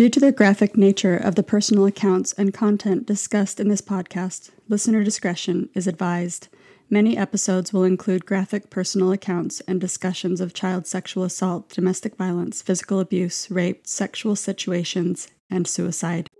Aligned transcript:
Due 0.00 0.08
to 0.08 0.18
the 0.18 0.32
graphic 0.32 0.78
nature 0.78 1.14
of 1.14 1.34
the 1.34 1.42
personal 1.42 1.84
accounts 1.84 2.32
and 2.38 2.54
content 2.54 3.04
discussed 3.04 3.60
in 3.60 3.68
this 3.68 3.82
podcast, 3.82 4.48
listener 4.66 5.04
discretion 5.04 5.68
is 5.74 5.86
advised. 5.86 6.48
Many 6.88 7.18
episodes 7.18 7.70
will 7.70 7.84
include 7.84 8.24
graphic 8.24 8.70
personal 8.70 9.12
accounts 9.12 9.60
and 9.68 9.78
discussions 9.78 10.40
of 10.40 10.54
child 10.54 10.86
sexual 10.86 11.22
assault, 11.22 11.68
domestic 11.68 12.16
violence, 12.16 12.62
physical 12.62 12.98
abuse, 12.98 13.50
rape, 13.50 13.86
sexual 13.86 14.36
situations, 14.36 15.28
and 15.50 15.68
suicide. 15.68 16.30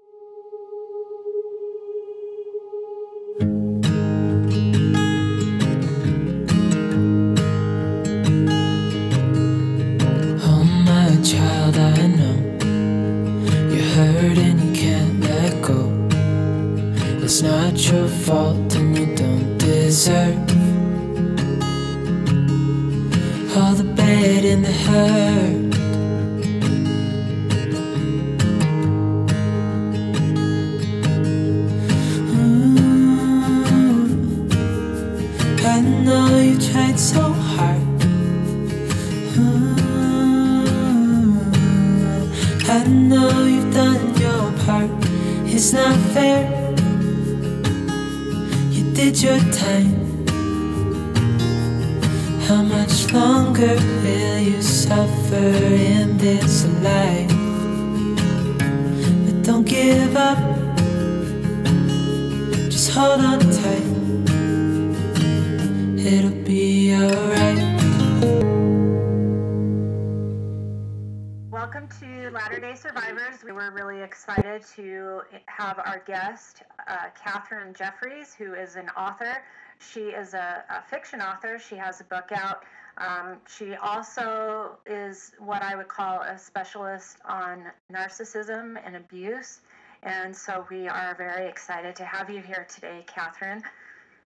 Excited 74.11 74.65
to 74.75 75.21
have 75.47 75.79
our 75.79 76.03
guest, 76.05 76.65
uh, 76.89 77.11
Katherine 77.15 77.73
Jeffries, 77.73 78.35
who 78.35 78.55
is 78.55 78.75
an 78.75 78.89
author. 78.97 79.45
She 79.79 80.01
is 80.01 80.35
a, 80.35 80.65
a 80.69 80.83
fiction 80.83 81.23
author. 81.23 81.61
She 81.61 81.77
has 81.77 82.01
a 82.01 82.05
book 82.05 82.31
out. 82.33 82.65
Um, 82.99 83.37
she 83.47 83.77
also 83.77 84.79
is 84.85 85.31
what 85.39 85.63
I 85.63 85.77
would 85.77 85.87
call 85.87 86.23
a 86.23 86.37
specialist 86.37 87.19
on 87.25 87.67
narcissism 87.93 88.75
and 88.85 88.97
abuse. 88.97 89.61
And 90.03 90.37
so 90.37 90.67
we 90.73 90.89
are 90.89 91.15
very 91.15 91.49
excited 91.49 91.95
to 91.95 92.05
have 92.05 92.29
you 92.29 92.41
here 92.41 92.67
today, 92.69 93.05
Katherine. 93.07 93.63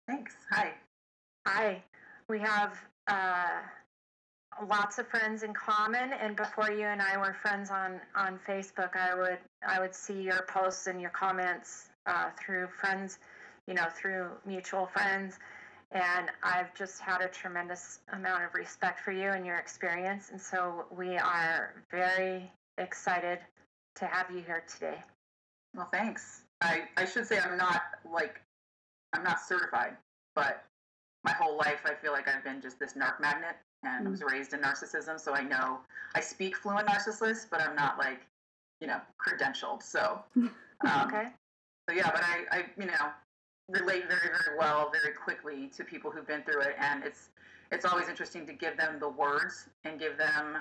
Thanks. 0.06 0.36
Hi. 0.52 0.74
Hi. 1.44 1.82
We 2.28 2.38
have 2.38 2.78
uh, 3.08 3.62
lots 4.68 4.98
of 4.98 5.06
friends 5.08 5.42
in 5.42 5.52
common, 5.54 6.12
and 6.12 6.36
before 6.36 6.70
you 6.70 6.86
and 6.86 7.02
I 7.02 7.16
were 7.16 7.34
friends 7.34 7.70
on 7.70 8.00
on 8.14 8.38
Facebook, 8.46 8.96
I 8.96 9.14
would 9.14 9.38
I 9.66 9.80
would 9.80 9.94
see 9.94 10.22
your 10.22 10.42
posts 10.48 10.86
and 10.86 11.00
your 11.00 11.10
comments 11.10 11.88
uh, 12.06 12.30
through 12.38 12.68
friends, 12.68 13.18
you 13.66 13.74
know, 13.74 13.86
through 13.94 14.28
mutual 14.46 14.86
friends, 14.86 15.38
and 15.90 16.30
I've 16.42 16.74
just 16.74 17.00
had 17.00 17.20
a 17.20 17.28
tremendous 17.28 18.00
amount 18.12 18.44
of 18.44 18.54
respect 18.54 19.00
for 19.00 19.12
you 19.12 19.30
and 19.30 19.44
your 19.46 19.56
experience, 19.56 20.30
and 20.30 20.40
so 20.40 20.84
we 20.96 21.16
are 21.16 21.74
very 21.90 22.50
excited 22.78 23.38
to 23.96 24.06
have 24.06 24.30
you 24.30 24.40
here 24.40 24.64
today. 24.72 24.98
Well, 25.74 25.88
thanks. 25.92 26.42
I, 26.60 26.82
I 26.96 27.04
should 27.04 27.26
say 27.26 27.38
I'm 27.38 27.56
not 27.56 27.82
like 28.10 28.40
I'm 29.12 29.24
not 29.24 29.40
certified, 29.40 29.96
but 30.34 30.64
my 31.24 31.32
whole 31.32 31.56
life 31.56 31.80
I 31.84 31.94
feel 31.94 32.12
like 32.12 32.28
I've 32.28 32.44
been 32.44 32.60
just 32.60 32.78
this 32.78 32.94
narc 32.94 33.20
magnet, 33.20 33.56
and 33.84 34.06
I 34.06 34.10
was 34.10 34.22
raised 34.22 34.52
in 34.52 34.60
narcissism, 34.60 35.18
so 35.18 35.34
I 35.34 35.42
know 35.42 35.78
I 36.14 36.20
speak 36.20 36.56
fluent 36.56 36.88
narcissist, 36.88 37.46
but 37.50 37.60
I'm 37.60 37.74
not 37.74 37.98
like 37.98 38.20
you 38.80 38.86
know 38.86 39.00
credentialed. 39.24 39.82
So 39.82 40.20
um, 40.36 40.50
Okay. 41.04 41.28
So 41.88 41.94
yeah, 41.96 42.10
but 42.12 42.22
I, 42.22 42.58
I 42.58 42.64
you 42.78 42.86
know 42.86 43.10
relate 43.68 44.08
very 44.08 44.28
very 44.28 44.58
well 44.58 44.90
very 44.90 45.14
quickly 45.14 45.70
to 45.76 45.84
people 45.84 46.10
who've 46.10 46.26
been 46.26 46.42
through 46.42 46.62
it, 46.62 46.76
and 46.78 47.02
it's 47.04 47.30
it's 47.70 47.84
always 47.84 48.08
interesting 48.08 48.46
to 48.46 48.52
give 48.52 48.76
them 48.76 48.98
the 49.00 49.08
words 49.08 49.68
and 49.84 49.98
give 49.98 50.16
them 50.18 50.58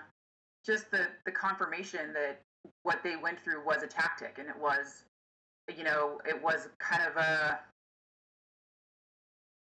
just 0.65 0.89
the 0.91 1.07
the 1.25 1.31
confirmation 1.31 2.13
that 2.13 2.41
what 2.83 3.01
they 3.03 3.15
went 3.15 3.39
through 3.43 3.63
was 3.65 3.83
a 3.83 3.87
tactic, 3.87 4.37
and 4.39 4.47
it 4.47 4.57
was 4.59 5.03
you 5.75 5.83
know 5.83 6.19
it 6.27 6.41
was 6.41 6.69
kind 6.79 7.03
of 7.07 7.17
a 7.17 7.59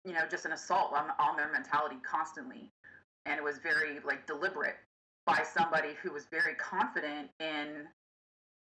you 0.04 0.12
know 0.12 0.26
just 0.30 0.44
an 0.44 0.52
assault 0.52 0.92
on 0.92 1.10
on 1.18 1.36
their 1.36 1.50
mentality 1.50 1.96
constantly, 2.02 2.70
and 3.28 3.38
it 3.38 3.44
was 3.44 3.58
very 3.58 3.98
like 4.04 4.26
deliberate 4.26 4.76
by 5.26 5.42
somebody 5.42 5.90
who 6.02 6.12
was 6.12 6.26
very 6.30 6.54
confident 6.54 7.28
in 7.38 7.86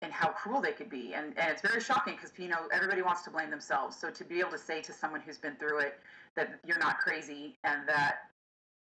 and 0.01 0.13
how 0.13 0.29
cruel 0.29 0.61
they 0.61 0.73
could 0.73 0.89
be. 0.89 1.13
And, 1.15 1.37
and 1.39 1.51
it's 1.51 1.61
very 1.61 1.81
shocking 1.81 2.15
because, 2.15 2.31
you 2.39 2.49
know, 2.49 2.69
everybody 2.73 3.03
wants 3.03 3.23
to 3.23 3.31
blame 3.31 3.51
themselves. 3.51 3.97
So 3.97 4.11
to 4.11 4.25
be 4.25 4.41
able 4.41 4.53
to 4.53 4.59
say 4.59 4.81
to 4.83 4.93
someone 4.93 5.21
who's 5.21 5.39
been 5.39 5.57
through 5.57 5.81
it 5.81 5.99
that 6.37 6.61
you're 6.65 6.79
not 6.79 6.99
crazy 6.99 7.57
and 7.65 7.87
that 7.89 8.19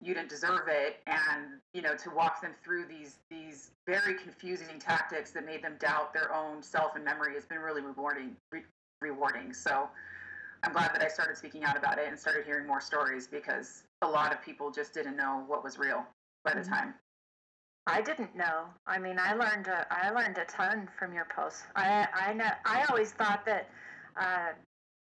you 0.01 0.15
didn't 0.15 0.29
deserve 0.29 0.69
it 0.69 1.01
and, 1.07 1.61
you 1.75 1.83
know, 1.83 1.97
to 1.97 2.11
walk 2.11 2.41
them 2.41 2.53
through 2.65 2.87
these, 2.87 3.17
these 3.31 3.73
very 3.87 4.15
confusing 4.15 4.79
tactics 4.79 5.33
that 5.33 5.45
made 5.45 5.63
them 5.63 5.77
doubt 5.81 6.15
their 6.15 6.33
own 6.35 6.63
self 6.63 6.95
and 6.97 7.05
memory 7.05 7.35
has 7.35 7.45
been 7.45 7.59
really 7.59 7.83
rewarding, 7.83 8.37
re- 8.53 8.63
rewarding. 9.01 9.53
So 9.53 9.89
I'm 10.63 10.73
glad 10.73 10.95
that 10.95 11.03
I 11.03 11.09
started 11.09 11.37
speaking 11.37 11.65
out 11.65 11.77
about 11.77 11.99
it 11.99 12.07
and 12.09 12.19
started 12.19 12.47
hearing 12.47 12.67
more 12.67 12.81
stories 12.81 13.27
because 13.27 13.83
a 14.03 14.09
lot 14.09 14.33
of 14.33 14.43
people 14.43 14.71
just 14.71 14.93
didn't 14.95 15.17
know 15.17 15.45
what 15.47 15.65
was 15.65 15.79
real 15.79 16.05
by 16.45 16.55
the 16.55 16.61
Mhm. 16.61 16.69
time. 16.69 16.95
I 17.87 18.01
didn't 18.01 18.37
know. 18.37 18.67
I 18.87 18.99
mean, 18.99 19.19
I 19.19 19.35
learned 19.35 19.67
a, 19.69 19.87
I 19.91 20.11
learned 20.11 20.39
a 20.39 20.45
ton 20.45 20.89
from 20.99 21.13
your 21.13 21.25
posts. 21.25 21.65
I 21.75 22.07
I 22.13 22.33
know 22.33 22.51
I 22.65 22.85
always 22.85 23.13
thought 23.13 23.45
that 23.47 23.69
uh, 24.17 24.53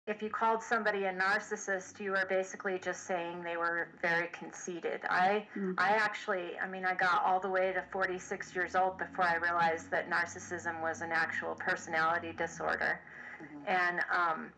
if 0.06 0.22
you 0.22 0.30
called 0.30 0.62
somebody 0.62 1.06
a 1.06 1.14
narcissist, 1.14 2.00
you 2.00 2.12
were 2.12 2.26
basically 2.30 2.80
just 2.80 3.06
saying 3.06 3.44
they 3.44 3.58
were 3.58 3.90
very 4.02 4.28
conceited. 4.30 5.02
I 5.10 5.48
Mm. 5.56 5.76
I 5.80 5.90
actually, 5.92 6.60
I 6.60 6.68
mean, 6.68 6.86
I 6.86 6.94
got 6.94 7.24
all 7.24 7.40
the 7.40 7.50
way 7.50 7.74
to 7.74 7.82
46 7.92 8.56
years 8.56 8.76
old 8.76 8.98
before 9.00 9.26
I 9.26 9.36
realized 9.38 9.90
that 9.92 10.10
narcissism 10.10 10.82
was 10.82 11.02
an 11.02 11.12
actual 11.12 11.56
personality 11.56 12.34
disorder, 12.34 13.00
Mhm. 13.42 13.68
and 13.68 14.06
um, 14.12 14.54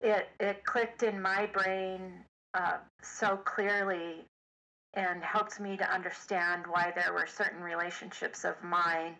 it 0.00 0.28
it 0.40 0.64
clicked 0.64 1.02
in 1.04 1.20
my 1.20 1.46
brain 1.46 2.24
uh, 2.54 2.78
so 3.02 3.36
clearly 3.36 4.24
and 4.94 5.22
helped 5.22 5.60
me 5.60 5.76
to 5.76 5.92
understand 5.92 6.64
why 6.66 6.92
there 6.94 7.12
were 7.12 7.26
certain 7.26 7.62
relationships 7.62 8.44
of 8.44 8.54
mine 8.62 9.14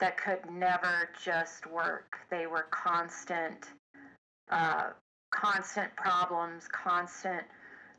that 0.00 0.16
could 0.16 0.38
never 0.50 1.10
just 1.22 1.66
work. 1.66 2.18
They 2.30 2.46
were 2.46 2.66
constant, 2.70 3.66
uh, 4.50 4.90
constant 5.32 5.94
problems, 5.96 6.68
constant, 6.68 7.42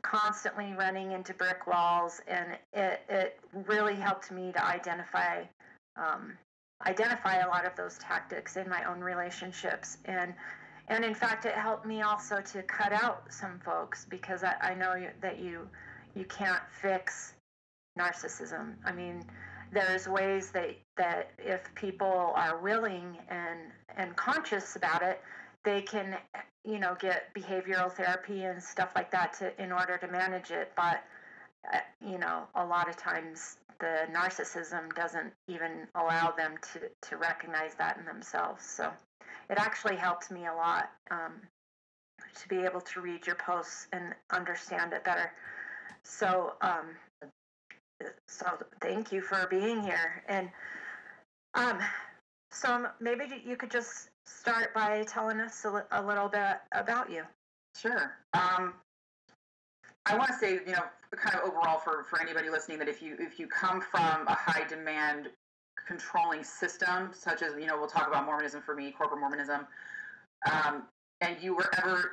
constantly 0.02 0.72
running 0.72 1.12
into 1.12 1.34
brick 1.34 1.66
walls, 1.66 2.22
and 2.26 2.56
it 2.72 3.00
it 3.08 3.38
really 3.52 3.96
helped 3.96 4.30
me 4.30 4.52
to 4.52 4.64
identify. 4.64 5.44
Um, 5.96 6.38
identify 6.86 7.40
a 7.40 7.48
lot 7.48 7.66
of 7.66 7.76
those 7.76 7.98
tactics 7.98 8.56
in 8.56 8.66
my 8.66 8.84
own 8.84 9.00
relationships 9.00 9.98
and 10.06 10.32
and 10.90 11.04
in 11.04 11.14
fact 11.14 11.46
it 11.46 11.54
helped 11.54 11.86
me 11.86 12.02
also 12.02 12.42
to 12.42 12.62
cut 12.64 12.92
out 12.92 13.32
some 13.32 13.58
folks 13.60 14.04
because 14.10 14.44
i, 14.44 14.54
I 14.60 14.74
know 14.74 14.94
that 15.22 15.38
you 15.38 15.66
you 16.14 16.24
can't 16.24 16.62
fix 16.82 17.34
narcissism. 17.98 18.74
I 18.84 18.92
mean, 18.92 19.24
there's 19.72 20.08
ways 20.08 20.50
that 20.50 20.76
that 20.96 21.30
if 21.38 21.72
people 21.74 22.32
are 22.34 22.58
willing 22.58 23.16
and 23.28 23.60
and 23.96 24.16
conscious 24.16 24.76
about 24.76 25.02
it, 25.02 25.20
they 25.64 25.82
can 25.82 26.16
you 26.64 26.78
know 26.78 26.96
get 26.98 27.32
behavioral 27.34 27.90
therapy 27.92 28.44
and 28.44 28.62
stuff 28.62 28.92
like 28.94 29.10
that 29.12 29.34
to 29.34 29.62
in 29.62 29.72
order 29.72 29.96
to 29.98 30.08
manage 30.08 30.50
it. 30.50 30.72
But 30.76 31.02
uh, 31.72 31.78
you 32.04 32.18
know, 32.18 32.44
a 32.54 32.64
lot 32.64 32.88
of 32.88 32.96
times 32.96 33.58
the 33.78 34.06
narcissism 34.12 34.92
doesn't 34.94 35.32
even 35.48 35.86
allow 35.94 36.32
them 36.36 36.54
to 36.72 37.08
to 37.08 37.16
recognize 37.16 37.74
that 37.76 37.98
in 37.98 38.04
themselves. 38.04 38.64
So 38.64 38.90
it 39.50 39.58
actually 39.58 39.96
helped 39.96 40.30
me 40.30 40.46
a 40.46 40.54
lot 40.54 40.90
um, 41.10 41.32
to 42.40 42.48
be 42.48 42.58
able 42.58 42.80
to 42.80 43.00
read 43.00 43.26
your 43.26 43.36
posts 43.36 43.88
and 43.92 44.14
understand 44.30 44.92
it 44.92 45.04
better. 45.04 45.32
So, 46.02 46.54
um, 46.62 46.86
so 48.28 48.46
thank 48.80 49.12
you 49.12 49.20
for 49.20 49.46
being 49.50 49.82
here. 49.82 50.22
And 50.28 50.50
um, 51.54 51.78
So 52.52 52.86
maybe 53.00 53.24
you 53.44 53.56
could 53.56 53.70
just 53.70 54.10
start 54.26 54.74
by 54.74 55.04
telling 55.04 55.40
us 55.40 55.64
a, 55.64 55.84
a 55.92 56.02
little 56.02 56.28
bit 56.28 56.58
about 56.72 57.10
you. 57.10 57.22
Sure. 57.76 58.12
Um, 58.32 58.74
I 60.06 60.16
want 60.16 60.28
to 60.28 60.38
say, 60.38 60.54
you 60.54 60.72
know, 60.72 60.84
kind 61.14 61.36
of 61.36 61.48
overall 61.48 61.78
for, 61.78 62.04
for 62.04 62.20
anybody 62.20 62.50
listening 62.50 62.78
that 62.78 62.88
if 62.88 63.02
you 63.02 63.16
if 63.18 63.38
you 63.38 63.46
come 63.46 63.80
from 63.80 64.26
a 64.26 64.34
high 64.34 64.66
demand 64.68 65.28
controlling 65.90 66.44
system, 66.44 67.10
such 67.12 67.42
as 67.42 67.54
you 67.58 67.66
know, 67.66 67.76
we'll 67.76 67.88
talk 67.88 68.06
about 68.06 68.24
Mormonism 68.24 68.62
for 68.62 68.76
me, 68.76 68.92
corporate 68.92 69.18
Mormonism, 69.18 69.66
um, 70.50 70.84
and 71.20 71.36
you 71.42 71.56
were 71.56 71.68
ever 71.78 72.12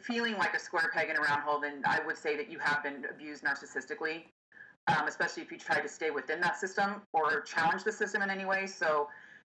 feeling 0.00 0.38
like 0.38 0.54
a 0.54 0.58
square 0.58 0.90
peg 0.94 1.10
in 1.10 1.16
a 1.16 1.20
round 1.20 1.42
hole, 1.42 1.60
then 1.60 1.82
I 1.84 2.00
would 2.06 2.16
say 2.16 2.36
that 2.36 2.50
you 2.50 2.58
have 2.58 2.82
been 2.82 3.04
abused 3.10 3.44
narcissistically, 3.44 4.22
um, 4.88 5.06
especially 5.06 5.42
if 5.42 5.52
you 5.52 5.58
try 5.58 5.80
to 5.80 5.88
stay 5.88 6.10
within 6.10 6.40
that 6.40 6.58
system 6.58 7.02
or 7.12 7.42
challenge 7.42 7.84
the 7.84 7.92
system 7.92 8.22
in 8.22 8.30
any 8.30 8.46
way. 8.46 8.66
So 8.66 9.08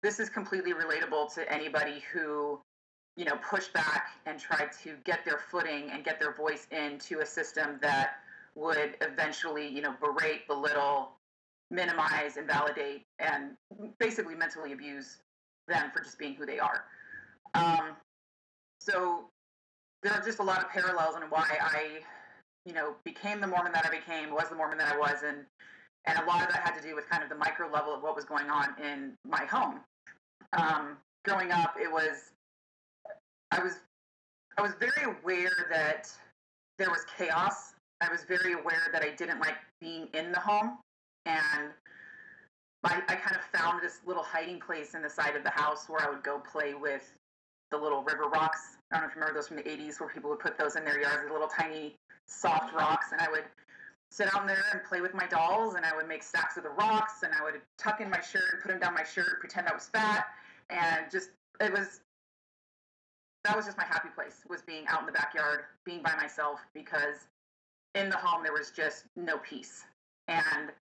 this 0.02 0.20
is 0.20 0.28
completely 0.28 0.74
relatable 0.74 1.32
to 1.34 1.50
anybody 1.50 2.02
who 2.12 2.60
you 3.16 3.24
know 3.24 3.36
pushed 3.36 3.72
back 3.72 4.10
and 4.26 4.38
tried 4.38 4.70
to 4.84 4.96
get 5.04 5.24
their 5.24 5.38
footing 5.38 5.90
and 5.90 6.04
get 6.04 6.20
their 6.20 6.34
voice 6.34 6.66
into 6.70 7.20
a 7.20 7.26
system 7.26 7.78
that 7.80 8.16
would 8.54 8.96
eventually 9.00 9.66
you 9.66 9.80
know 9.80 9.94
berate 9.98 10.46
belittle 10.46 11.15
minimize 11.70 12.36
invalidate 12.36 13.04
and 13.18 13.52
basically 13.98 14.34
mentally 14.34 14.72
abuse 14.72 15.18
them 15.68 15.90
for 15.92 16.02
just 16.02 16.18
being 16.18 16.34
who 16.34 16.46
they 16.46 16.58
are. 16.58 16.84
Um, 17.54 17.96
so 18.80 19.28
there 20.02 20.12
are 20.12 20.22
just 20.22 20.38
a 20.38 20.42
lot 20.42 20.62
of 20.62 20.70
parallels 20.70 21.16
in 21.16 21.22
why 21.22 21.46
i 21.60 22.00
you 22.64 22.72
know 22.72 22.94
became 23.04 23.40
the 23.40 23.46
mormon 23.46 23.72
that 23.72 23.84
i 23.86 23.90
became 23.90 24.30
was 24.30 24.48
the 24.50 24.54
mormon 24.54 24.78
that 24.78 24.92
i 24.92 24.96
was 24.96 25.22
and 25.26 25.38
and 26.06 26.18
a 26.18 26.24
lot 26.24 26.42
of 26.42 26.48
that 26.48 26.62
had 26.62 26.80
to 26.80 26.82
do 26.86 26.94
with 26.94 27.08
kind 27.08 27.22
of 27.22 27.28
the 27.28 27.34
micro 27.34 27.68
level 27.70 27.94
of 27.94 28.02
what 28.02 28.14
was 28.14 28.24
going 28.24 28.48
on 28.48 28.74
in 28.82 29.12
my 29.28 29.44
home. 29.44 29.80
Um, 30.52 30.96
growing 31.24 31.50
up 31.50 31.74
it 31.80 31.90
was 31.90 32.30
I 33.50 33.62
was 33.62 33.80
I 34.56 34.62
was 34.62 34.72
very 34.78 35.04
aware 35.04 35.66
that 35.70 36.10
there 36.78 36.90
was 36.90 37.04
chaos. 37.16 37.74
I 38.00 38.10
was 38.10 38.24
very 38.24 38.52
aware 38.52 38.88
that 38.92 39.02
I 39.02 39.10
didn't 39.10 39.40
like 39.40 39.56
being 39.80 40.08
in 40.14 40.32
the 40.32 40.38
home, 40.38 40.78
and 41.26 41.70
I, 42.84 43.02
I 43.08 43.14
kind 43.16 43.36
of 43.36 43.42
found 43.58 43.82
this 43.82 44.00
little 44.06 44.22
hiding 44.22 44.60
place 44.60 44.94
in 44.94 45.02
the 45.02 45.10
side 45.10 45.34
of 45.36 45.42
the 45.42 45.50
house 45.50 45.88
where 45.88 46.00
I 46.00 46.08
would 46.08 46.22
go 46.22 46.38
play 46.38 46.74
with 46.74 47.12
the 47.70 47.76
little 47.76 48.02
river 48.04 48.28
rocks. 48.28 48.78
I 48.92 48.96
don't 48.96 49.02
know 49.02 49.08
if 49.08 49.16
you 49.16 49.20
remember 49.20 49.38
those 49.38 49.48
from 49.48 49.56
the 49.56 49.64
80s 49.64 50.00
where 50.00 50.08
people 50.08 50.30
would 50.30 50.38
put 50.38 50.56
those 50.56 50.76
in 50.76 50.84
their 50.84 51.00
yards, 51.00 51.26
the 51.26 51.32
little 51.32 51.48
tiny 51.48 51.96
soft 52.26 52.72
rocks, 52.74 53.10
and 53.12 53.20
I 53.20 53.28
would 53.30 53.44
sit 54.10 54.32
down 54.32 54.46
there 54.46 54.62
and 54.72 54.80
play 54.84 55.00
with 55.00 55.14
my 55.14 55.26
dolls, 55.26 55.74
and 55.74 55.84
I 55.84 55.94
would 55.96 56.06
make 56.06 56.22
stacks 56.22 56.56
of 56.56 56.62
the 56.62 56.70
rocks, 56.70 57.24
and 57.24 57.32
I 57.34 57.42
would 57.42 57.60
tuck 57.76 58.00
in 58.00 58.08
my 58.08 58.20
shirt, 58.20 58.62
put 58.62 58.70
them 58.70 58.78
down 58.78 58.94
my 58.94 59.02
shirt, 59.02 59.40
pretend 59.40 59.66
I 59.66 59.74
was 59.74 59.88
fat, 59.88 60.26
and 60.70 61.10
just 61.10 61.30
it 61.60 61.72
was 61.72 62.00
that 63.44 63.56
was 63.56 63.64
just 63.64 63.78
my 63.78 63.84
happy 63.84 64.08
place 64.14 64.42
was 64.48 64.62
being 64.62 64.84
out 64.88 65.00
in 65.00 65.06
the 65.06 65.12
backyard 65.12 65.60
being 65.84 66.02
by 66.02 66.14
myself 66.16 66.58
because 66.74 67.28
in 67.94 68.10
the 68.10 68.16
home 68.16 68.42
there 68.42 68.52
was 68.52 68.70
just 68.70 69.04
no 69.14 69.38
peace 69.38 69.84
and 70.26 70.72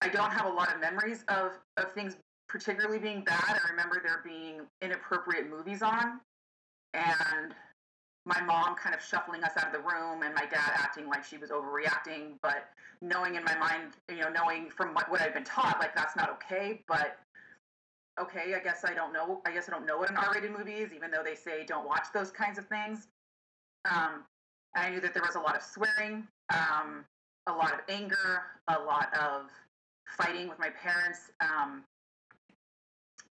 i 0.00 0.08
don't 0.08 0.30
have 0.30 0.46
a 0.46 0.52
lot 0.52 0.72
of 0.72 0.80
memories 0.80 1.24
of 1.28 1.52
of 1.76 1.92
things 1.92 2.16
particularly 2.48 2.98
being 2.98 3.22
bad 3.22 3.60
i 3.64 3.70
remember 3.70 4.00
there 4.02 4.20
being 4.24 4.60
inappropriate 4.82 5.50
movies 5.50 5.82
on 5.82 6.20
and 6.94 7.54
my 8.26 8.40
mom 8.42 8.74
kind 8.74 8.94
of 8.94 9.02
shuffling 9.02 9.42
us 9.42 9.52
out 9.56 9.66
of 9.66 9.72
the 9.72 9.78
room 9.78 10.22
and 10.22 10.34
my 10.34 10.44
dad 10.46 10.72
acting 10.74 11.06
like 11.08 11.24
she 11.24 11.38
was 11.38 11.50
overreacting 11.50 12.32
but 12.42 12.68
knowing 13.00 13.36
in 13.36 13.44
my 13.44 13.56
mind 13.56 13.92
you 14.10 14.18
know 14.18 14.28
knowing 14.28 14.68
from 14.70 14.94
what, 14.94 15.20
i've 15.20 15.34
been 15.34 15.44
taught 15.44 15.78
like 15.80 15.94
that's 15.94 16.16
not 16.16 16.30
okay 16.30 16.82
but 16.88 17.18
okay, 18.20 18.54
I 18.54 18.58
guess 18.62 18.84
I 18.84 18.94
don't 18.94 19.12
know. 19.12 19.40
I 19.46 19.52
guess 19.52 19.68
I 19.68 19.72
don't 19.72 19.86
know 19.86 19.98
what 19.98 20.10
an 20.10 20.16
R-rated 20.16 20.50
movie 20.50 20.74
is, 20.74 20.92
even 20.92 21.10
though 21.10 21.22
they 21.22 21.34
say 21.34 21.64
don't 21.64 21.86
watch 21.86 22.06
those 22.12 22.30
kinds 22.30 22.58
of 22.58 22.66
things. 22.66 23.08
Um, 23.90 24.24
I 24.74 24.90
knew 24.90 25.00
that 25.00 25.14
there 25.14 25.22
was 25.22 25.36
a 25.36 25.40
lot 25.40 25.56
of 25.56 25.62
swearing, 25.62 26.26
um, 26.52 27.04
a 27.46 27.52
lot 27.52 27.72
of 27.72 27.80
anger, 27.88 28.42
a 28.68 28.78
lot 28.80 29.14
of 29.14 29.50
fighting 30.16 30.48
with 30.48 30.58
my 30.58 30.70
parents. 30.70 31.30
Um, 31.40 31.84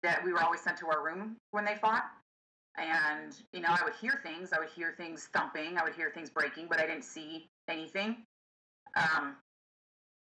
that 0.02 0.24
we 0.24 0.32
were 0.32 0.42
always 0.42 0.62
sent 0.62 0.78
to 0.78 0.88
our 0.88 1.04
room 1.04 1.36
when 1.52 1.66
they 1.66 1.76
fought, 1.76 2.06
and 2.78 3.36
you 3.52 3.60
know 3.60 3.70
I 3.70 3.84
would 3.84 3.96
hear 4.00 4.22
things. 4.24 4.54
I 4.54 4.60
would 4.60 4.70
hear 4.70 4.94
things 4.96 5.28
thumping. 5.34 5.78
I 5.78 5.84
would 5.84 5.94
hear 5.94 6.10
things 6.10 6.30
breaking, 6.30 6.68
but 6.70 6.80
I 6.80 6.86
didn't 6.86 7.04
see 7.04 7.50
anything. 7.68 8.18
Um, 8.96 9.36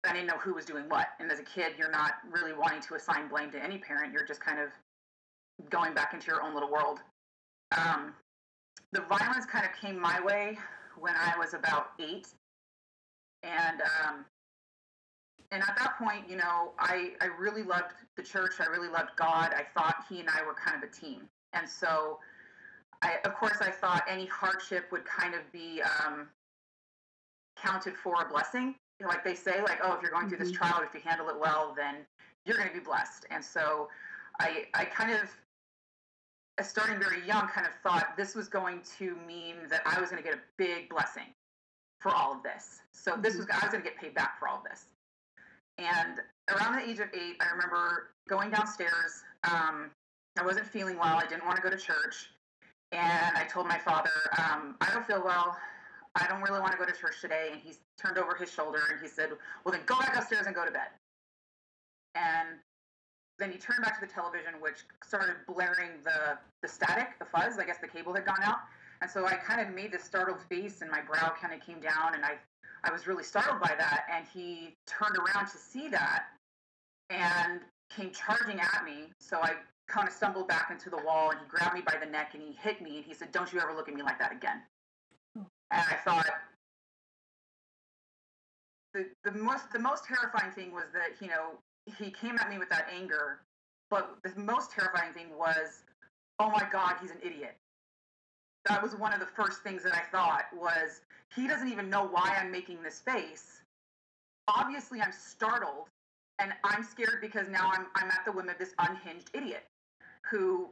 I 0.06 0.12
didn't 0.12 0.28
know 0.28 0.38
who 0.38 0.54
was 0.54 0.66
doing 0.66 0.86
what. 0.90 1.08
And 1.20 1.32
as 1.32 1.40
a 1.40 1.44
kid, 1.44 1.74
you're 1.78 1.92
not 1.92 2.14
really 2.30 2.54
wanting 2.54 2.82
to 2.82 2.96
assign 2.96 3.30
blame 3.30 3.52
to 3.52 3.64
any 3.64 3.78
parent. 3.78 4.12
You're 4.12 4.26
just 4.26 4.42
kind 4.42 4.60
of 4.60 4.70
going 5.70 5.94
back 5.94 6.14
into 6.14 6.28
your 6.28 6.42
own 6.42 6.54
little 6.54 6.72
world. 6.72 7.00
Um, 7.78 8.14
the 8.92 9.02
violence 9.02 9.46
kind 9.46 9.66
of 9.66 9.72
came 9.80 10.00
my 10.00 10.20
way 10.22 10.58
when 11.00 11.14
I 11.16 11.38
was 11.38 11.54
about 11.54 11.92
eight. 12.00 12.28
And 13.44 13.82
um, 13.82 14.26
and 15.54 15.62
at 15.62 15.78
that 15.78 15.98
point, 15.98 16.30
you 16.30 16.36
know, 16.36 16.72
I, 16.80 17.12
I 17.22 17.28
really 17.40 17.64
loved 17.64 17.94
the 18.18 18.24
church. 18.24 18.56
I 18.60 18.66
really 18.66 18.90
loved 18.90 19.12
God. 19.16 19.54
I 19.54 19.64
thought 19.74 20.06
he 20.10 20.20
and 20.20 20.30
I 20.30 20.44
were 20.46 20.54
kind 20.54 20.84
of 20.84 20.90
a 20.90 20.92
team. 20.92 21.22
And 21.54 21.70
so, 21.70 22.20
I, 23.02 23.18
of 23.24 23.36
course, 23.36 23.58
I 23.62 23.70
thought 23.70 24.04
any 24.10 24.26
hardship 24.26 24.86
would 24.92 25.06
kind 25.06 25.36
of 25.36 25.42
be 25.52 25.82
um, 25.82 26.28
counted 27.56 27.96
for 27.96 28.22
a 28.22 28.30
blessing 28.30 28.76
know, 29.04 29.10
like 29.10 29.24
they 29.24 29.36
say, 29.36 29.62
like, 29.62 29.80
oh, 29.84 29.94
if 29.94 30.02
you're 30.02 30.12
going 30.12 30.28
through 30.28 30.40
this 30.40 30.52
mm-hmm. 30.52 30.64
trial, 30.64 30.82
if 30.84 30.94
you 30.94 31.02
handle 31.08 31.30
it 31.30 31.36
well, 31.40 31.74
then 31.78 31.98
you're 32.46 32.58
going 32.58 32.70
to 32.70 32.74
be 32.74 32.80
blessed. 32.80 33.26
And 33.30 33.44
so 33.44 33.90
I, 34.40 34.66
I 34.74 34.86
kind 34.86 35.12
of, 35.12 35.30
starting 36.66 37.00
very 37.00 37.26
young, 37.26 37.48
kind 37.48 37.66
of 37.66 37.74
thought 37.82 38.16
this 38.16 38.36
was 38.36 38.48
going 38.48 38.82
to 38.98 39.16
mean 39.28 39.56
that 39.70 39.82
I 39.86 40.00
was 40.00 40.10
going 40.10 40.22
to 40.22 40.28
get 40.28 40.38
a 40.38 40.42
big 40.58 40.90
blessing 40.90 41.34
for 42.00 42.14
all 42.14 42.34
of 42.34 42.44
this. 42.44 42.82
So 42.92 43.16
this 43.20 43.36
was, 43.36 43.46
mm-hmm. 43.46 43.60
I 43.62 43.66
was 43.66 43.72
going 43.72 43.84
to 43.84 43.90
get 43.90 44.00
paid 44.00 44.14
back 44.14 44.40
for 44.40 44.48
all 44.48 44.58
of 44.58 44.64
this. 44.64 44.86
And 45.78 46.20
around 46.50 46.76
the 46.76 46.90
age 46.90 47.00
of 47.00 47.08
eight, 47.14 47.38
I 47.42 47.52
remember 47.52 48.12
going 48.30 48.52
downstairs. 48.52 49.24
Um, 49.44 49.90
I 50.38 50.46
wasn't 50.46 50.68
feeling 50.68 50.98
well. 50.98 51.18
I 51.18 51.26
didn't 51.28 51.46
want 51.46 51.58
to 51.58 51.62
go 51.62 51.70
to 51.70 51.78
church. 51.78 52.30
And 52.92 53.36
I 53.36 53.46
told 53.46 53.68
my 53.68 53.78
father, 53.78 54.12
um, 54.38 54.76
I 54.82 54.92
don't 54.94 55.06
feel 55.06 55.24
well. 55.24 55.58
I 56.16 56.28
don't 56.28 56.42
really 56.42 56.60
want 56.60 56.74
to 56.74 56.78
go 56.78 56.86
to 56.86 56.92
church 56.92 57.22
today. 57.22 57.50
And 57.52 57.62
he 57.62 57.74
turned 57.98 58.18
over 58.18 58.36
his 58.36 58.52
shoulder 58.52 58.82
and 58.92 59.02
he 59.02 59.08
said, 59.08 59.30
Well, 59.66 59.72
then 59.72 59.82
go 59.86 59.98
back 59.98 60.16
upstairs 60.16 60.46
and 60.46 60.56
go 60.56 60.64
to 60.64 60.72
bed. 60.72 60.90
And 62.16 62.60
then 63.40 63.52
he 63.52 63.58
turned 63.58 63.84
back 63.84 64.00
to 64.00 64.06
the 64.06 64.12
television, 64.12 64.54
which 64.62 64.86
started 65.04 65.36
blaring 65.48 66.04
the, 66.04 66.38
the 66.62 66.68
static, 66.68 67.18
the 67.18 67.26
fuzz. 67.26 67.58
I 67.58 67.66
guess 67.66 67.80
the 67.80 67.88
cable 67.88 68.14
had 68.14 68.26
gone 68.26 68.44
out. 68.44 68.60
And 69.02 69.10
so 69.10 69.26
I 69.26 69.34
kind 69.34 69.60
of 69.60 69.74
made 69.74 69.92
this 69.92 70.04
startled 70.04 70.40
face 70.50 70.82
and 70.82 70.90
my 70.90 71.02
brow 71.02 71.34
kind 71.42 71.54
of 71.54 71.66
came 71.66 71.80
down 71.82 72.14
and 72.14 72.24
I, 72.24 72.36
I 72.84 72.92
was 72.92 73.08
really 73.08 73.24
startled 73.24 73.62
by 73.62 73.74
that. 73.78 74.06
And 74.14 74.26
he 74.34 74.76
turned 74.86 75.18
around 75.18 75.48
to 75.48 75.58
see 75.58 75.88
that 75.90 76.26
and 77.10 77.62
came 77.90 78.12
charging 78.12 78.60
at 78.60 78.84
me. 78.86 79.12
So 79.20 79.38
I 79.42 79.54
kind 79.88 80.08
of 80.08 80.14
stumbled 80.14 80.48
back 80.48 80.70
into 80.72 80.90
the 80.90 80.98
wall 80.98 81.32
and 81.32 81.40
he 81.40 81.46
grabbed 81.48 81.76
me 81.76 81.82
by 81.82 81.96
the 82.00 82.10
neck 82.10 82.32
and 82.34 82.42
he 82.44 82.54
hit 82.54 82.82
me 82.82 82.98
and 82.98 83.06
he 83.06 83.14
said, 83.14 83.32
Don't 83.32 83.52
you 83.52 83.60
ever 83.60 83.74
look 83.74 83.88
at 83.88 83.96
me 83.96 84.02
like 84.02 84.20
that 84.20 84.32
again. 84.32 84.62
Hmm. 85.36 85.44
And 85.72 85.82
I 85.90 85.96
thought 86.04 86.26
the, 88.94 89.08
the 89.24 89.32
most 89.32 89.72
the 89.72 89.80
most 89.80 90.06
terrifying 90.06 90.52
thing 90.52 90.72
was 90.72 90.86
that, 90.94 91.22
you 91.22 91.28
know, 91.28 91.60
he 91.98 92.12
came 92.12 92.38
at 92.38 92.50
me 92.50 92.58
with 92.58 92.70
that 92.70 92.88
anger, 92.94 93.42
but 93.90 94.18
the 94.24 94.40
most 94.40 94.72
terrifying 94.72 95.14
thing 95.14 95.28
was, 95.38 95.84
oh 96.40 96.50
my 96.50 96.66
God, 96.72 96.96
he's 97.02 97.12
an 97.12 97.18
idiot. 97.22 97.56
That 98.66 98.82
was 98.82 98.96
one 98.96 99.14
of 99.14 99.20
the 99.20 99.26
first 99.26 99.62
things 99.62 99.84
that 99.84 99.94
I 99.94 100.02
thought 100.12 100.46
was 100.56 101.02
he 101.36 101.48
doesn't 101.48 101.70
even 101.70 101.90
know 101.90 102.06
why 102.06 102.38
I'm 102.40 102.52
making 102.52 102.82
this 102.82 103.00
face. 103.00 103.62
Obviously, 104.48 105.02
I'm 105.02 105.12
startled 105.12 105.88
and 106.40 106.54
I'm 106.64 106.84
scared 106.84 107.20
because 107.22 107.48
now 107.50 107.72
I'm 107.74 107.88
I'm 107.96 108.10
at 108.10 108.24
the 108.26 108.32
whim 108.32 108.50
of 108.50 108.58
this 108.58 108.74
unhinged 108.80 109.30
idiot 109.34 109.64
who 110.30 110.70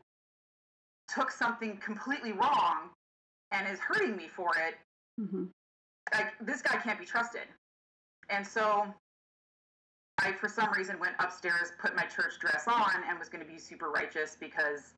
took 1.13 1.31
something 1.31 1.77
completely 1.77 2.31
wrong 2.31 2.89
and 3.51 3.67
is 3.67 3.79
hurting 3.79 4.15
me 4.15 4.27
for 4.27 4.49
it 4.67 4.75
Mm-hmm. 5.21 5.43
Like 6.13 6.33
this 6.41 6.61
guy 6.61 6.77
can't 6.77 6.99
be 6.99 7.05
trusted. 7.05 7.47
And 8.29 8.45
so 8.45 8.85
I, 10.19 10.31
for 10.33 10.47
some 10.47 10.71
reason, 10.75 10.99
went 10.99 11.15
upstairs, 11.19 11.73
put 11.81 11.95
my 11.95 12.03
church 12.03 12.39
dress 12.39 12.67
on, 12.67 12.91
and 13.07 13.19
was 13.19 13.29
going 13.29 13.45
to 13.45 13.51
be 13.51 13.59
super 13.59 13.89
righteous 13.89 14.37
because 14.39 14.93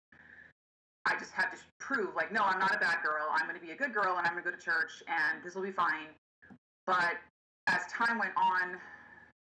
I 1.05 1.17
just 1.19 1.31
had 1.31 1.49
to 1.51 1.57
prove, 1.79 2.15
like, 2.15 2.31
no, 2.31 2.41
I'm 2.43 2.59
not 2.59 2.75
a 2.75 2.79
bad 2.79 3.03
girl. 3.03 3.27
I'm 3.31 3.47
going 3.47 3.59
to 3.59 3.65
be 3.65 3.71
a 3.71 3.75
good 3.75 3.93
girl, 3.93 4.17
and 4.17 4.25
I'm 4.25 4.33
going 4.33 4.43
to 4.43 4.49
go 4.49 4.55
to 4.55 4.61
church, 4.61 5.03
and 5.07 5.43
this 5.43 5.55
will 5.55 5.63
be 5.63 5.71
fine. 5.71 6.07
But 6.85 7.15
as 7.67 7.81
time 7.91 8.19
went 8.19 8.33
on, 8.37 8.77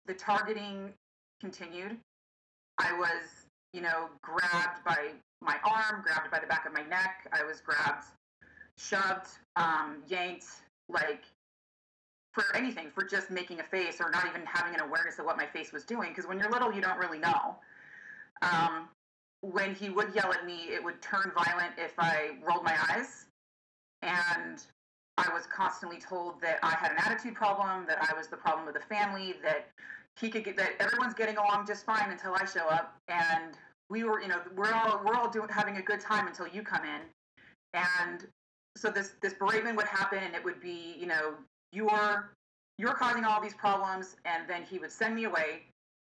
the 0.06 0.13
targeting 0.13 0.94
continued. 1.41 1.98
I 2.77 2.98
was, 2.98 3.48
you 3.74 3.82
know, 3.82 4.10
grabbed 4.22 4.84
by 4.86 5.10
my 5.41 5.56
arm, 5.63 6.03
grabbed 6.03 6.29
by 6.32 6.39
the 6.39 6.48
back 6.48 6.65
of 6.65 6.74
my 6.74 6.84
neck. 6.84 7.27
I 7.34 7.44
was 7.44 7.62
grabbed 7.62 8.06
shoved, 8.79 9.27
um, 9.56 9.98
yanked, 10.08 10.46
like 10.88 11.24
for 12.34 12.46
anything, 12.56 12.89
for 12.94 13.03
just 13.03 13.29
making 13.29 13.60
a 13.60 13.63
face 13.63 14.00
or 14.00 14.10
not 14.10 14.25
even 14.27 14.41
having 14.46 14.74
an 14.74 14.82
awareness 14.82 15.20
of 15.20 15.25
what 15.25 15.38
my 15.38 15.46
face 15.46 15.72
was 15.74 15.84
doing. 15.84 16.10
Because 16.10 16.27
when 16.27 16.39
you're 16.39 16.50
little, 16.50 16.72
you 16.72 16.82
don't 16.82 16.98
really 16.98 17.20
know. 17.20 17.56
Um, 18.41 18.88
when 19.41 19.74
he 19.74 19.89
would 19.89 20.13
yell 20.13 20.34
at 20.34 20.46
me, 20.46 20.69
it 20.69 20.84
would 20.84 21.01
turn 21.01 21.31
violent 21.36 21.74
if 21.77 21.93
I 21.98 22.31
rolled 22.48 22.63
my 22.63 22.75
eyes. 22.89 23.25
And 24.01 24.62
I 25.17 25.34
was 25.34 25.46
constantly 25.46 26.00
told 26.00 26.41
that 26.41 26.60
I 26.63 26.72
had 26.72 26.91
an 26.91 26.98
attitude 26.98 27.36
problem, 27.36 27.86
that 27.88 27.98
I 28.01 28.17
was 28.17 28.27
the 28.27 28.38
problem 28.38 28.67
of 28.67 28.74
the 28.74 28.79
family, 28.81 29.36
that 29.43 29.67
he 30.19 30.29
could 30.29 30.43
get 30.43 30.58
that 30.58 30.72
everyone's 30.79 31.13
getting 31.13 31.38
along 31.38 31.65
just 31.67 31.86
fine 31.86 32.12
until 32.12 32.36
I 32.36 32.46
show 32.46 32.67
up. 32.67 32.96
And 33.08 33.58
we 33.89 34.03
were, 34.03 34.22
you 34.22 34.27
know, 34.27 34.39
we're 34.55 34.74
all 34.74 35.01
we're 35.05 35.15
all 35.15 35.29
doing 35.29 35.50
having 35.50 35.77
a 35.77 35.81
good 35.81 36.00
time 36.00 36.27
until 36.27 36.48
you 36.48 36.62
come 36.62 36.84
in. 36.84 37.01
And 37.74 38.27
so 38.77 38.89
this 38.89 39.13
this 39.22 39.34
beratement 39.34 39.75
would 39.75 39.88
happen 39.88 40.19
and 40.19 40.36
it 40.36 40.43
would 40.43 40.62
be, 40.62 40.96
you 40.98 41.08
know, 41.08 41.36
you're 41.72 42.34
you're 42.77 42.93
causing 42.93 43.25
all 43.25 43.41
these 43.41 43.53
problems 43.53 44.15
and 44.25 44.50
then 44.50 44.63
he 44.63 44.79
would 44.79 44.91
send 44.91 45.15
me 45.15 45.25
away 45.25 45.63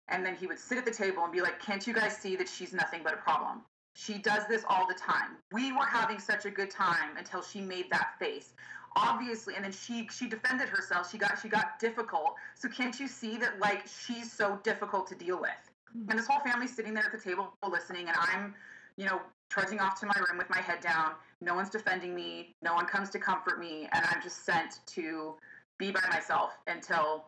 and 0.08 0.24
then 0.24 0.36
he 0.36 0.46
would 0.46 0.58
sit 0.58 0.78
at 0.78 0.84
the 0.84 0.92
table 0.92 1.22
and 1.22 1.32
be 1.32 1.40
like, 1.40 1.60
Can't 1.60 1.86
you 1.86 1.94
guys 1.94 2.16
see 2.16 2.36
that 2.36 2.48
she's 2.48 2.72
nothing 2.72 3.00
but 3.02 3.14
a 3.14 3.18
problem? 3.18 3.62
She 3.94 4.18
does 4.18 4.46
this 4.48 4.64
all 4.68 4.86
the 4.86 4.94
time. 4.94 5.36
We 5.52 5.72
were 5.72 5.84
having 5.84 6.18
such 6.18 6.46
a 6.46 6.50
good 6.50 6.70
time 6.70 7.16
until 7.18 7.42
she 7.42 7.60
made 7.60 7.90
that 7.90 8.14
face. 8.18 8.54
Obviously, 8.96 9.54
and 9.54 9.64
then 9.64 9.72
she 9.72 10.08
she 10.12 10.28
defended 10.28 10.68
herself. 10.68 11.10
She 11.10 11.18
got 11.18 11.38
she 11.40 11.48
got 11.48 11.78
difficult. 11.78 12.34
So 12.54 12.68
can't 12.68 12.98
you 12.98 13.08
see 13.08 13.36
that 13.38 13.58
like 13.58 13.86
she's 13.86 14.30
so 14.30 14.58
difficult 14.62 15.06
to 15.08 15.14
deal 15.14 15.40
with? 15.40 15.50
And 15.94 16.18
this 16.18 16.26
whole 16.26 16.40
family's 16.40 16.74
sitting 16.74 16.94
there 16.94 17.04
at 17.04 17.12
the 17.12 17.18
table 17.18 17.52
listening, 17.70 18.08
and 18.08 18.16
I'm, 18.18 18.54
you 18.96 19.04
know, 19.06 19.20
trudging 19.50 19.78
off 19.78 20.00
to 20.00 20.06
my 20.06 20.14
room 20.28 20.38
with 20.38 20.48
my 20.48 20.60
head 20.60 20.80
down. 20.80 21.12
No 21.40 21.54
one's 21.54 21.68
defending 21.68 22.14
me. 22.14 22.54
No 22.62 22.74
one 22.74 22.86
comes 22.86 23.10
to 23.10 23.18
comfort 23.18 23.58
me, 23.58 23.88
and 23.92 24.04
I'm 24.10 24.22
just 24.22 24.44
sent 24.44 24.80
to 24.86 25.34
be 25.78 25.90
by 25.90 26.00
myself 26.10 26.52
until 26.66 27.26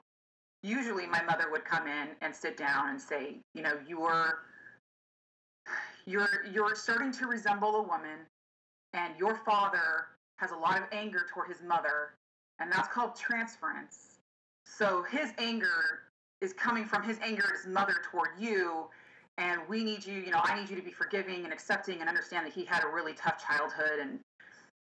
usually 0.65 1.07
my 1.07 1.23
mother 1.23 1.51
would 1.51 1.65
come 1.65 1.87
in 1.87 2.09
and 2.23 2.35
sit 2.35 2.57
down 2.57 2.89
and 2.89 3.01
say, 3.01 3.37
you 3.55 3.63
know, 3.63 3.79
you're 3.87 4.41
you're 6.07 6.45
you're 6.53 6.75
starting 6.75 7.13
to 7.13 7.27
resemble 7.27 7.77
a 7.77 7.83
woman 7.83 8.19
and 8.95 9.15
your 9.19 9.37
father 9.45 10.07
has 10.39 10.51
a 10.51 10.57
lot 10.57 10.79
of 10.79 10.85
anger 10.91 11.27
toward 11.33 11.49
his 11.49 11.63
mother 11.63 12.15
and 12.59 12.73
that's 12.73 12.89
called 12.89 13.15
transference. 13.15 14.19
So 14.67 15.03
his 15.03 15.33
anger 15.39 16.01
is 16.41 16.53
coming 16.55 16.87
from 16.87 17.03
his 17.03 17.19
anger 17.23 17.45
at 17.45 17.57
his 17.63 17.67
mother 17.67 17.97
toward 18.11 18.31
you 18.39 18.87
and 19.37 19.61
we 19.69 19.85
need 19.85 20.07
you, 20.07 20.15
you 20.15 20.31
know, 20.31 20.41
I 20.43 20.59
need 20.59 20.71
you 20.71 20.77
to 20.77 20.83
be 20.83 20.93
forgiving 20.93 21.45
and 21.45 21.53
accepting 21.53 22.01
and 22.01 22.09
understand 22.09 22.47
that 22.47 22.53
he 22.53 22.65
had 22.65 22.85
a 22.85 22.89
really 22.89 23.13
tough 23.13 23.45
childhood 23.45 23.99
and 24.01 24.19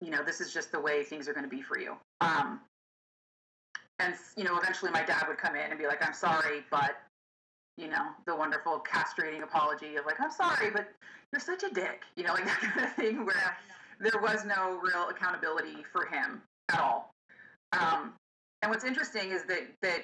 you 0.02 0.12
know, 0.12 0.24
this 0.24 0.42
is 0.42 0.54
just 0.54 0.72
the 0.72 0.80
way 0.80 1.04
things 1.04 1.28
are 1.28 1.34
going 1.34 1.46
to 1.46 1.50
be 1.50 1.62
for 1.62 1.80
you. 1.80 1.96
Um, 2.22 2.60
and 4.00 4.14
you 4.36 4.44
know 4.44 4.58
eventually 4.58 4.92
my 4.92 5.04
dad 5.04 5.24
would 5.28 5.38
come 5.38 5.56
in 5.56 5.70
and 5.70 5.80
be 5.80 5.88
like 5.88 6.06
i'm 6.06 6.14
sorry 6.14 6.64
but 6.70 7.02
you 7.78 7.88
know 7.88 8.08
the 8.26 8.36
wonderful 8.36 8.84
castrating 8.84 9.44
apology 9.44 9.96
of 9.96 10.06
like 10.06 10.20
i'm 10.20 10.32
sorry 10.32 10.70
but 10.70 10.88
you're 11.32 11.40
such 11.40 11.64
a 11.64 11.74
dick 11.74 12.04
you 12.16 12.24
know 12.24 12.34
like 12.34 12.46
that 12.46 12.60
kind 12.60 12.86
of 12.86 12.94
thing 12.94 13.26
where 13.26 13.58
there 14.00 14.22
was 14.22 14.46
no 14.46 14.80
real 14.82 15.10
accountability 15.10 15.84
for 15.92 16.06
him 16.06 16.42
at 16.70 16.80
all. 16.80 17.14
Um, 17.74 18.14
and 18.62 18.72
what's 18.72 18.86
interesting 18.86 19.32
is 19.32 19.44
that 19.46 19.68
that 19.82 20.04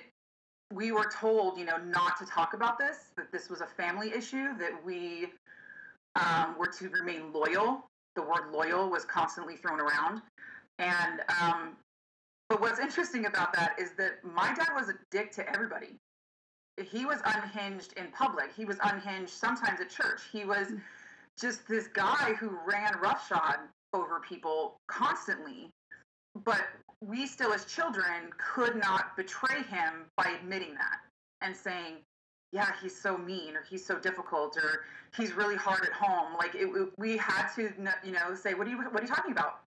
we 0.73 0.91
were 0.91 1.09
told 1.11 1.57
you 1.57 1.65
know 1.65 1.77
not 1.77 2.17
to 2.19 2.25
talk 2.25 2.53
about 2.53 2.79
this 2.79 3.11
that 3.17 3.31
this 3.31 3.49
was 3.49 3.61
a 3.61 3.65
family 3.65 4.13
issue 4.13 4.57
that 4.57 4.71
we 4.85 5.27
um, 6.15 6.55
were 6.57 6.67
to 6.79 6.89
remain 6.89 7.31
loyal. 7.33 7.85
The 8.15 8.21
word 8.21 8.51
loyal 8.51 8.89
was 8.89 9.05
constantly 9.05 9.55
thrown 9.55 9.79
around. 9.79 10.21
And 10.79 11.21
um, 11.41 11.77
but 12.51 12.59
what's 12.59 12.81
interesting 12.81 13.27
about 13.27 13.53
that 13.53 13.75
is 13.79 13.91
that 13.91 14.21
my 14.25 14.53
dad 14.53 14.67
was 14.75 14.89
a 14.89 14.95
dick 15.09 15.31
to 15.31 15.49
everybody. 15.49 15.95
He 16.83 17.05
was 17.05 17.19
unhinged 17.23 17.93
in 17.93 18.07
public. 18.11 18.49
He 18.53 18.65
was 18.65 18.75
unhinged 18.83 19.31
sometimes 19.31 19.79
at 19.79 19.89
church. 19.89 20.23
He 20.33 20.43
was 20.43 20.67
just 21.39 21.65
this 21.69 21.87
guy 21.87 22.33
who 22.37 22.49
ran 22.67 22.99
roughshod 23.01 23.55
over 23.93 24.19
people 24.27 24.75
constantly. 24.89 25.69
But 26.43 26.59
we 26.99 27.25
still, 27.25 27.53
as 27.53 27.63
children, 27.63 28.31
could 28.37 28.75
not 28.75 29.15
betray 29.15 29.63
him 29.63 30.07
by 30.17 30.35
admitting 30.37 30.73
that 30.73 30.97
and 31.39 31.55
saying, 31.55 31.99
yeah, 32.51 32.71
he's 32.81 32.99
so 32.99 33.17
mean 33.17 33.55
or 33.55 33.63
he's 33.69 33.85
so 33.85 33.97
difficult 33.97 34.57
or 34.57 34.83
he's 35.15 35.31
really 35.31 35.55
hard 35.55 35.85
at 35.85 35.93
home. 35.93 36.33
Like 36.37 36.55
it, 36.55 36.67
we 36.97 37.15
had 37.15 37.47
to, 37.55 37.71
you 38.03 38.11
know, 38.11 38.35
say, 38.35 38.55
what 38.55 38.67
are 38.67 38.69
you, 38.69 38.77
what 38.77 38.99
are 38.99 39.03
you 39.03 39.07
talking 39.07 39.31
about? 39.31 39.61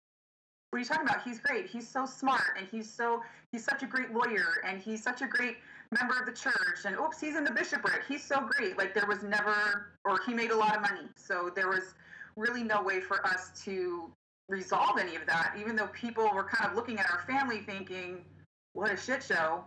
What 0.71 0.77
are 0.77 0.79
you 0.79 0.85
talking 0.85 1.05
about? 1.05 1.21
He's 1.23 1.39
great. 1.39 1.67
He's 1.67 1.87
so 1.87 2.05
smart 2.05 2.55
and 2.57 2.65
he's 2.71 2.89
so 2.89 3.21
he's 3.51 3.63
such 3.63 3.83
a 3.83 3.85
great 3.85 4.13
lawyer 4.13 4.63
and 4.65 4.81
he's 4.81 5.03
such 5.03 5.21
a 5.21 5.27
great 5.27 5.57
member 5.91 6.17
of 6.17 6.25
the 6.25 6.31
church 6.31 6.85
and 6.85 6.95
oops, 6.95 7.19
he's 7.19 7.35
in 7.35 7.43
the 7.43 7.51
bishopric. 7.51 8.03
He's 8.07 8.23
so 8.23 8.49
great. 8.49 8.77
Like 8.77 8.93
there 8.93 9.05
was 9.05 9.21
never 9.21 9.91
or 10.05 10.19
he 10.25 10.33
made 10.33 10.51
a 10.51 10.55
lot 10.55 10.77
of 10.77 10.81
money. 10.81 11.09
So 11.17 11.51
there 11.53 11.67
was 11.67 11.93
really 12.37 12.63
no 12.63 12.81
way 12.81 13.01
for 13.01 13.25
us 13.27 13.51
to 13.65 14.09
resolve 14.47 14.97
any 14.97 15.17
of 15.17 15.25
that, 15.27 15.55
even 15.59 15.75
though 15.75 15.87
people 15.87 16.29
were 16.33 16.45
kind 16.45 16.69
of 16.69 16.77
looking 16.77 16.99
at 16.99 17.09
our 17.11 17.21
family 17.27 17.59
thinking, 17.59 18.23
What 18.71 18.89
a 18.89 18.95
shit 18.95 19.23
show. 19.23 19.65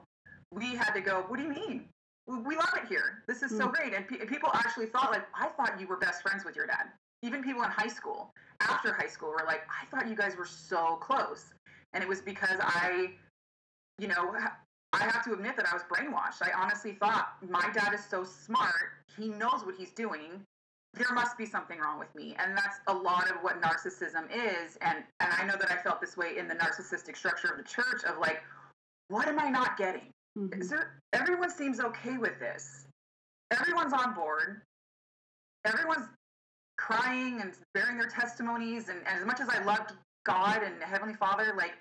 We 0.52 0.74
had 0.74 0.92
to 0.92 1.02
go, 1.02 1.26
What 1.28 1.36
do 1.36 1.42
you 1.42 1.50
mean? 1.50 1.84
We 2.26 2.56
love 2.56 2.72
it 2.82 2.88
here. 2.88 3.22
This 3.28 3.42
is 3.42 3.50
so 3.50 3.66
hmm. 3.66 3.72
great. 3.72 3.92
And 3.92 4.08
pe- 4.08 4.24
people 4.24 4.48
actually 4.54 4.86
thought, 4.86 5.10
like, 5.10 5.26
I 5.38 5.48
thought 5.48 5.78
you 5.78 5.86
were 5.86 5.98
best 5.98 6.22
friends 6.22 6.46
with 6.46 6.56
your 6.56 6.66
dad 6.66 6.86
even 7.24 7.42
people 7.42 7.62
in 7.62 7.70
high 7.70 7.88
school, 7.88 8.30
after 8.60 8.92
high 8.92 9.08
school, 9.08 9.30
were 9.30 9.44
like, 9.46 9.62
I 9.70 9.86
thought 9.86 10.08
you 10.08 10.14
guys 10.14 10.36
were 10.36 10.44
so 10.44 10.96
close. 10.96 11.54
And 11.94 12.02
it 12.02 12.08
was 12.08 12.20
because 12.20 12.58
I, 12.60 13.12
you 13.98 14.08
know, 14.08 14.34
I 14.92 15.04
have 15.04 15.24
to 15.24 15.32
admit 15.32 15.56
that 15.56 15.66
I 15.68 15.72
was 15.72 15.82
brainwashed. 15.82 16.42
I 16.42 16.50
honestly 16.56 16.92
thought 16.92 17.36
my 17.48 17.70
dad 17.72 17.94
is 17.94 18.04
so 18.04 18.24
smart. 18.24 18.92
He 19.16 19.28
knows 19.28 19.64
what 19.64 19.74
he's 19.76 19.90
doing. 19.90 20.42
There 20.92 21.12
must 21.14 21.38
be 21.38 21.46
something 21.46 21.78
wrong 21.78 21.98
with 21.98 22.14
me. 22.14 22.36
And 22.38 22.56
that's 22.56 22.78
a 22.88 22.94
lot 22.94 23.30
of 23.30 23.38
what 23.38 23.60
narcissism 23.60 24.26
is. 24.30 24.76
And 24.80 24.98
and 25.20 25.32
I 25.32 25.44
know 25.44 25.56
that 25.56 25.70
I 25.70 25.82
felt 25.82 26.00
this 26.00 26.16
way 26.16 26.38
in 26.38 26.46
the 26.46 26.54
narcissistic 26.54 27.16
structure 27.16 27.48
of 27.48 27.56
the 27.56 27.64
church 27.64 28.04
of 28.06 28.18
like, 28.18 28.42
what 29.08 29.26
am 29.26 29.40
I 29.40 29.50
not 29.50 29.76
getting? 29.76 30.10
Mm-hmm. 30.38 30.60
Is 30.60 30.68
there 30.68 31.00
everyone 31.12 31.50
seems 31.50 31.80
okay 31.80 32.16
with 32.16 32.38
this? 32.38 32.86
Everyone's 33.50 33.92
on 33.92 34.14
board. 34.14 34.62
Everyone's 35.64 36.06
crying 36.76 37.40
and 37.40 37.52
bearing 37.72 37.98
their 37.98 38.08
testimonies. 38.08 38.88
And, 38.88 38.98
and 39.06 39.20
as 39.20 39.26
much 39.26 39.40
as 39.40 39.48
I 39.48 39.62
loved 39.64 39.92
God 40.24 40.62
and 40.62 40.82
Heavenly 40.82 41.14
Father, 41.14 41.54
like 41.56 41.72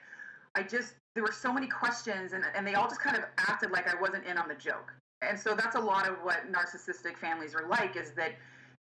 I 0.56 0.64
just 0.64 0.96
there 1.16 1.24
were 1.24 1.32
so 1.32 1.54
many 1.54 1.68
questions 1.68 2.34
and, 2.34 2.44
and 2.56 2.66
they 2.66 2.74
all 2.74 2.88
just 2.88 3.02
kind 3.02 3.16
of 3.16 3.24
acted 3.38 3.72
like 3.72 3.88
I 3.88 4.00
wasn't 4.00 4.26
in 4.26 4.38
on 4.38 4.48
the 4.48 4.56
joke. 4.56 4.94
And 5.22 5.40
so 5.40 5.56
that's 5.56 5.76
a 5.76 5.80
lot 5.80 6.08
of 6.08 6.16
what 6.24 6.52
narcissistic 6.52 7.18
families 7.18 7.56
are 7.56 7.68
like 7.68 7.96
is 7.96 8.12
that 8.12 8.34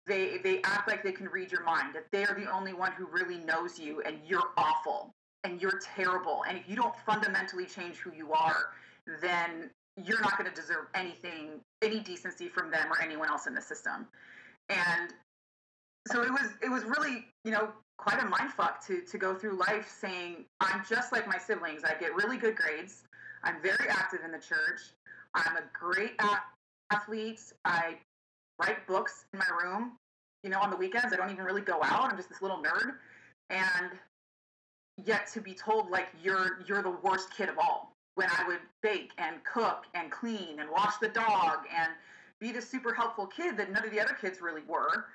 they 0.06 0.38
they 0.42 0.60
act 0.62 0.88
like 0.88 1.02
they 1.02 1.12
can 1.12 1.28
read 1.28 1.50
your 1.50 1.64
mind, 1.64 1.94
that 1.94 2.06
they 2.12 2.25
are 2.25 2.34
the 2.34 2.50
only 2.50 2.72
one 2.72 2.92
who 2.92 3.06
really 3.06 3.38
knows 3.38 3.78
you 3.78 4.02
and 4.02 4.18
you're 4.26 4.50
awful 4.56 5.12
and 5.44 5.60
you're 5.60 5.80
terrible. 5.80 6.44
And 6.48 6.58
if 6.58 6.68
you 6.68 6.76
don't 6.76 6.94
fundamentally 7.04 7.66
change 7.66 7.96
who 7.96 8.12
you 8.12 8.32
are, 8.32 8.70
then 9.20 9.70
you're 10.04 10.20
not 10.20 10.36
going 10.38 10.50
to 10.50 10.60
deserve 10.60 10.86
anything, 10.94 11.60
any 11.82 12.00
decency 12.00 12.48
from 12.48 12.70
them 12.70 12.90
or 12.90 13.00
anyone 13.00 13.28
else 13.28 13.46
in 13.46 13.54
the 13.54 13.62
system. 13.62 14.06
And 14.68 15.14
so 16.06 16.22
it 16.22 16.30
was 16.30 16.52
it 16.62 16.70
was 16.70 16.84
really 16.84 17.26
you 17.44 17.50
know 17.50 17.70
quite 17.98 18.22
a 18.22 18.26
mind 18.26 18.52
fuck 18.52 18.84
to 18.86 19.00
to 19.02 19.18
go 19.18 19.34
through 19.34 19.58
life 19.58 19.92
saying 20.00 20.44
I'm 20.60 20.82
just 20.88 21.12
like 21.12 21.26
my 21.26 21.38
siblings. 21.38 21.82
I 21.84 21.98
get 21.98 22.14
really 22.14 22.36
good 22.36 22.56
grades. 22.56 23.04
I'm 23.42 23.60
very 23.62 23.88
active 23.88 24.20
in 24.25 24.32
the 24.32 24.38
church. 24.38 24.80
I'm 25.34 25.56
a 25.56 25.62
great 25.72 26.12
athlete. 26.90 27.40
I 27.64 27.96
write 28.60 28.86
books 28.86 29.26
in 29.32 29.38
my 29.38 29.46
room. 29.62 29.92
You 30.42 30.50
know, 30.50 30.60
on 30.60 30.70
the 30.70 30.76
weekends 30.76 31.12
I 31.12 31.16
don't 31.16 31.30
even 31.30 31.44
really 31.44 31.62
go 31.62 31.80
out. 31.82 32.10
I'm 32.10 32.16
just 32.16 32.28
this 32.28 32.42
little 32.42 32.62
nerd, 32.62 32.94
and 33.50 33.90
yet 35.04 35.26
to 35.32 35.40
be 35.40 35.54
told 35.54 35.90
like 35.90 36.08
you're 36.22 36.60
you're 36.66 36.82
the 36.82 36.96
worst 37.02 37.34
kid 37.36 37.48
of 37.48 37.58
all 37.58 37.92
when 38.14 38.28
I 38.30 38.46
would 38.46 38.60
bake 38.82 39.10
and 39.18 39.36
cook 39.44 39.84
and 39.94 40.10
clean 40.10 40.60
and 40.60 40.70
wash 40.70 40.96
the 40.98 41.08
dog 41.08 41.58
and 41.76 41.92
be 42.40 42.52
the 42.52 42.62
super 42.62 42.94
helpful 42.94 43.26
kid 43.26 43.56
that 43.56 43.70
none 43.70 43.84
of 43.84 43.90
the 43.90 44.00
other 44.00 44.16
kids 44.18 44.40
really 44.40 44.62
were 44.66 45.06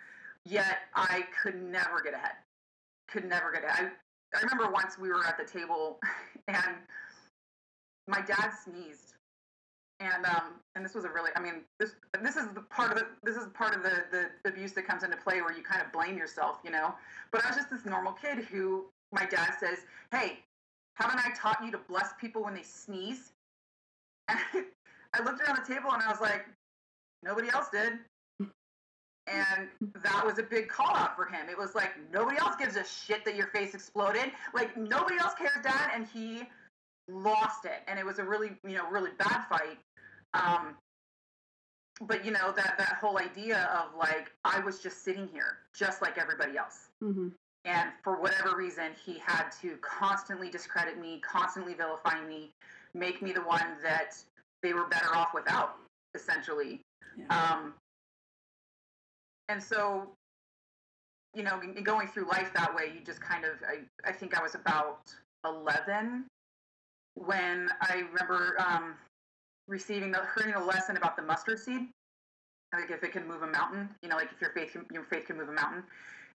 Yet 0.45 0.79
I 0.95 1.25
could 1.41 1.62
never 1.62 2.01
get 2.03 2.13
ahead. 2.13 2.36
Could 3.07 3.25
never 3.25 3.51
get 3.51 3.63
ahead. 3.63 3.91
I, 4.33 4.38
I 4.38 4.41
remember 4.41 4.71
once 4.71 4.98
we 4.98 5.10
were 5.10 5.25
at 5.27 5.38
the 5.38 5.45
table 5.45 6.00
and 6.48 6.75
my 8.07 8.21
dad 8.21 8.51
sneezed. 8.63 9.13
And 10.00 10.25
um, 10.25 10.53
and 10.75 10.83
this 10.83 10.95
was 10.95 11.05
a 11.05 11.10
really 11.10 11.29
I 11.36 11.39
mean 11.39 11.62
this 11.79 11.91
this 12.24 12.36
is 12.36 12.48
the 12.55 12.62
part 12.62 12.91
of 12.91 12.98
the 12.98 13.05
this 13.24 13.36
is 13.36 13.48
part 13.53 13.75
of 13.75 13.83
the, 13.83 14.03
the 14.12 14.50
abuse 14.50 14.71
that 14.71 14.88
comes 14.88 15.03
into 15.03 15.15
play 15.17 15.41
where 15.41 15.55
you 15.55 15.62
kind 15.62 15.79
of 15.79 15.91
blame 15.91 16.17
yourself, 16.17 16.57
you 16.63 16.71
know. 16.71 16.95
But 17.31 17.45
I 17.45 17.50
was 17.50 17.57
just 17.57 17.69
this 17.69 17.86
normal 17.86 18.13
kid 18.13 18.39
who 18.39 18.86
my 19.12 19.27
dad 19.27 19.53
says, 19.60 19.79
Hey, 20.12 20.39
haven't 20.95 21.19
I 21.19 21.29
taught 21.36 21.63
you 21.63 21.71
to 21.71 21.77
bless 21.77 22.13
people 22.19 22.43
when 22.43 22.55
they 22.55 22.63
sneeze? 22.63 23.31
And 25.13 25.27
I 25.27 25.29
looked 25.29 25.41
around 25.45 25.60
the 25.62 25.74
table 25.74 25.91
and 25.91 26.01
I 26.01 26.07
was 26.10 26.21
like, 26.21 26.45
Nobody 27.21 27.50
else 27.50 27.67
did 27.69 28.00
and 29.31 29.67
that 30.03 30.25
was 30.25 30.39
a 30.39 30.43
big 30.43 30.67
call 30.67 30.95
out 30.95 31.15
for 31.15 31.25
him. 31.25 31.47
It 31.50 31.57
was 31.57 31.75
like 31.75 31.91
nobody 32.11 32.38
else 32.38 32.55
gives 32.57 32.75
a 32.75 32.83
shit 32.83 33.23
that 33.25 33.35
your 33.35 33.47
face 33.47 33.73
exploded. 33.73 34.31
Like 34.53 34.75
nobody 34.77 35.17
else 35.17 35.33
cares, 35.35 35.63
Dad, 35.63 35.91
and 35.93 36.05
he 36.13 36.43
lost 37.07 37.65
it. 37.65 37.83
And 37.88 37.97
it 38.00 38.05
was 38.05 38.19
a 38.19 38.23
really, 38.23 38.51
you 38.67 38.75
know, 38.75 38.89
really 38.89 39.11
bad 39.17 39.45
fight. 39.50 39.77
Um, 40.33 40.75
but 42.01 42.25
you 42.25 42.31
know 42.31 42.51
that 42.55 42.75
that 42.77 42.97
whole 43.00 43.19
idea 43.19 43.69
of 43.75 43.97
like 43.97 44.31
I 44.43 44.59
was 44.59 44.79
just 44.79 45.03
sitting 45.03 45.27
here, 45.31 45.59
just 45.73 46.01
like 46.01 46.17
everybody 46.17 46.57
else. 46.57 46.89
Mm-hmm. 47.03 47.29
And 47.65 47.89
for 48.03 48.19
whatever 48.19 48.57
reason, 48.57 48.85
he 49.05 49.19
had 49.23 49.50
to 49.61 49.77
constantly 49.81 50.50
discredit 50.50 51.00
me, 51.00 51.21
constantly 51.23 51.75
vilify 51.75 52.19
me, 52.25 52.50
make 52.95 53.21
me 53.21 53.31
the 53.31 53.41
one 53.41 53.77
that 53.83 54.15
they 54.63 54.73
were 54.73 54.88
better 54.88 55.15
off 55.15 55.29
without, 55.33 55.77
essentially. 56.15 56.81
Yeah. 57.15 57.25
Um, 57.27 57.73
and 59.51 59.62
so, 59.62 60.08
you 61.34 61.43
know, 61.43 61.60
going 61.84 62.08
through 62.08 62.27
life 62.27 62.51
that 62.55 62.74
way, 62.74 62.91
you 62.93 63.01
just 63.05 63.22
kind 63.22 63.43
of, 63.43 63.51
I, 63.67 64.10
I 64.10 64.13
think 64.13 64.38
I 64.38 64.41
was 64.41 64.55
about 64.55 65.13
11 65.46 66.25
when 67.15 67.70
I 67.81 68.03
remember 68.13 68.55
um, 68.65 68.96
receiving 69.67 70.12
the, 70.12 70.22
hearing 70.36 70.55
a 70.55 70.63
lesson 70.63 70.96
about 70.96 71.17
the 71.17 71.24
mustard 71.24 71.60
seed. 71.60 71.88
Like 72.74 72.89
if 72.89 73.03
it 73.03 73.12
can 73.12 73.27
move 73.27 73.41
a 73.41 73.48
mountain, 73.48 73.89
you 74.01 74.08
know, 74.08 74.15
like 74.15 74.29
if 74.34 74.39
your 74.39 74.51
faith 74.51 74.72
can, 74.72 74.86
your 74.93 75.03
faith 75.03 75.25
can 75.25 75.38
move 75.38 75.50
a 75.50 75.53
mountain. 75.53 75.84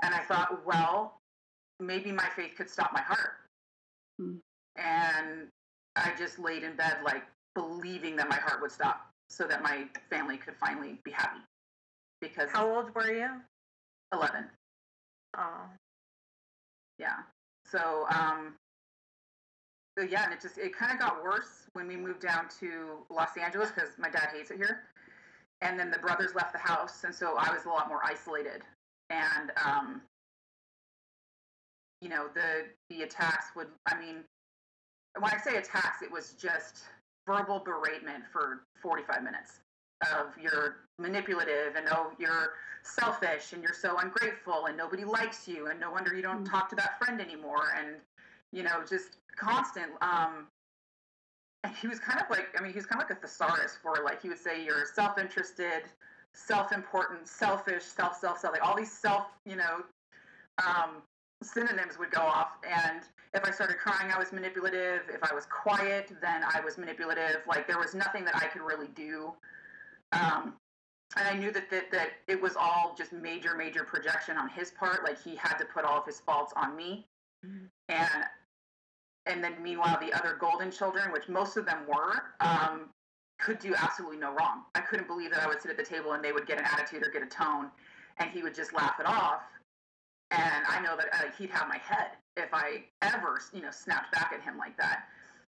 And 0.02 0.14
I 0.14 0.20
thought, 0.20 0.64
well, 0.66 1.18
maybe 1.80 2.10
my 2.10 2.28
faith 2.34 2.52
could 2.56 2.70
stop 2.70 2.92
my 2.94 3.02
heart. 3.02 3.32
Hmm. 4.18 4.36
And 4.76 5.48
I 5.96 6.12
just 6.18 6.38
laid 6.38 6.62
in 6.62 6.76
bed, 6.76 6.96
like 7.04 7.24
believing 7.54 8.16
that 8.16 8.30
my 8.30 8.36
heart 8.36 8.62
would 8.62 8.72
stop 8.72 9.10
so 9.28 9.46
that 9.46 9.62
my 9.62 9.84
family 10.08 10.38
could 10.38 10.54
finally 10.56 10.98
be 11.04 11.10
happy. 11.10 11.40
Because 12.22 12.50
How 12.52 12.72
old 12.72 12.94
were 12.94 13.10
you? 13.10 13.28
11. 14.14 14.44
Oh, 15.36 15.64
Yeah. 16.98 17.16
So, 17.66 18.06
um, 18.14 18.54
so 19.98 20.04
yeah, 20.04 20.24
and 20.24 20.32
it 20.32 20.40
just 20.40 20.56
it 20.56 20.74
kind 20.74 20.92
of 20.92 20.98
got 20.98 21.22
worse 21.22 21.66
when 21.72 21.88
we 21.88 21.96
moved 21.96 22.20
down 22.20 22.46
to 22.60 23.04
Los 23.10 23.36
Angeles 23.36 23.70
because 23.74 23.90
my 23.98 24.08
dad 24.08 24.28
hates 24.32 24.50
it 24.50 24.56
here, 24.56 24.84
and 25.62 25.78
then 25.78 25.90
the 25.90 25.98
brothers 25.98 26.34
left 26.34 26.52
the 26.52 26.58
house, 26.58 27.04
and 27.04 27.14
so 27.14 27.36
I 27.38 27.52
was 27.52 27.64
a 27.64 27.68
lot 27.68 27.88
more 27.88 28.00
isolated. 28.04 28.62
And 29.10 29.50
um, 29.64 30.02
you 32.00 32.08
know, 32.08 32.28
the 32.34 32.66
the 32.88 33.02
attacks 33.02 33.46
would, 33.56 33.68
I 33.86 33.98
mean, 33.98 34.24
when 35.18 35.32
I 35.32 35.38
say 35.38 35.56
attacks, 35.56 36.02
it 36.02 36.10
was 36.10 36.34
just 36.40 36.84
verbal 37.26 37.60
beratement 37.60 38.22
for 38.32 38.62
45 38.82 39.22
minutes 39.22 39.60
of 40.12 40.26
you're 40.40 40.76
manipulative 40.98 41.76
and 41.76 41.86
oh 41.90 42.12
you're 42.18 42.52
selfish 42.82 43.52
and 43.52 43.62
you're 43.62 43.72
so 43.74 43.98
ungrateful 43.98 44.66
and 44.66 44.76
nobody 44.76 45.04
likes 45.04 45.46
you 45.48 45.66
and 45.68 45.78
no 45.80 45.90
wonder 45.90 46.14
you 46.14 46.22
don't 46.22 46.44
Mm. 46.44 46.50
talk 46.50 46.68
to 46.68 46.76
that 46.76 46.98
friend 46.98 47.20
anymore 47.20 47.72
and 47.78 47.96
you 48.52 48.62
know 48.62 48.82
just 48.88 49.16
constant 49.36 49.90
um 50.00 50.46
and 51.64 51.74
he 51.76 51.86
was 51.86 51.98
kind 52.00 52.20
of 52.20 52.28
like 52.30 52.48
i 52.58 52.62
mean 52.62 52.72
he 52.72 52.78
was 52.78 52.86
kind 52.86 53.00
of 53.02 53.08
like 53.08 53.16
a 53.16 53.20
thesaurus 53.20 53.78
for 53.82 54.02
like 54.04 54.20
he 54.20 54.28
would 54.28 54.38
say 54.38 54.64
you're 54.64 54.84
self-interested 54.94 55.84
self-important 56.34 57.26
selfish 57.28 57.84
self 57.84 58.18
self 58.18 58.38
self 58.38 58.52
like 58.52 58.66
all 58.66 58.76
these 58.76 58.90
self 58.92 59.26
you 59.46 59.56
know 59.56 59.82
um 60.66 61.02
synonyms 61.42 61.98
would 61.98 62.10
go 62.10 62.20
off. 62.20 62.52
And 62.64 63.02
if 63.34 63.44
i 63.44 63.50
started 63.50 63.76
crying 63.78 64.12
i 64.14 64.18
was 64.18 64.32
manipulative. 64.32 65.02
If 65.12 65.22
i 65.30 65.34
was 65.34 65.46
quiet 65.46 66.12
then 66.20 66.42
i 66.54 66.60
was 66.60 66.78
manipulative. 66.78 67.38
Like 67.46 67.66
there 67.66 67.78
was 67.78 67.94
nothing 67.94 68.24
that 68.26 68.36
i 68.36 68.46
could 68.46 68.62
really 68.62 68.88
do 68.94 69.32
um, 70.12 70.54
and 71.16 71.28
I 71.28 71.34
knew 71.34 71.50
that, 71.52 71.70
that 71.70 71.90
that 71.90 72.08
it 72.26 72.40
was 72.40 72.56
all 72.56 72.94
just 72.96 73.12
major, 73.12 73.54
major 73.56 73.84
projection 73.84 74.36
on 74.36 74.48
his 74.48 74.70
part. 74.70 75.04
Like 75.04 75.20
he 75.22 75.36
had 75.36 75.56
to 75.58 75.64
put 75.66 75.84
all 75.84 75.98
of 75.98 76.06
his 76.06 76.20
faults 76.20 76.52
on 76.56 76.76
me, 76.76 77.06
Mhm. 77.44 77.68
and 77.88 78.24
and 79.26 79.42
then 79.44 79.62
meanwhile 79.62 79.98
the 80.00 80.12
other 80.12 80.36
golden 80.40 80.70
children, 80.70 81.12
which 81.12 81.28
most 81.28 81.56
of 81.56 81.64
them 81.66 81.86
were, 81.86 82.34
um, 82.40 82.92
could 83.38 83.58
do 83.58 83.74
absolutely 83.74 84.16
no 84.18 84.32
wrong. 84.32 84.64
I 84.74 84.80
couldn't 84.80 85.06
believe 85.06 85.30
that 85.30 85.42
I 85.42 85.46
would 85.46 85.60
sit 85.60 85.70
at 85.70 85.76
the 85.76 85.84
table 85.84 86.12
and 86.12 86.24
they 86.24 86.32
would 86.32 86.46
get 86.46 86.58
an 86.58 86.64
attitude 86.64 87.06
or 87.06 87.10
get 87.10 87.22
a 87.22 87.26
tone, 87.26 87.70
and 88.18 88.30
he 88.30 88.42
would 88.42 88.54
just 88.54 88.72
laugh 88.72 88.98
it 88.98 89.06
off. 89.06 89.42
And 90.30 90.66
I 90.66 90.80
know 90.80 90.96
that 90.96 91.06
uh, 91.12 91.30
he'd 91.38 91.50
have 91.50 91.68
my 91.68 91.78
head 91.78 92.16
if 92.36 92.52
I 92.54 92.84
ever, 93.02 93.40
you 93.52 93.60
know, 93.60 93.70
snapped 93.70 94.12
back 94.12 94.32
at 94.32 94.40
him 94.40 94.56
like 94.56 94.76
that 94.78 95.08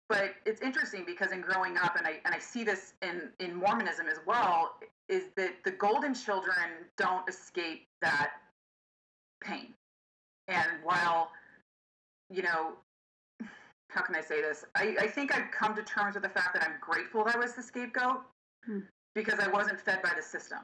but 0.09 0.35
it's 0.47 0.61
interesting 0.63 1.05
because 1.07 1.33
in 1.33 1.41
growing 1.41 1.77
up 1.77 1.97
and 1.97 2.07
I 2.07 2.21
and 2.25 2.35
I 2.35 2.39
see 2.39 2.65
this 2.65 2.95
in 3.03 3.31
in 3.41 3.55
Mormonism 3.55 4.07
as 4.09 4.19
well 4.27 4.77
is 5.09 5.25
that 5.37 5.53
the 5.65 5.71
golden 5.71 6.15
children 6.15 6.87
don't 6.97 7.29
escape 7.29 7.87
that 8.03 8.31
pain. 9.43 9.75
And 10.49 10.69
while 10.83 11.31
you 12.31 12.43
know 12.43 12.73
how 13.91 14.03
can 14.03 14.15
I 14.15 14.21
say 14.21 14.43
this? 14.43 14.65
I, 14.75 14.97
I 15.01 15.07
think 15.07 15.35
I've 15.35 15.51
come 15.51 15.75
to 15.75 15.83
terms 15.83 16.15
with 16.15 16.23
the 16.23 16.29
fact 16.29 16.53
that 16.55 16.63
I'm 16.63 16.75
grateful 16.81 17.25
that 17.25 17.35
I 17.37 17.39
was 17.39 17.55
the 17.55 17.63
scapegoat 17.63 18.21
Hmm. 18.67 18.81
because 19.15 19.39
I 19.39 19.49
wasn't 19.49 19.81
fed 19.81 20.03
by 20.03 20.11
the 20.17 20.23
system. 20.23 20.59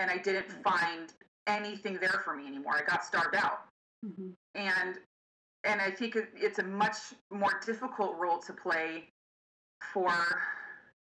And 0.00 0.10
I 0.10 0.18
didn't 0.18 0.50
find 0.62 1.12
anything 1.46 1.96
there 2.00 2.20
for 2.24 2.34
me 2.34 2.46
anymore. 2.46 2.74
I 2.76 2.84
got 2.90 3.04
starved 3.04 3.36
out 3.36 3.64
Mm-hmm. 4.04 4.30
and 4.56 4.98
and 5.64 5.80
I 5.80 5.90
think 5.90 6.16
it's 6.34 6.58
a 6.58 6.64
much 6.64 6.96
more 7.30 7.60
difficult 7.64 8.16
role 8.18 8.38
to 8.38 8.52
play 8.52 9.08
for 9.92 10.12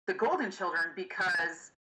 the 0.07 0.14
golden 0.14 0.51
children 0.51 0.85
because 0.96 1.73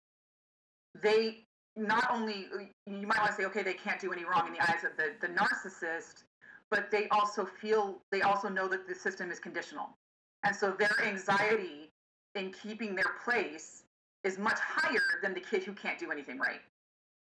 they 1.03 1.45
not 1.77 2.09
only 2.11 2.47
you 2.87 3.07
might 3.07 3.19
want 3.19 3.31
to 3.31 3.35
say 3.35 3.45
okay 3.45 3.63
they 3.63 3.75
can't 3.75 4.01
do 4.01 4.13
any 4.13 4.25
wrong 4.25 4.49
in 4.49 4.53
the 4.53 4.61
eyes 4.61 4.83
of 4.85 4.97
the, 4.97 5.13
the 5.21 5.33
narcissist 5.33 6.25
but 6.71 6.91
they 6.91 7.09
also 7.09 7.45
feel 7.45 7.99
they 8.11 8.23
also 8.23 8.49
know 8.49 8.69
that 8.69 8.87
the 8.87 8.95
system 8.95 9.31
is 9.31 9.39
conditional. 9.39 9.97
And 10.45 10.55
so 10.55 10.73
their 10.73 10.95
anxiety 11.05 11.91
in 12.35 12.53
keeping 12.53 12.95
their 12.95 13.17
place 13.25 13.85
is 14.25 14.39
much 14.39 14.59
higher 14.59 15.21
than 15.23 15.35
the 15.35 15.41
kid 15.41 15.65
who 15.65 15.73
can't 15.73 15.99
do 15.99 16.11
anything 16.11 16.39
right. 16.39 16.61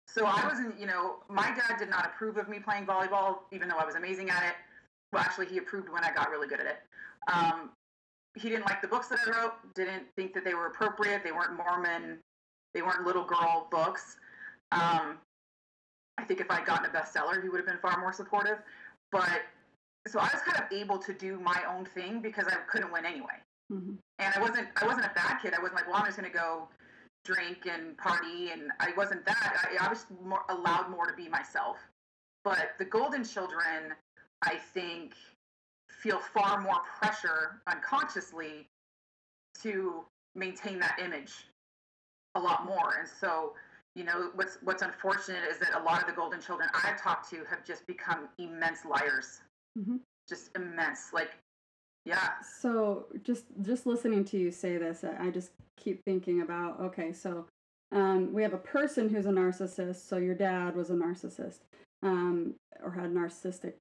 So 0.09 0.25
i 0.25 0.47
wasn't 0.47 0.79
you 0.79 0.87
know 0.87 1.16
my 1.29 1.49
dad 1.55 1.79
did 1.79 1.90
not 1.90 2.07
approve 2.07 2.37
of 2.37 2.49
me 2.49 2.59
playing 2.61 2.87
volleyball 2.87 3.38
even 3.53 3.69
though 3.69 3.77
i 3.77 3.85
was 3.85 3.97
amazing 3.97 4.31
at 4.31 4.42
it 4.45 4.55
well 5.16 5.24
actually 5.24 5.46
he 5.46 5.59
approved 5.59 5.88
when 5.88 6.05
i 6.05 6.12
got 6.12 6.31
really 6.31 6.46
good 6.46 6.61
at 6.61 6.66
it 6.66 6.79
um, 7.33 7.70
he 8.37 8.48
didn't 8.50 8.66
like 8.66 8.83
the 8.83 8.88
books 8.88 9.09
that 9.09 9.18
i 9.26 9.31
wrote 9.31 9.55
didn't 9.74 10.05
think 10.14 10.35
that 10.35 10.44
they 10.44 10.55
were 10.55 10.66
appropriate 10.66 11.24
they 11.24 11.33
weren't 11.33 11.57
mormon 11.57 12.18
they 12.74 12.83
weren't 12.83 13.05
little 13.05 13.24
girl 13.24 13.66
books 13.70 14.16
um, 14.72 15.16
i 16.18 16.24
think 16.24 16.40
if 16.40 16.50
i'd 16.50 16.66
gotten 16.66 16.85
a 16.85 16.88
bestseller 16.90 17.42
he 17.42 17.48
would 17.48 17.57
have 17.59 17.66
been 17.66 17.79
far 17.79 17.98
more 17.98 18.12
supportive 18.12 18.59
but 19.11 19.40
so 20.07 20.18
i 20.18 20.29
was 20.33 20.42
kind 20.42 20.59
of 20.59 20.70
able 20.70 20.98
to 20.98 21.14
do 21.14 21.40
my 21.40 21.61
own 21.74 21.87
thing 21.87 22.20
because 22.20 22.46
i 22.46 22.55
couldn't 22.70 22.92
win 22.92 23.07
anyway 23.07 23.35
Mm-hmm. 23.72 23.94
and 24.20 24.35
I 24.35 24.40
wasn't 24.40 24.68
I 24.81 24.87
wasn't 24.87 25.07
a 25.07 25.14
bad 25.16 25.40
kid. 25.42 25.52
I 25.52 25.59
wasn't 25.61 25.74
like, 25.74 25.88
well, 25.88 25.96
I'm 25.96 26.05
just 26.05 26.16
gonna 26.16 26.31
go 26.31 26.68
drink 27.24 27.66
and 27.68 27.98
party, 27.98 28.50
and 28.52 28.70
I 28.79 28.92
wasn't 28.96 29.26
that. 29.26 29.57
I, 29.81 29.87
I 29.87 29.88
was 29.88 30.07
more 30.24 30.42
allowed 30.48 30.88
more 30.88 31.07
to 31.07 31.14
be 31.14 31.29
myself. 31.29 31.79
But 32.44 32.74
the 32.79 32.85
golden 32.85 33.24
children, 33.24 33.94
I 34.42 34.57
think, 34.57 35.14
feel 35.88 36.18
far 36.18 36.61
more 36.61 36.81
pressure 37.01 37.62
unconsciously 37.66 38.68
to 39.62 40.05
maintain 40.35 40.79
that 40.79 40.99
image 41.03 41.46
a 42.35 42.40
lot 42.40 42.66
more. 42.66 42.96
And 42.99 43.09
so, 43.09 43.55
you 43.94 44.05
know, 44.05 44.31
what's 44.35 44.59
what's 44.62 44.83
unfortunate 44.83 45.44
is 45.51 45.59
that 45.59 45.75
a 45.75 45.83
lot 45.83 46.03
of 46.03 46.07
the 46.07 46.12
golden 46.12 46.40
children 46.40 46.68
I've 46.75 47.01
talked 47.01 47.31
to 47.31 47.44
have 47.49 47.64
just 47.64 47.87
become 47.87 48.29
immense 48.38 48.85
liars. 48.85 49.40
Mhm. 49.77 50.01
Just 50.29 50.51
immense. 50.55 51.12
Like, 51.12 51.38
yeah. 52.05 52.35
So 52.61 53.07
just 53.22 53.46
just 53.62 53.87
listening 53.87 54.25
to 54.27 54.38
you 54.38 54.51
say 54.51 54.77
this, 54.77 55.03
I 55.03 55.27
I 55.27 55.31
just 55.31 55.51
keep 55.79 56.05
thinking 56.05 56.42
about 56.42 56.79
okay, 56.81 57.12
so 57.12 57.46
um, 57.92 58.33
we 58.33 58.42
have 58.42 58.53
a 58.53 58.59
person 58.59 59.09
who's 59.09 59.27
a 59.27 59.31
narcissist. 59.31 60.07
So 60.07 60.18
your 60.18 60.35
dad 60.35 60.77
was 60.77 60.90
a 60.90 60.94
narcissist, 60.94 61.61
um, 62.03 62.55
or 62.83 62.90
had 62.90 63.12
narcissistic 63.12 63.75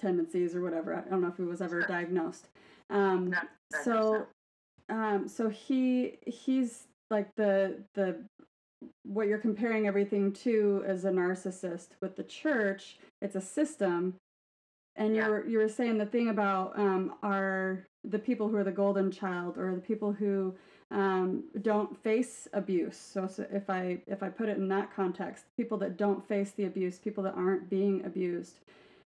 tendencies 0.00 0.54
or 0.54 0.62
whatever. 0.62 0.94
I 0.94 1.08
don't 1.08 1.20
know 1.20 1.28
if 1.28 1.36
he 1.36 1.42
was 1.44 1.60
ever 1.60 1.82
diagnosed. 1.82 2.48
Um, 2.88 3.34
so 3.84 4.26
um, 4.88 5.28
so 5.28 5.48
he 5.48 6.18
he's 6.26 6.88
like 7.10 7.34
the 7.36 7.84
the 7.94 8.24
what 9.04 9.28
you're 9.28 9.38
comparing 9.38 9.86
everything 9.86 10.32
to 10.32 10.82
as 10.86 11.04
a 11.04 11.10
narcissist 11.10 11.90
with 12.00 12.16
the 12.16 12.24
church. 12.24 12.98
It's 13.20 13.36
a 13.36 13.40
system 13.40 14.14
and 14.96 15.14
Yeah. 15.14 15.26
you 15.26 15.30
were 15.30 15.46
you 15.46 15.58
were 15.58 15.68
saying 15.68 15.98
the 15.98 16.06
thing 16.06 16.28
about 16.28 16.78
um, 16.78 17.14
are 17.22 17.86
the 18.04 18.18
people 18.18 18.48
who 18.48 18.56
are 18.56 18.64
the 18.64 18.72
golden 18.72 19.10
child 19.10 19.56
or 19.58 19.74
the 19.74 19.80
people 19.80 20.12
who 20.12 20.54
um, 20.90 21.44
don't 21.62 21.96
face 22.02 22.48
abuse. 22.52 22.96
So, 22.96 23.26
so 23.26 23.46
if 23.52 23.70
I 23.70 23.98
if 24.06 24.22
I 24.22 24.28
put 24.28 24.48
it 24.48 24.56
in 24.56 24.68
that 24.68 24.94
context, 24.94 25.44
people 25.56 25.78
that 25.78 25.96
don't 25.96 26.26
face 26.26 26.50
the 26.52 26.64
abuse, 26.64 26.98
people 26.98 27.22
that 27.24 27.34
aren't 27.34 27.70
being 27.70 28.04
abused, 28.04 28.60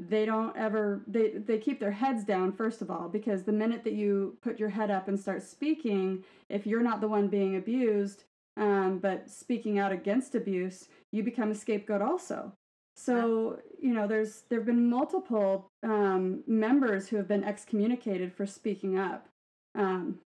they 0.08 0.24
don't 0.24 0.56
ever 0.56 1.02
they 1.06 1.30
they 1.30 1.58
keep 1.58 1.78
their 1.78 1.90
heads 1.92 2.24
down 2.24 2.52
first 2.52 2.80
of 2.80 2.90
all 2.90 3.08
because 3.08 3.42
the 3.42 3.52
minute 3.52 3.84
that 3.84 3.92
you 3.92 4.36
put 4.42 4.58
your 4.58 4.68
head 4.68 4.90
up 4.90 5.08
and 5.08 5.18
start 5.18 5.42
speaking, 5.42 6.24
if 6.48 6.66
you're 6.66 6.82
not 6.82 7.00
the 7.00 7.08
one 7.08 7.28
being 7.28 7.56
abused, 7.56 8.24
um, 8.56 8.98
but 8.98 9.28
speaking 9.28 9.78
out 9.78 9.92
against 9.92 10.34
abuse, 10.34 10.88
you 11.12 11.22
become 11.22 11.50
a 11.50 11.54
scapegoat 11.54 12.02
also. 12.02 12.52
So 12.96 13.58
you 13.80 13.94
know, 13.94 14.06
there's 14.06 14.42
there've 14.48 14.66
been 14.66 14.88
multiple 14.88 15.70
um, 15.82 16.42
members 16.46 17.08
who 17.08 17.16
have 17.16 17.28
been 17.28 17.44
excommunicated 17.44 18.32
for 18.32 18.46
speaking 18.46 18.98
up. 18.98 19.28
Um, 19.74 20.18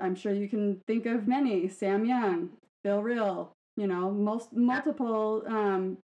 I'm 0.00 0.14
sure 0.14 0.32
you 0.32 0.48
can 0.48 0.80
think 0.86 1.06
of 1.06 1.26
many: 1.26 1.68
Sam 1.68 2.04
Young, 2.04 2.50
Bill 2.84 3.02
Reel, 3.02 3.52
you 3.76 3.86
know, 3.86 4.10
most 4.10 4.52
multiple 4.52 5.42
um, 5.46 5.98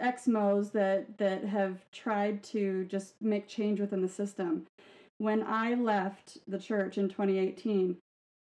exmos 0.00 0.72
that 0.72 1.18
that 1.18 1.44
have 1.44 1.90
tried 1.92 2.42
to 2.44 2.84
just 2.84 3.14
make 3.20 3.48
change 3.48 3.80
within 3.80 4.02
the 4.02 4.08
system. 4.08 4.66
When 5.18 5.42
I 5.42 5.74
left 5.74 6.38
the 6.48 6.58
church 6.58 6.96
in 6.96 7.08
2018, 7.08 7.98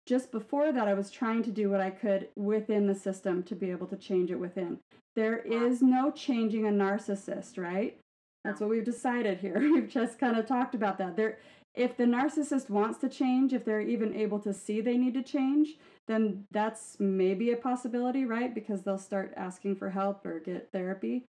just 0.06 0.32
before 0.32 0.72
that, 0.72 0.88
I 0.88 0.94
was 0.94 1.12
trying 1.12 1.44
to 1.44 1.52
do 1.52 1.70
what 1.70 1.82
I 1.82 1.90
could 1.90 2.30
within 2.36 2.88
the 2.88 2.96
system 2.96 3.44
to 3.44 3.56
be 3.56 3.72
able 3.72 3.88
to 3.88 3.98
change 3.98 4.32
it 4.32 4.40
within. 4.40 4.80
There 5.16 5.38
is 5.38 5.82
no 5.82 6.12
changing 6.12 6.66
a 6.66 6.72
narcissist, 6.72 7.58
right? 7.58 7.98
That's 8.44 8.62
what 8.62 8.70
we've 8.70 8.86
decided 8.86 9.40
here. 9.40 9.60
We've 9.74 9.90
just 9.90 10.20
kind 10.20 10.38
of 10.38 10.46
talked 10.46 10.76
about 10.76 11.00
that. 11.00 11.16
There, 11.16 11.40
if 11.76 11.98
the 11.98 12.06
narcissist 12.06 12.70
wants 12.70 13.00
to 13.00 13.10
change, 13.10 13.54
if 13.54 13.66
they're 13.66 13.82
even 13.82 14.16
able 14.16 14.40
to 14.40 14.54
see 14.54 14.82
they 14.82 14.98
need 14.98 15.14
to 15.14 15.24
change, 15.24 15.78
then 16.08 16.46
that's 16.52 16.98
maybe 17.00 17.52
a 17.52 17.58
possibility, 17.58 18.26
right? 18.26 18.54
Because 18.54 18.84
they'll 18.84 18.98
start 18.98 19.34
asking 19.36 19.76
for 19.76 19.90
help 19.90 20.26
or 20.26 20.40
get 20.40 20.72
therapy. 20.72 21.26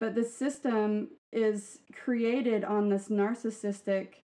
But 0.00 0.14
the 0.14 0.24
system 0.24 1.08
is 1.32 1.80
created 1.92 2.64
on 2.64 2.88
this 2.88 3.08
narcissistic, 3.08 4.22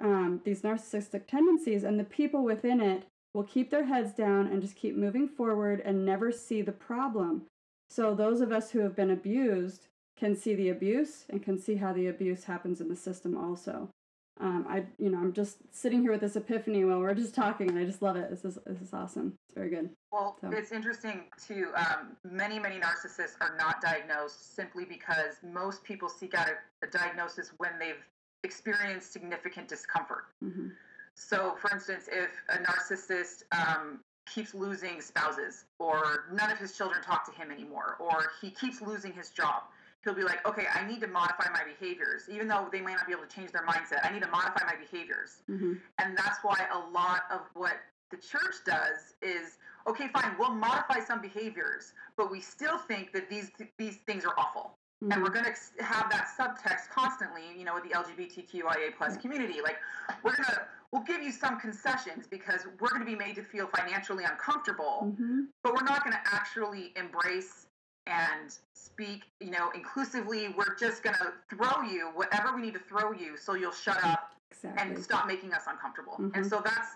um, 0.00 0.40
these 0.44 0.62
narcissistic 0.62 1.26
tendencies, 1.26 1.82
and 1.82 1.98
the 1.98 2.04
people 2.04 2.44
within 2.44 2.80
it 2.80 3.04
will 3.34 3.44
keep 3.44 3.70
their 3.70 3.86
heads 3.86 4.12
down 4.12 4.46
and 4.46 4.62
just 4.62 4.76
keep 4.76 4.96
moving 4.96 5.28
forward 5.28 5.82
and 5.84 6.04
never 6.04 6.30
see 6.30 6.62
the 6.62 6.72
problem. 6.72 7.42
So 7.90 8.14
those 8.14 8.40
of 8.40 8.52
us 8.52 8.70
who 8.70 8.80
have 8.80 8.96
been 8.96 9.10
abused 9.10 9.88
can 10.18 10.34
see 10.34 10.54
the 10.54 10.70
abuse 10.70 11.26
and 11.28 11.42
can 11.42 11.58
see 11.58 11.76
how 11.76 11.92
the 11.92 12.06
abuse 12.06 12.44
happens 12.44 12.80
in 12.80 12.88
the 12.88 12.96
system 12.96 13.36
also. 13.36 13.90
Um, 14.38 14.66
I, 14.68 14.84
you 14.98 15.08
know, 15.08 15.18
I'm 15.18 15.32
just 15.32 15.58
sitting 15.72 16.02
here 16.02 16.12
with 16.12 16.20
this 16.20 16.36
epiphany 16.36 16.84
while 16.84 17.00
we're 17.00 17.14
just 17.14 17.34
talking, 17.34 17.70
and 17.70 17.78
I 17.78 17.84
just 17.84 18.02
love 18.02 18.16
it. 18.16 18.28
This 18.28 18.44
is 18.44 18.58
this 18.66 18.82
is 18.82 18.92
awesome. 18.92 19.32
It's 19.46 19.54
very 19.54 19.70
good. 19.70 19.88
Well, 20.12 20.36
so. 20.40 20.50
it's 20.52 20.72
interesting 20.72 21.24
too. 21.46 21.68
Um, 21.74 22.16
many 22.22 22.58
many 22.58 22.78
narcissists 22.78 23.36
are 23.40 23.56
not 23.56 23.80
diagnosed 23.80 24.54
simply 24.54 24.84
because 24.84 25.36
most 25.42 25.82
people 25.84 26.08
seek 26.08 26.34
out 26.34 26.48
a, 26.48 26.86
a 26.86 26.90
diagnosis 26.90 27.52
when 27.56 27.78
they've 27.78 28.04
experienced 28.44 29.12
significant 29.12 29.68
discomfort. 29.68 30.24
Mm-hmm. 30.44 30.68
So, 31.14 31.56
for 31.58 31.72
instance, 31.72 32.08
if 32.12 32.30
a 32.50 32.62
narcissist 32.62 33.44
um, 33.52 34.00
keeps 34.26 34.54
losing 34.54 35.00
spouses, 35.00 35.64
or 35.78 36.26
none 36.30 36.50
of 36.50 36.58
his 36.58 36.76
children 36.76 37.00
talk 37.02 37.24
to 37.24 37.32
him 37.40 37.50
anymore, 37.50 37.96
or 37.98 38.26
he 38.42 38.50
keeps 38.50 38.82
losing 38.82 39.14
his 39.14 39.30
job, 39.30 39.62
he'll 40.06 40.14
be 40.14 40.22
like, 40.22 40.46
okay, 40.46 40.66
I 40.72 40.86
need 40.86 41.00
to 41.00 41.08
modify 41.08 41.50
my 41.52 41.62
behaviors, 41.64 42.22
even 42.30 42.46
though 42.46 42.68
they 42.70 42.80
may 42.80 42.94
not 42.94 43.06
be 43.06 43.12
able 43.12 43.24
to 43.24 43.34
change 43.34 43.50
their 43.50 43.66
mindset. 43.66 43.98
I 44.04 44.12
need 44.12 44.22
to 44.22 44.28
modify 44.28 44.64
my 44.64 44.76
behaviors. 44.76 45.42
Mm-hmm. 45.50 45.74
And 45.98 46.16
that's 46.16 46.38
why 46.42 46.56
a 46.72 46.78
lot 46.78 47.22
of 47.30 47.40
what 47.54 47.74
the 48.12 48.16
church 48.16 48.54
does 48.64 49.14
is, 49.20 49.58
okay, 49.88 50.06
fine, 50.14 50.36
we'll 50.38 50.54
modify 50.54 51.00
some 51.00 51.20
behaviors, 51.20 51.92
but 52.16 52.30
we 52.30 52.40
still 52.40 52.78
think 52.78 53.12
that 53.12 53.28
these 53.28 53.50
these 53.78 53.96
things 54.06 54.24
are 54.24 54.34
awful. 54.38 54.78
Mm-hmm. 55.02 55.12
And 55.12 55.22
we're 55.22 55.30
going 55.30 55.44
to 55.44 55.84
have 55.84 56.08
that 56.10 56.28
subtext 56.38 56.88
constantly, 56.88 57.42
you 57.58 57.64
know, 57.64 57.74
with 57.74 57.82
the 57.82 57.90
LGBTQIA 57.90 58.96
plus 58.96 59.16
community. 59.18 59.60
Like, 59.62 59.76
we're 60.22 60.34
going 60.36 60.48
to, 60.48 60.62
we'll 60.90 61.02
give 61.02 61.20
you 61.20 61.32
some 61.32 61.60
concessions 61.60 62.26
because 62.26 62.66
we're 62.80 62.88
going 62.88 63.04
to 63.04 63.06
be 63.06 63.16
made 63.16 63.34
to 63.34 63.42
feel 63.42 63.68
financially 63.76 64.24
uncomfortable, 64.24 65.12
mm-hmm. 65.12 65.42
but 65.62 65.74
we're 65.74 65.84
not 65.84 66.02
going 66.02 66.14
to 66.14 66.22
actually 66.32 66.94
embrace 66.96 67.65
and 68.06 68.56
speak, 68.74 69.22
you 69.40 69.50
know, 69.50 69.70
inclusively. 69.74 70.54
We're 70.56 70.76
just 70.76 71.02
going 71.02 71.16
to 71.16 71.32
throw 71.50 71.82
you 71.82 72.10
whatever 72.14 72.54
we 72.54 72.62
need 72.62 72.74
to 72.74 72.80
throw 72.80 73.12
you 73.12 73.36
so 73.36 73.54
you'll 73.54 73.72
shut 73.72 74.02
up 74.04 74.32
exactly. 74.50 74.94
and 74.94 75.02
stop 75.02 75.26
making 75.26 75.52
us 75.52 75.64
uncomfortable. 75.68 76.14
Mm-hmm. 76.14 76.34
And 76.34 76.46
so 76.46 76.60
that's 76.64 76.90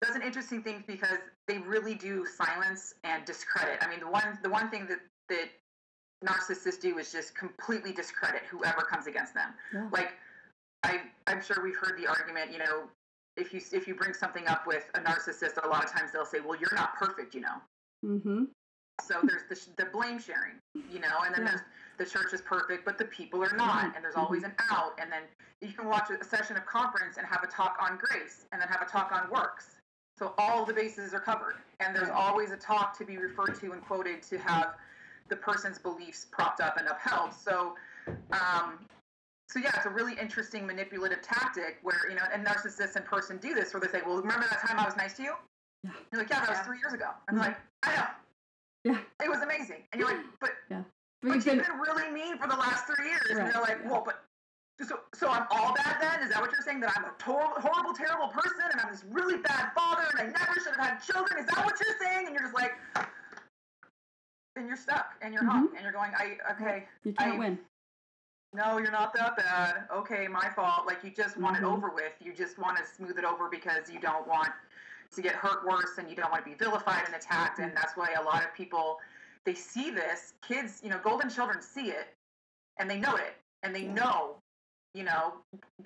that's 0.00 0.16
an 0.16 0.22
interesting 0.22 0.62
thing 0.62 0.82
because 0.86 1.18
they 1.46 1.58
really 1.58 1.94
do 1.94 2.24
silence 2.24 2.94
and 3.04 3.24
discredit. 3.26 3.78
I 3.82 3.88
mean, 3.88 4.00
the 4.00 4.08
one 4.08 4.38
the 4.42 4.50
one 4.50 4.70
thing 4.70 4.86
that 4.88 5.00
that 5.28 5.48
narcissists 6.24 6.80
do 6.80 6.98
is 6.98 7.12
just 7.12 7.34
completely 7.34 7.92
discredit 7.92 8.42
whoever 8.50 8.82
comes 8.82 9.06
against 9.06 9.34
them. 9.34 9.50
Yeah. 9.72 9.88
Like 9.92 10.12
I 10.82 11.00
I'm 11.26 11.42
sure 11.42 11.62
we've 11.62 11.76
heard 11.76 11.98
the 11.98 12.06
argument, 12.06 12.52
you 12.52 12.58
know, 12.58 12.84
if 13.36 13.52
you 13.52 13.60
if 13.72 13.86
you 13.86 13.94
bring 13.94 14.14
something 14.14 14.46
up 14.48 14.66
with 14.66 14.90
a 14.94 15.00
narcissist, 15.00 15.62
a 15.62 15.68
lot 15.68 15.84
of 15.84 15.90
times 15.90 16.12
they'll 16.12 16.24
say, 16.24 16.40
"Well, 16.40 16.58
you're 16.58 16.74
not 16.74 16.94
perfect," 16.96 17.34
you 17.34 17.42
know. 17.42 17.56
Mm-hmm. 18.04 18.44
So 19.02 19.20
there's 19.22 19.42
the, 19.48 19.84
the 19.84 19.90
blame 19.90 20.18
sharing, 20.18 20.54
you 20.74 21.00
know, 21.00 21.22
and 21.24 21.34
then 21.34 21.42
yeah. 21.42 21.50
there's 21.50 21.60
the 21.98 22.06
church 22.06 22.32
is 22.32 22.40
perfect, 22.40 22.84
but 22.86 22.96
the 22.96 23.04
people 23.04 23.42
are 23.44 23.54
not, 23.56 23.84
mm-hmm. 23.84 23.96
and 23.96 24.04
there's 24.04 24.16
always 24.16 24.42
an 24.42 24.54
out. 24.70 24.98
And 24.98 25.12
then 25.12 25.22
you 25.60 25.74
can 25.74 25.86
watch 25.86 26.08
a 26.10 26.24
session 26.24 26.56
of 26.56 26.64
conference 26.64 27.18
and 27.18 27.26
have 27.26 27.42
a 27.44 27.46
talk 27.46 27.76
on 27.80 27.98
grace, 27.98 28.46
and 28.52 28.60
then 28.60 28.68
have 28.68 28.80
a 28.80 28.90
talk 28.90 29.12
on 29.12 29.30
works. 29.30 29.76
So 30.18 30.34
all 30.38 30.64
the 30.64 30.72
bases 30.72 31.14
are 31.14 31.20
covered, 31.20 31.54
and 31.78 31.94
there's 31.94 32.08
always 32.08 32.50
a 32.50 32.56
talk 32.56 32.96
to 32.98 33.04
be 33.04 33.16
referred 33.16 33.54
to 33.60 33.72
and 33.72 33.82
quoted 33.82 34.22
to 34.24 34.38
have 34.38 34.74
the 35.28 35.36
person's 35.36 35.78
beliefs 35.78 36.26
propped 36.30 36.60
up 36.60 36.76
and 36.76 36.88
upheld. 36.88 37.32
So, 37.32 37.74
um, 38.32 38.80
so 39.48 39.58
yeah, 39.58 39.70
it's 39.76 39.86
a 39.86 39.90
really 39.90 40.14
interesting 40.20 40.66
manipulative 40.66 41.22
tactic 41.22 41.78
where 41.82 42.08
you 42.08 42.16
know, 42.16 42.22
and 42.32 42.44
narcissists 42.44 42.96
in 42.96 43.02
person 43.02 43.38
do 43.38 43.54
this, 43.54 43.72
where 43.72 43.80
they 43.80 43.88
say, 43.88 44.02
"Well, 44.04 44.16
remember 44.16 44.46
that 44.50 44.60
time 44.60 44.78
I 44.78 44.84
was 44.84 44.96
nice 44.96 45.14
to 45.16 45.22
you?" 45.22 45.34
Yeah. 45.84 45.90
You're 46.12 46.20
like, 46.20 46.30
"Yeah, 46.30 46.40
that 46.40 46.50
was 46.50 46.58
three 46.60 46.78
years 46.78 46.92
ago," 46.92 47.10
and 47.28 47.36
they're 47.36 47.46
like, 47.46 47.56
"I 47.82 47.96
know." 47.96 48.06
Yeah. 48.84 48.98
It 49.22 49.28
was 49.28 49.42
amazing. 49.42 49.82
And 49.92 50.00
you're 50.00 50.10
like, 50.10 50.24
but, 50.40 50.50
yeah. 50.70 50.82
but, 51.22 51.28
but 51.28 51.34
you've 51.34 51.44
been, 51.44 51.58
been 51.58 51.78
really 51.78 52.10
mean 52.10 52.38
for 52.38 52.48
the 52.48 52.56
last 52.56 52.86
three 52.86 53.08
years. 53.08 53.20
Right. 53.30 53.44
And 53.44 53.54
they're 53.54 53.62
like, 53.62 53.84
well, 53.84 54.02
but 54.04 54.24
so, 54.80 54.98
so 55.14 55.28
I'm 55.28 55.46
all 55.50 55.74
bad 55.74 55.98
then? 56.00 56.26
Is 56.26 56.32
that 56.32 56.40
what 56.40 56.50
you're 56.52 56.62
saying? 56.62 56.80
That 56.80 56.96
I'm 56.96 57.04
a 57.04 57.12
tor- 57.18 57.60
horrible, 57.60 57.92
terrible 57.92 58.28
person 58.28 58.64
and 58.72 58.80
I'm 58.80 58.90
this 58.90 59.04
really 59.10 59.36
bad 59.38 59.72
father 59.74 60.04
and 60.12 60.20
I 60.20 60.24
never 60.24 60.54
should 60.54 60.74
have 60.74 60.86
had 60.86 60.98
children? 60.98 61.38
Is 61.38 61.46
that 61.46 61.64
what 61.64 61.78
you're 61.78 61.96
saying? 62.00 62.26
And 62.26 62.34
you're 62.34 62.44
just 62.44 62.54
like, 62.54 62.72
and 64.56 64.66
you're 64.66 64.76
stuck 64.76 65.14
and 65.22 65.34
you're 65.34 65.42
mm-hmm. 65.42 65.50
hung 65.50 65.68
and 65.74 65.82
you're 65.82 65.92
going, 65.92 66.12
I, 66.16 66.36
okay. 66.52 66.84
You 67.04 67.12
can't 67.12 67.34
I, 67.34 67.38
win. 67.38 67.58
No, 68.52 68.78
you're 68.78 68.90
not 68.90 69.14
that 69.14 69.36
bad. 69.36 69.84
Okay, 69.94 70.26
my 70.26 70.48
fault. 70.48 70.86
Like 70.86 71.04
you 71.04 71.10
just 71.10 71.36
want 71.36 71.56
mm-hmm. 71.56 71.66
it 71.66 71.68
over 71.68 71.90
with. 71.90 72.12
You 72.20 72.32
just 72.32 72.58
want 72.58 72.78
to 72.78 72.84
smooth 72.84 73.16
it 73.16 73.24
over 73.24 73.48
because 73.48 73.90
you 73.92 74.00
don't 74.00 74.26
want 74.26 74.48
to 75.14 75.22
get 75.22 75.34
hurt 75.34 75.66
worse 75.66 75.98
and 75.98 76.08
you 76.08 76.16
don't 76.16 76.30
want 76.30 76.44
to 76.44 76.50
be 76.50 76.56
vilified 76.56 77.04
and 77.06 77.14
attacked 77.14 77.58
and 77.58 77.72
that's 77.76 77.96
why 77.96 78.08
a 78.20 78.22
lot 78.22 78.42
of 78.42 78.54
people 78.54 78.98
they 79.44 79.54
see 79.54 79.90
this 79.90 80.34
kids 80.46 80.80
you 80.82 80.90
know 80.90 81.00
golden 81.02 81.28
children 81.28 81.60
see 81.60 81.86
it 81.86 82.08
and 82.78 82.88
they 82.88 82.98
know 82.98 83.16
it 83.16 83.34
and 83.62 83.74
they 83.74 83.84
know 83.84 84.36
you 84.94 85.02
know 85.02 85.34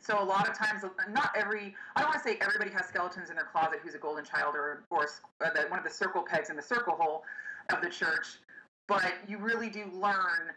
so 0.00 0.22
a 0.22 0.24
lot 0.24 0.48
of 0.48 0.56
times 0.56 0.82
not 1.10 1.30
every 1.36 1.74
i 1.96 2.00
don't 2.00 2.10
want 2.10 2.22
to 2.22 2.28
say 2.28 2.38
everybody 2.40 2.70
has 2.70 2.86
skeletons 2.86 3.30
in 3.30 3.36
their 3.36 3.46
closet 3.46 3.80
who's 3.82 3.94
a 3.94 3.98
golden 3.98 4.24
child 4.24 4.54
or 4.54 4.84
or 4.90 5.06
the, 5.40 5.62
one 5.68 5.78
of 5.78 5.84
the 5.84 5.90
circle 5.90 6.22
pegs 6.22 6.50
in 6.50 6.56
the 6.56 6.62
circle 6.62 6.94
hole 6.94 7.22
of 7.70 7.80
the 7.82 7.88
church 7.88 8.38
but 8.86 9.14
you 9.26 9.38
really 9.38 9.70
do 9.70 9.84
learn 9.92 10.52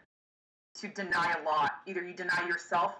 to 0.80 0.88
deny 0.88 1.34
a 1.40 1.44
lot. 1.44 1.72
Either 1.86 2.04
you 2.04 2.14
deny 2.14 2.46
yourself 2.46 2.92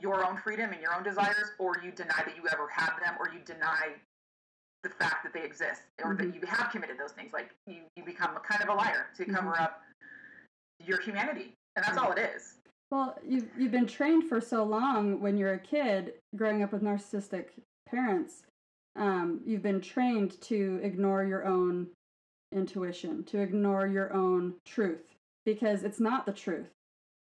your 0.00 0.26
own 0.26 0.36
freedom 0.36 0.72
and 0.72 0.82
your 0.82 0.94
own 0.94 1.04
desires 1.04 1.52
or 1.58 1.76
you 1.84 1.92
deny 1.92 2.22
that 2.24 2.36
you 2.36 2.42
ever 2.52 2.66
had 2.68 2.90
them 3.04 3.14
or 3.20 3.28
you 3.32 3.38
deny 3.44 3.90
the 4.84 4.90
fact 4.90 5.24
that 5.24 5.32
they 5.32 5.42
exist 5.44 5.82
or 6.04 6.14
mm-hmm. 6.14 6.30
that 6.30 6.34
you 6.34 6.46
have 6.46 6.70
committed 6.70 6.96
those 6.98 7.12
things. 7.12 7.32
Like 7.32 7.50
you, 7.66 7.80
you 7.96 8.04
become 8.04 8.36
a 8.36 8.40
kind 8.40 8.62
of 8.62 8.68
a 8.68 8.74
liar 8.74 9.06
to 9.16 9.24
cover 9.24 9.50
mm-hmm. 9.50 9.62
up 9.64 9.80
your 10.78 11.00
humanity. 11.00 11.54
And 11.74 11.84
that's 11.84 11.98
all 11.98 12.12
it 12.12 12.18
is. 12.18 12.54
Well, 12.92 13.18
you've, 13.26 13.48
you've 13.58 13.72
been 13.72 13.86
trained 13.86 14.28
for 14.28 14.40
so 14.40 14.62
long 14.62 15.20
when 15.20 15.36
you're 15.36 15.54
a 15.54 15.58
kid 15.58 16.12
growing 16.36 16.62
up 16.62 16.72
with 16.72 16.82
narcissistic 16.82 17.46
parents. 17.90 18.44
Um, 18.94 19.40
you've 19.44 19.62
been 19.62 19.80
trained 19.80 20.40
to 20.42 20.78
ignore 20.82 21.24
your 21.24 21.44
own 21.44 21.88
intuition, 22.52 23.24
to 23.24 23.40
ignore 23.40 23.88
your 23.88 24.12
own 24.12 24.54
truth, 24.64 25.16
because 25.44 25.82
it's 25.82 25.98
not 25.98 26.26
the 26.26 26.32
truth. 26.32 26.68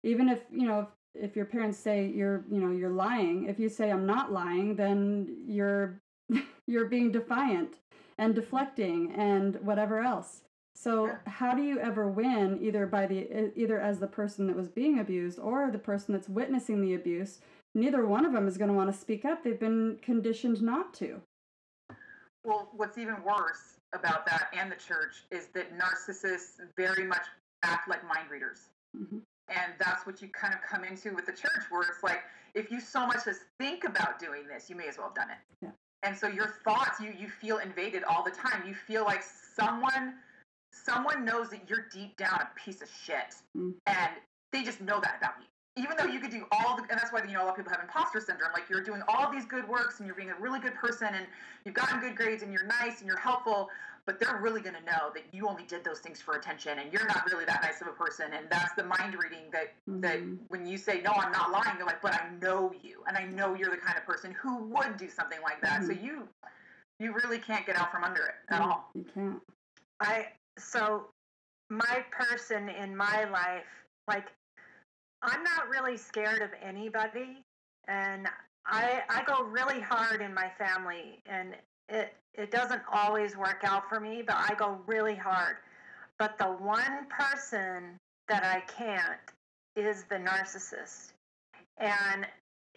Even 0.05 0.29
if, 0.29 0.41
you 0.51 0.67
know, 0.67 0.81
if, 1.15 1.31
if 1.31 1.37
your 1.37 1.47
parents 1.47 1.79
say 1.79 2.07
you're, 2.07 2.45
you 2.51 2.61
know, 2.61 2.73
you're 2.73 2.91
lying, 2.91 3.49
if 3.49 3.59
you 3.59 3.71
say 3.71 3.91
I'm 3.91 4.05
not 4.05 4.33
lying, 4.33 4.77
then 4.77 5.35
you're 5.47 5.99
you're 6.67 6.87
being 6.87 7.13
defiant 7.13 7.77
and 8.19 8.35
deflecting 8.35 9.13
and 9.13 9.57
whatever 9.61 10.01
else. 10.01 10.43
So 10.75 11.17
how 11.27 11.55
do 11.55 11.63
you 11.63 11.79
ever 11.79 12.09
win 12.09 12.59
either 12.61 12.87
by 12.87 13.07
the 13.07 13.53
either 13.57 13.79
as 13.79 13.99
the 13.99 14.07
person 14.07 14.47
that 14.47 14.57
was 14.57 14.69
being 14.69 14.99
abused 14.99 15.39
or 15.39 15.71
the 15.71 15.79
person 15.79 16.15
that's 16.15 16.29
witnessing 16.29 16.81
the 16.81 16.95
abuse? 16.95 17.41
Neither 17.75 18.07
one 18.07 18.25
of 18.25 18.33
them 18.33 18.49
is 18.49 18.59
going 18.59 18.69
to 18.69 18.75
want 18.75 18.93
to 18.93 18.99
speak 18.99 19.25
up. 19.25 19.43
They've 19.43 19.59
been 19.59 19.99
conditioned 20.03 20.63
not 20.63 20.93
to. 20.95 21.21
Well, 22.45 22.71
what's 22.73 22.99
even 22.99 23.23
worse 23.23 23.77
about 23.95 24.27
that 24.27 24.49
and 24.53 24.73
the 24.73 24.77
church 24.77 25.25
is 25.31 25.49
that 25.55 25.67
narcissists 25.79 26.61
very 26.77 27.05
much 27.05 27.27
act 27.63 27.89
like 27.89 28.03
mind 28.03 28.31
readers. 28.31 28.71
Mm-hmm. 28.97 29.19
And 29.49 29.73
that's 29.79 30.07
what 30.07 30.23
you 30.23 30.29
kind 30.29 30.55
of 30.55 30.61
come 30.63 30.85
into 30.85 31.15
with 31.15 31.27
the 31.27 31.33
church, 31.33 31.65
where 31.71 31.83
it's 31.83 32.03
like, 32.03 32.23
if 32.55 32.71
you 32.71 32.81
so 32.81 33.07
much 33.07 33.27
as 33.27 33.41
think 33.59 33.85
about 33.85 34.19
doing 34.19 34.47
this, 34.53 34.71
you 34.71 34.77
may 34.77 34.89
as 34.89 34.97
well 34.97 35.09
have 35.09 35.15
done 35.15 35.31
it. 35.31 35.37
Yeah 35.63 35.71
and 36.03 36.17
so 36.17 36.27
your 36.29 36.49
thoughts 36.65 37.01
you 37.01 37.13
you 37.19 37.29
feel 37.29 37.59
invaded 37.59 38.03
all 38.05 38.23
the 38.23 38.31
time 38.31 38.63
you 38.67 38.75
feel 38.75 39.05
like 39.05 39.23
someone 39.23 40.15
someone 40.71 41.25
knows 41.25 41.51
that 41.51 41.69
you're 41.69 41.87
deep 41.93 42.17
down 42.17 42.41
a 42.41 42.49
piece 42.59 42.83
of 42.83 42.89
shit 43.05 43.35
mm. 43.57 43.73
and 43.87 44.11
they 44.53 44.63
just 44.63 44.81
know 44.81 45.01
that 45.01 45.17
about 45.19 45.35
you 45.41 45.47
even 45.77 45.97
though 45.97 46.05
you 46.05 46.21
could 46.21 46.31
do 46.31 46.45
all 46.53 46.77
the, 46.77 46.83
and 46.83 47.01
that's 47.01 47.13
why 47.13 47.23
you 47.25 47.33
know 47.33 47.43
a 47.43 47.47
lot 47.47 47.51
of 47.51 47.57
people 47.57 47.73
have 47.73 47.81
imposter 47.81 48.21
syndrome. 48.21 48.51
Like 48.53 48.69
you're 48.69 48.83
doing 48.83 49.01
all 49.09 49.33
these 49.33 49.47
good 49.47 49.67
works 49.67 49.99
and 49.99 50.07
you're 50.07 50.17
being 50.17 50.31
a 50.31 50.39
really 50.39 50.61
good 50.61 50.75
person 50.75 51.09
and 51.15 51.27
you've 51.65 51.75
gotten 51.75 52.01
good 52.01 52.15
grades 52.15 52.43
and 52.43 52.53
you're 52.53 52.67
nice 52.67 52.99
and 53.01 53.07
you're 53.07 53.19
helpful, 53.19 53.71
but 54.07 54.19
they're 54.19 54.41
really 54.43 54.61
going 54.61 54.75
to 54.75 54.85
know 54.85 55.11
that 55.15 55.23
you 55.33 55.49
only 55.49 55.63
did 55.65 55.85
those 55.85 56.01
things 56.01 56.21
for 56.21 56.35
attention 56.35 56.79
and 56.81 56.93
you're 56.93 57.07
not 57.07 57.25
really 57.31 57.45
that 57.45 57.63
nice 57.63 57.81
of 57.81 57.87
a 57.87 57.93
person. 57.93 58.27
And 58.37 58.47
that's 58.51 58.75
the 58.75 58.83
mind 58.83 59.15
reading 59.15 59.51
that 59.53 59.75
mm-hmm. 59.89 60.01
that 60.01 60.21
when 60.49 60.67
you 60.67 60.77
say 60.77 61.01
no, 61.01 61.13
I'm 61.13 61.31
not 61.31 61.53
lying. 61.53 61.77
They're 61.77 61.87
like, 61.87 62.03
but 62.03 62.15
I 62.15 62.29
know 62.41 62.73
you 62.83 63.03
and 63.07 63.17
I 63.17 63.25
know 63.25 63.55
you're 63.55 63.71
the 63.71 63.77
kind 63.77 63.97
of 63.97 64.05
person 64.05 64.33
who 64.33 64.65
would 64.65 64.97
do 64.97 65.09
something 65.09 65.39
like 65.43 65.61
that. 65.63 65.83
Mm-hmm. 65.83 65.87
So 65.87 65.93
you 65.93 66.29
you 66.99 67.15
really 67.25 67.39
can't 67.39 67.65
get 67.65 67.77
out 67.77 67.93
from 67.93 68.05
under 68.05 68.23
it 68.23 68.35
at 68.51 68.61
all. 68.61 68.91
You 68.95 69.05
can't. 69.15 69.41
I 70.01 70.27
so 70.59 71.07
my 71.71 72.05
person 72.11 72.69
in 72.69 72.97
my 72.97 73.25
life, 73.31 73.65
like 74.09 74.29
I'm 75.23 75.45
not 75.45 75.69
really 75.69 75.97
scared 75.97 76.43
of 76.43 76.51
anybody, 76.61 77.45
and 77.87 78.29
I 78.67 79.03
I 79.09 79.23
go 79.25 79.45
really 79.45 79.81
hard 79.81 80.21
in 80.21 80.35
my 80.35 80.51
family, 80.59 81.21
and 81.27 81.55
it 81.89 82.15
it 82.35 82.51
doesn't 82.51 82.83
always 82.93 83.37
work 83.37 83.63
out 83.65 83.89
for 83.89 84.01
me, 84.01 84.23
but 84.27 84.37
I 84.37 84.55
go 84.55 84.79
really 84.87 85.15
hard. 85.15 85.57
But 86.19 86.39
the 86.39 86.47
one 86.47 87.07
person 87.09 87.99
that 88.29 88.45
I 88.45 88.61
can't 88.61 89.21
is 89.77 90.05
the 90.05 90.17
narcissist, 90.17 91.13
and 91.79 92.27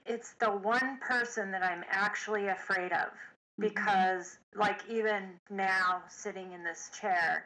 it's 0.05 0.33
the 0.39 0.51
one 0.51 0.99
person 0.99 1.51
that 1.51 1.63
I'm 1.63 1.83
actually 1.89 2.47
afraid 2.47 2.91
of 2.91 3.09
mm-hmm. 3.09 3.61
because, 3.61 4.37
like, 4.55 4.81
even 4.89 5.29
now 5.49 6.03
sitting 6.09 6.51
in 6.51 6.63
this 6.63 6.89
chair, 6.99 7.45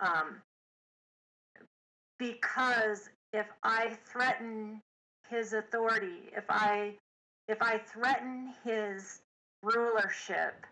um, 0.00 0.40
because 2.18 3.10
if 3.32 3.46
I 3.62 3.96
threaten 4.06 4.80
his 5.28 5.52
authority, 5.52 6.30
if 6.36 6.44
I 6.48 6.94
if 7.48 7.60
I 7.60 7.78
threaten 7.78 8.54
his 8.64 9.20
rulership, 9.62 10.66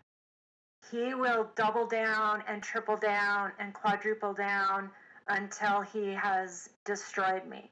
he 0.90 1.14
will 1.14 1.48
double 1.54 1.86
down 1.86 2.42
and 2.48 2.62
triple 2.62 2.96
down 2.96 3.52
and 3.58 3.72
quadruple 3.72 4.34
down 4.34 4.90
until 5.28 5.80
he 5.80 6.08
has 6.12 6.70
destroyed 6.84 7.46
me. 7.48 7.70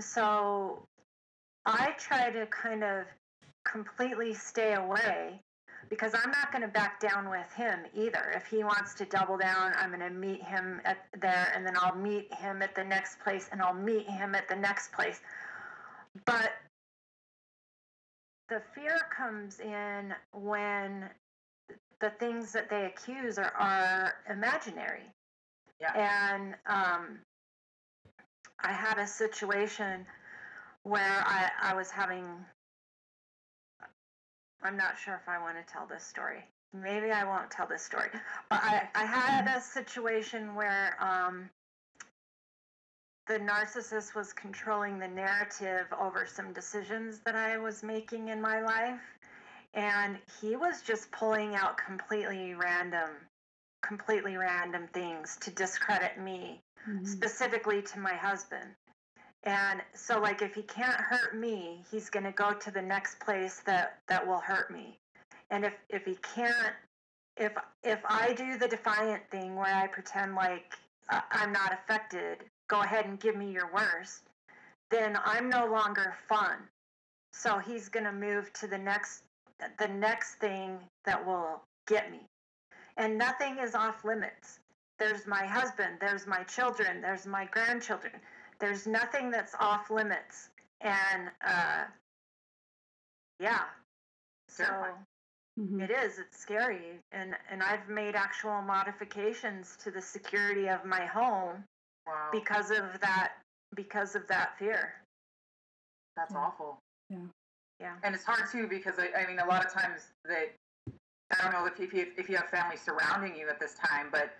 So 0.00 0.82
I 1.66 1.94
try 1.98 2.30
to 2.30 2.46
kind 2.46 2.84
of 2.84 3.06
completely 3.64 4.34
stay 4.34 4.74
away 4.74 5.40
because 5.88 6.14
I'm 6.14 6.30
not 6.30 6.52
going 6.52 6.62
to 6.62 6.68
back 6.68 7.00
down 7.00 7.28
with 7.30 7.52
him 7.54 7.80
either. 7.94 8.32
If 8.34 8.46
he 8.46 8.62
wants 8.64 8.94
to 8.94 9.04
double 9.06 9.36
down, 9.36 9.72
I'm 9.76 9.90
going 9.90 10.00
to 10.00 10.10
meet 10.10 10.42
him 10.42 10.80
at 10.84 11.06
there 11.20 11.52
and 11.54 11.66
then 11.66 11.74
I'll 11.80 11.96
meet 11.96 12.32
him 12.34 12.62
at 12.62 12.74
the 12.74 12.84
next 12.84 13.18
place 13.20 13.48
and 13.50 13.60
I'll 13.60 13.74
meet 13.74 14.08
him 14.08 14.34
at 14.34 14.48
the 14.48 14.56
next 14.56 14.92
place. 14.92 15.20
But 16.26 16.52
the 18.48 18.62
fear 18.74 19.00
comes 19.16 19.60
in 19.60 20.14
when 20.32 21.08
the 22.00 22.10
things 22.10 22.52
that 22.52 22.70
they 22.70 22.86
accuse 22.86 23.38
are, 23.38 23.52
are 23.58 24.14
imaginary. 24.30 25.02
Yeah. 25.80 26.32
And 26.34 26.54
um, 26.66 27.18
I 28.62 28.72
had 28.72 28.98
a 28.98 29.06
situation 29.06 30.06
where 30.82 31.22
I, 31.26 31.50
I 31.62 31.74
was 31.74 31.90
having 31.90 32.24
I'm 34.62 34.76
not 34.76 34.98
sure 34.98 35.14
if 35.14 35.28
I 35.28 35.38
want 35.38 35.56
to 35.56 35.72
tell 35.72 35.86
this 35.86 36.04
story. 36.04 36.44
Maybe 36.72 37.10
I 37.10 37.24
won't 37.24 37.50
tell 37.50 37.66
this 37.66 37.82
story. 37.82 38.08
But 38.48 38.60
I, 38.62 38.88
I 38.94 39.04
had 39.04 39.46
a 39.56 39.60
situation 39.60 40.54
where 40.54 40.96
um, 41.00 41.48
the 43.26 43.38
narcissist 43.38 44.14
was 44.14 44.32
controlling 44.32 44.98
the 44.98 45.08
narrative 45.08 45.86
over 45.98 46.26
some 46.26 46.52
decisions 46.52 47.20
that 47.24 47.34
I 47.34 47.58
was 47.58 47.82
making 47.82 48.28
in 48.28 48.40
my 48.40 48.60
life. 48.60 49.00
And 49.74 50.18
he 50.40 50.56
was 50.56 50.82
just 50.82 51.10
pulling 51.12 51.54
out 51.54 51.76
completely 51.76 52.54
random, 52.54 53.10
completely 53.82 54.36
random 54.36 54.88
things 54.92 55.36
to 55.42 55.50
discredit 55.50 56.18
me, 56.18 56.60
mm-hmm. 56.88 57.04
specifically 57.04 57.82
to 57.82 57.98
my 57.98 58.14
husband. 58.14 58.70
And 59.44 59.80
so 59.94 60.20
like 60.20 60.42
if 60.42 60.54
he 60.54 60.62
can't 60.62 61.00
hurt 61.00 61.36
me, 61.36 61.84
he's 61.90 62.10
going 62.10 62.24
to 62.24 62.32
go 62.32 62.52
to 62.52 62.70
the 62.70 62.82
next 62.82 63.20
place 63.20 63.62
that 63.64 63.98
that 64.08 64.26
will 64.26 64.40
hurt 64.40 64.70
me. 64.70 64.98
And 65.50 65.64
if 65.64 65.74
if 65.88 66.04
he 66.04 66.16
can't 66.34 66.74
if 67.36 67.52
if 67.82 68.00
I 68.04 68.34
do 68.34 68.58
the 68.58 68.68
defiant 68.68 69.22
thing 69.30 69.56
where 69.56 69.74
I 69.74 69.86
pretend 69.86 70.34
like 70.34 70.74
I'm 71.08 71.52
not 71.52 71.72
affected, 71.72 72.38
go 72.68 72.82
ahead 72.82 73.06
and 73.06 73.18
give 73.18 73.36
me 73.36 73.50
your 73.50 73.72
worst, 73.72 74.22
then 74.90 75.18
I'm 75.24 75.48
no 75.48 75.66
longer 75.66 76.14
fun. 76.28 76.56
So 77.32 77.58
he's 77.58 77.88
going 77.88 78.04
to 78.04 78.12
move 78.12 78.52
to 78.54 78.66
the 78.66 78.78
next 78.78 79.22
the 79.78 79.88
next 79.88 80.34
thing 80.36 80.78
that 81.04 81.24
will 81.24 81.62
get 81.86 82.10
me. 82.10 82.20
And 82.96 83.16
nothing 83.16 83.58
is 83.58 83.74
off 83.74 84.04
limits. 84.04 84.58
There's 84.98 85.26
my 85.26 85.46
husband, 85.46 85.96
there's 86.00 86.26
my 86.26 86.42
children, 86.44 87.00
there's 87.00 87.26
my 87.26 87.46
grandchildren 87.46 88.12
there's 88.60 88.86
nothing 88.86 89.30
that's 89.30 89.54
off 89.58 89.90
limits. 89.90 90.50
And 90.82 91.30
uh, 91.44 91.84
yeah, 93.40 93.64
so 94.48 94.64
mm-hmm. 95.58 95.80
it 95.80 95.90
is. 95.90 96.18
It's 96.18 96.38
scary, 96.38 97.00
and 97.12 97.34
and 97.50 97.62
I've 97.62 97.88
made 97.88 98.14
actual 98.14 98.62
modifications 98.62 99.76
to 99.82 99.90
the 99.90 100.00
security 100.00 100.68
of 100.68 100.84
my 100.84 101.04
home 101.04 101.64
wow. 102.06 102.28
because 102.32 102.70
of 102.70 102.84
that 103.00 103.32
because 103.74 104.14
of 104.14 104.26
that 104.28 104.58
fear. 104.58 104.94
That's 106.16 106.32
yeah. 106.32 106.38
awful. 106.38 106.78
Yeah. 107.10 107.18
Yeah. 107.80 107.94
And 108.02 108.14
it's 108.14 108.24
hard 108.24 108.50
too 108.52 108.66
because 108.68 108.94
I, 108.98 109.22
I 109.22 109.26
mean 109.26 109.38
a 109.38 109.46
lot 109.46 109.64
of 109.64 109.72
times 109.72 110.12
that 110.26 110.54
I 111.32 111.42
don't 111.42 111.52
know 111.52 111.66
if 111.66 111.80
if 111.80 111.94
you, 111.94 112.06
if 112.16 112.28
you 112.28 112.36
have 112.36 112.48
family 112.48 112.76
surrounding 112.76 113.36
you 113.36 113.48
at 113.48 113.58
this 113.58 113.74
time, 113.74 114.08
but 114.10 114.32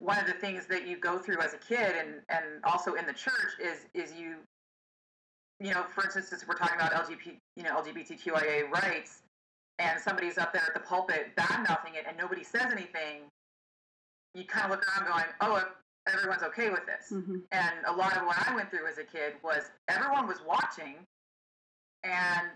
one 0.00 0.18
of 0.18 0.26
the 0.26 0.34
things 0.34 0.66
that 0.66 0.86
you 0.86 0.96
go 0.96 1.18
through 1.18 1.40
as 1.40 1.54
a 1.54 1.58
kid 1.58 1.94
and 1.98 2.20
and 2.28 2.62
also 2.64 2.94
in 2.94 3.06
the 3.06 3.12
church 3.12 3.54
is 3.60 3.86
is 3.94 4.14
you 4.14 4.36
you 5.60 5.72
know 5.72 5.84
for 5.94 6.04
instance 6.04 6.32
if 6.32 6.46
we're 6.48 6.54
talking 6.54 6.76
about 6.76 6.92
LGBT 6.92 7.36
you 7.56 7.62
know 7.62 7.80
LGBTQIA 7.80 8.70
rights 8.70 9.22
and 9.78 9.98
somebody's 10.00 10.36
up 10.36 10.52
there 10.52 10.62
at 10.62 10.74
the 10.74 10.80
pulpit 10.80 11.34
bad 11.36 11.66
mouthing 11.68 11.94
it 11.94 12.04
and 12.06 12.16
nobody 12.18 12.44
says 12.44 12.66
anything 12.70 13.22
you 14.34 14.44
kind 14.44 14.64
of 14.64 14.72
look 14.72 14.84
around 14.88 15.08
going 15.08 15.24
oh 15.40 15.62
everyone's 16.12 16.42
okay 16.42 16.70
with 16.70 16.84
this 16.86 17.12
mm-hmm. 17.12 17.36
and 17.52 17.74
a 17.86 17.92
lot 17.92 18.16
of 18.16 18.26
what 18.26 18.36
I 18.46 18.54
went 18.54 18.70
through 18.70 18.86
as 18.86 18.98
a 18.98 19.04
kid 19.04 19.34
was 19.42 19.70
everyone 19.88 20.26
was 20.26 20.38
watching 20.46 20.96
and 22.02 22.48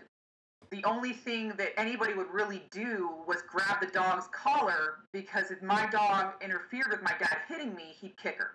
the 0.71 0.83
only 0.85 1.13
thing 1.13 1.49
that 1.57 1.79
anybody 1.79 2.13
would 2.13 2.31
really 2.31 2.63
do 2.69 3.09
was 3.27 3.41
grab 3.47 3.81
the 3.81 3.87
dog's 3.87 4.27
collar 4.31 4.99
because 5.11 5.49
if 5.51 5.61
my 5.63 5.87
dog 5.87 6.33
interfered 6.41 6.87
with 6.91 7.01
my 7.01 7.13
dad 7.19 7.37
hitting 7.47 7.73
me, 7.75 7.95
he'd 7.99 8.15
kick 8.17 8.37
her. 8.37 8.51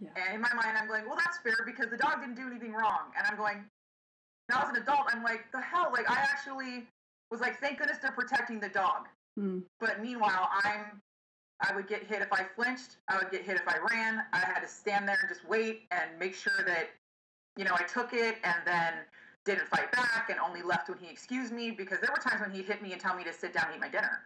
Yeah. 0.00 0.10
And 0.16 0.36
in 0.36 0.40
my 0.40 0.52
mind, 0.54 0.76
I'm 0.78 0.86
going, 0.86 1.06
well, 1.06 1.16
that's 1.16 1.38
fair 1.38 1.64
because 1.64 1.90
the 1.90 1.96
dog 1.96 2.20
didn't 2.20 2.36
do 2.36 2.46
anything 2.46 2.72
wrong. 2.72 3.12
And 3.16 3.26
I'm 3.28 3.36
going, 3.36 3.64
now 4.48 4.62
as 4.62 4.68
an 4.68 4.76
adult, 4.76 5.06
I'm 5.08 5.22
like, 5.24 5.50
the 5.52 5.60
hell? 5.60 5.90
Like, 5.92 6.08
I 6.08 6.18
actually 6.20 6.84
was 7.30 7.40
like, 7.40 7.58
thank 7.60 7.78
goodness 7.78 7.98
they're 8.00 8.12
protecting 8.12 8.60
the 8.60 8.68
dog. 8.68 9.08
Mm. 9.38 9.62
But 9.80 10.00
meanwhile, 10.00 10.48
I'm, 10.62 11.00
I 11.60 11.74
would 11.74 11.88
get 11.88 12.04
hit 12.04 12.22
if 12.22 12.32
I 12.32 12.44
flinched. 12.54 12.98
I 13.08 13.16
would 13.18 13.30
get 13.30 13.42
hit 13.42 13.56
if 13.56 13.66
I 13.66 13.78
ran. 13.90 14.22
I 14.32 14.38
had 14.38 14.60
to 14.60 14.68
stand 14.68 15.08
there 15.08 15.18
and 15.20 15.28
just 15.28 15.48
wait 15.48 15.82
and 15.90 16.16
make 16.20 16.34
sure 16.34 16.62
that, 16.66 16.90
you 17.56 17.64
know, 17.64 17.74
I 17.74 17.82
took 17.84 18.12
it 18.12 18.36
and 18.44 18.56
then 18.64 18.92
didn't 19.46 19.68
fight 19.68 19.90
back 19.92 20.28
and 20.28 20.38
only 20.40 20.62
left 20.62 20.88
when 20.90 20.98
he 20.98 21.08
excused 21.08 21.52
me 21.52 21.70
because 21.70 22.00
there 22.00 22.10
were 22.12 22.20
times 22.20 22.42
when 22.42 22.50
he'd 22.50 22.66
hit 22.66 22.82
me 22.82 22.92
and 22.92 23.00
tell 23.00 23.16
me 23.16 23.24
to 23.24 23.32
sit 23.32 23.54
down 23.54 23.66
and 23.66 23.76
eat 23.76 23.80
my 23.80 23.88
dinner. 23.88 24.22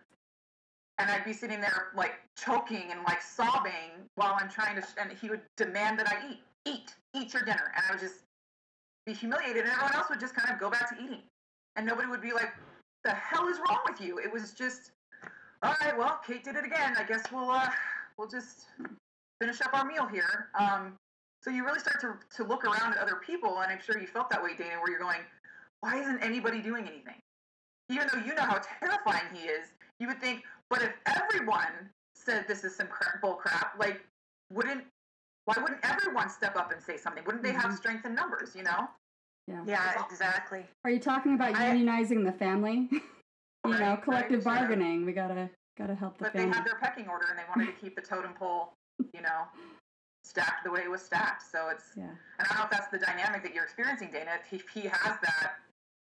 And 0.99 1.11
I'd 1.11 1.25
be 1.25 1.33
sitting 1.33 1.61
there 1.61 1.89
like 1.95 2.15
choking 2.37 2.91
and 2.91 3.01
like 3.07 3.23
sobbing 3.23 4.09
while 4.17 4.37
I'm 4.41 4.51
trying 4.51 4.75
to, 4.77 4.83
sh- 4.83 4.97
and 5.01 5.13
he 5.13 5.29
would 5.29 5.43
demand 5.57 5.99
that 5.99 6.09
I 6.09 6.31
eat, 6.31 6.41
eat, 6.67 6.95
eat 7.15 7.33
your 7.33 7.45
dinner. 7.45 7.73
And 7.77 7.85
I 7.89 7.93
would 7.93 8.01
just 8.01 8.25
be 9.07 9.13
humiliated 9.13 9.63
and 9.63 9.73
everyone 9.73 9.95
else 9.95 10.07
would 10.11 10.21
just 10.21 10.35
kind 10.35 10.53
of 10.53 10.59
go 10.59 10.71
back 10.71 10.89
to 10.91 11.03
eating. 11.03 11.23
And 11.77 11.87
nobody 11.87 12.09
would 12.09 12.23
be 12.23 12.33
like, 12.33 12.53
the 13.05 13.13
hell 13.13 13.49
is 13.49 13.59
wrong 13.69 13.79
with 13.89 14.01
you? 14.01 14.19
It 14.19 14.33
was 14.33 14.53
just, 14.53 14.91
all 15.63 15.75
right, 15.81 15.97
well, 15.97 16.21
Kate 16.27 16.43
did 16.43 16.57
it 16.57 16.65
again. 16.65 16.95
I 16.99 17.05
guess 17.05 17.25
we'll, 17.33 17.51
uh, 17.51 17.69
we'll 18.19 18.29
just 18.29 18.67
finish 19.41 19.61
up 19.61 19.73
our 19.73 19.85
meal 19.85 20.07
here. 20.07 20.49
Um, 20.59 20.95
so 21.43 21.51
you 21.51 21.65
really 21.65 21.81
start 21.81 22.01
to, 22.01 22.15
to 22.37 22.45
look 22.49 22.65
around 22.65 22.93
at 22.93 22.99
other 22.99 23.21
people, 23.25 23.61
and 23.61 23.73
I'm 23.73 23.81
sure 23.81 23.99
you 23.99 24.07
felt 24.07 24.29
that 24.31 24.43
way, 24.43 24.51
Dana, 24.57 24.77
where 24.81 24.91
you're 24.91 25.01
going, 25.01 25.21
why 25.81 25.99
isn't 26.01 26.23
anybody 26.23 26.61
doing 26.61 26.87
anything? 26.87 27.21
Even 27.89 28.09
though 28.13 28.21
you 28.21 28.35
know 28.35 28.43
how 28.43 28.61
terrifying 28.81 29.25
he 29.33 29.49
is, 29.49 29.69
you 29.99 30.07
would 30.07 30.21
think, 30.21 30.45
but 30.69 30.83
if 30.83 30.93
everyone 31.07 31.91
said 32.15 32.45
this 32.47 32.63
is 32.63 32.77
some 32.77 32.87
crap, 32.89 33.21
bull 33.23 33.35
crap, 33.35 33.79
like, 33.79 34.01
wouldn't, 34.53 34.85
why 35.47 35.55
wouldn't 35.59 35.81
everyone 35.83 36.29
step 36.29 36.57
up 36.57 36.73
and 36.73 36.83
say 36.83 36.97
something? 36.97 37.25
Wouldn't 37.25 37.43
they 37.43 37.53
have 37.53 37.65
mm-hmm. 37.65 37.75
strength 37.77 38.05
in 38.05 38.15
numbers, 38.15 38.55
you 38.55 38.63
know? 38.63 38.89
Yeah. 39.49 39.65
Yeah, 39.67 40.05
exactly. 40.11 40.65
Are 40.85 40.91
you 40.91 41.01
talking 41.01 41.35
about 41.35 41.57
I, 41.57 41.71
unionizing 41.75 42.25
the 42.25 42.33
family? 42.33 42.89
you 42.93 43.73
right, 43.73 43.81
know, 43.81 43.97
collective 43.97 44.47
right, 44.47 44.61
bargaining. 44.61 45.01
Sure. 45.01 45.07
We 45.07 45.13
gotta 45.13 45.51
gotta 45.77 45.95
help 45.95 46.19
the 46.19 46.25
but 46.25 46.33
family. 46.33 46.51
they 46.51 46.57
had 46.57 46.67
their 46.67 46.79
pecking 46.81 47.09
order 47.09 47.27
and 47.31 47.39
they 47.39 47.43
wanted 47.49 47.75
to 47.75 47.81
keep 47.81 47.97
the 47.97 48.03
totem 48.03 48.35
pole, 48.35 48.75
you 49.13 49.23
know, 49.23 49.45
stacked 50.23 50.65
the 50.65 50.71
way 50.71 50.81
it 50.83 50.91
was 50.91 51.03
stacked. 51.03 51.43
So 51.51 51.69
it's 51.69 51.93
Yeah. 51.97 52.05
and 52.05 52.19
I 52.39 52.45
don't 52.45 52.59
know 52.59 52.65
if 52.65 52.71
that's 52.71 52.89
the 52.89 52.99
dynamic 52.99 53.43
that 53.43 53.55
you're 53.55 53.65
experiencing, 53.65 54.11
Dana. 54.11 54.39
If 54.51 54.69
he, 54.69 54.83
has 54.83 55.19
that 55.21 55.57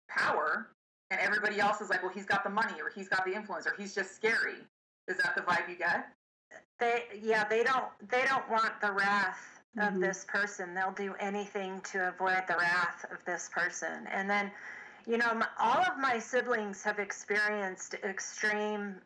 power, 0.08 0.70
and 1.12 1.20
everybody 1.20 1.60
else 1.60 1.82
is 1.82 1.90
like, 1.90 2.02
well, 2.04 2.12
he's 2.12 2.26
got 2.26 2.44
the 2.44 2.50
money, 2.50 2.82
or 2.82 2.90
he's 2.90 3.10
got 3.10 3.26
the 3.26 3.34
influence, 3.34 3.68
or 3.68 3.74
he's 3.78 3.94
just 3.94 4.16
scary. 4.16 4.58
Is 5.08 5.18
that 5.18 5.36
the 5.36 5.42
vibe 5.42 5.68
you 5.70 5.76
get? 5.76 6.08
They 6.80 7.06
yeah, 7.22 7.48
they 7.48 7.64
don't 7.64 7.92
they 8.10 8.24
don't 8.26 8.48
want 8.50 8.80
the 8.82 8.92
wrath 8.92 9.62
of 9.78 9.94
Mhm. 9.94 10.02
this 10.02 10.26
person. 10.26 10.74
They'll 10.74 10.92
do 10.92 11.16
anything 11.16 11.82
to 11.82 12.10
avoid 12.10 12.46
the 12.48 12.56
wrath 12.58 13.06
of 13.12 13.24
this 13.26 13.50
person. 13.50 14.06
And 14.08 14.30
then, 14.30 14.52
you 15.08 15.18
know, 15.18 15.34
my, 15.34 15.48
all 15.60 15.82
of 15.84 15.98
my 15.98 16.20
siblings 16.20 16.84
have 16.84 17.00
experienced 17.00 17.96
extreme 17.96 19.02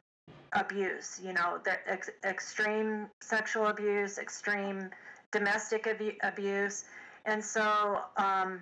abuse. 0.54 1.20
You 1.24 1.34
know, 1.34 1.60
the 1.64 1.78
ex- 1.90 2.10
extreme 2.24 3.08
sexual 3.22 3.68
abuse, 3.68 4.18
extreme 4.18 4.90
domestic 5.32 5.88
abu- 5.88 6.18
abuse, 6.24 6.86
and 7.26 7.44
so 7.44 8.00
um, 8.18 8.62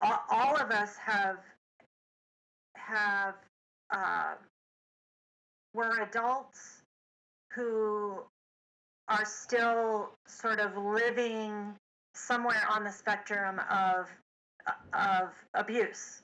all, 0.00 0.22
all 0.30 0.56
of 0.56 0.70
us 0.70 0.96
have 0.96 1.38
have 2.76 3.34
uh, 3.90 4.34
we're 5.74 6.02
adults 6.02 6.82
who 7.52 8.22
are 9.08 9.24
still 9.24 10.10
sort 10.26 10.58
of 10.60 10.76
living 10.76 11.74
somewhere 12.14 12.62
on 12.70 12.84
the 12.84 12.90
spectrum 12.90 13.60
of 13.70 14.08
of 14.92 15.30
abuse. 15.54 16.22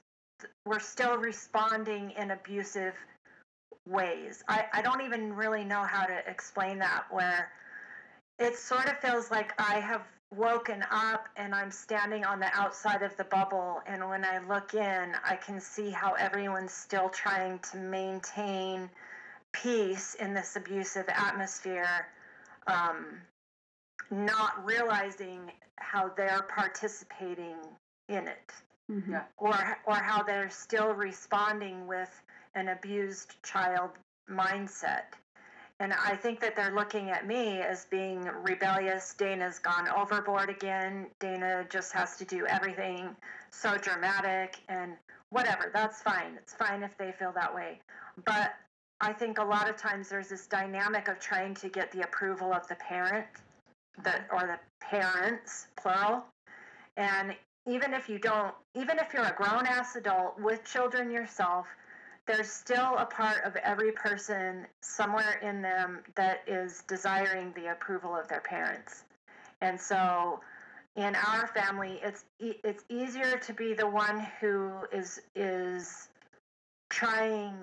We're 0.64 0.78
still 0.78 1.16
responding 1.16 2.12
in 2.12 2.30
abusive 2.30 2.94
ways. 3.88 4.42
I, 4.48 4.66
I 4.72 4.82
don't 4.82 5.02
even 5.02 5.34
really 5.34 5.64
know 5.64 5.82
how 5.82 6.04
to 6.06 6.18
explain 6.28 6.78
that 6.80 7.04
where 7.10 7.50
it 8.38 8.56
sort 8.56 8.86
of 8.86 8.98
feels 8.98 9.30
like 9.30 9.52
I 9.58 9.80
have 9.80 10.02
woken 10.34 10.84
up 10.90 11.28
and 11.36 11.54
I'm 11.54 11.70
standing 11.70 12.24
on 12.24 12.38
the 12.38 12.50
outside 12.54 13.02
of 13.02 13.16
the 13.16 13.24
bubble 13.24 13.80
and 13.86 14.06
when 14.08 14.24
I 14.24 14.38
look 14.46 14.74
in 14.74 15.12
I 15.24 15.36
can 15.36 15.60
see 15.60 15.90
how 15.90 16.12
everyone's 16.14 16.72
still 16.72 17.08
trying 17.08 17.58
to 17.70 17.78
maintain 17.78 18.90
peace 19.52 20.14
in 20.16 20.34
this 20.34 20.56
abusive 20.56 21.06
atmosphere, 21.08 22.06
um, 22.66 23.06
not 24.10 24.64
realizing 24.64 25.50
how 25.76 26.10
they're 26.16 26.42
participating 26.42 27.56
in 28.08 28.28
it, 28.28 28.52
Mhm. 28.90 29.10
Yeah. 29.10 29.24
or 29.38 29.78
or 29.86 29.94
how 29.94 30.22
they're 30.22 30.50
still 30.50 30.92
responding 30.92 31.86
with 31.86 32.22
an 32.54 32.68
abused 32.68 33.34
child 33.42 33.90
mindset. 34.30 35.14
And 35.80 35.92
I 35.92 36.16
think 36.16 36.40
that 36.40 36.56
they're 36.56 36.74
looking 36.74 37.10
at 37.10 37.26
me 37.26 37.60
as 37.60 37.84
being 37.84 38.28
rebellious. 38.42 39.14
Dana's 39.14 39.60
gone 39.60 39.88
overboard 39.88 40.50
again. 40.50 41.06
Dana 41.20 41.64
just 41.70 41.92
has 41.92 42.16
to 42.16 42.24
do 42.24 42.46
everything 42.46 43.14
so 43.50 43.76
dramatic 43.76 44.58
and 44.68 44.94
whatever. 45.30 45.70
That's 45.72 46.02
fine. 46.02 46.34
It's 46.36 46.52
fine 46.52 46.82
if 46.82 46.98
they 46.98 47.12
feel 47.12 47.32
that 47.32 47.54
way. 47.54 47.80
But 48.24 48.54
I 49.00 49.12
think 49.12 49.38
a 49.38 49.44
lot 49.44 49.70
of 49.70 49.76
times 49.76 50.08
there's 50.08 50.28
this 50.28 50.48
dynamic 50.48 51.06
of 51.06 51.20
trying 51.20 51.54
to 51.54 51.68
get 51.68 51.92
the 51.92 52.02
approval 52.02 52.52
of 52.52 52.66
the 52.66 52.74
parent, 52.74 53.26
the 54.02 54.14
or 54.32 54.40
the 54.40 54.58
parents, 54.80 55.68
plural. 55.80 56.24
And 56.96 57.36
even 57.66 57.94
if 57.94 58.08
you 58.08 58.18
don't, 58.18 58.54
even 58.74 58.98
if 58.98 59.12
you're 59.14 59.24
a 59.24 59.34
grown 59.36 59.66
ass 59.66 59.94
adult 59.94 60.40
with 60.40 60.64
children 60.64 61.10
yourself, 61.10 61.66
there's 62.28 62.50
still 62.50 62.96
a 62.98 63.06
part 63.06 63.42
of 63.44 63.56
every 63.56 63.90
person 63.90 64.66
somewhere 64.82 65.40
in 65.42 65.62
them 65.62 66.00
that 66.14 66.42
is 66.46 66.84
desiring 66.86 67.52
the 67.56 67.72
approval 67.72 68.14
of 68.14 68.28
their 68.28 68.42
parents. 68.42 69.04
And 69.62 69.80
so 69.80 70.40
in 70.94 71.16
our 71.16 71.48
family, 71.48 71.98
it's 72.02 72.24
it's 72.38 72.84
easier 72.88 73.38
to 73.38 73.52
be 73.54 73.72
the 73.72 73.88
one 73.88 74.26
who 74.40 74.72
is 74.92 75.20
is 75.34 76.08
trying 76.90 77.54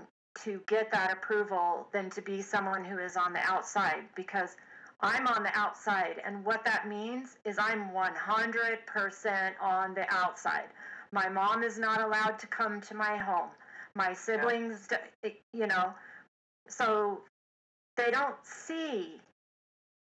to 0.43 0.61
get 0.67 0.91
that 0.91 1.13
approval 1.13 1.87
than 1.93 2.09
to 2.09 2.21
be 2.21 2.41
someone 2.41 2.83
who 2.83 2.97
is 2.97 3.15
on 3.15 3.33
the 3.33 3.39
outside 3.47 4.03
because 4.15 4.57
I'm 5.01 5.27
on 5.27 5.43
the 5.43 5.57
outside 5.57 6.21
and 6.25 6.43
what 6.43 6.65
that 6.65 6.87
means 6.87 7.37
is 7.45 7.57
I'm 7.59 7.89
100% 7.89 9.51
on 9.61 9.93
the 9.93 10.13
outside. 10.13 10.67
My 11.11 11.29
mom 11.29 11.63
is 11.63 11.77
not 11.77 12.01
allowed 12.01 12.39
to 12.39 12.47
come 12.47 12.81
to 12.81 12.95
my 12.95 13.15
home. 13.15 13.49
My 13.95 14.13
siblings, 14.13 14.87
d- 15.23 15.37
you 15.53 15.67
know, 15.67 15.93
so 16.67 17.21
they 17.95 18.11
don't 18.11 18.35
see 18.43 19.21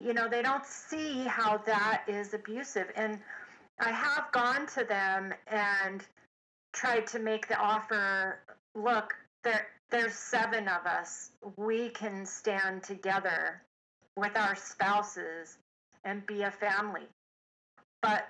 you 0.00 0.12
know 0.12 0.28
they 0.28 0.42
don't 0.42 0.66
see 0.66 1.24
how 1.24 1.58
that 1.58 2.02
is 2.06 2.34
abusive. 2.34 2.90
And 2.96 3.18
i 3.80 3.90
have 3.90 4.30
gone 4.32 4.66
to 4.68 4.84
them 4.84 5.34
and 5.48 6.04
tried 6.72 7.06
to 7.08 7.18
make 7.18 7.48
the 7.48 7.58
offer 7.58 8.40
look 8.74 9.14
there 9.42 9.66
there's 9.90 10.14
seven 10.14 10.66
of 10.66 10.86
us. 10.86 11.30
We 11.56 11.90
can 11.90 12.26
stand 12.26 12.82
together 12.82 13.62
with 14.16 14.36
our 14.36 14.56
spouses 14.56 15.58
and 16.04 16.26
be 16.26 16.42
a 16.42 16.50
family. 16.50 17.06
But 18.02 18.26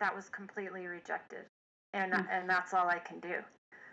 that 0.00 0.16
was 0.16 0.28
completely 0.30 0.86
rejected 0.86 1.44
and 1.94 2.12
Mm. 2.12 2.26
and 2.30 2.48
that's 2.48 2.72
all 2.74 2.88
i 2.88 2.98
can 2.98 3.20
do 3.20 3.36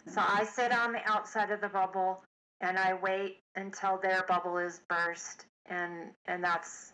so 0.07 0.21
i 0.21 0.43
sit 0.43 0.71
on 0.71 0.91
the 0.91 1.01
outside 1.09 1.51
of 1.51 1.62
the 1.62 1.67
bubble 1.69 2.23
and 2.62 2.77
I 2.77 2.93
wait 2.95 3.39
until 3.55 3.97
their 3.97 4.23
bubble 4.27 4.57
is 4.57 4.81
burst, 4.89 5.45
and 5.67 6.12
and 6.27 6.43
that's 6.43 6.91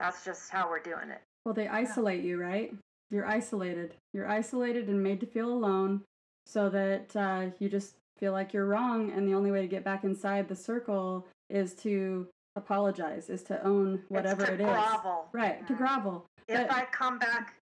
that's 0.00 0.24
just 0.24 0.50
how 0.50 0.68
we're 0.68 0.80
doing 0.82 1.10
it. 1.10 1.20
Well, 1.44 1.54
they 1.54 1.68
isolate 1.68 2.24
you, 2.24 2.40
right? 2.40 2.74
You're 3.12 3.24
isolated. 3.24 3.94
You're 4.12 4.26
isolated 4.28 4.88
and 4.88 5.00
made 5.00 5.20
to 5.20 5.26
feel 5.26 5.48
alone 5.48 6.02
so 6.46 6.68
that 6.70 7.14
uh, 7.14 7.50
you 7.60 7.68
just 7.68 7.94
feel 8.18 8.32
like 8.32 8.52
you're 8.52 8.66
wrong. 8.66 9.12
And 9.12 9.28
the 9.28 9.34
only 9.34 9.52
way 9.52 9.60
to 9.60 9.68
get 9.68 9.84
back 9.84 10.02
inside 10.02 10.48
the 10.48 10.56
circle 10.56 11.24
is 11.50 11.74
to 11.74 12.26
apologize, 12.56 13.30
is 13.30 13.44
to 13.44 13.62
own 13.64 14.02
whatever 14.08 14.40
it's 14.42 14.48
to 14.48 14.54
it 14.54 14.60
is. 14.60 14.66
grovel. 14.66 15.28
Right, 15.32 15.64
to 15.68 15.72
Mhm. 15.74 15.78
grovel. 15.78 16.26
If 16.48 16.66
But- 16.66 16.76
I 16.76 16.84
come 16.86 17.20
back, 17.20 17.54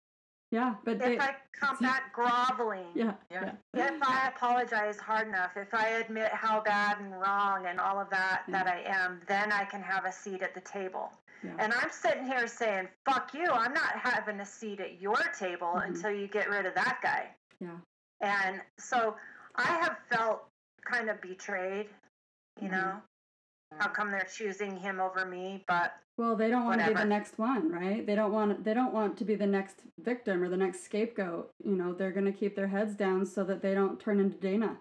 Yeah, 0.50 0.74
but 0.84 0.96
if 0.96 0.98
they, 1.00 1.18
I 1.18 1.36
come 1.52 1.76
back 1.80 2.12
groveling, 2.12 2.86
yeah, 2.94 3.12
Yeah. 3.30 3.52
yeah. 3.72 3.86
if 3.94 4.02
I 4.02 4.28
apologize 4.28 4.98
hard 4.98 5.28
enough, 5.28 5.56
if 5.56 5.72
I 5.72 5.86
admit 5.90 6.32
how 6.32 6.60
bad 6.60 6.98
and 6.98 7.12
wrong 7.20 7.66
and 7.66 7.78
all 7.78 8.00
of 8.00 8.10
that 8.10 8.42
Yeah. 8.48 8.64
that 8.64 8.66
I 8.74 8.80
am, 8.82 9.20
then 9.28 9.52
I 9.52 9.64
can 9.64 9.80
have 9.80 10.06
a 10.06 10.12
seat 10.12 10.42
at 10.42 10.54
the 10.54 10.60
table. 10.60 11.12
Yeah. 11.44 11.54
And 11.58 11.72
I'm 11.72 11.90
sitting 11.90 12.24
here 12.24 12.46
saying, 12.48 12.88
"Fuck 13.04 13.32
you! 13.32 13.46
I'm 13.46 13.72
not 13.72 13.96
having 13.96 14.40
a 14.40 14.46
seat 14.46 14.80
at 14.80 15.00
your 15.00 15.16
table 15.38 15.74
Mhm. 15.76 15.84
until 15.86 16.10
you 16.10 16.26
get 16.26 16.50
rid 16.50 16.66
of 16.66 16.74
that 16.74 16.98
guy." 17.00 17.34
Yeah. 17.60 17.78
And 18.20 18.60
so 18.76 19.16
I 19.54 19.62
have 19.82 19.98
felt 20.08 20.50
kind 20.84 21.08
of 21.08 21.20
betrayed. 21.20 21.88
You 22.60 22.68
Mhm. 22.68 22.72
know, 22.72 23.02
how 23.78 23.88
come 23.88 24.10
they're 24.10 24.26
choosing 24.32 24.76
him 24.76 25.00
over 25.00 25.24
me? 25.24 25.64
But 25.68 25.94
Well, 26.16 26.36
they 26.36 26.50
don't 26.50 26.64
want 26.64 26.80
to 26.80 26.88
be 26.88 26.94
the 26.94 27.04
next 27.04 27.38
one, 27.38 27.70
right? 27.70 28.04
They 28.04 28.14
don't 28.14 28.32
want 28.32 28.64
they 28.64 28.74
don't 28.74 28.92
want 28.92 29.16
to 29.18 29.24
be 29.24 29.34
the 29.34 29.46
next 29.46 29.80
victim 30.00 30.42
or 30.42 30.48
the 30.48 30.56
next 30.56 30.84
scapegoat. 30.84 31.50
You 31.64 31.76
know, 31.76 31.92
they're 31.92 32.12
going 32.12 32.26
to 32.26 32.32
keep 32.32 32.56
their 32.56 32.68
heads 32.68 32.94
down 32.94 33.24
so 33.26 33.44
that 33.44 33.62
they 33.62 33.74
don't 33.74 34.00
turn 34.00 34.20
into 34.20 34.36
Dana. 34.38 34.76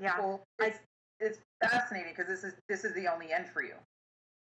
yeah, 0.00 0.18
Well, 0.18 0.42
it's 0.60 0.78
it's 1.20 1.38
fascinating 1.62 2.12
because 2.16 2.28
this 2.28 2.44
is 2.44 2.54
this 2.68 2.84
is 2.84 2.94
the 2.94 3.06
only 3.12 3.32
end 3.32 3.46
for 3.48 3.62
you. 3.62 3.74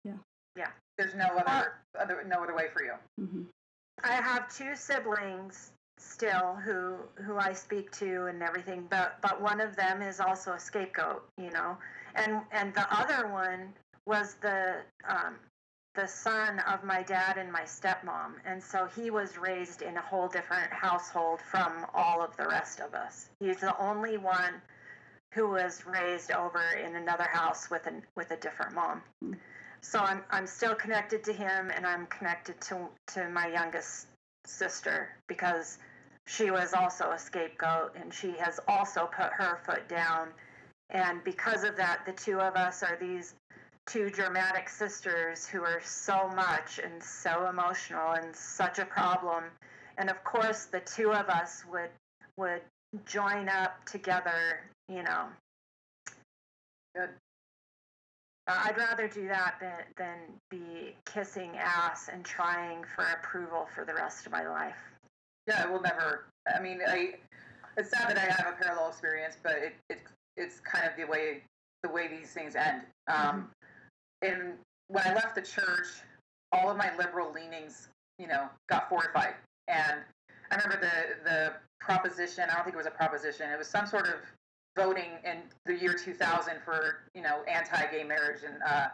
Yeah. 0.03 0.17
Yeah. 0.57 0.69
There's 0.97 1.15
no 1.15 1.25
other 1.25 1.73
other 1.99 2.23
no 2.27 2.43
other 2.43 2.55
way 2.55 2.65
for 2.73 2.83
you. 2.83 2.93
hmm 3.17 3.43
I 4.03 4.13
have 4.13 4.53
two 4.55 4.75
siblings 4.75 5.71
still 5.99 6.55
who 6.65 6.95
who 7.23 7.37
I 7.37 7.53
speak 7.53 7.91
to 7.93 8.25
and 8.25 8.41
everything, 8.41 8.87
but 8.89 9.17
but 9.21 9.39
one 9.41 9.61
of 9.61 9.75
them 9.75 10.01
is 10.01 10.19
also 10.19 10.53
a 10.53 10.59
scapegoat, 10.59 11.23
you 11.37 11.51
know, 11.51 11.77
and 12.15 12.41
and 12.51 12.73
the 12.73 12.87
other 12.93 13.27
one 13.27 13.73
was 14.05 14.35
the 14.35 14.77
um, 15.07 15.35
the 15.95 16.07
son 16.07 16.59
of 16.59 16.83
my 16.83 17.03
dad 17.03 17.37
and 17.37 17.51
my 17.51 17.63
stepmom, 17.63 18.33
and 18.45 18.63
so 18.63 18.87
he 18.95 19.11
was 19.11 19.37
raised 19.37 19.81
in 19.81 19.97
a 19.97 20.01
whole 20.01 20.27
different 20.27 20.71
household 20.71 21.41
from 21.41 21.85
all 21.93 22.21
of 22.21 22.35
the 22.37 22.47
rest 22.47 22.79
of 22.79 22.93
us. 22.93 23.29
He's 23.39 23.57
the 23.57 23.77
only 23.77 24.17
one 24.17 24.61
who 25.33 25.49
was 25.49 25.85
raised 25.85 26.31
over 26.31 26.61
in 26.83 26.95
another 26.95 27.27
house 27.31 27.69
with 27.69 27.87
a 27.87 28.01
with 28.15 28.31
a 28.31 28.37
different 28.37 28.73
mom. 28.73 29.01
Mm. 29.23 29.35
So 29.81 29.99
I'm 29.99 30.23
I'm 30.29 30.47
still 30.47 30.75
connected 30.75 31.23
to 31.25 31.33
him, 31.33 31.71
and 31.75 31.85
I'm 31.85 32.05
connected 32.07 32.59
to 32.61 32.87
to 33.13 33.29
my 33.29 33.47
youngest 33.47 34.07
sister 34.45 35.09
because 35.27 35.79
she 36.25 36.51
was 36.51 36.73
also 36.73 37.11
a 37.11 37.19
scapegoat, 37.19 37.95
and 37.95 38.13
she 38.13 38.31
has 38.33 38.59
also 38.67 39.09
put 39.11 39.33
her 39.33 39.59
foot 39.65 39.87
down. 39.89 40.29
And 40.91 41.23
because 41.23 41.63
of 41.63 41.77
that, 41.77 42.05
the 42.05 42.11
two 42.11 42.39
of 42.39 42.55
us 42.55 42.83
are 42.83 42.97
these 42.99 43.33
two 43.87 44.09
dramatic 44.09 44.69
sisters 44.69 45.47
who 45.47 45.63
are 45.63 45.81
so 45.83 46.29
much 46.35 46.79
and 46.83 47.01
so 47.01 47.47
emotional 47.47 48.11
and 48.11 48.35
such 48.35 48.79
a 48.79 48.85
problem. 48.85 49.45
And 49.97 50.09
of 50.09 50.23
course, 50.23 50.65
the 50.65 50.81
two 50.81 51.11
of 51.11 51.29
us 51.29 51.63
would 51.71 51.89
would 52.37 52.61
join 53.05 53.49
up 53.49 53.83
together, 53.85 54.61
you 54.89 55.03
know. 55.03 55.27
Good. 56.95 57.09
Uh, 58.47 58.63
I'd 58.65 58.77
rather 58.77 59.07
do 59.07 59.27
that 59.27 59.55
than 59.61 59.83
than 59.97 60.17
be 60.49 60.95
kissing 61.05 61.51
ass 61.57 62.09
and 62.11 62.25
trying 62.25 62.83
for 62.95 63.03
approval 63.03 63.67
for 63.73 63.85
the 63.85 63.93
rest 63.93 64.25
of 64.25 64.31
my 64.31 64.47
life. 64.47 64.75
Yeah, 65.47 65.63
I 65.65 65.71
will 65.71 65.81
never. 65.81 66.25
I 66.53 66.59
mean, 66.59 66.79
I. 66.87 67.15
It's 67.77 67.89
sad 67.89 68.09
that 68.09 68.17
I 68.17 68.43
have 68.43 68.53
a 68.53 68.61
parallel 68.61 68.89
experience, 68.89 69.37
but 69.41 69.53
it, 69.53 69.73
it 69.89 70.01
it's 70.41 70.59
kind 70.59 70.85
of 70.85 70.91
the 70.97 71.05
way 71.05 71.41
the 71.83 71.89
way 71.89 72.07
these 72.07 72.31
things 72.31 72.55
end. 72.55 72.81
Um, 73.07 73.49
and 74.21 74.53
when 74.87 75.05
I 75.05 75.13
left 75.13 75.35
the 75.35 75.41
church, 75.41 75.87
all 76.51 76.69
of 76.69 76.77
my 76.77 76.95
liberal 76.97 77.31
leanings, 77.33 77.87
you 78.19 78.27
know, 78.27 78.47
got 78.69 78.89
fortified. 78.89 79.33
And 79.67 79.99
I 80.51 80.55
remember 80.55 80.79
the 80.81 81.29
the 81.29 81.53
proposition. 81.79 82.45
I 82.49 82.55
don't 82.55 82.63
think 82.63 82.75
it 82.75 82.77
was 82.77 82.87
a 82.87 82.91
proposition. 82.91 83.49
It 83.49 83.57
was 83.57 83.67
some 83.67 83.87
sort 83.87 84.07
of 84.07 84.15
voting 84.77 85.11
in 85.25 85.37
the 85.65 85.75
year 85.75 85.93
2000 85.93 86.53
for 86.63 87.01
you 87.13 87.21
know 87.21 87.43
anti-gay 87.47 88.03
marriage 88.03 88.43
in 88.43 88.61
uh, 88.61 88.89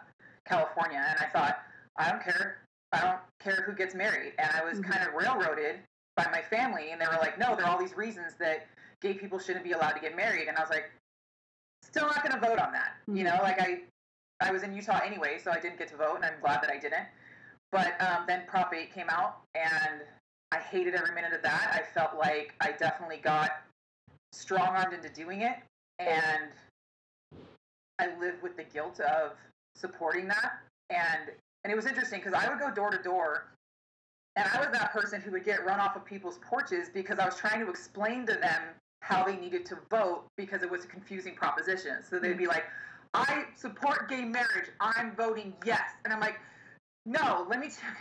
California, 0.46 1.04
and 1.10 1.20
I 1.20 1.30
thought, 1.30 1.60
I 1.98 2.10
don't 2.10 2.22
care. 2.24 2.60
I 2.94 3.02
don't 3.02 3.20
care 3.40 3.64
who 3.66 3.74
gets 3.74 3.96
married. 3.96 4.34
And 4.40 4.50
I 4.52 4.64
was 4.64 4.80
Mhm. 4.80 4.92
kind 4.92 5.08
of 5.08 5.14
railroaded 5.14 5.80
by 6.16 6.26
my 6.32 6.42
family, 6.42 6.92
and 6.92 7.02
they 7.02 7.06
were 7.06 7.18
like, 7.20 7.38
no, 7.38 7.56
there 7.56 7.66
are 7.66 7.70
all 7.70 7.78
these 7.78 7.96
reasons 7.96 8.36
that 8.36 8.66
gay 9.02 9.14
people 9.14 9.38
shouldn't 9.40 9.64
be 9.64 9.74
allowed 9.74 9.92
to 9.92 10.00
get 10.00 10.16
married, 10.16 10.48
and 10.48 10.58
I 10.58 10.62
was 10.62 10.70
like, 10.70 10.90
still 11.98 12.08
not 12.08 12.24
going 12.24 12.40
to 12.40 12.48
vote 12.48 12.60
on 12.60 12.72
that. 12.74 12.98
You 13.08 13.24
know, 13.24 13.40
like 13.42 13.60
I, 13.60 13.82
I 14.40 14.52
was 14.52 14.64
in 14.64 14.74
Utah 14.74 15.00
anyway, 15.04 15.40
so 15.44 15.52
I 15.52 15.60
didn't 15.60 15.80
get 15.80 15.88
to 15.90 15.98
vote, 15.98 16.16
and 16.16 16.26
I'm 16.26 16.40
glad 16.42 16.62
that 16.62 16.70
I 16.70 16.78
didn't. 16.78 17.08
But 17.72 18.00
um, 18.00 18.26
then 18.28 18.44
Prop 18.48 18.74
8 18.74 18.94
came 18.94 19.10
out, 19.10 19.42
and 19.56 20.02
I 20.52 20.60
hated 20.60 20.94
every 20.94 21.14
minute 21.14 21.34
of 21.34 21.42
that. 21.42 21.72
I 21.74 21.94
felt 21.94 22.18
like 22.18 22.54
I 22.62 22.72
definitely 22.72 23.18
got 23.18 23.52
strong 24.32 24.68
armed 24.68 24.94
into 24.94 25.10
doing 25.10 25.42
it, 25.42 25.58
and 26.00 26.52
I 28.00 28.16
lived 28.20 28.44
with 28.44 28.56
the 28.56 28.64
guilt 28.64 29.00
of 29.00 29.32
supporting 29.76 30.28
that. 30.28 30.60
And 30.90 31.32
and 31.64 31.74
it 31.74 31.76
was 31.76 31.86
interesting 31.86 32.22
because 32.24 32.34
I 32.34 32.48
would 32.48 32.60
go 32.60 32.72
door 32.72 32.92
to 32.92 33.02
door, 33.02 33.48
and 34.38 34.48
I 34.54 34.60
was 34.60 34.70
that 34.72 34.94
person 34.94 35.20
who 35.20 35.32
would 35.32 35.44
get 35.44 35.66
run 35.66 35.82
off 35.82 35.98
of 35.98 36.06
people's 36.06 36.40
porches 36.48 36.88
because 36.94 37.20
I 37.20 37.26
was 37.26 37.36
trying 37.36 37.60
to 37.60 37.70
explain 37.70 38.26
to 38.28 38.36
them 38.36 38.62
how 39.02 39.24
they 39.24 39.36
needed 39.36 39.66
to 39.68 39.78
vote 39.90 40.26
because 40.38 40.64
it 40.64 40.70
was 40.70 40.84
a 40.86 40.88
confusing 40.88 41.36
proposition. 41.36 41.98
So 42.08 42.20
they'd 42.20 42.38
be 42.38 42.48
like, 42.48 42.66
"I 43.14 43.46
support 43.56 44.10
gay 44.10 44.24
marriage. 44.26 44.70
I'm 44.80 45.16
voting 45.16 45.54
yes," 45.66 45.82
and 46.04 46.14
I'm 46.14 46.20
like, 46.20 46.40
"No, 47.06 47.46
let 47.50 47.60
me 47.60 47.70
tell 47.70 47.92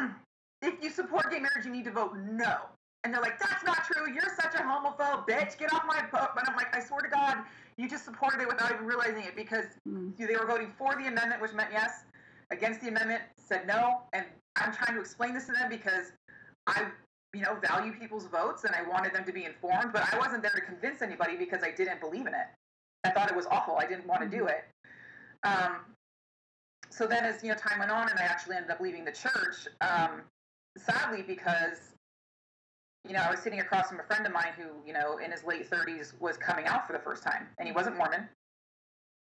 you." 0.00 0.10
If 0.60 0.82
you 0.82 0.90
support 0.90 1.30
gay 1.30 1.38
marriage, 1.38 1.64
you 1.64 1.70
need 1.70 1.84
to 1.84 1.92
vote 1.92 2.16
no. 2.16 2.56
And 3.04 3.14
they're 3.14 3.20
like, 3.22 3.38
that's 3.38 3.62
not 3.64 3.84
true. 3.84 4.12
You're 4.12 4.34
such 4.42 4.54
a 4.56 4.58
homophobe, 4.58 5.24
bitch. 5.28 5.56
Get 5.56 5.72
off 5.72 5.84
my 5.86 6.02
boat. 6.10 6.30
But 6.34 6.48
I'm 6.48 6.56
like, 6.56 6.74
I 6.76 6.80
swear 6.80 7.00
to 7.00 7.08
God, 7.08 7.38
you 7.76 7.88
just 7.88 8.04
supported 8.04 8.40
it 8.40 8.48
without 8.48 8.72
even 8.72 8.84
realizing 8.84 9.22
it 9.22 9.36
because 9.36 9.66
Mm. 9.88 10.16
they 10.16 10.36
were 10.36 10.46
voting 10.46 10.72
for 10.76 10.96
the 10.96 11.06
amendment, 11.06 11.40
which 11.40 11.52
meant 11.52 11.70
yes, 11.72 12.04
against 12.50 12.80
the 12.80 12.88
amendment, 12.88 13.22
said 13.36 13.68
no. 13.68 14.02
And 14.12 14.26
I'm 14.56 14.72
trying 14.74 14.96
to 14.96 15.00
explain 15.00 15.32
this 15.32 15.46
to 15.46 15.52
them 15.52 15.68
because 15.68 16.10
I, 16.66 16.86
you 17.34 17.42
know, 17.42 17.56
value 17.56 17.92
people's 17.92 18.26
votes 18.26 18.64
and 18.64 18.74
I 18.74 18.88
wanted 18.88 19.12
them 19.12 19.24
to 19.24 19.32
be 19.32 19.44
informed, 19.44 19.92
but 19.92 20.12
I 20.12 20.18
wasn't 20.18 20.42
there 20.42 20.52
to 20.52 20.60
convince 20.60 21.02
anybody 21.02 21.36
because 21.36 21.62
I 21.62 21.70
didn't 21.70 22.00
believe 22.00 22.26
in 22.26 22.34
it. 22.34 22.46
I 23.04 23.10
thought 23.10 23.30
it 23.30 23.36
was 23.36 23.46
awful. 23.46 23.76
I 23.76 23.86
didn't 23.86 24.06
want 24.06 24.22
to 24.22 24.28
do 24.28 24.46
it. 24.46 24.64
Um, 25.44 25.76
so 26.90 27.06
then, 27.06 27.24
as 27.24 27.42
you 27.42 27.50
know, 27.50 27.54
time 27.54 27.78
went 27.78 27.90
on, 27.90 28.08
and 28.08 28.18
I 28.18 28.22
actually 28.22 28.56
ended 28.56 28.70
up 28.70 28.80
leaving 28.80 29.04
the 29.04 29.12
church. 29.12 29.68
Um, 29.80 30.22
sadly, 30.76 31.22
because 31.22 31.92
you 33.06 33.14
know, 33.14 33.20
I 33.20 33.30
was 33.30 33.40
sitting 33.40 33.60
across 33.60 33.88
from 33.88 34.00
a 34.00 34.02
friend 34.02 34.26
of 34.26 34.32
mine 34.32 34.52
who, 34.56 34.64
you 34.86 34.92
know, 34.92 35.18
in 35.18 35.30
his 35.30 35.44
late 35.44 35.70
30s 35.70 36.18
was 36.20 36.36
coming 36.36 36.66
out 36.66 36.86
for 36.86 36.92
the 36.92 36.98
first 36.98 37.22
time, 37.22 37.46
and 37.58 37.66
he 37.66 37.72
wasn't 37.72 37.96
Mormon. 37.96 38.28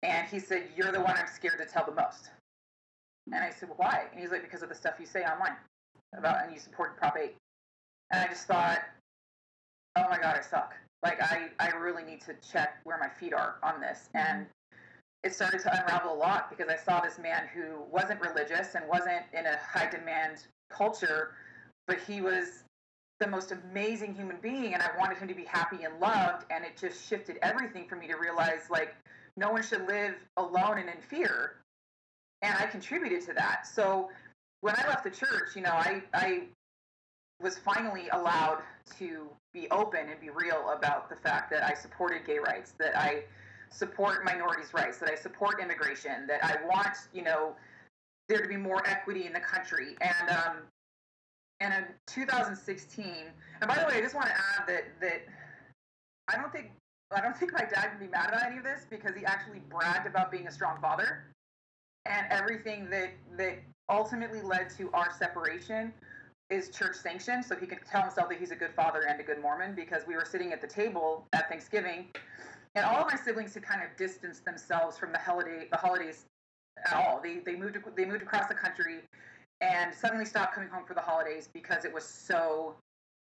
And 0.02 0.26
he 0.28 0.38
said, 0.38 0.68
"You're 0.76 0.92
the 0.92 1.00
one 1.00 1.16
I'm 1.16 1.26
scared 1.26 1.58
to 1.58 1.66
tell 1.66 1.84
the 1.84 1.92
most." 1.92 2.30
And 3.26 3.36
I 3.36 3.50
said, 3.50 3.68
well, 3.68 3.78
"Why?" 3.78 4.06
And 4.10 4.20
he's 4.20 4.30
like, 4.30 4.42
"Because 4.42 4.62
of 4.62 4.68
the 4.68 4.74
stuff 4.74 4.94
you 4.98 5.06
say 5.06 5.24
online 5.24 5.56
about, 6.16 6.44
and 6.44 6.52
you 6.52 6.58
support 6.58 6.96
Prop 6.96 7.16
8." 7.16 7.36
And 8.10 8.20
I 8.22 8.26
just 8.28 8.46
thought, 8.46 8.80
"Oh 9.96 10.08
my 10.08 10.18
God, 10.18 10.36
I 10.36 10.40
suck. 10.40 10.74
Like, 11.02 11.22
I, 11.22 11.48
I 11.60 11.70
really 11.70 12.02
need 12.02 12.20
to 12.22 12.34
check 12.50 12.78
where 12.84 12.98
my 12.98 13.08
feet 13.08 13.32
are 13.32 13.56
on 13.62 13.80
this." 13.80 14.08
Mm-hmm. 14.14 14.18
And 14.18 14.46
it 15.24 15.34
started 15.34 15.60
to 15.60 15.80
unravel 15.80 16.12
a 16.12 16.14
lot 16.14 16.50
because 16.50 16.68
I 16.68 16.76
saw 16.76 17.00
this 17.00 17.18
man 17.18 17.48
who 17.52 17.82
wasn't 17.90 18.20
religious 18.20 18.74
and 18.74 18.84
wasn't 18.88 19.24
in 19.32 19.46
a 19.46 19.56
high 19.56 19.90
demand 19.90 20.46
culture, 20.70 21.34
but 21.86 21.98
he 22.00 22.20
was 22.20 22.64
the 23.18 23.26
most 23.26 23.50
amazing 23.50 24.14
human 24.14 24.36
being 24.42 24.74
and 24.74 24.82
I 24.82 24.90
wanted 24.98 25.16
him 25.16 25.26
to 25.28 25.34
be 25.34 25.44
happy 25.44 25.84
and 25.84 25.98
loved 26.00 26.44
and 26.50 26.64
it 26.64 26.76
just 26.76 27.08
shifted 27.08 27.38
everything 27.40 27.88
for 27.88 27.96
me 27.96 28.06
to 28.08 28.16
realize 28.16 28.68
like 28.70 28.94
no 29.38 29.50
one 29.50 29.62
should 29.62 29.86
live 29.88 30.14
alone 30.36 30.78
and 30.78 30.88
in 30.90 31.00
fear 31.00 31.56
and 32.42 32.54
I 32.58 32.66
contributed 32.66 33.22
to 33.26 33.32
that. 33.34 33.66
So 33.66 34.10
when 34.60 34.74
I 34.76 34.86
left 34.86 35.04
the 35.04 35.10
church, 35.10 35.56
you 35.56 35.62
know, 35.62 35.72
I 35.72 36.02
I 36.12 36.42
was 37.40 37.58
finally 37.58 38.08
allowed 38.12 38.62
to 38.98 39.28
be 39.52 39.68
open 39.70 40.08
and 40.08 40.20
be 40.20 40.30
real 40.30 40.70
about 40.76 41.08
the 41.08 41.16
fact 41.16 41.50
that 41.50 41.62
I 41.62 41.74
supported 41.74 42.26
gay 42.26 42.38
rights, 42.38 42.72
that 42.78 42.98
I 42.98 43.24
support 43.70 44.24
minorities' 44.24 44.72
rights, 44.72 44.98
that 44.98 45.10
I 45.10 45.14
support 45.14 45.60
immigration, 45.60 46.26
that 46.28 46.44
I 46.44 46.56
want, 46.66 46.96
you 47.12 47.22
know, 47.22 47.54
there 48.28 48.40
to 48.40 48.48
be 48.48 48.56
more 48.56 48.86
equity 48.86 49.26
in 49.26 49.32
the 49.32 49.40
country. 49.40 49.96
And 50.00 50.30
um, 50.30 50.56
and 51.60 51.72
in 51.72 51.84
2016, 52.06 53.06
and 53.60 53.68
by 53.68 53.78
the 53.78 53.86
way, 53.86 53.98
I 53.98 54.00
just 54.00 54.14
want 54.14 54.26
to 54.28 54.34
add 54.34 54.66
that 54.68 54.84
that 55.00 55.22
I 56.28 56.36
don't 56.36 56.52
think 56.52 56.70
I 57.14 57.20
don't 57.20 57.36
think 57.36 57.52
my 57.52 57.60
dad 57.60 57.90
can 57.90 57.98
be 57.98 58.08
mad 58.08 58.28
about 58.28 58.44
any 58.44 58.58
of 58.58 58.64
this 58.64 58.86
because 58.88 59.14
he 59.14 59.24
actually 59.24 59.60
bragged 59.70 60.06
about 60.06 60.30
being 60.30 60.48
a 60.48 60.52
strong 60.52 60.80
father, 60.80 61.26
and 62.04 62.26
everything 62.30 62.90
that 62.90 63.10
that 63.36 63.58
ultimately 63.88 64.42
led 64.42 64.68
to 64.70 64.90
our 64.92 65.12
separation 65.16 65.92
is 66.50 66.70
church 66.70 66.96
sanctioned. 66.96 67.44
So 67.44 67.56
he 67.56 67.66
can 67.66 67.78
tell 67.90 68.02
himself 68.02 68.28
that 68.28 68.38
he's 68.38 68.50
a 68.50 68.56
good 68.56 68.72
father 68.74 69.06
and 69.08 69.20
a 69.20 69.22
good 69.22 69.40
Mormon 69.40 69.74
because 69.74 70.02
we 70.06 70.14
were 70.14 70.24
sitting 70.24 70.52
at 70.52 70.60
the 70.60 70.66
table 70.66 71.26
at 71.32 71.48
Thanksgiving, 71.48 72.06
and 72.74 72.84
all 72.84 73.04
of 73.04 73.10
my 73.10 73.18
siblings 73.18 73.54
had 73.54 73.62
kind 73.62 73.82
of 73.82 73.88
distanced 73.96 74.44
themselves 74.44 74.98
from 74.98 75.12
the 75.12 75.18
holiday 75.18 75.68
the 75.70 75.76
holidays 75.76 76.26
at 76.86 76.94
all. 76.94 77.20
They 77.22 77.40
they 77.44 77.56
moved 77.56 77.78
they 77.96 78.04
moved 78.04 78.22
across 78.22 78.48
the 78.48 78.54
country 78.54 79.00
and 79.60 79.94
suddenly 79.94 80.24
stopped 80.24 80.54
coming 80.54 80.68
home 80.68 80.84
for 80.86 80.94
the 80.94 81.00
holidays 81.00 81.48
because 81.52 81.84
it 81.84 81.92
was 81.92 82.04
so 82.04 82.76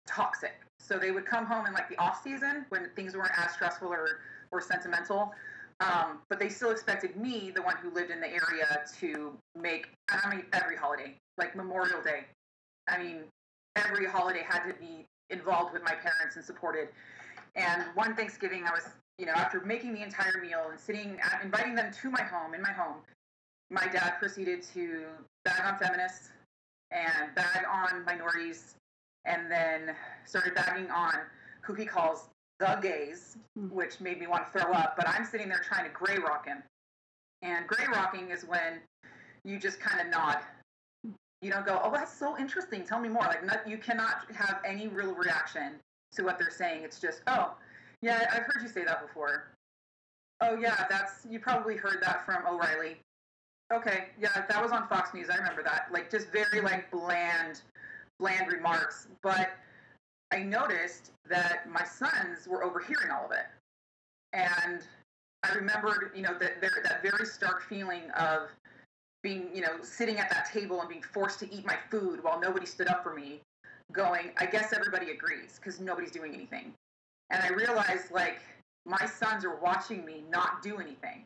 toxic. 0.08 0.54
So 0.80 0.98
they 0.98 1.12
would 1.12 1.26
come 1.26 1.46
home 1.46 1.66
in 1.66 1.74
like 1.74 1.90
the 1.90 1.98
off 1.98 2.24
season 2.24 2.66
when 2.70 2.90
things 2.96 3.16
weren't 3.16 3.32
as 3.38 3.54
stressful 3.54 3.88
or, 3.88 4.20
or 4.52 4.62
sentimental. 4.62 5.32
Um, 5.80 6.20
but 6.30 6.40
they 6.40 6.50
still 6.50 6.72
expected 6.72 7.18
me, 7.18 7.52
the 7.54 7.62
one 7.62 7.76
who 7.78 7.94
lived 7.94 8.12
in 8.12 8.22
the 8.22 8.28
area, 8.28 8.84
to 9.00 9.34
make 9.60 9.90
I 10.10 10.30
mean 10.30 10.46
every 10.54 10.76
holiday, 10.76 11.16
like 11.38 11.56
Memorial 11.56 12.02
Day. 12.02 12.26
I 12.88 12.98
mean, 13.02 13.24
every 13.76 14.06
holiday 14.06 14.44
had 14.48 14.68
to 14.68 14.74
be 14.74 15.06
involved 15.30 15.74
with 15.74 15.84
my 15.84 15.94
parents 15.96 16.36
and 16.36 16.46
supported. 16.46 16.90
And 17.56 17.84
one 17.96 18.16
Thanksgiving, 18.16 18.66
I 18.66 18.72
was, 18.72 18.84
you 19.18 19.26
know, 19.26 19.34
after 19.34 19.62
making 19.62 19.94
the 19.94 20.02
entire 20.02 20.42
meal 20.42 20.68
and 20.70 20.80
sitting, 20.80 21.20
at, 21.22 21.42
inviting 21.44 21.76
them 21.76 21.92
to 22.02 22.10
my 22.10 22.22
home, 22.24 22.54
in 22.54 22.62
my 22.62 22.72
home, 22.72 22.98
my 23.70 23.88
dad 23.88 24.16
proceeded 24.20 24.64
to 24.74 25.06
bag 25.46 25.62
on 25.66 25.78
feminists 25.78 26.30
and 26.92 27.34
bag 27.36 27.66
on 27.72 28.06
minorities 28.06 28.76
and 29.26 29.50
then 29.50 29.96
started 30.26 30.54
bagging 30.54 30.90
on 30.92 31.14
who 31.62 31.74
he 31.74 31.86
calls 31.86 32.30
the 32.60 32.78
gays, 32.82 33.38
Mm. 33.58 33.72
which 33.72 34.00
made 34.00 34.20
me 34.20 34.28
want 34.28 34.52
to 34.52 34.60
throw 34.60 34.72
up. 34.74 34.96
But 34.96 35.08
I'm 35.08 35.26
sitting 35.26 35.48
there 35.48 35.60
trying 35.60 35.86
to 35.86 35.92
gray 35.92 36.18
rock 36.18 36.46
him. 36.46 36.64
And 37.42 37.68
gray 37.68 37.86
rocking 37.88 38.30
is 38.32 38.46
when 38.46 38.82
you 39.44 39.60
just 39.60 39.80
kind 39.80 40.02
of 40.02 40.08
nod. 40.08 40.40
You 41.44 41.52
don't 41.52 41.66
go, 41.66 41.82
oh, 41.84 41.92
that's 41.92 42.18
so 42.18 42.38
interesting. 42.38 42.86
Tell 42.86 43.02
me 43.02 43.10
more. 43.10 43.36
Like, 43.46 43.62
you 43.68 43.78
cannot 43.78 44.26
have 44.34 44.62
any 44.66 44.88
real 44.88 45.14
reaction 45.14 45.74
to 46.14 46.24
what 46.24 46.40
they're 46.40 46.50
saying. 46.50 46.84
It's 46.84 47.00
just, 47.00 47.22
oh, 47.28 47.56
yeah, 48.02 48.30
I've 48.32 48.44
heard 48.44 48.62
you 48.62 48.70
say 48.70 48.86
that 48.86 49.06
before. 49.06 49.48
Oh, 50.40 50.56
yeah, 50.56 50.86
that's, 50.90 51.26
you 51.30 51.40
probably 51.40 51.76
heard 51.76 52.02
that 52.02 52.26
from 52.26 52.46
O'Reilly. 52.48 52.98
Okay, 53.74 54.06
yeah, 54.20 54.46
that 54.48 54.62
was 54.62 54.72
on 54.72 54.88
Fox 54.88 55.14
News. 55.14 55.30
I 55.30 55.36
remember 55.36 55.64
that. 55.64 55.88
Like, 55.92 56.10
just 56.10 56.32
very, 56.32 56.62
like, 56.62 56.90
bland, 56.92 57.62
bland 58.20 58.50
remarks. 58.50 59.08
But 59.22 59.52
I 60.32 60.44
noticed 60.44 61.12
that 61.30 61.70
my 61.70 61.84
sons 61.84 62.48
were 62.48 62.64
overhearing 62.64 63.12
all 63.12 63.26
of 63.26 63.32
it. 63.32 63.48
And 64.32 64.82
I 65.44 65.54
remembered, 65.56 66.12
you 66.16 66.22
know, 66.22 66.38
that 66.40 66.62
that 66.62 67.04
very 67.04 67.26
stark 67.26 67.64
feeling 67.68 68.10
of 68.12 68.50
being, 69.24 69.50
you 69.54 69.62
know, 69.62 69.82
sitting 69.82 70.20
at 70.20 70.30
that 70.30 70.52
table 70.52 70.82
and 70.82 70.90
being 70.90 71.02
forced 71.02 71.40
to 71.40 71.52
eat 71.54 71.66
my 71.66 71.78
food 71.90 72.24
while 72.24 72.40
nobody 72.40 72.66
stood 72.66 72.88
up 72.88 73.04
for 73.04 73.14
me, 73.14 73.40
going, 73.92 74.32
I 74.38 74.46
guess 74.46 74.74
everybody 74.74 75.12
agrees 75.12 75.58
because 75.58 75.80
nobody's 75.80 76.12
doing 76.12 76.34
anything. 76.34 76.74
And 77.30 77.42
I 77.42 77.50
realized, 77.50 78.12
like, 78.12 78.42
my 78.86 79.06
sons 79.06 79.46
are 79.46 79.56
watching 79.56 80.06
me 80.06 80.24
not 80.30 80.62
do 80.62 80.78
anything 80.78 81.24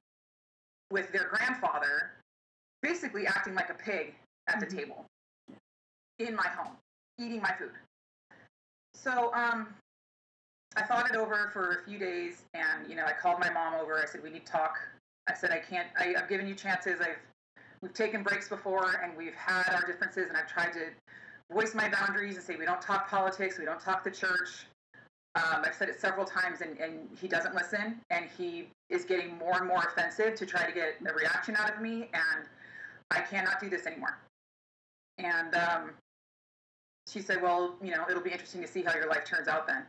with 0.91 1.11
their 1.11 1.27
grandfather 1.27 2.11
basically 2.81 3.27
acting 3.27 3.55
like 3.55 3.69
a 3.69 3.73
pig 3.73 4.13
at 4.47 4.59
the 4.59 4.65
Mhm. 4.65 4.77
table 4.77 5.05
in 6.19 6.35
my 6.35 6.47
home, 6.47 6.77
eating 7.17 7.41
my 7.41 7.51
food. 7.53 7.73
So 8.93 9.33
um, 9.33 9.75
I 10.75 10.83
thought 10.83 11.09
it 11.09 11.15
over 11.15 11.49
for 11.49 11.79
a 11.79 11.83
few 11.83 11.97
days, 11.97 12.45
and 12.53 12.87
you 12.89 12.95
know, 12.95 13.05
I 13.05 13.13
called 13.13 13.39
my 13.39 13.49
mom 13.49 13.75
over. 13.75 13.99
I 13.99 14.05
said, 14.05 14.23
"We 14.23 14.29
need 14.29 14.45
to 14.45 14.51
talk." 14.51 14.79
I 15.27 15.33
said, 15.33 15.51
"I 15.51 15.59
can't. 15.59 15.87
I, 15.97 16.15
I've 16.15 16.29
given 16.29 16.47
you 16.47 16.55
chances. 16.55 17.01
I've 17.01 17.19
we've 17.81 17.93
taken 17.93 18.23
breaks 18.23 18.49
before 18.49 18.99
and 19.03 19.15
we've 19.17 19.35
had 19.35 19.73
our 19.73 19.85
differences, 19.85 20.29
and 20.29 20.37
I've 20.37 20.47
tried 20.47 20.73
to 20.73 20.87
voice 21.51 21.73
my 21.73 21.89
boundaries 21.89 22.35
and 22.35 22.43
say 22.43 22.55
we 22.55 22.65
don't 22.65 22.81
talk 22.81 23.09
politics, 23.09 23.57
we 23.57 23.65
don't 23.65 23.79
talk 23.79 24.03
the 24.03 24.11
church. 24.11 24.67
Um, 25.35 25.61
I've 25.65 25.75
said 25.75 25.89
it 25.89 25.99
several 25.99 26.25
times, 26.25 26.61
and, 26.61 26.79
and 26.79 27.07
he 27.19 27.27
doesn't 27.27 27.53
listen, 27.53 28.01
and 28.09 28.25
he 28.37 28.69
is 28.89 29.05
getting 29.05 29.37
more 29.37 29.57
and 29.57 29.67
more 29.67 29.83
offensive 29.83 30.35
to 30.35 30.45
try 30.45 30.65
to 30.65 30.73
get 30.73 30.95
a 31.07 31.13
reaction 31.13 31.55
out 31.55 31.75
of 31.75 31.81
me, 31.81 32.09
and 32.13 32.47
I 33.11 33.21
cannot 33.21 33.59
do 33.59 33.69
this 33.69 33.85
anymore. 33.85 34.17
And 35.19 35.53
um, 35.53 35.91
she 37.07 37.21
said, 37.21 37.41
"Well, 37.41 37.75
you 37.83 37.91
know, 37.91 38.05
it'll 38.09 38.23
be 38.23 38.31
interesting 38.31 38.61
to 38.61 38.67
see 38.67 38.81
how 38.81 38.95
your 38.95 39.07
life 39.09 39.25
turns 39.25 39.47
out 39.47 39.67
then." 39.67 39.83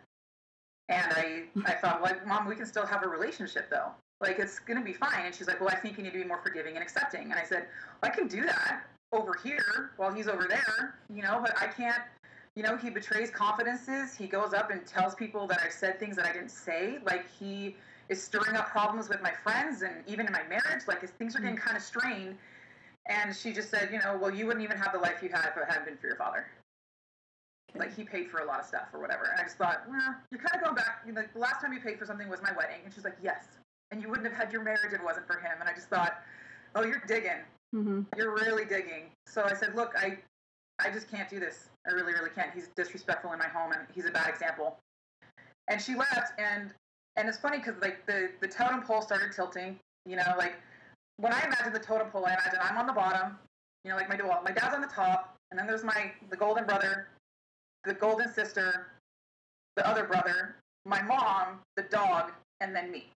And 0.91 1.13
I, 1.13 1.43
I 1.65 1.75
thought, 1.75 2.03
like, 2.03 2.27
Mom, 2.27 2.47
we 2.47 2.55
can 2.55 2.67
still 2.67 2.87
have 2.87 3.03
a 3.03 3.09
relationship 3.09 3.71
though. 3.71 3.91
Like, 4.21 4.39
it's 4.39 4.59
gonna 4.59 4.83
be 4.83 4.93
fine. 4.93 5.27
And 5.27 5.35
she's 5.35 5.47
like, 5.47 5.61
Well, 5.61 5.71
I 5.71 5.77
think 5.77 5.97
you 5.97 6.05
need 6.05 6.13
to 6.13 6.19
be 6.19 6.25
more 6.25 6.41
forgiving 6.43 6.75
and 6.75 6.83
accepting. 6.83 7.23
And 7.31 7.35
I 7.35 7.45
said, 7.45 7.67
well, 8.03 8.11
I 8.13 8.15
can 8.15 8.29
do 8.29 8.45
that 8.47 8.83
over 9.13 9.35
here 9.43 9.93
while 9.97 10.13
he's 10.13 10.29
over 10.29 10.47
there, 10.49 10.99
you 11.13 11.23
know, 11.23 11.39
but 11.43 11.57
I 11.61 11.67
can't 11.67 12.03
you 12.59 12.65
know, 12.65 12.77
he 12.77 12.91
betrays 12.91 13.31
confidences. 13.31 14.17
He 14.17 14.27
goes 14.27 14.53
up 14.53 14.73
and 14.73 14.85
tells 14.85 15.15
people 15.15 15.47
that 15.47 15.61
I've 15.65 15.73
said 15.73 16.01
things 16.01 16.17
that 16.17 16.27
I 16.27 16.33
didn't 16.33 16.51
say. 16.51 16.99
Like 17.05 17.25
he 17.39 17.77
is 18.09 18.21
stirring 18.21 18.57
up 18.57 18.69
problems 18.69 19.09
with 19.09 19.23
my 19.23 19.31
friends 19.31 19.83
and 19.83 20.03
even 20.09 20.27
in 20.27 20.33
my 20.33 20.43
marriage. 20.43 20.83
Like 20.89 21.03
his, 21.03 21.11
things 21.11 21.37
are 21.37 21.39
getting 21.39 21.55
mm. 21.55 21.61
kind 21.61 21.77
of 21.77 21.85
strained. 21.85 22.37
And 23.07 23.35
she 23.35 23.53
just 23.53 23.71
said, 23.71 23.91
you 23.93 24.01
know, 24.01 24.19
well, 24.21 24.35
you 24.35 24.45
wouldn't 24.45 24.65
even 24.65 24.77
have 24.77 24.93
the 24.93 24.99
life 24.99 25.23
you 25.23 25.29
had 25.29 25.51
if 25.51 25.57
it 25.57 25.69
hadn't 25.69 25.85
been 25.87 25.97
for 25.99 26.09
your 26.09 26.17
father. 26.17 26.49
Okay. 27.71 27.79
Like 27.79 27.95
he 27.95 28.03
paid 28.03 28.29
for 28.29 28.41
a 28.41 28.45
lot 28.45 28.59
of 28.59 28.67
stuff 28.67 28.89
or 28.93 29.01
whatever. 29.01 29.31
And 29.31 29.41
I 29.41 29.45
just 29.45 29.57
thought, 29.57 29.83
well, 29.89 30.17
you're 30.33 30.41
kind 30.41 30.57
of 30.57 30.65
going 30.65 30.75
back. 30.75 31.03
You 31.07 31.13
know, 31.13 31.23
the 31.33 31.39
last 31.39 31.61
time 31.61 31.73
you 31.73 31.79
paid 31.79 31.97
for 31.97 32.07
something 32.07 32.29
was 32.29 32.43
my 32.43 32.51
wedding. 32.59 32.81
And 32.85 32.93
she's 32.93 33.05
like, 33.05 33.19
yes. 33.23 33.45
And 33.91 34.03
you 34.03 34.09
wouldn't 34.09 34.27
have 34.27 34.37
had 34.37 34.53
your 34.53 34.63
marriage 34.63 34.93
if 34.93 35.01
it 35.01 35.05
wasn't 35.05 35.27
for 35.27 35.39
him. 35.39 35.53
And 35.61 35.69
I 35.69 35.75
just 35.75 35.89
thought, 35.89 36.23
oh, 36.75 36.85
you're 36.85 37.03
digging. 37.07 37.41
Mm-hmm. 37.75 38.03
You're 38.17 38.35
really 38.35 38.65
digging. 38.65 39.11
So 39.27 39.45
I 39.45 39.55
said, 39.55 39.75
look, 39.75 39.95
I, 39.99 40.19
I 40.79 40.91
just 40.91 41.11
can't 41.11 41.29
do 41.29 41.41
this. 41.41 41.69
I 41.87 41.93
really, 41.93 42.13
really 42.13 42.31
can't. 42.31 42.53
He's 42.55 42.69
disrespectful 42.77 43.33
in 43.33 43.39
my 43.39 43.49
home, 43.49 43.73
and 43.73 43.83
he's 43.95 44.05
a 44.05 44.11
bad 44.11 44.29
example. 44.29 44.79
And 45.69 45.81
she 45.81 45.95
left, 45.95 46.39
and 46.39 46.71
and 47.17 47.29
it's 47.29 47.39
funny 47.39 47.59
because 47.59 47.75
like 47.81 48.07
the 48.07 48.31
the 48.41 48.49
totem 48.49 48.83
pole 48.83 49.03
started 49.03 49.33
tilting. 49.33 49.79
You 50.07 50.17
know, 50.17 50.35
like 50.37 50.55
when 51.17 51.33
I 51.33 51.43
imagine 51.45 51.73
the 51.73 51.79
totem 51.79 52.09
pole, 52.09 52.27
I 52.27 52.35
imagine 52.35 52.59
I'm 52.63 52.77
on 52.79 52.87
the 52.87 52.93
bottom. 52.93 53.39
You 53.85 53.91
know, 53.91 53.97
like 53.97 54.09
my 54.09 54.17
well, 54.17 54.43
my 54.45 54.53
dad's 54.53 54.75
on 54.75 54.81
the 54.81 54.87
top, 54.87 55.35
and 55.51 55.59
then 55.59 55.67
there's 55.67 55.85
my 55.85 56.13
the 56.31 56.37
golden 56.37 56.65
brother, 56.65 57.09
the 57.85 57.95
golden 57.95 58.33
sister, 58.33 58.89
the 59.77 59.87
other 59.87 60.05
brother, 60.05 60.57
my 60.85 61.03
mom, 61.03 61.61
the 61.77 61.83
dog, 61.85 62.33
and 62.61 62.75
then 62.75 62.91
me. 62.91 63.09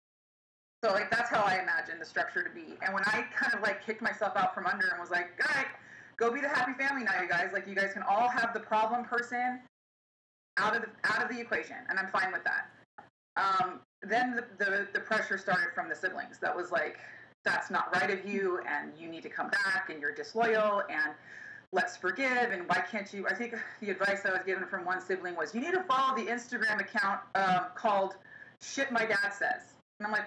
So 0.85 0.93
like 0.93 1.11
that's 1.11 1.31
how 1.31 1.43
I 1.43 1.61
imagine 1.61 1.99
the 2.01 2.05
structure 2.05 2.43
to 2.43 2.51
be. 2.51 2.77
And 2.83 2.93
when 2.93 3.05
I 3.07 3.25
kind 3.35 3.55
of 3.55 3.61
like 3.63 3.85
kicked 3.85 4.03
myself 4.03 4.37
out 4.37 4.55
from 4.55 4.67
under 4.67 4.89
and 4.89 4.99
was 5.01 5.11
like, 5.11 5.31
all 5.41 5.55
right, 5.55 5.67
go 6.17 6.33
be 6.33 6.41
the 6.41 6.49
happy 6.49 6.73
family 6.73 7.05
now, 7.05 7.21
you 7.21 7.29
guys. 7.29 7.51
Like 7.53 7.69
you 7.69 7.75
guys 7.75 7.93
can 7.93 8.03
all 8.03 8.29
have 8.29 8.53
the 8.53 8.61
problem 8.61 9.05
person 9.05 9.61
out 10.59 10.75
of 10.75 10.83
the 10.83 10.89
out 11.05 11.23
of 11.23 11.35
the 11.35 11.41
equation, 11.41 11.77
and 11.89 11.99
I'm 11.99 12.09
fine 12.09 12.33
with 12.33 12.43
that. 12.45 12.69
Um, 13.37 13.81
then 14.03 14.35
the, 14.35 14.45
the 14.59 14.89
the 14.93 15.01
pressure 15.01 15.39
started 15.39 15.69
from 15.75 15.89
the 15.89 15.95
siblings. 15.95 16.39
That 16.41 16.55
was 16.55 16.71
like, 16.71 16.99
that's 17.45 17.71
not 17.71 17.95
right 17.95 18.11
of 18.11 18.29
you, 18.29 18.61
and 18.69 18.93
you 18.99 19.09
need 19.09 19.23
to 19.23 19.31
come 19.31 19.51
back, 19.51 19.89
and 19.89 20.01
you're 20.01 20.13
disloyal, 20.13 20.83
and 20.91 21.15
let's 21.73 21.97
forgive, 21.97 22.51
and 22.51 22.69
why 22.69 22.83
can't 22.91 23.13
you? 23.13 23.27
I 23.29 23.35
think 23.35 23.55
the 23.81 23.91
advice 23.91 24.27
I 24.27 24.33
was 24.33 24.43
given 24.45 24.67
from 24.67 24.85
one 24.85 25.01
sibling 25.01 25.37
was, 25.37 25.55
you 25.55 25.61
need 25.61 25.75
to 25.75 25.85
follow 25.85 26.17
the 26.17 26.25
Instagram 26.25 26.81
account 26.81 27.21
um, 27.37 27.67
called 27.75 28.17
"Shit 28.61 28.91
My 28.91 29.07
Dad 29.07 29.31
Says," 29.33 29.75
and 30.01 30.07
I'm 30.07 30.13
like, 30.13 30.27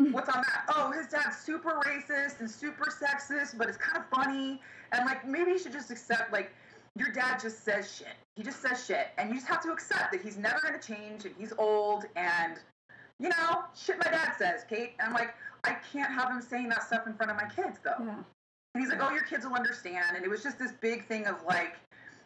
Mm-hmm. 0.00 0.12
What's 0.12 0.28
on 0.28 0.42
that? 0.42 0.64
Oh, 0.74 0.92
his 0.92 1.06
dad's 1.06 1.38
super 1.38 1.80
racist 1.86 2.40
and 2.40 2.50
super 2.50 2.86
sexist, 2.90 3.56
but 3.56 3.68
it's 3.68 3.78
kind 3.78 3.96
of 3.96 4.04
funny. 4.10 4.60
And 4.92 5.06
like, 5.06 5.26
maybe 5.26 5.52
you 5.52 5.58
should 5.58 5.72
just 5.72 5.90
accept, 5.90 6.32
like, 6.32 6.50
your 6.96 7.10
dad 7.12 7.40
just 7.40 7.64
says 7.64 7.94
shit. 7.96 8.14
He 8.36 8.42
just 8.42 8.60
says 8.60 8.84
shit. 8.84 9.08
And 9.18 9.30
you 9.30 9.36
just 9.36 9.46
have 9.46 9.62
to 9.62 9.70
accept 9.70 10.12
that 10.12 10.22
he's 10.22 10.36
never 10.36 10.60
going 10.60 10.78
to 10.78 10.86
change 10.86 11.24
and 11.24 11.34
he's 11.38 11.52
old 11.58 12.04
and, 12.16 12.58
you 13.18 13.30
know, 13.30 13.64
shit 13.74 13.96
my 13.98 14.10
dad 14.10 14.34
says, 14.38 14.64
Kate. 14.68 14.92
And 14.98 15.08
I'm 15.08 15.14
like, 15.14 15.34
I 15.64 15.76
can't 15.92 16.12
have 16.12 16.30
him 16.30 16.42
saying 16.42 16.68
that 16.70 16.82
stuff 16.82 17.06
in 17.06 17.14
front 17.14 17.30
of 17.30 17.36
my 17.36 17.48
kids, 17.48 17.78
though. 17.82 18.04
Yeah. 18.04 18.16
And 18.74 18.84
he's 18.84 18.90
like, 18.90 19.02
oh, 19.02 19.12
your 19.12 19.24
kids 19.24 19.46
will 19.46 19.54
understand. 19.54 20.04
And 20.14 20.24
it 20.24 20.28
was 20.28 20.42
just 20.42 20.58
this 20.58 20.72
big 20.72 21.06
thing 21.06 21.26
of 21.26 21.36
like, 21.46 21.76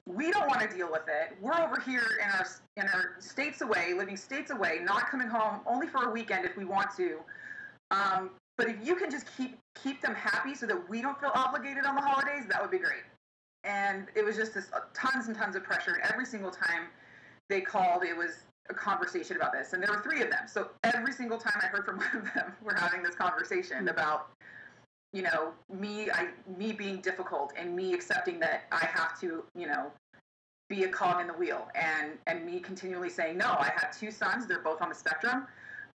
we 0.07 0.33
don't 0.33 0.49
want 0.49 0.61
to 0.61 0.69
deal 0.69 0.91
with 0.91 1.07
it. 1.07 1.37
We're 1.41 1.55
over 1.55 1.81
here 1.81 2.19
in 2.23 2.29
our 2.31 2.47
in 2.77 2.89
our 2.89 3.17
states 3.21 3.61
away, 3.61 3.93
living 3.97 4.17
states 4.17 4.51
away, 4.51 4.81
not 4.83 5.09
coming 5.09 5.29
home 5.29 5.61
only 5.67 5.87
for 5.87 6.09
a 6.09 6.11
weekend 6.11 6.45
if 6.45 6.57
we 6.57 6.65
want 6.65 6.89
to. 6.97 7.19
Um, 7.91 8.31
but 8.57 8.69
if 8.69 8.77
you 8.87 8.95
can 8.95 9.11
just 9.11 9.27
keep 9.37 9.57
keep 9.83 10.03
them 10.03 10.15
happy 10.15 10.55
so 10.55 10.67
that 10.67 10.89
we 10.89 11.01
don't 11.01 11.19
feel 11.19 11.33
obligated 11.35 11.85
on 11.85 11.95
the 11.95 12.01
holidays, 12.03 12.45
that 12.49 12.61
would 12.61 12.71
be 12.71 12.79
great. 12.79 13.05
And 13.65 14.07
it 14.15 14.25
was 14.25 14.37
just 14.37 14.55
this 14.55 14.71
uh, 14.73 14.81
tons 14.95 15.29
and 15.29 15.37
tons 15.37 15.57
of 15.57 15.65
pressure. 15.65 15.93
And 15.93 16.11
every 16.13 16.27
single 16.27 16.51
time 16.51 16.89
they 17.49 17.61
called, 17.61 18.05
it 18.05 18.17
was 18.17 18.45
a 18.69 18.75
conversation 18.75 19.37
about 19.37 19.53
this. 19.53 19.73
And 19.73 19.83
there 19.83 19.91
were 19.91 20.03
three 20.03 20.23
of 20.23 20.31
them. 20.31 20.45
So 20.47 20.71
every 20.85 21.13
single 21.13 21.39
time 21.39 21.61
I 21.63 21.67
heard 21.67 21.85
from 21.85 21.97
one 21.99 22.17
of 22.17 22.35
them, 22.35 22.53
we're 22.63 22.77
having 22.77 23.03
this 23.03 23.15
conversation 23.15 23.89
about, 23.89 24.29
you 25.13 25.23
know, 25.23 25.53
me, 25.73 26.11
I, 26.11 26.29
me 26.59 26.73
being 26.73 27.01
difficult 27.01 27.53
and 27.59 27.75
me 27.75 27.93
accepting 27.93 28.39
that 28.41 28.65
I 28.73 28.87
have 28.87 29.19
to, 29.21 29.45
you 29.55 29.67
know, 29.67 29.91
be 30.69 30.85
a 30.85 30.89
cog 30.89 31.21
in 31.21 31.27
the 31.27 31.33
wheel 31.33 31.69
and, 31.75 32.13
and 32.27 32.47
me 32.47 32.61
continually 32.61 33.11
saying, 33.11 33.37
no, 33.37 33.57
I 33.59 33.73
have 33.77 33.99
two 33.99 34.11
sons. 34.11 34.47
They're 34.47 34.61
both 34.61 34.81
on 34.81 34.89
the 34.89 34.95
spectrum. 34.95 35.47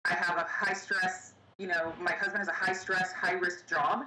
I 0.04 0.14
have 0.14 0.36
a 0.36 0.46
high 0.48 0.74
stress 0.74 1.32
you 1.58 1.66
know, 1.66 1.92
my 2.00 2.12
husband 2.12 2.38
has 2.38 2.48
a 2.48 2.52
high 2.52 2.72
stress, 2.72 3.12
high 3.12 3.32
risk 3.32 3.66
job. 3.68 4.04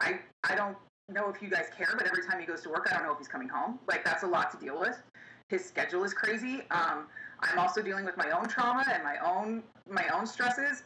I 0.00 0.20
I 0.44 0.54
don't 0.54 0.76
know 1.08 1.28
if 1.28 1.42
you 1.42 1.48
guys 1.48 1.66
care, 1.76 1.94
but 1.96 2.06
every 2.06 2.24
time 2.24 2.40
he 2.40 2.46
goes 2.46 2.62
to 2.62 2.68
work, 2.68 2.88
I 2.90 2.94
don't 2.94 3.04
know 3.04 3.12
if 3.12 3.18
he's 3.18 3.28
coming 3.28 3.48
home. 3.48 3.78
Like 3.88 4.04
that's 4.04 4.22
a 4.22 4.26
lot 4.26 4.50
to 4.52 4.64
deal 4.64 4.78
with. 4.78 5.00
His 5.48 5.64
schedule 5.64 6.04
is 6.04 6.14
crazy. 6.14 6.62
Um, 6.70 7.06
I'm 7.40 7.58
also 7.58 7.82
dealing 7.82 8.04
with 8.04 8.16
my 8.16 8.30
own 8.30 8.48
trauma 8.48 8.84
and 8.92 9.02
my 9.02 9.16
own 9.18 9.62
my 9.88 10.06
own 10.14 10.26
stresses, 10.26 10.84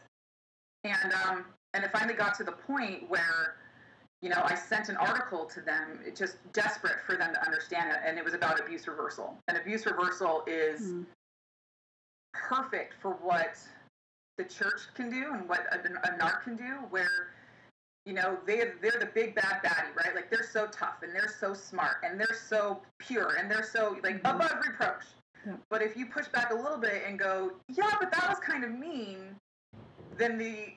and 0.83 1.13
um, 1.13 1.45
and 1.73 1.83
it 1.83 1.91
finally 1.91 2.15
got 2.15 2.35
to 2.35 2.43
the 2.43 2.53
point 2.53 3.09
where, 3.09 3.57
you 4.21 4.29
know, 4.29 4.41
I 4.43 4.55
sent 4.55 4.89
an 4.89 4.97
article 4.97 5.45
to 5.45 5.61
them, 5.61 5.99
just 6.15 6.37
desperate 6.53 7.01
for 7.05 7.15
them 7.17 7.33
to 7.33 7.45
understand 7.45 7.91
it, 7.91 7.97
and 8.05 8.17
it 8.17 8.23
was 8.23 8.33
about 8.33 8.59
abuse 8.59 8.87
reversal. 8.87 9.37
And 9.47 9.57
abuse 9.57 9.85
reversal 9.85 10.43
is 10.47 10.81
mm. 10.81 11.05
perfect 12.33 12.93
for 13.01 13.11
what 13.11 13.57
the 14.37 14.43
church 14.43 14.81
can 14.93 15.09
do 15.09 15.33
and 15.33 15.47
what 15.47 15.65
a, 15.71 15.77
a 15.77 16.17
narc 16.17 16.43
can 16.43 16.55
do, 16.55 16.77
where 16.89 17.29
you 18.05 18.13
know 18.13 18.37
they 18.45 18.71
they're 18.81 18.99
the 18.99 19.09
big 19.13 19.35
bad 19.35 19.61
baddie, 19.63 19.95
right? 19.95 20.15
Like 20.15 20.29
they're 20.29 20.47
so 20.51 20.67
tough 20.67 21.03
and 21.03 21.13
they're 21.13 21.33
so 21.39 21.53
smart 21.53 21.97
and 22.03 22.19
they're 22.19 22.37
so 22.47 22.81
pure 22.99 23.35
and 23.39 23.49
they're 23.49 23.63
so 23.63 23.97
like 24.03 24.21
mm-hmm. 24.21 24.35
above 24.35 24.55
reproach. 24.65 25.05
Yeah. 25.45 25.53
But 25.69 25.81
if 25.81 25.95
you 25.95 26.07
push 26.07 26.27
back 26.27 26.51
a 26.51 26.55
little 26.55 26.77
bit 26.77 27.03
and 27.07 27.19
go, 27.19 27.51
yeah, 27.69 27.95
but 27.99 28.11
that 28.11 28.27
was 28.27 28.39
kind 28.39 28.63
of 28.63 28.71
mean, 28.71 29.35
then 30.17 30.37
the 30.37 30.73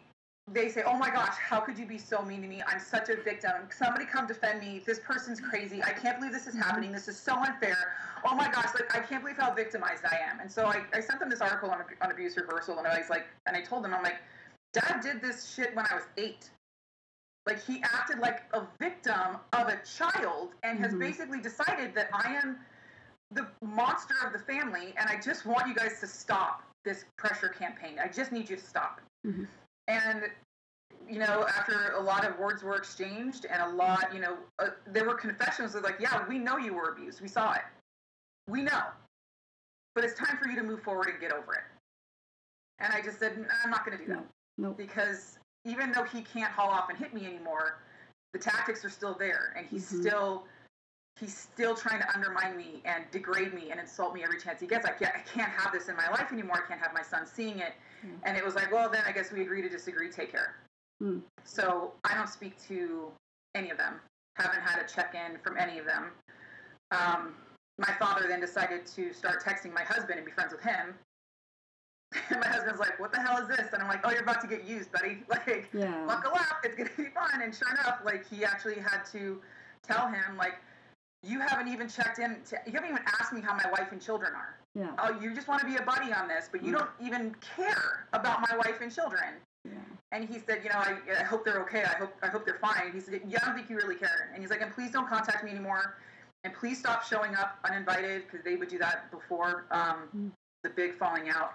they 0.53 0.68
say, 0.68 0.82
"Oh 0.86 0.96
my 0.96 1.11
gosh, 1.11 1.36
how 1.36 1.61
could 1.61 1.78
you 1.78 1.86
be 1.86 1.99
so 1.99 2.22
mean 2.22 2.42
to 2.42 2.49
me? 2.49 2.62
I'm 2.66 2.80
such 2.80 3.09
a 3.09 3.16
victim. 3.16 3.53
Somebody 3.76 4.05
come 4.05 4.26
defend 4.26 4.61
me. 4.61 4.82
This 4.84 4.99
person's 4.99 5.40
crazy. 5.40 5.82
I 5.82 5.92
can't 5.92 6.18
believe 6.18 6.32
this 6.32 6.46
is 6.46 6.55
mm-hmm. 6.55 6.62
happening. 6.62 6.92
This 6.92 7.09
is 7.09 7.18
so 7.18 7.34
unfair. 7.36 7.94
Oh 8.24 8.34
my 8.34 8.51
gosh, 8.51 8.74
like 8.74 8.94
I 8.94 9.01
can't 9.01 9.22
believe 9.22 9.38
how 9.38 9.53
victimized 9.55 10.05
I 10.05 10.16
am." 10.30 10.40
And 10.40 10.51
so 10.51 10.66
I, 10.66 10.82
I 10.92 11.01
sent 11.01 11.20
them 11.20 11.30
this 11.30 11.40
article 11.40 11.70
on, 11.70 11.82
on 12.01 12.11
abuse 12.11 12.36
reversal, 12.36 12.78
and 12.78 12.86
I 12.86 12.99
was 12.99 13.11
like, 13.11 13.26
and 13.46 13.57
I 13.57 13.62
told 13.62 13.84
them, 13.84 13.94
I'm 13.94 14.03
like, 14.03 14.18
Dad 14.72 15.01
did 15.03 15.20
this 15.20 15.53
shit 15.55 15.74
when 15.74 15.86
I 15.90 15.94
was 15.94 16.05
eight. 16.16 16.51
Like 17.46 17.64
he 17.64 17.82
acted 17.82 18.18
like 18.18 18.42
a 18.53 18.62
victim 18.78 19.38
of 19.53 19.68
a 19.68 19.80
child, 19.84 20.51
and 20.62 20.74
mm-hmm. 20.74 20.84
has 20.84 20.94
basically 20.94 21.40
decided 21.40 21.94
that 21.94 22.09
I 22.12 22.34
am 22.34 22.59
the 23.32 23.46
monster 23.62 24.14
of 24.26 24.32
the 24.32 24.38
family, 24.38 24.94
and 24.99 25.09
I 25.09 25.20
just 25.20 25.46
want 25.46 25.68
you 25.68 25.74
guys 25.74 26.01
to 26.01 26.07
stop 26.07 26.62
this 26.84 27.05
pressure 27.16 27.49
campaign. 27.49 27.99
I 28.03 28.09
just 28.09 28.32
need 28.32 28.49
you 28.49 28.57
to 28.57 28.62
stop. 28.62 29.01
Mm-hmm. 29.26 29.44
And 29.89 30.22
you 31.09 31.18
know, 31.18 31.47
after 31.49 31.93
a 31.97 32.01
lot 32.01 32.26
of 32.26 32.39
words 32.39 32.62
were 32.62 32.76
exchanged 32.76 33.47
and 33.51 33.62
a 33.62 33.74
lot, 33.74 34.14
you 34.14 34.20
know, 34.20 34.36
uh, 34.59 34.68
there 34.86 35.05
were 35.05 35.14
confessions 35.14 35.74
of 35.74 35.82
like, 35.82 35.97
yeah, 35.99 36.22
we 36.28 36.39
know 36.39 36.59
you 36.59 36.74
were 36.74 36.91
abused. 36.91 37.22
We 37.22 37.28
saw 37.28 37.55
it. 37.55 37.62
We 38.47 38.62
know. 38.62 38.82
But 39.95 40.05
it's 40.05 40.14
time 40.14 40.36
for 40.41 40.49
you 40.49 40.57
to 40.57 40.62
move 40.62 40.82
forward 40.82 41.09
and 41.09 41.18
get 41.18 41.32
over 41.32 41.55
it. 41.55 41.64
And 42.78 42.93
I 42.93 43.01
just 43.01 43.18
said, 43.18 43.32
I'm 43.64 43.70
not 43.70 43.86
going 43.86 43.99
to 43.99 44.05
do 44.05 44.11
that. 44.11 44.24
No, 44.59 44.68
no. 44.68 44.74
Because 44.74 45.39
even 45.64 45.93
though 45.93 46.05
he 46.05 46.20
can't 46.22 46.53
haul 46.53 46.68
off 46.70 46.91
and 46.91 46.99
hit 46.99 47.14
me 47.14 47.24
anymore, 47.26 47.78
the 48.32 48.39
tactics 48.39 48.84
are 48.84 48.91
still 48.91 49.16
there. 49.18 49.55
And 49.57 49.66
he's 49.66 49.86
mm-hmm. 49.86 50.03
still 50.03 50.45
he's 51.18 51.36
still 51.36 51.74
trying 51.74 52.01
to 52.01 52.14
undermine 52.14 52.57
me 52.57 52.80
and 52.84 53.03
degrade 53.11 53.53
me 53.53 53.70
and 53.72 53.80
insult 53.80 54.14
me 54.14 54.22
every 54.22 54.39
chance 54.39 54.61
he 54.61 54.68
gets. 54.68 54.86
I 54.86 54.93
can't, 54.93 55.12
I 55.16 55.20
can't 55.20 55.51
have 55.51 55.72
this 55.72 55.89
in 55.89 55.97
my 55.97 56.09
life 56.11 56.32
anymore. 56.32 56.62
I 56.64 56.68
can't 56.68 56.80
have 56.80 56.95
my 56.95 57.03
son 57.03 57.26
seeing 57.26 57.59
it. 57.59 57.72
Mm. 58.05 58.18
And 58.24 58.36
it 58.36 58.44
was 58.44 58.55
like, 58.55 58.72
well, 58.72 58.88
then 58.90 59.03
I 59.07 59.12
guess 59.12 59.32
we 59.32 59.42
agree 59.42 59.62
to 59.62 59.68
disagree. 59.68 60.11
Take 60.11 60.30
care. 60.30 60.57
Mm. 61.03 61.22
So 61.44 61.92
I 62.05 62.14
don't 62.14 62.28
speak 62.28 62.55
to 62.68 63.11
any 63.55 63.70
of 63.70 63.78
them. 63.78 63.94
Haven't 64.36 64.61
had 64.61 64.80
a 64.82 64.88
check 64.88 65.14
in 65.14 65.38
from 65.38 65.57
any 65.57 65.78
of 65.78 65.86
them. 65.86 66.07
Um, 66.90 67.34
my 67.78 67.92
father 67.99 68.26
then 68.28 68.40
decided 68.40 68.86
to 68.86 69.12
start 69.12 69.42
texting 69.42 69.72
my 69.72 69.82
husband 69.82 70.18
and 70.18 70.24
be 70.24 70.32
friends 70.32 70.53
with 70.53 70.62
him. 70.62 70.94
And 72.30 72.40
my 72.40 72.46
husband's 72.49 72.80
like, 72.80 72.99
"What 72.99 73.12
the 73.12 73.20
hell 73.20 73.36
is 73.36 73.49
this?" 73.49 73.70
And 73.74 73.82
I'm 73.82 73.88
like, 73.88 74.01
"Oh, 74.03 74.11
you're 74.11 74.22
about 74.22 74.40
to 74.40 74.46
get 74.46 74.64
used, 74.64 74.90
buddy. 74.90 75.24
Like, 75.28 75.68
Yeah. 75.74 76.07
buckle 76.07 76.32
up. 76.34 76.61
It's 76.64 76.74
gonna 76.74 76.88
be 76.96 77.11
fun." 77.11 77.42
And 77.42 77.55
sure 77.55 77.68
enough, 77.70 78.01
like 78.03 78.26
he 78.26 78.46
actually 78.46 78.76
had 78.76 79.05
to 79.12 79.42
tell 79.82 80.09
him, 80.09 80.38
like, 80.38 80.55
"You 81.22 81.40
haven't 81.40 81.68
even 81.68 81.86
checked 81.86 82.18
in. 82.18 82.40
To, 82.49 82.59
you 82.64 82.72
haven't 82.72 82.88
even 82.88 83.03
asked 83.20 83.34
me 83.34 83.42
how 83.42 83.53
my 83.55 83.70
wife 83.70 83.92
and 83.92 84.01
children 84.01 84.32
are. 84.34 84.57
Yeah. 84.78 84.92
Oh, 84.98 85.18
you 85.20 85.34
just 85.34 85.48
want 85.48 85.60
to 85.60 85.66
be 85.66 85.76
a 85.76 85.82
buddy 85.82 86.12
on 86.12 86.28
this, 86.28 86.48
but 86.50 86.62
you 86.62 86.72
Mm. 86.72 86.78
don't 86.78 86.90
even 87.00 87.34
care 87.56 88.06
about 88.12 88.40
my 88.48 88.56
wife 88.56 88.80
and 88.80 88.94
children." 88.94 89.34
Yeah. 89.64 89.72
And 90.12 90.24
he 90.24 90.38
said, 90.38 90.62
"You 90.62 90.70
know, 90.70 90.78
I, 90.78 90.96
I 91.20 91.24
hope 91.24 91.44
they're 91.44 91.60
okay. 91.62 91.82
I 91.82 91.94
hope 91.98 92.14
I 92.22 92.28
hope 92.28 92.44
they're 92.46 92.58
fine." 92.60 92.92
He 92.92 93.00
said, 93.00 93.20
"Yeah, 93.26 93.40
I 93.42 93.46
don't 93.46 93.56
think 93.56 93.68
you 93.68 93.76
really 93.76 93.96
care." 93.96 94.30
And 94.32 94.40
he's 94.40 94.50
like, 94.50 94.62
"And 94.62 94.72
please 94.72 94.92
don't 94.92 95.08
contact 95.08 95.42
me 95.44 95.50
anymore." 95.50 95.96
And 96.44 96.54
please 96.54 96.78
stop 96.78 97.02
showing 97.02 97.34
up 97.34 97.58
uninvited 97.64 98.22
because 98.22 98.44
they 98.44 98.54
would 98.54 98.68
do 98.68 98.78
that 98.78 99.10
before 99.10 99.66
um, 99.72 100.08
Mm. 100.16 100.30
the 100.62 100.70
big 100.70 100.94
falling 100.96 101.28
out 101.28 101.54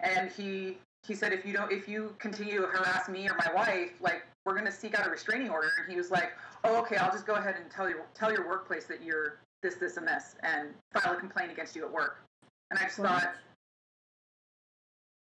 and 0.00 0.30
he 0.30 0.78
he 1.06 1.14
said 1.14 1.32
if 1.32 1.44
you 1.46 1.52
don't 1.52 1.70
if 1.70 1.88
you 1.88 2.14
continue 2.18 2.60
to 2.60 2.66
harass 2.66 3.08
me 3.08 3.28
or 3.28 3.34
my 3.36 3.52
wife 3.54 3.92
like 4.00 4.24
we're 4.44 4.54
going 4.54 4.64
to 4.64 4.72
seek 4.72 4.98
out 4.98 5.06
a 5.06 5.10
restraining 5.10 5.50
order 5.50 5.70
and 5.78 5.88
he 5.90 5.96
was 5.96 6.10
like 6.10 6.32
oh 6.64 6.76
okay 6.80 6.96
i'll 6.96 7.10
just 7.12 7.26
go 7.26 7.34
ahead 7.34 7.54
and 7.60 7.70
tell 7.70 7.88
your 7.88 8.04
tell 8.14 8.32
your 8.32 8.46
workplace 8.48 8.84
that 8.86 9.02
you're 9.02 9.38
this 9.62 9.76
this 9.76 9.96
and 9.96 10.06
this 10.06 10.34
and 10.42 10.68
file 10.92 11.12
a 11.14 11.16
complaint 11.16 11.50
against 11.52 11.74
you 11.76 11.84
at 11.84 11.92
work 11.92 12.22
and 12.74 12.82
i 12.82 12.86
just 12.86 12.96
thought 12.96 13.34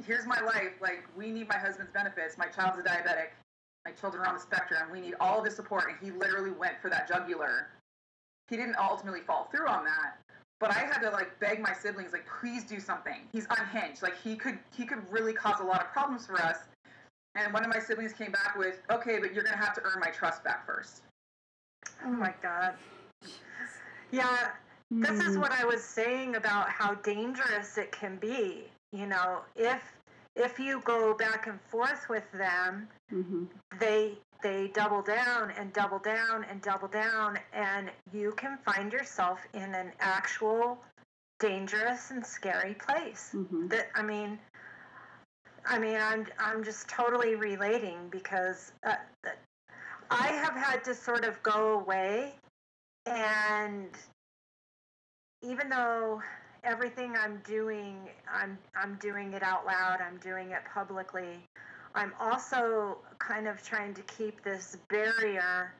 here's 0.06 0.26
my 0.26 0.40
life 0.40 0.72
like 0.80 1.04
we 1.16 1.30
need 1.30 1.48
my 1.48 1.56
husband's 1.56 1.92
benefits 1.92 2.36
my 2.38 2.46
child's 2.46 2.78
a 2.78 2.82
diabetic 2.82 3.30
my 3.84 3.92
children 3.92 4.22
are 4.22 4.28
on 4.28 4.34
the 4.34 4.40
spectrum 4.40 4.82
we 4.92 5.00
need 5.00 5.14
all 5.20 5.38
of 5.38 5.44
his 5.44 5.56
support 5.56 5.84
and 5.88 5.96
he 6.02 6.16
literally 6.16 6.50
went 6.50 6.74
for 6.80 6.90
that 6.90 7.08
jugular 7.08 7.68
he 8.48 8.56
didn't 8.56 8.76
ultimately 8.76 9.20
fall 9.20 9.48
through 9.50 9.66
on 9.66 9.84
that 9.84 10.18
but 10.60 10.70
I 10.70 10.80
had 10.80 10.98
to 11.02 11.10
like 11.10 11.38
beg 11.38 11.60
my 11.60 11.72
siblings, 11.72 12.12
like, 12.12 12.26
please 12.40 12.64
do 12.64 12.80
something. 12.80 13.20
He's 13.32 13.46
unhinged. 13.50 14.02
Like 14.02 14.20
he 14.20 14.34
could 14.34 14.58
he 14.76 14.84
could 14.84 15.00
really 15.10 15.32
cause 15.32 15.60
a 15.60 15.64
lot 15.64 15.80
of 15.80 15.92
problems 15.92 16.26
for 16.26 16.40
us. 16.42 16.58
And 17.34 17.52
one 17.52 17.64
of 17.64 17.72
my 17.72 17.78
siblings 17.78 18.12
came 18.12 18.32
back 18.32 18.56
with, 18.56 18.80
okay, 18.90 19.18
but 19.20 19.32
you're 19.32 19.44
gonna 19.44 19.56
have 19.56 19.74
to 19.74 19.82
earn 19.82 20.00
my 20.00 20.10
trust 20.10 20.42
back 20.42 20.66
first. 20.66 21.02
Oh 22.04 22.10
my 22.10 22.34
God. 22.42 22.74
Yeah, 24.10 24.48
this 24.90 25.20
is 25.20 25.36
Mm. 25.36 25.40
what 25.40 25.52
I 25.52 25.64
was 25.64 25.82
saying 25.84 26.36
about 26.36 26.68
how 26.70 26.94
dangerous 26.94 27.78
it 27.78 27.92
can 27.92 28.16
be. 28.16 28.70
You 28.92 29.06
know, 29.06 29.42
if 29.56 29.82
if 30.34 30.58
you 30.58 30.80
go 30.84 31.14
back 31.14 31.46
and 31.46 31.60
forth 31.62 32.08
with 32.08 32.30
them, 32.32 32.88
Mhm. 33.12 33.48
they 33.78 34.18
they 34.42 34.68
double 34.68 35.02
down 35.02 35.50
and 35.52 35.72
double 35.72 35.98
down 35.98 36.44
and 36.44 36.62
double 36.62 36.88
down 36.88 37.38
and 37.52 37.90
you 38.12 38.32
can 38.32 38.56
find 38.58 38.92
yourself 38.92 39.40
in 39.52 39.74
an 39.74 39.92
actual 40.00 40.78
dangerous 41.40 42.10
and 42.10 42.24
scary 42.24 42.74
place 42.74 43.32
Mhm. 43.34 43.68
that 43.68 43.88
i 43.94 44.02
mean 44.02 44.38
i 45.66 45.78
mean 45.78 45.96
i'm 46.00 46.26
i'm 46.38 46.62
just 46.64 46.88
totally 46.88 47.34
relating 47.34 48.08
because 48.10 48.72
uh, 48.84 48.94
i 50.10 50.28
have 50.28 50.54
had 50.54 50.84
to 50.84 50.94
sort 50.94 51.24
of 51.24 51.42
go 51.42 51.80
away 51.80 52.34
and 53.06 53.90
even 55.48 55.68
though 55.68 56.20
everything 56.64 57.14
i'm 57.16 57.40
doing 57.46 57.96
i'm 58.32 58.58
i'm 58.76 58.96
doing 58.96 59.32
it 59.32 59.42
out 59.42 59.64
loud 59.64 59.98
i'm 60.00 60.18
doing 60.18 60.50
it 60.50 60.60
publicly 60.72 61.38
i'm 61.94 62.12
also 62.20 62.98
kind 63.18 63.46
of 63.48 63.62
trying 63.62 63.94
to 63.94 64.02
keep 64.02 64.42
this 64.42 64.76
barrier 64.88 65.72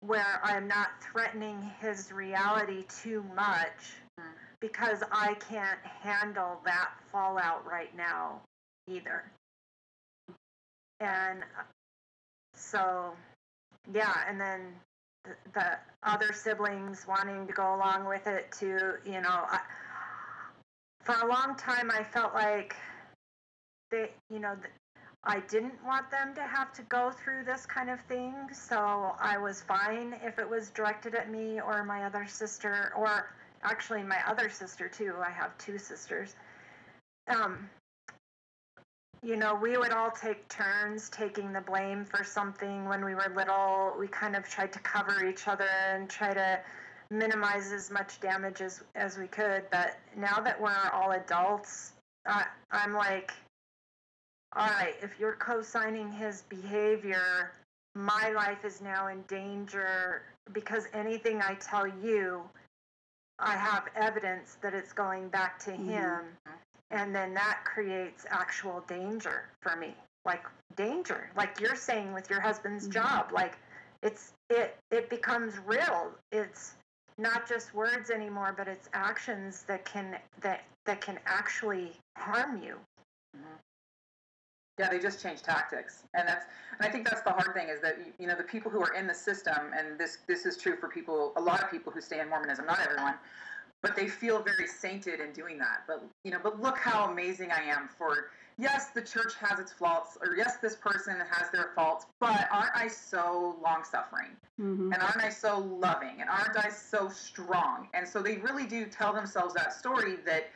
where 0.00 0.40
i'm 0.42 0.66
not 0.66 0.88
threatening 1.00 1.70
his 1.80 2.12
reality 2.12 2.84
too 2.88 3.24
much 3.34 3.94
Mm. 4.18 4.24
because 4.60 5.02
i 5.12 5.34
can't 5.50 5.78
handle 5.84 6.58
that 6.64 6.92
fallout 7.12 7.66
right 7.66 7.94
now 7.94 8.40
either 8.88 9.24
and 11.00 11.42
uh, 11.42 11.62
so 12.54 13.12
yeah 13.92 14.14
and 14.26 14.40
then 14.40 14.60
the, 15.26 15.50
the 15.60 15.78
other 16.02 16.32
siblings 16.32 17.06
wanting 17.06 17.46
to 17.46 17.52
go 17.52 17.74
along 17.74 18.06
with 18.06 18.26
it 18.26 18.52
to 18.58 18.94
you 19.04 19.20
know 19.20 19.44
I, 19.48 19.60
for 21.02 21.14
a 21.22 21.26
long 21.26 21.56
time 21.56 21.90
i 21.90 22.02
felt 22.02 22.34
like 22.34 22.76
they 23.90 24.10
you 24.30 24.38
know 24.38 24.56
i 25.24 25.40
didn't 25.40 25.84
want 25.84 26.10
them 26.10 26.34
to 26.34 26.42
have 26.42 26.72
to 26.74 26.82
go 26.82 27.10
through 27.10 27.44
this 27.44 27.66
kind 27.66 27.90
of 27.90 28.00
thing 28.02 28.34
so 28.52 29.14
i 29.20 29.36
was 29.38 29.62
fine 29.62 30.14
if 30.22 30.38
it 30.38 30.48
was 30.48 30.70
directed 30.70 31.14
at 31.14 31.30
me 31.30 31.60
or 31.60 31.84
my 31.84 32.04
other 32.04 32.26
sister 32.26 32.92
or 32.96 33.34
actually 33.62 34.02
my 34.02 34.18
other 34.26 34.48
sister 34.48 34.88
too 34.88 35.14
i 35.24 35.30
have 35.30 35.56
two 35.58 35.78
sisters. 35.78 36.36
Um 37.28 37.68
you 39.26 39.34
know, 39.34 39.56
we 39.56 39.76
would 39.76 39.90
all 39.90 40.12
take 40.12 40.48
turns 40.48 41.10
taking 41.10 41.52
the 41.52 41.60
blame 41.60 42.04
for 42.04 42.22
something 42.22 42.84
when 42.88 43.04
we 43.04 43.12
were 43.12 43.32
little. 43.34 43.92
We 43.98 44.06
kind 44.06 44.36
of 44.36 44.48
tried 44.48 44.72
to 44.74 44.78
cover 44.78 45.26
each 45.26 45.48
other 45.48 45.68
and 45.90 46.08
try 46.08 46.32
to 46.32 46.60
minimize 47.10 47.72
as 47.72 47.90
much 47.90 48.20
damage 48.20 48.60
as, 48.60 48.84
as 48.94 49.18
we 49.18 49.26
could. 49.26 49.64
But 49.72 49.98
now 50.16 50.38
that 50.38 50.60
we're 50.60 50.90
all 50.92 51.10
adults, 51.10 51.94
I, 52.24 52.44
I'm 52.70 52.94
like, 52.94 53.32
all 54.54 54.68
right, 54.68 54.94
if 55.02 55.18
you're 55.18 55.34
co 55.34 55.60
signing 55.60 56.12
his 56.12 56.42
behavior, 56.42 57.50
my 57.96 58.30
life 58.30 58.64
is 58.64 58.80
now 58.80 59.08
in 59.08 59.22
danger 59.22 60.22
because 60.52 60.86
anything 60.92 61.42
I 61.42 61.54
tell 61.54 61.88
you, 61.88 62.42
I 63.40 63.56
have 63.56 63.88
evidence 63.96 64.56
that 64.62 64.72
it's 64.72 64.92
going 64.92 65.28
back 65.30 65.58
to 65.64 65.72
Mhm. 65.72 65.84
him 65.84 66.24
and 66.90 67.14
then 67.14 67.34
that 67.34 67.60
creates 67.64 68.26
actual 68.30 68.84
danger 68.86 69.48
for 69.60 69.76
me. 69.76 69.94
Like 70.24 70.44
danger. 70.76 71.30
Like 71.36 71.60
you're 71.60 71.76
saying 71.76 72.12
with 72.12 72.28
your 72.30 72.40
husband's 72.40 72.88
Mhm. 72.88 72.92
job 72.92 73.32
like 73.32 73.58
it's 74.02 74.32
it 74.50 74.76
it 74.90 75.08
becomes 75.08 75.58
real. 75.58 76.12
It's 76.32 76.74
not 77.18 77.48
just 77.48 77.74
words 77.74 78.10
anymore 78.10 78.52
but 78.56 78.68
it's 78.68 78.88
actions 78.92 79.62
that 79.64 79.84
can 79.84 80.18
that 80.40 80.64
that 80.84 81.00
can 81.00 81.18
actually 81.26 81.96
harm 82.16 82.62
you. 82.62 82.78
Yeah, 84.78 84.90
they 84.90 84.98
just 84.98 85.22
change 85.22 85.42
tactics, 85.42 86.02
and 86.12 86.28
that's 86.28 86.44
and 86.78 86.86
I 86.86 86.90
think 86.90 87.08
that's 87.08 87.22
the 87.22 87.30
hard 87.30 87.54
thing 87.54 87.68
is 87.70 87.80
that 87.80 87.96
you 88.18 88.26
know 88.26 88.34
the 88.36 88.42
people 88.42 88.70
who 88.70 88.82
are 88.82 88.92
in 88.92 89.06
the 89.06 89.14
system, 89.14 89.72
and 89.74 89.98
this 89.98 90.18
this 90.26 90.44
is 90.44 90.58
true 90.58 90.76
for 90.76 90.88
people, 90.88 91.32
a 91.36 91.40
lot 91.40 91.62
of 91.62 91.70
people 91.70 91.90
who 91.90 92.00
stay 92.02 92.20
in 92.20 92.28
Mormonism, 92.28 92.66
not 92.66 92.80
everyone, 92.80 93.14
but 93.82 93.94
they 93.96 94.08
feel 94.08 94.42
very 94.42 94.66
sainted 94.66 95.20
in 95.20 95.32
doing 95.32 95.58
that. 95.58 95.82
But 95.86 96.04
you 96.24 96.30
know, 96.30 96.40
but 96.42 96.60
look 96.60 96.78
how 96.78 97.10
amazing 97.10 97.50
I 97.52 97.62
am 97.62 97.88
for 97.88 98.30
yes, 98.58 98.88
the 98.90 99.02
church 99.02 99.34
has 99.40 99.58
its 99.58 99.72
faults, 99.72 100.16
or 100.20 100.34
yes, 100.34 100.56
this 100.56 100.76
person 100.76 101.16
has 101.30 101.50
their 101.50 101.72
faults, 101.74 102.06
but 102.20 102.48
aren't 102.50 102.74
I 102.74 102.88
so 102.88 103.58
long 103.62 103.84
suffering? 103.84 104.36
Mhm. 104.58 104.92
And 104.94 105.02
aren't 105.02 105.22
I 105.22 105.28
so 105.28 105.58
loving? 105.58 106.20
And 106.20 106.30
aren't 106.30 106.56
I 106.56 106.70
so 106.70 107.08
strong? 107.08 107.88
And 107.92 108.08
so 108.08 108.22
they 108.22 108.38
really 108.38 108.66
do 108.66 108.86
tell 108.86 109.12
themselves 109.12 109.54
that 109.54 109.72
story 109.72 110.16
that 110.24 110.50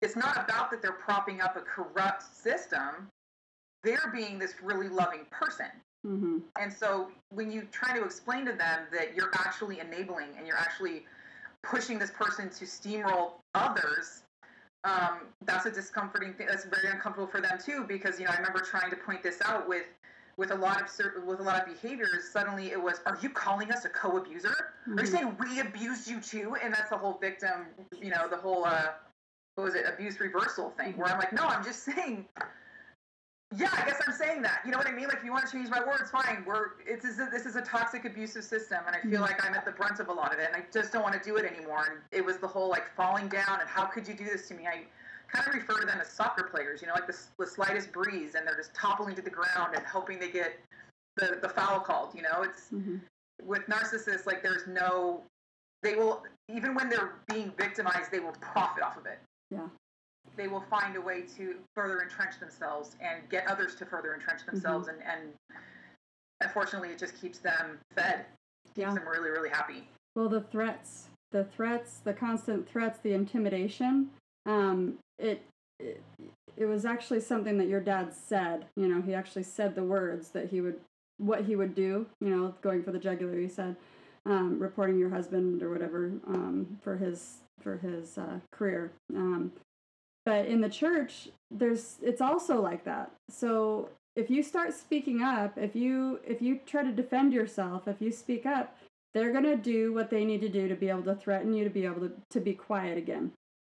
it's 0.00 0.16
not 0.16 0.36
about 0.36 0.70
that 0.70 0.82
they're 0.82 0.92
propping 0.92 1.40
up 1.40 1.56
a 1.56 1.60
corrupt 1.60 2.22
system. 2.22 3.08
They're 3.82 4.10
being 4.12 4.38
this 4.38 4.60
really 4.60 4.88
loving 4.88 5.24
person. 5.26 5.70
Mhm. 6.04 6.42
And 6.58 6.72
so 6.72 7.10
when 7.30 7.50
you 7.50 7.62
try 7.72 7.96
to 7.96 8.04
explain 8.04 8.44
to 8.46 8.52
them 8.52 8.86
that 8.90 9.14
you're 9.14 9.32
actually 9.34 9.80
enabling 9.80 10.36
and 10.36 10.46
you're 10.46 10.58
actually 10.58 11.06
pushing 11.62 11.98
this 11.98 12.10
person 12.10 12.48
to 12.50 12.64
steamroll 12.64 13.32
others, 13.54 14.22
um, 14.84 15.20
that's 15.44 15.66
a 15.66 15.70
discomforting 15.70 16.34
thing. 16.34 16.46
That's 16.46 16.64
very 16.64 16.90
uncomfortable 16.92 17.26
for 17.26 17.40
them 17.40 17.58
too, 17.58 17.84
because 17.88 18.18
you 18.20 18.26
know 18.26 18.32
I 18.32 18.36
remember 18.36 18.60
trying 18.60 18.90
to 18.90 18.96
point 18.96 19.22
this 19.22 19.40
out 19.44 19.68
with 19.68 19.86
with 20.36 20.50
a 20.50 20.54
lot 20.54 20.82
of 20.82 21.24
with 21.24 21.40
a 21.40 21.42
lot 21.42 21.60
of 21.60 21.66
behaviors. 21.80 22.28
Suddenly 22.30 22.70
it 22.70 22.80
was, 22.80 23.00
are 23.06 23.18
you 23.22 23.30
calling 23.30 23.72
us 23.72 23.84
a 23.84 23.88
co-abuser? 23.88 24.54
Are 24.86 25.02
you 25.02 25.08
Mhm. 25.08 25.10
saying 25.10 25.36
we 25.40 25.60
abused 25.60 26.08
you 26.08 26.20
too? 26.20 26.56
And 26.62 26.74
that's 26.74 26.90
the 26.90 26.98
whole 26.98 27.14
victim, 27.14 27.66
you 28.00 28.10
know, 28.10 28.28
the 28.28 28.36
whole 28.36 28.64
uh, 28.64 28.92
what 29.54 29.64
was 29.64 29.74
it, 29.74 29.86
abuse 29.86 30.20
reversal 30.20 30.70
thing, 30.70 30.96
where 30.98 31.08
I'm 31.08 31.18
like, 31.18 31.32
no, 31.32 31.44
I'm 31.46 31.64
just 31.64 31.82
saying 31.82 32.28
yeah, 33.54 33.68
I 33.72 33.84
guess 33.84 34.00
I'm 34.06 34.12
saying 34.12 34.42
that. 34.42 34.60
You 34.64 34.72
know 34.72 34.78
what 34.78 34.88
I 34.88 34.92
mean? 34.92 35.06
Like, 35.06 35.18
if 35.18 35.24
you 35.24 35.30
want 35.30 35.46
to 35.46 35.52
change 35.52 35.68
my 35.70 35.78
words, 35.78 36.10
fine. 36.10 36.42
We're 36.44 36.70
it's 36.84 37.04
is 37.04 37.20
a, 37.20 37.28
this 37.30 37.46
is 37.46 37.54
a 37.54 37.62
toxic, 37.62 38.04
abusive 38.04 38.42
system, 38.42 38.78
and 38.86 38.96
I 38.96 39.00
feel 39.02 39.20
Mhm. 39.20 39.28
like 39.28 39.44
I'm 39.46 39.54
at 39.54 39.64
the 39.64 39.70
brunt 39.70 40.00
of 40.00 40.08
a 40.08 40.12
lot 40.12 40.32
of 40.34 40.40
it, 40.40 40.48
and 40.52 40.56
I 40.56 40.66
just 40.72 40.92
don't 40.92 41.02
want 41.02 41.14
to 41.14 41.20
do 41.20 41.36
it 41.36 41.44
anymore. 41.44 41.86
And 41.88 42.00
it 42.10 42.24
was 42.24 42.38
the 42.38 42.48
whole 42.48 42.68
like 42.68 42.88
falling 42.96 43.28
down, 43.28 43.60
and 43.60 43.68
how 43.68 43.84
could 43.84 44.08
you 44.08 44.14
do 44.14 44.24
this 44.24 44.48
to 44.48 44.54
me? 44.54 44.66
I 44.66 44.84
kind 45.32 45.46
of 45.46 45.54
refer 45.54 45.78
to 45.80 45.86
them 45.86 46.00
as 46.00 46.08
soccer 46.08 46.44
players. 46.44 46.82
You 46.82 46.88
know, 46.88 46.94
like 46.94 47.06
the, 47.06 47.16
the 47.38 47.46
slightest 47.46 47.92
breeze, 47.92 48.34
and 48.34 48.46
they're 48.46 48.56
just 48.56 48.74
toppling 48.74 49.14
to 49.14 49.22
the 49.22 49.30
ground 49.30 49.74
and 49.76 49.86
hoping 49.86 50.18
they 50.18 50.30
get 50.30 50.58
the 51.16 51.38
the 51.40 51.48
foul 51.48 51.78
called. 51.80 52.14
You 52.16 52.22
know, 52.22 52.42
it's 52.42 52.70
Mhm. 52.72 53.00
with 53.44 53.64
narcissists 53.66 54.26
like 54.26 54.42
there's 54.42 54.66
no 54.66 55.22
they 55.82 55.94
will 55.94 56.24
even 56.48 56.74
when 56.74 56.88
they're 56.88 57.12
being 57.28 57.52
victimized, 57.52 58.10
they 58.10 58.18
will 58.20 58.32
profit 58.32 58.82
off 58.82 58.96
of 58.96 59.06
it 59.06 59.20
Yeah. 59.50 59.68
They 60.36 60.48
will 60.48 60.64
find 60.70 60.96
a 60.96 61.00
way 61.00 61.22
to 61.36 61.54
further 61.74 62.02
entrench 62.02 62.38
themselves 62.40 62.96
and 63.00 63.28
get 63.30 63.46
others 63.48 63.74
to 63.76 63.84
further 63.86 64.14
entrench 64.14 64.44
themselves 64.46 64.88
and, 64.88 64.98
and 65.02 65.32
unfortunately 66.42 66.90
it 66.90 66.98
just 66.98 67.20
keeps 67.20 67.38
them 67.38 67.78
fed 67.94 68.26
keeps 68.66 68.78
Yeah. 68.78 68.94
them 68.94 69.08
really 69.08 69.30
really 69.30 69.48
happy 69.48 69.88
Well, 70.14 70.28
the 70.28 70.40
threats, 70.42 71.08
the 71.32 71.44
threats, 71.44 71.98
the 72.04 72.14
constant 72.14 72.68
threats, 72.68 72.98
the 73.02 73.12
intimidation. 73.12 74.10
Um, 74.46 74.98
it, 75.18 75.42
it 75.78 76.00
it 76.56 76.64
was 76.64 76.76
was 76.76 76.84
actually 76.86 77.20
something 77.20 77.58
that 77.58 77.68
your 77.68 77.80
dad 77.80 78.14
said. 78.14 78.66
You 78.76 78.88
know, 78.88 79.02
he 79.02 79.12
actually 79.12 79.42
said 79.42 79.74
the 79.74 79.82
words 79.84 80.28
that 80.30 80.48
he 80.48 80.62
would, 80.62 80.80
what 81.18 81.44
he 81.44 81.54
would 81.56 81.74
do. 81.74 82.06
You 82.20 82.30
know, 82.30 82.54
going 82.62 82.82
for 82.82 82.92
the 82.92 82.98
jugular. 82.98 83.38
He 83.38 83.48
said, 83.48 83.76
um, 84.24 84.58
reporting 84.58 84.98
your 84.98 85.10
husband 85.10 85.62
or 85.62 85.70
whatever 85.70 86.12
um, 86.26 86.78
for 86.80 86.96
his 86.96 87.38
for 87.60 87.76
his 87.76 88.16
uh, 88.16 88.38
career. 88.52 88.92
Um, 89.14 89.52
but 90.26 90.46
in 90.46 90.60
the 90.60 90.68
church, 90.68 91.28
there's 91.50 91.96
it's 92.02 92.20
also 92.20 92.60
like 92.60 92.84
that. 92.84 93.10
So 93.30 93.88
if 94.16 94.28
you 94.28 94.42
start 94.42 94.74
speaking 94.74 95.22
up, 95.22 95.56
if 95.56 95.74
you 95.74 96.20
if 96.26 96.42
you 96.42 96.60
try 96.66 96.82
to 96.82 96.92
defend 96.92 97.32
yourself, 97.32 97.88
if 97.88 98.02
you 98.02 98.12
speak 98.12 98.44
up, 98.44 98.76
they're 99.14 99.32
going 99.32 99.44
to 99.44 99.56
do 99.56 99.94
what 99.94 100.10
they 100.10 100.24
need 100.24 100.42
to 100.42 100.48
do 100.48 100.68
to 100.68 100.74
be 100.74 100.90
able 100.90 101.04
to 101.04 101.14
threaten 101.14 101.54
you 101.54 101.64
to 101.64 101.70
be 101.70 101.86
able 101.86 102.00
to, 102.08 102.12
to 102.30 102.40
be 102.40 102.52
quiet 102.52 102.98
again. 102.98 103.32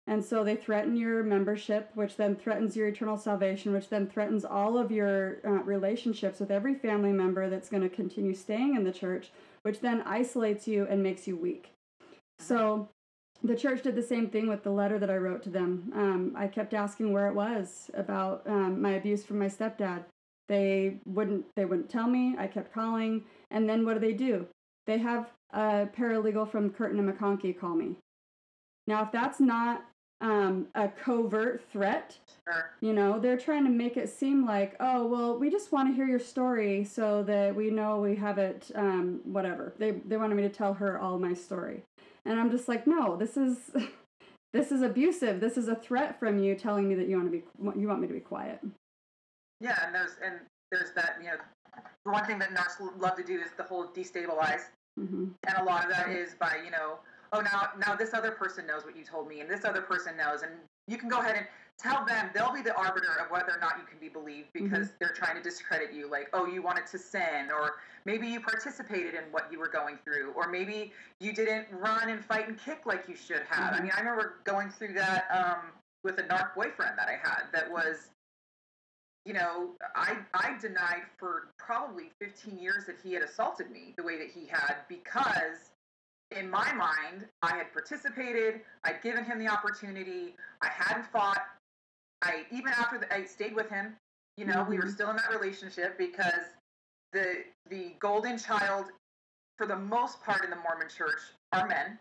And 0.07 0.25
so 0.25 0.45
they 0.45 0.55
threaten 0.55 0.97
your 0.97 1.25
membership, 1.25 1.91
which 1.95 2.17
then 2.17 2.37
threatens 2.37 2.77
your 2.77 2.87
eternal 2.87 3.19
salvation, 3.19 3.73
which 3.73 3.89
then 3.89 4.07
threatens 4.07 4.45
all 4.45 4.79
of 4.79 4.93
your 4.93 5.39
uh, 5.45 5.65
relationships 5.65 6.39
with 6.39 6.53
every 6.53 6.75
family 6.77 7.11
member 7.11 7.51
that's 7.51 7.69
going 7.69 7.83
to 7.83 7.89
continue 7.89 8.33
staying 8.33 8.77
in 8.77 8.85
the 8.85 8.93
church, 8.93 9.31
which 9.63 9.81
then 9.81 10.03
isolates 10.03 10.69
you 10.69 10.87
and 10.89 11.03
makes 11.03 11.27
you 11.27 11.37
weak. 11.37 11.71
So 12.39 12.89
the 13.43 13.57
church 13.57 13.83
did 13.83 13.95
the 13.95 14.03
same 14.03 14.29
thing 14.29 14.49
with 14.49 14.63
the 14.63 14.71
letter 14.71 14.99
that 14.99 15.11
I 15.11 15.17
wrote 15.17 15.43
to 15.45 15.51
them. 15.51 15.93
Um, 15.95 16.33
I 16.37 16.47
kept 16.49 16.75
asking 16.75 17.13
where 17.13 17.29
it 17.29 17.35
was 17.35 17.91
about 17.95 18.43
um, 18.47 18.81
my 18.81 18.93
abuse 18.93 19.25
from 19.25 19.39
my 19.39 19.47
stepdad. 19.47 20.05
They 20.49 20.99
wouldn't. 21.05 21.45
They 21.57 21.65
wouldn't 21.65 21.91
tell 21.91 22.07
me. 22.07 22.35
I 22.39 22.47
kept 22.47 22.73
calling, 22.73 23.25
and 23.51 23.69
then 23.69 23.85
what 23.85 23.95
do 23.95 24.01
they 24.01 24.13
do? 24.13 24.47
They 24.87 24.99
have 24.99 25.31
a 25.53 25.89
paralegal 25.97 26.51
from 26.51 26.71
Kirton 26.71 26.99
and 27.01 27.13
McConkie 27.13 27.59
call 27.59 27.75
me. 27.75 27.97
Now, 28.87 29.03
if 29.03 29.11
that's 29.11 29.41
not 29.41 29.85
um, 30.21 30.69
a 30.77 30.89
covert 30.89 31.63
threat, 31.73 32.17
Sure. 32.45 32.71
you 32.81 32.93
know, 32.93 33.19
they're 33.19 33.37
trying 33.37 33.65
to 33.65 33.71
make 33.71 33.97
it 33.97 34.09
seem 34.09 34.47
like, 34.47 34.77
oh, 34.79 35.05
well, 35.05 35.37
we 35.37 35.51
just 35.51 35.73
want 35.73 35.89
to 35.89 35.95
hear 35.95 36.07
your 36.07 36.21
story 36.21 36.85
so 36.85 37.25
that 37.25 37.55
we 37.57 37.71
know 37.71 37.99
we 38.01 38.15
have 38.15 38.39
it, 38.39 38.71
um, 38.77 39.21
whatever. 39.25 39.75
They 39.79 39.91
they 40.07 40.17
wanted 40.17 40.37
me 40.37 40.43
to 40.45 40.49
tell 40.49 40.75
her 40.75 40.99
all 41.01 41.19
my 41.19 41.35
story, 41.35 41.83
and 42.27 42.41
I'm 42.41 42.51
just 42.51 42.69
like, 42.69 42.87
no, 42.87 43.17
this 43.17 43.37
is 43.37 43.71
this 44.53 44.73
is 44.73 44.83
abusive. 44.83 45.41
This 45.41 45.57
is 45.57 45.69
a 45.69 45.75
threat 45.75 46.19
from 46.19 46.39
you 46.39 46.55
telling 46.55 46.89
me 46.89 46.95
that 46.97 47.09
you 47.09 47.17
want 47.17 47.31
to 47.31 47.39
be 47.39 47.45
you 47.81 47.89
want 47.89 48.01
me 48.01 48.09
to 48.09 48.15
be 48.15 48.21
quiet. 48.21 48.61
Yeah, 49.61 49.79
and 49.85 49.95
there's 49.95 50.17
and 50.25 50.41
there's 50.71 50.93
that 50.95 51.17
you 51.21 51.29
know 51.29 51.37
the 52.05 52.13
one 52.13 52.25
thing 52.25 52.39
that 52.39 52.51
narcs 52.51 52.81
love 52.99 53.17
to 53.17 53.25
do 53.25 53.39
is 53.41 53.51
the 53.57 53.63
whole 53.63 53.87
destabilize, 53.89 54.63
hmm 54.99 55.29
and 55.47 55.59
a 55.59 55.65
lot 55.65 55.85
of 55.85 55.91
that 55.91 56.11
is 56.11 56.35
by 56.39 56.59
you 56.65 56.71
know 56.71 56.99
oh 57.33 57.41
now 57.41 57.71
now 57.87 57.95
this 57.95 58.15
other 58.15 58.31
person 58.31 58.67
knows 58.67 58.85
what 58.85 58.97
you 58.97 59.05
told 59.05 59.29
me 59.29 59.41
and 59.41 59.51
this 59.51 59.65
other 59.65 59.83
person 59.83 60.17
knows 60.17 60.43
and 60.43 60.53
you 60.89 60.97
can 60.97 61.09
go 61.09 61.19
ahead 61.19 61.37
and 61.37 61.47
tell 61.79 62.05
them 62.07 62.31
they'll 62.35 62.53
be 62.53 62.63
the 62.63 62.75
arbiter 62.75 63.19
of 63.21 63.31
whether 63.31 63.53
or 63.53 63.59
not 63.61 63.75
you 63.79 63.85
can 63.85 63.99
be 63.99 64.09
believed 64.09 64.49
because 64.53 64.93
they're 64.99 65.13
trying 65.13 65.37
to 65.37 65.43
discredit 65.43 65.93
you 65.93 66.11
like 66.11 66.29
oh 66.33 66.47
you 66.47 66.63
wanted 66.63 66.87
to 66.87 66.99
sin 66.99 67.51
or 67.51 67.75
maybe 68.05 68.27
you 68.27 68.41
participated 68.41 69.15
in 69.15 69.23
what 69.31 69.51
you 69.53 69.59
were 69.59 69.69
going 69.69 69.99
through 70.05 70.33
or 70.37 70.49
maybe 70.49 70.93
you 71.21 71.33
didn't 71.33 71.67
run 71.71 72.09
and 72.09 72.25
fight 72.25 72.49
and 72.49 72.59
kick 72.59 72.87
like 72.87 73.07
you 73.09 73.15
should 73.15 73.43
have 73.49 73.75
i 73.75 73.79
Mhm. 73.79 73.83
mean 73.85 73.93
i 73.95 74.01
remember 74.01 74.41
going 74.45 74.71
through 74.71 74.95
that 74.95 75.27
um, 75.31 75.73
with 76.03 76.19
a 76.19 76.23
narc 76.23 76.55
boyfriend 76.55 76.99
that 76.99 77.09
i 77.09 77.17
had 77.23 77.45
that 77.53 77.71
was 77.71 78.09
you 79.27 79.35
know 79.35 79.71
i 79.95 80.17
i 80.35 80.57
denied 80.59 81.03
for 81.19 81.49
probably 81.59 82.11
15 82.21 82.59
years 82.59 82.87
that 82.87 82.97
he 83.03 83.13
had 83.13 83.23
assaulted 83.23 83.71
me 83.71 83.93
the 83.99 84.03
way 84.03 84.17
that 84.17 84.29
he 84.31 84.47
had 84.47 84.77
because 84.89 85.73
in 86.33 86.51
my 86.51 86.73
mind, 86.73 87.27
I 87.43 87.57
had 87.57 87.73
participated. 87.73 88.61
I'd 88.85 89.01
given 89.01 89.25
him 89.25 89.39
the 89.39 89.49
opportunity. 89.49 90.35
I 90.61 90.69
hadn't 90.69 91.07
fought. 91.07 91.39
I 92.23 92.47
even 92.51 92.69
after 92.69 92.99
the, 92.99 93.13
I 93.13 93.25
stayed 93.25 93.55
with 93.55 93.69
him. 93.69 93.97
You 94.37 94.45
know, 94.47 94.65
we 94.65 94.77
were 94.77 94.85
Mhm. 94.85 94.93
still 94.93 95.11
in 95.11 95.17
that 95.17 95.31
relationship 95.31 95.97
because 95.99 96.55
the 97.13 97.45
the 97.69 97.91
golden 97.99 98.39
child, 98.39 98.93
for 99.59 99.67
the 99.67 99.77
most 99.77 100.23
part 100.23 100.45
in 100.45 100.51
the 100.51 100.57
Mormon 100.57 100.89
Church, 100.89 101.21
are 101.53 101.67
men. 101.67 101.99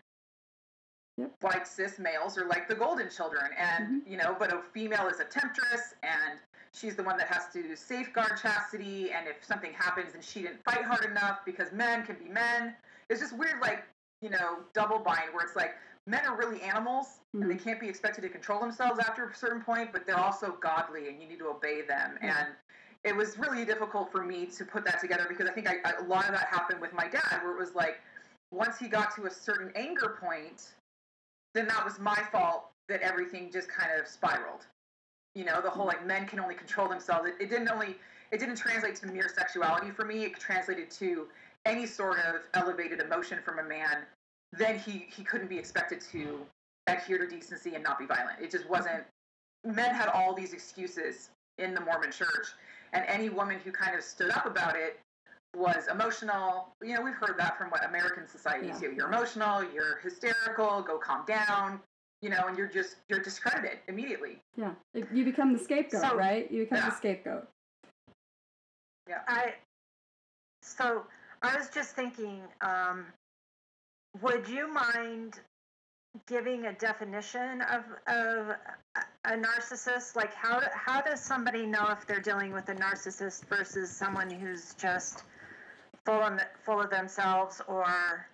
Yep. 1.18 1.32
Like 1.42 1.66
cis 1.66 1.98
males 1.98 2.36
are 2.36 2.44
like 2.46 2.68
the 2.68 2.74
golden 2.74 3.08
children, 3.08 3.50
and 3.54 4.06
you 4.06 4.16
know, 4.18 4.36
but 4.38 4.52
a 4.52 4.60
female 4.74 5.06
is 5.08 5.18
a 5.20 5.24
temptress, 5.24 5.94
and 6.02 6.38
she's 6.72 6.94
the 6.94 7.02
one 7.02 7.16
that 7.16 7.28
has 7.28 7.48
to 7.54 7.74
safeguard 7.74 8.38
chastity. 8.38 9.12
And 9.12 9.26
if 9.26 9.42
something 9.42 9.72
happens 9.72 10.14
and 10.14 10.22
she 10.22 10.42
didn't 10.42 10.62
fight 10.64 10.84
hard 10.84 11.04
enough, 11.06 11.44
because 11.46 11.72
men 11.72 12.04
can 12.04 12.16
be 12.16 12.28
men, 12.28 12.76
it's 13.08 13.20
just 13.20 13.32
weird, 13.36 13.60
like 13.62 13.84
you 14.20 14.28
know, 14.30 14.58
double 14.74 14.98
bind 14.98 15.32
where 15.32 15.44
it's 15.44 15.56
like 15.56 15.76
men 16.06 16.24
are 16.26 16.36
really 16.36 16.60
animals 16.62 17.20
and 17.40 17.50
they 17.50 17.54
mm-hmm. 17.54 17.64
can't 17.64 17.80
be 17.80 17.88
expected 17.88 18.22
to 18.22 18.28
control 18.28 18.60
themselves 18.60 18.98
after 18.98 19.28
a 19.28 19.34
certain 19.34 19.60
point, 19.60 19.92
but 19.92 20.06
they're 20.06 20.18
also 20.18 20.56
godly 20.60 21.08
and 21.08 21.20
you 21.20 21.28
need 21.28 21.38
to 21.38 21.48
obey 21.48 21.82
them. 21.82 22.18
And 22.22 22.48
it 23.04 23.14
was 23.14 23.38
really 23.38 23.64
difficult 23.64 24.10
for 24.10 24.24
me 24.24 24.46
to 24.46 24.64
put 24.64 24.84
that 24.86 25.00
together 25.00 25.26
because 25.28 25.48
I 25.48 25.52
think 25.52 25.68
I, 25.68 25.76
I, 25.84 25.92
a 26.04 26.08
lot 26.08 26.24
of 26.24 26.32
that 26.32 26.46
happened 26.50 26.80
with 26.80 26.94
my 26.94 27.06
dad, 27.06 27.40
where 27.42 27.52
it 27.52 27.58
was 27.58 27.74
like 27.74 28.00
once 28.50 28.78
he 28.78 28.88
got 28.88 29.14
to 29.16 29.26
a 29.26 29.30
certain 29.30 29.70
anger 29.76 30.16
point, 30.20 30.72
then 31.54 31.68
that 31.68 31.84
was 31.84 31.98
my 31.98 32.18
fault 32.32 32.70
that 32.88 33.02
everything 33.02 33.50
just 33.52 33.68
kind 33.68 33.90
of 34.00 34.08
spiraled. 34.08 34.66
You 35.34 35.44
know, 35.44 35.60
the 35.60 35.68
whole 35.68 35.86
mm-hmm. 35.86 35.98
like 35.98 36.06
men 36.06 36.26
can 36.26 36.40
only 36.40 36.54
control 36.54 36.88
themselves. 36.88 37.28
It, 37.28 37.34
it 37.40 37.50
didn't 37.50 37.68
only 37.68 37.96
it 38.32 38.40
didn't 38.40 38.56
translate 38.56 38.96
to 38.96 39.06
mere 39.06 39.28
sexuality 39.28 39.90
for 39.90 40.04
me. 40.04 40.24
It 40.24 40.38
translated 40.40 40.90
to 40.92 41.26
any 41.66 41.86
sort 41.86 42.18
of 42.20 42.42
elevated 42.54 43.00
emotion 43.00 43.38
from 43.44 43.58
a 43.58 43.62
man, 43.62 44.04
then 44.52 44.78
he, 44.78 45.06
he 45.14 45.22
couldn't 45.22 45.48
be 45.48 45.58
expected 45.58 46.00
to 46.12 46.40
adhere 46.86 47.18
to 47.18 47.26
decency 47.26 47.74
and 47.74 47.82
not 47.82 47.98
be 47.98 48.06
violent. 48.06 48.40
It 48.40 48.50
just 48.50 48.68
wasn't. 48.68 49.04
Men 49.64 49.94
had 49.94 50.08
all 50.08 50.34
these 50.34 50.52
excuses 50.52 51.30
in 51.58 51.74
the 51.74 51.80
Mormon 51.80 52.12
church, 52.12 52.48
and 52.92 53.04
any 53.08 53.28
woman 53.28 53.58
who 53.64 53.72
kind 53.72 53.96
of 53.96 54.02
stood 54.02 54.30
up 54.30 54.46
about 54.46 54.76
it 54.76 55.00
was 55.56 55.88
emotional. 55.90 56.68
You 56.82 56.94
know, 56.94 57.02
we've 57.02 57.14
heard 57.14 57.36
that 57.38 57.56
from 57.58 57.70
what 57.70 57.84
American 57.84 58.26
societies 58.28 58.80
Yeah. 58.80 58.90
do. 58.90 58.94
You're 58.94 59.08
emotional, 59.08 59.64
you're 59.72 59.96
hysterical, 59.98 60.82
go 60.82 60.98
calm 60.98 61.24
down, 61.26 61.80
you 62.20 62.28
know, 62.30 62.44
and 62.46 62.56
you're 62.58 62.68
just, 62.68 62.96
you're 63.08 63.20
discredited 63.20 63.78
immediately. 63.88 64.38
Yeah, 64.56 64.74
you 65.12 65.24
become 65.24 65.52
the 65.52 65.58
scapegoat, 65.58 66.02
So- 66.02 66.16
right? 66.16 66.50
You 66.50 66.64
become 66.64 66.78
Yeah. 66.78 66.90
the 66.90 66.96
scapegoat. 66.96 67.48
Yeah. 69.08 69.22
I 69.26 69.54
so 70.62 71.06
I 71.42 71.56
was 71.56 71.70
just 71.70 71.94
thinking, 71.94 72.42
um, 72.60 73.06
would 74.20 74.48
you 74.48 74.66
mind 74.68 75.40
giving 76.26 76.66
a 76.66 76.72
definition 76.72 77.62
of 77.62 77.84
of 78.06 78.48
a, 78.48 79.00
a 79.24 79.36
narcissist? 79.36 80.16
Like 80.16 80.34
how 80.34 80.60
do, 80.60 80.66
how 80.72 81.00
does 81.00 81.20
somebody 81.20 81.66
know 81.66 81.88
if 81.90 82.06
they're 82.06 82.20
dealing 82.20 82.52
with 82.52 82.68
a 82.68 82.74
narcissist 82.74 83.46
versus 83.46 83.90
someone 83.90 84.30
who's 84.30 84.74
just 84.74 85.24
full 86.04 86.20
of 86.22 86.40
full 86.64 86.80
of 86.80 86.90
themselves 86.90 87.60
or 87.68 88.26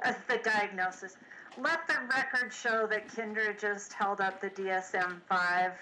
as 0.00 0.16
the 0.28 0.38
diagnosis? 0.38 1.16
Let 1.60 1.88
the 1.88 1.94
record 2.08 2.52
show 2.52 2.86
that 2.86 3.08
Kendra 3.08 3.58
just 3.58 3.92
held 3.92 4.20
up 4.20 4.40
the 4.40 4.50
DSM 4.50 5.20
five. 5.28 5.72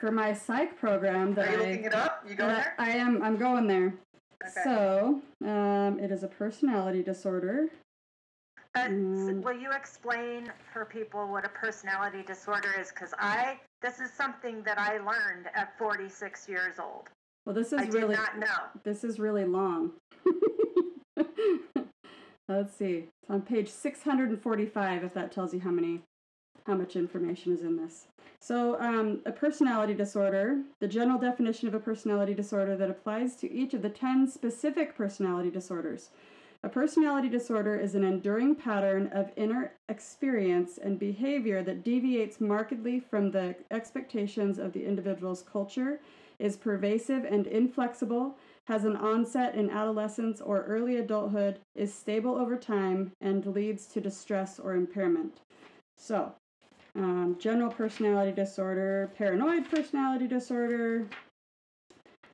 For 0.00 0.10
my 0.10 0.32
psych 0.32 0.78
program 0.78 1.34
that 1.34 1.48
Are 1.48 1.52
you 1.52 1.56
I 1.56 1.66
looking 1.66 1.84
it 1.84 1.94
up? 1.94 2.24
You 2.28 2.34
going 2.34 2.54
there? 2.54 2.74
I 2.78 2.90
am 2.90 3.22
I'm 3.22 3.36
going 3.36 3.66
there. 3.66 3.94
Okay. 4.42 4.60
So, 4.62 5.20
um, 5.44 5.98
it 5.98 6.12
is 6.12 6.22
a 6.22 6.28
personality 6.28 7.02
disorder. 7.02 7.68
Uh, 8.76 8.88
Mm. 8.88 9.42
will 9.42 9.58
you 9.58 9.72
explain 9.72 10.52
for 10.72 10.84
people 10.84 11.26
what 11.28 11.46
a 11.46 11.48
personality 11.48 12.22
disorder 12.22 12.68
is? 12.78 12.90
Because 12.90 13.14
I, 13.18 13.58
this 13.80 14.00
is 14.00 14.12
something 14.12 14.62
that 14.64 14.78
I 14.78 14.98
learned 14.98 15.46
at 15.54 15.76
46 15.78 16.46
years 16.46 16.78
old. 16.78 17.08
Well, 17.46 17.54
this 17.54 17.72
is 17.72 17.80
I 17.80 17.86
really 17.86 18.16
this 18.82 19.02
is 19.02 19.18
really 19.18 19.44
long. 19.46 19.92
Let's 22.48 22.76
see. 22.76 23.08
It's 23.22 23.30
on 23.30 23.42
page 23.42 23.68
645 23.70 25.04
if 25.04 25.14
that 25.14 25.32
tells 25.32 25.54
you 25.54 25.60
how 25.60 25.70
many 25.70 26.02
how 26.66 26.74
much 26.74 26.96
information 26.96 27.52
is 27.52 27.62
in 27.62 27.76
this. 27.76 28.08
So, 28.40 28.78
um, 28.80 29.20
a 29.24 29.30
personality 29.32 29.94
disorder, 29.94 30.62
the 30.80 30.88
general 30.88 31.18
definition 31.18 31.68
of 31.68 31.74
a 31.74 31.80
personality 31.80 32.34
disorder 32.34 32.76
that 32.76 32.90
applies 32.90 33.36
to 33.36 33.50
each 33.50 33.72
of 33.72 33.82
the 33.82 33.88
10 33.88 34.26
specific 34.28 34.96
personality 34.96 35.48
disorders. 35.50 36.10
A 36.66 36.68
personality 36.68 37.28
disorder 37.28 37.76
is 37.76 37.94
an 37.94 38.02
enduring 38.02 38.56
pattern 38.56 39.08
of 39.12 39.30
inner 39.36 39.74
experience 39.88 40.78
and 40.78 40.98
behavior 40.98 41.62
that 41.62 41.84
deviates 41.84 42.40
markedly 42.40 42.98
from 42.98 43.30
the 43.30 43.54
expectations 43.70 44.58
of 44.58 44.72
the 44.72 44.84
individual's 44.84 45.42
culture, 45.42 46.00
is 46.40 46.56
pervasive 46.56 47.24
and 47.24 47.46
inflexible, 47.46 48.36
has 48.64 48.84
an 48.84 48.96
onset 48.96 49.54
in 49.54 49.70
adolescence 49.70 50.40
or 50.40 50.64
early 50.64 50.96
adulthood, 50.96 51.60
is 51.76 51.94
stable 51.94 52.34
over 52.34 52.56
time, 52.56 53.12
and 53.20 53.46
leads 53.46 53.86
to 53.86 54.00
distress 54.00 54.58
or 54.58 54.74
impairment. 54.74 55.42
So, 55.96 56.34
um, 56.96 57.36
general 57.38 57.70
personality 57.70 58.32
disorder, 58.32 59.12
paranoid 59.16 59.70
personality 59.70 60.26
disorder, 60.26 61.06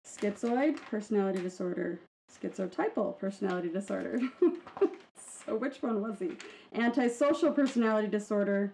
schizoid 0.03 0.77
personality 0.77 1.43
disorder, 1.43 2.01
schizotypal 2.43 3.19
personality 3.19 3.69
disorder. 3.69 4.19
so, 5.47 5.57
which 5.57 5.83
one 5.83 6.03
was 6.03 6.19
he? 6.19 6.33
Antisocial 6.75 7.53
personality 7.53 8.09
disorder, 8.09 8.73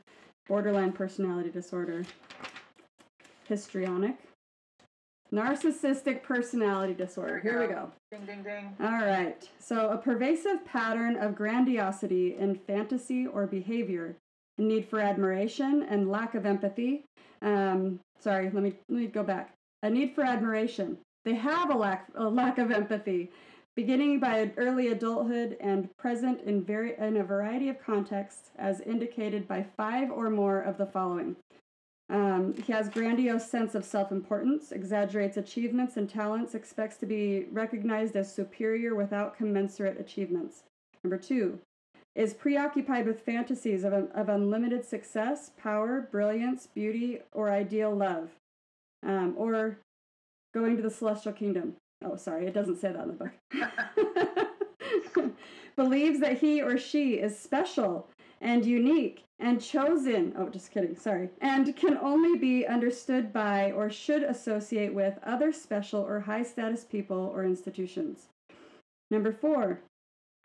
borderline 0.48 0.92
personality 0.92 1.50
disorder. 1.50 2.04
histrionic. 3.48 4.16
Narcissistic 5.32 6.22
personality 6.22 6.94
disorder. 6.94 7.38
Here 7.40 7.60
we 7.60 7.66
go. 7.66 7.90
Ding, 8.10 8.24
ding, 8.24 8.42
ding. 8.42 8.74
All 8.80 9.04
right. 9.04 9.46
So, 9.58 9.90
a 9.90 9.98
pervasive 9.98 10.64
pattern 10.64 11.16
of 11.16 11.34
grandiosity 11.34 12.36
in 12.38 12.54
fantasy 12.54 13.26
or 13.26 13.46
behavior, 13.46 14.16
a 14.56 14.62
need 14.62 14.86
for 14.88 15.00
admiration 15.00 15.82
and 15.88 16.10
lack 16.10 16.34
of 16.34 16.46
empathy. 16.46 17.04
Um, 17.42 18.00
sorry, 18.18 18.50
let 18.50 18.62
me 18.62 18.72
let 18.88 19.00
me 19.00 19.06
go 19.06 19.22
back. 19.22 19.52
A 19.82 19.90
need 19.90 20.14
for 20.14 20.24
admiration. 20.24 20.96
They 21.26 21.34
have 21.34 21.70
a 21.70 21.76
lack 21.76 22.08
a 22.14 22.24
lack 22.24 22.56
of 22.56 22.70
empathy, 22.70 23.30
beginning 23.78 24.18
by 24.18 24.50
early 24.56 24.88
adulthood 24.88 25.56
and 25.60 25.96
present 25.96 26.40
in 26.40 26.64
in 26.68 27.16
a 27.16 27.22
variety 27.22 27.68
of 27.68 27.80
contexts, 27.80 28.50
as 28.58 28.80
indicated 28.80 29.46
by 29.46 29.64
five 29.76 30.10
or 30.10 30.28
more 30.28 30.60
of 30.60 30.76
the 30.78 30.84
following. 30.84 31.36
Um, 32.10 32.54
he 32.66 32.72
has 32.72 32.88
grandiose 32.88 33.48
sense 33.48 33.76
of 33.76 33.84
self-importance, 33.84 34.72
exaggerates 34.72 35.36
achievements 35.36 35.96
and 35.96 36.10
talents, 36.10 36.56
expects 36.56 36.96
to 36.96 37.06
be 37.06 37.46
recognized 37.52 38.16
as 38.16 38.34
superior 38.34 38.96
without 38.96 39.36
commensurate 39.36 40.00
achievements. 40.00 40.64
Number 41.04 41.16
two, 41.16 41.60
is 42.16 42.34
preoccupied 42.34 43.06
with 43.06 43.20
fantasies 43.20 43.84
of, 43.84 43.92
of 43.92 44.28
unlimited 44.28 44.84
success, 44.86 45.52
power, 45.56 46.08
brilliance, 46.10 46.66
beauty, 46.66 47.20
or 47.30 47.48
ideal 47.48 47.94
love, 47.94 48.30
um, 49.06 49.34
or 49.36 49.78
going 50.52 50.74
to 50.74 50.82
the 50.82 50.90
celestial 50.90 51.32
kingdom. 51.32 51.76
Oh, 52.04 52.16
sorry, 52.16 52.46
it 52.46 52.54
doesn't 52.54 52.80
say 52.80 52.92
that 52.92 53.02
in 53.02 53.08
the 53.08 53.14
book. 53.14 53.32
Believes 55.76 56.20
that 56.20 56.38
he 56.38 56.62
or 56.62 56.76
she 56.76 57.14
is 57.14 57.38
special 57.38 58.08
and 58.40 58.64
unique 58.64 59.24
and 59.40 59.60
chosen. 59.60 60.34
Oh, 60.36 60.48
just 60.48 60.70
kidding, 60.70 60.96
sorry. 60.96 61.30
And 61.40 61.76
can 61.76 61.96
only 61.98 62.38
be 62.38 62.66
understood 62.66 63.32
by 63.32 63.72
or 63.72 63.90
should 63.90 64.22
associate 64.22 64.94
with 64.94 65.18
other 65.22 65.52
special 65.52 66.00
or 66.00 66.20
high 66.20 66.42
status 66.42 66.84
people 66.84 67.32
or 67.34 67.44
institutions. 67.44 68.28
Number 69.10 69.32
four, 69.32 69.80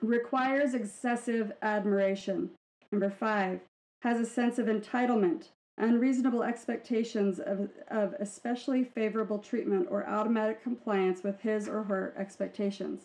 requires 0.02 0.74
excessive 0.74 1.52
admiration. 1.62 2.52
Number 2.92 3.10
five, 3.10 3.62
has 4.02 4.20
a 4.20 4.26
sense 4.26 4.60
of 4.60 4.68
entitlement, 4.68 5.50
unreasonable 5.78 6.44
expectations 6.44 7.40
of, 7.40 7.70
of 7.88 8.14
especially 8.20 8.84
favorable 8.84 9.40
treatment 9.40 9.88
or 9.90 10.08
automatic 10.08 10.62
compliance 10.62 11.24
with 11.24 11.42
his 11.42 11.68
or 11.68 11.84
her 11.84 12.14
expectations. 12.18 13.02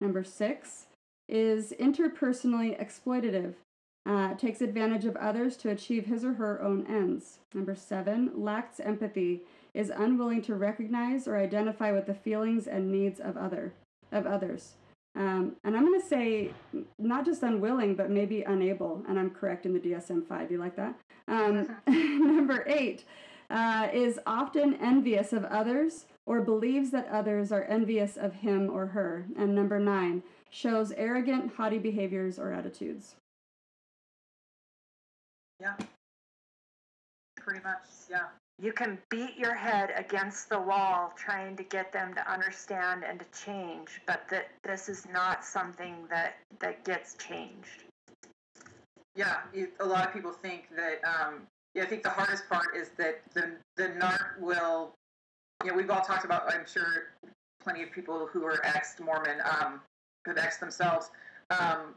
Number 0.00 0.24
six 0.24 0.86
is 1.28 1.72
interpersonally 1.78 2.80
exploitative, 2.80 3.54
uh, 4.06 4.34
takes 4.34 4.60
advantage 4.60 5.04
of 5.04 5.16
others 5.16 5.56
to 5.58 5.70
achieve 5.70 6.06
his 6.06 6.24
or 6.24 6.34
her 6.34 6.60
own 6.62 6.86
ends. 6.86 7.38
Number 7.54 7.74
seven, 7.74 8.32
lacks 8.34 8.80
empathy, 8.80 9.42
is 9.74 9.90
unwilling 9.90 10.42
to 10.42 10.54
recognize 10.54 11.28
or 11.28 11.36
identify 11.36 11.92
with 11.92 12.06
the 12.06 12.14
feelings 12.14 12.66
and 12.66 12.90
needs 12.90 13.20
of 13.20 13.36
other 13.36 13.72
of 14.10 14.26
others. 14.26 14.74
Um, 15.14 15.56
and 15.64 15.76
I'm 15.76 15.84
going 15.84 16.00
to 16.00 16.06
say 16.06 16.52
not 16.98 17.24
just 17.24 17.42
unwilling, 17.42 17.94
but 17.94 18.10
maybe 18.10 18.42
unable. 18.42 19.02
And 19.08 19.18
I'm 19.18 19.30
correct 19.30 19.66
in 19.66 19.72
the 19.74 19.80
DSM 19.80 20.26
5. 20.26 20.50
You 20.50 20.58
like 20.58 20.76
that? 20.76 20.94
Um, 21.28 21.76
number 21.86 22.64
eight 22.66 23.04
uh, 23.50 23.88
is 23.92 24.18
often 24.26 24.74
envious 24.80 25.32
of 25.32 25.44
others 25.44 26.06
or 26.26 26.40
believes 26.40 26.90
that 26.90 27.08
others 27.08 27.52
are 27.52 27.64
envious 27.64 28.16
of 28.16 28.34
him 28.34 28.70
or 28.70 28.86
her. 28.86 29.26
And 29.36 29.54
number 29.54 29.78
nine 29.78 30.22
shows 30.50 30.92
arrogant, 30.92 31.54
haughty 31.54 31.78
behaviors 31.78 32.38
or 32.38 32.52
attitudes. 32.52 33.14
Yeah. 35.60 35.74
Pretty 37.36 37.60
much, 37.64 37.82
yeah. 38.10 38.26
You 38.60 38.72
can 38.72 38.98
beat 39.08 39.36
your 39.36 39.54
head 39.54 39.92
against 39.96 40.48
the 40.48 40.60
wall 40.60 41.12
trying 41.16 41.56
to 41.56 41.62
get 41.62 41.92
them 41.92 42.12
to 42.14 42.30
understand 42.30 43.04
and 43.04 43.20
to 43.20 43.44
change, 43.44 44.00
but 44.06 44.22
that 44.30 44.48
this 44.64 44.88
is 44.88 45.06
not 45.12 45.44
something 45.44 45.94
that 46.10 46.34
that 46.58 46.84
gets 46.84 47.14
changed. 47.14 47.84
Yeah, 49.18 49.38
a 49.80 49.84
lot 49.84 50.06
of 50.06 50.12
people 50.12 50.30
think 50.30 50.68
that. 50.76 51.00
Um, 51.04 51.42
yeah, 51.74 51.82
I 51.82 51.86
think 51.86 52.04
the 52.04 52.10
hardest 52.10 52.48
part 52.48 52.76
is 52.76 52.90
that 52.98 53.20
the 53.34 53.56
the 53.76 53.88
narc 53.88 54.38
will. 54.40 54.94
You 55.64 55.72
know, 55.72 55.76
we've 55.76 55.90
all 55.90 56.02
talked 56.02 56.24
about. 56.24 56.54
I'm 56.54 56.64
sure 56.64 57.14
plenty 57.60 57.82
of 57.82 57.90
people 57.90 58.28
who 58.32 58.44
are 58.44 58.64
ex 58.64 58.94
Mormon, 59.00 59.38
um, 59.44 59.80
who've 60.24 60.38
ex 60.38 60.58
themselves. 60.58 61.10
Um, 61.50 61.96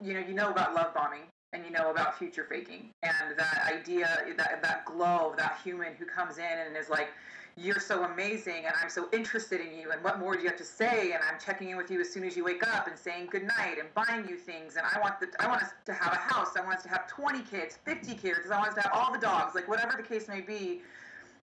you 0.00 0.14
know, 0.14 0.20
you 0.20 0.34
know 0.34 0.52
about 0.52 0.72
love 0.72 0.94
bombing, 0.94 1.22
and 1.52 1.64
you 1.64 1.72
know 1.72 1.90
about 1.90 2.16
future 2.16 2.46
faking, 2.48 2.90
and 3.02 3.36
that 3.36 3.64
idea, 3.66 4.08
that 4.36 4.62
that 4.62 4.84
glow 4.84 5.34
that 5.36 5.58
human 5.64 5.94
who 5.98 6.04
comes 6.04 6.38
in 6.38 6.44
and 6.44 6.76
is 6.76 6.88
like, 6.88 7.08
"You're 7.56 7.80
so 7.80 8.04
amazing, 8.04 8.66
and 8.66 8.74
I'm 8.80 8.90
so 8.90 9.08
interested 9.12 9.60
in 9.60 9.78
you, 9.78 9.90
and 9.90 10.02
what 10.04 10.18
more 10.18 10.34
do 10.36 10.42
you 10.42 10.48
have 10.48 10.58
to 10.58 10.64
say?" 10.64 11.12
And 11.12 11.22
I'm 11.24 11.38
checking 11.38 11.70
in 11.70 11.76
with 11.76 11.90
you 11.90 12.00
as 12.00 12.12
soon 12.12 12.24
as 12.24 12.36
you 12.36 12.44
wake 12.44 12.66
up 12.66 12.86
and 12.86 12.98
saying 12.98 13.26
good 13.26 13.44
night 13.44 13.78
and 13.78 13.92
buying 13.94 14.28
you 14.28 14.36
things, 14.36 14.76
and 14.76 14.86
I 14.86 15.00
want 15.00 15.20
the, 15.20 15.28
I 15.40 15.48
want 15.48 15.62
us 15.62 15.70
to 15.86 15.92
have 15.94 16.12
a 16.12 16.16
house, 16.16 16.56
I 16.56 16.60
want 16.60 16.76
us 16.76 16.82
to 16.84 16.88
have 16.90 17.06
20 17.06 17.42
kids, 17.42 17.78
50 17.84 18.14
kids, 18.14 18.50
I 18.50 18.58
want 18.58 18.68
us 18.68 18.74
to 18.74 18.82
have 18.82 18.92
all 18.92 19.12
the 19.12 19.18
dogs, 19.18 19.54
like 19.54 19.68
whatever 19.68 19.96
the 19.96 20.02
case 20.02 20.28
may 20.28 20.40
be. 20.40 20.82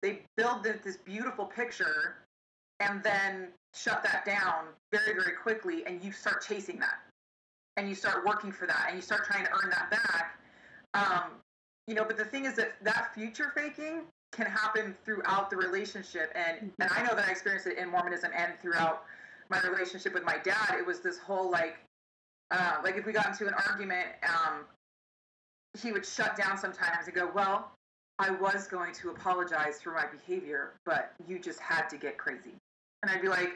They 0.01 0.21
build 0.37 0.63
this, 0.63 0.97
beautiful 0.97 1.45
picture, 1.45 2.15
and 2.79 3.03
then 3.03 3.49
shut 3.73 4.03
that 4.03 4.25
down 4.25 4.65
very 4.91 5.13
very 5.13 5.35
quickly, 5.35 5.85
and 5.85 6.03
you 6.03 6.11
start 6.11 6.41
chasing 6.47 6.79
that. 6.79 6.99
And 7.75 7.87
you 7.87 7.95
start 7.95 8.25
working 8.25 8.51
for 8.51 8.65
that 8.65 8.87
and 8.87 8.95
you 8.95 9.03
start 9.03 9.25
trying 9.25 9.45
to 9.45 9.51
earn 9.51 9.69
that 9.69 9.91
back. 9.91 10.39
Um, 10.95 11.31
you 11.87 11.95
know 11.95 12.03
but 12.03 12.17
the 12.17 12.25
thing 12.25 12.45
is 12.45 12.55
that 12.55 12.75
that 12.81 13.13
future 13.13 13.51
faking 13.55 14.01
can 14.37 14.45
happen 14.45 14.95
throughout 15.03 15.49
the 15.49 15.57
relationship 15.57 16.31
and 16.35 16.71
and 16.79 16.89
i 16.91 17.01
know 17.01 17.15
that 17.15 17.25
i 17.27 17.31
experienced 17.31 17.67
it 17.67 17.77
in 17.77 17.89
mormonism 17.89 18.31
and 18.37 18.53
throughout 18.61 19.03
my 19.49 19.59
relationship 19.61 20.13
with 20.13 20.23
my 20.23 20.37
dad 20.43 20.75
it 20.77 20.85
was 20.85 20.99
this 20.99 21.17
whole 21.17 21.51
like 21.51 21.77
uh, 22.51 22.77
like 22.81 22.95
if 22.95 23.05
we 23.05 23.11
got 23.11 23.27
into 23.27 23.45
an 23.45 23.53
argument 23.67 24.07
um, 24.23 24.63
he 25.81 25.91
would 25.91 26.05
shut 26.05 26.37
down 26.37 26.57
sometimes 26.57 27.07
and 27.07 27.15
go 27.15 27.29
well 27.35 27.71
i 28.19 28.29
was 28.31 28.67
going 28.67 28.93
to 28.93 29.09
apologize 29.09 29.81
for 29.81 29.91
my 29.91 30.05
behavior 30.05 30.73
but 30.85 31.13
you 31.27 31.39
just 31.39 31.59
had 31.59 31.87
to 31.89 31.97
get 31.97 32.17
crazy 32.17 32.53
and 33.03 33.11
i'd 33.11 33.21
be 33.21 33.27
like 33.27 33.53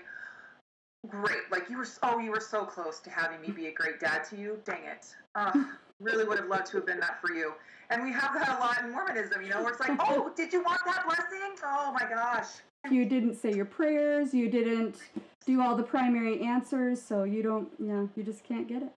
great. 1.07 1.51
Like 1.51 1.69
you 1.69 1.77
were, 1.77 1.87
oh, 2.03 2.19
you 2.19 2.31
were 2.31 2.39
so 2.39 2.65
close 2.65 2.99
to 3.01 3.09
having 3.09 3.41
me 3.41 3.49
be 3.49 3.67
a 3.67 3.73
great 3.73 3.99
dad 3.99 4.23
to 4.25 4.37
you. 4.37 4.59
Dang 4.65 4.83
it. 4.83 5.07
Uh, 5.35 5.51
really 6.01 6.25
would 6.25 6.37
have 6.39 6.47
loved 6.47 6.67
to 6.67 6.77
have 6.77 6.85
been 6.85 6.99
that 6.99 7.21
for 7.21 7.33
you. 7.33 7.53
And 7.89 8.03
we 8.03 8.11
have 8.13 8.33
that 8.33 8.57
a 8.57 8.59
lot 8.59 8.79
in 8.83 8.91
Mormonism, 8.91 9.41
you 9.41 9.49
know, 9.49 9.61
where 9.61 9.71
it's 9.71 9.79
like, 9.79 9.97
oh, 9.99 10.31
did 10.35 10.53
you 10.53 10.63
want 10.63 10.79
that 10.85 11.05
blessing? 11.05 11.55
Oh 11.63 11.93
my 11.93 12.07
gosh. 12.09 12.47
You 12.89 13.05
didn't 13.05 13.35
say 13.35 13.53
your 13.53 13.65
prayers, 13.65 14.33
you 14.33 14.49
didn't 14.49 14.97
do 15.45 15.61
all 15.61 15.75
the 15.75 15.83
primary 15.83 16.41
answers, 16.41 17.01
so 17.01 17.23
you 17.23 17.43
don't, 17.43 17.69
yeah, 17.79 18.07
you 18.15 18.23
just 18.23 18.43
can't 18.43 18.67
get 18.67 18.81
it. 18.81 18.91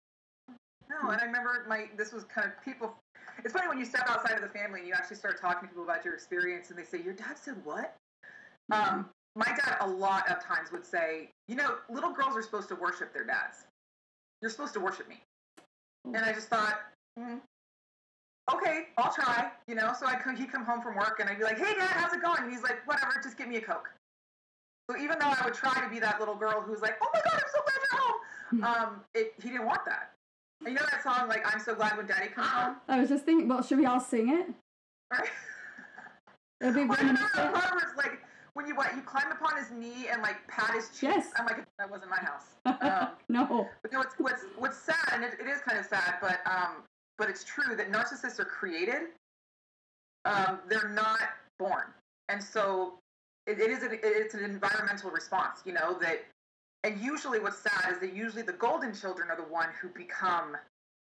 No, 0.89 1.11
and 1.11 1.21
I 1.21 1.25
remember 1.25 1.65
my, 1.69 1.87
this 1.97 2.13
was 2.13 2.25
kind 2.25 2.47
of 2.47 2.65
people, 2.65 2.95
it's 3.45 3.53
funny 3.53 3.69
when 3.69 3.79
you 3.79 3.85
step 3.85 4.09
outside 4.09 4.37
of 4.37 4.43
the 4.43 4.49
family 4.49 4.81
and 4.81 4.89
you 4.89 4.95
actually 4.95 5.17
start 5.17 5.41
talking 5.41 5.63
to 5.63 5.69
people 5.69 5.85
about 5.85 6.05
your 6.05 6.15
experience 6.15 6.71
and 6.71 6.79
they 6.79 6.85
say, 6.85 7.03
your 7.03 7.15
dad 7.15 7.37
said 7.37 7.57
what? 7.65 7.97
Um, 8.71 9.11
my 9.37 9.47
dad 9.47 9.77
a 9.81 9.89
lot 9.89 10.31
of 10.31 10.43
times 10.43 10.71
would 10.73 10.87
say, 10.87 11.29
you 11.49 11.57
know, 11.57 11.75
little 11.91 12.13
girls 12.13 12.37
are 12.37 12.43
supposed 12.43 12.69
to 12.69 12.77
worship 12.77 13.13
their 13.13 13.25
dads. 13.25 13.67
You're 14.41 14.51
supposed 14.51 14.73
to 14.75 14.81
worship 14.81 15.09
me. 15.09 15.21
And 16.05 16.19
I 16.19 16.33
just 16.33 16.49
thought, 16.49 16.81
mm, 17.19 17.41
okay, 18.53 18.83
I'll 18.99 19.13
try. 19.13 19.51
You 19.67 19.75
know, 19.75 19.93
so 19.99 20.07
I 20.07 20.17
could, 20.17 20.39
he'd 20.39 20.51
come 20.53 20.65
home 20.65 20.81
from 20.83 20.97
work 20.97 21.19
and 21.21 21.29
I'd 21.29 21.39
be 21.39 21.45
like, 21.45 21.59
hey, 21.59 21.75
dad, 21.75 21.89
how's 21.91 22.13
it 22.13 22.23
going? 22.23 22.43
And 22.43 22.53
he's 22.53 22.63
like, 22.63 22.87
whatever, 22.87 23.13
just 23.23 23.37
give 23.39 23.49
me 23.49 23.57
a 23.57 23.61
Coke. 23.61 23.91
So 24.91 24.97
even 24.99 25.19
though 25.19 25.29
I 25.29 25.41
would 25.45 25.55
try 25.55 25.81
to 25.83 25.89
be 25.89 25.99
that 26.01 26.19
little 26.21 26.35
girl 26.35 26.61
who's 26.61 26.83
like, 26.83 26.97
oh 27.03 27.09
my 27.13 27.21
God, 27.25 27.35
I'm 27.35 27.51
so 27.53 27.61
glad 27.63 27.77
you're 27.91 28.01
home, 28.01 28.87
um, 28.95 29.01
it, 29.15 29.33
he 29.43 29.49
didn't 29.51 29.67
want 29.67 29.81
that. 29.87 30.11
And 30.61 30.69
you 30.71 30.75
know 30.75 30.87
that 30.91 31.03
song, 31.03 31.29
like, 31.29 31.43
I'm 31.53 31.61
so 31.61 31.75
glad 31.75 31.97
when 31.97 32.07
daddy 32.07 32.29
comes 32.29 32.49
home? 32.49 32.77
I 32.89 33.01
was 33.01 33.09
just 33.09 33.25
thinking, 33.25 33.49
well, 33.49 33.63
should 33.63 33.79
we 33.79 33.87
all 33.87 34.01
sing 34.01 34.29
it? 34.31 34.47
Right? 35.11 35.29
It'd 36.61 36.75
be 36.75 36.85
Well, 36.85 36.99
you 37.01 37.13
know 37.13 37.15
the 37.15 37.41
reminiscent. 37.43 37.55
part 37.55 37.75
where 37.75 37.85
it's 37.89 37.97
like 37.97 38.21
when 38.55 38.67
you 38.67 38.75
what 38.77 38.95
you 38.95 39.03
climb 39.03 39.33
upon 39.33 39.57
his 39.57 39.71
knee 39.73 40.09
and 40.11 40.23
like 40.23 40.37
pat 40.49 40.73
his 40.75 40.89
cheeks. 40.89 41.03
Yes. 41.03 41.31
I'm 41.37 41.47
like 41.47 41.65
that 41.79 41.91
wasn't 41.91 42.11
my 42.11 42.19
house. 42.19 42.45
Um, 42.67 43.09
no. 43.29 43.69
but 43.83 43.93
no, 43.93 43.99
what's 43.99 44.15
what's 44.19 44.43
what's 44.57 44.79
sad, 44.79 44.97
and 45.13 45.25
it, 45.25 45.35
it 45.41 45.47
is 45.47 45.61
kind 45.61 45.79
of 45.79 45.85
sad, 45.87 46.15
but 46.21 46.41
um, 46.47 46.77
but 47.19 47.29
it's 47.29 47.45
true 47.45 47.77
that 47.77 47.91
narcissists 47.91 48.39
are 48.39 48.45
created. 48.45 49.09
Um, 50.25 50.61
they're 50.69 50.89
not 50.89 51.21
born, 51.59 51.85
and 52.29 52.43
so 52.43 52.95
it, 53.47 53.61
it 53.61 53.71
is 53.71 53.83
an, 53.83 53.99
it's 54.03 54.35
an 54.35 54.45
environmental 54.45 55.11
response. 55.11 55.61
You 55.65 55.75
know 55.75 55.99
that, 56.01 56.25
and 56.83 57.01
usually 57.01 57.39
what's 57.39 57.59
sad 57.59 57.93
is 57.93 57.99
that 58.01 58.15
usually 58.15 58.43
the 58.43 58.55
golden 58.55 58.95
children 58.95 59.31
are 59.31 59.37
the 59.37 59.43
one 59.53 59.69
who 59.81 59.89
become 59.89 60.57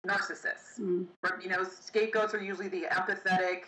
narcissists. 0.07 0.81
Mm. 0.81 1.07
Or, 1.23 1.41
you 1.43 1.49
know, 1.49 1.65
scapegoats 1.65 2.35
are 2.35 2.43
usually 2.43 2.69
the 2.69 2.87
empathetic, 2.91 3.65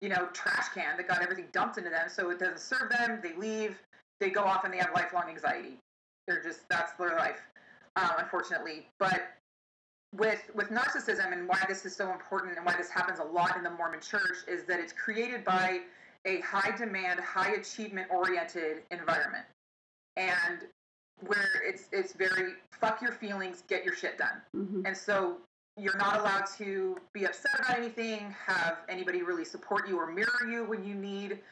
you 0.00 0.08
know, 0.08 0.28
trash 0.32 0.68
can 0.74 0.96
that 0.96 1.08
got 1.08 1.22
everything 1.22 1.46
dumped 1.52 1.78
into 1.78 1.90
them. 1.90 2.08
So 2.08 2.30
it 2.30 2.38
doesn't 2.38 2.60
serve 2.60 2.90
them. 2.90 3.20
They 3.22 3.34
leave. 3.34 3.78
They 4.20 4.30
go 4.30 4.42
off 4.42 4.64
and 4.64 4.72
they 4.72 4.78
have 4.78 4.90
lifelong 4.94 5.28
anxiety. 5.28 5.76
They're 6.26 6.42
just 6.42 6.68
that's 6.68 6.92
their 6.92 7.16
life, 7.16 7.40
um, 7.96 8.12
unfortunately. 8.18 8.86
But 8.98 9.35
with 10.14 10.50
with 10.54 10.68
narcissism 10.70 11.32
and 11.32 11.48
why 11.48 11.62
this 11.68 11.84
is 11.84 11.94
so 11.94 12.12
important 12.12 12.56
and 12.56 12.64
why 12.64 12.76
this 12.76 12.90
happens 12.90 13.18
a 13.18 13.24
lot 13.24 13.56
in 13.56 13.62
the 13.62 13.70
Mormon 13.70 14.00
Church 14.00 14.38
is 14.48 14.64
that 14.64 14.80
it's 14.80 14.92
created 14.92 15.44
by 15.44 15.80
a 16.24 16.40
high 16.40 16.76
demand, 16.76 17.20
high 17.20 17.52
achievement 17.52 18.08
oriented 18.10 18.82
environment. 18.90 19.44
And 20.16 20.60
where 21.20 21.62
it's 21.64 21.88
it's 21.92 22.12
very 22.12 22.54
fuck 22.70 23.00
your 23.00 23.12
feelings, 23.12 23.62
get 23.68 23.84
your 23.84 23.94
shit 23.94 24.18
done. 24.18 24.42
Mhm. 24.54 24.86
And 24.86 24.96
so 24.96 25.38
you're 25.76 25.96
not 25.96 26.18
allowed 26.20 26.46
to 26.58 26.98
be 27.12 27.26
upset 27.26 27.58
about 27.58 27.76
anything, 27.76 28.30
have 28.32 28.78
anybody 28.88 29.22
really 29.22 29.44
support 29.44 29.88
you 29.88 29.98
or 29.98 30.06
mirror 30.06 30.46
you 30.48 30.64
when 30.64 30.84
you 30.84 30.94
need, 30.94 31.42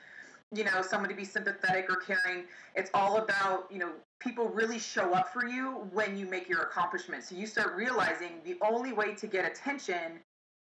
you 0.53 0.65
know, 0.65 0.81
someone 0.81 1.11
to 1.11 1.15
be 1.15 1.25
sympathetic 1.25 1.91
or 1.91 1.97
caring. 1.97 2.45
It's 2.75 2.91
all 2.95 3.19
about, 3.19 3.71
you 3.71 3.79
know, 3.79 3.93
people 4.21 4.49
really 4.49 4.79
show 4.79 5.13
up 5.13 5.33
for 5.33 5.47
you 5.47 5.89
when 5.93 6.17
you 6.17 6.27
make 6.27 6.49
your 6.49 6.63
accomplishments. 6.63 7.29
So 7.29 7.35
you 7.35 7.47
start 7.47 7.75
realizing 7.77 8.41
the 8.45 8.57
only 8.63 8.93
way 8.93 9.15
to 9.15 9.27
get 9.27 9.45
attention 9.45 10.21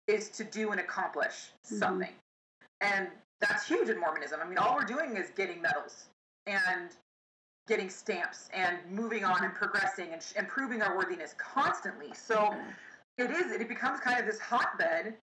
is 0.09 0.31
to 0.31 0.45
do 0.45 0.71
and 0.71 0.81
accomplish 0.81 1.53
Mhm. 1.65 1.79
something. 1.79 2.15
And 2.81 3.11
that's 3.41 3.67
huge 3.67 3.89
in 3.89 3.99
Mormonism. 3.99 4.41
I 4.41 4.45
mean, 4.45 4.59
all 4.59 4.75
we're 4.77 4.85
doing 4.85 5.17
is 5.17 5.31
getting 5.31 5.61
medals 5.61 6.09
and 6.47 6.95
getting 7.67 7.91
stamps 7.91 8.49
and 8.53 8.85
moving 8.91 9.25
on 9.25 9.45
and 9.45 9.55
progressing 9.55 10.13
and 10.13 10.23
sh- 10.23 10.35
improving 10.37 10.83
our 10.83 10.97
worthiness 10.97 11.35
constantly. 11.35 12.15
So 12.15 12.57
it 13.19 13.31
is 13.31 13.51
it 13.51 13.67
becomes 13.69 13.99
kind 14.01 14.21
of 14.21 14.27
this 14.27 14.39
hotbed 14.39 15.17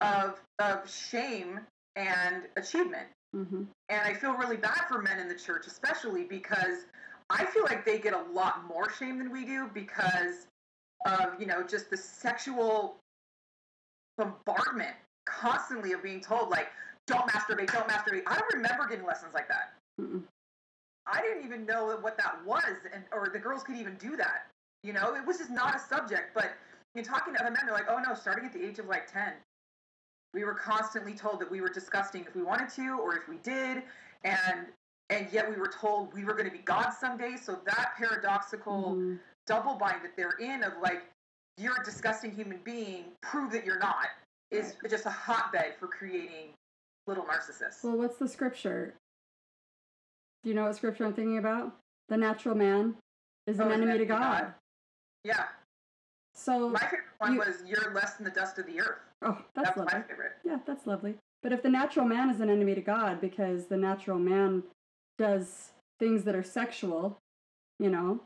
of 0.00 0.40
of 0.60 0.88
shame 0.88 1.66
and 1.96 2.48
achievement 2.56 3.08
Mhm. 3.34 3.66
and 3.88 4.00
i 4.06 4.14
feel 4.14 4.34
really 4.34 4.56
bad 4.56 4.86
for 4.86 5.02
men 5.02 5.18
in 5.18 5.26
the 5.28 5.34
church 5.34 5.66
especially 5.66 6.24
because 6.24 6.86
i 7.30 7.44
feel 7.46 7.64
like 7.64 7.84
they 7.84 7.98
get 7.98 8.14
a 8.14 8.22
lot 8.32 8.66
more 8.66 8.90
shame 8.92 9.18
than 9.18 9.30
we 9.30 9.44
do 9.44 9.68
because 9.72 10.46
of 11.06 11.40
you 11.40 11.46
know 11.46 11.62
just 11.62 11.90
the 11.90 11.96
sexual 11.96 12.96
bombardment 14.16 14.94
constantly 15.26 15.92
of 15.92 16.02
being 16.02 16.20
told 16.20 16.50
like 16.50 16.68
don't 17.06 17.26
masturbate 17.30 17.72
don't 17.72 17.88
masturbate. 17.88 18.22
I 18.26 18.36
don't 18.36 18.52
remember 18.52 18.86
getting 18.86 19.06
lessons 19.06 19.32
like 19.32 19.48
that. 19.48 19.72
Mm-mm. 20.00 20.22
i 21.06 21.20
didn't 21.22 21.44
even 21.44 21.66
know 21.66 21.96
what 22.00 22.16
that 22.18 22.38
was 22.46 22.76
and 22.92 23.02
or 23.12 23.30
the 23.32 23.38
girls 23.38 23.62
could 23.62 23.76
even 23.76 23.96
do 23.96 24.16
that 24.16 24.46
you 24.84 24.92
know? 24.92 25.16
It 25.16 25.26
was 25.26 25.38
just 25.38 25.50
not 25.50 25.74
a 25.74 25.78
subject 25.78 26.34
but 26.34 26.52
in 26.94 27.02
talking 27.02 27.34
to 27.34 27.40
other 27.40 27.50
men 27.50 27.62
they're 27.64 27.74
like 27.74 27.88
oh 27.88 28.00
no 28.06 28.14
starting 28.14 28.44
at 28.44 28.52
the 28.52 28.64
age 28.64 28.78
of 28.78 28.86
like 28.86 29.12
10 29.12 29.32
we 30.34 30.44
were 30.44 30.54
constantly 30.54 31.14
told 31.14 31.40
that 31.40 31.50
we 31.50 31.60
were 31.60 31.68
disgusting 31.68 32.24
if 32.26 32.34
we 32.36 32.42
wanted 32.42 32.68
to 32.70 32.98
or 33.00 33.16
if 33.16 33.28
we 33.28 33.38
did 33.38 33.82
and 34.24 34.66
and 35.10 35.26
yet 35.32 35.48
we 35.48 35.56
were 35.56 35.68
told 35.80 36.12
we 36.14 36.24
were 36.24 36.34
going 36.34 36.44
to 36.44 36.50
be 36.50 36.62
god 36.64 36.90
someday 36.90 37.36
so 37.36 37.58
that 37.66 37.92
paradoxical 37.96 38.94
Mhm. 38.94 39.18
double 39.46 39.74
bind 39.74 40.02
that 40.04 40.16
they're 40.16 40.36
in 40.38 40.62
of 40.62 40.76
like 40.82 41.02
you're 41.56 41.80
a 41.80 41.84
disgusting 41.84 42.30
human 42.34 42.58
being 42.58 43.04
prove 43.22 43.50
that 43.52 43.64
you're 43.64 43.78
not 43.78 44.08
is 44.50 44.76
just 44.88 45.06
a 45.06 45.10
hotbed 45.10 45.74
for 45.78 45.88
creating 45.88 46.54
little 47.06 47.24
narcissists 47.24 47.82
Well, 47.82 47.96
what's 47.96 48.16
the 48.18 48.28
scripture? 48.28 48.94
Do 50.42 50.50
you 50.50 50.54
know 50.54 50.64
what 50.64 50.76
scripture 50.76 51.04
I'm 51.04 51.14
thinking 51.14 51.38
about? 51.38 51.76
The 52.08 52.16
natural 52.16 52.54
man 52.54 52.96
is 53.46 53.58
Oh, 53.60 53.64
an 53.64 53.72
enemy 53.72 53.98
to 53.98 54.04
God. 54.06 54.20
God. 54.20 54.54
yeah 55.24 55.48
So, 56.34 56.68
my 56.68 56.78
favorite 56.78 57.00
one 57.18 57.32
you- 57.34 57.38
was 57.40 57.62
you're 57.66 57.92
less 57.92 58.14
than 58.14 58.24
the 58.24 58.30
dust 58.30 58.58
of 58.58 58.66
the 58.66 58.80
earth 58.80 59.00
oh, 59.22 59.32
that's, 59.54 59.68
that's 59.70 59.76
lovely. 59.78 59.98
my 59.98 60.02
favorite 60.06 60.32
Yeah, 60.44 60.58
that's 60.66 60.86
lovely. 60.86 61.18
But 61.42 61.52
if 61.52 61.62
the 61.62 61.70
natural 61.70 62.06
man 62.06 62.30
is 62.30 62.40
an 62.40 62.50
enemy 62.50 62.74
to 62.74 62.80
God 62.80 63.20
because 63.20 63.66
the 63.66 63.76
natural 63.76 64.18
man 64.18 64.62
does 65.18 65.72
things 65.98 66.24
that 66.24 66.34
are 66.34 66.42
sexual, 66.42 67.18
you 67.78 67.90
know, 67.90 68.20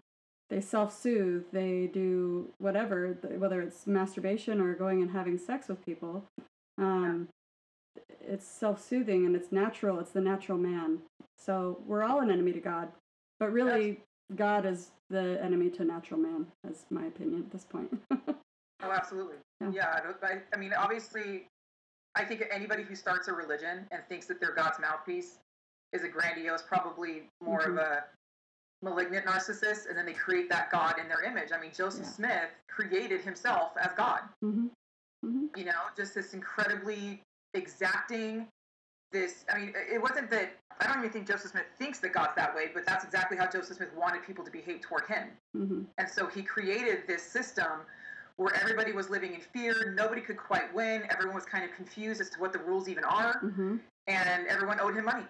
they 0.51 0.61
self 0.61 0.97
soothe, 0.97 1.45
they 1.53 1.89
do 1.93 2.51
whatever, 2.59 3.17
whether 3.39 3.61
it's 3.61 3.87
masturbation 3.87 4.61
or 4.61 4.75
going 4.75 5.01
and 5.01 5.11
having 5.11 5.39
sex 5.39 5.69
with 5.69 5.85
people, 5.85 6.25
um, 6.79 7.29
it's 8.21 8.47
self 8.47 8.83
soothing 8.83 9.25
and 9.27 9.35
it's 9.35 9.51
natural, 9.51 9.99
it's 9.99 10.11
the 10.11 10.21
natural 10.21 10.59
man. 10.59 10.99
So 11.39 11.81
we're 11.87 12.03
all 12.03 12.21
an 12.21 12.31
enemy 12.31 12.53
to 12.53 12.61
God. 12.61 12.89
But 13.41 13.53
really, 13.53 14.01
God 14.37 14.67
is 14.67 14.91
the 15.11 15.43
enemy 15.43 15.71
to 15.71 15.85
natural 15.85 16.21
man, 16.21 16.47
is 16.71 16.85
my 16.91 17.07
opinion 17.07 17.41
at 17.41 17.51
this 17.51 17.65
point. 17.65 18.01
Oh, 18.85 18.91
absolutely. 18.91 19.37
Yeah. 19.61 19.71
Yeah. 19.73 20.01
I, 20.23 20.39
I 20.53 20.57
mean, 20.57 20.73
obviously, 20.77 21.47
I 22.15 22.25
think 22.25 22.43
anybody 22.51 22.83
who 22.83 22.95
starts 22.95 23.29
a 23.29 23.33
religion 23.33 23.87
and 23.93 24.03
thinks 24.09 24.27
that 24.27 24.41
they're 24.41 24.55
God's 24.55 24.81
mouthpiece 24.81 25.39
is 25.93 26.03
a 26.05 26.09
grandiose, 26.09 26.63
probably 26.63 27.25
more 27.43 27.63
of 27.63 27.77
a 27.77 28.05
malignant 28.83 29.27
narcissist, 29.27 29.89
and 29.89 29.97
then 29.97 30.07
they 30.07 30.13
create 30.13 30.49
that 30.51 30.71
God 30.71 30.99
in 31.01 31.07
their 31.09 31.23
image. 31.23 31.51
I 31.53 31.61
mean, 31.61 31.71
Joseph 31.75 32.03
Yeah. 32.05 32.11
Smith 32.11 32.51
created 32.69 33.21
himself 33.21 33.73
as 33.77 33.93
God. 33.97 34.23
hmm 34.41 34.69
hmm 35.23 35.47
You 35.57 35.67
know, 35.67 35.83
just 35.97 36.15
this 36.15 36.35
incredibly 36.35 37.23
exacting. 37.55 38.49
This, 39.13 39.45
I 39.53 39.59
mean, 39.59 39.75
it- 39.77 40.01
wasn't 40.01 40.31
that. 40.31 40.53
I 40.81 40.87
don't 40.87 40.99
even 41.01 41.11
think 41.11 41.29
Joseph 41.29 41.51
Smith 41.51 41.67
thinks 41.79 42.01
that 42.01 42.13
God's 42.15 42.35
that 42.35 42.55
way, 42.57 42.71
but 42.73 42.85
that's 42.87 43.05
exactly 43.05 43.37
how 43.37 43.47
Joseph 43.47 43.77
Smith 43.77 43.93
wanted 43.95 44.25
people 44.25 44.43
to 44.45 44.51
behave 44.51 44.81
toward 44.81 45.05
him. 45.07 45.29
hmm 45.53 45.83
And 45.99 46.09
so 46.09 46.27
he 46.27 46.43
created 46.43 47.07
this 47.07 47.23
system 47.23 47.83
where 48.37 48.55
everybody 48.55 48.93
was 48.93 49.11
living 49.11 49.35
in 49.35 49.41
fear. 49.43 49.93
Nobody 49.95 50.23
could 50.23 50.39
quite 50.39 50.73
win. 50.75 51.07
Everyone 51.11 51.35
was 51.35 51.45
kind 51.45 51.63
of 51.63 51.71
confused 51.77 52.21
as 52.23 52.31
to 52.31 52.41
what 52.41 52.53
the 52.55 52.59
rules 52.61 52.89
even 52.89 53.05
are. 53.05 53.39
hmm 53.39 53.77
And 54.09 54.47
everyone 54.49 54.81
owed 54.81 54.97
him 54.97 55.05
money. 55.05 55.27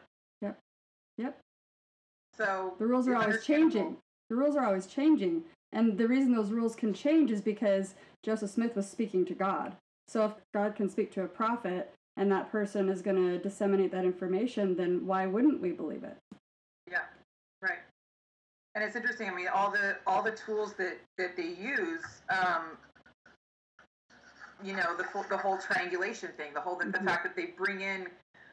So 2.37 2.75
The 2.79 2.87
rules 2.87 3.09
are 3.09 3.17
always 3.17 3.45
changing. 3.45 3.97
The 4.29 4.37
rules 4.37 4.57
are 4.57 4.65
always 4.65 4.87
changing. 4.87 5.45
And 5.73 5.97
the 5.97 6.09
reason 6.09 6.33
those 6.35 6.51
rules 6.51 6.75
can 6.75 6.93
change 6.93 7.31
is 7.31 7.41
because 7.41 7.95
Joseph 8.23 8.51
Smith 8.51 8.77
was 8.77 8.89
speaking 8.89 9.25
to 9.27 9.35
God. 9.35 9.77
So 10.09 10.27
if 10.27 10.33
God 10.53 10.75
can 10.75 10.89
speak 10.89 11.13
to 11.13 11.23
a 11.23 11.29
prophet 11.29 11.93
and 12.17 12.31
that 12.31 12.51
person 12.51 12.89
is 12.89 13.01
going 13.01 13.17
to 13.17 13.39
disseminate 13.39 13.91
that 13.93 14.05
information, 14.05 14.77
then 14.77 15.07
why 15.07 15.27
wouldn't 15.27 15.61
we 15.61 15.73
believe 15.73 16.05
it? 16.05 16.17
Yeah, 16.91 17.05
right. 17.63 17.79
And 18.75 18.85
it's 18.85 18.97
interesting. 18.97 19.29
I 19.29 19.35
mean, 19.35 19.49
all 19.49 19.71
the 19.71 19.97
all 20.07 20.23
the 20.23 20.33
tools 20.33 20.75
that 20.75 20.99
that 21.19 21.37
they 21.37 21.49
use. 21.49 22.03
Um, 22.31 22.77
you 24.63 24.75
know, 24.77 24.97
the 24.97 25.05
full, 25.05 25.25
the 25.29 25.37
whole 25.37 25.59
triangulation 25.59 26.31
thing, 26.37 26.55
the 26.55 26.61
whole 26.61 26.77
the, 26.77 26.85
the 26.87 26.99
Mhm. 26.99 27.05
fact 27.07 27.25
that 27.25 27.35
they 27.35 27.47
bring 27.47 27.81
in 27.81 28.07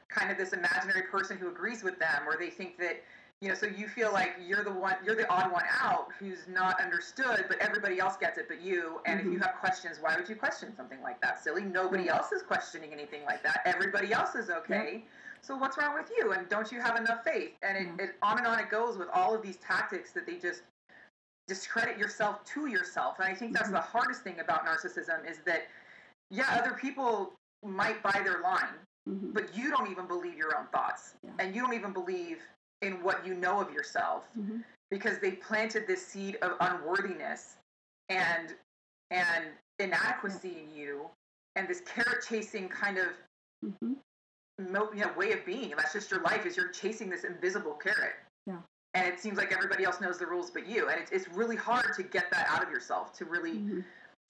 kind 0.07 0.31
of 0.31 0.37
this 0.37 0.53
imaginary 0.53 1.03
person 1.03 1.37
who 1.37 1.49
agrees 1.49 1.83
with 1.83 1.99
them, 1.99 2.27
or 2.27 2.35
they 2.35 2.49
think 2.49 2.77
that 2.79 3.03
you 3.41 3.47
know, 3.47 3.55
so 3.55 3.67
you 3.67 3.87
feel 3.87 4.11
like 4.11 4.35
you're 4.45 4.65
the 4.65 4.71
one, 4.71 4.95
you're 5.03 5.15
the 5.15 5.29
odd 5.31 5.51
one 5.51 5.63
out 5.81 6.09
who's 6.19 6.45
not 6.49 6.81
understood, 6.81 7.45
but 7.47 7.57
everybody 7.59 7.97
else 7.97 8.17
gets 8.17 8.37
it, 8.37 8.47
but 8.49 8.61
you. 8.61 8.99
And 9.05 9.19
if 9.19 9.25
you 9.27 9.39
Mhm. 9.39 9.45
have 9.45 9.55
questions, 9.55 9.97
why 9.99 10.17
would 10.17 10.27
you 10.27 10.35
question 10.35 10.75
something 10.75 11.01
like 11.01 11.21
that? 11.21 11.41
Silly. 11.41 11.61
Nobody 11.63 12.09
else 12.09 12.33
is 12.33 12.43
questioning 12.43 12.91
anything 12.91 13.23
like 13.23 13.41
that. 13.43 13.61
Everybody 13.63 14.11
else 14.11 14.35
is 14.35 14.49
okay. 14.49 15.05
So 15.41 15.55
what's 15.55 15.77
wrong 15.77 15.93
with 15.93 16.11
you? 16.17 16.33
And 16.33 16.49
don't 16.49 16.69
you 16.69 16.81
have 16.81 16.97
enough 16.97 17.23
faith? 17.23 17.53
And 17.63 17.77
it, 17.77 17.87
Yeah. 17.87 18.05
it 18.05 18.17
on 18.21 18.39
and 18.39 18.45
on 18.45 18.59
it 18.59 18.69
goes 18.69 18.97
with 18.97 19.07
all 19.13 19.33
of 19.33 19.41
these 19.41 19.55
tactics 19.57 20.11
that 20.11 20.25
they 20.25 20.37
just 20.37 20.63
discredit 21.47 21.97
yourself 21.97 22.43
to 22.43 22.67
yourself. 22.67 23.19
And 23.19 23.27
I 23.29 23.33
think 23.33 23.53
that's 23.53 23.69
Mhm. 23.69 23.73
the 23.73 23.81
hardest 23.81 24.21
thing 24.21 24.39
about 24.41 24.65
narcissism 24.65 25.25
is 25.25 25.39
that 25.39 25.67
yeah, 26.29 26.59
other 26.61 26.73
people 26.75 27.33
might 27.63 28.03
buy 28.03 28.21
their 28.23 28.41
line, 28.41 28.85
hmm 29.05 29.31
but 29.31 29.55
you 29.55 29.71
don't 29.71 29.89
even 29.89 30.05
believe 30.05 30.35
your 30.37 30.55
own 30.55 30.67
thoughts. 30.67 31.15
Yeah. 31.23 31.31
And 31.39 31.55
you 31.55 31.61
don't 31.61 31.73
even 31.73 31.91
believe 31.91 32.43
in 32.81 33.03
what 33.03 33.25
you 33.25 33.33
know 33.33 33.59
of 33.59 33.71
yourself 33.73 34.23
hmm 34.35 34.57
because 34.91 35.19
they 35.19 35.31
planted 35.33 35.85
this 35.85 36.03
seed 36.03 36.37
of 36.41 36.53
unworthiness 36.61 37.57
and 38.09 38.55
and 39.11 39.45
inadequacy 39.77 40.63
in 40.63 40.75
you 40.75 41.05
and 41.55 41.67
this 41.67 41.81
carrot 41.81 42.23
chasing 42.27 42.67
kind 42.67 42.97
of 42.97 43.05
hmm 43.79 43.93
you 44.59 44.71
know, 44.71 45.11
way 45.17 45.31
of 45.31 45.45
being. 45.45 45.71
And 45.71 45.79
that's 45.79 45.93
just 45.93 46.11
your 46.11 46.21
life. 46.21 46.45
Is 46.45 46.57
you're 46.57 46.69
chasing 46.69 47.09
this 47.09 47.23
invisible 47.23 47.73
carrot. 47.73 48.15
Yeah. 48.45 48.57
And 48.93 49.07
it 49.07 49.19
seems 49.19 49.37
like 49.37 49.53
everybody 49.53 49.83
else 49.85 50.01
knows 50.01 50.17
the 50.17 50.25
rules 50.25 50.49
but 50.49 50.67
you. 50.67 50.89
And 50.89 50.99
it's, 50.99 51.11
it's 51.11 51.27
really 51.29 51.55
hard 51.55 51.93
to 51.95 52.03
get 52.03 52.29
that 52.31 52.47
out 52.49 52.63
of 52.63 52.69
yourself 52.69 53.13
to 53.19 53.25
really 53.25 53.53
hmm 53.53 53.79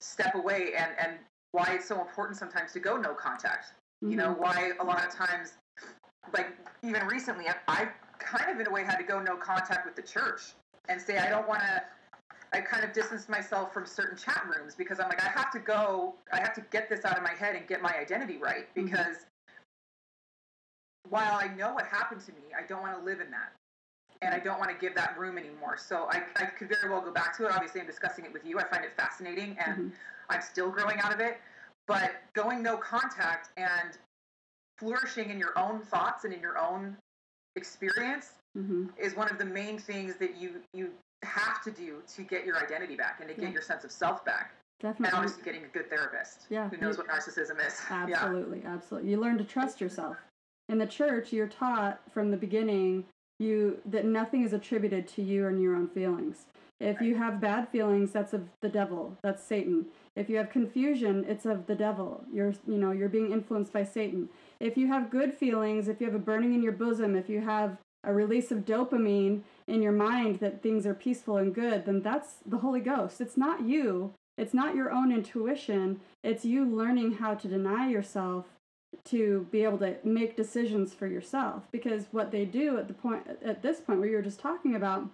step 0.00 0.34
away. 0.34 0.72
And 0.76 0.92
and 0.98 1.12
why 1.52 1.72
it's 1.74 1.86
so 1.88 2.00
important 2.00 2.38
sometimes 2.38 2.72
to 2.72 2.80
go 2.80 2.96
no 2.96 3.14
contact. 3.14 3.72
You 4.02 4.10
Mm-hmm. 4.10 4.18
know 4.18 4.32
why 4.38 4.72
a 4.80 4.84
lot 4.84 5.04
of 5.04 5.12
times, 5.12 5.54
like 6.32 6.48
even 6.82 7.06
recently, 7.06 7.46
I, 7.48 7.54
I 7.68 7.88
kind 8.20 8.50
of 8.50 8.60
in 8.60 8.66
a 8.66 8.70
way 8.70 8.84
had 8.84 8.96
to 8.96 9.04
go 9.04 9.20
no 9.20 9.36
contact 9.36 9.84
with 9.86 9.96
the 9.96 10.02
church 10.02 10.52
and 10.88 11.00
say 11.00 11.18
I 11.18 11.28
don't 11.28 11.48
want 11.48 11.60
to. 11.60 11.82
I 12.52 12.60
kind 12.60 12.84
of 12.84 12.92
distanced 12.92 13.28
myself 13.28 13.72
from 13.72 13.86
certain 13.86 14.18
chat 14.18 14.44
rooms 14.48 14.74
because 14.74 14.98
I'm 14.98 15.08
like 15.08 15.22
I 15.24 15.28
have 15.28 15.50
to 15.52 15.58
go. 15.60 16.14
I 16.32 16.38
have 16.40 16.52
to 16.54 16.62
get 16.70 16.88
this 16.88 17.04
out 17.04 17.16
of 17.16 17.22
my 17.22 17.34
head 17.34 17.54
and 17.56 17.66
get 17.66 17.80
my 17.82 17.94
identity 17.96 18.38
right 18.38 18.68
Mhm. 18.74 18.84
because 18.86 19.26
while 21.08 21.34
I 21.40 21.48
know 21.54 21.74
what 21.74 21.86
happened 21.86 22.20
to 22.22 22.32
me, 22.32 22.42
I 22.56 22.66
don't 22.66 22.82
want 22.82 22.96
to 22.98 23.04
live 23.04 23.20
in 23.20 23.30
that. 23.30 23.52
And 24.22 24.34
I 24.34 24.38
don't 24.38 24.58
want 24.58 24.70
to 24.70 24.76
give 24.76 24.94
that 24.96 25.18
room 25.18 25.38
anymore. 25.38 25.78
So 25.78 26.06
I, 26.10 26.22
I 26.36 26.44
could 26.44 26.68
very 26.68 26.90
well 26.90 27.00
go 27.00 27.10
back 27.10 27.34
to 27.38 27.46
it. 27.46 27.52
Obviously, 27.52 27.80
I'm 27.80 27.86
discussing 27.86 28.24
it 28.26 28.32
with 28.32 28.44
you. 28.44 28.58
I 28.58 28.64
find 28.64 28.84
it 28.84 28.92
fascinating 28.96 29.56
and 29.58 29.92
Mhm. 29.92 29.96
I'm 30.28 30.42
still 30.42 30.70
growing 30.70 31.00
out 31.00 31.12
of 31.12 31.20
it. 31.20 31.40
But 31.86 32.12
going 32.34 32.62
no 32.62 32.76
contact 32.76 33.50
and 33.56 33.96
flourishing 34.78 35.30
in 35.30 35.38
your 35.38 35.58
own 35.58 35.80
thoughts 35.80 36.24
and 36.24 36.34
in 36.34 36.40
your 36.40 36.58
own 36.58 36.96
experience 37.64 38.26
hmm 38.56 38.86
is 38.98 39.14
one 39.14 39.28
of 39.30 39.38
the 39.38 39.44
main 39.44 39.78
things 39.78 40.16
that 40.16 40.32
you 40.40 40.48
you 40.74 40.90
have 41.22 41.62
to 41.62 41.70
do 41.70 42.02
to 42.14 42.22
get 42.22 42.44
your 42.46 42.56
identity 42.66 42.96
back 42.96 43.16
and 43.20 43.28
to 43.28 43.34
get 43.34 43.44
Yeah. 43.44 43.50
your 43.58 43.62
sense 43.62 43.84
of 43.84 43.92
self 43.92 44.24
back. 44.24 44.54
Definitely. 44.80 45.06
And 45.08 45.14
obviously 45.16 45.42
getting 45.44 45.64
a 45.64 45.68
good 45.76 45.88
therapist 45.90 46.46
Yeah, 46.48 46.68
who 46.70 46.78
knows 46.78 46.96
what 46.98 47.06
narcissism 47.06 47.56
is. 47.66 47.74
Yeah. 47.90 48.06
Absolutely, 48.08 48.62
absolutely. 48.66 49.10
You 49.10 49.18
learn 49.20 49.36
to 49.38 49.44
trust 49.44 49.80
yourself. 49.80 50.16
in 50.70 50.78
the 50.78 50.86
church 50.86 51.32
you're 51.32 51.46
taught 51.64 52.00
from 52.14 52.30
the 52.30 52.36
beginning 52.46 53.04
you 53.38 53.78
that 53.94 54.04
nothing 54.04 54.42
is 54.44 54.52
attributed 54.52 55.06
to 55.14 55.20
you 55.22 55.46
and 55.48 55.60
your 55.62 55.74
own 55.74 55.88
feelings 55.88 56.46
if 56.78 57.00
you 57.00 57.16
have 57.16 57.40
bad 57.40 57.68
feelings 57.68 58.12
that's 58.12 58.32
of 58.38 58.42
the 58.62 58.68
devil 58.68 59.02
that's 59.24 59.42
satan 59.42 59.86
if 60.14 60.28
you 60.30 60.36
have 60.36 60.48
confusion 60.50 61.24
it's 61.32 61.44
of 61.54 61.66
the 61.66 61.74
devil 61.74 62.08
you're 62.32 62.54
you 62.72 62.78
know 62.82 62.92
you're 62.98 63.08
being 63.18 63.32
influenced 63.32 63.72
by 63.72 63.82
satan 63.96 64.28
if 64.60 64.76
you 64.76 64.86
have 64.86 65.10
good 65.10 65.34
feelings 65.34 65.88
if 65.88 66.00
you 66.00 66.06
have 66.06 66.14
a 66.14 66.18
burning 66.18 66.54
in 66.54 66.62
your 66.62 66.72
bosom 66.72 67.16
if 67.16 67.28
you 67.28 67.40
have 67.40 67.78
a 68.04 68.12
release 68.12 68.50
of 68.50 68.64
dopamine 68.64 69.42
in 69.66 69.82
your 69.82 69.92
mind 69.92 70.40
that 70.40 70.62
things 70.62 70.86
are 70.86 70.94
peaceful 70.94 71.36
and 71.36 71.54
good 71.54 71.84
then 71.84 72.02
that's 72.02 72.36
the 72.46 72.58
holy 72.58 72.80
ghost. 72.80 73.20
It's 73.20 73.36
not 73.36 73.62
you. 73.62 74.14
It's 74.38 74.54
not 74.54 74.74
your 74.74 74.90
own 74.90 75.12
intuition. 75.12 76.00
It's 76.24 76.44
you 76.44 76.64
learning 76.64 77.14
how 77.14 77.34
to 77.34 77.48
deny 77.48 77.88
yourself 77.88 78.46
to 79.04 79.46
be 79.50 79.62
able 79.62 79.78
to 79.78 79.96
make 80.02 80.36
decisions 80.36 80.94
for 80.94 81.06
yourself. 81.06 81.64
Because 81.70 82.06
what 82.10 82.30
they 82.30 82.44
do 82.44 82.78
at 82.78 82.88
the 82.88 82.94
point 82.94 83.26
at 83.44 83.62
this 83.62 83.80
point 83.80 84.00
where 84.00 84.08
you 84.08 84.16
were 84.16 84.22
just 84.22 84.40
talking 84.40 84.74
about 84.74 85.10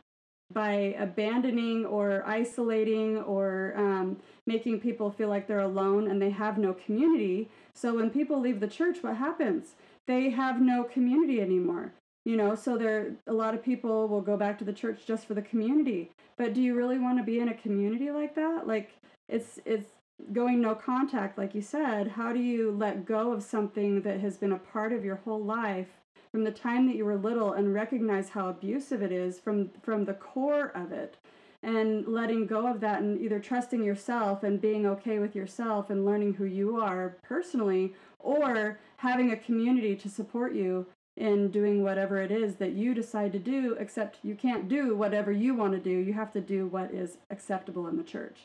by 0.53 0.95
abandoning 0.97 1.85
or 1.85 2.23
isolating 2.25 3.19
or 3.19 3.75
um, 3.77 4.17
making 4.47 4.79
people 4.79 5.11
feel 5.11 5.29
like 5.29 5.49
they're 5.49 5.59
alone 5.59 6.09
and 6.09 6.23
they 6.23 6.31
have 6.31 6.57
no 6.57 6.73
community 6.73 7.49
so 7.77 7.95
when 7.95 8.11
people 8.11 8.41
leave 8.41 8.61
the 8.61 8.67
church 8.67 9.03
what 9.03 9.17
happens? 9.17 9.75
They 10.07 10.31
have 10.31 10.61
no 10.61 10.85
community 10.85 11.41
anymore 11.41 11.93
you 12.27 12.37
know? 12.37 12.55
So 12.57 12.77
there 12.77 13.13
a 13.27 13.33
lot 13.33 13.55
of 13.55 13.63
people 13.63 14.09
will 14.09 14.21
go 14.21 14.37
back 14.37 14.59
to 14.59 14.65
the 14.65 14.73
church 14.73 15.07
just 15.07 15.27
for 15.27 15.33
the 15.33 15.41
community. 15.41 16.11
But 16.37 16.53
do 16.53 16.61
you 16.61 16.75
really 16.75 16.99
want 16.99 17.19
to 17.19 17.25
be 17.25 17.39
in 17.39 17.49
a 17.49 17.55
community 17.55 18.11
like 18.11 18.35
that? 18.35 18.67
Like 18.67 18.91
it's 19.29 19.61
it's 19.65 19.93
going 20.33 20.61
no 20.61 20.75
contact, 20.75 21.39
like 21.39 21.55
you 21.55 21.63
said, 21.63 22.09
how 22.09 22.33
do 22.33 22.41
you 22.41 22.73
let 22.73 23.07
go 23.07 23.33
of 23.33 23.43
something 23.43 24.03
that 24.03 24.21
has 24.21 24.37
been 24.37 24.53
a 24.53 24.59
part 24.59 24.93
of 24.93 25.05
your 25.05 25.17
whole 25.17 25.43
life 25.43 25.89
from 26.33 26.43
the 26.43 26.51
time 26.51 26.87
that 26.87 26.97
you 26.97 27.05
were 27.05 27.17
little 27.17 27.53
and 27.53 27.73
recognize 27.73 28.31
how 28.31 28.49
abusive 28.49 29.03
it 29.03 29.13
is 29.13 29.39
from 29.39 29.71
from 29.83 30.05
the 30.05 30.15
core 30.15 30.73
of 30.75 30.91
it? 30.91 31.17
And 31.63 32.07
letting 32.07 32.47
go 32.47 32.67
of 32.67 32.81
that 32.81 33.01
and 33.01 33.21
either 33.21 33.41
trusting 33.41 33.83
yourself 33.83 34.43
and 34.43 34.61
being 34.61 34.87
okay 34.87 35.19
with 35.19 35.35
yourself 35.35 35.91
and 35.91 36.05
learning 36.05 36.35
who 36.35 36.45
you 36.45 36.81
are 36.81 37.17
personally, 37.23 37.95
or 38.19 38.79
having 38.99 39.33
a 39.33 39.37
community 39.37 39.97
to 39.97 40.09
support 40.09 40.55
you 40.55 40.87
in 41.17 41.51
doing 41.51 41.83
whatever 41.83 42.21
it 42.21 42.31
is 42.31 42.57
that 42.57 42.73
you 42.73 42.93
decide 42.95 43.33
to 43.33 43.39
do, 43.39 43.75
except 43.79 44.19
you 44.23 44.35
can't 44.35 44.69
do 44.69 44.95
whatever 44.95 45.33
you 45.33 45.55
want 45.55 45.73
to 45.73 45.79
do. 45.79 45.91
You 45.91 46.13
have 46.13 46.33
to 46.33 46.41
do 46.41 46.67
what 46.67 46.93
is 46.93 47.17
acceptable 47.31 47.87
in 47.87 47.97
the 47.97 48.03
church. 48.03 48.41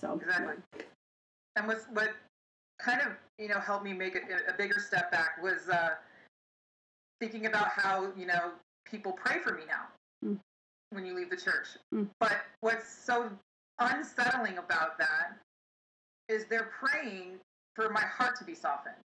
So 0.00 0.20
exactly. 0.20 0.54
And 1.56 1.66
what's 1.66 1.84
what 1.92 2.10
kind 2.80 3.00
of 3.00 3.08
you 3.38 3.48
know 3.48 3.60
helped 3.60 3.84
me 3.84 3.92
make 3.92 4.14
a, 4.16 4.52
a 4.52 4.56
bigger 4.56 4.80
step 4.80 5.10
back 5.10 5.42
was 5.42 5.68
uh, 5.68 5.90
thinking 7.20 7.46
about 7.46 7.68
how 7.68 8.08
you 8.16 8.26
know 8.26 8.52
people 8.84 9.12
pray 9.12 9.38
for 9.38 9.52
me 9.54 9.62
now. 9.68 9.86
When 10.90 11.04
you 11.06 11.14
leave 11.14 11.30
the 11.30 11.36
church. 11.36 11.68
Mm. 11.94 12.08
But 12.20 12.38
what's 12.60 12.88
so 12.88 13.30
unsettling 13.78 14.58
about 14.58 14.98
that 14.98 15.36
is 16.28 16.46
they're 16.46 16.70
praying 16.78 17.38
for 17.74 17.90
my 17.90 18.02
heart 18.02 18.36
to 18.38 18.44
be 18.44 18.54
softened. 18.54 18.96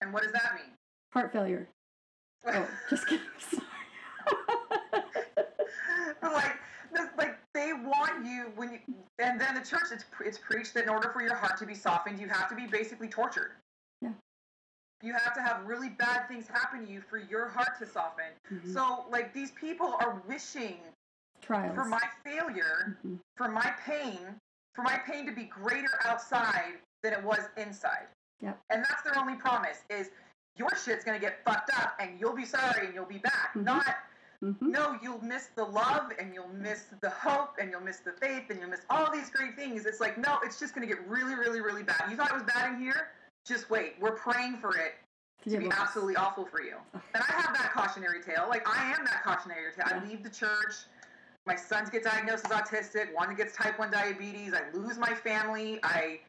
And 0.00 0.12
what 0.12 0.22
does 0.22 0.32
that 0.32 0.54
mean? 0.54 0.74
heart 1.12 1.32
failure. 1.32 1.68
Oh, 2.46 2.66
just 2.90 3.06
kidding. 3.06 3.20
Sorry. 3.50 3.62
like, 6.22 6.56
this- 6.92 7.10
like 7.18 7.38
they 7.54 7.72
want 7.72 8.24
you 8.24 8.50
when 8.56 8.72
you, 8.72 8.78
and 9.18 9.38
then 9.40 9.54
the 9.54 9.60
church 9.60 9.92
it's 9.92 10.04
it's 10.24 10.38
preached 10.38 10.72
that 10.74 10.84
in 10.84 10.88
order 10.88 11.10
for 11.12 11.20
your 11.22 11.34
heart 11.34 11.58
to 11.58 11.66
be 11.66 11.74
softened, 11.74 12.18
you 12.18 12.28
have 12.28 12.48
to 12.48 12.54
be 12.54 12.66
basically 12.66 13.08
tortured. 13.08 13.52
You 15.02 15.12
have 15.14 15.34
to 15.34 15.42
have 15.42 15.66
really 15.66 15.88
bad 15.88 16.28
things 16.28 16.46
happen 16.46 16.86
to 16.86 16.90
you 16.92 17.00
for 17.00 17.18
your 17.18 17.48
heart 17.48 17.76
to 17.80 17.86
soften. 17.86 18.26
Mhm. 18.50 18.72
So, 18.72 19.04
like, 19.10 19.32
these 19.32 19.50
people 19.50 19.96
are 20.00 20.22
wishing 20.26 20.80
Trials. 21.40 21.74
for 21.74 21.84
my 21.84 22.08
failure, 22.22 22.96
Mhm. 23.04 23.18
for 23.36 23.48
my 23.48 23.70
pain, 23.84 24.40
for 24.74 24.82
my 24.82 24.96
pain 24.98 25.26
to 25.26 25.32
be 25.32 25.44
greater 25.44 26.00
outside 26.04 26.80
than 27.02 27.12
it 27.12 27.22
was 27.22 27.40
inside. 27.56 28.06
Yep. 28.40 28.58
And 28.70 28.84
that's 28.84 29.02
their 29.02 29.18
only 29.18 29.34
promise 29.36 29.82
is 29.90 30.10
your 30.56 30.74
shit's 30.76 31.04
gonna 31.04 31.18
get 31.18 31.42
fucked 31.44 31.70
up 31.76 31.96
and 31.98 32.18
you'll 32.20 32.34
be 32.36 32.44
sorry 32.44 32.86
and 32.86 32.94
you'll 32.94 33.04
be 33.04 33.18
back. 33.18 33.54
Mhm. 33.54 33.64
Not 33.64 33.96
Mhm. 34.42 34.60
no, 34.72 34.98
you'll 35.00 35.22
miss 35.24 35.48
the 35.48 35.64
love 35.64 36.12
and 36.18 36.34
you'll 36.34 36.48
miss 36.48 36.86
the 37.00 37.10
hope 37.10 37.58
and 37.58 37.70
you'll 37.70 37.80
miss 37.80 38.00
the 38.00 38.12
faith 38.14 38.50
and 38.50 38.58
you'll 38.60 38.70
miss 38.70 38.84
all 38.90 39.08
these 39.10 39.30
great 39.30 39.54
things. 39.54 39.86
It's 39.86 40.00
like, 40.00 40.18
no, 40.18 40.40
it's 40.40 40.58
just 40.58 40.74
going 40.74 40.86
to 40.86 40.92
get 40.92 41.06
really, 41.06 41.36
really, 41.36 41.60
really 41.60 41.84
bad. 41.84 42.10
You 42.10 42.16
thought 42.16 42.30
it 42.30 42.34
was 42.34 42.42
bad 42.42 42.72
in 42.72 42.80
here? 42.80 43.12
Just 43.46 43.70
wait. 43.70 43.94
We're 44.00 44.12
praying 44.16 44.58
for 44.58 44.76
it 44.76 44.94
to 45.50 45.58
be 45.58 45.68
absolutely 45.70 46.16
awful 46.16 46.44
for 46.44 46.62
you. 46.62 46.76
And 47.14 47.22
I 47.28 47.32
have 47.32 47.52
that 47.54 47.72
cautionary 47.74 48.22
tale. 48.22 48.46
Like, 48.48 48.66
I 48.68 48.90
am 48.92 49.04
that 49.04 49.22
cautionary 49.24 49.72
tale. 49.74 49.84
I 49.86 50.04
leave 50.08 50.22
the 50.22 50.30
church. 50.30 50.74
My 51.46 51.56
sons 51.56 51.90
get 51.90 52.04
diagnosed 52.04 52.46
as 52.46 52.52
autistic. 52.52 53.12
One 53.12 53.34
gets 53.34 53.54
type 53.56 53.78
1 53.78 53.90
diabetes. 53.90 54.54
I 54.54 54.74
lose 54.76 54.96
my 54.96 55.12
family. 55.12 55.80
I, 55.82 56.20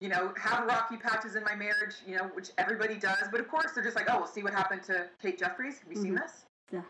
you 0.00 0.08
know, 0.08 0.32
have 0.40 0.66
rocky 0.66 0.96
patches 0.96 1.36
in 1.36 1.44
my 1.44 1.54
marriage, 1.54 1.96
you 2.06 2.16
know, 2.16 2.24
which 2.34 2.50
everybody 2.58 2.94
does. 2.96 3.24
But 3.30 3.40
of 3.40 3.48
course, 3.48 3.72
they're 3.74 3.84
just 3.84 3.94
like, 3.96 4.06
oh, 4.10 4.16
we'll 4.18 4.26
see 4.26 4.42
what 4.42 4.54
happened 4.54 4.82
to 4.84 5.06
Kate 5.20 5.38
Jeffries. 5.38 5.78
Have 5.80 5.92
you 5.92 6.02
seen 6.02 6.14
Mhm. 6.16 6.20
this? 6.22 6.46
Yeah. 6.72 6.82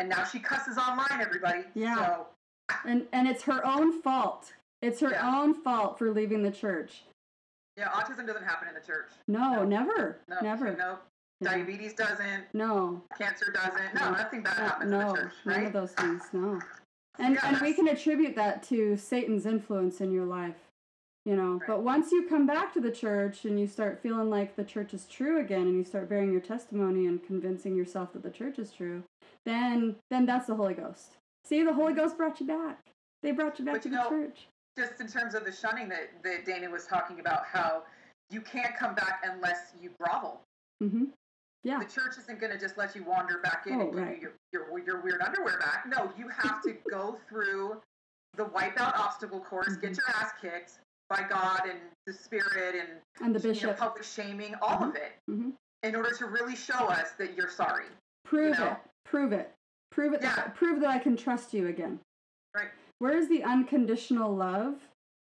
And 0.00 0.08
now 0.08 0.24
she 0.24 0.40
cusses 0.40 0.76
online, 0.76 1.20
everybody. 1.20 1.64
Yeah. 1.74 1.94
So, 1.94 2.26
And 2.84 3.06
and 3.12 3.26
it's 3.28 3.42
her 3.44 3.64
own 3.64 4.00
fault. 4.02 4.52
It's 4.82 5.00
her 5.00 5.10
Yeah. 5.10 5.40
own 5.40 5.54
fault 5.54 5.98
for 5.98 6.10
leaving 6.10 6.42
the 6.42 6.50
church. 6.50 7.04
Yeah, 7.80 7.88
autism 7.88 8.26
doesn't 8.26 8.44
happen 8.44 8.68
in 8.68 8.74
the 8.74 8.80
church. 8.80 9.08
No, 9.26 9.54
No. 9.54 9.64
never. 9.64 10.18
No, 10.28 10.36
Never. 10.42 10.76
No. 10.76 10.98
Diabetes 11.42 11.94
doesn't. 11.94 12.44
No. 12.52 13.02
Cancer 13.16 13.50
doesn't. 13.50 13.94
No, 13.94 14.10
No. 14.10 14.16
nothing 14.18 14.42
bad 14.42 14.58
happens 14.58 14.90
no, 14.90 15.00
in 15.00 15.08
the 15.08 15.14
church, 15.14 15.32
Right? 15.46 15.56
none 15.56 15.66
of 15.66 15.72
those 15.72 15.92
things. 15.94 16.22
No. 16.34 16.60
And 17.18 17.34
Yeah, 17.36 17.40
and 17.48 17.60
we 17.62 17.72
can 17.72 17.88
attribute 17.88 18.34
that 18.36 18.62
to 18.64 18.96
Satan's 18.98 19.46
influence 19.46 20.02
in 20.02 20.12
your 20.12 20.26
life. 20.26 20.68
You 21.24 21.36
know, 21.36 21.54
Right. 21.54 21.66
but 21.66 21.82
once 21.82 22.12
you 22.12 22.26
come 22.28 22.46
back 22.46 22.72
to 22.74 22.80
the 22.80 22.90
church 22.90 23.44
and 23.46 23.58
you 23.58 23.66
start 23.66 24.00
feeling 24.00 24.28
like 24.30 24.56
the 24.56 24.64
church 24.64 24.92
is 24.92 25.06
true 25.06 25.38
again 25.38 25.62
and 25.62 25.76
you 25.76 25.84
start 25.84 26.08
bearing 26.10 26.30
your 26.32 26.40
testimony 26.42 27.06
and 27.06 27.22
convincing 27.22 27.74
yourself 27.74 28.12
that 28.12 28.22
the 28.22 28.30
church 28.30 28.58
is 28.58 28.70
true, 28.72 29.02
then 29.46 29.96
then 30.10 30.26
that's 30.26 30.46
the 30.46 30.54
Holy 30.56 30.74
Ghost. 30.74 31.16
See, 31.44 31.62
the 31.62 31.72
Holy 31.74 31.94
Ghost 31.94 32.18
brought 32.18 32.38
you 32.40 32.46
back. 32.46 32.80
They 33.22 33.32
brought 33.32 33.58
you 33.58 33.64
back 33.64 33.76
But 33.76 33.82
to 33.82 33.88
you 33.88 33.96
the 33.96 34.02
know- 34.02 34.08
church. 34.10 34.48
Just 34.78 35.00
in 35.00 35.08
terms 35.08 35.34
of 35.34 35.44
the 35.44 35.52
shunning 35.52 35.88
that, 35.88 36.10
that 36.22 36.44
Dana 36.46 36.70
was 36.70 36.86
talking 36.86 37.20
about, 37.20 37.44
how 37.46 37.82
you 38.30 38.40
can't 38.40 38.76
come 38.76 38.94
back 38.94 39.22
unless 39.24 39.72
you 39.80 39.90
grovel. 39.98 40.40
hmm 40.80 41.04
Yeah. 41.64 41.78
The 41.80 41.84
church 41.86 42.16
isn't 42.18 42.40
going 42.40 42.52
to 42.52 42.58
just 42.58 42.78
let 42.78 42.94
you 42.94 43.02
wander 43.04 43.38
back 43.42 43.66
in 43.66 43.74
Oh, 43.74 43.80
and 43.80 43.92
give 43.92 44.00
right. 44.02 44.20
you 44.22 44.28
your, 44.52 44.68
your, 44.70 44.78
your 44.86 45.00
weird 45.02 45.20
underwear 45.22 45.58
back. 45.58 45.86
No, 45.88 46.12
you 46.16 46.28
have 46.28 46.62
to 46.62 46.74
go 46.90 47.18
through 47.28 47.76
the 48.36 48.44
wipeout 48.44 48.96
obstacle 48.96 49.40
course, 49.40 49.76
get 49.76 49.92
Mhm. 49.92 49.96
your 49.98 50.08
ass 50.16 50.30
kicked 50.40 50.78
by 51.08 51.24
God 51.28 51.62
and 51.68 51.80
the 52.06 52.12
Spirit 52.12 52.76
and 52.76 52.88
And 53.20 53.34
the 53.34 53.40
you 53.40 53.48
know, 53.48 53.52
bishop. 53.52 53.76
public 53.76 54.04
shaming, 54.04 54.54
all 54.62 54.84
of 54.84 54.94
it, 54.94 55.12
Mhm. 55.28 55.52
in 55.82 55.96
order 55.96 56.12
to 56.16 56.26
really 56.26 56.54
show 56.54 56.86
us 56.86 57.10
that 57.18 57.34
you're 57.34 57.50
sorry. 57.50 57.86
Prove 58.24 58.56
know? 58.56 58.68
it. 58.68 58.76
Prove 59.04 59.32
it. 59.32 59.52
Prove 59.90 60.12
it. 60.12 60.22
Yeah. 60.22 60.48
Prove 60.54 60.78
that 60.80 60.90
I 60.90 61.00
can 61.00 61.16
trust 61.16 61.52
you 61.52 61.66
again. 61.66 61.98
Right. 62.54 62.68
Where 63.00 63.16
is 63.16 63.30
the 63.30 63.42
unconditional 63.42 64.36
love 64.36 64.74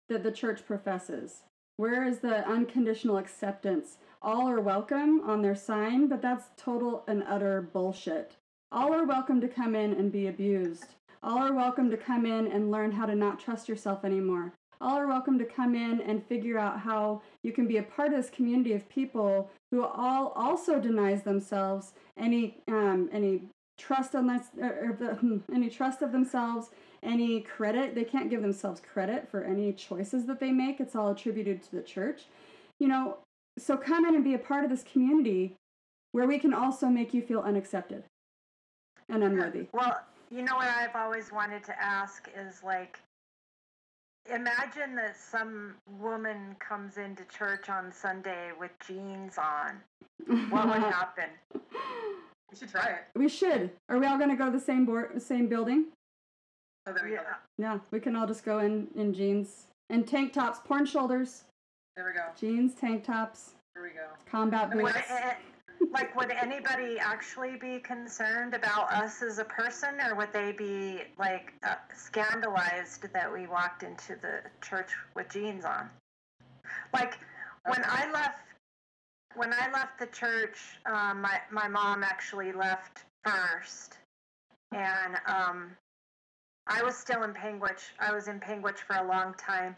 that 0.09 0.25
the 0.25 0.33
church 0.33 0.67
professes? 0.67 1.45
Where 1.77 2.05
is 2.05 2.19
the 2.19 2.45
unconditional 2.45 3.19
acceptance? 3.19 3.99
All 4.21 4.49
are 4.49 4.61
welcome 4.61 5.21
on 5.21 5.43
their 5.43 5.55
sign, 5.55 6.09
but 6.09 6.21
that's 6.21 6.51
total 6.57 7.05
and 7.07 7.23
utter 7.23 7.63
bullshit. 7.63 8.35
All 8.73 8.93
are 8.93 9.07
welcome 9.07 9.41
to 9.41 9.47
come 9.47 9.77
in 9.77 9.93
and 9.93 10.11
be 10.11 10.27
abused. 10.27 10.87
All 11.23 11.39
are 11.39 11.55
welcome 11.55 11.89
to 11.91 11.97
come 11.97 12.27
in 12.27 12.49
and 12.49 12.73
learn 12.73 12.91
how 12.91 13.07
to 13.07 13.15
not 13.15 13.39
trust 13.39 13.69
yourself 13.69 14.05
anymore. 14.05 14.55
All 14.81 14.99
are 14.99 15.07
welcome 15.07 15.39
to 15.39 15.45
come 15.45 15.77
in 15.77 16.01
and 16.01 16.27
figure 16.27 16.59
out 16.59 16.81
how 16.81 17.23
you 17.45 17.53
can 17.53 17.69
be 17.69 17.77
a 17.77 17.83
part 17.85 18.09
of 18.13 18.17
this 18.17 18.29
community 18.29 18.73
of 18.73 18.89
people 18.89 19.53
who 19.71 19.85
all 19.85 20.33
also 20.35 20.81
denies 20.81 21.23
themselves 21.23 21.93
any 22.17 22.57
um, 22.67 23.09
any 23.13 23.43
trust 23.79 24.15
on 24.15 24.27
this, 24.27 24.49
or, 24.61 24.91
or 24.91 24.97
the, 24.99 25.15
hmm, 25.15 25.39
any 25.55 25.71
trust 25.71 26.03
of 26.03 26.13
themselves, 26.13 26.71
any 27.03 27.41
credit. 27.41 27.95
They 27.95 28.05
can't 28.05 28.29
give 28.29 28.43
themselves 28.43 28.81
credit 28.81 29.29
for 29.31 29.45
any 29.45 29.73
choices 29.73 30.27
that 30.27 30.41
they 30.41 30.53
make. 30.53 30.81
It's 30.81 30.97
all 30.97 31.11
attributed 31.11 31.63
to 31.63 31.77
the 31.77 31.83
church. 31.83 32.25
You 32.79 32.89
know, 32.89 33.19
so 33.59 33.77
come 33.77 34.05
in 34.05 34.15
and 34.15 34.25
be 34.25 34.35
a 34.35 34.39
part 34.39 34.65
of 34.65 34.71
this 34.71 34.83
community 34.83 35.57
where 36.13 36.27
we 36.27 36.39
can 36.39 36.53
also 36.53 36.87
make 36.87 37.15
you 37.15 37.23
feel 37.23 37.41
unaccepted 37.41 38.05
and 39.09 39.23
unworthy. 39.23 39.67
Well, 39.73 40.01
you 40.31 40.43
know 40.43 40.57
what 40.57 40.69
I've 40.69 40.95
always 40.95 41.33
wanted 41.33 41.65
to 41.65 41.83
ask 41.83 42.29
is 42.37 42.63
like, 42.63 42.99
imagine 44.33 44.95
that 44.97 45.17
some 45.17 45.77
woman 45.99 46.57
comes 46.59 46.99
into 46.99 47.25
church 47.25 47.69
on 47.69 47.93
Sunday 47.93 48.51
with 48.59 48.73
jeans 48.87 49.39
on. 49.39 49.81
What 50.51 50.67
would 50.67 50.79
happen? 50.93 51.31
You 52.51 52.57
should 52.57 52.71
try 52.71 52.87
it. 52.87 52.99
we 53.15 53.29
should. 53.29 53.71
Are 53.89 53.99
we 53.99 54.07
all 54.07 54.17
going 54.19 54.31
to 54.31 54.37
go 54.37 54.47
to 54.47 54.53
the 54.53 54.61
same 54.65 54.87
ward, 54.87 55.11
the 55.15 55.21
same 55.21 55.49
building? 55.49 55.87
Oh, 56.87 56.93
there 56.93 57.05
we 57.05 57.11
go. 57.11 57.17
Yeah. 57.17 57.35
Yeah, 57.59 57.79
we 57.91 58.01
can 58.01 58.17
all 58.17 58.27
just 58.27 58.45
go 58.45 58.61
in 58.61 58.89
in 58.97 59.13
jeans 59.13 59.67
and 59.91 60.07
tank 60.07 60.33
tops, 60.33 60.59
porn 60.65 60.87
shoulders, 60.87 61.45
There 61.97 62.07
we 62.07 62.13
go. 62.13 62.25
jeans, 62.39 62.75
tank 62.75 63.05
tops, 63.05 63.51
There 63.75 63.83
we 63.83 63.91
go. 63.91 64.07
combat 64.31 64.71
boots. 64.71 64.83
what- 64.83 65.37
like, 65.93 66.15
would 66.17 66.31
anybody 66.33 66.99
actually 66.99 67.57
be 67.57 67.79
concerned 67.79 68.53
about 68.53 68.93
us 68.93 69.23
as 69.23 69.39
a 69.39 69.45
person, 69.45 70.01
or 70.01 70.17
would 70.17 70.33
they 70.33 70.51
be 70.53 71.03
like 71.19 71.53
uh, 71.63 71.77
scandalized 71.95 73.11
that 73.13 73.33
we 73.33 73.47
walked 73.47 73.85
into 73.85 74.17
the 74.17 74.41
church 74.61 74.91
with 75.15 75.29
jeans 75.31 75.65
on? 75.65 75.89
Like, 76.93 77.19
when 77.65 77.83
I 77.87 78.11
left, 78.11 78.41
when 79.39 79.53
I 79.53 79.71
left 79.73 79.99
the 79.99 80.07
church, 80.07 80.59
um, 80.87 81.23
my 81.23 81.41
my 81.51 81.69
mom 81.69 82.03
actually 82.03 82.53
left 82.53 83.05
first, 83.25 83.99
and 84.73 85.17
um, 85.27 85.71
I 86.67 86.83
was 86.83 86.97
still 86.97 87.23
in 87.23 87.33
Panguitch. 87.33 87.93
I 87.99 88.13
was 88.13 88.29
in 88.29 88.41
Panguitch 88.41 88.79
for 88.79 88.97
a 88.97 89.07
long 89.07 89.35
time. 89.35 89.77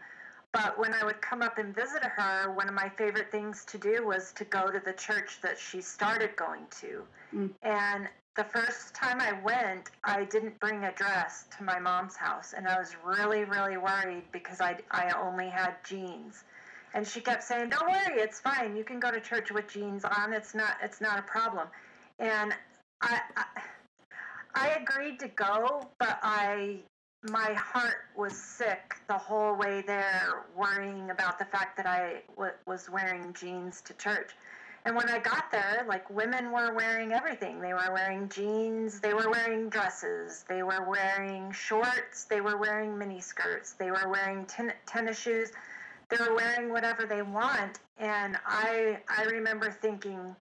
But 0.52 0.76
when 0.78 0.92
I 0.94 1.04
would 1.04 1.22
come 1.22 1.42
up 1.42 1.58
and 1.58 1.72
visit 1.72 2.02
her, 2.02 2.52
one 2.52 2.68
of 2.68 2.74
my 2.74 2.88
favorite 2.88 3.30
things 3.30 3.64
to 3.66 3.78
do 3.78 4.04
was 4.04 4.32
to 4.32 4.44
go 4.44 4.68
to 4.68 4.80
the 4.84 4.92
church 4.94 5.38
that 5.42 5.56
she 5.56 5.80
started 5.80 6.34
going 6.34 6.66
to. 6.80 7.02
Mm. 7.32 7.50
And 7.62 8.08
the 8.36 8.42
first 8.42 8.92
time 8.92 9.20
I 9.20 9.32
went, 9.42 9.90
I 10.02 10.24
didn't 10.24 10.58
bring 10.58 10.84
a 10.84 10.92
dress 10.92 11.44
to 11.56 11.62
my 11.62 11.78
mom's 11.78 12.16
house. 12.16 12.52
And 12.56 12.66
I 12.66 12.78
was 12.80 12.96
really, 13.04 13.44
really 13.44 13.76
worried 13.76 14.24
because 14.32 14.60
I, 14.60 14.78
I 14.90 15.12
only 15.22 15.48
had 15.48 15.74
jeans. 15.84 16.42
And 16.94 17.06
she 17.06 17.20
kept 17.20 17.42
saying, 17.44 17.70
"Don't 17.70 17.88
worry, 17.88 18.20
it's 18.20 18.40
fine. 18.40 18.76
You 18.76 18.84
can 18.84 19.00
go 19.00 19.10
to 19.10 19.20
church 19.20 19.50
with 19.50 19.68
jeans 19.68 20.04
on. 20.04 20.32
It's 20.32 20.54
not 20.54 20.76
it's 20.82 21.00
not 21.00 21.18
a 21.18 21.22
problem." 21.22 21.68
And 22.18 22.52
I, 23.00 23.20
I 23.36 23.44
I 24.54 24.68
agreed 24.80 25.18
to 25.20 25.28
go, 25.28 25.88
but 25.98 26.18
I 26.22 26.80
my 27.24 27.52
heart 27.52 28.06
was 28.16 28.36
sick 28.36 28.96
the 29.08 29.18
whole 29.18 29.54
way 29.54 29.82
there, 29.86 30.46
worrying 30.56 31.10
about 31.10 31.38
the 31.38 31.44
fact 31.44 31.76
that 31.76 31.86
I 31.86 32.22
w- 32.36 32.54
was 32.66 32.88
wearing 32.90 33.34
jeans 33.34 33.82
to 33.82 33.94
church. 33.94 34.30
And 34.86 34.96
when 34.96 35.10
I 35.10 35.18
got 35.18 35.50
there, 35.52 35.84
like 35.86 36.08
women 36.08 36.50
were 36.50 36.74
wearing 36.74 37.12
everything. 37.12 37.60
They 37.60 37.74
were 37.74 37.90
wearing 37.92 38.30
jeans, 38.30 39.00
they 39.00 39.12
were 39.12 39.30
wearing 39.30 39.68
dresses, 39.68 40.46
they 40.48 40.62
were 40.62 40.84
wearing 40.88 41.52
shorts, 41.52 42.24
they 42.24 42.40
were 42.40 42.56
wearing 42.56 42.96
mini 42.96 43.20
skirts, 43.20 43.74
they 43.74 43.90
were 43.90 44.08
wearing 44.08 44.46
ten- 44.46 44.72
tennis 44.86 45.20
shoes. 45.20 45.52
They 46.10 46.16
were 46.16 46.34
wearing 46.34 46.70
whatever 46.70 47.06
they 47.06 47.22
want. 47.22 47.78
And 47.98 48.36
I 48.46 48.98
I 49.08 49.24
remember 49.24 49.70
thinking, 49.70 50.34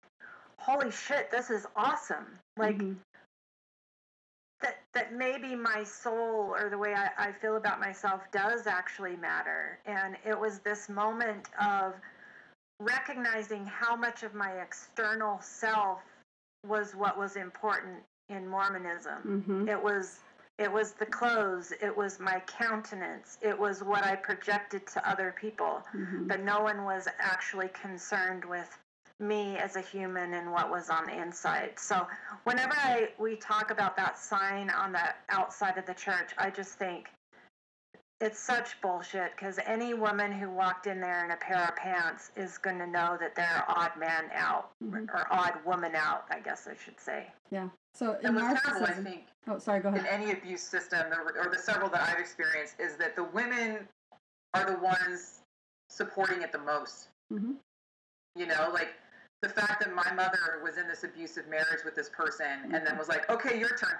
holy 0.57 0.91
shit, 0.91 1.31
this 1.31 1.49
is 1.49 1.67
awesome. 1.75 2.25
Like 2.57 2.77
mm-hmm 2.77 2.93
that 4.61 4.77
that 4.93 5.13
maybe 5.13 5.55
my 5.55 5.83
soul 5.83 6.53
or 6.57 6.69
the 6.69 6.77
way 6.77 6.93
I, 6.93 7.09
I 7.17 7.31
feel 7.31 7.55
about 7.55 7.79
myself 7.79 8.21
does 8.31 8.67
actually 8.67 9.15
matter. 9.15 9.79
And 9.85 10.17
it 10.25 10.37
was 10.39 10.59
this 10.59 10.89
moment 10.89 11.47
of 11.61 11.93
recognizing 12.79 13.65
how 13.65 13.95
much 13.95 14.23
of 14.23 14.33
my 14.33 14.51
external 14.61 15.39
self 15.41 15.99
was 16.67 16.93
what 16.93 17.17
was 17.17 17.35
important 17.35 17.99
in 18.29 18.47
Mormonism. 18.47 19.45
Mm-hmm. 19.47 19.69
It 19.69 19.81
was 19.81 20.19
it 20.59 20.71
was 20.71 20.91
the 20.91 21.05
clothes, 21.05 21.71
it 21.81 21.95
was 21.95 22.19
my 22.19 22.41
countenance, 22.45 23.37
it 23.41 23.57
was 23.57 23.81
what 23.81 24.03
I 24.03 24.15
projected 24.15 24.85
to 24.87 25.09
other 25.09 25.33
people. 25.39 25.81
Mm-hmm. 25.95 26.27
But 26.27 26.43
no 26.43 26.59
one 26.59 26.83
was 26.83 27.07
actually 27.17 27.69
concerned 27.69 28.43
with 28.43 28.77
me 29.19 29.57
as 29.57 29.75
a 29.75 29.81
human 29.81 30.33
and 30.33 30.51
what 30.51 30.69
was 30.69 30.89
on 30.89 31.05
the 31.05 31.19
inside. 31.19 31.71
So 31.77 32.05
whenever 32.43 32.73
I 32.73 33.09
we 33.17 33.35
talk 33.35 33.71
about 33.71 33.95
that 33.97 34.17
sign 34.17 34.69
on 34.69 34.91
the 34.91 35.13
outside 35.29 35.77
of 35.77 35.85
the 35.85 35.93
church, 35.93 36.31
I 36.37 36.49
just 36.49 36.73
think 36.73 37.07
it's 38.21 38.39
such 38.39 38.79
bullshit 38.81 39.31
because 39.35 39.59
any 39.65 39.93
woman 39.93 40.31
who 40.31 40.49
walked 40.49 40.87
in 40.87 40.99
there 40.99 41.23
in 41.23 41.31
a 41.31 41.37
pair 41.37 41.69
of 41.69 41.75
pants 41.77 42.31
is 42.35 42.57
going 42.57 42.77
to 42.77 42.87
know 42.87 43.17
that 43.19 43.33
they're 43.33 43.63
odd 43.69 43.91
man 43.97 44.25
out 44.33 44.71
mm-hmm. 44.83 45.05
or 45.13 45.25
odd 45.31 45.53
woman 45.65 45.95
out, 45.95 46.25
I 46.29 46.39
guess 46.39 46.67
I 46.69 46.75
should 46.83 46.99
say. 46.99 47.27
Yeah. 47.49 47.69
So 47.93 48.17
in 48.21 48.35
what's 48.35 48.61
terrible, 48.61 48.87
I 48.87 48.91
think, 48.91 49.23
oh, 49.47 49.57
sorry, 49.57 49.79
go 49.79 49.89
ahead. 49.89 50.01
In 50.01 50.05
any 50.07 50.31
abuse 50.31 50.61
system, 50.61 51.07
or 51.11 51.49
the 51.49 51.57
several 51.57 51.89
that 51.91 52.01
I've 52.01 52.19
experienced, 52.19 52.75
is 52.79 52.97
that 52.97 53.15
the 53.15 53.23
women 53.23 53.87
are 54.53 54.69
the 54.69 54.77
ones 54.79 55.39
supporting 55.89 56.41
it 56.41 56.51
the 56.51 56.59
most. 56.59 57.07
Mm-hmm. 57.31 57.53
You 58.35 58.47
know, 58.47 58.69
like 58.73 58.89
the 59.41 59.49
fact 59.49 59.79
that 59.79 59.95
my 59.95 60.11
mother 60.13 60.61
was 60.61 60.77
in 60.77 60.87
this 60.87 61.05
abusive 61.05 61.47
marriage 61.47 61.85
with 61.85 61.95
this 61.95 62.09
person 62.09 62.73
and 62.73 62.85
then 62.85 62.97
was 62.97 63.07
like, 63.07 63.29
okay, 63.31 63.57
your 63.57 63.69
turn. 63.77 63.95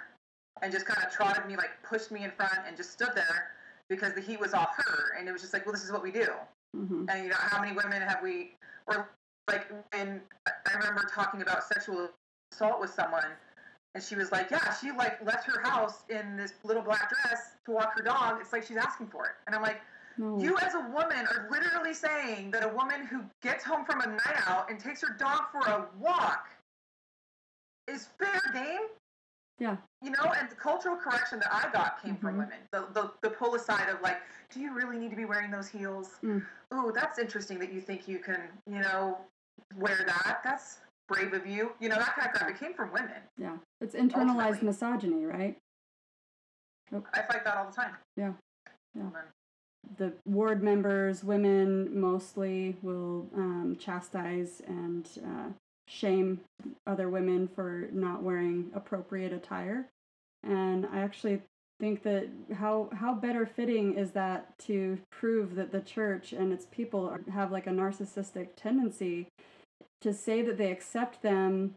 And 0.62 0.70
just 0.70 0.84
kind 0.84 1.02
of 1.04 1.10
trotted 1.10 1.46
me, 1.46 1.56
like 1.56 1.70
pushed 1.82 2.10
me 2.10 2.22
in 2.22 2.30
front 2.32 2.58
and 2.66 2.76
just 2.76 2.92
stood 2.92 3.12
there 3.14 3.52
because 3.90 4.14
the 4.14 4.22
heat 4.22 4.40
was 4.40 4.54
off 4.54 4.70
her. 4.76 5.18
And 5.18 5.28
it 5.28 5.32
was 5.32 5.42
just 5.42 5.52
like, 5.52 5.66
well, 5.66 5.74
this 5.74 5.84
is 5.84 5.92
what 5.92 6.02
we 6.02 6.10
do. 6.10 6.28
Mm-hmm. 6.74 7.04
And, 7.10 7.24
you 7.24 7.28
know, 7.28 7.36
how 7.36 7.60
many 7.60 7.76
women 7.76 8.00
have 8.00 8.22
we, 8.22 8.52
or 8.86 9.10
like, 9.48 9.66
and 9.92 10.22
I 10.46 10.78
remember 10.78 11.06
talking 11.12 11.42
about 11.42 11.64
sexual 11.64 12.08
assault 12.52 12.80
with 12.80 12.90
someone 12.90 13.26
and 13.94 14.02
she 14.02 14.14
was 14.14 14.32
like, 14.32 14.50
yeah, 14.50 14.72
she 14.72 14.92
like 14.92 15.22
left 15.26 15.44
her 15.46 15.60
house 15.68 16.04
in 16.08 16.36
this 16.36 16.54
little 16.64 16.82
black 16.82 17.10
dress 17.10 17.56
to 17.66 17.72
walk 17.72 17.92
her 17.96 18.02
dog. 18.02 18.38
It's 18.40 18.52
like 18.52 18.64
she's 18.64 18.76
asking 18.78 19.08
for 19.08 19.26
it. 19.26 19.32
And 19.46 19.54
I'm 19.54 19.62
like. 19.62 19.80
You, 20.18 20.58
as 20.58 20.74
a 20.74 20.80
woman, 20.92 21.26
are 21.26 21.48
literally 21.50 21.94
saying 21.94 22.50
that 22.50 22.62
a 22.62 22.68
woman 22.68 23.06
who 23.06 23.22
gets 23.42 23.64
home 23.64 23.86
from 23.86 24.02
a 24.02 24.06
night 24.06 24.36
out 24.46 24.70
and 24.70 24.78
takes 24.78 25.00
her 25.00 25.16
dog 25.18 25.44
for 25.50 25.60
a 25.60 25.86
walk 25.98 26.46
is 27.88 28.08
fair 28.18 28.42
game. 28.52 28.88
Yeah. 29.58 29.76
You 30.02 30.10
know, 30.10 30.32
and 30.38 30.48
the 30.48 30.54
cultural 30.54 30.96
correction 30.96 31.40
that 31.40 31.52
I 31.52 31.70
got 31.72 32.02
came 32.02 32.14
mm-hmm. 32.14 32.26
from 32.26 32.38
women. 32.38 32.58
The, 32.72 32.86
the, 32.94 33.10
the 33.20 33.30
pull 33.30 33.54
aside 33.54 33.88
of 33.88 34.00
like, 34.00 34.18
do 34.52 34.60
you 34.60 34.74
really 34.74 34.98
need 34.98 35.10
to 35.10 35.16
be 35.16 35.26
wearing 35.26 35.50
those 35.50 35.68
heels? 35.68 36.12
Mm. 36.24 36.44
Oh, 36.72 36.90
that's 36.90 37.18
interesting 37.18 37.58
that 37.58 37.72
you 37.72 37.80
think 37.80 38.08
you 38.08 38.18
can, 38.18 38.40
you 38.66 38.80
know, 38.80 39.18
wear 39.76 40.04
that. 40.06 40.40
That's 40.42 40.78
brave 41.06 41.34
of 41.34 41.46
you. 41.46 41.72
You 41.80 41.90
know, 41.90 41.96
that 41.96 42.16
kind 42.16 42.28
of 42.28 42.34
crap. 42.34 42.50
It 42.50 42.58
came 42.58 42.72
from 42.72 42.92
women. 42.92 43.20
Yeah. 43.38 43.56
It's 43.80 43.94
internalized 43.94 44.62
ultimately. 44.62 44.66
misogyny, 44.68 45.24
right? 45.26 45.56
I 46.92 47.22
fight 47.22 47.44
that 47.44 47.56
all 47.56 47.66
the 47.66 47.76
time. 47.76 47.92
Yeah. 48.16 48.32
Yeah 48.96 49.10
the 49.96 50.12
ward 50.24 50.62
members, 50.62 51.24
women 51.24 51.98
mostly, 51.98 52.76
will 52.82 53.26
um, 53.34 53.76
chastise 53.78 54.62
and 54.66 55.08
uh, 55.24 55.48
shame 55.90 56.40
other 56.86 57.08
women 57.08 57.48
for 57.48 57.88
not 57.92 58.22
wearing 58.22 58.70
appropriate 58.74 59.32
attire. 59.32 59.88
And 60.44 60.86
I 60.86 61.00
actually 61.00 61.42
think 61.80 62.02
that 62.02 62.28
how 62.54 62.88
how 62.92 63.14
better 63.14 63.46
fitting 63.46 63.94
is 63.94 64.12
that 64.12 64.56
to 64.58 64.98
prove 65.10 65.54
that 65.56 65.72
the 65.72 65.80
church 65.80 66.32
and 66.32 66.52
its 66.52 66.66
people 66.66 67.08
are, 67.08 67.20
have 67.32 67.50
like 67.50 67.66
a 67.66 67.70
narcissistic 67.70 68.48
tendency 68.54 69.26
to 70.02 70.12
say 70.12 70.42
that 70.42 70.58
they 70.58 70.70
accept 70.70 71.22
them 71.22 71.74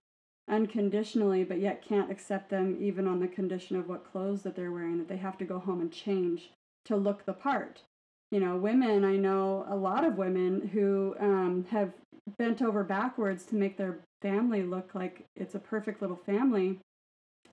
unconditionally 0.49 1.45
but 1.45 1.59
yet 1.59 1.81
can't 1.81 2.11
accept 2.11 2.49
them 2.49 2.77
even 2.81 3.07
on 3.07 3.21
the 3.21 3.27
condition 3.27 3.77
of 3.77 3.87
what 3.87 4.11
clothes 4.11 4.41
that 4.41 4.57
they're 4.57 4.73
wearing 4.73 4.97
that 4.97 5.07
they 5.07 5.15
have 5.15 5.37
to 5.37 5.45
go 5.45 5.57
home 5.57 5.79
and 5.79 5.93
change 5.93 6.51
to 6.83 6.97
look 6.97 7.23
the 7.25 7.33
part 7.33 7.83
you 8.33 8.39
know, 8.39 8.55
women, 8.55 9.05
I 9.05 9.15
know 9.15 9.63
a 9.69 9.75
lot 9.75 10.03
of 10.03 10.17
women 10.17 10.71
who 10.73 11.15
um, 11.19 11.67
have 11.69 11.91
bent 12.39 12.63
over 12.63 12.83
backwards 12.83 13.45
to 13.45 13.55
make 13.55 13.77
their 13.77 13.99
family 14.23 14.63
look 14.63 14.95
like 14.95 15.25
it's 15.35 15.53
a 15.53 15.59
perfect 15.59 16.01
little 16.01 16.15
family. 16.15 16.79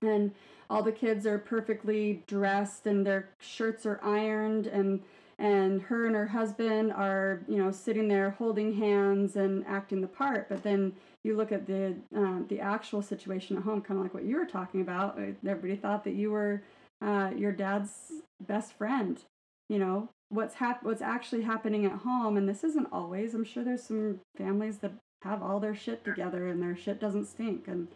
And 0.01 0.31
all 0.71 0.81
the 0.81 0.91
kids 0.91 1.27
are 1.27 1.37
perfectly 1.37 2.23
dressed 2.25 2.87
and 2.87 3.05
their 3.05 3.29
shirts 3.39 3.85
are 3.85 3.99
ironed 4.03 4.65
and 4.65 5.01
and 5.37 5.83
her 5.83 6.05
and 6.07 6.15
her 6.15 6.27
husband 6.27 6.91
are 6.93 7.41
you 7.47 7.57
know 7.57 7.71
sitting 7.71 8.07
there 8.07 8.31
holding 8.31 8.73
hands 8.73 9.35
and 9.35 9.65
acting 9.67 10.01
the 10.01 10.07
part 10.07 10.47
but 10.49 10.61
then 10.61 10.93
you 11.23 11.35
look 11.35 11.51
at 11.51 11.65
the 11.65 11.95
um, 12.15 12.45
the 12.47 12.59
actual 12.59 13.01
situation 13.01 13.57
at 13.57 13.63
home 13.63 13.81
kind 13.81 13.99
of 13.99 14.03
like 14.03 14.13
what 14.13 14.23
you 14.23 14.35
were 14.35 14.45
talking 14.45 14.81
about 14.81 15.17
everybody 15.17 15.75
thought 15.75 16.03
that 16.03 16.13
you 16.13 16.29
were 16.29 16.61
uh, 17.03 17.31
your 17.35 17.51
dad's 17.51 18.11
best 18.47 18.73
friend 18.73 19.23
you 19.67 19.79
know 19.79 20.07
what's 20.31 20.55
hap- 20.55 20.83
what's 20.83 21.01
actually 21.01 21.41
happening 21.41 21.85
at 21.85 21.91
home 21.91 22.37
and 22.37 22.47
this 22.47 22.63
isn't 22.63 22.87
always 22.91 23.33
i'm 23.33 23.43
sure 23.43 23.63
there's 23.63 23.83
some 23.83 24.19
families 24.37 24.77
that 24.77 24.91
have 25.23 25.43
all 25.43 25.59
their 25.59 25.75
shit 25.75 26.03
together 26.03 26.47
and 26.47 26.61
their 26.61 26.75
shit 26.75 26.99
doesn't 26.99 27.25
stink 27.25 27.67
and 27.67 27.87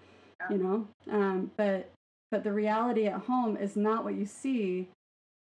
you 0.49 0.57
know 0.57 0.87
um, 1.11 1.49
but 1.57 1.89
but 2.31 2.43
the 2.43 2.51
reality 2.51 3.07
at 3.07 3.21
home 3.21 3.55
is 3.55 3.75
not 3.75 4.03
what 4.03 4.15
you 4.15 4.25
see 4.25 4.89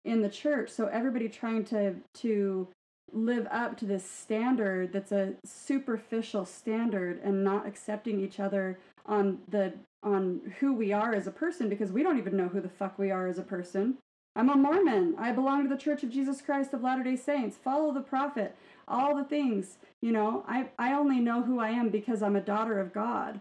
in 0.05 0.23
the 0.23 0.29
church. 0.29 0.71
So 0.71 0.87
everybody 0.87 1.29
trying 1.29 1.65
to 1.67 1.95
to 2.15 2.69
live 3.13 3.47
up 3.51 3.77
to 3.77 3.85
this 3.85 4.09
standard 4.09 4.93
that's 4.93 5.13
a 5.13 5.35
superficial 5.45 6.47
standard 6.47 7.21
and 7.23 7.45
not 7.45 7.67
accepting 7.67 8.21
each 8.21 8.41
other 8.41 8.79
on 9.05 9.39
the 9.49 9.73
on 10.03 10.41
who 10.61 10.73
we 10.73 10.93
are 10.93 11.15
as 11.15 11.27
a 11.27 11.31
person 11.31 11.69
because 11.69 11.93
we 11.93 12.03
don't 12.03 12.17
even 12.17 12.37
know 12.37 12.49
who 12.49 12.61
the 12.61 12.71
fuck 12.71 12.99
we 12.99 13.11
are 13.11 13.29
as 13.29 13.39
a 13.39 13.43
person 13.43 13.99
I'm 14.35 14.49
a 14.49 14.57
Mormon. 14.57 15.15
I 15.19 15.33
belong 15.33 15.63
to 15.63 15.69
the 15.69 15.81
Church 15.81 16.03
of 16.03 16.11
Jesus 16.11 16.41
Christ 16.41 16.73
of 16.73 16.83
Latter 16.83 17.03
day 17.03 17.17
Saints. 17.17 17.57
Follow 17.57 17.93
the 17.93 18.01
prophet. 18.01 18.57
All 18.89 19.15
the 19.15 19.25
things. 19.25 19.77
You 20.01 20.13
know, 20.13 20.45
I, 20.49 20.69
I 20.79 20.95
only 20.95 21.21
know 21.21 21.43
who 21.43 21.61
I 21.61 21.71
am 21.71 21.91
because 21.91 22.23
I'm 22.23 22.37
a 22.37 22.41
daughter 22.41 22.79
of 22.79 22.93
God. 22.93 23.41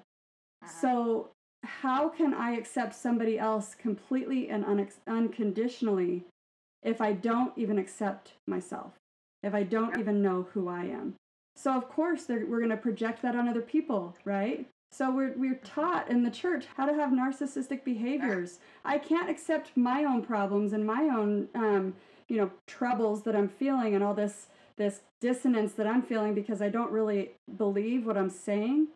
Uh-huh. 0.63 0.72
So, 0.81 1.30
how 1.63 2.09
can 2.09 2.34
I 2.34 2.51
accept 2.51 2.95
somebody 2.95 3.38
else 3.38 3.76
completely 3.76 4.49
and 4.49 4.65
un- 4.65 4.88
unconditionally 5.07 6.26
if 6.81 6.99
I 6.99 7.13
don't 7.13 7.53
even 7.57 7.77
accept 7.77 8.34
myself? 8.47 8.93
If 9.43 9.53
I 9.53 9.63
don't 9.63 9.97
even 9.97 10.22
know 10.22 10.47
who 10.53 10.68
I 10.68 10.85
am? 10.85 11.15
So, 11.55 11.72
of 11.72 11.88
course, 11.89 12.26
we're 12.27 12.45
going 12.45 12.69
to 12.69 12.77
project 12.77 13.22
that 13.22 13.35
on 13.35 13.47
other 13.47 13.61
people, 13.61 14.15
right? 14.26 14.68
So 14.91 15.09
we're 15.09 15.34
we're 15.38 15.55
taught 15.63 16.09
in 16.09 16.23
the 16.23 16.31
church 16.31 16.65
how 16.76 16.85
to 16.85 16.93
have 16.93 17.11
narcissistic 17.11 17.84
behaviors. 17.84 18.59
I 18.84 18.97
can't 18.97 19.30
accept 19.30 19.77
my 19.77 20.03
own 20.03 20.22
problems 20.23 20.73
and 20.73 20.85
my 20.85 21.03
own 21.03 21.47
um, 21.55 21.95
you 22.27 22.38
know 22.38 22.51
troubles 22.68 23.23
that 23.23 23.35
I'm 23.35 23.47
feeling 23.47 23.95
and 23.95 24.03
all 24.03 24.13
this 24.13 24.47
this 24.77 25.01
dissonance 25.22 25.73
that 25.73 25.88
I'm 25.88 26.01
feeling 26.01 26.34
because 26.34 26.61
I 26.61 26.69
don't 26.69 26.91
really 26.91 27.31
believe 27.57 28.05
what 28.05 28.18
I'm 28.18 28.30
saying. 28.30 28.88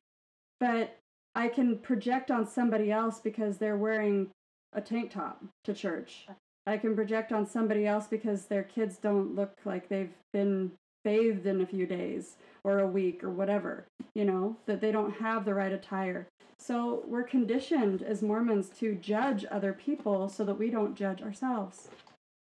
But 0.59 0.97
I 1.33 1.47
can 1.47 1.77
project 1.77 2.31
on 2.31 2.47
somebody 2.47 2.91
else 2.91 3.19
because 3.19 3.57
they're 3.57 3.77
wearing 3.77 4.31
a 4.73 4.81
tank 4.81 5.11
top 5.11 5.43
to 5.63 5.73
church. 5.73 6.27
I 6.67 6.77
can 6.77 6.95
project 6.95 7.31
on 7.31 7.45
somebody 7.45 7.85
else 7.85 8.07
because 8.07 8.45
their 8.45 8.63
kids 8.63 8.97
don't 8.97 9.35
look 9.35 9.53
like 9.65 9.87
they've 9.87 10.15
been 10.33 10.71
bathed 11.03 11.45
in 11.45 11.61
a 11.61 11.65
few 11.65 11.85
days 11.85 12.35
or 12.65 12.79
a 12.79 12.87
week 12.87 13.23
or 13.23 13.29
whatever, 13.29 13.85
you 14.15 14.25
know, 14.25 14.57
that 14.65 14.81
they 14.81 14.91
don't 14.91 15.15
have 15.17 15.45
the 15.45 15.53
right 15.53 15.71
attire. 15.71 16.27
So 16.57 17.03
we're 17.05 17.23
conditioned 17.23 18.01
as 18.01 18.23
Mormons 18.23 18.69
to 18.79 18.95
judge 18.95 19.45
other 19.51 19.71
people 19.71 20.27
so 20.27 20.43
that 20.45 20.57
we 20.57 20.71
don't 20.71 20.95
judge 20.95 21.21
ourselves. 21.21 21.89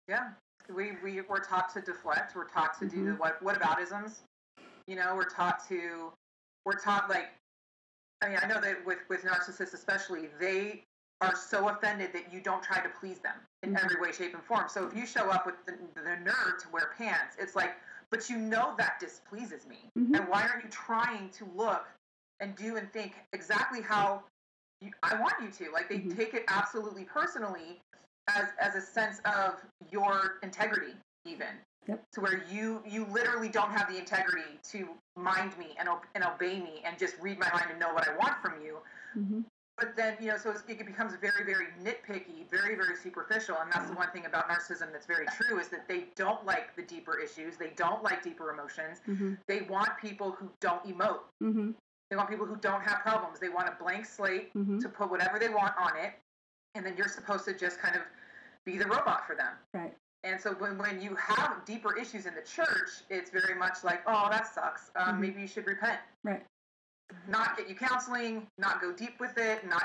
Yeah. 0.07 0.29
We, 0.73 0.93
we, 1.03 1.19
we're 1.27 1.43
taught 1.43 1.73
to 1.73 1.81
deflect. 1.81 2.37
We're 2.37 2.47
taught 2.47 2.79
to 2.79 2.85
mm-hmm. 2.85 3.05
do 3.05 3.11
the 3.11 3.17
what, 3.17 3.43
what 3.43 3.57
about 3.57 3.81
isms. 3.81 4.21
You 4.87 4.95
know, 4.95 5.13
we're 5.13 5.29
taught 5.29 5.67
to, 5.67 6.13
we're 6.65 6.79
taught 6.79 7.09
like, 7.09 7.27
I 8.21 8.29
mean, 8.29 8.39
I 8.41 8.47
know 8.47 8.61
that 8.61 8.85
with, 8.85 8.99
with 9.09 9.23
narcissists 9.23 9.73
especially, 9.73 10.29
they 10.39 10.83
are 11.19 11.35
so 11.35 11.67
offended 11.67 12.13
that 12.13 12.31
you 12.31 12.39
don't 12.39 12.63
try 12.63 12.79
to 12.79 12.89
please 13.01 13.19
them 13.19 13.35
in 13.63 13.73
mm-hmm. 13.73 13.83
every 13.83 13.99
way, 13.99 14.13
shape, 14.13 14.33
and 14.33 14.43
form. 14.43 14.65
So 14.69 14.87
if 14.87 14.95
you 14.95 15.05
show 15.05 15.29
up 15.29 15.45
with 15.45 15.55
the, 15.65 15.73
the 15.95 16.15
nerve 16.23 16.61
to 16.61 16.69
wear 16.71 16.91
pants, 16.97 17.35
it's 17.37 17.57
like, 17.57 17.71
but 18.11 18.29
you 18.29 18.37
know 18.37 18.73
that 18.77 18.99
displeases 18.99 19.67
me. 19.67 19.77
Mm-hmm. 19.97 20.15
And 20.15 20.27
why 20.27 20.43
aren't 20.43 20.63
you 20.63 20.69
trying 20.69 21.29
to 21.31 21.47
look 21.55 21.85
and 22.39 22.55
do 22.55 22.77
and 22.77 22.91
think 22.93 23.13
exactly 23.33 23.81
how 23.81 24.23
you, 24.81 24.91
I 25.03 25.19
want 25.19 25.33
you 25.41 25.49
to? 25.65 25.71
Like 25.71 25.89
they 25.89 25.97
mm-hmm. 25.97 26.17
take 26.17 26.33
it 26.33 26.43
absolutely 26.47 27.03
personally 27.03 27.81
as 28.29 28.47
as 28.59 28.75
a 28.75 28.81
sense 28.81 29.19
of 29.25 29.55
your 29.91 30.39
integrity, 30.43 30.93
even. 31.25 31.47
Yep. 31.87 32.03
To 32.13 32.21
where 32.21 32.43
you 32.51 32.83
you 32.85 33.07
literally 33.11 33.49
don't 33.49 33.71
have 33.71 33.89
the 33.89 33.97
integrity 33.97 34.59
to 34.71 34.89
mind 35.15 35.57
me 35.57 35.67
and, 35.79 35.87
and 36.15 36.23
obey 36.23 36.59
me 36.59 36.81
and 36.85 36.97
just 36.99 37.15
read 37.21 37.39
my 37.39 37.49
mind 37.51 37.67
and 37.69 37.79
know 37.79 37.93
what 37.93 38.07
I 38.07 38.15
want 38.17 38.41
from 38.41 38.61
you. 38.61 38.77
Mm-hmm 39.17 39.41
but 39.77 39.95
then 39.95 40.15
you 40.19 40.27
know 40.27 40.37
so 40.37 40.51
it 40.51 40.85
becomes 40.85 41.13
very 41.21 41.45
very 41.45 41.67
nitpicky 41.83 42.49
very 42.49 42.75
very 42.75 42.95
superficial 42.95 43.55
and 43.61 43.71
that's 43.71 43.89
the 43.89 43.95
one 43.95 44.09
thing 44.11 44.25
about 44.25 44.49
narcissism 44.49 44.91
that's 44.91 45.05
very 45.05 45.25
true 45.37 45.59
is 45.59 45.69
that 45.69 45.87
they 45.87 46.05
don't 46.15 46.45
like 46.45 46.75
the 46.75 46.81
deeper 46.81 47.19
issues 47.19 47.57
they 47.57 47.71
don't 47.75 48.03
like 48.03 48.23
deeper 48.23 48.51
emotions 48.51 48.99
mm-hmm. 49.07 49.33
they 49.47 49.61
want 49.61 49.89
people 50.01 50.31
who 50.31 50.49
don't 50.59 50.83
emote 50.85 51.21
mm-hmm. 51.41 51.71
they 52.09 52.15
want 52.15 52.29
people 52.29 52.45
who 52.45 52.57
don't 52.57 52.81
have 52.81 52.99
problems 53.01 53.39
they 53.39 53.49
want 53.49 53.67
a 53.67 53.83
blank 53.83 54.05
slate 54.05 54.53
mm-hmm. 54.53 54.79
to 54.79 54.89
put 54.89 55.09
whatever 55.09 55.39
they 55.39 55.49
want 55.49 55.73
on 55.79 55.91
it 55.97 56.13
and 56.75 56.85
then 56.85 56.95
you're 56.97 57.07
supposed 57.07 57.45
to 57.45 57.53
just 57.53 57.79
kind 57.79 57.95
of 57.95 58.01
be 58.65 58.77
the 58.77 58.85
robot 58.85 59.25
for 59.25 59.35
them 59.35 59.53
right 59.73 59.93
and 60.23 60.41
so 60.41 60.53
when, 60.53 60.77
when 60.77 60.99
you 60.99 61.15
have 61.15 61.63
deeper 61.65 61.95
issues 61.95 62.25
in 62.25 62.33
the 62.33 62.41
church 62.41 62.89
it's 63.09 63.29
very 63.29 63.57
much 63.57 63.83
like 63.83 64.01
oh 64.07 64.27
that 64.31 64.47
sucks 64.53 64.91
um, 64.95 65.09
mm-hmm. 65.09 65.21
maybe 65.21 65.41
you 65.41 65.47
should 65.47 65.67
repent 65.67 65.99
right 66.23 66.43
not 67.27 67.57
get 67.57 67.69
you 67.69 67.75
counseling, 67.75 68.47
not 68.57 68.81
go 68.81 68.91
deep 68.91 69.19
with 69.19 69.37
it, 69.37 69.67
not 69.67 69.83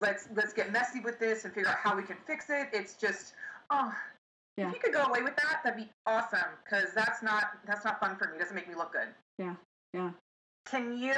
let's 0.00 0.28
let's 0.34 0.52
get 0.52 0.72
messy 0.72 1.00
with 1.00 1.18
this 1.18 1.44
and 1.44 1.52
figure 1.52 1.70
out 1.70 1.76
how 1.82 1.96
we 1.96 2.02
can 2.02 2.16
fix 2.26 2.46
it. 2.50 2.68
It's 2.72 2.94
just 2.94 3.34
oh 3.70 3.92
yeah. 4.56 4.68
if 4.68 4.74
you 4.74 4.80
could 4.80 4.92
go 4.92 5.02
away 5.04 5.22
with 5.22 5.36
that, 5.36 5.60
that'd 5.64 5.78
be 5.78 5.90
awesome 6.06 6.40
because 6.64 6.92
that's 6.94 7.22
not 7.22 7.44
that's 7.66 7.84
not 7.84 8.00
fun 8.00 8.16
for 8.16 8.28
me. 8.28 8.36
It 8.36 8.40
doesn't 8.40 8.54
make 8.56 8.68
me 8.68 8.74
look 8.74 8.92
good. 8.92 9.08
Yeah, 9.38 9.54
yeah. 9.94 10.10
Can 10.66 10.96
you? 10.96 11.14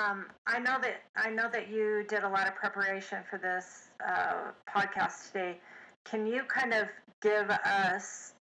Um, 0.00 0.26
I 0.46 0.58
know 0.58 0.78
that 0.80 1.02
I 1.16 1.30
know 1.30 1.48
that 1.50 1.68
you 1.68 2.04
did 2.08 2.22
a 2.22 2.28
lot 2.28 2.46
of 2.46 2.54
preparation 2.54 3.18
for 3.28 3.38
this 3.38 3.88
uh, 4.06 4.52
podcast 4.68 5.32
today. 5.32 5.58
Can 6.04 6.26
you 6.26 6.42
kind 6.44 6.72
of 6.72 6.88
give 7.20 7.50
us 7.50 8.32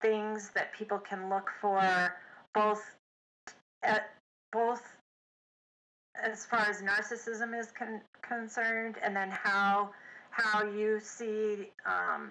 things 0.00 0.50
that 0.54 0.72
people 0.72 0.98
can 0.98 1.28
look 1.28 1.50
for, 1.60 2.16
both 2.54 2.96
at 3.82 4.10
both 4.52 4.82
as 6.14 6.44
far 6.44 6.60
as 6.60 6.82
narcissism 6.82 7.58
is 7.58 7.68
con- 7.70 8.02
concerned, 8.22 8.96
and 9.02 9.14
then 9.14 9.30
how 9.30 9.90
how 10.30 10.64
you 10.64 11.00
see 11.00 11.70
um, 11.86 12.30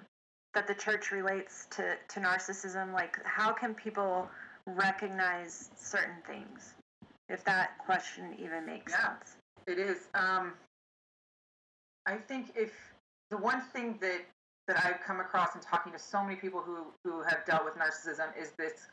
that 0.53 0.68
the 0.68 0.73
church 0.73 1.11
relates 1.11 1.68
to, 1.72 1.95
to 2.07 2.19
narcissism. 2.19 2.93
Like, 2.93 3.18
how 3.26 3.51
can 3.51 3.73
people 3.73 4.30
recognize 4.65 5.69
certain 5.76 6.15
things? 6.26 6.73
If 7.27 7.43
that 7.43 7.77
question 7.77 8.35
even 8.39 8.65
makes 8.65 8.91
yeah, 8.91 9.18
sense. 9.18 9.35
It 9.68 9.77
is. 9.77 10.07
Um, 10.15 10.53
I 12.06 12.15
think 12.15 12.53
if 12.56 12.73
the 13.30 13.38
one 13.38 13.61
thing 13.61 13.97
that 14.01 14.22
that 14.68 14.84
I've 14.85 15.01
come 15.01 15.19
across 15.19 15.56
in 15.56 15.61
talking 15.61 15.91
to 15.93 15.99
so 15.99 16.23
many 16.23 16.35
people 16.35 16.61
who 16.61 16.85
who 17.03 17.22
have 17.22 17.45
dealt 17.45 17.65
with 17.65 17.76
narcissism 17.76 18.27
is 18.39 18.51
this 18.57 18.88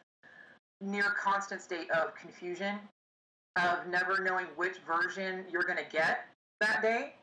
near 0.82 1.14
constant 1.18 1.62
state 1.62 1.90
of 1.90 2.14
confusion 2.14 2.78
of 3.57 3.87
never 3.89 4.23
knowing 4.23 4.47
which 4.57 4.77
version 4.87 5.45
you're 5.51 5.65
going 5.65 5.78
to 5.78 5.91
get 5.91 6.27
that 6.61 6.83
day. 6.83 7.15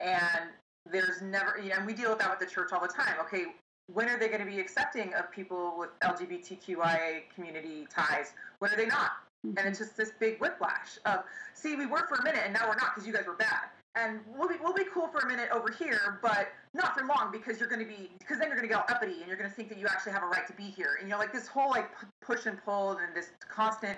And 0.00 0.50
there's 0.90 1.22
never, 1.22 1.58
you 1.62 1.70
know, 1.70 1.76
and 1.76 1.86
we 1.86 1.94
deal 1.94 2.10
with 2.10 2.18
that 2.20 2.30
with 2.30 2.46
the 2.46 2.52
church 2.52 2.70
all 2.72 2.80
the 2.80 2.88
time. 2.88 3.16
Okay, 3.20 3.44
when 3.92 4.08
are 4.08 4.18
they 4.18 4.28
going 4.28 4.40
to 4.40 4.50
be 4.50 4.60
accepting 4.60 5.12
of 5.14 5.30
people 5.30 5.74
with 5.78 5.90
LGBTQIA 6.00 7.22
community 7.34 7.86
ties? 7.90 8.32
When 8.58 8.72
are 8.72 8.76
they 8.76 8.86
not? 8.86 9.10
Mm-hmm. 9.46 9.58
And 9.58 9.68
it's 9.68 9.78
just 9.78 9.96
this 9.96 10.12
big 10.18 10.38
whiplash 10.40 10.98
of, 11.04 11.20
see, 11.54 11.76
we 11.76 11.86
were 11.86 12.06
for 12.08 12.16
a 12.16 12.22
minute 12.22 12.42
and 12.44 12.52
now 12.52 12.68
we're 12.68 12.76
not 12.76 12.94
because 12.94 13.06
you 13.06 13.12
guys 13.12 13.26
were 13.26 13.36
bad. 13.36 13.70
And 13.96 14.20
we'll 14.36 14.48
be, 14.48 14.56
we'll 14.60 14.74
be 14.74 14.84
cool 14.92 15.06
for 15.06 15.20
a 15.20 15.28
minute 15.28 15.50
over 15.52 15.70
here, 15.70 16.18
but 16.20 16.48
not 16.72 16.98
for 16.98 17.06
long 17.06 17.30
because 17.30 17.60
you're 17.60 17.68
going 17.68 17.82
to 17.82 17.86
be, 17.86 18.10
because 18.18 18.38
then 18.38 18.48
you're 18.48 18.56
going 18.56 18.68
to 18.68 18.74
get 18.74 18.90
uppity 18.90 19.20
and 19.20 19.28
you're 19.28 19.36
going 19.36 19.48
to 19.48 19.54
think 19.54 19.68
that 19.68 19.78
you 19.78 19.86
actually 19.86 20.12
have 20.12 20.24
a 20.24 20.26
right 20.26 20.46
to 20.48 20.52
be 20.54 20.64
here. 20.64 20.96
And, 20.98 21.08
you 21.08 21.12
know, 21.12 21.18
like 21.18 21.32
this 21.32 21.46
whole 21.46 21.70
like 21.70 21.90
push 22.20 22.46
and 22.46 22.58
pull 22.64 22.90
and 22.90 23.14
this 23.14 23.30
constant 23.48 23.96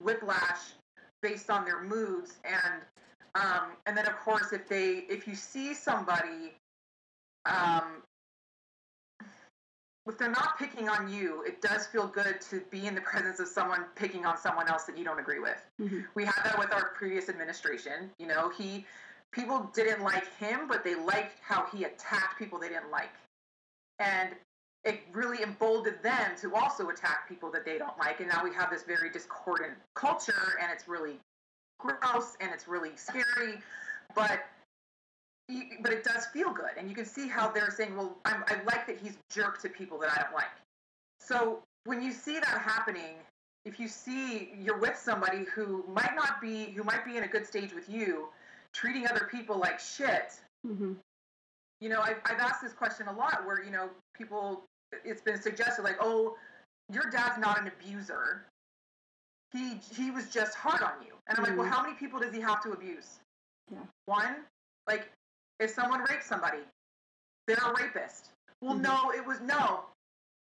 whiplash 0.00 0.74
based 1.22 1.50
on 1.50 1.64
their 1.64 1.82
moods 1.82 2.38
and 2.44 2.82
um, 3.34 3.70
and 3.86 3.96
then 3.96 4.06
of 4.06 4.18
course 4.18 4.52
if 4.52 4.68
they 4.68 5.04
if 5.08 5.26
you 5.26 5.34
see 5.34 5.72
somebody 5.72 6.52
um, 7.46 8.02
if 10.06 10.18
they're 10.18 10.30
not 10.30 10.58
picking 10.58 10.88
on 10.88 11.12
you, 11.12 11.42
it 11.46 11.62
does 11.62 11.86
feel 11.86 12.08
good 12.08 12.40
to 12.50 12.60
be 12.70 12.86
in 12.86 12.94
the 12.94 13.00
presence 13.00 13.38
of 13.38 13.46
someone 13.46 13.84
picking 13.94 14.26
on 14.26 14.36
someone 14.36 14.68
else 14.68 14.84
that 14.84 14.98
you 14.98 15.04
don't 15.04 15.20
agree 15.20 15.38
with. 15.38 15.64
Mm-hmm. 15.80 16.00
We 16.14 16.24
had 16.24 16.40
that 16.44 16.58
with 16.58 16.72
our 16.72 16.90
previous 16.96 17.28
administration. 17.28 18.10
You 18.18 18.26
know, 18.26 18.50
he 18.50 18.84
people 19.30 19.70
didn't 19.74 20.02
like 20.02 20.36
him, 20.38 20.66
but 20.68 20.82
they 20.82 20.96
liked 20.96 21.38
how 21.40 21.66
he 21.72 21.84
attacked 21.84 22.38
people 22.38 22.58
they 22.58 22.68
didn't 22.68 22.90
like. 22.90 23.14
And 24.00 24.30
it 24.84 25.00
really 25.12 25.42
emboldened 25.42 25.98
them 26.02 26.32
to 26.40 26.54
also 26.54 26.88
attack 26.88 27.28
people 27.28 27.50
that 27.52 27.64
they 27.64 27.78
don't 27.78 27.96
like. 27.98 28.20
And 28.20 28.28
now 28.28 28.42
we 28.42 28.52
have 28.54 28.70
this 28.70 28.82
very 28.82 29.10
discordant 29.10 29.74
culture, 29.94 30.58
and 30.60 30.70
it's 30.72 30.88
really 30.88 31.18
gross 31.78 32.36
and 32.40 32.50
it's 32.52 32.68
really 32.68 32.92
scary. 32.96 33.58
But 34.14 34.44
but 35.80 35.92
it 35.92 36.04
does 36.04 36.26
feel 36.26 36.52
good, 36.52 36.70
and 36.78 36.88
you 36.88 36.94
can 36.94 37.04
see 37.04 37.28
how 37.28 37.50
they're 37.50 37.70
saying, 37.70 37.96
"Well, 37.96 38.16
I'm, 38.24 38.44
I 38.48 38.62
like 38.64 38.86
that 38.86 38.98
he's 39.02 39.18
jerk 39.30 39.60
to 39.62 39.68
people 39.68 39.98
that 39.98 40.10
I 40.10 40.22
don't 40.22 40.34
like." 40.34 40.46
So 41.20 41.62
when 41.84 42.02
you 42.02 42.12
see 42.12 42.34
that 42.34 42.46
happening, 42.46 43.16
if 43.64 43.78
you 43.78 43.88
see 43.88 44.52
you're 44.58 44.78
with 44.78 44.96
somebody 44.96 45.44
who 45.54 45.84
might 45.92 46.14
not 46.14 46.40
be, 46.40 46.66
who 46.66 46.84
might 46.84 47.04
be 47.04 47.16
in 47.16 47.24
a 47.24 47.28
good 47.28 47.46
stage 47.46 47.72
with 47.72 47.88
you, 47.88 48.28
treating 48.72 49.06
other 49.06 49.28
people 49.30 49.58
like 49.58 49.78
shit. 49.78 50.40
Mm-hmm. 50.66 50.94
You 51.80 51.88
know, 51.88 52.00
I've, 52.00 52.18
I've 52.24 52.38
asked 52.38 52.62
this 52.62 52.72
question 52.72 53.08
a 53.08 53.12
lot 53.12 53.44
where, 53.44 53.62
you 53.64 53.72
know, 53.72 53.88
people 54.16 54.64
it's 55.04 55.22
been 55.22 55.40
suggested 55.40 55.82
like, 55.82 55.96
oh, 56.00 56.36
your 56.92 57.10
dad's 57.10 57.38
not 57.38 57.60
an 57.60 57.68
abuser. 57.68 58.44
He 59.52 59.78
he 59.94 60.10
was 60.10 60.28
just 60.30 60.54
hard 60.54 60.82
on 60.82 61.04
you. 61.04 61.14
And 61.28 61.38
I'm 61.38 61.44
mm-hmm. 61.44 61.52
like, 61.52 61.58
well, 61.58 61.66
mm-hmm. 61.66 61.74
how 61.74 61.82
many 61.82 61.94
people 61.94 62.20
does 62.20 62.34
he 62.34 62.40
have 62.40 62.62
to 62.62 62.72
abuse? 62.72 63.20
Yeah. 63.70 63.78
One, 64.06 64.36
like 64.88 65.10
if 65.60 65.70
someone 65.70 66.00
rapes 66.08 66.26
somebody, 66.26 66.62
they're 67.46 67.56
a 67.56 67.82
rapist. 67.82 68.30
Well, 68.60 68.74
mm-hmm. 68.74 68.82
no, 68.82 69.12
it 69.12 69.26
was 69.26 69.40
no. 69.40 69.84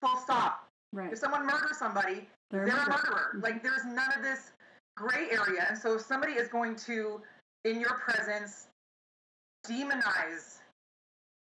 Full 0.03 0.19
stop. 0.19 0.69
Right. 0.93 1.13
If 1.13 1.19
someone 1.19 1.47
murders 1.47 1.79
somebody, 1.79 2.29
they're, 2.51 2.67
they're 2.67 2.77
a 2.77 2.89
murderer. 2.89 3.33
Mm-hmm. 3.35 3.41
Like 3.41 3.63
there's 3.63 3.85
none 3.85 4.13
of 4.17 4.23
this 4.23 4.53
gray 4.97 5.29
area. 5.31 5.67
And 5.69 5.79
so 5.79 5.95
if 5.97 6.03
somebody 6.03 6.35
is 6.35 6.49
going 6.49 6.77
to, 6.77 7.21
in 7.65 7.81
your 7.81 7.95
presence, 7.95 8.69
demonize 9.67 10.59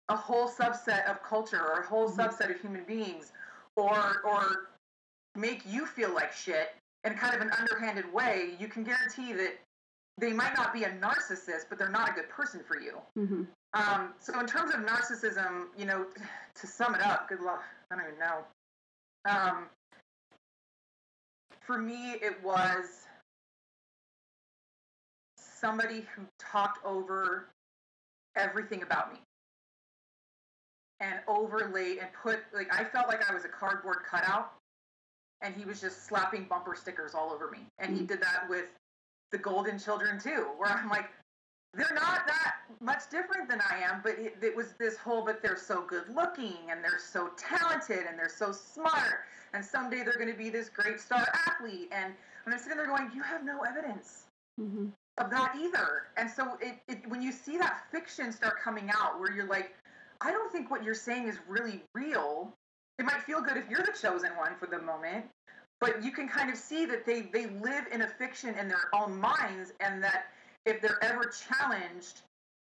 a 0.08 0.16
whole 0.16 0.48
subset 0.48 1.08
of 1.10 1.22
culture 1.22 1.60
or 1.60 1.80
a 1.80 1.86
whole 1.86 2.08
mm-hmm. 2.08 2.20
subset 2.20 2.50
of 2.54 2.60
human 2.60 2.84
beings 2.84 3.32
or 3.76 4.22
or 4.24 4.68
make 5.34 5.62
you 5.66 5.86
feel 5.86 6.14
like 6.14 6.32
shit 6.32 6.74
in 7.04 7.14
kind 7.14 7.34
of 7.34 7.40
an 7.40 7.50
underhanded 7.58 8.12
way, 8.12 8.50
you 8.58 8.68
can 8.68 8.84
guarantee 8.84 9.32
that 9.32 9.58
they 10.18 10.32
might 10.32 10.54
not 10.54 10.72
be 10.72 10.84
a 10.84 10.90
narcissist, 10.90 11.64
but 11.68 11.78
they're 11.78 11.88
not 11.88 12.10
a 12.10 12.12
good 12.12 12.28
person 12.28 12.60
for 12.66 12.78
you. 12.78 12.98
Mm-hmm. 13.18 13.42
Um, 13.74 14.12
so, 14.20 14.38
in 14.38 14.46
terms 14.46 14.74
of 14.74 14.80
narcissism, 14.80 15.64
you 15.76 15.86
know, 15.86 16.06
to 16.54 16.66
sum 16.66 16.94
it 16.94 17.02
up, 17.02 17.28
good 17.28 17.40
luck. 17.40 17.62
I 17.90 17.96
don't 17.96 18.04
even 18.06 18.18
know. 18.18 18.44
Um, 19.28 19.66
for 21.60 21.78
me, 21.78 22.12
it 22.12 22.42
was 22.42 23.06
somebody 25.36 26.04
who 26.14 26.22
talked 26.38 26.84
over 26.84 27.48
everything 28.36 28.82
about 28.82 29.12
me 29.12 29.20
and 31.02 31.16
overlaid 31.28 31.98
and 31.98 32.08
put 32.22 32.40
like 32.54 32.72
I 32.72 32.84
felt 32.84 33.08
like 33.08 33.28
I 33.28 33.34
was 33.34 33.44
a 33.44 33.48
cardboard 33.48 33.98
cutout 34.08 34.52
and 35.42 35.54
he 35.54 35.64
was 35.64 35.80
just 35.80 36.06
slapping 36.06 36.44
bumper 36.44 36.74
stickers 36.74 37.14
all 37.14 37.30
over 37.32 37.50
me. 37.50 37.66
And 37.78 37.96
he 37.96 38.04
did 38.04 38.20
that 38.22 38.48
with 38.48 38.66
the 39.32 39.38
Golden 39.38 39.78
Children 39.78 40.20
too, 40.20 40.46
where 40.56 40.70
I'm 40.70 40.88
like, 40.88 41.10
they're 41.74 41.94
not 41.94 42.26
that 42.26 42.54
much 42.80 43.10
different 43.10 43.48
than 43.48 43.60
I 43.60 43.78
am, 43.78 44.00
but 44.02 44.12
it, 44.18 44.36
it, 44.42 44.54
was 44.54 44.74
this 44.78 44.96
whole, 44.96 45.24
but 45.24 45.42
they're 45.42 45.56
so 45.56 45.82
good 45.82 46.04
looking 46.14 46.58
and 46.70 46.84
they're 46.84 47.00
so 47.00 47.30
talented 47.36 48.04
and 48.08 48.18
they're 48.18 48.28
so 48.28 48.52
smart. 48.52 49.24
And 49.54 49.64
someday 49.64 50.02
they're 50.04 50.18
going 50.18 50.30
to 50.30 50.38
be 50.38 50.50
this 50.50 50.68
great 50.68 51.00
star 51.00 51.26
athlete. 51.46 51.88
And 51.92 52.12
I'm 52.46 52.58
sitting 52.58 52.76
there 52.76 52.86
going, 52.86 53.10
you 53.14 53.22
have 53.22 53.44
no 53.44 53.60
evidence 53.62 54.24
mm-hmm. 54.60 54.86
of 55.18 55.30
that 55.30 55.54
either. 55.58 56.08
And 56.16 56.30
so 56.30 56.56
it, 56.60 56.76
it, 56.88 57.08
when 57.08 57.22
you 57.22 57.32
see 57.32 57.56
that 57.58 57.84
fiction 57.90 58.32
start 58.32 58.60
coming 58.62 58.90
out 58.94 59.18
where 59.18 59.32
you're 59.32 59.48
like, 59.48 59.74
I 60.22 60.30
don't 60.30 60.50
think 60.52 60.70
what 60.70 60.84
you're 60.84 60.94
saying 60.94 61.28
is 61.28 61.38
really 61.48 61.82
real. 61.94 62.54
It 62.98 63.04
might 63.04 63.22
feel 63.22 63.40
good 63.40 63.56
if 63.56 63.68
you're 63.68 63.82
the 63.82 63.96
chosen 64.00 64.30
one 64.36 64.52
for 64.58 64.66
the 64.66 64.80
moment, 64.80 65.24
but 65.80 66.02
you 66.02 66.12
can 66.12 66.28
kind 66.28 66.50
of 66.50 66.56
see 66.56 66.84
that 66.86 67.04
they, 67.04 67.22
they 67.32 67.46
live 67.46 67.86
in 67.92 68.02
a 68.02 68.08
fiction 68.08 68.54
in 68.58 68.68
their 68.68 68.88
own 68.94 69.18
minds 69.18 69.72
and 69.80 70.02
that 70.02 70.26
if 70.64 70.80
they're 70.80 71.02
ever 71.02 71.24
challenged, 71.24 72.22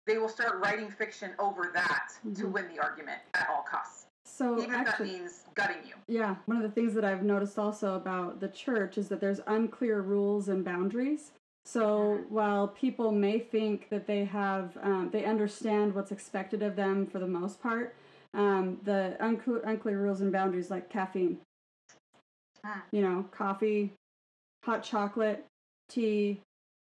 they 0.07 0.19
will 0.19 0.29
start 0.29 0.61
writing 0.61 0.91
fiction 0.91 1.31
over 1.39 1.71
that 1.75 2.09
mm-hmm. 2.19 2.35
to 2.35 2.49
win 2.49 2.67
the 2.75 2.83
argument 2.83 3.19
at 3.35 3.49
all 3.49 3.63
costs. 3.63 4.07
So 4.25 4.61
even 4.61 4.75
actually, 4.75 5.11
if 5.11 5.15
that 5.15 5.21
means 5.21 5.45
gutting 5.55 5.77
you. 5.87 5.95
Yeah, 6.09 6.37
one 6.47 6.57
of 6.57 6.65
the 6.65 6.71
things 6.71 6.95
that 6.95 7.05
I've 7.05 7.23
noticed 7.23 7.59
also 7.59 7.95
about 7.95 8.41
the 8.41 8.49
church 8.49 8.99
is 8.99 9.09
that 9.09 9.21
there's 9.21 9.41
unclear 9.47 10.01
rules 10.01 10.49
and 10.49 10.65
boundaries. 10.65 11.31
So 11.67 12.21
while 12.29 12.69
people 12.69 13.11
may 13.11 13.41
think 13.41 13.89
that 13.89 14.07
they 14.07 14.25
have, 14.25 14.79
um, 14.83 15.11
they 15.13 15.25
understand 15.25 15.97
what's 15.97 16.13
expected 16.13 16.63
of 16.63 16.77
them 16.77 17.07
for 17.07 17.19
the 17.19 17.27
most 17.27 17.61
part, 17.61 17.97
um, 18.35 18.79
the 18.85 19.17
unclear, 19.19 19.63
unclear 19.65 19.99
rules 19.99 20.21
and 20.21 20.31
boundaries 20.31 20.71
like 20.71 20.89
caffeine, 20.89 21.39
mm. 22.65 22.83
you 22.93 23.03
know, 23.03 23.25
coffee, 23.33 23.93
hot 24.65 24.85
chocolate, 24.85 25.45
tea, 25.89 26.41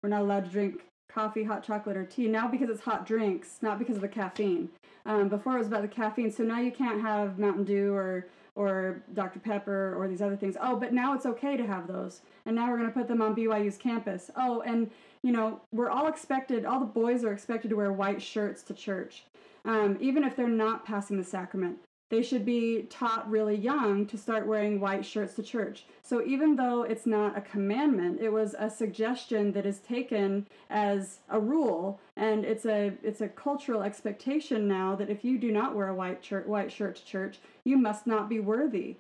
we're 0.04 0.10
not 0.10 0.22
allowed 0.22 0.44
to 0.44 0.52
drink 0.52 0.82
coffee, 1.10 1.44
hot 1.44 1.64
chocolate, 1.64 1.96
or 1.96 2.04
tea 2.04 2.28
now 2.28 2.50
because 2.50 2.70
it's 2.70 2.82
hot 2.82 3.06
drinks, 3.06 3.60
not 3.62 3.80
because 3.80 3.96
of 3.96 4.02
the 4.02 4.08
caffeine. 4.10 4.68
Um, 5.06 5.30
before 5.30 5.56
it 5.56 5.60
was 5.60 5.68
about 5.68 5.82
the 5.82 5.88
caffeine, 5.88 6.30
so 6.30 6.44
now 6.44 6.60
you 6.60 6.72
can't 6.72 7.02
have 7.02 7.40
Mountain 7.40 7.64
Dew 7.64 7.94
or 7.94 8.28
or 8.58 9.04
Dr. 9.14 9.40
Pepper 9.40 9.96
or 9.96 10.08
these 10.08 10.22
other 10.22 10.36
things. 10.36 10.58
Oh, 10.60 10.76
but 10.76 10.92
now 10.92 11.14
it's 11.14 11.28
okay 11.28 11.56
to 11.56 11.66
have 11.66 11.88
those. 11.88 12.22
And 12.48 12.56
now 12.56 12.70
we're 12.70 12.78
going 12.78 12.90
to 12.90 12.94
put 12.94 13.08
them 13.08 13.22
on 13.22 13.36
BYU's 13.36 13.78
campus. 13.78 14.32
Oh, 14.36 14.62
and 14.62 14.90
you 15.22 15.32
know, 15.32 15.62
we're 15.72 15.90
all 15.90 16.08
expected, 16.08 16.66
all 16.66 16.80
the 16.80 16.86
boys 16.86 17.24
are 17.24 17.32
expected 17.32 17.70
to 17.70 17.76
wear 17.76 17.94
white 17.94 18.22
shirts 18.22 18.64
to 18.64 18.74
church, 18.74 19.26
um, 19.64 19.98
even 20.02 20.24
if 20.24 20.36
they're 20.36 20.48
not 20.48 20.86
passing 20.86 21.18
the 21.18 21.24
sacrament 21.24 21.78
they 22.10 22.22
should 22.22 22.46
be 22.46 22.84
taught 22.90 23.30
really 23.30 23.56
young 23.56 24.06
to 24.06 24.18
start 24.18 24.48
wearing 24.48 24.80
white 24.80 25.06
shirts 25.06 25.34
to 25.36 25.44
church. 25.44 25.86
So 26.02 26.24
even 26.26 26.56
though 26.56 26.84
it's 26.84 27.06
not 27.06 27.38
a 27.38 27.42
commandment, 27.42 28.22
it 28.22 28.30
was 28.30 28.56
a 28.58 28.70
suggestion 28.70 29.52
that 29.52 29.66
is 29.66 29.80
taken 29.80 30.48
as 30.70 31.20
a 31.30 31.40
rule 31.40 32.00
and 32.16 32.46
it's 32.46 32.66
a 32.66 32.94
it's 33.04 33.22
a 33.22 33.28
cultural 33.28 33.84
expectation 33.84 34.68
now 34.68 34.96
that 34.96 35.10
if 35.10 35.26
you 35.26 35.38
do 35.38 35.52
not 35.52 35.76
wear 35.76 35.90
a 35.90 35.96
white 35.96 36.24
shirt 36.24 36.48
white 36.48 36.72
shirt 36.72 36.96
to 36.96 37.06
church, 37.06 37.40
you 37.66 37.78
must 37.78 38.08
not 38.08 38.30
be 38.30 38.40
worthy. 38.40 38.98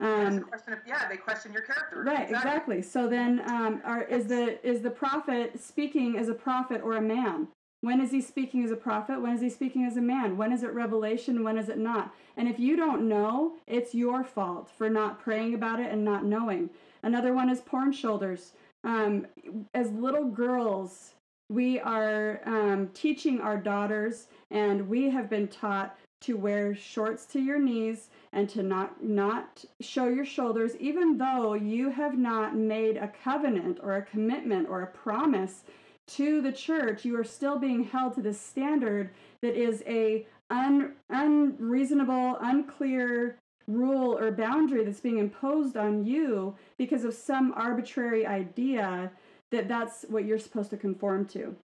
Um, 0.00 0.44
of, 0.52 0.78
yeah, 0.84 1.08
they 1.08 1.16
question 1.16 1.52
your 1.52 1.62
character. 1.62 2.02
Right, 2.02 2.22
exactly. 2.22 2.78
exactly. 2.78 2.82
So 2.82 3.08
then, 3.08 3.40
um, 3.48 3.80
are, 3.84 4.02
is 4.02 4.26
the 4.26 4.64
is 4.68 4.82
the 4.82 4.90
prophet 4.90 5.62
speaking 5.62 6.18
as 6.18 6.28
a 6.28 6.34
prophet 6.34 6.80
or 6.82 6.96
a 6.96 7.00
man? 7.00 7.46
When 7.82 8.00
is 8.00 8.12
he 8.12 8.20
speaking 8.20 8.64
as 8.64 8.70
a 8.70 8.76
prophet? 8.76 9.20
When 9.20 9.32
is 9.34 9.40
he 9.40 9.50
speaking 9.50 9.84
as 9.84 9.96
a 9.96 10.00
man? 10.00 10.36
When 10.36 10.52
is 10.52 10.62
it 10.62 10.72
revelation? 10.72 11.42
When 11.42 11.58
is 11.58 11.68
it 11.68 11.78
not? 11.78 12.14
And 12.36 12.48
if 12.48 12.60
you 12.60 12.76
don't 12.76 13.08
know, 13.08 13.54
it's 13.66 13.92
your 13.92 14.22
fault 14.22 14.70
for 14.70 14.88
not 14.88 15.20
praying 15.20 15.54
about 15.54 15.80
it 15.80 15.90
and 15.90 16.04
not 16.04 16.24
knowing. 16.24 16.70
Another 17.02 17.34
one 17.34 17.50
is 17.50 17.60
porn 17.60 17.90
shoulders. 17.92 18.52
Um, 18.84 19.26
as 19.74 19.90
little 19.90 20.26
girls, 20.26 21.14
we 21.50 21.80
are 21.80 22.40
um, 22.46 22.88
teaching 22.94 23.40
our 23.40 23.56
daughters, 23.56 24.28
and 24.52 24.88
we 24.88 25.10
have 25.10 25.28
been 25.28 25.48
taught 25.48 25.96
to 26.20 26.36
wear 26.36 26.76
shorts 26.76 27.26
to 27.26 27.40
your 27.40 27.58
knees 27.58 28.10
and 28.32 28.48
to 28.48 28.62
not 28.62 29.02
not 29.02 29.64
show 29.80 30.06
your 30.06 30.24
shoulders 30.24 30.76
even 30.76 31.18
though 31.18 31.54
you 31.54 31.90
have 31.90 32.16
not 32.16 32.54
made 32.54 32.96
a 32.96 33.08
covenant 33.24 33.80
or 33.82 33.96
a 33.96 34.02
commitment 34.02 34.68
or 34.68 34.82
a 34.82 34.86
promise 34.86 35.64
to 36.08 36.40
the 36.40 36.52
church, 36.52 37.04
you 37.04 37.18
are 37.18 37.24
still 37.24 37.58
being 37.58 37.84
held 37.84 38.14
to 38.14 38.22
this 38.22 38.40
standard 38.40 39.10
that 39.40 39.56
is 39.56 39.82
a 39.86 40.26
un, 40.50 40.94
unreasonable, 41.10 42.36
unclear 42.40 43.38
rule 43.68 44.18
or 44.18 44.30
boundary 44.30 44.84
that's 44.84 45.00
being 45.00 45.18
imposed 45.18 45.76
on 45.76 46.04
you 46.04 46.54
because 46.78 47.04
of 47.04 47.14
some 47.14 47.52
arbitrary 47.56 48.26
idea 48.26 49.10
that 49.50 49.68
that's 49.68 50.04
what 50.08 50.24
you're 50.24 50.38
supposed 50.38 50.70
to 50.70 50.76
conform 50.76 51.26
to. 51.26 51.54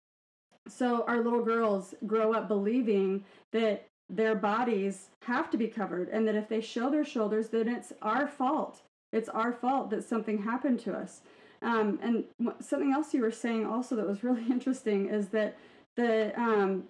So 0.69 1.05
our 1.07 1.23
little 1.23 1.43
girls 1.43 1.95
grow 2.07 2.33
up 2.33 2.47
believing 2.47 3.25
that 3.53 3.87
their 4.11 4.35
bodies 4.35 5.09
have 5.25 5.51
to 5.51 5.57
be 5.57 5.67
covered 5.69 6.09
and 6.09 6.27
that 6.27 6.35
if 6.35 6.49
they 6.49 6.61
show 6.61 6.91
their 6.91 7.05
shoulders 7.05 7.49
then 7.49 7.69
it's 7.69 7.93
our 8.01 8.27
fault. 8.27 8.83
It's 9.13 9.29
our 9.31 9.53
fault 9.53 9.91
that 9.91 10.05
something 10.05 10.43
happened 10.43 10.81
to 10.81 10.95
us. 10.95 11.23
Um, 11.63 11.99
and 12.03 12.25
something 12.61 12.93
else 12.93 13.13
you 13.13 13.23
were 13.23 13.31
saying 13.31 13.67
also 13.67 13.97
that 13.97 14.07
was 14.07 14.23
really 14.25 14.47
interesting 14.51 15.09
is 15.09 15.29
that 15.29 15.57
the 15.97 16.39
um, 16.41 16.85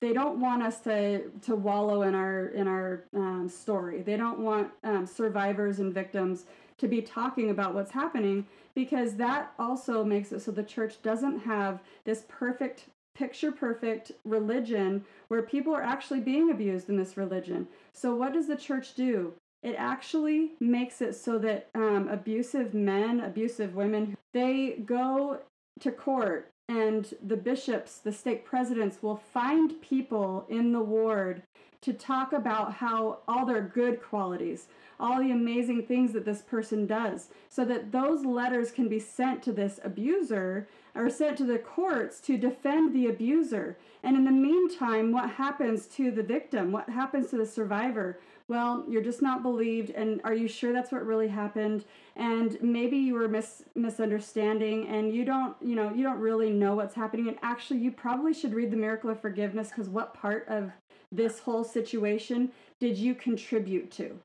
they 0.00 0.12
don't 0.12 0.40
want 0.40 0.62
us 0.62 0.80
to 0.80 1.30
to 1.42 1.54
wallow 1.54 2.02
in 2.02 2.14
our 2.14 2.48
in 2.48 2.66
our 2.66 3.04
um, 3.14 3.48
story. 3.48 4.02
They 4.02 4.16
don't 4.16 4.40
want 4.40 4.70
um, 4.84 5.06
survivors 5.06 5.78
and 5.78 5.92
victims 5.92 6.46
to 6.78 6.88
be 6.88 7.02
talking 7.02 7.50
about 7.50 7.74
what's 7.74 7.90
happening 7.90 8.46
because 8.74 9.14
that 9.16 9.52
also 9.58 10.04
makes 10.04 10.32
it 10.32 10.40
so 10.40 10.50
the 10.50 10.62
church 10.62 11.02
doesn't 11.02 11.40
have 11.40 11.80
this 12.04 12.24
perfect 12.28 12.84
picture 13.14 13.50
perfect 13.50 14.12
religion 14.24 15.04
where 15.26 15.42
people 15.42 15.74
are 15.74 15.82
actually 15.82 16.20
being 16.20 16.50
abused 16.50 16.88
in 16.88 16.96
this 16.96 17.16
religion. 17.16 17.66
So 17.92 18.14
what 18.14 18.32
does 18.32 18.46
the 18.46 18.56
church 18.56 18.94
do? 18.94 19.32
It 19.62 19.74
actually 19.76 20.52
makes 20.60 21.00
it 21.02 21.14
so 21.14 21.38
that 21.38 21.68
um, 21.74 22.08
abusive 22.08 22.74
men, 22.74 23.20
abusive 23.20 23.74
women, 23.74 24.16
they 24.32 24.80
go 24.84 25.40
to 25.80 25.90
court 25.90 26.50
and 26.68 27.14
the 27.24 27.36
bishops, 27.36 27.98
the 27.98 28.12
stake 28.12 28.44
presidents 28.44 29.02
will 29.02 29.16
find 29.16 29.80
people 29.80 30.44
in 30.48 30.72
the 30.72 30.80
ward 30.80 31.42
to 31.80 31.92
talk 31.92 32.32
about 32.32 32.74
how 32.74 33.18
all 33.26 33.46
their 33.46 33.62
good 33.62 34.02
qualities, 34.02 34.66
all 35.00 35.20
the 35.20 35.30
amazing 35.30 35.86
things 35.86 36.12
that 36.12 36.24
this 36.24 36.42
person 36.42 36.86
does, 36.86 37.28
so 37.48 37.64
that 37.64 37.92
those 37.92 38.24
letters 38.24 38.70
can 38.70 38.88
be 38.88 38.98
sent 38.98 39.42
to 39.42 39.52
this 39.52 39.80
abuser 39.82 40.68
or 40.94 41.08
sent 41.08 41.38
to 41.38 41.44
the 41.44 41.58
courts 41.58 42.20
to 42.20 42.36
defend 42.36 42.92
the 42.92 43.06
abuser. 43.06 43.78
And 44.02 44.16
in 44.16 44.24
the 44.24 44.32
meantime, 44.32 45.12
what 45.12 45.30
happens 45.30 45.86
to 45.86 46.10
the 46.10 46.22
victim? 46.22 46.72
What 46.72 46.90
happens 46.90 47.30
to 47.30 47.36
the 47.36 47.46
survivor? 47.46 48.18
Well, 48.48 48.82
you're 48.88 49.02
just 49.02 49.20
not 49.20 49.42
believed, 49.42 49.90
and 49.90 50.22
are 50.24 50.32
you 50.32 50.48
sure 50.48 50.72
that's 50.72 50.90
what 50.90 51.04
really 51.04 51.28
happened? 51.28 51.84
And 52.16 52.56
maybe 52.62 52.96
you 52.96 53.12
were 53.14 53.28
mis- 53.28 53.62
misunderstanding, 53.74 54.88
and 54.88 55.14
you 55.14 55.24
don't, 55.26 55.54
you 55.60 55.76
know, 55.76 55.92
you 55.92 56.02
don't 56.02 56.18
really 56.18 56.50
know 56.50 56.74
what's 56.74 56.94
happening. 56.94 57.28
And 57.28 57.36
actually, 57.42 57.80
you 57.80 57.92
probably 57.92 58.32
should 58.32 58.54
read 58.54 58.70
the 58.70 58.76
Miracle 58.76 59.10
of 59.10 59.20
Forgiveness 59.20 59.68
because 59.68 59.90
what 59.90 60.14
part 60.14 60.46
of 60.48 60.72
this 61.12 61.38
whole 61.38 61.62
situation 61.62 62.50
did 62.80 62.96
you 62.96 63.14
contribute 63.14 63.90
to? 63.92 64.18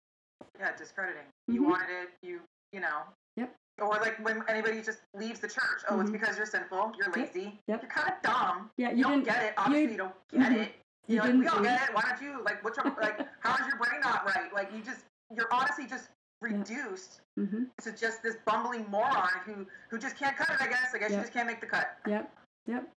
Yeah, 0.58 0.72
discrediting. 0.78 1.24
Mm-hmm. 1.24 1.54
You 1.56 1.64
wanted 1.64 1.90
it. 1.90 2.10
You, 2.26 2.40
you 2.72 2.80
know. 2.80 3.02
Yep. 3.36 3.54
Or 3.82 3.90
like 3.90 4.24
when 4.24 4.42
anybody 4.48 4.82
just 4.82 5.00
leaves 5.14 5.42
the 5.42 5.48
church. 5.50 5.84
Oh, 5.90 5.94
mm-hmm. 5.94 6.02
it's 6.02 6.12
because 6.12 6.38
you're 6.38 6.46
sinful. 6.46 6.94
You're 6.98 7.12
lazy. 7.12 7.60
Yep. 7.68 7.82
You're 7.82 7.92
kind 7.92 8.10
of 8.10 8.22
dumb. 8.22 8.70
Yeah, 8.78 8.92
you, 8.92 8.98
you 8.98 9.04
don't 9.04 9.26
get 9.26 9.44
it. 9.44 9.54
Obviously, 9.58 9.84
you, 9.84 9.92
you 9.92 9.98
don't 9.98 10.14
get 10.32 10.42
mm-hmm. 10.52 10.62
it 10.62 10.72
you 11.08 11.18
know, 11.18 11.24
like, 11.24 11.34
we 11.34 11.48
all 11.48 11.62
get 11.62 11.90
it. 11.90 11.96
Why 11.96 12.04
don't 12.08 12.22
you 12.22 12.44
like 12.44 12.64
what's 12.64 12.78
your 12.78 12.86
like 13.00 13.20
how 13.40 13.56
is 13.56 13.68
your 13.68 13.78
brain 13.78 14.02
not 14.02 14.26
right? 14.26 14.54
Like 14.54 14.72
you 14.74 14.82
just 14.82 15.06
you're 15.36 15.52
honestly 15.52 15.86
just 15.86 16.10
reduced 16.42 17.22
mm-hmm. 17.40 17.64
to 17.82 17.92
just 17.92 18.24
this 18.24 18.36
bumbling 18.46 18.86
moron 18.90 19.30
who 19.46 19.66
who 19.90 19.98
just 19.98 20.18
can't 20.18 20.36
cut 20.38 20.50
it. 20.50 20.62
I 20.62 20.68
guess. 20.68 20.92
I 20.94 21.00
guess 21.00 21.10
yep. 21.10 21.18
you 21.18 21.24
just 21.24 21.34
can't 21.34 21.48
make 21.48 21.62
the 21.62 21.68
cut. 21.68 21.98
Yep. 22.08 22.32
Yep. 22.68 22.90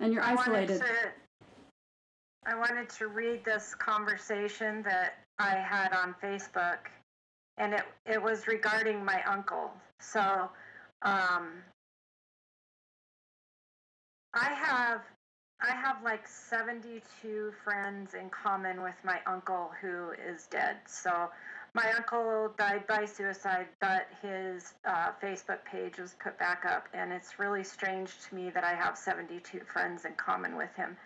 And 0.00 0.12
you're 0.12 0.22
I 0.22 0.32
isolated. 0.32 0.80
Wanted 0.80 0.80
to, 0.80 1.12
I 2.46 2.54
wanted 2.56 2.88
to 2.88 3.06
read 3.08 3.44
this 3.44 3.74
conversation 3.74 4.82
that 4.82 5.18
I 5.38 5.50
had 5.50 5.92
on 5.92 6.14
Facebook, 6.22 6.78
and 7.58 7.74
it 7.74 7.82
it 8.06 8.22
was 8.22 8.46
regarding 8.46 9.04
my 9.04 9.22
uncle. 9.24 9.70
So. 10.00 10.50
Um, 11.04 11.64
I 14.34 14.52
have 14.54 15.02
I 15.62 15.74
have 15.74 16.02
like 16.02 16.26
72 16.26 17.52
friends 17.62 18.14
in 18.14 18.30
common 18.30 18.82
with 18.82 18.96
my 19.04 19.20
uncle 19.26 19.70
who 19.80 20.10
is 20.10 20.46
dead. 20.46 20.76
So 20.86 21.30
my 21.74 21.92
uncle 21.96 22.52
died 22.58 22.86
by 22.88 23.04
suicide, 23.04 23.66
but 23.80 24.08
his 24.20 24.74
uh, 24.84 25.12
Facebook 25.22 25.64
page 25.64 25.98
was 25.98 26.14
put 26.22 26.36
back 26.38 26.64
up, 26.68 26.88
and 26.92 27.12
it's 27.12 27.38
really 27.38 27.62
strange 27.62 28.10
to 28.28 28.34
me 28.34 28.50
that 28.50 28.64
I 28.64 28.74
have 28.74 28.98
72 28.98 29.60
friends 29.60 30.04
in 30.04 30.14
common 30.14 30.56
with 30.56 30.74
him. 30.74 30.96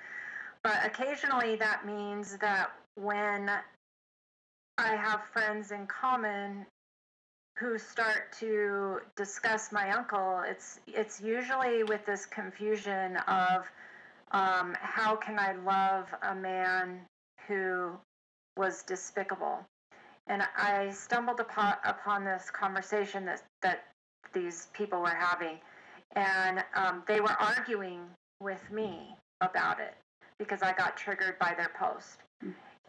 But 0.63 0.85
occasionally 0.85 1.57
that 1.57 1.87
means 1.87 2.39
that 2.39 2.71
when 2.95 3.51
I 4.79 4.97
have 4.97 5.23
friends 5.33 5.71
in 5.71 5.87
common 5.87 6.67
who 7.59 7.79
start 7.79 8.33
to 8.41 9.01
discuss 9.17 9.71
my 9.71 9.91
uncle, 9.93 10.43
it's 10.47 10.81
it's 10.87 11.21
usually 11.21 11.85
with 11.85 12.05
this 12.05 12.27
confusion 12.27 13.17
of 13.29 13.67
um, 14.33 14.77
how 14.81 15.17
can 15.17 15.39
I 15.39 15.53
love 15.65 16.13
a 16.23 16.35
man 16.35 17.01
who 17.47 17.93
was 18.57 18.83
despicable 18.83 19.65
and 20.29 20.43
I 20.57 20.91
stumbled 20.91 21.41
upon, 21.41 21.75
upon 21.85 22.25
this 22.25 22.51
conversation 22.51 23.25
that 23.27 23.43
that 23.63 23.85
these 24.33 24.69
people 24.73 25.01
were 25.01 25.09
having, 25.09 25.59
and 26.15 26.65
um, 26.75 27.03
they 27.07 27.21
were 27.21 27.37
arguing 27.41 28.01
with 28.41 28.71
me 28.71 29.15
about 29.41 29.81
it 29.81 29.95
because 30.39 30.63
I 30.63 30.73
got 30.73 30.97
triggered 30.97 31.39
by 31.39 31.55
their 31.57 31.71
post. 31.79 32.19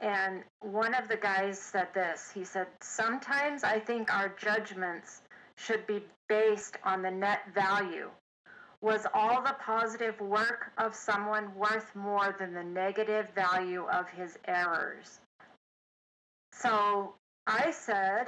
And 0.01 0.43
one 0.61 0.93
of 0.93 1.07
the 1.07 1.15
guys 1.15 1.59
said 1.59 1.87
this. 1.93 2.31
He 2.33 2.43
said, 2.43 2.67
"Sometimes 2.81 3.63
I 3.63 3.79
think 3.79 4.13
our 4.13 4.29
judgments 4.29 5.21
should 5.55 5.85
be 5.87 6.03
based 6.27 6.77
on 6.83 7.01
the 7.01 7.11
net 7.11 7.41
value." 7.53 8.09
Was 8.81 9.07
all 9.13 9.41
the 9.41 9.55
positive 9.59 10.19
work 10.21 10.71
of 10.77 10.93
someone 10.93 11.55
worth 11.55 11.95
more 11.95 12.35
than 12.37 12.53
the 12.53 12.63
negative 12.63 13.27
value 13.33 13.85
of 13.85 14.07
his 14.09 14.37
errors? 14.47 15.19
So 16.51 17.15
I 17.47 17.71
said, 17.71 18.27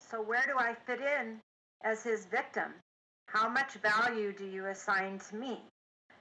So 0.00 0.20
where 0.20 0.44
do 0.46 0.58
I 0.58 0.74
fit 0.74 1.00
in 1.00 1.40
as 1.82 2.02
his 2.02 2.26
victim? 2.26 2.74
How 3.26 3.48
much 3.48 3.74
value 3.74 4.32
do 4.32 4.44
you 4.46 4.66
assign 4.66 5.18
to 5.30 5.36
me? 5.36 5.62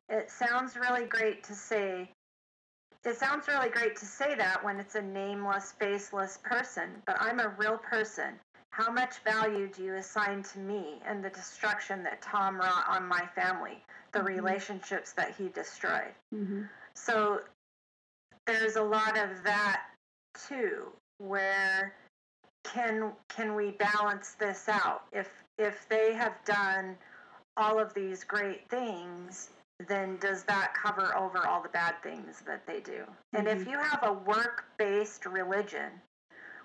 It 0.09 0.31
sounds 0.31 0.75
really 0.75 1.05
great 1.05 1.43
to 1.45 1.53
say. 1.53 2.09
It 3.05 3.17
sounds 3.17 3.47
really 3.47 3.69
great 3.69 3.97
to 3.97 4.05
say 4.05 4.35
that 4.35 4.63
when 4.63 4.79
it's 4.79 4.95
a 4.95 5.01
nameless, 5.01 5.73
faceless 5.73 6.39
person, 6.43 7.01
but 7.05 7.17
I'm 7.19 7.39
a 7.39 7.49
real 7.57 7.77
person. 7.77 8.39
How 8.73 8.91
much 8.91 9.19
value 9.19 9.67
do 9.67 9.83
you 9.83 9.93
assign 9.97 10.41
to 10.41 10.57
me 10.57 10.99
and 11.05 11.23
the 11.23 11.29
destruction 11.29 12.01
that 12.05 12.23
Tom 12.23 12.57
wrought 12.57 12.85
on 12.89 13.07
my 13.07 13.23
family, 13.35 13.77
the 14.13 14.17
mm-hmm. 14.17 14.29
relationships 14.29 15.11
that 15.11 15.35
he 15.37 15.49
destroyed? 15.49 16.15
Mm-hmm. 16.33 16.63
So 16.95 17.41
there's 18.47 18.75
a 18.75 18.81
lot 18.81 19.15
of 19.15 19.43
that 19.43 19.83
too 20.49 20.87
where 21.19 21.93
can 22.63 23.11
can 23.29 23.53
we 23.53 23.71
balance 23.71 24.31
this 24.39 24.67
out 24.67 25.03
if 25.11 25.29
if 25.59 25.87
they 25.87 26.13
have 26.13 26.33
done 26.43 26.97
all 27.57 27.77
of 27.77 27.93
these 27.93 28.23
great 28.23 28.67
things 28.69 29.49
then 29.87 30.17
does 30.17 30.43
that 30.43 30.73
cover 30.73 31.15
over 31.15 31.45
all 31.45 31.61
the 31.61 31.69
bad 31.69 31.93
things 32.01 32.41
that 32.47 32.65
they 32.65 32.79
do 32.79 33.03
mm-hmm. 33.03 33.37
and 33.37 33.47
if 33.47 33.59
mm-hmm. 33.59 33.69
you 33.69 33.77
have 33.77 33.99
a 34.03 34.13
work-based 34.13 35.27
religion 35.27 35.91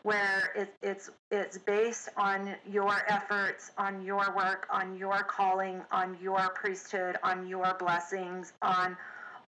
where 0.02 0.52
it, 0.54 0.74
it's 0.82 1.10
it's 1.30 1.58
based 1.58 2.08
on 2.16 2.54
your 2.70 2.96
efforts 3.08 3.72
on 3.78 4.02
your 4.02 4.34
work 4.34 4.66
on 4.70 4.96
your 4.96 5.22
calling 5.24 5.82
on 5.90 6.16
your 6.22 6.48
priesthood 6.54 7.16
on 7.22 7.46
your 7.46 7.74
blessings 7.78 8.52
on 8.62 8.96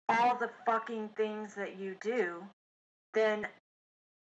all 0.09 0.35
the 0.35 0.49
fucking 0.65 1.09
things 1.15 1.53
that 1.53 1.77
you 1.77 1.95
do 2.01 2.43
then 3.13 3.47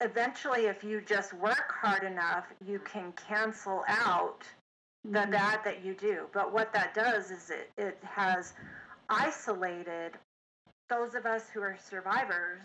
eventually, 0.00 0.66
if 0.66 0.84
you 0.84 1.00
just 1.00 1.32
work 1.34 1.72
hard 1.80 2.02
enough, 2.02 2.46
you 2.66 2.78
can 2.80 3.12
cancel 3.12 3.82
out 3.88 4.42
the 5.04 5.20
mm-hmm. 5.20 5.30
bad 5.30 5.60
that 5.64 5.84
you 5.84 5.94
do. 5.94 6.26
But 6.32 6.52
what 6.52 6.72
that 6.72 6.94
does 6.94 7.30
is 7.30 7.50
it, 7.50 7.70
it 7.78 7.98
has 8.02 8.52
isolated 9.08 10.12
those 10.88 11.14
of 11.14 11.26
us 11.26 11.48
who 11.52 11.60
are 11.60 11.76
survivors 11.82 12.62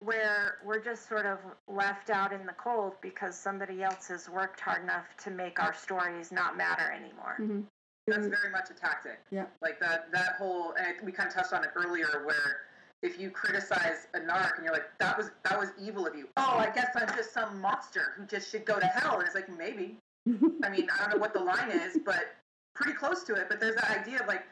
where 0.00 0.58
we're 0.64 0.82
just 0.82 1.08
sort 1.08 1.26
of 1.26 1.38
left 1.68 2.10
out 2.10 2.32
in 2.32 2.44
the 2.46 2.52
cold 2.52 2.94
because 3.00 3.36
somebody 3.36 3.82
else 3.82 4.08
has 4.08 4.28
worked 4.28 4.60
hard 4.60 4.82
enough 4.82 5.06
to 5.24 5.30
make 5.30 5.60
our 5.62 5.74
stories 5.74 6.30
not 6.30 6.56
matter 6.56 6.92
anymore. 6.92 7.36
Mm-hmm. 7.40 7.60
That's 8.06 8.28
very 8.28 8.50
much 8.52 8.70
a 8.70 8.74
tactic. 8.74 9.18
Yeah. 9.30 9.46
Like 9.62 9.80
that 9.80 10.12
that 10.12 10.36
whole 10.38 10.74
and 10.78 10.94
we 11.04 11.10
kind 11.10 11.28
of 11.28 11.34
touched 11.34 11.52
on 11.52 11.64
it 11.64 11.70
earlier 11.74 12.22
where 12.24 12.58
if 13.02 13.18
you 13.18 13.30
criticize 13.30 14.06
a 14.14 14.20
narc 14.20 14.56
and 14.56 14.64
you're 14.64 14.72
like, 14.72 14.86
that 14.98 15.16
was 15.16 15.30
that 15.44 15.58
was 15.58 15.70
evil 15.80 16.06
of 16.06 16.14
you. 16.14 16.28
Oh, 16.36 16.56
I 16.56 16.70
guess 16.70 16.90
I'm 16.94 17.08
just 17.16 17.32
some 17.32 17.60
monster 17.60 18.12
who 18.16 18.24
just 18.26 18.50
should 18.50 18.64
go 18.64 18.78
to 18.78 18.86
hell. 18.86 19.18
And 19.18 19.26
it's 19.26 19.34
like 19.34 19.48
maybe. 19.56 19.96
I 20.62 20.68
mean, 20.70 20.88
I 20.92 20.98
don't 21.00 21.10
know 21.10 21.18
what 21.18 21.32
the 21.32 21.40
line 21.40 21.70
is, 21.70 21.98
but 22.04 22.36
pretty 22.74 22.92
close 22.92 23.22
to 23.24 23.34
it. 23.34 23.46
But 23.48 23.60
there's 23.60 23.76
that 23.76 23.90
idea 23.90 24.20
of 24.20 24.28
like 24.28 24.44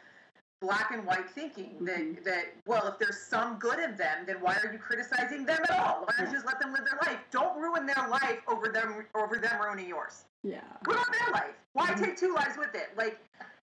black 0.60 0.90
and 0.92 1.04
white 1.04 1.28
thinking 1.30 1.76
that 1.80 1.98
mm-hmm. 1.98 2.24
that 2.24 2.54
well, 2.66 2.86
if 2.86 2.98
there's 2.98 3.18
some 3.18 3.58
good 3.58 3.78
in 3.78 3.96
them, 3.96 4.24
then 4.26 4.36
why 4.40 4.56
are 4.62 4.72
you 4.72 4.78
criticizing 4.78 5.44
them 5.44 5.60
at 5.68 5.78
all? 5.78 6.04
Why 6.04 6.14
don't 6.16 6.26
you 6.26 6.32
just 6.32 6.46
let 6.46 6.60
them 6.60 6.72
live 6.72 6.84
their 6.84 6.98
life? 7.06 7.20
Don't 7.30 7.60
ruin 7.60 7.86
their 7.86 8.08
life 8.08 8.38
over 8.48 8.68
them 8.68 9.06
over 9.14 9.36
them 9.36 9.60
ruining 9.60 9.88
yours. 9.88 10.24
Yeah. 10.42 10.60
Ruin 10.86 11.04
their 11.18 11.32
life. 11.32 11.54
Why 11.72 11.88
mm-hmm. 11.88 12.04
take 12.04 12.16
two 12.16 12.34
lives 12.34 12.56
with 12.58 12.74
it? 12.74 12.90
Like 12.96 13.18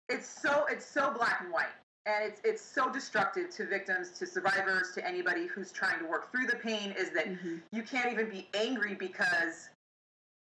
it's 0.10 0.28
so 0.28 0.66
it's 0.70 0.86
so 0.86 1.12
black 1.12 1.42
and 1.42 1.52
white 1.52 1.74
and 2.06 2.24
it's 2.24 2.42
it's 2.44 2.62
so 2.62 2.92
destructive 2.92 3.50
to 3.50 3.66
victims 3.66 4.12
to 4.12 4.26
survivors 4.26 4.92
to 4.94 5.06
anybody 5.06 5.48
who's 5.48 5.72
trying 5.72 6.00
to 6.00 6.06
work 6.06 6.32
through 6.32 6.46
the 6.46 6.56
pain 6.56 6.94
is 6.98 7.10
that 7.12 7.28
mm-hmm. 7.28 7.56
you 7.72 7.84
can't 7.84 8.12
even 8.12 8.30
be 8.30 8.48
angry 8.54 8.96
because 8.96 9.70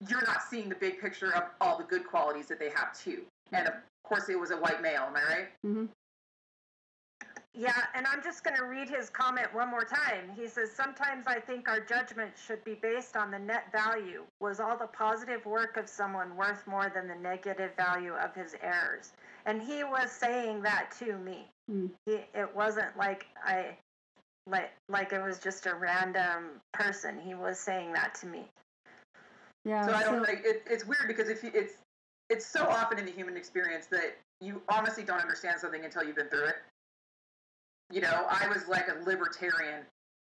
you're 0.08 0.26
not 0.26 0.42
seeing 0.50 0.68
the 0.68 0.76
big 0.76 1.00
picture 1.00 1.34
of 1.36 1.44
all 1.62 1.78
the 1.78 1.84
good 1.84 2.06
qualities 2.06 2.48
that 2.48 2.60
they 2.60 2.70
have 2.70 2.98
too 2.98 3.22
and 3.52 3.68
of 3.68 3.74
course 4.04 4.30
it 4.30 4.40
was 4.40 4.52
a 4.52 4.58
white 4.58 4.82
male 4.82 5.04
am 5.04 5.16
i 5.16 5.34
right 5.34 5.48
mm-hmm. 5.66 5.86
Yeah, 7.56 7.84
and 7.94 8.08
I'm 8.08 8.24
just 8.24 8.44
going 8.44 8.58
to 8.58 8.66
read 8.66 8.90
his 8.90 9.12
comment 9.12 9.54
one 9.54 9.70
more 9.70 9.84
time. 9.84 10.32
He 10.36 10.48
says, 10.48 10.72
Sometimes 10.72 11.28
I 11.28 11.40
think 11.40 11.70
our 11.70 11.80
judgment 11.80 12.32
should 12.36 12.64
be 12.64 12.74
based 12.74 13.16
on 13.16 13.30
the 13.30 13.38
net 13.38 13.72
value. 13.72 14.24
Was 14.40 14.60
all 14.60 14.76
the 14.76 14.88
positive 14.88 15.46
work 15.46 15.78
of 15.78 15.88
someone 15.88 16.36
worth 16.36 16.66
more 16.66 16.92
than 16.94 17.08
the 17.08 17.16
negative 17.16 17.72
value 17.78 18.14
of 18.14 18.34
his 18.34 18.56
errors? 18.64 19.12
And 19.46 19.62
he 19.62 19.84
was 19.84 20.12
saying 20.12 20.64
that 20.64 20.96
to 21.00 21.18
me. 21.20 21.48
Mm. 21.72 21.92
He, 22.08 22.14
it 22.34 22.50
wasn't 22.56 22.98
like 22.98 23.28
I, 23.46 23.78
like, 24.48 24.72
like 24.90 25.14
it 25.14 25.22
was 25.22 25.38
just 25.38 25.68
a 25.68 25.76
random 25.76 26.60
person. 26.72 27.20
He 27.24 27.36
was 27.36 27.60
saying 27.60 27.94
that 27.94 28.16
to 28.16 28.26
me. 28.26 28.46
Yeah. 29.64 29.86
So 29.86 29.94
I 29.94 30.04
don't 30.04 30.24
like 30.24 30.42
it, 30.44 30.64
it's 30.68 30.88
weird 30.88 31.08
because 31.08 31.30
if 31.30 31.44
you, 31.44 31.52
it's 31.54 31.76
it's 32.32 32.48
so 32.48 32.66
often 32.66 32.98
in 32.98 33.06
the 33.06 33.12
human 33.12 33.38
experience 33.38 33.86
that 33.88 34.18
you 34.42 34.62
honestly 34.70 35.04
don't 35.04 35.22
understand 35.22 35.60
something 35.60 35.86
until 35.86 36.04
you've 36.04 36.16
been 36.16 36.30
through 36.30 36.48
it 36.48 36.56
you 37.94 38.02
know, 38.02 38.26
I 38.28 38.48
was 38.48 38.68
like 38.68 38.88
a 38.88 39.08
libertarian, 39.08 39.82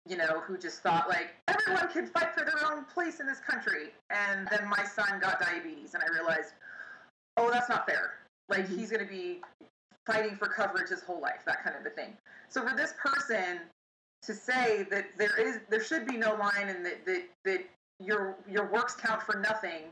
you 0.07 0.15
know, 0.15 0.39
who 0.39 0.57
just 0.57 0.79
thought 0.79 1.09
like 1.09 1.35
everyone 1.49 1.89
can 1.91 2.07
fight 2.07 2.33
for 2.33 2.45
their 2.45 2.71
own 2.71 2.85
place 2.85 3.19
in 3.19 3.27
this 3.27 3.39
country. 3.39 3.89
And 4.09 4.47
then 4.49 4.69
my 4.69 4.85
son 4.85 5.19
got 5.19 5.41
diabetes, 5.41 5.93
and 5.93 6.01
I 6.01 6.07
realized, 6.13 6.53
oh, 7.35 7.51
that's 7.51 7.67
not 7.67 7.85
fair. 7.85 8.13
Like 8.47 8.65
mm-hmm. 8.65 8.77
he's 8.77 8.89
going 8.89 9.05
to 9.05 9.11
be 9.11 9.41
fighting 10.05 10.37
for 10.37 10.47
coverage 10.47 10.89
his 10.89 11.01
whole 11.01 11.19
life, 11.19 11.41
that 11.45 11.61
kind 11.61 11.75
of 11.75 11.85
a 11.85 11.89
thing. 11.89 12.13
So 12.47 12.65
for 12.65 12.75
this 12.75 12.93
person 12.97 13.59
to 14.23 14.33
say 14.33 14.87
that 14.89 15.07
there 15.17 15.37
is, 15.37 15.59
there 15.69 15.83
should 15.83 16.07
be 16.07 16.15
no 16.15 16.35
line, 16.35 16.69
and 16.69 16.85
that 16.85 17.05
that 17.05 17.23
that 17.43 17.65
your 17.99 18.37
your 18.49 18.71
works 18.71 18.95
count 18.95 19.21
for 19.21 19.41
nothing 19.41 19.83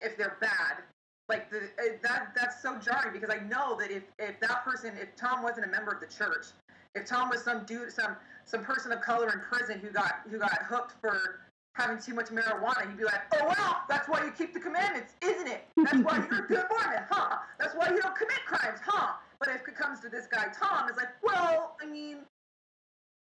if 0.00 0.16
they're 0.16 0.36
bad 0.40 0.84
like 1.28 1.50
the, 1.50 1.58
uh, 1.58 1.96
that 2.02 2.32
that's 2.36 2.62
so 2.62 2.78
jarring 2.78 3.12
because 3.12 3.30
I 3.30 3.42
know 3.46 3.76
that 3.78 3.90
if 3.90 4.04
if 4.18 4.38
that 4.40 4.64
person 4.64 4.94
if 5.00 5.14
Tom 5.16 5.42
wasn't 5.42 5.66
a 5.66 5.68
member 5.68 5.90
of 5.90 6.00
the 6.00 6.06
church, 6.06 6.46
if 6.94 7.06
Tom 7.06 7.28
was 7.30 7.42
some 7.42 7.64
dude 7.64 7.92
some 7.92 8.16
some 8.44 8.64
person 8.64 8.92
of 8.92 9.00
color 9.00 9.32
in 9.32 9.40
prison 9.40 9.80
who 9.80 9.90
got 9.90 10.20
who 10.30 10.38
got 10.38 10.62
hooked 10.62 10.94
for 11.00 11.40
having 11.74 11.98
too 11.98 12.14
much 12.14 12.28
marijuana, 12.28 12.88
he'd 12.88 12.96
be 12.96 13.04
like, 13.04 13.22
oh 13.34 13.52
well, 13.56 13.82
that's 13.88 14.08
why 14.08 14.24
you 14.24 14.30
keep 14.30 14.54
the 14.54 14.60
commandments, 14.60 15.14
isn't 15.20 15.48
it? 15.48 15.66
That's 15.76 15.98
why 15.98 16.24
you're 16.30 16.44
a 16.44 16.48
good 16.48 16.64
Mormon, 16.70 17.02
huh? 17.10 17.38
That's 17.58 17.74
why 17.74 17.90
you 17.90 18.00
don't 18.00 18.16
commit 18.16 18.40
crimes, 18.46 18.78
huh? 18.84 19.14
But 19.38 19.48
if 19.48 19.68
it 19.68 19.76
comes 19.76 20.00
to 20.00 20.08
this 20.08 20.26
guy 20.26 20.46
Tom, 20.58 20.88
it's 20.88 20.96
like, 20.96 21.10
well, 21.22 21.76
I 21.82 21.86
mean, 21.86 22.18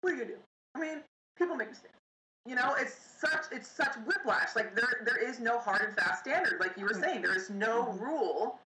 what 0.02 0.14
are 0.14 0.18
you 0.18 0.26
do? 0.26 0.36
I 0.76 0.80
mean, 0.80 0.98
people 1.38 1.56
make 1.56 1.70
mistakes. 1.70 2.03
You 2.46 2.56
know, 2.56 2.76
it's 2.78 2.96
such 3.20 3.46
it's 3.52 3.70
such 3.70 3.96
whiplash. 4.06 4.56
Like 4.56 4.76
there 4.76 5.02
there 5.06 5.18
is 5.18 5.40
no 5.40 5.60
hard 5.60 5.82
and 5.82 5.96
fast 5.96 6.24
standard. 6.24 6.60
Like 6.60 6.78
you 6.78 6.86
were 6.86 6.94
saying, 6.94 7.22
there 7.22 7.36
is 7.36 7.50
no 7.50 7.86
mm-hmm. 7.86 8.04
rule 8.04 8.60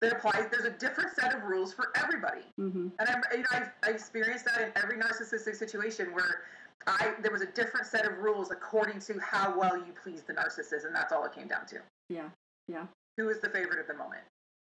that 0.00 0.12
applies. 0.12 0.46
There's 0.50 0.64
a 0.64 0.76
different 0.78 1.14
set 1.14 1.34
of 1.34 1.44
rules 1.44 1.72
for 1.74 1.88
everybody. 1.96 2.42
Mm-hmm. 2.58 2.88
And 2.98 3.08
I'm, 3.08 3.22
you 3.32 3.38
know, 3.38 3.44
I've, 3.52 3.70
I've 3.82 3.94
experienced 3.94 4.46
that 4.46 4.62
in 4.62 4.72
every 4.82 4.96
narcissistic 4.96 5.54
situation 5.54 6.14
where 6.14 6.42
I 6.86 7.12
there 7.20 7.30
was 7.30 7.42
a 7.42 7.46
different 7.46 7.86
set 7.86 8.06
of 8.06 8.18
rules 8.18 8.50
according 8.50 9.00
to 9.00 9.18
how 9.20 9.58
well 9.58 9.76
you 9.76 9.92
please 10.02 10.22
the 10.22 10.32
narcissist, 10.32 10.86
and 10.86 10.94
that's 10.94 11.12
all 11.12 11.24
it 11.24 11.34
came 11.34 11.48
down 11.48 11.66
to. 11.66 11.76
Yeah, 12.08 12.28
yeah. 12.68 12.86
Who 13.18 13.28
is 13.28 13.40
the 13.40 13.50
favorite 13.50 13.78
at 13.78 13.86
the 13.86 13.94
moment? 13.94 14.22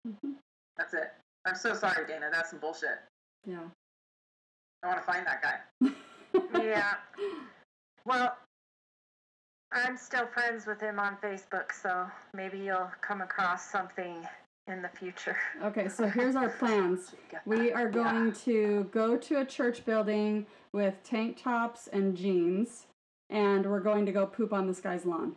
Mm-hmm. 0.07 0.33
That's 0.77 0.93
it. 0.93 1.11
I'm 1.45 1.55
so 1.55 1.73
sorry, 1.73 2.07
Dana. 2.07 2.29
That's 2.31 2.51
some 2.51 2.59
bullshit. 2.59 2.99
Yeah. 3.45 3.59
I 4.83 4.87
want 4.87 4.99
to 4.99 5.11
find 5.11 5.25
that 5.25 5.41
guy. 5.41 5.89
yeah. 6.63 6.93
Well, 8.07 8.37
I'm 9.73 9.97
still 9.97 10.25
friends 10.27 10.65
with 10.65 10.79
him 10.79 10.97
on 10.97 11.17
Facebook, 11.21 11.73
so 11.73 12.07
maybe 12.33 12.57
you'll 12.57 12.89
come 13.01 13.19
across 13.19 13.69
something 13.69 14.25
in 14.67 14.81
the 14.81 14.87
future. 14.87 15.35
Okay, 15.61 15.89
so 15.89 16.07
here's 16.07 16.37
our 16.37 16.49
plans. 16.49 17.13
We 17.45 17.73
are 17.73 17.89
going 17.89 18.31
to 18.45 18.87
go 18.93 19.17
to 19.17 19.41
a 19.41 19.45
church 19.45 19.83
building 19.85 20.45
with 20.71 20.95
tank 21.03 21.41
tops 21.43 21.87
and 21.91 22.15
jeans, 22.15 22.87
and 23.29 23.65
we're 23.65 23.81
going 23.81 24.05
to 24.05 24.13
go 24.13 24.25
poop 24.25 24.53
on 24.53 24.67
this 24.67 24.79
guy's 24.79 25.05
lawn. 25.05 25.35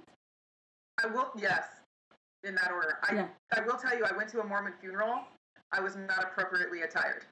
I 1.02 1.08
will, 1.08 1.30
yes, 1.36 1.64
in 2.44 2.54
that 2.54 2.70
order. 2.70 2.98
I, 3.02 3.14
Yeah. 3.16 3.26
I 3.56 3.60
will 3.62 3.76
tell 3.78 3.96
you, 3.98 4.04
I 4.04 4.16
went 4.16 4.28
to 4.30 4.40
a 4.40 4.44
Mormon 4.46 4.74
funeral. 4.80 5.20
I 5.72 5.80
was 5.80 5.96
not 5.96 6.22
appropriately 6.22 6.82
attired, 6.82 7.24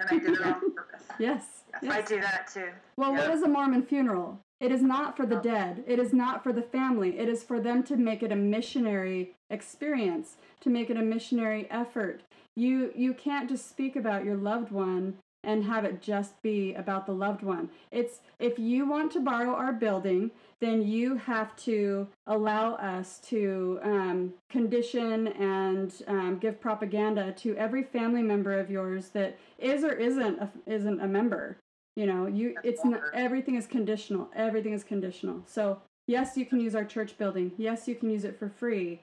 and 0.00 0.08
I 0.10 0.18
did 0.18 0.34
it 0.34 0.42
on 0.44 0.60
purpose. 0.74 1.02
Yes. 1.20 1.44
Yes. 1.80 1.92
I 1.92 2.02
do 2.02 2.20
that 2.20 2.48
too. 2.52 2.70
Well, 2.96 3.12
what 3.12 3.28
Yeah. 3.28 3.34
is 3.34 3.42
a 3.42 3.48
Mormon 3.48 3.82
funeral? 3.82 4.40
It 4.60 4.70
is 4.72 4.82
not 4.82 5.16
for 5.16 5.26
the 5.26 5.38
Oh. 5.38 5.42
dead. 5.42 5.84
It 5.86 5.98
is 5.98 6.12
not 6.12 6.42
for 6.42 6.52
the 6.52 6.62
family. 6.62 7.18
It 7.18 7.28
is 7.28 7.42
for 7.42 7.60
them 7.60 7.82
to 7.84 7.96
make 7.96 8.22
it 8.22 8.32
a 8.32 8.36
missionary 8.36 9.34
experience, 9.50 10.36
to 10.60 10.70
make 10.70 10.90
it 10.90 10.96
a 10.96 11.02
missionary 11.02 11.66
effort. 11.70 12.22
You 12.56 12.92
you 12.94 13.14
can't 13.14 13.48
just 13.48 13.68
speak 13.68 13.96
about 13.96 14.24
your 14.24 14.36
loved 14.36 14.70
one 14.70 15.18
and 15.42 15.64
have 15.64 15.84
it 15.84 16.00
just 16.00 16.40
be 16.40 16.72
about 16.74 17.04
the 17.04 17.12
loved 17.12 17.42
one. 17.42 17.68
It's 17.90 18.20
if 18.38 18.58
you 18.58 18.88
want 18.88 19.12
to 19.12 19.20
borrow 19.20 19.54
our 19.54 19.72
building, 19.72 20.30
then 20.60 20.80
you 20.82 21.16
have 21.16 21.54
to 21.56 22.08
allow 22.26 22.74
us 22.76 23.18
to 23.28 23.78
um, 23.82 24.32
condition 24.48 25.28
and 25.28 25.92
um, 26.06 26.38
give 26.38 26.60
propaganda 26.60 27.32
to 27.32 27.54
every 27.56 27.82
family 27.82 28.22
member 28.22 28.58
of 28.58 28.70
yours 28.70 29.10
that 29.10 29.36
is 29.58 29.84
or 29.84 29.92
isn't 29.92 30.38
a, 30.40 30.50
isn't 30.66 31.00
a 31.02 31.06
member. 31.08 31.58
You 31.96 32.06
know, 32.06 32.26
you 32.26 32.54
That's 32.54 32.66
it's 32.66 32.84
not 32.84 33.00
everything 33.14 33.54
is 33.54 33.66
conditional. 33.66 34.28
Everything 34.34 34.72
is 34.72 34.82
conditional. 34.82 35.42
So 35.46 35.80
yes, 36.06 36.36
you 36.36 36.44
can 36.44 36.60
use 36.60 36.74
our 36.74 36.84
church 36.84 37.16
building. 37.16 37.52
Yes, 37.56 37.86
you 37.86 37.94
can 37.94 38.10
use 38.10 38.24
it 38.24 38.38
for 38.38 38.48
free, 38.48 39.00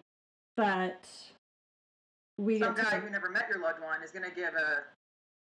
but 0.57 1.07
we 2.37 2.59
Some 2.59 2.75
guy 2.75 2.99
who 2.99 3.09
never 3.09 3.29
met 3.29 3.47
your 3.49 3.61
loved 3.61 3.81
one 3.81 4.03
is 4.03 4.11
going 4.11 4.27
to 4.27 4.35
give 4.35 4.53
a, 4.55 4.83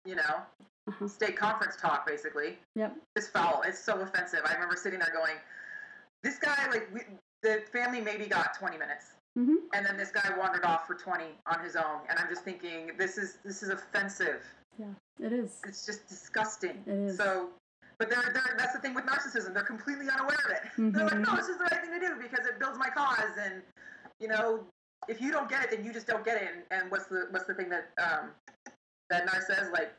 you 0.07 0.16
know, 0.16 0.41
Uh-huh. 0.88 1.07
stake 1.07 1.38
conference 1.38 1.76
talk, 1.76 2.07
basically. 2.07 2.57
Yep. 2.76 2.95
It's 3.16 3.28
foul. 3.28 3.61
It's 3.66 3.78
so 3.80 4.02
offensive. 4.02 4.41
I 4.45 4.53
remember 4.56 4.76
sitting 4.76 4.98
there 4.99 5.14
going, 5.14 5.36
this 6.24 6.40
guy, 6.40 6.68
like, 6.72 6.91
we, 6.91 7.02
the 7.44 7.61
family 7.72 8.02
maybe 8.02 8.26
got 8.26 8.57
20 8.57 8.78
minutes. 8.78 9.14
Mhm. 9.38 9.57
And 9.74 9.86
then 9.86 9.98
this 9.98 10.10
guy 10.11 10.36
wandered 10.36 10.66
off 10.66 10.88
for 10.88 10.95
20 10.95 11.38
on 11.45 11.64
his 11.64 11.76
own. 11.76 12.02
And 12.10 12.18
I'm 12.18 12.28
just 12.28 12.44
thinking, 12.44 12.91
this 12.98 13.18
is 13.18 13.38
this 13.45 13.61
is 13.61 13.70
offensive. 13.70 14.44
It 15.21 15.33
is. 15.33 15.59
It's 15.67 15.85
just 15.85 16.07
disgusting. 16.07 16.81
It 16.85 16.93
is. 16.93 17.17
So, 17.17 17.49
but 17.97 18.09
they're, 18.09 18.31
they're, 18.33 18.55
that's 18.57 18.73
the 18.73 18.79
thing 18.79 18.93
with 18.93 19.05
narcissism. 19.05 19.53
They're 19.53 19.63
completely 19.63 20.07
unaware 20.09 20.37
of 20.45 20.51
it. 20.51 20.61
They're 20.93 21.03
like, 21.05 21.13
Mhm. 21.13 21.27
no, 21.27 21.35
this 21.35 21.49
is 21.49 21.57
the 21.57 21.65
right 21.65 21.81
thing 21.81 21.91
to 21.91 21.99
do 21.99 22.15
because 22.21 22.45
it 22.45 22.57
builds 22.59 22.77
my 22.77 22.89
cause. 22.89 23.35
And, 23.43 23.61
you 24.19 24.27
know, 24.29 24.63
if 25.09 25.19
you 25.21 25.31
don't 25.31 25.49
get 25.49 25.63
it, 25.63 25.71
then 25.71 25.83
you 25.85 25.91
just 25.91 26.07
don't 26.07 26.23
get 26.23 26.41
it. 26.41 26.47
And, 26.53 26.81
and 26.81 26.91
what's 26.91 27.05
the 27.07 27.27
what's 27.31 27.45
the 27.45 27.53
thing 27.53 27.69
that 27.69 27.89
um, 28.01 28.29
that 29.09 29.25
Nar 29.25 29.41
says? 29.45 29.69
Like, 29.73 29.91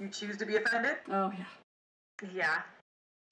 you 0.00 0.08
choose 0.08 0.36
to 0.38 0.46
be 0.46 0.56
offended. 0.56 0.96
Oh 1.10 1.30
yeah. 1.36 2.30
Yeah. 2.32 2.62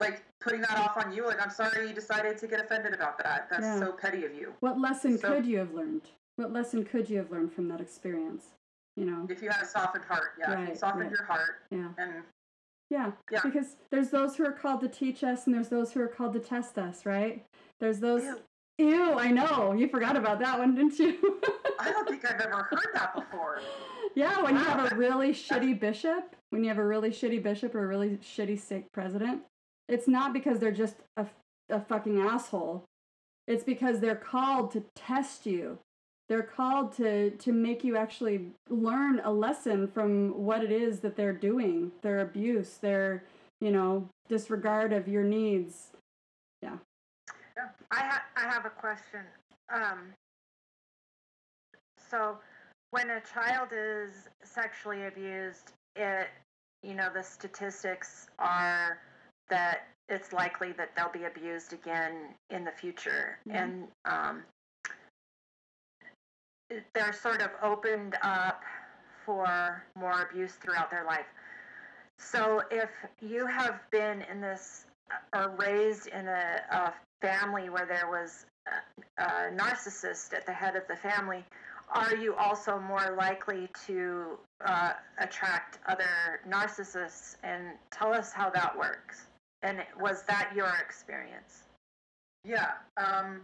Like 0.00 0.22
putting 0.40 0.60
that 0.62 0.76
off 0.76 0.96
on 1.02 1.12
you. 1.12 1.26
Like, 1.26 1.40
I'm 1.40 1.50
sorry 1.50 1.88
you 1.88 1.94
decided 1.94 2.36
to 2.38 2.46
get 2.48 2.60
offended 2.60 2.92
about 2.92 3.16
that. 3.22 3.48
That's 3.50 3.62
Yeah. 3.62 3.78
so 3.78 3.92
petty 3.92 4.24
of 4.24 4.34
you. 4.34 4.52
What 4.60 4.78
lesson 4.80 5.16
So- 5.18 5.28
could 5.34 5.46
you 5.46 5.58
have 5.58 5.72
learned? 5.72 6.02
What 6.36 6.52
lesson 6.52 6.84
could 6.84 7.08
you 7.08 7.18
have 7.18 7.30
learned 7.30 7.52
from 7.52 7.68
that 7.68 7.80
experience? 7.80 8.46
You 8.96 9.04
know. 9.06 9.26
If 9.30 9.42
you 9.42 9.48
had 9.50 9.62
a 9.62 9.66
softened 9.66 10.04
heart, 10.04 10.32
yeah, 10.38 10.50
you 10.50 10.66
Right, 10.66 10.76
softened 10.78 11.02
right. 11.02 11.10
your 11.12 11.24
heart 11.24 11.62
Yeah. 11.70 11.88
and 11.98 12.12
Yeah. 12.90 13.12
Yeah. 13.30 13.40
Because 13.42 13.76
there's 13.90 14.10
those 14.10 14.36
who 14.36 14.44
are 14.44 14.52
called 14.52 14.80
to 14.82 14.88
teach 14.88 15.24
us 15.24 15.46
and 15.46 15.54
there's 15.54 15.68
those 15.70 15.92
who 15.92 16.00
are 16.00 16.08
called 16.08 16.34
to 16.34 16.40
test 16.40 16.76
us, 16.78 17.06
right? 17.06 17.44
There's 17.80 18.00
those 18.00 18.22
Ew. 18.22 18.38
Ew, 18.78 19.18
I 19.18 19.30
know. 19.30 19.72
You 19.72 19.88
forgot 19.88 20.16
about 20.16 20.38
that 20.40 20.58
one, 20.58 20.74
didn't 20.74 20.98
you? 20.98 21.18
I 21.78 21.90
don't 21.90 22.08
think 22.08 22.24
I've 22.30 22.40
ever 22.40 22.62
heard 22.70 22.88
that 22.94 23.14
before. 23.14 23.60
yeah, 24.14 24.42
when 24.42 24.56
you 24.56 24.62
have 24.64 24.90
a 24.92 24.96
really 24.96 25.30
shitty 25.32 25.78
bishop, 25.78 26.34
when 26.50 26.62
you 26.62 26.68
have 26.68 26.78
a 26.78 26.84
really 26.84 27.10
shitty 27.10 27.42
bishop 27.42 27.74
or 27.74 27.84
a 27.84 27.86
really 27.86 28.18
shitty 28.18 28.58
stake 28.60 28.90
president, 28.92 29.42
it's 29.88 30.08
not 30.08 30.32
because 30.32 30.58
they're 30.58 30.70
just 30.70 30.96
a, 31.16 31.26
a 31.70 31.80
fucking 31.80 32.20
asshole. 32.20 32.84
It's 33.46 33.64
because 33.64 34.00
they're 34.00 34.16
called 34.16 34.70
to 34.72 34.84
test 34.96 35.46
you. 35.46 35.78
They're 36.32 36.42
called 36.42 36.96
to, 36.96 37.32
to 37.32 37.52
make 37.52 37.84
you 37.84 37.94
actually 37.94 38.46
learn 38.70 39.20
a 39.22 39.30
lesson 39.30 39.86
from 39.86 40.30
what 40.46 40.64
it 40.64 40.72
is 40.72 41.00
that 41.00 41.14
they're 41.14 41.34
doing, 41.34 41.92
their 42.00 42.20
abuse, 42.20 42.78
their, 42.78 43.24
you 43.60 43.70
know, 43.70 44.08
disregard 44.30 44.94
of 44.94 45.06
your 45.06 45.24
needs. 45.24 45.90
Yeah. 46.62 46.78
I 47.90 48.00
ha- 48.00 48.24
I 48.34 48.48
have 48.48 48.64
a 48.64 48.70
question. 48.70 49.20
Um, 49.70 50.14
so, 51.98 52.38
when 52.92 53.10
a 53.10 53.20
child 53.20 53.68
is 53.70 54.30
sexually 54.42 55.04
abused, 55.04 55.72
it 55.96 56.28
you 56.82 56.94
know 56.94 57.10
the 57.12 57.22
statistics 57.22 58.28
are 58.38 59.00
that 59.50 59.86
it's 60.08 60.32
likely 60.32 60.72
that 60.78 60.96
they'll 60.96 61.12
be 61.12 61.24
abused 61.24 61.74
again 61.74 62.34
in 62.48 62.64
the 62.64 62.72
future, 62.72 63.38
Mhm. 63.46 63.54
and 63.54 63.88
um, 64.06 64.42
they're 66.94 67.12
sort 67.12 67.42
of 67.42 67.50
opened 67.62 68.16
up 68.22 68.62
for 69.24 69.84
more 69.98 70.28
abuse 70.30 70.54
throughout 70.54 70.90
their 70.90 71.04
life. 71.04 71.26
So, 72.18 72.62
if 72.70 72.90
you 73.20 73.46
have 73.46 73.80
been 73.90 74.22
in 74.22 74.40
this 74.40 74.86
or 75.34 75.54
raised 75.58 76.06
in 76.08 76.28
a, 76.28 76.60
a 76.70 76.94
family 77.20 77.68
where 77.68 77.86
there 77.86 78.08
was 78.08 78.46
a, 79.18 79.22
a 79.22 79.50
narcissist 79.50 80.32
at 80.32 80.46
the 80.46 80.52
head 80.52 80.76
of 80.76 80.86
the 80.88 80.96
family, 80.96 81.44
are 81.90 82.14
you 82.16 82.34
also 82.36 82.78
more 82.78 83.16
likely 83.18 83.68
to 83.86 84.38
uh, 84.64 84.92
attract 85.18 85.78
other 85.86 86.40
narcissists? 86.48 87.36
And 87.42 87.76
tell 87.90 88.12
us 88.12 88.32
how 88.32 88.50
that 88.50 88.76
works. 88.76 89.26
And 89.62 89.78
was 90.00 90.22
that 90.24 90.52
your 90.54 90.72
experience? 90.84 91.64
Yeah, 92.44 92.70
um, 92.96 93.42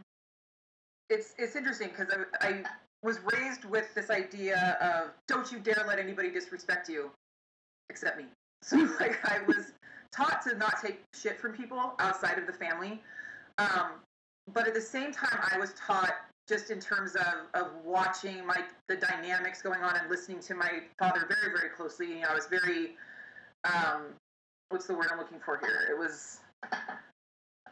it's 1.09 1.35
it's 1.39 1.55
interesting 1.55 1.91
because 1.91 2.13
I, 2.41 2.47
I 2.49 2.63
was 3.03 3.19
raised 3.33 3.65
with 3.65 3.95
this 3.95 4.11
idea 4.11 4.77
of 4.81 5.13
don't 5.27 5.51
you 5.53 5.59
dare 5.59 5.85
let 5.87 5.99
anybody 5.99 6.31
disrespect 6.31 6.89
you, 6.89 7.11
except 7.91 8.19
me. 8.19 8.25
So 8.61 8.77
like 8.99 9.21
I 9.25 9.39
was 9.47 9.73
taught 10.13 10.43
to 10.43 10.57
not 10.57 10.83
take 10.83 11.01
shit 11.15 11.41
from 11.41 11.53
people 11.53 11.95
outside 12.01 12.39
of 12.39 12.47
the 12.49 12.53
family, 12.53 13.01
um, 13.59 13.93
but 14.53 14.67
at 14.67 14.75
the 14.75 14.81
same 14.81 15.13
time 15.13 15.39
I 15.53 15.59
was 15.59 15.75
taught 15.75 16.13
just 16.49 16.71
in 16.73 16.81
terms 16.81 17.15
of, 17.15 17.47
of 17.55 17.69
watching 17.85 18.45
my 18.45 18.65
the 18.89 18.97
dynamics 18.97 19.63
going 19.63 19.83
on 19.83 19.95
and 19.97 20.11
listening 20.11 20.41
to 20.41 20.57
my 20.57 20.81
father 20.99 21.29
very 21.29 21.57
very 21.57 21.69
closely. 21.69 22.09
You 22.09 22.21
know, 22.23 22.29
I 22.31 22.35
was 22.35 22.49
very 22.49 22.97
um, 23.63 24.07
what's 24.71 24.87
the 24.87 24.95
word 24.95 25.07
I'm 25.13 25.19
looking 25.19 25.39
for 25.39 25.59
here? 25.59 25.89
It 25.89 25.97
was 25.97 26.41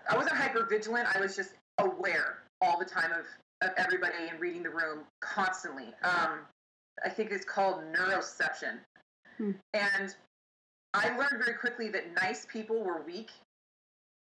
I 0.08 0.16
wasn't 0.16 0.36
hyper 0.36 0.66
vigilant. 0.66 1.08
I 1.14 1.20
was 1.20 1.34
just 1.34 1.54
aware 1.78 2.38
all 2.60 2.78
the 2.78 2.84
time 2.84 3.12
of, 3.12 3.26
of 3.62 3.70
everybody 3.76 4.14
and 4.30 4.40
reading 4.40 4.62
the 4.62 4.70
room 4.70 5.00
constantly. 5.20 5.86
Um, 6.02 6.40
I 7.04 7.08
think 7.08 7.30
it's 7.30 7.44
called 7.44 7.82
neuroception. 7.92 8.78
Hmm. 9.38 9.52
And 9.74 10.14
I 10.94 11.16
learned 11.16 11.42
very 11.44 11.56
quickly 11.58 11.88
that 11.90 12.14
nice 12.14 12.46
people 12.46 12.82
were 12.82 13.02
weak, 13.02 13.30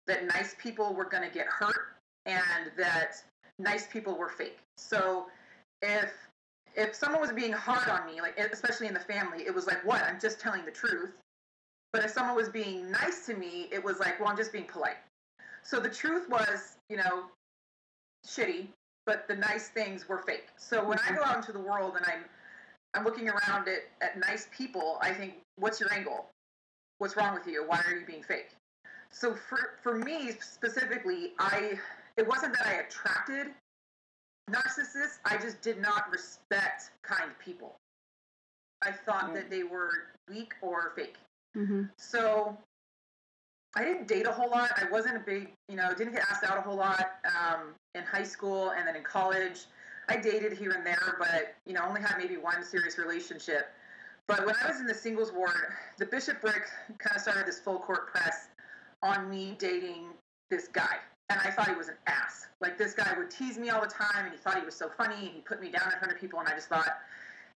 that 0.08 0.26
nice 0.26 0.56
people 0.60 0.94
were 0.94 1.06
going 1.06 1.24
to 1.24 1.34
get 1.34 1.48
hurt, 1.48 1.96
and 2.26 2.72
that 2.78 3.24
nice 3.58 3.88
people 3.88 4.18
were 4.18 4.30
fake. 4.30 4.60
So 4.78 5.28
if 5.82 6.12
if 6.76 6.94
someone 6.94 7.20
was 7.20 7.32
being 7.32 7.52
hard 7.52 7.90
on 7.90 8.06
me, 8.06 8.22
like 8.22 8.38
especially 8.38 8.88
in 8.88 8.94
the 8.94 9.00
family, 9.00 9.44
it 9.46 9.54
was 9.54 9.66
like, 9.66 9.84
"What? 9.86 10.04
I'm 10.04 10.20
just 10.20 10.40
telling 10.40 10.66
the 10.66 10.72
truth." 10.72 11.12
But 11.92 12.04
if 12.04 12.12
someone 12.12 12.36
was 12.36 12.50
being 12.50 12.92
nice 12.92 13.26
to 13.26 13.34
me, 13.34 13.68
it 13.72 13.84
was 13.84 14.00
like, 14.00 14.20
"Well, 14.20 14.30
I'm 14.30 14.38
just 14.38 14.52
being 14.52 14.66
polite." 14.66 14.98
So 15.64 15.80
the 15.80 15.90
truth 15.90 16.30
was, 16.30 16.78
you 16.90 16.98
know, 16.98 17.26
shitty, 18.26 18.68
but 19.10 19.28
the 19.28 19.36
nice 19.36 19.70
things 19.70 20.08
were 20.08 20.20
fake. 20.20 20.50
So 20.58 20.86
when 20.88 21.00
I 21.00 21.16
go 21.16 21.24
out 21.24 21.38
into 21.38 21.52
the 21.52 21.60
world 21.60 21.96
and 21.98 22.06
I'm 22.06 22.26
I'm 22.94 23.04
looking 23.04 23.28
around 23.28 23.68
at, 23.68 23.82
at 24.02 24.20
nice 24.20 24.48
people, 24.56 25.00
I 25.02 25.12
think, 25.12 25.34
what's 25.58 25.80
your 25.80 25.92
angle? 25.92 26.28
What's 27.00 27.16
wrong 27.18 27.34
with 27.34 27.48
you? 27.48 27.64
Why 27.68 27.82
are 27.88 27.96
you 27.96 28.06
being 28.06 28.22
fake? 28.22 28.52
So 29.10 29.34
for 29.34 29.80
for 29.82 29.98
me 29.98 30.34
specifically, 30.40 31.34
I 31.40 31.80
it 32.18 32.28
wasn't 32.28 32.56
that 32.58 32.68
I 32.68 32.74
attracted 32.86 33.48
narcissists, 34.48 35.18
I 35.26 35.38
just 35.38 35.60
did 35.64 35.82
not 35.82 36.12
respect 36.12 36.92
kind 37.02 37.32
people. 37.44 37.76
I 38.84 38.92
thought 38.92 39.26
Right. 39.26 39.34
that 39.36 39.50
they 39.50 39.64
were 39.64 39.90
weak 40.30 40.54
or 40.62 40.92
fake. 40.96 41.18
hmm 41.56 41.86
So 41.98 42.56
I 43.76 43.84
didn't 43.84 44.08
date 44.08 44.26
a 44.26 44.32
whole 44.32 44.50
lot. 44.50 44.72
I 44.76 44.90
wasn't 44.92 45.18
a 45.18 45.20
big, 45.20 45.54
you 45.68 45.76
know, 45.76 45.94
didn't 45.94 46.14
get 46.14 46.24
asked 46.30 46.44
out 46.44 46.58
a 46.58 46.62
whole 46.62 46.78
lot 46.78 47.12
um, 47.26 47.76
in 47.94 48.04
high 48.04 48.24
school 48.24 48.72
and 48.72 48.88
then 48.88 48.96
in 48.96 49.04
college. 49.04 49.66
I 50.08 50.18
dated 50.18 50.54
here 50.54 50.72
and 50.72 50.86
there, 50.86 51.18
but 51.20 51.56
you 51.68 51.74
know, 51.74 51.82
only 51.88 52.02
had 52.02 52.18
maybe 52.18 52.38
one 52.38 52.64
serious 52.64 52.98
relationship. 52.98 53.70
But 54.28 54.46
when 54.46 54.56
I 54.64 54.68
was 54.68 54.80
in 54.80 54.88
the 54.88 54.94
singles 54.94 55.32
ward, 55.32 55.74
the 55.98 56.06
bishopric 56.06 56.64
kind 56.98 57.16
of 57.16 57.22
started 57.22 57.46
this 57.46 57.60
full 57.60 57.80
court 57.80 58.12
press 58.12 58.50
on 59.04 59.30
me 59.30 59.56
dating 59.60 60.08
this 60.50 60.68
guy. 60.68 60.98
And 61.30 61.40
I 61.44 61.52
thought 61.52 61.68
he 61.68 61.76
was 61.76 61.90
an 61.90 61.98
ass. 62.08 62.48
Like 62.60 62.78
this 62.78 62.94
guy 62.94 63.14
would 63.18 63.30
tease 63.30 63.58
me 63.60 63.70
all 63.70 63.82
the 63.82 63.88
time 63.88 64.26
and 64.26 64.32
he 64.32 64.38
thought 64.38 64.58
he 64.58 64.66
was 64.66 64.76
so 64.76 64.90
funny 64.90 65.16
and 65.16 65.36
he 65.36 65.42
put 65.42 65.62
me 65.62 65.70
down 65.70 65.92
in 65.94 66.00
front 66.00 66.12
of 66.12 66.20
people 66.20 66.40
and 66.40 66.48
I 66.48 66.56
just 66.56 66.70
thought, 66.70 66.98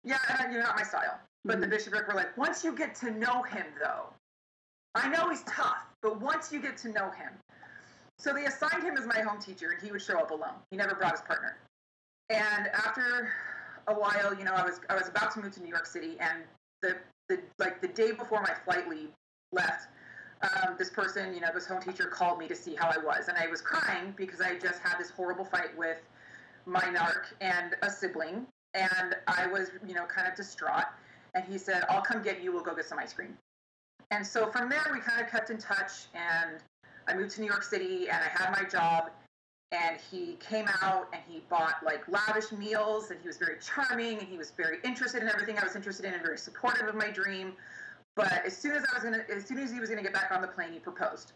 yeah, 0.03 0.17
you're 0.51 0.61
not 0.61 0.75
my 0.75 0.83
style. 0.83 1.19
But 1.45 1.53
mm-hmm. 1.53 1.61
the 1.61 1.67
bishopric 1.67 2.07
were 2.07 2.13
like, 2.13 2.37
once 2.37 2.63
you 2.63 2.75
get 2.75 2.95
to 2.95 3.11
know 3.11 3.43
him 3.43 3.65
though, 3.81 4.13
I 4.95 5.07
know 5.07 5.29
he's 5.29 5.43
tough, 5.43 5.85
but 6.01 6.19
once 6.21 6.51
you 6.51 6.61
get 6.61 6.77
to 6.77 6.89
know 6.89 7.09
him. 7.11 7.31
So 8.17 8.33
they 8.33 8.45
assigned 8.45 8.83
him 8.83 8.97
as 8.97 9.05
my 9.07 9.21
home 9.21 9.39
teacher 9.39 9.71
and 9.71 9.81
he 9.81 9.91
would 9.91 10.01
show 10.01 10.19
up 10.19 10.31
alone. 10.31 10.55
He 10.69 10.77
never 10.77 10.95
brought 10.95 11.13
his 11.13 11.21
partner. 11.21 11.57
And 12.29 12.67
after 12.67 13.31
a 13.87 13.93
while, 13.93 14.33
you 14.37 14.43
know, 14.43 14.53
I 14.53 14.63
was 14.63 14.79
I 14.89 14.95
was 14.95 15.07
about 15.07 15.33
to 15.33 15.41
move 15.41 15.51
to 15.53 15.61
New 15.61 15.69
York 15.69 15.85
City 15.85 16.17
and 16.19 16.43
the 16.81 16.97
the 17.29 17.39
like 17.57 17.81
the 17.81 17.87
day 17.87 18.11
before 18.11 18.41
my 18.41 18.53
flight 18.65 18.87
leave 18.89 19.09
left, 19.51 19.87
um, 20.43 20.75
this 20.77 20.89
person, 20.89 21.33
you 21.33 21.41
know, 21.41 21.49
this 21.53 21.65
home 21.65 21.81
teacher 21.81 22.05
called 22.05 22.39
me 22.39 22.47
to 22.47 22.55
see 22.55 22.75
how 22.75 22.89
I 22.89 22.97
was, 22.97 23.27
and 23.27 23.37
I 23.37 23.47
was 23.47 23.61
crying 23.61 24.13
because 24.15 24.41
I 24.41 24.57
just 24.57 24.79
had 24.81 24.97
this 24.99 25.09
horrible 25.09 25.45
fight 25.45 25.75
with 25.77 25.97
my 26.65 26.81
narc 26.81 27.33
and 27.41 27.75
a 27.81 27.89
sibling, 27.89 28.45
and 28.73 29.15
I 29.27 29.47
was, 29.47 29.71
you 29.87 29.93
know, 29.93 30.05
kind 30.05 30.27
of 30.27 30.35
distraught. 30.35 30.85
And 31.33 31.43
he 31.43 31.57
said, 31.57 31.85
"I'll 31.89 32.01
come 32.01 32.21
get 32.21 32.41
you. 32.41 32.51
We'll 32.51 32.63
go 32.63 32.75
get 32.75 32.85
some 32.85 32.99
ice 32.99 33.13
cream." 33.13 33.37
And 34.11 34.25
so 34.25 34.47
from 34.47 34.69
there, 34.69 34.83
we 34.93 34.99
kind 34.99 35.21
of 35.21 35.29
kept 35.29 35.49
in 35.49 35.57
touch, 35.57 36.07
and 36.13 36.57
I 37.07 37.13
moved 37.13 37.31
to 37.31 37.41
New 37.41 37.47
York 37.47 37.63
City, 37.63 38.09
and 38.09 38.17
I 38.17 38.27
had 38.27 38.51
my 38.51 38.67
job. 38.67 39.09
And 39.73 39.97
he 40.11 40.35
came 40.41 40.67
out 40.81 41.07
and 41.13 41.21
he 41.29 41.43
bought 41.49 41.75
like 41.81 42.05
lavish 42.09 42.51
meals, 42.51 43.09
and 43.09 43.17
he 43.21 43.27
was 43.27 43.37
very 43.37 43.55
charming, 43.61 44.19
and 44.19 44.27
he 44.27 44.37
was 44.37 44.51
very 44.51 44.79
interested 44.83 45.23
in 45.23 45.29
everything 45.29 45.57
I 45.57 45.63
was 45.63 45.77
interested 45.77 46.05
in, 46.05 46.13
and 46.13 46.21
very 46.21 46.37
supportive 46.37 46.89
of 46.89 46.95
my 46.95 47.09
dream. 47.09 47.53
But 48.17 48.45
as 48.45 48.55
soon 48.57 48.73
as 48.73 48.83
I 48.91 48.93
was 48.93 49.03
gonna, 49.03 49.23
as 49.33 49.45
soon 49.45 49.59
as 49.59 49.71
he 49.71 49.79
was 49.79 49.89
gonna 49.89 50.03
get 50.03 50.11
back 50.11 50.29
on 50.31 50.41
the 50.41 50.47
plane, 50.47 50.73
he 50.73 50.79
proposed. 50.79 51.31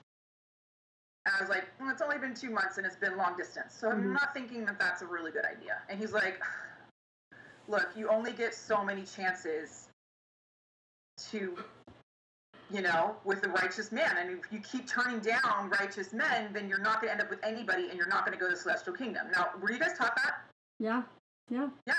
And 1.26 1.34
I 1.34 1.41
was 1.41 1.49
like, 1.49 1.64
well, 1.80 1.89
it's 1.89 2.02
only 2.02 2.18
been 2.18 2.34
two 2.34 2.49
months 2.49 2.77
and 2.77 2.85
it's 2.85 2.97
been 2.97 3.18
long 3.18 3.38
distance, 3.38 3.73
so 3.73 3.89
I'm 3.89 3.99
mm-hmm. 3.99 4.14
not 4.14 4.34
thinking 4.34 4.65
that 4.65 4.77
that's 4.77 5.02
a 5.02 5.07
really 5.07 5.31
good 5.31 5.45
idea. 5.45 5.77
And 5.89 5.97
he's 5.97 6.11
like, 6.11 6.41
look, 7.68 7.88
you 7.95 8.10
only 8.10 8.34
get 8.34 8.53
so 8.53 8.84
many 8.84 9.03
chances 9.03 9.88
to, 11.31 11.57
you 12.72 12.82
know, 12.82 13.16
with 13.24 13.42
the 13.42 13.50
righteous 13.50 13.92
man. 13.92 14.18
And 14.18 14.30
if 14.32 14.52
you 14.52 14.60
keep 14.60 14.88
turning 14.88 15.20
down 15.20 15.70
righteous 15.80 16.14
men, 16.14 16.52
then 16.54 16.68
you're 16.68 16.82
not 16.82 17.02
going 17.02 17.08
to 17.08 17.12
end 17.14 17.22
up 17.22 17.30
with 17.30 17.44
anybody, 17.44 17.90
and 17.90 17.98
you're 17.98 18.08
not 18.08 18.26
going 18.26 18.38
to 18.38 18.42
go 18.42 18.50
to 18.50 18.56
the 18.56 18.60
celestial 18.60 18.94
kingdom. 18.94 19.28
Now, 19.32 19.50
were 19.62 19.72
you 19.72 19.80
guys 19.80 19.98
taught 19.98 20.16
that? 20.16 20.46
Yeah, 20.80 21.04
yeah, 21.50 21.70
yeah, 21.88 21.94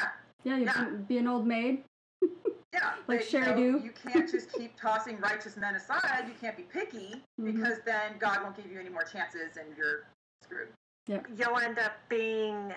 yeah. 0.44 0.56
You 0.58 0.64
yeah. 0.64 0.84
be 1.08 1.18
an 1.18 1.26
old 1.26 1.46
maid. 1.46 1.82
Yeah, 2.72 2.92
like 3.06 3.20
but, 3.20 3.28
Sherry 3.28 3.60
you 3.60 3.72
know, 3.72 3.78
do. 3.78 3.84
You 3.84 3.92
can't 3.92 4.30
just 4.30 4.52
keep 4.52 4.78
tossing 4.78 5.18
righteous 5.20 5.56
men 5.56 5.76
aside. 5.76 6.24
You 6.26 6.34
can't 6.40 6.56
be 6.56 6.64
picky 6.64 7.22
mm-hmm. 7.40 7.52
because 7.52 7.78
then 7.86 8.18
God 8.18 8.42
won't 8.42 8.56
give 8.56 8.70
you 8.70 8.78
any 8.78 8.90
more 8.90 9.02
chances 9.02 9.56
and 9.56 9.76
you're 9.76 10.04
screwed. 10.42 10.68
Yeah. 11.06 11.20
You'll 11.36 11.58
end 11.58 11.78
up 11.78 11.92
being 12.08 12.74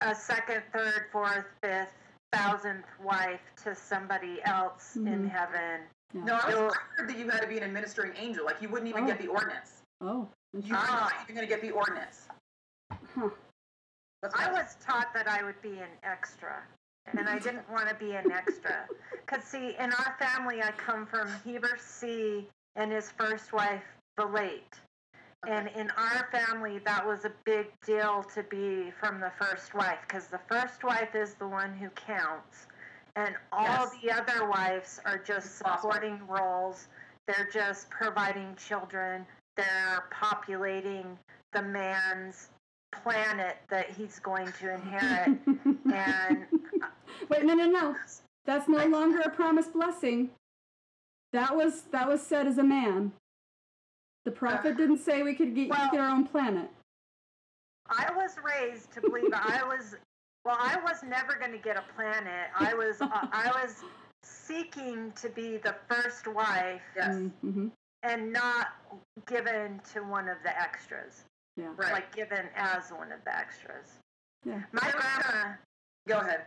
a 0.00 0.14
second, 0.14 0.62
third, 0.72 1.06
fourth, 1.10 1.46
fifth, 1.62 1.92
thousandth 2.32 2.86
wife 3.02 3.40
to 3.64 3.74
somebody 3.74 4.38
else 4.44 4.96
mm-hmm. 4.96 5.08
in 5.08 5.28
heaven. 5.28 5.80
Yeah. 6.14 6.24
No, 6.24 6.34
I 6.34 6.54
was 6.54 6.74
heard 6.96 7.08
that 7.08 7.18
you 7.18 7.28
had 7.28 7.40
to 7.40 7.48
be 7.48 7.56
an 7.56 7.64
administering 7.64 8.12
angel. 8.18 8.44
Like 8.44 8.60
you 8.60 8.68
wouldn't 8.68 8.88
even 8.88 9.04
oh. 9.04 9.06
get 9.06 9.20
the 9.20 9.28
ordinance. 9.28 9.82
Oh. 10.00 10.28
You 10.52 10.74
are 10.74 10.86
not 10.86 11.12
even 11.24 11.34
going 11.34 11.48
to 11.48 11.52
get 11.52 11.62
the 11.62 11.70
ordinance. 11.70 12.28
Huh. 13.14 13.30
I 14.34 14.52
was 14.52 14.76
taught 14.84 15.12
that 15.14 15.26
I 15.26 15.42
would 15.42 15.60
be 15.62 15.70
an 15.70 15.88
extra 16.04 16.62
and 17.06 17.28
I 17.28 17.38
didn't 17.38 17.68
want 17.70 17.88
to 17.88 17.94
be 17.94 18.12
an 18.12 18.30
extra. 18.30 18.86
Because, 19.24 19.44
see, 19.44 19.74
in 19.78 19.92
our 19.92 20.16
family, 20.18 20.60
I 20.62 20.72
come 20.72 21.06
from 21.06 21.28
Heber 21.42 21.78
C. 21.78 22.46
and 22.76 22.92
his 22.92 23.12
first 23.12 23.52
wife, 23.54 23.84
Vilate. 24.18 24.60
And 25.48 25.70
in 25.74 25.90
our 25.92 26.28
family, 26.30 26.80
that 26.84 27.06
was 27.06 27.24
a 27.24 27.32
big 27.46 27.68
deal 27.86 28.24
to 28.34 28.42
be 28.42 28.90
from 29.00 29.20
the 29.20 29.32
first 29.40 29.74
wife, 29.74 30.00
because 30.06 30.26
the 30.26 30.40
first 30.50 30.84
wife 30.84 31.14
is 31.14 31.34
the 31.34 31.48
one 31.48 31.72
who 31.72 31.88
counts. 31.90 32.66
And 33.16 33.34
all 33.52 33.64
yes. 33.64 33.90
the 34.02 34.10
other 34.10 34.48
wives 34.48 35.00
are 35.04 35.18
just 35.18 35.58
supporting 35.58 36.20
roles. 36.26 36.88
They're 37.26 37.48
just 37.52 37.90
providing 37.90 38.56
children. 38.56 39.26
They're 39.56 40.04
populating 40.10 41.18
the 41.52 41.62
man's 41.62 42.48
planet 43.02 43.58
that 43.68 43.90
he's 43.90 44.18
going 44.18 44.50
to 44.60 44.74
inherit. 44.74 45.38
and 45.46 46.46
uh, 46.82 46.86
Wait, 47.28 47.44
no, 47.44 47.54
no, 47.54 47.66
no. 47.66 47.96
That's 48.46 48.68
no 48.68 48.86
longer 48.86 49.20
a 49.20 49.30
promised 49.30 49.72
blessing. 49.72 50.30
That 51.32 51.54
was 51.54 51.82
that 51.92 52.08
was 52.08 52.22
said 52.22 52.46
as 52.46 52.58
a 52.58 52.64
man. 52.64 53.12
The 54.24 54.30
prophet 54.30 54.76
didn't 54.76 54.98
say 54.98 55.22
we 55.22 55.34
could 55.34 55.54
get, 55.54 55.70
well, 55.70 55.90
get 55.90 56.00
our 56.00 56.10
own 56.10 56.26
planet. 56.26 56.70
I 57.88 58.08
was 58.14 58.36
raised 58.44 58.92
to 58.92 59.00
believe 59.00 59.32
I 59.34 59.62
was 59.64 59.96
well. 60.44 60.56
I 60.58 60.78
was 60.82 61.02
never 61.02 61.34
going 61.38 61.52
to 61.52 61.58
get 61.58 61.76
a 61.76 61.84
planet. 61.94 62.50
I 62.58 62.74
was 62.74 63.00
uh, 63.00 63.08
I 63.12 63.50
was 63.62 63.84
seeking 64.22 65.12
to 65.20 65.28
be 65.28 65.56
the 65.56 65.74
first 65.88 66.26
wife, 66.26 66.82
yes. 66.96 67.14
mm-hmm. 67.14 67.68
and 68.02 68.32
not 68.32 68.68
given 69.26 69.80
to 69.92 70.00
one 70.00 70.28
of 70.28 70.36
the 70.42 70.58
extras. 70.60 71.24
Yeah, 71.56 71.72
right. 71.76 71.92
Like 71.92 72.14
given 72.14 72.46
as 72.56 72.90
one 72.90 73.12
of 73.12 73.22
the 73.24 73.36
extras. 73.36 73.98
Yeah. 74.44 74.62
My 74.72 74.90
grandma. 74.90 75.54
Go 76.08 76.18
ahead. 76.18 76.42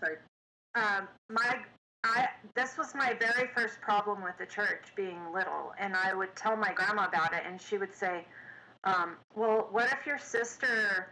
Sorry. 0.00 0.16
Um, 0.74 1.08
my 1.30 1.56
I 2.04 2.28
this 2.54 2.78
was 2.78 2.94
my 2.94 3.14
very 3.14 3.48
first 3.54 3.80
problem 3.80 4.22
with 4.22 4.38
the 4.38 4.46
church 4.46 4.92
being 4.94 5.18
little, 5.34 5.72
and 5.78 5.96
I 5.96 6.14
would 6.14 6.34
tell 6.36 6.56
my 6.56 6.72
grandma 6.72 7.06
about 7.06 7.32
it, 7.32 7.42
and 7.46 7.60
she 7.60 7.78
would 7.78 7.94
say, 7.94 8.24
um, 8.84 9.16
"Well, 9.34 9.68
what 9.70 9.92
if 9.92 10.06
your 10.06 10.18
sister 10.18 11.08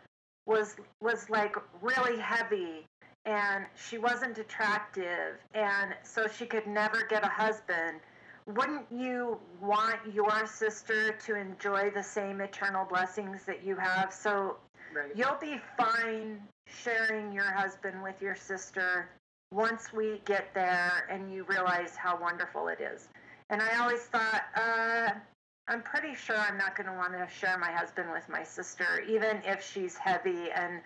was 0.47 0.77
was 1.01 1.31
like 1.31 1.57
really 1.81 2.19
heavy 2.19 2.87
and 3.25 3.65
she 3.75 3.99
wasn't 3.99 4.39
attractive, 4.39 5.39
and 5.55 5.95
so 6.03 6.27
she 6.27 6.47
could 6.47 6.67
never 6.67 7.05
get 7.05 7.25
a 7.25 7.29
husband?" 7.29 8.01
Wouldn't 8.47 8.85
you 8.91 9.41
want 9.59 9.97
your 10.13 10.47
sister 10.47 11.13
to 11.13 11.35
enjoy 11.35 11.89
the 11.89 12.03
same 12.03 12.43
eternal 12.43 12.85
blessings 12.85 13.45
that 13.47 13.65
you 13.65 13.75
have? 13.77 14.13
So 14.13 14.59
Right. 14.95 15.11
You'll 15.17 15.39
be 15.41 15.61
fine 15.77 16.41
sharing 16.67 17.33
your 17.33 17.51
husband 17.53 18.01
with 18.03 18.23
your 18.23 18.37
sister 18.37 19.09
once 19.51 19.93
we 19.93 20.23
get 20.25 20.55
there 20.55 21.07
and 21.11 21.33
you 21.33 21.45
realize 21.45 21.97
how 21.97 22.17
wonderful 22.21 22.69
it 22.69 22.81
is. 22.81 23.09
And 23.51 23.61
I 23.61 23.79
always 23.81 24.03
thought, 24.03 24.45
uh, 24.55 25.11
I'm 25.67 25.83
pretty 25.83 26.15
sure 26.15 26.37
I'm 26.37 26.59
not 26.59 26.77
going 26.77 26.89
to 26.89 26.93
want 26.93 27.13
to 27.13 27.27
share 27.35 27.57
my 27.59 27.73
husband 27.73 28.11
with 28.13 28.29
my 28.29 28.43
sister, 28.43 29.03
even 29.09 29.41
if 29.45 29.67
she's 29.67 29.97
heavy 29.97 30.51
and 30.55 30.81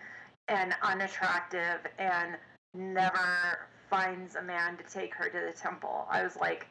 and 0.47 0.73
unattractive 0.81 1.79
and 1.99 2.35
never 2.73 3.69
finds 3.89 4.35
a 4.35 4.41
man 4.41 4.77
to 4.77 4.83
take 4.83 5.13
her 5.13 5.29
to 5.29 5.45
the 5.45 5.51
temple. 5.51 6.07
I 6.09 6.23
was 6.23 6.35
like, 6.37 6.65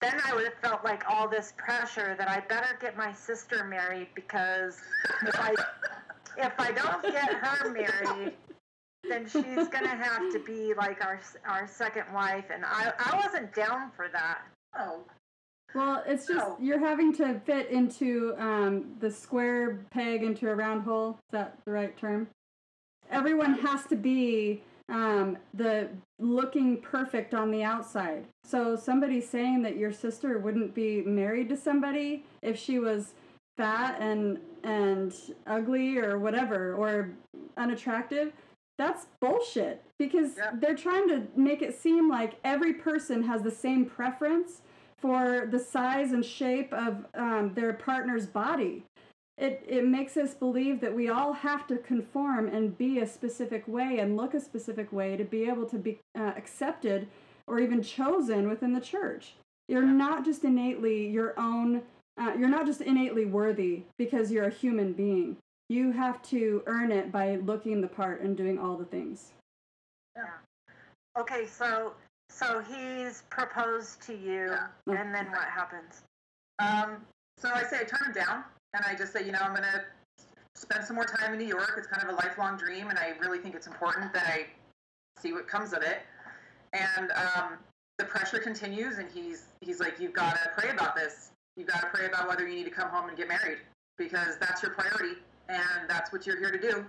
then 0.00 0.14
I 0.24 0.34
would 0.34 0.44
have 0.44 0.54
felt 0.62 0.84
like 0.84 1.02
all 1.08 1.28
this 1.28 1.52
pressure 1.56 2.14
that 2.18 2.28
I 2.28 2.40
better 2.40 2.78
get 2.80 2.96
my 2.96 3.12
sister 3.12 3.64
married 3.64 4.08
because 4.14 4.78
if 5.26 5.38
I 5.38 5.54
if 6.38 6.52
I 6.58 6.70
don't 6.72 7.02
get 7.02 7.32
her 7.32 7.70
married, 7.70 8.34
then 9.08 9.26
she's 9.26 9.68
gonna 9.68 9.88
have 9.88 10.32
to 10.32 10.38
be 10.46 10.74
like 10.74 11.04
our 11.04 11.20
our 11.46 11.66
second 11.66 12.04
wife, 12.14 12.46
and 12.52 12.64
I 12.64 12.92
I 12.98 13.16
wasn't 13.24 13.54
down 13.54 13.90
for 13.96 14.08
that. 14.12 14.42
Oh. 14.78 15.00
Well, 15.76 16.02
it's 16.06 16.26
just 16.26 16.42
oh. 16.42 16.56
you're 16.58 16.78
having 16.78 17.12
to 17.16 17.38
fit 17.40 17.68
into 17.68 18.34
um, 18.38 18.94
the 18.98 19.10
square 19.10 19.84
peg 19.90 20.22
into 20.22 20.48
a 20.48 20.54
round 20.54 20.84
hole. 20.84 21.10
Is 21.10 21.32
that 21.32 21.58
the 21.66 21.70
right 21.70 21.94
term? 21.98 22.28
Everyone 23.10 23.58
has 23.58 23.84
to 23.86 23.96
be 23.96 24.62
um, 24.88 25.36
the 25.52 25.90
looking 26.18 26.80
perfect 26.80 27.34
on 27.34 27.50
the 27.50 27.62
outside. 27.62 28.24
So 28.42 28.74
somebody 28.74 29.20
saying 29.20 29.60
that 29.64 29.76
your 29.76 29.92
sister 29.92 30.38
wouldn't 30.38 30.74
be 30.74 31.02
married 31.02 31.50
to 31.50 31.58
somebody 31.58 32.24
if 32.40 32.58
she 32.58 32.78
was 32.78 33.12
fat 33.58 34.00
and 34.00 34.38
and 34.64 35.14
ugly 35.46 35.98
or 35.98 36.18
whatever 36.18 36.74
or 36.74 37.10
unattractive 37.56 38.32
that's 38.78 39.06
bullshit 39.20 39.82
because 39.98 40.36
yeah. 40.36 40.50
they're 40.54 40.76
trying 40.76 41.08
to 41.08 41.26
make 41.34 41.62
it 41.62 41.74
seem 41.74 42.08
like 42.08 42.34
every 42.44 42.74
person 42.74 43.22
has 43.22 43.42
the 43.42 43.50
same 43.50 43.86
preference 43.86 44.60
for 44.98 45.48
the 45.50 45.58
size 45.58 46.12
and 46.12 46.24
shape 46.24 46.72
of 46.72 47.06
um, 47.14 47.52
their 47.54 47.72
partner's 47.72 48.26
body 48.26 48.84
it, 49.38 49.62
it 49.68 49.86
makes 49.86 50.16
us 50.16 50.32
believe 50.32 50.80
that 50.80 50.94
we 50.94 51.10
all 51.10 51.34
have 51.34 51.66
to 51.66 51.76
conform 51.76 52.48
and 52.48 52.78
be 52.78 53.00
a 53.00 53.06
specific 53.06 53.68
way 53.68 53.98
and 53.98 54.16
look 54.16 54.32
a 54.32 54.40
specific 54.40 54.90
way 54.90 55.14
to 55.14 55.24
be 55.24 55.46
able 55.46 55.66
to 55.66 55.78
be 55.78 55.98
uh, 56.18 56.32
accepted 56.36 57.06
or 57.46 57.60
even 57.60 57.82
chosen 57.82 58.48
within 58.48 58.72
the 58.72 58.80
church 58.80 59.34
you're 59.68 59.82
not 59.82 60.24
just 60.24 60.44
innately 60.44 61.06
your 61.08 61.38
own 61.38 61.82
uh, 62.18 62.32
you're 62.38 62.48
not 62.48 62.66
just 62.66 62.80
innately 62.80 63.26
worthy 63.26 63.82
because 63.98 64.32
you're 64.32 64.46
a 64.46 64.50
human 64.50 64.92
being. 64.92 65.36
You 65.68 65.92
have 65.92 66.22
to 66.24 66.62
earn 66.66 66.92
it 66.92 67.12
by 67.12 67.36
looking 67.36 67.80
the 67.80 67.88
part 67.88 68.22
and 68.22 68.36
doing 68.36 68.58
all 68.58 68.76
the 68.76 68.84
things. 68.84 69.32
Yeah. 70.16 70.24
Okay, 71.18 71.46
so 71.46 71.92
so 72.36 72.62
he's 72.68 73.22
proposed 73.30 74.02
to 74.02 74.12
you, 74.12 74.50
yeah. 74.50 75.00
and 75.00 75.14
then 75.14 75.30
what 75.30 75.44
happens? 75.44 76.02
Um, 76.58 76.98
so 77.38 77.50
I 77.54 77.62
say 77.62 77.80
I 77.80 77.84
turn 77.84 78.08
him 78.08 78.12
down. 78.12 78.44
and 78.74 78.84
I 78.86 78.94
just 78.94 79.12
say, 79.12 79.24
you 79.24 79.32
know, 79.32 79.38
I'm 79.40 79.54
gonna 79.54 79.84
spend 80.54 80.84
some 80.84 80.96
more 80.96 81.06
time 81.06 81.32
in 81.32 81.38
New 81.38 81.46
York. 81.46 81.74
It's 81.78 81.86
kind 81.86 82.02
of 82.02 82.10
a 82.10 82.16
lifelong 82.16 82.58
dream, 82.58 82.88
and 82.88 82.98
I 82.98 83.14
really 83.20 83.38
think 83.38 83.54
it's 83.54 83.66
important 83.66 84.12
that 84.12 84.26
I 84.26 84.46
see 85.18 85.32
what 85.32 85.48
comes 85.48 85.72
of 85.72 85.82
it. 85.82 86.00
And 86.74 87.10
um, 87.12 87.52
the 87.96 88.04
pressure 88.04 88.38
continues, 88.38 88.98
and 88.98 89.08
he's 89.10 89.46
he's 89.60 89.80
like, 89.80 89.98
you've 89.98 90.12
got 90.12 90.34
to 90.34 90.50
pray 90.58 90.70
about 90.70 90.94
this. 90.94 91.30
You've 91.56 91.68
got 91.68 91.80
to 91.80 91.86
pray 91.86 92.04
about 92.04 92.28
whether 92.28 92.46
you 92.46 92.54
need 92.54 92.64
to 92.64 92.70
come 92.70 92.90
home 92.90 93.08
and 93.08 93.16
get 93.16 93.28
married 93.28 93.58
because 93.96 94.36
that's 94.38 94.62
your 94.62 94.72
priority, 94.72 95.18
and 95.48 95.88
that's 95.88 96.12
what 96.12 96.26
you're 96.26 96.38
here 96.38 96.50
to 96.50 96.60
do. 96.60 96.84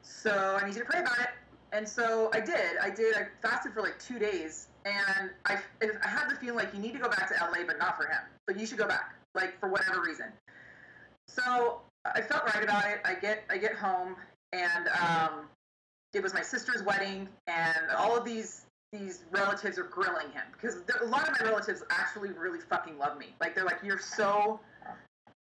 So 0.00 0.58
I 0.60 0.66
need 0.66 0.74
you 0.74 0.80
to 0.82 0.88
pray 0.88 1.00
about 1.00 1.18
it. 1.18 1.28
And 1.72 1.88
so 1.88 2.30
I 2.32 2.40
did. 2.40 2.78
I 2.80 2.90
did. 2.90 3.16
I 3.16 3.26
fasted 3.42 3.72
for 3.72 3.82
like 3.82 3.98
two 3.98 4.18
days, 4.18 4.68
and 4.84 5.30
I, 5.46 5.58
I 5.82 6.08
had 6.08 6.30
the 6.30 6.36
feeling 6.36 6.56
like 6.56 6.72
you 6.72 6.80
need 6.80 6.92
to 6.92 6.98
go 6.98 7.08
back 7.08 7.28
to 7.28 7.34
LA, 7.34 7.64
but 7.66 7.78
not 7.78 7.96
for 7.96 8.04
him. 8.04 8.20
But 8.46 8.58
you 8.58 8.66
should 8.66 8.78
go 8.78 8.86
back, 8.86 9.16
like 9.34 9.58
for 9.58 9.68
whatever 9.68 10.00
reason. 10.00 10.26
So 11.26 11.80
I 12.04 12.20
felt 12.20 12.44
right 12.44 12.62
about 12.62 12.84
it. 12.86 13.00
I 13.04 13.14
get 13.14 13.44
I 13.50 13.58
get 13.58 13.74
home, 13.74 14.14
and 14.52 14.88
um, 14.88 15.46
it 16.12 16.22
was 16.22 16.32
my 16.32 16.42
sister's 16.42 16.82
wedding, 16.82 17.28
and 17.48 17.90
all 17.96 18.16
of 18.16 18.24
these 18.24 18.66
these 18.92 19.24
relatives 19.32 19.76
are 19.76 19.84
grilling 19.84 20.30
him 20.30 20.44
because 20.52 20.76
a 21.00 21.06
lot 21.06 21.28
of 21.28 21.34
my 21.40 21.48
relatives 21.48 21.82
actually 21.90 22.30
really 22.30 22.60
fucking 22.60 22.96
love 22.96 23.18
me. 23.18 23.34
Like 23.40 23.54
they're 23.54 23.64
like, 23.64 23.78
you're 23.82 23.98
so 23.98 24.60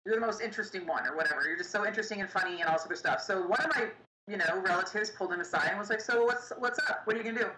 you're 0.06 0.16
the 0.16 0.22
most 0.22 0.42
interesting 0.42 0.88
one 0.88 1.06
or 1.08 1.16
whatever. 1.16 1.44
You're 1.48 1.58
just 1.58 1.72
so 1.72 1.86
interesting 1.86 2.22
and 2.22 2.30
funny 2.30 2.62
and 2.62 2.66
all 2.66 2.74
this 2.74 2.86
other 2.86 2.96
stuff. 2.96 3.22
So 3.22 3.42
one 3.42 3.60
of 3.60 3.76
my 3.76 3.88
you 4.28 4.38
know 4.38 4.62
relatives 4.62 5.12
pulled 5.12 5.32
him 5.32 5.42
aside 5.42 5.70
and 5.70 5.80
was 5.80 5.90
like, 5.90 6.02
so 6.02 6.26
what's 6.26 6.52
what's 6.58 6.80
up? 6.80 7.02
What 7.06 7.16
are 7.16 7.20
you 7.20 7.26
gonna 7.26 7.40
do? 7.40 7.50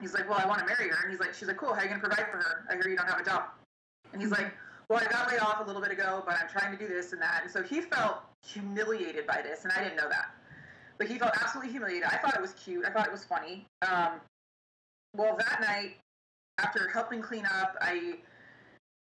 He's 0.00 0.14
like, 0.14 0.28
well, 0.28 0.38
I 0.38 0.46
want 0.46 0.60
to 0.60 0.66
marry 0.66 0.90
her. 0.90 1.02
And 1.02 1.10
he's 1.10 1.20
like, 1.20 1.34
she's 1.34 1.48
like, 1.48 1.56
cool. 1.56 1.72
How 1.72 1.80
are 1.80 1.82
you 1.84 1.88
gonna 1.88 2.00
provide 2.00 2.26
for 2.30 2.38
her? 2.38 2.66
I 2.70 2.74
hear 2.74 2.88
you 2.88 2.96
don't 2.96 3.08
have 3.08 3.20
a 3.20 3.24
job. 3.24 3.44
And 4.12 4.20
he's 4.20 4.30
like, 4.30 4.52
well, 4.88 5.00
I 5.00 5.10
got 5.10 5.30
laid 5.30 5.40
off 5.40 5.60
a 5.62 5.64
little 5.64 5.80
bit 5.80 5.90
ago, 5.90 6.22
but 6.26 6.36
I'm 6.40 6.48
trying 6.48 6.76
to 6.76 6.78
do 6.78 6.92
this 6.92 7.12
and 7.12 7.22
that. 7.22 7.40
And 7.42 7.50
so 7.50 7.62
he 7.62 7.80
felt 7.80 8.18
humiliated 8.46 9.26
by 9.26 9.40
this, 9.42 9.64
and 9.64 9.72
I 9.72 9.82
didn't 9.82 9.96
know 9.96 10.08
that. 10.08 10.34
But 10.98 11.08
he 11.08 11.18
felt 11.18 11.32
absolutely 11.40 11.72
humiliated. 11.72 12.04
I 12.04 12.18
thought 12.18 12.34
it 12.34 12.40
was 12.40 12.52
cute. 12.52 12.84
I 12.84 12.90
thought 12.90 13.06
it 13.06 13.12
was 13.12 13.24
funny. 13.24 13.66
Um, 13.82 14.20
well, 15.16 15.36
that 15.38 15.60
night, 15.60 15.96
after 16.58 16.88
helping 16.88 17.22
clean 17.22 17.46
up, 17.46 17.76
I, 17.80 18.18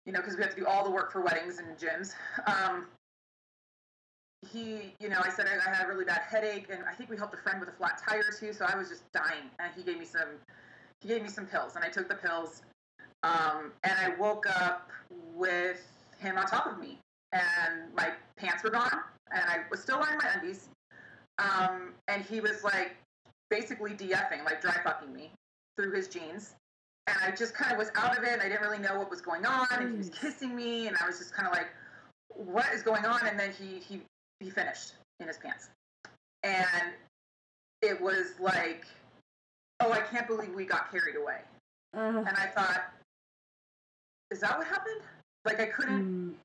you 0.06 0.12
know, 0.12 0.20
because 0.20 0.36
we 0.36 0.44
have 0.44 0.54
to 0.54 0.60
do 0.60 0.68
all 0.68 0.84
the 0.84 0.92
work 0.92 1.12
for 1.12 1.22
weddings 1.22 1.60
and 1.60 1.78
gyms. 1.78 2.14
Um, 2.46 2.88
he, 4.48 4.96
you 5.00 5.10
know, 5.10 5.20
I 5.24 5.30
said 5.30 5.48
I, 5.48 5.70
I 5.70 5.76
had 5.76 5.86
a 5.86 5.90
really 5.90 6.06
bad 6.06 6.22
headache, 6.30 6.68
and 6.72 6.84
I 6.90 6.94
think 6.94 7.10
we 7.10 7.18
helped 7.18 7.34
a 7.34 7.38
friend 7.38 7.60
with 7.60 7.70
a 7.70 7.74
flat 7.74 8.02
tire 8.08 8.24
too. 8.38 8.54
So 8.54 8.66
I 8.66 8.76
was 8.78 8.90
just 8.90 9.12
dying, 9.12 9.50
and 9.60 9.72
he 9.76 9.84
gave 9.84 10.00
me 10.00 10.06
some, 10.06 10.30
he 11.02 11.10
gave 11.10 11.22
me 11.22 11.30
some 11.30 11.46
pills, 11.46 11.76
and 11.76 11.84
I 11.84 11.90
took 11.90 12.08
the 12.08 12.16
pills, 12.16 12.62
um, 13.24 13.74
and 13.84 13.94
I 13.94 14.16
woke 14.18 14.46
up 14.50 14.90
with 15.36 15.86
him 16.20 16.38
on 16.38 16.46
top 16.46 16.68
of 16.68 16.80
me, 16.80 17.00
and 17.34 17.94
my 17.96 18.12
pants 18.38 18.64
were 18.64 18.70
gone, 18.70 19.00
and 19.32 19.44
I 19.44 19.60
was 19.70 19.82
still 19.82 20.00
wearing 20.00 20.18
my 20.18 20.30
undies, 20.36 20.70
um, 21.38 21.94
and 22.08 22.24
he 22.24 22.40
was 22.40 22.64
like 22.64 22.96
basically 23.50 23.92
DFing, 23.92 24.46
like 24.46 24.62
dry 24.62 24.78
fucking 24.84 25.14
me 25.14 25.32
through 25.76 25.92
his 25.92 26.08
jeans. 26.08 26.56
And 27.08 27.18
I 27.26 27.36
just 27.36 27.56
kind 27.56 27.72
of 27.72 27.80
was 27.80 27.90
out 27.96 28.16
of 28.16 28.24
it. 28.24 28.40
I 28.40 28.44
didn't 28.44 28.62
really 28.62 28.78
know 28.78 29.00
what 29.00 29.10
was 29.10 29.22
going 29.22 29.44
on. 29.44 29.66
And 29.72 29.92
he 29.92 29.98
was 29.98 30.10
kissing 30.10 30.56
me, 30.56 30.88
and 30.88 30.96
I 31.02 31.08
was 31.08 31.18
just 31.18 31.34
kind 31.34 31.48
of 31.48 31.54
like, 31.54 31.70
"What 32.28 32.68
is 32.72 32.84
going 32.84 33.04
on?" 33.04 33.26
And 33.26 33.40
then 33.40 33.52
he 33.52 33.80
he 33.80 34.02
he 34.40 34.50
finished 34.50 34.94
in 35.20 35.28
his 35.28 35.38
pants, 35.38 35.70
and 36.44 36.94
it 37.82 38.00
was 38.00 38.40
like, 38.40 38.86
"Oh, 39.80 39.92
I 39.92 40.02
can't 40.02 40.28
believe 40.28 40.54
we 40.54 40.66
got 40.66 40.92
carried 40.92 41.16
away." 41.16 41.42
Uh, 41.96 42.24
And 42.26 42.38
I 42.38 42.48
thought, 42.48 42.92
"Is 44.32 44.40
that 44.42 44.58
what 44.58 44.68
happened?" 44.68 45.02
Like 45.46 45.60
I 45.60 45.66
couldn't 45.68 46.04
mm, 46.04 46.36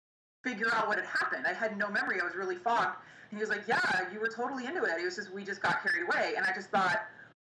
figure 0.44 0.72
out 0.72 0.88
what 0.88 0.98
had 0.98 1.06
happened. 1.06 1.46
I 1.46 1.52
had 1.52 1.76
no 1.76 1.88
memory. 1.88 2.20
I 2.20 2.24
was 2.24 2.34
really 2.34 2.56
fogged. 2.56 2.96
And 3.30 3.38
he 3.38 3.42
was 3.42 3.50
like, 3.50 3.66
"Yeah, 3.66 4.12
you 4.12 4.20
were 4.20 4.28
totally 4.28 4.66
into 4.66 4.84
it. 4.84 5.00
It 5.00 5.04
was 5.04 5.16
just 5.16 5.30
we 5.32 5.44
just 5.44 5.62
got 5.62 5.82
carried 5.82 6.04
away." 6.04 6.34
And 6.36 6.46
I 6.46 6.52
just 6.52 6.70
thought, 6.70 7.02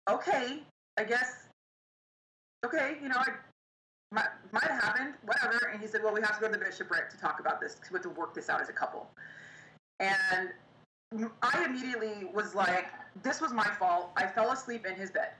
"Okay, 0.09 0.63
I 0.97 1.03
guess, 1.03 1.47
okay, 2.65 2.97
you 3.01 3.09
know, 3.09 3.17
I 3.17 3.31
might, 4.11 4.29
might 4.51 4.63
have 4.63 4.83
happened, 4.83 5.13
whatever." 5.23 5.67
And 5.71 5.81
he 5.81 5.87
said, 5.87 6.03
"Well, 6.03 6.13
we 6.13 6.21
have 6.21 6.35
to 6.35 6.41
go 6.41 6.47
to 6.47 6.57
the 6.57 6.63
bishopric 6.63 7.09
to 7.11 7.17
talk 7.17 7.39
about 7.39 7.61
this 7.61 7.75
because 7.75 7.91
we 7.91 7.95
have 7.95 8.03
to 8.03 8.09
work 8.09 8.33
this 8.33 8.49
out 8.49 8.61
as 8.61 8.69
a 8.69 8.73
couple." 8.73 9.09
And 9.99 10.53
I 11.41 11.65
immediately 11.65 12.29
was 12.33 12.55
like, 12.55 12.87
"This 13.23 13.41
was 13.41 13.51
my 13.51 13.67
fault. 13.67 14.11
I 14.15 14.27
fell 14.27 14.51
asleep 14.51 14.85
in 14.85 14.95
his 14.95 15.11
bed." 15.11 15.31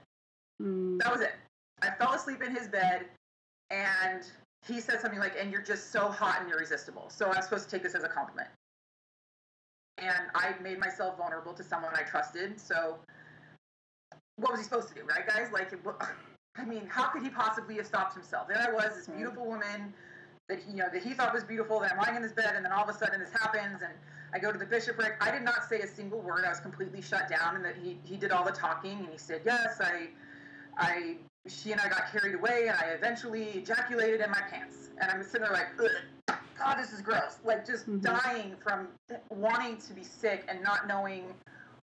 mm, 0.60 0.98
That 1.00 1.12
was 1.12 1.20
it. 1.20 1.34
I 1.82 1.90
fell 1.90 2.12
asleep 2.12 2.42
in 2.42 2.54
his 2.54 2.68
bed, 2.68 3.06
and 3.70 4.30
he 4.66 4.80
said 4.80 5.00
something 5.00 5.20
like, 5.20 5.36
"And 5.40 5.50
you're 5.50 5.62
just 5.62 5.90
so 5.90 6.08
hot 6.08 6.42
and 6.42 6.50
irresistible." 6.50 7.08
So 7.08 7.30
I'm 7.32 7.42
supposed 7.42 7.64
to 7.64 7.70
take 7.70 7.82
this 7.82 7.94
as 7.94 8.04
a 8.04 8.08
compliment. 8.08 8.48
And 9.98 10.26
I 10.34 10.54
made 10.60 10.78
myself 10.78 11.16
vulnerable 11.18 11.52
to 11.54 11.62
someone 11.62 11.94
I 11.94 12.02
trusted. 12.02 12.58
So 12.60 12.98
what 14.36 14.52
was 14.52 14.60
he 14.60 14.64
supposed 14.64 14.88
to 14.88 14.94
do, 14.94 15.02
right, 15.04 15.26
guys? 15.26 15.52
Like, 15.52 15.72
I 16.56 16.64
mean, 16.64 16.86
how 16.86 17.08
could 17.08 17.22
he 17.22 17.28
possibly 17.28 17.76
have 17.76 17.86
stopped 17.86 18.14
himself? 18.14 18.48
There 18.48 18.58
I 18.58 18.72
was, 18.72 18.96
this 18.96 19.08
beautiful 19.08 19.46
woman 19.46 19.92
that 20.48 20.58
he, 20.60 20.72
you 20.72 20.76
know 20.78 20.88
that 20.92 21.02
he 21.02 21.14
thought 21.14 21.32
was 21.32 21.44
beautiful. 21.44 21.80
That 21.80 21.92
I'm 21.92 21.98
lying 21.98 22.16
in 22.16 22.22
this 22.22 22.32
bed, 22.32 22.54
and 22.56 22.64
then 22.64 22.72
all 22.72 22.82
of 22.82 22.88
a 22.88 22.98
sudden 22.98 23.20
this 23.20 23.30
happens, 23.30 23.82
and 23.82 23.92
I 24.32 24.38
go 24.38 24.52
to 24.52 24.58
the 24.58 24.66
bishopric. 24.66 25.14
I 25.20 25.30
did 25.30 25.42
not 25.42 25.68
say 25.68 25.80
a 25.80 25.86
single 25.86 26.20
word. 26.20 26.44
I 26.44 26.48
was 26.50 26.60
completely 26.60 27.02
shut 27.02 27.28
down, 27.28 27.56
and 27.56 27.64
that 27.64 27.76
he 27.76 27.98
he 28.04 28.16
did 28.16 28.30
all 28.30 28.44
the 28.44 28.52
talking, 28.52 28.98
and 28.98 29.08
he 29.08 29.18
said, 29.18 29.42
"Yes, 29.44 29.80
I, 29.80 30.08
I, 30.76 31.16
she 31.48 31.72
and 31.72 31.80
I 31.80 31.88
got 31.88 32.10
carried 32.12 32.34
away, 32.34 32.68
and 32.68 32.76
I 32.78 32.90
eventually 32.90 33.44
ejaculated 33.50 34.20
in 34.20 34.30
my 34.30 34.42
pants." 34.50 34.90
And 34.98 35.10
I'm 35.10 35.22
sitting 35.22 35.42
there 35.42 35.52
like, 35.52 35.68
Ugh, 35.80 36.36
"God, 36.58 36.76
this 36.76 36.92
is 36.92 37.00
gross!" 37.00 37.38
Like 37.44 37.66
just 37.66 37.88
Mhm. 37.88 38.02
dying 38.02 38.56
from 38.62 38.88
wanting 39.30 39.78
to 39.78 39.92
be 39.94 40.04
sick 40.04 40.44
and 40.48 40.62
not 40.62 40.86
knowing 40.86 41.34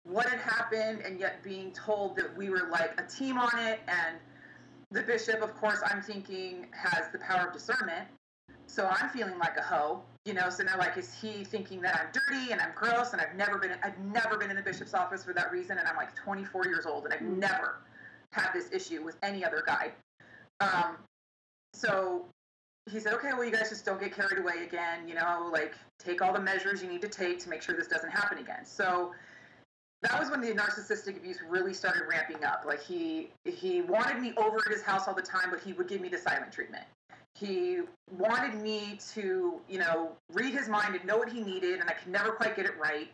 what 0.04 0.28
had 0.28 0.40
happened, 0.40 1.02
and 1.02 1.20
yet 1.20 1.42
being 1.44 1.72
told 1.72 2.16
that 2.18 2.36
we 2.36 2.50
were 2.50 2.68
like 2.70 3.00
a 3.00 3.04
team 3.08 3.38
on 3.38 3.58
it, 3.60 3.80
and 3.88 4.20
the 4.92 5.02
bishop, 5.04 5.42
of 5.42 5.56
course, 5.56 5.82
I'm 5.86 6.02
thinking 6.02 6.68
has 6.72 7.10
the 7.12 7.20
power 7.20 7.48
of 7.48 7.54
discernment. 7.54 8.08
So 8.68 8.88
I'm 8.88 9.10
feeling 9.10 9.38
like 9.40 9.58
a 9.58 9.62
hoe, 9.62 10.04
you 10.26 10.34
know. 10.34 10.50
So 10.50 10.64
now, 10.64 10.78
like, 10.78 10.98
is 10.98 11.14
he 11.14 11.44
thinking 11.44 11.82
that 11.82 11.96
I'm 11.96 12.08
dirty 12.12 12.52
and 12.52 12.60
I'm 12.60 12.72
gross 12.76 13.14
and 13.14 13.22
I've 13.22 13.36
never 13.36 13.58
been, 13.58 13.72
I've 13.84 13.98
never 14.00 14.38
been 14.38 14.50
in 14.50 14.56
the 14.56 14.62
bishop's 14.62 14.94
office 14.94 15.24
for 15.24 15.34
that 15.34 15.52
reason, 15.52 15.78
and 15.78 15.88
I'm 15.88 15.96
like 15.96 16.16
24 16.16 16.66
years 16.66 16.86
old 16.86 17.06
and 17.06 17.14
I've 17.14 17.22
never 17.22 17.80
had 18.32 18.52
this 18.54 18.70
issue 18.72 19.04
with 19.04 19.18
any 19.24 19.46
other 19.46 19.64
guy. 19.66 19.92
Um, 20.60 20.98
so 21.74 22.26
he 22.90 23.00
said, 23.00 23.14
okay, 23.14 23.30
well, 23.34 23.44
you 23.44 23.52
guys 23.52 23.70
just 23.70 23.86
don't 23.86 24.00
get 24.00 24.14
carried 24.14 24.40
away 24.40 24.64
again, 24.64 25.08
you 25.08 25.16
know, 25.16 25.50
like 25.52 25.74
take 26.00 26.22
all 26.22 26.34
the 26.34 26.40
measures 26.40 26.84
you 26.84 26.90
need 26.90 27.02
to 27.02 27.08
take 27.10 27.40
to 27.40 27.50
make 27.50 27.62
sure 27.62 27.76
this 27.76 27.88
doesn't 27.88 28.12
happen 28.12 28.38
again. 28.38 28.66
So 28.66 29.12
that 30.02 30.20
was 30.20 30.30
when 30.30 30.42
the 30.42 30.52
narcissistic 30.52 31.18
abuse 31.18 31.40
really 31.50 31.74
started 31.74 32.04
ramping 32.08 32.44
up. 32.44 32.64
Like 32.66 32.84
he 32.84 33.30
he 33.44 33.82
wanted 33.82 34.22
me 34.22 34.34
over 34.38 34.58
at 34.66 34.72
his 34.72 34.84
house 34.84 35.08
all 35.08 35.16
the 35.16 35.22
time, 35.22 35.50
but 35.50 35.62
he 35.62 35.74
would 35.74 35.88
give 35.88 36.02
me 36.02 36.10
the 36.10 36.18
silent 36.18 36.52
treatment. 36.52 36.84
He 37.36 37.80
wanted 38.18 38.62
me 38.62 38.98
to, 39.14 39.60
you 39.68 39.80
know, 39.80 40.14
read 40.32 40.54
his 40.54 40.70
mind 40.70 40.96
and 40.96 41.06
know 41.06 41.18
what 41.18 41.30
he 41.30 41.42
needed, 41.42 41.80
and 41.80 41.90
I 41.90 41.94
could 41.94 42.12
never 42.12 42.32
quite 42.32 42.56
get 42.56 42.66
it 42.66 42.78
right. 42.80 43.10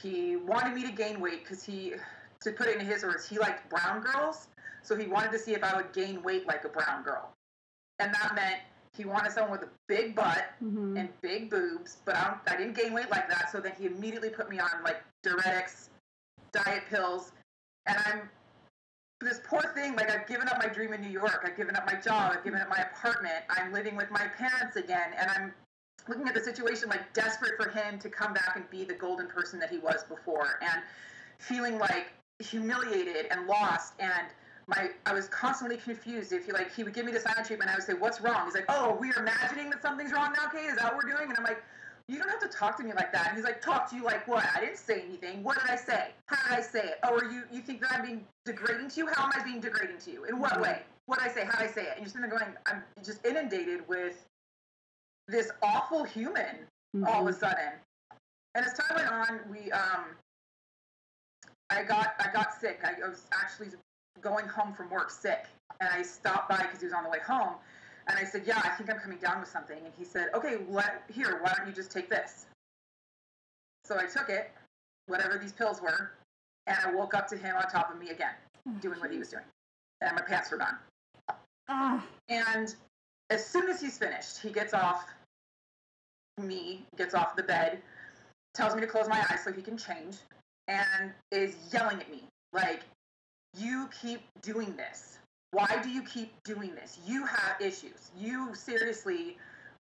He 0.00 0.36
wanted 0.36 0.74
me 0.74 0.82
to 0.82 0.92
gain 0.92 1.20
weight 1.20 1.44
because 1.44 1.62
he, 1.62 1.94
to 2.42 2.52
put 2.52 2.66
it 2.66 2.80
in 2.80 2.86
his 2.86 3.04
words, 3.04 3.28
he 3.28 3.38
liked 3.38 3.70
brown 3.70 4.02
girls, 4.02 4.48
so 4.82 4.96
he 4.96 5.06
wanted 5.06 5.30
to 5.32 5.38
see 5.38 5.54
if 5.54 5.62
I 5.62 5.76
would 5.76 5.92
gain 5.92 6.22
weight 6.22 6.46
like 6.46 6.64
a 6.64 6.68
brown 6.68 7.04
girl, 7.04 7.32
and 8.00 8.12
that 8.12 8.34
meant 8.34 8.60
he 8.96 9.04
wanted 9.04 9.32
someone 9.32 9.52
with 9.52 9.62
a 9.62 9.72
big 9.86 10.14
butt 10.14 10.46
mhm. 10.62 10.98
and 10.98 11.08
big 11.20 11.48
boobs, 11.48 11.98
but 12.04 12.16
I, 12.16 12.26
don't, 12.26 12.38
I 12.48 12.56
didn't 12.56 12.76
gain 12.76 12.92
weight 12.92 13.10
like 13.10 13.28
that. 13.28 13.50
So 13.52 13.60
then 13.60 13.72
he 13.78 13.86
immediately 13.86 14.30
put 14.30 14.50
me 14.50 14.58
on 14.58 14.68
like 14.84 15.02
diuretics, 15.24 15.90
diet 16.52 16.82
pills, 16.90 17.32
and 17.86 17.96
I'm 18.04 18.28
this 19.20 19.40
poor 19.44 19.62
thing. 19.74 19.94
Like 19.94 20.10
I've 20.10 20.26
given 20.26 20.48
up 20.48 20.58
my 20.58 20.68
dream 20.68 20.92
in 20.92 21.00
New 21.00 21.10
York. 21.10 21.42
I've 21.44 21.56
given 21.56 21.76
up 21.76 21.86
my 21.86 22.00
job. 22.00 22.32
I've 22.34 22.44
given 22.44 22.60
up 22.60 22.68
my 22.68 22.84
apartment. 22.92 23.44
I'm 23.50 23.72
living 23.72 23.96
with 23.96 24.10
my 24.10 24.26
parents 24.26 24.76
again, 24.76 25.10
and 25.18 25.30
I'm 25.30 25.52
looking 26.08 26.26
at 26.26 26.34
the 26.34 26.40
situation 26.40 26.88
like 26.88 27.12
desperate 27.12 27.52
for 27.62 27.70
him 27.70 27.98
to 27.98 28.08
come 28.08 28.32
back 28.32 28.52
and 28.56 28.68
be 28.70 28.84
the 28.84 28.94
golden 28.94 29.28
person 29.28 29.60
that 29.60 29.70
he 29.70 29.78
was 29.78 30.04
before, 30.04 30.58
and 30.62 30.82
feeling 31.38 31.78
like 31.78 32.08
humiliated 32.38 33.26
and 33.30 33.46
lost 33.46 33.92
and 33.98 34.28
my 34.66 34.88
I 35.04 35.12
was 35.12 35.28
constantly 35.28 35.76
confused. 35.76 36.32
If 36.32 36.46
he 36.46 36.52
like 36.52 36.74
he 36.74 36.84
would 36.84 36.94
give 36.94 37.04
me 37.04 37.12
the 37.12 37.20
silent 37.20 37.46
treatment, 37.46 37.70
I 37.70 37.74
would 37.74 37.84
say, 37.84 37.94
"What's 37.94 38.20
wrong?" 38.20 38.46
He's 38.46 38.54
like, 38.54 38.66
"Oh, 38.68 38.96
we're 38.98 39.18
imagining 39.18 39.68
that 39.70 39.82
something's 39.82 40.12
wrong 40.12 40.32
now, 40.36 40.48
Kate. 40.48 40.66
Is 40.66 40.76
that 40.76 40.94
what 40.94 41.04
we're 41.04 41.10
doing?" 41.10 41.28
And 41.28 41.36
I'm 41.36 41.44
like, 41.44 41.62
"You 42.10 42.18
don't 42.18 42.28
have 42.28 42.40
to 42.40 42.48
talk 42.48 42.76
to 42.78 42.82
me 42.82 42.92
like 42.92 43.12
that." 43.12 43.28
And 43.28 43.36
he's 43.36 43.44
like, 43.44 43.60
"Talk 43.60 43.88
to 43.90 43.96
you 43.96 44.02
like 44.02 44.26
what? 44.26 44.44
I 44.54 44.60
didn't 44.60 44.78
say 44.78 45.02
anything. 45.02 45.42
What 45.44 45.60
did 45.60 45.70
I 45.70 45.76
say? 45.76 46.08
How 46.26 46.48
did 46.48 46.58
I 46.58 46.60
say 46.60 46.80
it? 46.80 46.98
Oh, 47.04 47.16
are 47.16 47.30
you 47.30 47.44
you 47.52 47.60
think 47.60 47.80
that 47.82 47.92
I'm 47.92 48.04
being 48.04 48.26
degrading 48.44 48.88
to 48.90 48.96
you? 49.00 49.06
How 49.06 49.24
am 49.24 49.30
I 49.34 49.44
being 49.44 49.60
degrading 49.60 49.98
to 49.98 50.10
you? 50.10 50.24
In 50.24 50.38
what 50.38 50.60
way? 50.60 50.82
What 51.06 51.20
did 51.20 51.28
I 51.28 51.32
say? 51.32 51.44
How 51.44 51.58
did 51.58 51.68
I 51.68 51.72
say 51.72 51.82
it?" 51.82 51.92
And 51.92 52.00
you're 52.00 52.08
sitting 52.08 52.28
there 52.28 52.38
going, 52.38 52.54
"I'm 52.66 52.82
just 53.04 53.24
inundated 53.24 53.86
with 53.88 54.26
this 55.28 55.50
awful 55.62 56.04
human 56.04 56.66
all 57.06 57.26
of 57.26 57.34
a 57.34 57.38
sudden." 57.38 57.72
And 58.54 58.66
as 58.66 58.72
time 58.74 58.96
went 58.96 59.08
on, 59.08 59.40
we 59.48 59.70
um, 59.70 60.04
I 61.70 61.84
got 61.84 62.14
I 62.18 62.32
got 62.32 62.52
sick. 62.52 62.80
I 62.84 63.08
was 63.08 63.26
actually 63.32 63.68
going 64.20 64.46
home 64.46 64.72
from 64.72 64.90
work 64.90 65.10
sick, 65.10 65.46
and 65.80 65.88
I 65.88 66.02
stopped 66.02 66.48
by 66.48 66.58
because 66.58 66.80
he 66.80 66.86
was 66.86 66.92
on 66.92 67.04
the 67.04 67.10
way 67.10 67.20
home, 67.26 67.54
and 68.10 68.18
I 68.18 68.24
said, 68.24 68.46
"Yeah, 68.46 68.60
I 68.62 68.70
think 68.70 68.90
I'm 68.90 68.98
coming 68.98 69.18
down 69.18 69.40
with 69.40 69.48
something." 69.48 69.78
And 69.78 69.92
he 69.96 70.04
said, 70.04 70.30
"Okay, 70.34 70.58
let 70.68 71.04
here. 71.12 71.40
Why 71.42 71.54
don't 71.56 71.66
you 71.66 71.72
just 71.72 71.90
take 71.90 72.10
this?" 72.10 72.46
So 73.84 73.98
I 73.98 74.06
took 74.06 74.28
it, 74.28 74.50
whatever 75.06 75.38
these 75.38 75.52
pills 75.52 75.80
were, 75.80 76.12
and 76.66 76.76
I 76.84 76.94
woke 76.94 77.14
up 77.14 77.28
to 77.28 77.36
him 77.36 77.56
on 77.56 77.62
top 77.70 77.92
of 77.92 77.98
me 77.98 78.10
again, 78.10 78.34
doing 78.80 79.00
what 79.00 79.10
he 79.10 79.18
was 79.18 79.30
doing. 79.30 79.44
And 80.00 80.14
my 80.14 80.22
pants 80.22 80.50
were 80.50 80.58
gone. 80.58 80.78
Ah. 81.68 82.04
And 82.28 82.74
as 83.30 83.46
soon 83.46 83.68
as 83.70 83.80
he's 83.80 83.98
finished, 83.98 84.38
he 84.40 84.50
gets 84.50 84.74
off 84.74 85.06
me, 86.38 86.84
gets 86.96 87.14
off 87.14 87.36
the 87.36 87.42
bed, 87.42 87.82
tells 88.54 88.74
me 88.74 88.80
to 88.80 88.86
close 88.86 89.08
my 89.08 89.24
eyes 89.30 89.44
so 89.44 89.52
he 89.52 89.62
can 89.62 89.76
change, 89.76 90.16
and 90.68 91.12
is 91.30 91.56
yelling 91.72 92.00
at 92.00 92.10
me 92.10 92.24
like, 92.52 92.82
You 93.56 93.88
keep 94.00 94.22
doing 94.42 94.76
this. 94.76 95.18
Why 95.52 95.80
do 95.82 95.90
you 95.90 96.02
keep 96.02 96.32
doing 96.44 96.74
this? 96.74 96.98
You 97.04 97.26
have 97.26 97.60
issues. 97.60 98.12
You 98.16 98.54
seriously 98.54 99.36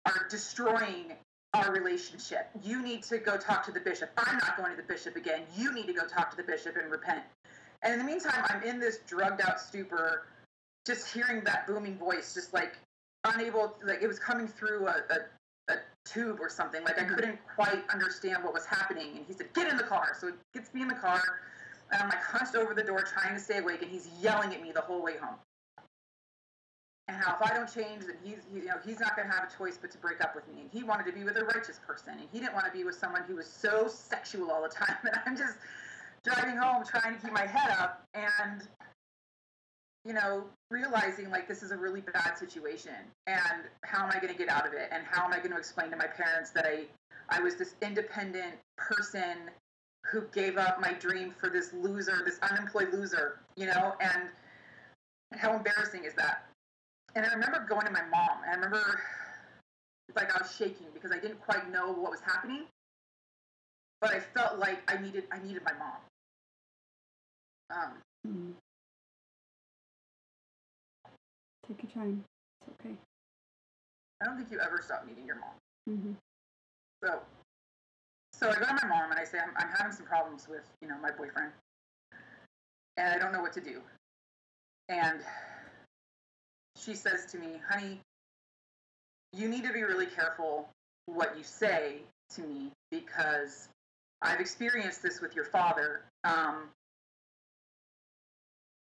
are 0.05 0.27
destroying 0.31 1.15
our 1.55 1.73
relationship. 1.73 2.51
You 2.63 2.83
need 2.83 3.03
to 3.05 3.19
go 3.19 3.37
talk 3.37 3.65
to 3.67 3.73
the 3.73 3.81
bishop. 3.81 4.11
I'm 4.17 4.39
not 4.39 4.57
going 4.57 4.71
to 4.71 4.77
the 4.77 4.87
bishop 4.87 5.17
again. 5.17 5.43
You 5.57 5.75
need 5.75 5.87
to 5.89 5.93
go 5.93 6.07
talk 6.07 6.31
to 6.31 6.37
the 6.37 6.45
bishop 6.45 6.77
and 6.77 6.91
repent. 6.91 7.25
And 7.83 7.95
in 7.95 7.99
the 7.99 8.05
meantime, 8.05 8.45
I'm 8.49 8.63
in 8.63 8.79
this 8.79 8.99
drugged 9.09 9.41
out 9.41 9.61
stupor, 9.61 10.27
just 10.87 11.13
hearing 11.13 11.43
that 11.45 11.67
booming 11.67 11.99
voice, 11.99 12.33
just 12.33 12.55
like 12.55 12.77
unable, 13.25 13.75
like 13.83 14.03
it 14.03 14.07
was 14.07 14.21
coming 14.21 14.47
through 14.47 14.87
a, 14.87 15.03
a, 15.11 15.73
a 15.73 15.77
tube 16.05 16.39
or 16.41 16.49
something. 16.49 16.85
Like 16.85 17.01
I 17.01 17.03
mm-hmm. 17.03 17.15
couldn't 17.17 17.39
quite 17.57 17.83
understand 17.93 18.45
what 18.45 18.55
was 18.55 18.67
happening. 18.67 19.17
And 19.17 19.27
he 19.27 19.33
said, 19.33 19.53
Get 19.53 19.69
in 19.69 19.77
the 19.77 19.85
car. 19.85 20.17
So 20.21 20.29
he 20.29 20.33
gets 20.55 20.73
me 20.73 20.83
in 20.83 20.89
the 20.89 20.95
car. 20.95 21.21
And 21.91 22.03
I'm 22.03 22.09
like 22.09 22.23
hunched 22.23 22.55
over 22.55 22.73
the 22.73 22.83
door 22.83 23.03
trying 23.03 23.35
to 23.35 23.41
stay 23.41 23.59
awake. 23.59 23.83
And 23.83 23.91
he's 23.91 24.09
yelling 24.21 24.55
at 24.55 24.63
me 24.63 24.71
the 24.71 24.81
whole 24.81 25.03
way 25.03 25.17
home 25.17 25.37
and 27.09 27.17
how 27.17 27.37
if 27.37 27.43
I 27.43 27.55
don't 27.55 27.73
change, 27.73 28.07
then 28.07 28.17
he's 28.23 28.39
he, 28.53 28.61
you 28.61 28.65
know 28.67 28.75
he's 28.85 29.01
not 29.01 29.17
going 29.17 29.29
to 29.29 29.35
have 29.35 29.49
a 29.49 29.57
choice 29.57 29.79
but 29.81 29.91
to 29.93 29.99
break 29.99 30.21
up 30.21 30.35
with 30.35 30.47
me. 30.49 30.63
And 30.63 30.71
he 30.73 30.83
wanted 30.83 31.07
to 31.07 31.13
be 31.13 31.25
with 31.25 31.37
a 31.37 31.45
righteous 31.45 31.79
person, 31.87 32.15
and 32.19 32.29
he 32.33 32.41
didn't 32.41 32.55
want 32.55 32.67
to 32.67 32.73
be 32.73 32.85
with 32.85 32.97
someone 32.97 33.23
who 33.27 33.37
was 33.37 33.47
so 33.47 33.87
sexual 33.89 34.51
all 34.51 34.63
the 34.63 34.69
time. 34.69 34.97
And 35.05 35.17
I'm 35.25 35.37
just 35.37 35.59
driving 36.25 36.57
home 36.57 36.85
trying 36.85 37.15
to 37.15 37.23
keep 37.23 37.33
my 37.33 37.47
head 37.47 37.71
up, 37.79 38.03
and 38.15 38.67
you 40.05 40.15
know 40.15 40.45
realizing 40.71 41.31
like 41.31 41.47
this 41.47 41.63
is 41.63 41.71
a 41.71 41.77
really 41.77 42.01
bad 42.01 42.37
situation, 42.37 42.95
and 43.27 43.63
how 43.85 44.05
am 44.05 44.11
I 44.11 44.19
going 44.19 44.33
to 44.33 44.39
get 44.39 44.49
out 44.49 44.67
of 44.67 44.73
it, 44.73 44.89
and 44.91 45.05
how 45.09 45.25
am 45.25 45.33
I 45.33 45.39
going 45.39 45.53
to 45.53 45.59
explain 45.59 45.91
to 45.91 45.97
my 45.97 46.09
parents 46.09 46.51
that 46.51 46.67
I 46.67 46.85
I 47.29 47.41
was 47.41 47.55
this 47.55 47.75
independent 47.83 48.55
person 48.77 49.51
who 50.11 50.23
gave 50.33 50.57
up 50.57 50.81
my 50.81 50.93
dream 50.93 51.33
for 51.39 51.51
this 51.51 51.73
loser, 51.73 52.23
this 52.25 52.39
unemployed 52.51 52.93
loser, 52.93 53.41
you 53.57 53.67
know, 53.67 53.95
and 54.01 54.29
how 55.33 55.55
embarrassing 55.55 56.05
is 56.05 56.15
that? 56.15 56.47
And 57.17 57.25
I 57.25 57.31
remember 57.33 57.65
going 57.67 57.87
to 57.87 57.93
my 57.93 58.05
mom, 58.13 58.45
and 58.45 58.53
I 58.53 58.55
remember 58.55 59.01
it's 60.09 60.17
like 60.17 60.33
I 60.35 60.43
was 60.43 60.55
shaking 60.55 60.87
because 60.93 61.11
I 61.11 61.19
didn't 61.19 61.41
quite 61.41 61.73
know 61.73 61.91
what 61.91 62.11
was 62.11 62.21
happening, 62.21 62.65
but 64.03 64.11
I 64.13 64.21
felt 64.21 64.59
like 64.59 64.83
I 64.87 65.01
needed 65.01 65.25
I 65.33 65.39
needed 65.39 65.63
my 65.65 65.73
mom. 65.73 65.99
Um, 67.71 67.93
Mm. 68.27 68.53
Take 71.69 71.83
your 71.83 71.93
time. 71.93 72.25
It's 72.61 72.71
okay. 72.81 72.95
I 74.21 74.25
don't 74.25 74.37
think 74.37 74.51
you 74.51 74.59
ever 74.59 74.81
stop 74.83 75.07
needing 75.07 75.27
your 75.27 75.37
mom. 75.37 75.55
hmm 75.87 76.13
So, 77.05 77.21
so 78.33 78.51
I 78.51 78.55
go 78.55 78.67
to 78.67 78.75
my 78.83 78.89
mom 78.89 79.13
and 79.13 79.21
I 79.21 79.25
say 79.25 79.39
I'm, 79.39 79.53
I'm 79.57 79.73
having 79.77 79.93
some 79.93 80.07
problems 80.07 80.49
with 80.49 80.65
you 80.83 80.89
know 80.89 80.97
my 81.01 81.11
boyfriend, 81.13 81.53
and 82.97 83.15
I 83.15 83.19
don't 83.19 83.33
know 83.33 83.43
what 83.43 83.53
to 83.55 83.61
do. 83.61 83.81
And 84.89 85.21
she 86.79 86.95
says 86.95 87.27
to 87.27 87.39
me, 87.39 87.61
"Honey, 87.69 88.01
you 89.33 89.49
need 89.49 89.65
to 89.65 89.73
be 89.73 89.83
really 89.83 90.07
careful 90.07 90.69
what 91.07 91.37
you 91.37 91.45
say 91.45 92.03
to 92.31 92.43
me 92.43 92.73
because 92.91 93.69
I've 94.23 94.41
experienced 94.41 95.03
this 95.03 95.21
with 95.21 95.35
your 95.35 95.45
father. 95.45 96.03
Um, 96.25 96.71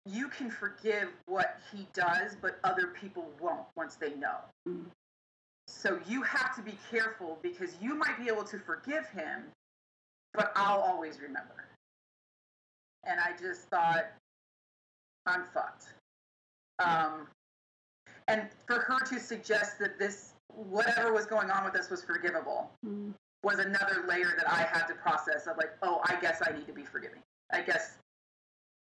you 0.05 0.30
can 0.30 0.49
forgive 0.49 1.09
what 1.26 1.59
he 1.72 1.88
does, 1.93 2.35
but 2.41 2.59
other 2.64 2.88
people 2.88 3.31
won't 3.39 3.65
once 3.76 3.95
they 3.95 4.14
know." 4.15 4.38
Mm. 4.68 4.85
So 5.68 5.99
you 6.07 6.22
have 6.23 6.55
to 6.55 6.61
be 6.61 6.77
careful 6.89 7.38
because 7.41 7.76
you 7.81 7.93
might 7.93 8.18
be 8.18 8.30
able 8.30 8.45
to 8.45 8.57
forgive 8.57 9.07
him, 9.09 9.43
but 10.34 10.51
I'll 10.55 10.80
always 10.80 11.19
remember. 11.19 11.65
And 13.03 13.19
I 13.19 13.31
just 13.39 13.64
thought, 13.64 14.05
I'm 15.26 15.43
fucked. 15.53 15.93
Um, 16.80 17.27
and 18.27 18.47
for 18.65 18.79
her 18.79 18.99
to 19.05 19.19
suggest 19.19 19.79
that 19.79 19.97
this, 19.97 20.33
whatever 20.47 21.13
was 21.13 21.25
going 21.25 21.49
on 21.49 21.63
with 21.63 21.73
this, 21.73 21.89
was 21.89 22.03
forgivable 22.03 22.71
Mm. 22.85 23.13
was 23.43 23.59
another 23.59 24.03
layer 24.07 24.33
that 24.37 24.49
I 24.51 24.63
had 24.63 24.87
to 24.87 24.93
process 24.95 25.47
of 25.47 25.57
like, 25.57 25.71
oh, 25.81 26.01
I 26.05 26.19
guess 26.19 26.41
I 26.45 26.51
need 26.51 26.65
to 26.67 26.73
be 26.73 26.83
forgiving. 26.83 27.21
I 27.51 27.61
guess, 27.61 27.97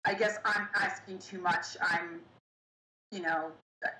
I 0.05 0.14
guess 0.14 0.38
I'm 0.45 0.68
asking 0.76 1.19
too 1.19 1.39
much. 1.39 1.77
I'm, 1.81 2.19
you 3.11 3.22
know, 3.22 3.51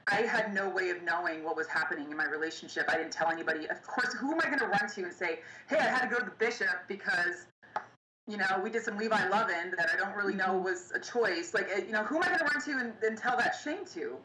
I 0.08 0.22
had 0.22 0.54
no 0.54 0.70
way 0.70 0.90
of 0.90 1.02
knowing 1.04 1.44
what 1.44 1.56
was 1.56 1.68
happening 1.68 2.12
in 2.12 2.18
my 2.18 2.26
relationship. 2.26 2.86
I 2.90 2.98
didn't 2.98 3.12
tell 3.12 3.30
anybody. 3.30 3.68
Of 3.70 3.82
course, 3.84 4.14
who 4.14 4.32
am 4.32 4.40
I 4.42 4.46
going 4.46 4.60
to 4.60 4.68
run 4.68 4.88
to 4.88 5.04
and 5.04 5.14
say, 5.14 5.40
hey, 5.68 5.78
I 5.78 5.84
had 5.84 6.02
to 6.02 6.08
go 6.08 6.20
to 6.20 6.26
the 6.26 6.32
bishop 6.32 6.88
because, 6.88 7.48
you 8.28 8.38
know, 8.38 8.62
we 8.64 8.70
did 8.70 8.84
some 8.84 8.98
Levi 8.98 9.30
Lovin 9.30 9.74
that 9.78 9.90
I 9.94 9.98
don't 9.98 10.16
really 10.16 10.36
know 10.36 10.58
was 10.58 10.92
a 10.94 11.00
choice. 11.00 11.54
Like, 11.54 11.68
eh, 11.74 11.82
you 11.86 11.92
know, 11.92 12.04
who 12.04 12.18
am 12.18 12.24
I 12.24 12.28
going 12.28 12.40
to 12.40 12.46
run 12.46 12.62
to 12.64 12.72
and, 12.86 12.94
and 13.04 13.18
tell 13.18 13.38
that 13.38 13.56
shame 13.64 13.86
to? 13.94 14.16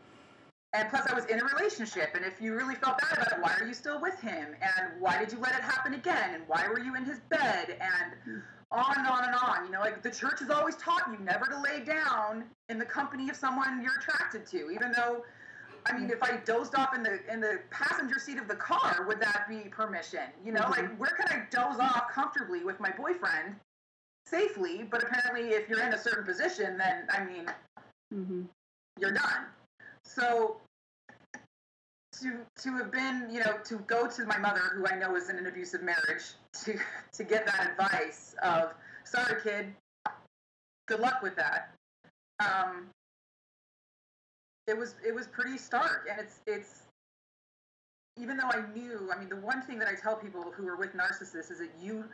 And 0.75 0.89
plus, 0.91 1.07
I 1.11 1.15
was 1.15 1.25
in 1.27 1.41
a 1.41 1.45
relationship, 1.45 2.11
and 2.15 2.25
if 2.25 2.43
you 2.43 2.55
really 2.55 2.75
felt 2.75 2.99
bad 2.99 3.17
about 3.17 3.33
it, 3.33 3.39
why 3.41 3.55
are 3.59 3.67
you 3.67 3.73
still 3.73 4.01
with 4.03 4.21
him? 4.21 4.55
And 4.61 5.01
why 5.01 5.19
did 5.19 5.33
you 5.33 5.39
let 5.39 5.55
it 5.55 5.63
happen 5.63 5.95
again? 5.95 6.35
And 6.35 6.43
why 6.47 6.69
were 6.69 6.79
you 6.79 6.95
in 6.95 7.05
his 7.05 7.21
bed? 7.31 7.79
And 7.81 8.43
on 8.71 8.99
and 8.99 9.07
on 9.07 9.25
and 9.25 9.35
on. 9.35 9.65
You 9.65 9.73
know, 9.73 9.81
like 9.81 10.03
the 10.03 10.11
church 10.11 10.41
has 10.41 10.51
always 10.51 10.77
taught 10.77 11.09
you 11.11 11.25
never 11.25 11.47
to 11.47 11.61
lay 11.61 11.81
down 11.81 12.45
in 12.69 12.79
the 12.79 12.85
company 12.85 13.31
of 13.31 13.37
someone 13.37 13.83
you're 13.83 13.97
attracted 13.99 14.47
to, 14.49 14.71
even 14.71 14.93
though. 14.93 15.25
I 15.87 15.97
mean, 15.97 16.11
if 16.11 16.23
I 16.23 16.37
dozed 16.45 16.75
off 16.75 16.95
in 16.95 17.03
the 17.03 17.21
in 17.33 17.41
the 17.41 17.61
passenger 17.71 18.19
seat 18.19 18.37
of 18.37 18.47
the 18.47 18.57
car, 18.57 19.07
would 19.07 19.21
that 19.21 19.47
be 19.49 19.71
permission? 19.71 20.25
You 20.45 20.53
know, 20.53 20.67
like 20.69 20.95
where 20.99 21.11
can 21.11 21.29
I 21.29 21.45
doze 21.51 21.79
off 21.81 22.11
comfortably 22.13 22.63
with 22.63 22.79
my 22.79 22.91
boyfriend 22.91 23.57
safely? 24.27 24.87
But 24.91 25.05
apparently, 25.05 25.55
if 25.55 25.67
you're 25.67 25.83
in 25.83 25.95
a 25.95 25.99
certain 25.99 26.25
position, 26.25 26.77
then 26.77 27.07
I 27.11 27.25
mean, 27.25 27.47
hmm 28.13 28.43
you're 29.01 29.13
done. 29.13 29.47
So 30.09 30.57
to 32.21 32.39
to 32.63 32.77
have 32.79 32.91
been, 32.91 33.29
you 33.31 33.41
know, 33.41 33.59
to 33.65 33.77
go 33.87 34.09
to 34.09 34.25
my 34.25 34.39
mother, 34.39 34.63
who 34.75 34.87
I 34.87 34.99
know 34.99 35.15
is 35.17 35.29
in 35.29 35.37
an 35.37 35.47
abusive 35.47 35.83
marriage, 35.83 36.25
to 36.65 36.79
to 37.13 37.25
get 37.25 37.45
that 37.45 37.73
advice 37.73 38.35
of, 38.43 38.73
sorry, 39.05 39.41
kid, 39.43 39.75
good 40.87 41.01
luck 41.01 41.23
with 41.23 41.37
that. 41.37 41.75
Um, 42.41 42.87
it 44.67 44.77
was 44.77 44.95
it 45.07 45.15
was 45.15 45.27
pretty 45.27 45.59
stark, 45.59 46.09
and 46.11 46.19
it's 46.19 46.41
it's 46.47 46.83
even 48.19 48.39
though 48.39 48.49
I 48.51 48.63
knew, 48.75 49.11
I 49.15 49.19
mean, 49.19 49.29
the 49.29 49.37
one 49.37 49.63
thing 49.63 49.79
that 49.79 49.89
I 49.89 49.95
tell 49.95 50.17
people 50.17 50.51
who 50.57 50.67
are 50.69 50.77
with 50.77 50.95
narcissists 50.95 51.53
is 51.53 51.59
that 51.59 51.71
you, 51.81 52.05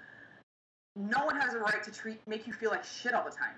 no 0.96 1.24
one 1.24 1.40
has 1.40 1.54
a 1.54 1.58
right 1.58 1.82
to 1.82 1.92
treat 1.92 2.20
make 2.26 2.46
you 2.46 2.52
feel 2.52 2.70
like 2.70 2.84
shit 2.84 3.14
all 3.14 3.24
the 3.24 3.30
time. 3.30 3.54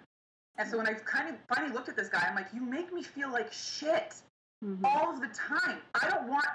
And 0.59 0.69
so 0.69 0.79
when 0.79 0.87
I 0.87 0.95
kind 0.95 1.29
of 1.29 1.37
finally 1.55 1.73
looked 1.73 1.89
at 1.89 1.97
this 1.97 2.09
guy, 2.09 2.27
I'm 2.29 2.35
like, 2.35 2.49
you 2.55 2.63
make 2.63 2.93
me 2.93 3.03
feel 3.03 3.31
like 3.31 3.53
shit 3.53 4.15
hmm 4.63 4.85
all 4.85 5.13
of 5.13 5.21
the 5.21 5.29
time. 5.29 5.79
I 5.95 6.09
don't 6.09 6.29
want 6.29 6.47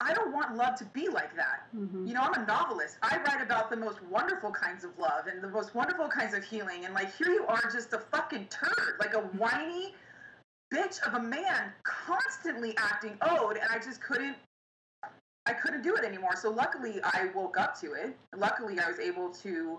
I 0.00 0.12
don't 0.12 0.32
want 0.32 0.56
love 0.56 0.76
to 0.76 0.84
be 0.86 1.08
like 1.08 1.34
that. 1.36 1.68
hmm 1.72 2.06
You 2.06 2.12
know, 2.12 2.20
I'm 2.20 2.42
a 2.42 2.46
novelist. 2.46 2.98
I 3.02 3.18
write 3.26 3.40
about 3.42 3.70
the 3.70 3.76
most 3.76 4.02
wonderful 4.04 4.50
kinds 4.50 4.84
of 4.84 4.90
love 4.98 5.26
and 5.26 5.42
the 5.42 5.48
most 5.48 5.74
wonderful 5.74 6.08
kinds 6.08 6.34
of 6.34 6.44
healing. 6.44 6.84
And 6.84 6.92
like, 6.92 7.16
here 7.16 7.28
you 7.28 7.46
are, 7.46 7.62
just 7.72 7.92
a 7.94 7.98
fucking 7.98 8.48
turd, 8.50 8.96
like 9.00 9.14
a 9.14 9.20
whiny 9.20 9.94
bitch 10.72 11.00
of 11.06 11.14
a 11.14 11.22
man, 11.22 11.72
constantly 11.84 12.74
acting 12.76 13.16
owed. 13.22 13.56
And 13.56 13.66
I 13.70 13.78
just 13.78 14.02
couldn't, 14.02 14.36
I 15.46 15.54
couldn't 15.54 15.82
do 15.82 15.94
it 15.94 16.04
anymore. 16.04 16.36
So 16.36 16.50
luckily, 16.50 17.00
I 17.02 17.30
woke 17.34 17.58
up 17.58 17.80
to 17.80 17.94
it. 17.94 18.14
Luckily, 18.36 18.78
I 18.78 18.90
was 18.90 18.98
able 18.98 19.30
to, 19.30 19.78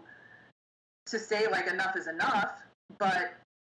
to 1.06 1.20
say 1.20 1.48
like, 1.48 1.68
enough 1.68 1.96
is 1.96 2.08
enough. 2.08 2.64
But 2.98 3.34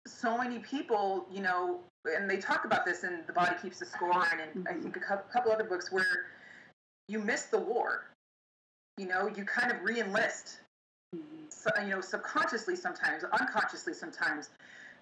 so 0.06 0.38
many 0.38 0.58
people, 0.58 1.26
you 1.30 1.42
know, 1.42 1.80
and 2.04 2.28
they 2.28 2.38
talk 2.38 2.64
about 2.64 2.84
this 2.84 3.04
in 3.04 3.22
The 3.26 3.32
Body 3.32 3.54
Keeps 3.60 3.78
the 3.78 3.86
Score 3.86 4.24
and 4.32 4.40
in, 4.40 4.66
I 4.66 4.74
think, 4.80 4.96
a 4.96 5.00
couple 5.00 5.52
other 5.52 5.64
books 5.64 5.90
where 5.92 6.26
you 7.08 7.18
miss 7.18 7.44
the 7.44 7.58
war. 7.58 8.04
You 8.96 9.06
know, 9.06 9.28
you 9.28 9.44
kind 9.44 9.70
of 9.70 9.82
re-enlist, 9.82 10.60
so, 11.48 11.70
you 11.82 11.90
know, 11.90 12.00
subconsciously 12.00 12.76
sometimes, 12.76 13.24
unconsciously 13.24 13.94
sometimes, 13.94 14.50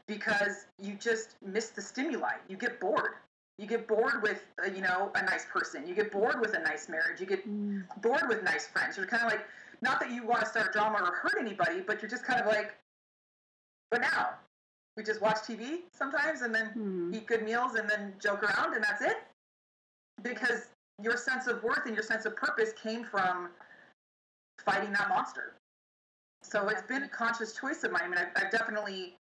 because 0.06 0.66
you 0.80 0.94
just 0.94 1.36
miss 1.44 1.70
the 1.70 1.82
stimuli. 1.82 2.32
You 2.48 2.56
get 2.56 2.78
bored. 2.80 3.14
You 3.58 3.66
get 3.66 3.88
bored 3.88 4.22
with, 4.22 4.44
uh, 4.62 4.70
you 4.70 4.82
know, 4.82 5.10
a 5.14 5.24
nice 5.24 5.46
person. 5.50 5.86
You 5.86 5.94
get 5.94 6.12
bored 6.12 6.40
with 6.40 6.54
a 6.54 6.60
nice 6.60 6.88
marriage. 6.88 7.20
You 7.20 7.26
get 7.26 7.48
mm 7.48 7.84
bored 8.02 8.28
with 8.28 8.42
nice 8.42 8.66
friends. 8.66 8.96
You're 8.96 9.06
kind 9.06 9.24
of 9.24 9.30
like, 9.30 9.46
not 9.82 9.98
that 10.00 10.10
you 10.10 10.26
want 10.26 10.40
to 10.40 10.46
start 10.46 10.72
drama 10.72 10.98
or 11.00 11.14
hurt 11.14 11.40
anybody, 11.40 11.80
but 11.80 12.02
you're 12.02 12.10
just 12.10 12.24
kind 12.24 12.40
of 12.40 12.46
like, 12.46 12.74
but 13.90 14.00
now 14.00 14.30
we 14.96 15.02
just 15.02 15.20
watch 15.22 15.36
TV 15.38 15.80
sometimes 15.92 16.42
and 16.42 16.54
then 16.54 16.66
hmm 16.68 17.14
eat 17.14 17.26
good 17.26 17.42
meals 17.44 17.74
and 17.74 17.88
then 17.88 18.14
joke 18.22 18.42
around 18.42 18.74
and 18.74 18.84
that's 18.84 19.02
it 19.02 19.18
because 20.22 20.68
your 21.02 21.16
sense 21.16 21.46
of 21.46 21.62
worth 21.62 21.86
and 21.86 21.94
your 21.94 22.04
sense 22.04 22.24
of 22.26 22.36
purpose 22.36 22.72
came 22.82 23.04
from 23.04 23.50
fighting 24.64 24.92
that 24.92 25.08
monster 25.08 25.54
So 26.42 26.68
it's 26.68 26.82
been 26.82 27.02
a 27.04 27.08
conscious 27.08 27.54
choice 27.54 27.84
of 27.84 27.92
mine. 27.92 28.02
I 28.04 28.08
mean, 28.08 28.18
I've, 28.18 28.44
I've 28.44 28.50
definitely 28.50 29.16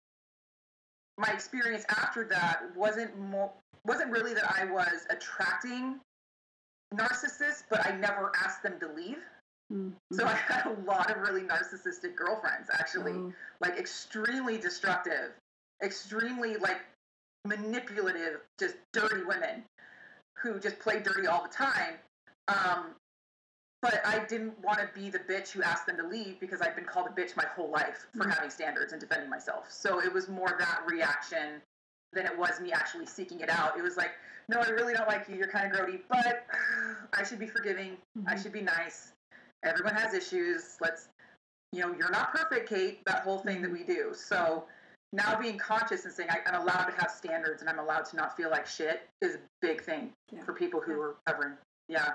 my 1.17 1.31
experience 1.31 1.85
after 1.89 2.25
that 2.25 2.63
wasn't 2.75 3.17
more 3.19 3.51
wasn't 3.85 4.11
really 4.11 4.33
that 4.33 4.45
I 4.59 4.65
was 4.65 5.05
attracting 5.09 5.99
narcissists, 6.93 7.63
but 7.69 7.85
I 7.85 7.95
never 7.95 8.31
asked 8.43 8.63
them 8.63 8.79
to 8.79 8.87
leave. 8.93 9.19
Mm-hmm. 9.71 9.89
So 10.15 10.25
I 10.27 10.33
had 10.33 10.65
a 10.65 10.81
lot 10.85 11.09
of 11.11 11.17
really 11.17 11.41
narcissistic 11.41 12.15
girlfriends, 12.15 12.69
actually, 12.73 13.13
oh. 13.13 13.33
like 13.59 13.77
extremely 13.77 14.57
destructive, 14.57 15.31
extremely 15.83 16.57
like 16.57 16.81
manipulative, 17.45 18.41
just 18.59 18.75
dirty 18.93 19.23
women 19.23 19.63
who 20.37 20.59
just 20.59 20.79
play 20.79 20.99
dirty 20.99 21.27
all 21.27 21.43
the 21.43 21.49
time. 21.49 21.95
Um, 22.47 22.95
but 23.81 24.01
I 24.05 24.23
didn't 24.25 24.53
want 24.63 24.79
to 24.79 24.89
be 24.93 25.09
the 25.09 25.19
bitch 25.19 25.49
who 25.49 25.63
asked 25.63 25.87
them 25.87 25.97
to 25.97 26.07
leave 26.07 26.39
because 26.39 26.61
I've 26.61 26.75
been 26.75 26.85
called 26.85 27.07
a 27.07 27.19
bitch 27.19 27.35
my 27.35 27.45
whole 27.55 27.69
life 27.69 28.05
for 28.13 28.19
mm-hmm. 28.19 28.29
having 28.29 28.49
standards 28.51 28.91
and 28.91 29.01
defending 29.01 29.29
myself. 29.29 29.71
So 29.71 29.99
it 30.01 30.13
was 30.13 30.29
more 30.29 30.55
that 30.59 30.81
reaction 30.87 31.61
than 32.13 32.25
it 32.25 32.37
was 32.37 32.59
me 32.59 32.71
actually 32.71 33.07
seeking 33.07 33.39
it 33.39 33.49
out. 33.49 33.77
It 33.77 33.81
was 33.81 33.97
like, 33.97 34.11
no, 34.49 34.59
I 34.59 34.69
really 34.69 34.93
don't 34.93 35.07
like 35.07 35.27
you. 35.29 35.35
You're 35.35 35.47
kind 35.47 35.73
of 35.73 35.79
grody, 35.79 36.01
but 36.09 36.45
I 37.13 37.23
should 37.23 37.39
be 37.39 37.47
forgiving. 37.47 37.97
Mm-hmm. 38.17 38.27
I 38.27 38.39
should 38.39 38.53
be 38.53 38.61
nice. 38.61 39.13
Everyone 39.63 39.95
has 39.95 40.13
issues. 40.13 40.77
Let's, 40.81 41.09
you 41.71 41.81
know, 41.81 41.93
you're 41.97 42.11
not 42.11 42.33
perfect, 42.33 42.69
Kate. 42.69 43.03
That 43.05 43.23
whole 43.23 43.39
thing 43.39 43.61
that 43.61 43.71
mm-hmm. 43.71 43.87
we 43.87 43.95
do. 43.95 44.13
So 44.13 44.65
now 45.13 45.39
being 45.39 45.57
conscious 45.57 46.05
and 46.05 46.13
saying 46.13 46.29
I, 46.29 46.49
am 46.49 46.61
allowed 46.61 46.85
to 46.85 46.93
have 46.99 47.11
standards 47.11 47.61
and 47.61 47.69
I'm 47.69 47.79
allowed 47.79 48.05
to 48.05 48.15
not 48.15 48.35
feel 48.37 48.49
like 48.49 48.65
shit 48.65 49.01
is 49.21 49.35
a 49.35 49.39
big 49.61 49.83
thing 49.83 50.11
yeah. 50.31 50.43
for 50.43 50.53
people 50.53 50.79
who 50.79 50.99
are 50.99 51.15
ever, 51.27 51.59
yeah. 51.89 52.13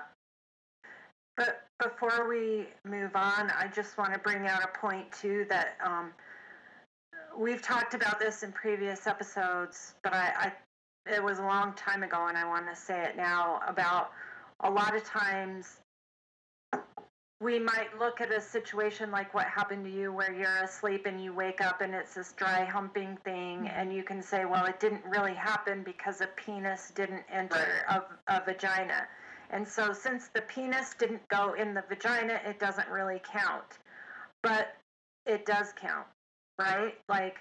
But 1.35 1.61
before 1.79 2.27
we 2.27 2.67
move 2.83 3.15
on, 3.15 3.51
I 3.51 3.69
just 3.73 3.97
want 3.97 4.13
to 4.13 4.19
bring 4.19 4.47
out 4.47 4.63
a 4.63 4.77
point 4.79 5.11
too 5.11 5.45
that 5.49 5.77
um, 5.85 6.11
we've 7.37 7.61
talked 7.61 7.93
about 7.93 8.19
this 8.19 8.41
in 8.41 8.51
previous 8.51 9.05
episodes, 9.05 9.93
but 10.03 10.13
I, 10.13 10.33
I 10.39 10.53
it 11.09 11.23
was 11.23 11.39
a 11.39 11.43
long 11.43 11.73
time 11.73 12.03
ago, 12.03 12.27
and 12.27 12.37
I 12.37 12.45
want 12.45 12.67
to 12.67 12.75
say 12.75 13.01
it 13.03 13.15
now 13.15 13.61
about 13.65 14.11
a 14.61 14.69
lot 14.69 14.95
of 14.95 15.03
times 15.05 15.77
we 17.39 17.59
might 17.59 17.97
look 17.99 18.19
at 18.19 18.31
a 18.31 18.41
situation 18.41 19.11
like 19.11 19.33
what 19.33 19.45
happened 19.45 19.85
to 19.85 19.91
you 19.91 20.11
where 20.11 20.33
you're 20.33 20.63
asleep 20.63 21.05
and 21.05 21.23
you 21.23 21.33
wake 21.33 21.61
up 21.61 21.81
and 21.81 21.93
it's 21.93 22.15
this 22.15 22.33
dry 22.33 22.65
humping 22.65 23.17
thing 23.23 23.59
mm-hmm. 23.59 23.79
and 23.79 23.93
you 23.93 24.03
can 24.03 24.21
say 24.21 24.45
well 24.45 24.65
it 24.65 24.79
didn't 24.79 25.03
really 25.05 25.35
happen 25.35 25.83
because 25.83 26.21
a 26.21 26.27
penis 26.35 26.91
didn't 26.95 27.23
enter 27.31 27.83
a, 27.89 28.03
a 28.27 28.43
vagina. 28.43 29.07
And 29.49 29.65
so 29.65 29.93
since 29.93 30.29
the 30.33 30.41
penis 30.41 30.95
didn't 30.97 31.25
go 31.29 31.53
in 31.53 31.73
the 31.73 31.83
vagina 31.87 32.39
it 32.45 32.59
doesn't 32.59 32.89
really 32.89 33.21
count. 33.23 33.79
But 34.41 34.75
it 35.25 35.45
does 35.45 35.73
count 35.79 36.07
right? 36.59 36.95
Like 37.07 37.37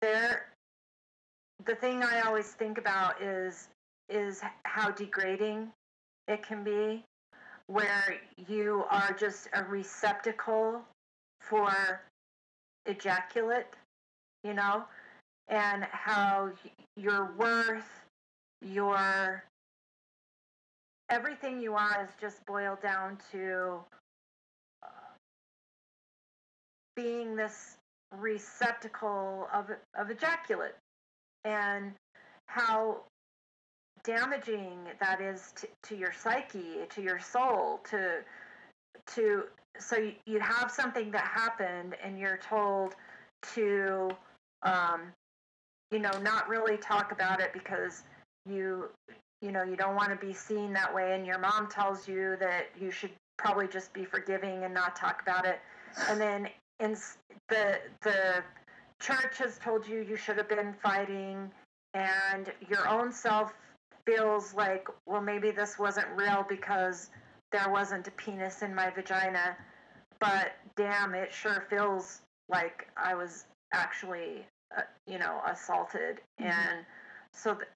there 0.00 0.46
the 1.66 1.74
thing 1.74 2.02
i 2.02 2.20
always 2.20 2.48
think 2.52 2.78
about 2.78 3.22
is 3.22 3.68
is 4.08 4.42
how 4.64 4.90
degrading 4.90 5.68
it 6.28 6.42
can 6.42 6.62
be 6.64 7.02
where 7.66 8.20
you 8.48 8.84
are 8.90 9.14
just 9.18 9.48
a 9.54 9.64
receptacle 9.64 10.82
for 11.40 12.02
ejaculate, 12.86 13.66
you 14.42 14.54
know, 14.54 14.84
and 15.48 15.84
how 15.84 16.50
your 16.96 17.32
worth, 17.38 17.88
your 18.62 19.44
everything 21.10 21.60
you 21.60 21.74
are 21.74 22.02
is 22.02 22.10
just 22.20 22.44
boiled 22.46 22.80
down 22.80 23.18
to 23.30 23.78
uh, 24.82 25.12
being 26.96 27.36
this 27.36 27.76
receptacle 28.18 29.48
of, 29.52 29.70
of 29.98 30.10
ejaculate. 30.10 30.74
And 31.44 31.92
how 32.46 33.02
damaging 34.04 34.78
that 35.00 35.20
is 35.20 35.52
to, 35.56 35.68
to 35.82 35.96
your 35.96 36.12
psyche, 36.12 36.86
to 36.90 37.02
your 37.02 37.18
soul, 37.18 37.80
to 37.90 38.18
to 39.14 39.44
so 39.78 39.96
you, 39.96 40.12
you 40.26 40.40
have 40.40 40.70
something 40.70 41.10
that 41.10 41.24
happened 41.24 41.96
and 42.02 42.18
you're 42.18 42.38
told 42.38 42.94
to 43.54 44.10
um, 44.62 45.02
you 45.90 45.98
know 45.98 46.12
not 46.22 46.48
really 46.48 46.76
talk 46.76 47.12
about 47.12 47.40
it 47.40 47.52
because 47.52 48.02
you 48.46 48.88
you 49.42 49.50
know 49.50 49.62
you 49.62 49.76
don't 49.76 49.96
want 49.96 50.10
to 50.10 50.26
be 50.26 50.32
seen 50.32 50.72
that 50.72 50.94
way 50.94 51.14
and 51.14 51.26
your 51.26 51.38
mom 51.38 51.68
tells 51.68 52.06
you 52.06 52.36
that 52.40 52.66
you 52.80 52.90
should 52.90 53.10
probably 53.36 53.66
just 53.66 53.92
be 53.92 54.04
forgiving 54.04 54.64
and 54.64 54.72
not 54.72 54.96
talk 54.96 55.20
about 55.22 55.44
it. 55.46 55.60
And 56.08 56.20
then 56.20 56.48
in 56.80 56.96
the 57.48 57.78
the 58.02 58.42
church 59.00 59.38
has 59.38 59.58
told 59.58 59.86
you 59.86 60.00
you 60.00 60.16
should 60.16 60.36
have 60.36 60.48
been 60.48 60.74
fighting 60.82 61.50
and 61.94 62.52
your 62.68 62.88
own 62.88 63.12
self 63.12 63.52
feels 64.06 64.54
like, 64.54 64.88
well, 65.06 65.20
maybe 65.20 65.50
this 65.50 65.78
wasn't 65.78 66.06
real 66.14 66.44
because 66.48 67.10
there 67.52 67.70
wasn't 67.70 68.06
a 68.08 68.10
penis 68.12 68.62
in 68.62 68.74
my 68.74 68.90
vagina, 68.90 69.56
but 70.20 70.52
damn, 70.76 71.14
it 71.14 71.32
sure 71.32 71.64
feels 71.70 72.20
like 72.48 72.88
I 72.96 73.14
was 73.14 73.46
actually, 73.72 74.46
uh, 74.76 74.82
you 75.06 75.18
know, 75.18 75.40
assaulted. 75.46 76.20
Mm-hmm. 76.40 76.50
And 76.50 76.86
so 77.32 77.54
th- 77.54 77.68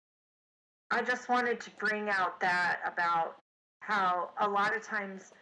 I 0.91 1.03
just 1.03 1.29
wanted 1.29 1.61
to 1.61 1.71
bring 1.79 2.09
out 2.09 2.41
that 2.41 2.81
about 2.85 3.37
how 3.81 4.31
a 4.41 4.49
lot 4.49 4.75
of 4.77 4.83
times, 4.83 5.33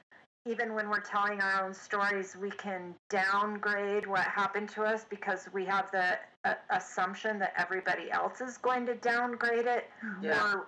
even 0.48 0.74
when 0.74 0.88
we're 0.88 1.00
telling 1.00 1.40
our 1.40 1.64
own 1.64 1.74
stories, 1.74 2.36
we 2.40 2.50
can 2.50 2.94
downgrade 3.10 4.06
what 4.06 4.20
happened 4.20 4.68
to 4.70 4.82
us 4.82 5.04
because 5.08 5.48
we 5.52 5.64
have 5.64 5.90
the 5.90 6.18
uh, 6.44 6.54
assumption 6.70 7.38
that 7.38 7.52
everybody 7.56 8.10
else 8.10 8.40
is 8.40 8.58
going 8.58 8.86
to 8.86 8.94
downgrade 8.96 9.66
it 9.66 9.90
yeah. 10.22 10.52
or 10.52 10.66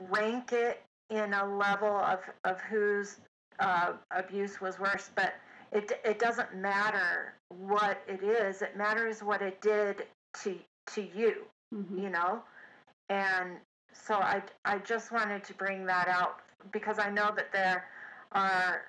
rank 0.00 0.52
it 0.52 0.82
in 1.10 1.34
a 1.34 1.56
level 1.56 1.96
of, 1.96 2.20
of 2.44 2.60
whose 2.62 3.16
uh, 3.60 3.92
abuse 4.10 4.60
was 4.60 4.78
worse, 4.78 5.10
but 5.14 5.34
it, 5.72 6.00
it 6.04 6.18
doesn't 6.18 6.54
matter 6.54 7.34
what 7.48 8.02
it 8.08 8.22
is. 8.22 8.62
It 8.62 8.76
matters 8.76 9.22
what 9.22 9.42
it 9.42 9.60
did 9.60 10.04
to, 10.42 10.56
to 10.94 11.02
you, 11.02 11.44
mm-hmm. 11.74 11.98
you 11.98 12.10
know? 12.10 12.42
And 13.08 13.58
so 13.92 14.14
I, 14.14 14.42
I 14.64 14.78
just 14.78 15.12
wanted 15.12 15.44
to 15.44 15.54
bring 15.54 15.86
that 15.86 16.08
out 16.08 16.40
because 16.72 16.98
I 16.98 17.10
know 17.10 17.32
that 17.36 17.52
there 17.52 17.84
are 18.32 18.82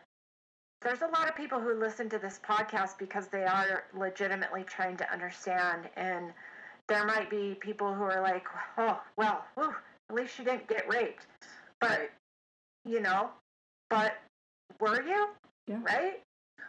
there's 0.82 1.02
a 1.02 1.08
lot 1.08 1.28
of 1.28 1.36
people 1.36 1.60
who 1.60 1.74
listen 1.80 2.10
to 2.10 2.20
this 2.20 2.40
podcast 2.48 3.00
because 3.00 3.28
they 3.28 3.44
are 3.44 3.86
legitimately 3.98 4.64
trying 4.64 4.98
to 4.98 5.12
understand 5.12 5.90
and 5.96 6.32
there 6.88 7.06
might 7.06 7.30
be 7.30 7.58
people 7.60 7.94
who 7.94 8.04
are 8.04 8.22
like 8.22 8.46
oh 8.78 9.02
well 9.18 9.44
whew, 9.56 9.74
at 10.10 10.16
least 10.16 10.38
you 10.40 10.46
didn't 10.46 10.68
get 10.68 10.88
raped. 10.88 11.28
But, 11.80 12.12
you 12.86 13.02
know, 13.02 13.30
but 13.90 14.18
were 14.80 15.02
you? 15.02 15.28
Yeah. 15.68 15.80
Right? 15.84 16.22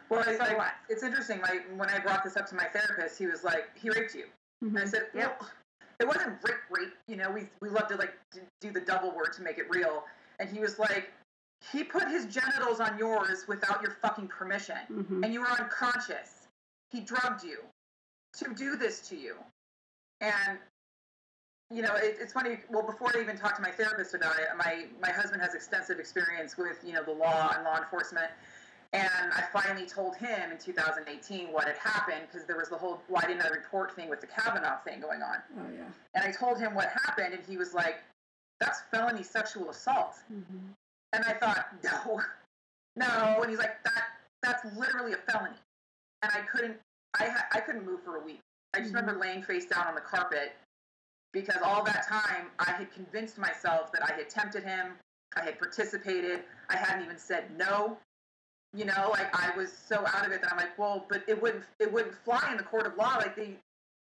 Well, 0.09 0.23
so 0.23 0.43
I, 0.43 0.71
it's 0.89 1.03
interesting. 1.03 1.41
Like 1.41 1.65
when 1.75 1.89
I 1.89 1.99
brought 1.99 2.23
this 2.23 2.37
up 2.37 2.47
to 2.47 2.55
my 2.55 2.65
therapist, 2.65 3.17
he 3.17 3.25
was 3.25 3.43
like, 3.43 3.65
"He 3.75 3.89
raped 3.89 4.15
you," 4.15 4.25
mm-hmm. 4.63 4.75
and 4.75 4.85
I 4.85 4.89
said, 4.89 5.07
"Well, 5.13 5.23
yep. 5.23 5.43
it 5.99 6.07
wasn't 6.07 6.37
rape, 6.43 6.55
rape. 6.69 6.93
You 7.07 7.17
know, 7.17 7.29
we 7.29 7.49
we 7.61 7.69
love 7.69 7.87
to 7.89 7.95
like 7.95 8.13
do 8.61 8.71
the 8.71 8.79
double 8.79 9.11
word 9.11 9.33
to 9.33 9.41
make 9.41 9.57
it 9.57 9.65
real." 9.69 10.03
And 10.39 10.49
he 10.49 10.59
was 10.59 10.79
like, 10.79 11.11
"He 11.71 11.83
put 11.83 12.07
his 12.07 12.25
genitals 12.25 12.79
on 12.79 12.97
yours 12.97 13.45
without 13.47 13.81
your 13.81 13.97
fucking 14.01 14.27
permission, 14.27 14.77
mm-hmm. 14.91 15.23
and 15.23 15.33
you 15.33 15.41
were 15.41 15.51
unconscious. 15.59 16.47
He 16.91 17.01
drugged 17.01 17.43
you 17.43 17.59
to 18.37 18.53
do 18.53 18.77
this 18.77 19.01
to 19.09 19.17
you." 19.17 19.35
And 20.21 20.57
you 21.73 21.81
know, 21.81 21.95
it, 21.95 22.17
it's 22.19 22.33
funny. 22.33 22.57
Well, 22.69 22.83
before 22.83 23.11
I 23.15 23.21
even 23.21 23.37
talked 23.37 23.57
to 23.57 23.61
my 23.61 23.71
therapist 23.71 24.13
about 24.13 24.37
it, 24.39 24.47
my 24.57 24.85
my 25.01 25.11
husband 25.11 25.41
has 25.41 25.53
extensive 25.53 25.99
experience 25.99 26.57
with 26.57 26.77
you 26.85 26.93
know 26.93 27.03
the 27.03 27.11
law 27.11 27.51
and 27.55 27.63
law 27.65 27.77
enforcement, 27.77 28.29
and 28.93 29.33
I 29.33 29.43
finally 29.51 29.85
told 29.85 30.15
him 30.15 30.51
in 30.51 30.57
2018 30.57 31.47
what 31.51 31.65
had 31.65 31.75
happened 31.77 32.21
because 32.31 32.47
there 32.47 32.55
was 32.55 32.69
the 32.69 32.77
whole 32.77 33.01
why 33.09 33.21
didn't 33.21 33.41
I 33.41 33.49
report 33.49 33.93
thing 33.95 34.09
with 34.09 34.21
the 34.21 34.27
Kavanaugh 34.27 34.77
thing 34.85 35.01
going 35.01 35.21
on. 35.21 35.37
Oh 35.59 35.65
yeah. 35.75 35.83
And 36.15 36.23
I 36.23 36.31
told 36.31 36.57
him 36.57 36.73
what 36.73 36.89
happened, 37.05 37.33
and 37.33 37.43
he 37.45 37.57
was 37.57 37.73
like, 37.73 37.97
"That's 38.61 38.81
felony 38.89 39.23
sexual 39.23 39.69
assault." 39.69 40.15
Mm-hmm. 40.31 40.67
And 41.13 41.25
I 41.25 41.33
thought, 41.33 41.67
no, 41.83 42.21
no. 42.95 43.41
And 43.41 43.49
he's 43.49 43.59
like, 43.59 43.83
"That 43.83 44.03
that's 44.41 44.63
literally 44.77 45.13
a 45.13 45.31
felony." 45.31 45.57
And 46.23 46.31
I 46.31 46.39
couldn't, 46.49 46.77
I 47.19 47.25
ha- 47.25 47.47
I 47.51 47.59
couldn't 47.59 47.85
move 47.85 48.03
for 48.03 48.15
a 48.15 48.23
week. 48.23 48.39
I 48.73 48.79
just 48.79 48.93
mm-hmm. 48.93 49.01
remember 49.01 49.19
laying 49.19 49.43
face 49.43 49.65
down 49.65 49.85
on 49.87 49.95
the 49.95 50.01
carpet 50.01 50.53
because 51.33 51.61
all 51.63 51.83
that 51.83 52.07
time 52.07 52.47
I 52.59 52.71
had 52.71 52.91
convinced 52.91 53.37
myself 53.37 53.91
that 53.91 54.03
I 54.03 54.15
had 54.15 54.29
tempted 54.29 54.63
him, 54.63 54.93
I 55.35 55.43
had 55.43 55.59
participated, 55.59 56.41
I 56.69 56.77
hadn't 56.77 57.05
even 57.05 57.17
said 57.17 57.45
no. 57.57 57.97
You 58.73 58.85
know, 58.85 59.09
like 59.11 59.33
I 59.33 59.55
was 59.55 59.71
so 59.71 60.05
out 60.05 60.25
of 60.25 60.31
it 60.31 60.41
that 60.41 60.51
I'm 60.51 60.57
like, 60.57 60.77
well, 60.77 61.05
but 61.09 61.23
it 61.27 61.41
wouldn't 61.41 61.63
it 61.79 61.91
wouldn't 61.91 62.13
fly 62.13 62.49
in 62.51 62.57
the 62.57 62.63
court 62.63 62.85
of 62.85 62.95
law. 62.97 63.15
Like 63.15 63.35
they, 63.35 63.55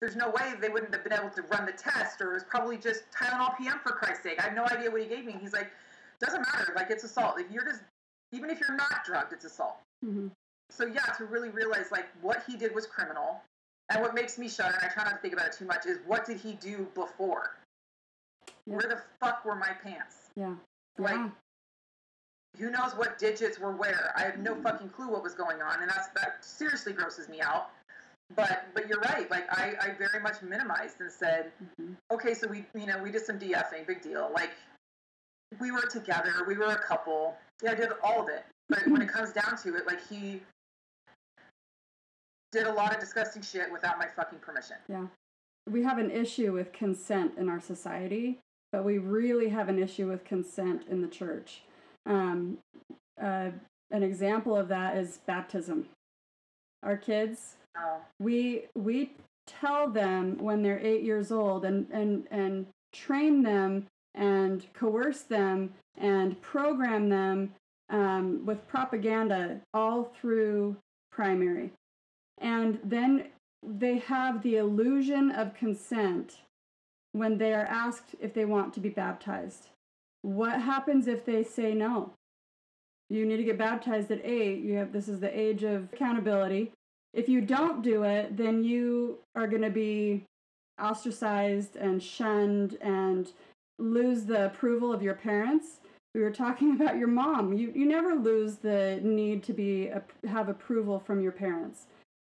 there's 0.01 0.15
no 0.15 0.29
way 0.29 0.53
they 0.59 0.69
wouldn't 0.69 0.93
have 0.93 1.03
been 1.03 1.13
able 1.13 1.29
to 1.29 1.41
run 1.43 1.65
the 1.65 1.71
test, 1.71 2.19
or 2.21 2.31
it 2.31 2.33
was 2.33 2.43
probably 2.43 2.77
just 2.77 3.03
Tylenol 3.11 3.57
PM 3.57 3.79
for 3.83 3.91
Christ's 3.91 4.23
sake. 4.23 4.39
I 4.39 4.45
have 4.45 4.55
no 4.55 4.65
idea 4.65 4.89
what 4.89 5.01
he 5.01 5.07
gave 5.07 5.25
me. 5.25 5.35
He's 5.39 5.53
like, 5.53 5.69
doesn't 6.19 6.41
matter. 6.41 6.73
Like 6.75 6.89
it's 6.89 7.03
assault. 7.03 7.39
If 7.39 7.51
you're 7.51 7.65
just 7.65 7.81
even 8.31 8.49
if 8.49 8.59
you're 8.59 8.75
not 8.75 9.05
drugged, 9.05 9.33
it's 9.33 9.45
assault. 9.45 9.77
Mm-hmm. 10.05 10.27
so 10.69 10.85
yeah, 10.85 11.05
to 11.17 11.25
really 11.25 11.49
realize 11.49 11.91
like 11.91 12.07
what 12.21 12.43
he 12.47 12.55
did 12.55 12.73
was 12.73 12.85
criminal, 12.85 13.41
and 13.89 14.01
what 14.01 14.13
makes 14.13 14.37
me 14.37 14.47
shudder, 14.49 14.75
and 14.81 14.89
I 14.89 14.93
try 14.93 15.03
not 15.03 15.15
to 15.15 15.17
think 15.17 15.33
about 15.33 15.47
it 15.47 15.53
too 15.53 15.65
much, 15.65 15.85
is 15.85 15.97
what 16.05 16.25
did 16.25 16.39
he 16.39 16.53
do 16.53 16.87
before? 16.93 17.55
Yeah. 18.65 18.75
Where 18.75 18.87
the 18.87 19.01
fuck 19.19 19.45
were 19.45 19.55
my 19.55 19.71
pants? 19.83 20.29
Yeah. 20.35 20.53
Like, 20.97 21.15
yeah. 21.15 21.29
who 22.57 22.69
knows 22.69 22.93
what 22.95 23.17
digits 23.17 23.57
were 23.59 23.71
where? 23.71 24.13
I 24.15 24.23
have 24.23 24.37
no 24.39 24.55
fucking 24.61 24.89
clue 24.89 25.09
what 25.09 25.23
was 25.23 25.33
going 25.33 25.61
on, 25.61 25.81
and 25.81 25.89
that's 25.89 26.09
that 26.09 26.43
seriously 26.43 26.93
grosses 26.93 27.29
me 27.29 27.41
out. 27.41 27.69
But 28.35 28.67
but 28.75 28.87
you're 28.87 28.99
right. 28.99 29.29
Like 29.31 29.45
I, 29.51 29.73
I 29.81 29.91
very 29.97 30.21
much 30.21 30.43
minimized 30.43 31.01
and 31.01 31.11
said, 31.11 31.51
Mhm. 31.81 31.95
okay, 32.11 32.35
so 32.35 32.47
we 32.47 32.63
you 32.75 32.85
know 32.85 33.01
we 33.01 33.11
did 33.11 33.25
some 33.25 33.39
DFing, 33.39 33.87
big 33.87 34.03
deal. 34.03 34.29
Like 34.35 34.51
we 35.59 35.71
were 35.71 35.87
together, 35.91 36.31
we 36.47 36.55
were 36.55 36.65
a 36.67 36.77
couple. 36.77 37.35
Yeah, 37.63 37.71
I 37.71 37.75
did 37.75 37.89
all 38.03 38.21
of 38.21 38.29
it. 38.29 38.45
But 38.67 38.87
when 38.87 39.01
it 39.01 39.09
comes 39.09 39.31
down 39.33 39.57
to 39.63 39.75
it, 39.75 39.87
like 39.87 39.99
he 40.07 40.43
did 42.51 42.67
a 42.67 42.73
lot 42.73 42.93
of 42.93 42.99
disgusting 42.99 43.41
shit 43.41 43.71
without 43.71 43.97
my 43.97 44.07
fucking 44.07 44.39
permission. 44.39 44.77
Yeah. 44.87 45.07
We 45.69 45.83
have 45.83 45.97
an 45.97 46.09
issue 46.09 46.53
with 46.53 46.73
consent 46.73 47.33
in 47.37 47.47
our 47.47 47.59
society, 47.59 48.39
but 48.71 48.83
we 48.83 48.97
really 48.97 49.49
have 49.49 49.69
an 49.69 49.77
issue 49.77 50.07
with 50.07 50.23
consent 50.23 50.83
in 50.89 51.01
the 51.01 51.07
church. 51.07 51.61
Um, 52.05 52.57
uh, 53.21 53.51
an 53.91 54.03
example 54.03 54.55
of 54.55 54.67
that 54.69 54.97
is 54.97 55.19
baptism. 55.25 55.87
Our 56.83 56.97
kids, 56.97 57.55
Oh, 57.77 57.97
we 58.19 58.63
we 58.75 59.11
tell 59.45 59.89
them 59.89 60.37
when 60.39 60.63
they're 60.63 60.79
eight 60.79 61.03
years 61.03 61.31
old 61.31 61.65
and 61.65 61.87
and 61.91 62.27
and 62.31 62.67
train 62.93 63.43
them 63.43 63.85
and 64.15 64.65
coerce 64.73 65.21
them 65.21 65.73
and 65.97 66.41
program 66.41 67.09
them 67.09 67.53
um, 67.89 68.45
with 68.45 68.67
propaganda 68.67 69.61
all 69.73 70.11
through 70.19 70.75
primary 71.11 71.71
and 72.39 72.79
then 72.83 73.25
they 73.63 73.97
have 73.97 74.41
the 74.41 74.55
illusion 74.55 75.31
of 75.31 75.53
consent 75.53 76.39
when 77.11 77.37
they 77.37 77.53
are 77.53 77.65
asked 77.65 78.15
if 78.19 78.33
they 78.33 78.45
want 78.45 78.73
to 78.73 78.79
be 78.79 78.89
baptized 78.89 79.69
what 80.21 80.61
happens 80.61 81.07
if 81.07 81.25
they 81.25 81.43
say 81.43 81.73
no 81.73 82.13
you 83.09 83.25
need 83.25 83.37
to 83.37 83.43
get 83.43 83.57
baptized 83.57 84.11
at 84.11 84.23
eight 84.23 84.61
you 84.61 84.75
have 84.75 84.93
this 84.93 85.07
is 85.07 85.19
the 85.19 85.39
age 85.39 85.63
of 85.63 85.91
accountability 85.93 86.71
if 87.13 87.27
you 87.27 87.41
don't 87.41 87.81
do 87.81 88.03
it, 88.03 88.37
then 88.37 88.63
you 88.63 89.19
are 89.35 89.47
going 89.47 89.63
to 89.63 89.69
be 89.69 90.23
ostracized 90.81 91.75
and 91.75 92.01
shunned 92.01 92.77
and 92.81 93.31
lose 93.79 94.25
the 94.25 94.45
approval 94.45 94.93
of 94.93 95.01
your 95.01 95.15
parents. 95.15 95.79
We 96.13 96.21
were 96.21 96.31
talking 96.31 96.75
about 96.79 96.97
your 96.97 97.07
mom. 97.07 97.53
You, 97.53 97.71
you 97.73 97.85
never 97.85 98.15
lose 98.15 98.57
the 98.57 98.99
need 99.03 99.43
to 99.43 99.53
be 99.53 99.91
have 100.27 100.49
approval 100.49 100.99
from 100.99 101.21
your 101.21 101.31
parents. 101.31 101.87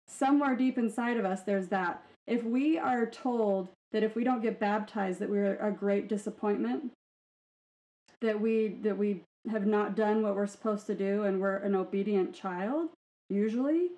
Somewhere 0.09 0.57
deep 0.57 0.79
inside 0.79 1.17
of 1.17 1.25
us, 1.25 1.43
there's 1.43 1.69
that. 1.69 2.03
If 2.27 2.45
we 2.45 2.79
are 2.79 3.07
told 3.07 3.69
that 3.93 4.03
if 4.03 4.15
we 4.17 4.25
don't 4.25 4.43
get 4.43 4.61
baptized, 4.61 5.19
that 5.21 5.31
we're 5.31 5.57
a 5.57 5.71
great 5.71 6.09
disappointment, 6.09 6.93
that 8.21 8.41
we 8.41 8.69
that 8.83 8.99
we 8.99 9.23
have 9.51 9.67
not 9.67 9.95
done 9.95 10.23
what 10.23 10.35
we're 10.35 10.47
supposed 10.47 10.87
to 10.87 10.95
do, 10.95 11.23
and 11.25 11.41
we're 11.41 11.57
an 11.57 11.75
obedient 11.75 12.35
child, 12.35 12.91
usually, 13.29 13.91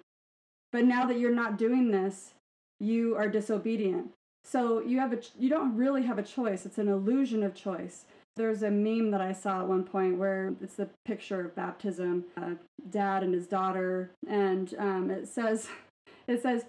but 0.73 0.85
now 0.85 1.07
that 1.07 1.19
you're 1.19 1.35
not 1.35 1.59
doing 1.59 1.91
this, 1.91 2.35
you 2.81 3.17
are 3.17 3.29
disobedient. 3.29 4.11
So 4.45 4.81
you 4.81 4.99
have 4.99 5.13
a 5.13 5.21
you 5.39 5.49
don't 5.49 5.77
really 5.77 6.03
have 6.03 6.19
a 6.19 6.23
choice. 6.23 6.67
It's 6.67 6.79
an 6.79 6.89
illusion 6.89 7.43
of 7.43 7.55
choice. 7.55 8.05
There's 8.37 8.63
a 8.63 8.71
meme 8.71 9.11
that 9.11 9.21
I 9.21 9.33
saw 9.33 9.61
at 9.61 9.69
one 9.69 9.83
point 9.83 10.17
where 10.17 10.55
it's 10.63 10.77
the 10.77 10.89
picture 11.05 11.41
of 11.41 11.57
baptism, 11.57 12.25
uh, 12.37 12.55
dad 12.89 13.25
and 13.25 13.35
his 13.35 13.49
daughter, 13.49 14.13
and 14.29 14.73
um, 14.79 15.11
it 15.11 15.27
says, 15.27 15.69
it 16.29 16.43
says, 16.43 16.67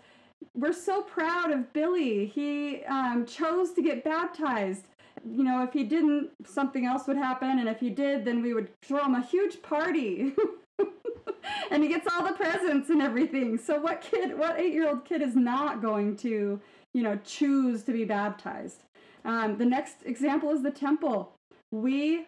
"We're 0.54 0.74
so 0.74 1.02
proud 1.02 1.52
of 1.52 1.72
Billy. 1.74 2.26
He 2.26 2.84
um, 2.86 3.26
chose 3.26 3.74
to 3.74 3.82
get 3.82 4.04
baptized. 4.04 4.88
You 5.30 5.44
know, 5.44 5.64
if 5.64 5.74
he 5.74 5.84
didn't, 5.84 6.32
something 6.46 6.86
else 6.86 7.08
would 7.08 7.18
happen, 7.18 7.60
and 7.60 7.68
if 7.68 7.80
he 7.80 7.90
did, 7.90 8.26
then 8.26 8.42
we 8.42 8.54
would 8.54 8.70
throw 8.82 9.06
him 9.06 9.16
a 9.16 9.22
huge 9.22 9.62
party." 9.62 10.34
and 11.72 11.84
he 11.84 11.90
gets 11.90 12.08
all 12.12 12.26
the 12.26 12.34
presents 12.34 12.90
and 12.90 13.02
everything. 13.02 13.58
So 13.58 13.80
what 13.80 14.02
kid, 14.02 14.38
what 14.38 14.60
eight-year-old 14.60 15.06
kid 15.06 15.22
is 15.22 15.36
not 15.36 15.82
going 15.82 16.16
to, 16.18 16.60
you 16.94 17.04
know, 17.04 17.20
choose 17.24 17.84
to 17.84 17.92
be 17.92 18.06
baptized? 18.06 18.84
Um, 19.26 19.58
the 19.58 19.66
next 19.66 19.98
example 20.06 20.52
is 20.52 20.64
the 20.64 20.72
temple. 20.72 21.34
We 21.72 22.26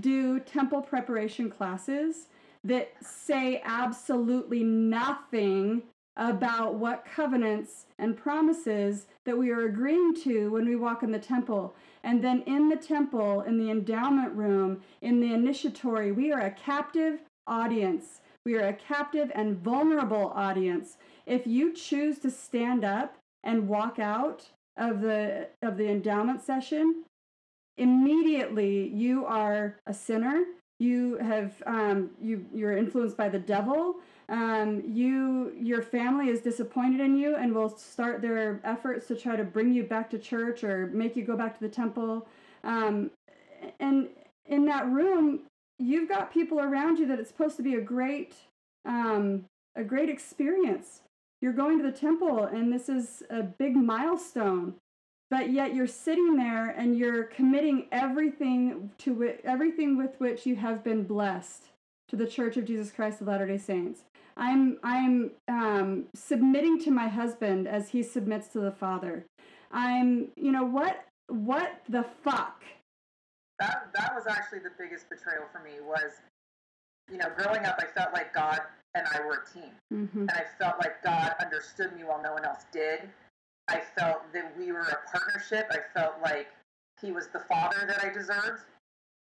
do 0.00 0.40
temple 0.40 0.82
preparation 0.82 1.50
classes 1.50 2.28
that 2.64 2.92
say 3.02 3.60
absolutely 3.64 4.62
nothing 4.62 5.82
about 6.16 6.74
what 6.74 7.04
covenants 7.04 7.86
and 7.98 8.16
promises 8.16 9.06
that 9.24 9.38
we 9.38 9.50
are 9.50 9.64
agreeing 9.64 10.14
to 10.14 10.50
when 10.50 10.66
we 10.66 10.76
walk 10.76 11.02
in 11.02 11.10
the 11.10 11.18
temple. 11.18 11.74
And 12.04 12.22
then 12.22 12.42
in 12.42 12.68
the 12.68 12.76
temple, 12.76 13.42
in 13.42 13.58
the 13.58 13.70
endowment 13.70 14.34
room, 14.34 14.82
in 15.00 15.20
the 15.20 15.32
initiatory, 15.32 16.12
we 16.12 16.32
are 16.32 16.40
a 16.40 16.50
captive 16.50 17.20
audience. 17.46 18.20
We 18.44 18.56
are 18.56 18.68
a 18.68 18.72
captive 18.74 19.30
and 19.34 19.56
vulnerable 19.56 20.32
audience. 20.34 20.96
If 21.26 21.46
you 21.46 21.72
choose 21.72 22.18
to 22.20 22.30
stand 22.30 22.84
up 22.84 23.16
and 23.44 23.68
walk 23.68 23.98
out 23.98 24.50
of 24.76 25.00
the 25.00 25.48
of 25.62 25.76
the 25.76 25.88
endowment 25.88 26.42
session, 26.42 27.04
immediately 27.76 28.88
you 28.88 29.24
are 29.26 29.76
a 29.86 29.94
sinner. 29.94 30.44
You 30.80 31.18
have 31.18 31.62
um, 31.66 32.10
you 32.20 32.44
you're 32.52 32.76
influenced 32.76 33.16
by 33.16 33.28
the 33.28 33.38
devil. 33.38 33.96
Um, 34.32 34.82
you 34.86 35.52
your 35.60 35.82
family 35.82 36.30
is 36.30 36.40
disappointed 36.40 37.00
in 37.00 37.18
you 37.18 37.36
and 37.36 37.54
will 37.54 37.68
start 37.68 38.22
their 38.22 38.60
efforts 38.64 39.06
to 39.08 39.14
try 39.14 39.36
to 39.36 39.44
bring 39.44 39.74
you 39.74 39.84
back 39.84 40.08
to 40.10 40.18
church 40.18 40.64
or 40.64 40.86
make 40.86 41.14
you 41.16 41.22
go 41.22 41.36
back 41.36 41.52
to 41.58 41.60
the 41.60 41.68
temple. 41.68 42.26
Um, 42.64 43.10
and 43.78 44.08
in 44.46 44.64
that 44.66 44.86
room, 44.86 45.40
you've 45.78 46.08
got 46.08 46.32
people 46.32 46.60
around 46.60 46.98
you 46.98 47.06
that 47.08 47.20
it's 47.20 47.28
supposed 47.28 47.58
to 47.58 47.62
be 47.62 47.74
a 47.74 47.80
great 47.82 48.34
um, 48.86 49.44
a 49.76 49.84
great 49.84 50.08
experience. 50.08 51.02
You're 51.42 51.52
going 51.52 51.76
to 51.76 51.84
the 51.84 51.92
temple, 51.92 52.44
and 52.44 52.72
this 52.72 52.88
is 52.88 53.22
a 53.28 53.42
big 53.42 53.76
milestone. 53.76 54.76
But 55.30 55.50
yet 55.50 55.74
you're 55.74 55.86
sitting 55.86 56.36
there 56.36 56.70
and 56.70 56.96
you're 56.96 57.24
committing 57.24 57.86
everything 57.92 58.90
to 58.98 59.34
everything 59.44 59.98
with 59.98 60.14
which 60.18 60.46
you 60.46 60.56
have 60.56 60.82
been 60.82 61.04
blessed 61.04 61.64
to 62.08 62.16
the 62.16 62.26
Church 62.26 62.56
of 62.56 62.66
Jesus 62.66 62.90
Christ 62.90 63.20
of 63.20 63.28
Latter-day 63.28 63.58
Saints. 63.58 64.04
I'm 64.36 64.78
I'm 64.82 65.32
um, 65.48 66.04
submitting 66.14 66.78
to 66.80 66.90
my 66.90 67.08
husband 67.08 67.68
as 67.68 67.90
he 67.90 68.02
submits 68.02 68.48
to 68.48 68.60
the 68.60 68.72
Father. 68.72 69.26
I'm 69.70 70.28
you 70.36 70.52
know 70.52 70.64
what 70.64 71.04
what 71.28 71.80
the 71.88 72.04
fuck? 72.24 72.62
That 73.58 73.90
that 73.94 74.14
was 74.14 74.26
actually 74.26 74.60
the 74.60 74.72
biggest 74.78 75.08
betrayal 75.08 75.44
for 75.52 75.60
me 75.60 75.80
was 75.84 76.20
you 77.10 77.18
know 77.18 77.28
growing 77.36 77.64
up 77.66 77.80
i 77.80 77.86
felt 77.98 78.12
like 78.12 78.32
god 78.32 78.60
and 78.94 79.06
i 79.12 79.20
were 79.26 79.42
a 79.44 79.58
team. 79.58 79.72
Hmm 79.90 80.20
and 80.20 80.30
i 80.30 80.44
felt 80.58 80.78
like 80.78 81.02
god 81.02 81.34
understood 81.40 81.94
me 81.96 82.04
while 82.04 82.22
no 82.22 82.32
one 82.32 82.44
else 82.44 82.64
did. 82.72 83.08
I 83.68 83.80
felt 83.96 84.32
that 84.32 84.56
we 84.58 84.72
were 84.72 84.80
a 84.80 85.10
partnership. 85.10 85.66
I 85.70 85.78
felt 85.98 86.14
like 86.22 86.48
he 87.00 87.12
was 87.12 87.28
the 87.28 87.40
father 87.40 87.84
that 87.86 88.04
i 88.04 88.12
deserved 88.12 88.62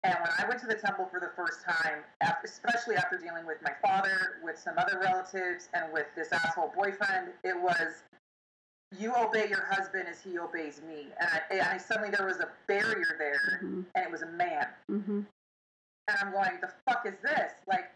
and 0.05 0.15
when 0.21 0.31
i 0.39 0.49
went 0.49 0.61
to 0.61 0.67
the 0.67 0.75
temple 0.75 1.09
for 1.11 1.21
the 1.21 1.31
first 1.35 1.65
time 1.65 2.05
after, 2.21 2.47
especially 2.47 2.97
after 2.97 3.19
dealing 3.19 3.47
with 3.47 3.59
my 3.63 3.73
father 3.83 4.39
with 4.43 4.59
some 4.59 4.75
other 4.79 5.01
relatives 5.03 5.69
and 5.75 5.93
with 5.93 6.07
this 6.15 6.33
asshole 6.33 6.73
boyfriend 6.77 7.31
it 7.43 7.61
was 7.61 8.05
you 8.97 9.13
obey 9.17 9.49
your 9.49 9.65
husband 9.71 10.07
as 10.09 10.23
he 10.23 10.39
obeys 10.39 10.81
me 10.87 11.09
and 11.19 11.29
i, 11.33 11.41
and 11.51 11.63
I 11.63 11.79
suddenly 11.79 12.11
there 12.11 12.27
was 12.27 12.39
a 12.39 12.49
barrier 12.69 13.17
there 13.19 13.59
hmm 13.61 13.83
and 13.95 14.05
it 14.07 14.11
was 14.13 14.23
a 14.23 14.31
man 14.31 14.67
hmm 14.89 15.21
and 16.09 16.19
I'm 16.21 16.33
going, 16.33 16.59
the 16.61 16.71
fuck 16.87 17.07
is 17.07 17.15
this? 17.23 17.53
Like, 17.67 17.91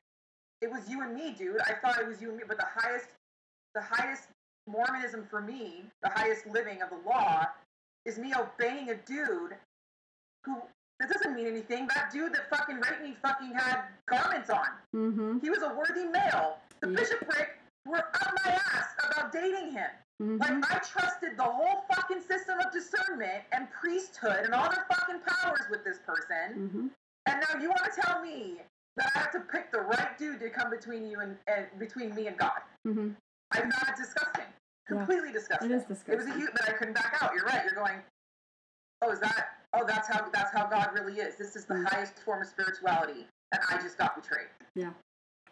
it 0.61 0.71
was 0.71 0.89
you 0.89 1.03
and 1.03 1.15
me, 1.15 1.35
dude. 1.37 1.61
I 1.61 1.75
thought 1.75 2.01
it 2.01 2.07
was 2.07 2.21
you 2.21 2.29
and 2.31 2.39
me, 2.39 2.45
but 2.47 2.57
the 2.57 2.67
highest, 2.67 3.07
the 3.75 3.83
highest 3.83 4.29
Mormonism 4.67 5.27
for 5.31 5.41
me, 5.41 5.85
the 6.03 6.11
highest 6.11 6.47
living 6.47 6.83
of 6.83 6.91
the 6.91 7.09
law, 7.09 7.47
is 8.05 8.19
me 8.19 8.33
obeying 8.35 8.91
a 8.91 8.95
dude 8.95 9.57
who 10.45 10.57
that 11.01 11.09
doesn't 11.11 11.35
mean 11.35 11.47
anything. 11.47 11.89
That 11.95 12.11
dude 12.13 12.33
that 12.35 12.51
fucking 12.51 12.77
raped 12.77 13.03
me 13.03 13.17
fucking 13.23 13.53
had 13.55 13.83
garments 14.07 14.51
on. 14.51 14.67
hmm 14.93 15.39
He 15.41 15.51
was 15.51 15.63
a 15.63 15.75
worthy 15.75 16.05
male. 16.07 16.59
The 16.81 16.89
Yeah. 16.91 16.97
bishopric 16.97 17.59
were 17.87 17.99
up 17.99 18.35
my 18.45 18.53
ass 18.53 18.89
about 19.11 19.33
dating 19.33 19.73
him. 19.73 19.91
hmm 20.19 20.37
Like 20.39 20.71
I 20.75 20.79
trusted 20.81 21.37
the 21.37 21.45
whole 21.45 21.85
fucking 21.95 22.21
system 22.23 22.59
of 22.59 22.73
discernment 22.73 23.45
and 23.53 23.71
priesthood 23.71 24.45
and 24.45 24.55
all 24.55 24.69
their 24.71 24.87
fucking 24.93 25.21
powers 25.21 25.63
with 25.71 25.85
this 25.85 25.99
person. 26.05 26.69
hmm 26.71 26.87
And 27.27 27.45
now 27.49 27.61
you 27.61 27.69
want 27.69 27.85
to 27.93 28.01
tell 28.01 28.21
me 28.23 28.61
that 28.97 29.13
I 29.15 29.19
have 29.21 29.31
to 29.33 29.41
pick 29.41 29.71
the 29.71 29.81
right 29.83 30.19
dude 30.19 30.41
to 30.41 30.51
come 30.51 30.71
between 30.71 31.07
you 31.07 31.21
and, 31.21 31.37
and 31.47 31.67
between 31.79 32.15
me 32.15 32.27
and 32.27 32.37
God? 32.37 32.61
hmm 32.85 33.11
I'm 33.53 33.69
not 33.69 33.97
disgusting. 33.97 34.45
Yeah. 34.91 34.97
Completely 34.97 35.33
disgusting. 35.33 35.71
It 35.71 35.75
is 35.75 35.85
disgusting. 35.85 36.15
It 36.15 36.17
was 36.19 36.27
a 36.27 36.35
huge, 36.35 36.51
but 36.53 36.69
I 36.69 36.73
couldn't 36.73 36.95
back 36.95 37.17
out. 37.21 37.33
You're 37.35 37.45
right. 37.45 37.63
You're 37.65 37.75
going. 37.75 38.01
Oh, 39.03 39.11
is 39.13 39.21
that? 39.21 39.58
Oh, 39.79 39.85
that's 39.87 40.09
how 40.09 40.29
that's 40.31 40.53
how 40.53 40.67
God 40.67 40.91
really 40.93 41.21
is. 41.21 41.37
This 41.37 41.55
is 41.55 41.65
the 41.65 41.75
Mm. 41.75 41.89
highest 41.89 42.19
form 42.21 42.43
of 42.43 42.49
spirituality, 42.49 43.29
and 43.53 43.63
I 43.69 43.79
just 43.81 43.97
got 43.97 44.15
betrayed. 44.17 44.49
Yeah, 44.75 44.93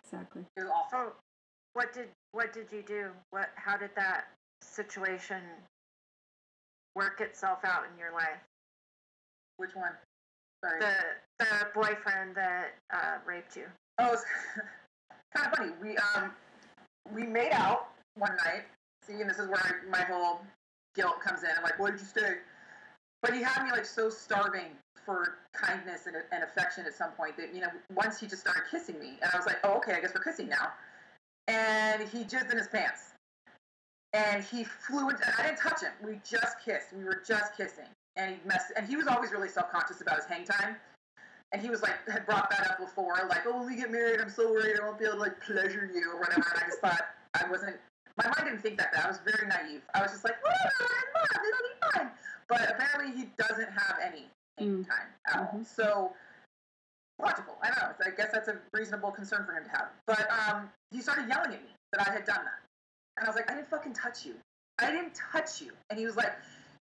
exactly. 0.03 0.45
It 0.57 0.63
was 0.63 0.71
awful. 0.71 0.99
So, 0.99 1.17
what 1.75 1.93
did 1.93 2.11
what 2.33 2.53
did 2.53 2.73
you 2.73 2.83
do? 2.83 3.13
What 3.31 3.51
how 3.55 3.77
did 3.77 3.95
that 3.95 4.29
situation 4.63 5.43
work 6.95 7.21
itself 7.21 7.65
out 7.65 7.87
in 7.91 7.99
your 7.99 8.13
life? 8.13 8.41
Which 9.59 9.77
one? 9.77 9.93
Sorry. 10.65 10.81
The 10.81 10.97
the 11.39 11.69
boyfriend 11.75 12.35
that 12.35 12.75
uh, 12.91 13.19
raped 13.25 13.57
you. 13.57 13.71
Oh, 13.99 14.13
it's 14.13 14.25
kind 15.35 15.53
of 15.53 15.57
funny. 15.57 15.73
We 15.81 15.97
um 15.99 16.35
we 17.13 17.23
made 17.23 17.53
out 17.53 17.93
one 18.17 18.37
night. 18.45 18.65
See, 19.03 19.21
and 19.21 19.31
this 19.31 19.39
is 19.39 19.47
where 19.47 19.85
my 19.89 20.03
whole 20.03 20.41
guilt 20.97 21.21
comes 21.21 21.45
in. 21.45 21.51
I'm 21.57 21.63
like, 21.63 21.79
why 21.79 21.93
did 21.93 22.01
you 22.01 22.07
stay? 22.07 22.39
But 23.23 23.35
he 23.35 23.43
had 23.43 23.65
me 23.65 23.71
like 23.71 23.85
so 23.85 24.09
starving 24.11 24.71
for 25.05 25.39
kindness 25.53 26.07
and, 26.07 26.17
and 26.33 26.43
affection 26.43 26.85
at 26.87 26.95
some 26.95 27.13
point 27.13 27.37
that 27.37 27.55
you 27.55 27.61
know 27.61 27.69
once 27.95 28.21
he 28.21 28.27
just 28.27 28.43
started 28.43 28.63
kissing 28.71 28.99
me, 28.99 29.19
and 29.23 29.31
I 29.33 29.37
was 29.37 29.47
like, 29.47 29.59
oh 29.65 29.75
okay, 29.77 29.95
I 29.95 30.01
guess 30.01 30.13
we're 30.15 30.23
kissing 30.23 30.49
now. 30.49 30.73
And 31.49 32.09
he 32.09 32.25
jizzed 32.25 32.51
in 32.51 32.59
his 32.59 32.69
pants, 32.69 33.15
and 34.13 34.43
he 34.43 34.65
flew 34.65 35.11
into. 35.11 35.23
I 35.39 35.45
didn't 35.45 35.59
touch 35.59 35.83
him. 35.83 35.93
We 36.05 36.21
just 36.29 36.57
kissed. 36.65 36.93
We 36.97 37.05
were 37.05 37.23
just 37.27 37.57
kissing, 37.57 37.87
and 38.17 38.35
he 38.35 38.41
messed. 38.47 38.73
And 38.77 38.87
he 38.87 38.97
was 38.97 39.07
always 39.07 39.31
really 39.31 39.49
self 39.49 39.71
conscious 39.71 40.01
about 40.01 40.17
his 40.17 40.27
hang 40.27 40.45
time. 40.45 40.77
And 41.53 41.63
he 41.63 41.71
was 41.71 41.81
like, 41.81 41.95
had 42.09 42.27
brought 42.27 42.51
that 42.51 42.69
up 42.69 42.79
before, 42.79 43.15
like, 43.29 43.43
oh, 43.47 43.59
when 43.59 43.69
we 43.69 43.77
get 43.77 43.93
married, 43.93 44.21
I'm 44.21 44.29
so 44.29 44.51
worried 44.51 44.81
I 44.81 44.85
won't 44.85 44.99
be 44.99 45.05
able 45.05 45.15
to 45.15 45.21
like 45.21 45.41
pleasure 45.41 45.89
you 45.95 46.11
or 46.11 46.19
whatever. 46.19 46.45
And 46.53 46.65
I 46.65 46.67
just 46.67 46.81
thought 46.81 47.01
I 47.35 47.49
wasn't. 47.49 47.77
My 48.17 48.25
mind 48.25 48.49
didn't 48.49 48.63
think 48.63 48.79
that. 48.79 48.93
That 48.93 49.05
I 49.05 49.09
was 49.09 49.19
very 49.25 49.47
naive. 49.47 49.83
I 49.95 50.03
was 50.03 50.11
just 50.11 50.25
like, 50.25 50.43
whatever, 50.43 50.65
I'm 50.81 51.13
not. 51.15 51.31
It'll 51.35 51.69
be 51.69 51.99
fine. 51.99 52.11
But 52.49 52.71
apparently, 52.71 53.17
he 53.17 53.29
doesn't 53.37 53.71
have 53.71 53.99
any 54.03 54.27
Mm. 54.59 54.89
time 54.89 55.09
at 55.27 55.37
all. 55.37 55.53
Mhm. 55.55 55.67
So 55.67 56.17
logical. 57.19 57.59
I 57.63 57.69
don't 57.71 57.79
know. 57.79 58.07
I 58.07 58.11
guess 58.11 58.33
that's 58.33 58.49
a 58.49 58.59
reasonable 58.73 59.11
concern 59.11 59.45
for 59.45 59.53
him 59.53 59.65
to 59.65 59.71
have. 59.71 59.89
But 60.07 60.27
um, 60.31 60.71
he 60.91 61.01
started 61.03 61.29
yelling 61.29 61.53
at 61.55 61.63
me 61.63 61.75
that 61.93 62.09
I 62.09 62.13
had 62.13 62.25
done 62.25 62.45
that, 62.45 62.61
and 63.17 63.27
I 63.27 63.29
was 63.29 63.37
like, 63.37 63.51
I 63.51 63.55
didn't 63.55 63.69
fucking 63.69 63.93
touch 63.93 64.25
you. 64.25 64.35
I 64.79 64.91
didn't 64.91 65.15
touch 65.15 65.61
you. 65.61 65.73
And 65.91 65.99
he 65.99 66.07
was 66.07 66.17
like, 66.17 66.33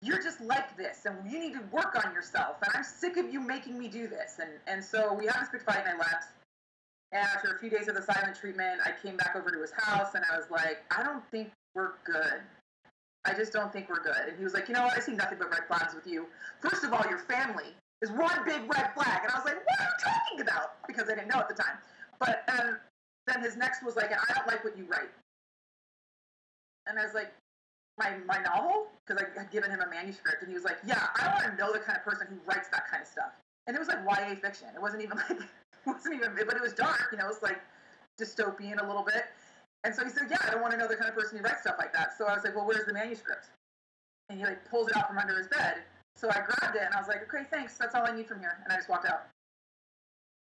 You're 0.02 0.22
just 0.22 0.42
like 0.42 0.76
this, 0.78 1.06
and 1.06 1.16
you 1.32 1.38
need 1.40 1.54
to 1.54 1.62
work 1.72 2.04
on 2.04 2.12
yourself. 2.14 2.58
And 2.64 2.72
I'm 2.76 2.84
sick 2.84 3.18
of 3.18 3.32
you 3.32 3.40
making 3.40 3.78
me 3.78 3.88
do 3.88 4.08
this. 4.08 4.40
And 4.40 4.50
and 4.68 4.84
so 4.84 5.14
we 5.14 5.28
had 5.28 5.42
this 5.42 5.50
big 5.50 5.62
fight, 5.64 5.84
and 5.86 5.96
I 5.96 5.98
left. 5.98 6.32
And 7.12 7.22
after 7.24 7.50
a 7.54 7.60
few 7.60 7.70
days 7.70 7.88
of 7.88 7.96
the 7.96 8.02
silent 8.02 8.38
treatment, 8.40 8.80
I 8.86 8.92
came 9.06 9.18
back 9.18 9.36
over 9.36 9.52
to 9.52 9.60
his 9.60 9.72
house, 9.72 10.16
and 10.16 10.24
I 10.32 10.38
was 10.38 10.50
like, 10.50 10.84
I 10.98 11.04
don't 11.04 11.24
think 11.30 11.52
we're 11.76 11.94
good. 12.06 12.40
I 13.26 13.34
just 13.34 13.54
don't 13.54 13.72
think 13.72 13.90
we're 13.90 14.02
good. 14.02 14.30
And 14.30 14.38
he 14.38 14.44
was 14.44 14.54
like, 14.54 14.68
you 14.68 14.74
know 14.74 14.84
what? 14.84 14.98
I 14.98 15.00
see 15.00 15.12
nothing 15.12 15.38
but 15.38 15.52
red 15.52 15.68
flags 15.68 15.94
with 15.94 16.08
you. 16.08 16.26
First 16.60 16.84
of 16.84 16.94
all, 16.94 17.04
your 17.08 17.20
family 17.20 17.76
is 18.02 18.10
one 18.12 18.34
big 18.46 18.62
red 18.74 18.94
flag. 18.96 19.22
And 19.24 19.32
I 19.32 19.38
was 19.38 19.46
like, 19.46 19.58
what 19.58 19.80
are 19.80 19.84
you 19.84 20.04
talking 20.04 20.42
about? 20.42 20.88
Because 20.88 21.10
I 21.10 21.16
didn't 21.16 21.28
know 21.28 21.40
at 21.40 21.48
the 21.48 21.54
time. 21.54 21.78
But 22.20 22.44
um, 22.50 22.78
then 23.28 23.42
his 23.42 23.58
next 23.58 23.84
was 23.84 23.96
like, 23.96 24.12
I 24.12 24.34
don't 24.34 24.48
like 24.48 24.64
what 24.64 24.78
you 24.78 24.86
write. 24.86 25.12
And 26.88 26.98
I 26.98 27.04
was 27.04 27.14
like, 27.14 27.32
my, 28.00 28.14
my 28.26 28.42
novel? 28.42 28.88
Because 29.06 29.24
I 29.24 29.40
had 29.40 29.52
given 29.52 29.70
him 29.70 29.82
a 29.82 29.90
manuscript. 29.90 30.42
And 30.42 30.50
he 30.50 30.56
was 30.56 30.64
like, 30.64 30.78
yeah, 30.86 31.08
I 31.20 31.26
don't 31.26 31.34
want 31.36 31.46
to 31.46 31.64
know 31.64 31.72
the 31.72 31.80
kind 31.80 31.98
of 31.98 32.04
person 32.04 32.26
who 32.28 32.38
writes 32.50 32.70
that 32.70 32.90
kind 32.90 33.02
of 33.02 33.08
stuff. 33.08 33.34
And 33.68 33.76
it 33.76 33.80
was 33.80 33.88
like 33.88 34.00
YA 34.02 34.34
fiction. 34.42 34.70
It 34.74 34.82
wasn't 34.82 35.04
even 35.04 35.18
like, 35.30 35.38
wasn't 35.86 36.16
even, 36.16 36.34
but 36.36 36.56
it 36.56 36.62
was 36.62 36.74
dark. 36.74 37.10
You 37.12 37.18
know, 37.18 37.26
it 37.26 37.30
was 37.30 37.44
like 37.44 37.60
dystopian 38.20 38.82
a 38.82 38.88
little 38.88 39.04
bit. 39.04 39.26
And 39.84 39.96
so 39.96 40.04
he 40.04 40.12
said, 40.12 40.28
yeah, 40.30 40.38
I 40.46 40.52
don't 40.52 40.62
want 40.62 40.74
to 40.74 40.78
know 40.78 40.88
the 40.88 40.96
kind 40.96 41.10
of 41.10 41.16
person 41.16 41.38
who 41.38 41.44
writes 41.44 41.62
stuff 41.62 41.76
like 41.80 41.94
that. 41.94 42.18
So 42.18 42.26
I 42.28 42.36
was 42.36 42.44
like, 42.44 42.56
well, 42.56 42.68
where's 42.68 42.86
the 42.86 42.94
manuscript? 42.94 43.50
And 44.30 44.38
he 44.38 44.46
like 44.46 44.64
pulls 44.70 44.90
it 44.90 44.96
out 44.96 45.08
from 45.08 45.18
under 45.18 45.38
his 45.38 45.48
bed. 45.48 45.82
So 46.16 46.30
I 46.30 46.46
grabbed 46.46 46.76
it 46.76 46.84
and 46.86 46.94
I 46.94 47.00
was 47.00 47.08
like, 47.08 47.24
okay, 47.24 47.46
thanks. 47.50 47.78
That's 47.78 47.96
all 47.96 48.06
I 48.06 48.16
need 48.16 48.28
from 48.28 48.40
here. 48.40 48.60
And 48.64 48.72
I 48.72 48.76
just 48.76 48.90
walked 48.90 49.08
out. 49.08 49.28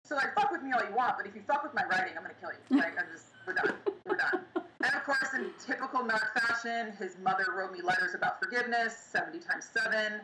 So 0.05 0.17
like, 0.17 0.35
fuck 0.35 0.51
with 0.51 0.63
me 0.63 0.73
all 0.73 0.83
you 0.83 0.95
want, 0.95 1.19
but 1.19 1.27
if 1.27 1.35
you 1.35 1.43
fuck 1.47 1.63
with 1.63 1.75
my 1.75 1.85
writing, 1.85 2.15
I'm 2.17 2.23
gonna 2.23 2.35
kill 2.41 2.51
you. 2.51 2.79
Like, 2.79 2.99
I'm 2.99 3.07
just, 3.13 3.27
we're 3.47 3.55
done. 3.55 3.75
We're 4.07 4.17
done. 4.17 4.41
And 4.81 4.95
of 4.95 5.03
course, 5.03 5.35
in 5.35 5.51
typical 5.59 6.01
narc 6.01 6.33
fashion, 6.41 6.93
his 7.01 7.17
mother 7.19 7.47
wrote 7.57 7.73
me 7.73 7.83
letters 7.83 8.15
about 8.15 8.39
forgiveness, 8.39 8.97
70 9.11 9.41
times 9.41 9.69
seven. 9.73 10.21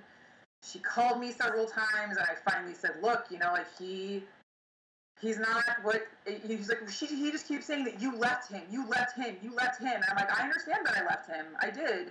She 0.63 0.79
called 0.79 1.19
me 1.19 1.33
several 1.33 1.67
times, 1.67 2.17
and 2.17 2.21
I 2.21 2.37
finally 2.49 2.73
said, 2.73 2.93
look, 3.03 3.25
you 3.31 3.39
know, 3.39 3.53
like 3.53 3.67
he 3.77 4.23
he's 5.25 5.39
not 5.39 5.65
what 5.83 6.07
he's 6.47 6.69
like 6.69 6.89
she, 6.91 7.07
he 7.07 7.31
just 7.31 7.49
keeps 7.49 7.65
saying 7.65 7.85
that 7.85 8.01
you 8.01 8.15
left 8.19 8.53
him 8.53 8.63
you 8.71 8.87
left 8.89 9.17
him 9.17 9.35
you 9.43 9.55
left 9.55 9.81
him. 9.81 9.95
And 9.95 10.05
i'm 10.11 10.17
like 10.17 10.39
i 10.39 10.43
understand 10.43 10.85
that 10.85 10.97
i 10.99 11.05
left 11.05 11.29
him. 11.29 11.47
I 11.61 11.71
did. 11.71 12.11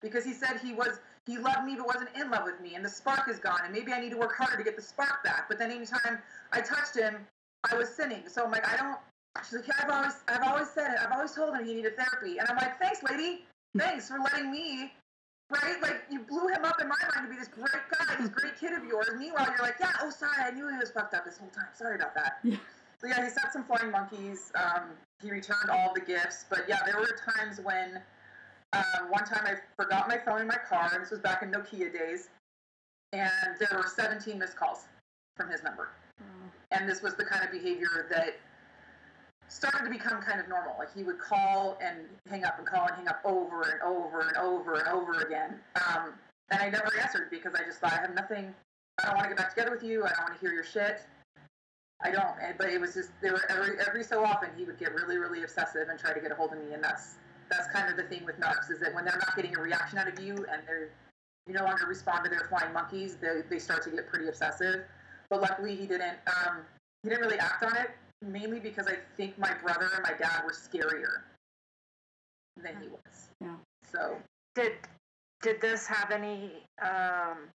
Because 0.00 0.24
he 0.24 0.32
said 0.32 0.60
he 0.62 0.72
was 0.72 1.00
he 1.26 1.38
loved 1.38 1.66
me 1.66 1.76
but 1.76 1.86
wasn't 1.86 2.10
in 2.18 2.30
love 2.30 2.44
with 2.44 2.60
me. 2.60 2.74
And 2.74 2.84
the 2.84 2.88
spark 2.88 3.28
is 3.28 3.38
gone. 3.38 3.60
And 3.64 3.72
maybe 3.72 3.92
i 3.92 4.00
need 4.00 4.10
to 4.10 4.16
work 4.16 4.34
harder 4.34 4.56
to 4.56 4.64
get 4.64 4.76
the 4.76 4.82
spark 4.82 5.22
back. 5.22 5.46
But 5.48 5.58
then 5.58 5.70
anytime 5.70 6.18
i 6.52 6.60
touched 6.60 6.96
him 6.96 7.16
i 7.70 7.76
was 7.76 7.90
sinning. 7.90 8.22
So 8.28 8.44
i'm 8.44 8.50
like 8.50 8.66
i 8.66 8.76
don't 8.76 8.98
she's 9.44 9.58
like 9.58 9.68
yeah, 9.68 9.74
i've 9.82 9.90
always 9.90 10.14
i've 10.28 10.42
always 10.42 10.70
said 10.70 10.90
it. 10.92 10.98
I've 11.04 11.12
always 11.12 11.32
told 11.32 11.54
him 11.54 11.64
he 11.64 11.74
needed 11.74 11.96
therapy. 11.96 12.38
And 12.38 12.48
i'm 12.48 12.56
like 12.56 12.78
thanks 12.80 13.02
lady. 13.02 13.44
Thanks 13.76 14.08
for 14.08 14.18
letting 14.20 14.50
me 14.50 14.92
right? 15.50 15.80
Like 15.82 16.02
you 16.10 16.20
blew 16.20 16.48
him 16.48 16.64
up 16.64 16.80
in 16.80 16.88
my 16.88 16.96
mind 17.14 17.28
to 17.28 17.30
be 17.30 17.38
this 17.38 17.48
great 17.48 17.84
guy, 17.90 18.16
this 18.18 18.30
great 18.30 18.58
kid 18.58 18.72
of 18.72 18.84
yours. 18.84 19.10
Meanwhile, 19.18 19.46
you're 19.50 19.66
like, 19.66 19.76
yeah, 19.80 19.92
oh 20.02 20.10
sorry, 20.10 20.42
I 20.42 20.50
knew 20.50 20.68
he 20.68 20.76
was 20.76 20.90
fucked 20.90 21.14
up 21.14 21.24
this 21.24 21.38
whole 21.38 21.50
time. 21.50 21.66
Sorry 21.74 21.96
about 21.96 22.14
that. 22.14 22.38
Yeah. 22.42 22.56
So 22.98 23.08
yeah, 23.08 23.24
he 23.24 23.30
sent 23.30 23.52
some 23.52 23.64
flying 23.64 23.90
monkeys. 23.90 24.52
Um, 24.54 24.90
he 25.22 25.30
returned 25.30 25.70
all 25.70 25.92
the 25.92 26.00
gifts, 26.00 26.46
but 26.48 26.60
yeah, 26.68 26.78
there 26.86 26.96
were 26.96 27.18
times 27.34 27.60
when 27.62 28.00
um, 28.72 29.10
one 29.10 29.24
time 29.24 29.44
I 29.44 29.54
forgot 29.76 30.08
my 30.08 30.18
phone 30.18 30.40
in 30.40 30.46
my 30.46 30.58
car. 30.68 30.96
This 31.00 31.10
was 31.10 31.20
back 31.20 31.42
in 31.42 31.50
Nokia 31.50 31.92
days, 31.92 32.28
and 33.12 33.30
there 33.58 33.76
were 33.76 33.88
17 33.94 34.38
missed 34.38 34.56
calls 34.56 34.84
from 35.36 35.50
his 35.50 35.62
number. 35.62 35.90
And 36.70 36.88
this 36.88 37.02
was 37.02 37.14
the 37.14 37.24
kind 37.24 37.44
of 37.44 37.52
behavior 37.52 38.08
that 38.10 38.36
started 39.48 39.84
to 39.84 39.90
become 39.90 40.20
kind 40.22 40.40
of 40.40 40.48
normal. 40.48 40.74
Like 40.78 40.94
he 40.94 41.02
would 41.02 41.18
call 41.18 41.78
and 41.82 42.06
hang 42.28 42.44
up 42.44 42.58
and 42.58 42.66
call 42.66 42.86
and 42.86 42.96
hang 42.96 43.08
up 43.08 43.20
over 43.24 43.62
and 43.62 43.82
over 43.82 44.20
and 44.20 44.36
over 44.36 44.74
and 44.74 44.88
over 44.88 45.20
again. 45.20 45.60
Um, 45.76 46.12
and 46.50 46.60
I 46.60 46.70
never 46.70 46.90
answered 47.00 47.28
because 47.30 47.54
I 47.54 47.64
just 47.64 47.80
thought 47.80 47.92
I 47.92 48.00
have 48.00 48.14
nothing. 48.14 48.54
I 48.98 49.06
don't 49.06 49.16
want 49.16 49.24
to 49.24 49.28
get 49.30 49.38
back 49.38 49.54
together 49.54 49.70
with 49.70 49.82
you. 49.82 50.04
I 50.04 50.08
don't 50.08 50.22
want 50.22 50.34
to 50.34 50.40
hear 50.40 50.52
your 50.52 50.64
shit. 50.64 51.00
I 52.02 52.10
don't. 52.10 52.34
But 52.58 52.70
it 52.70 52.80
was 52.80 52.94
just 52.94 53.10
there 53.22 53.32
were 53.32 53.50
every 53.50 53.76
every 53.86 54.04
so 54.04 54.24
often 54.24 54.50
he 54.56 54.64
would 54.64 54.78
get 54.78 54.92
really 54.94 55.16
really 55.16 55.42
obsessive 55.42 55.88
and 55.88 55.98
try 55.98 56.12
to 56.12 56.20
get 56.20 56.30
a 56.30 56.34
hold 56.34 56.52
of 56.52 56.58
me. 56.58 56.74
And 56.74 56.82
that's 56.82 57.14
that's 57.50 57.68
kind 57.68 57.88
of 57.90 57.96
the 57.96 58.04
thing 58.04 58.24
with 58.24 58.38
narcs 58.40 58.70
is 58.70 58.80
that 58.80 58.94
when 58.94 59.04
they're 59.04 59.18
not 59.18 59.36
getting 59.36 59.56
a 59.56 59.60
reaction 59.60 59.98
out 59.98 60.08
of 60.08 60.18
you 60.20 60.34
and 60.50 60.62
they're 60.66 60.90
you 61.46 61.52
no 61.52 61.64
longer 61.64 61.86
respond 61.86 62.24
to 62.24 62.30
their 62.30 62.46
flying 62.48 62.72
monkeys, 62.72 63.16
they 63.16 63.42
they 63.48 63.58
start 63.58 63.82
to 63.84 63.90
get 63.90 64.06
pretty 64.08 64.28
obsessive. 64.28 64.84
But 65.30 65.40
luckily 65.40 65.74
he 65.74 65.86
didn't. 65.86 66.18
Um, 66.26 66.58
he 67.02 67.10
didn't 67.10 67.22
really 67.22 67.38
act 67.38 67.62
on 67.62 67.76
it 67.76 67.90
mainly 68.26 68.60
because 68.60 68.86
I 68.86 68.96
think 69.16 69.38
my 69.38 69.52
brother 69.62 69.88
and 69.94 70.02
my 70.02 70.16
dad 70.18 70.42
were 70.44 70.52
scarier 70.52 71.22
than 72.62 72.76
he 72.80 72.88
was. 72.88 73.28
Yeah. 73.40 73.56
So 73.90 74.16
Did 74.54 74.72
did 75.42 75.60
this 75.60 75.86
have 75.86 76.10
any 76.10 76.62
um, 76.82 77.48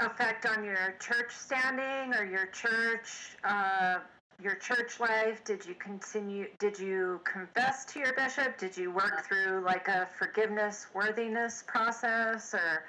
effect 0.00 0.46
on 0.46 0.64
your 0.64 0.94
church 1.00 1.30
standing 1.30 2.14
or 2.14 2.24
your 2.24 2.46
church 2.46 3.36
uh, 3.44 3.98
your 4.42 4.54
church 4.56 5.00
life? 5.00 5.44
Did 5.44 5.66
you 5.66 5.74
continue? 5.74 6.46
Did 6.58 6.78
you 6.78 7.20
confess 7.24 7.84
to 7.86 7.98
your 7.98 8.12
bishop? 8.14 8.58
Did 8.58 8.76
you 8.76 8.90
work 8.90 9.24
through 9.26 9.62
like 9.64 9.88
a 9.88 10.08
forgiveness 10.18 10.86
worthiness 10.94 11.62
process 11.66 12.54
or? 12.54 12.84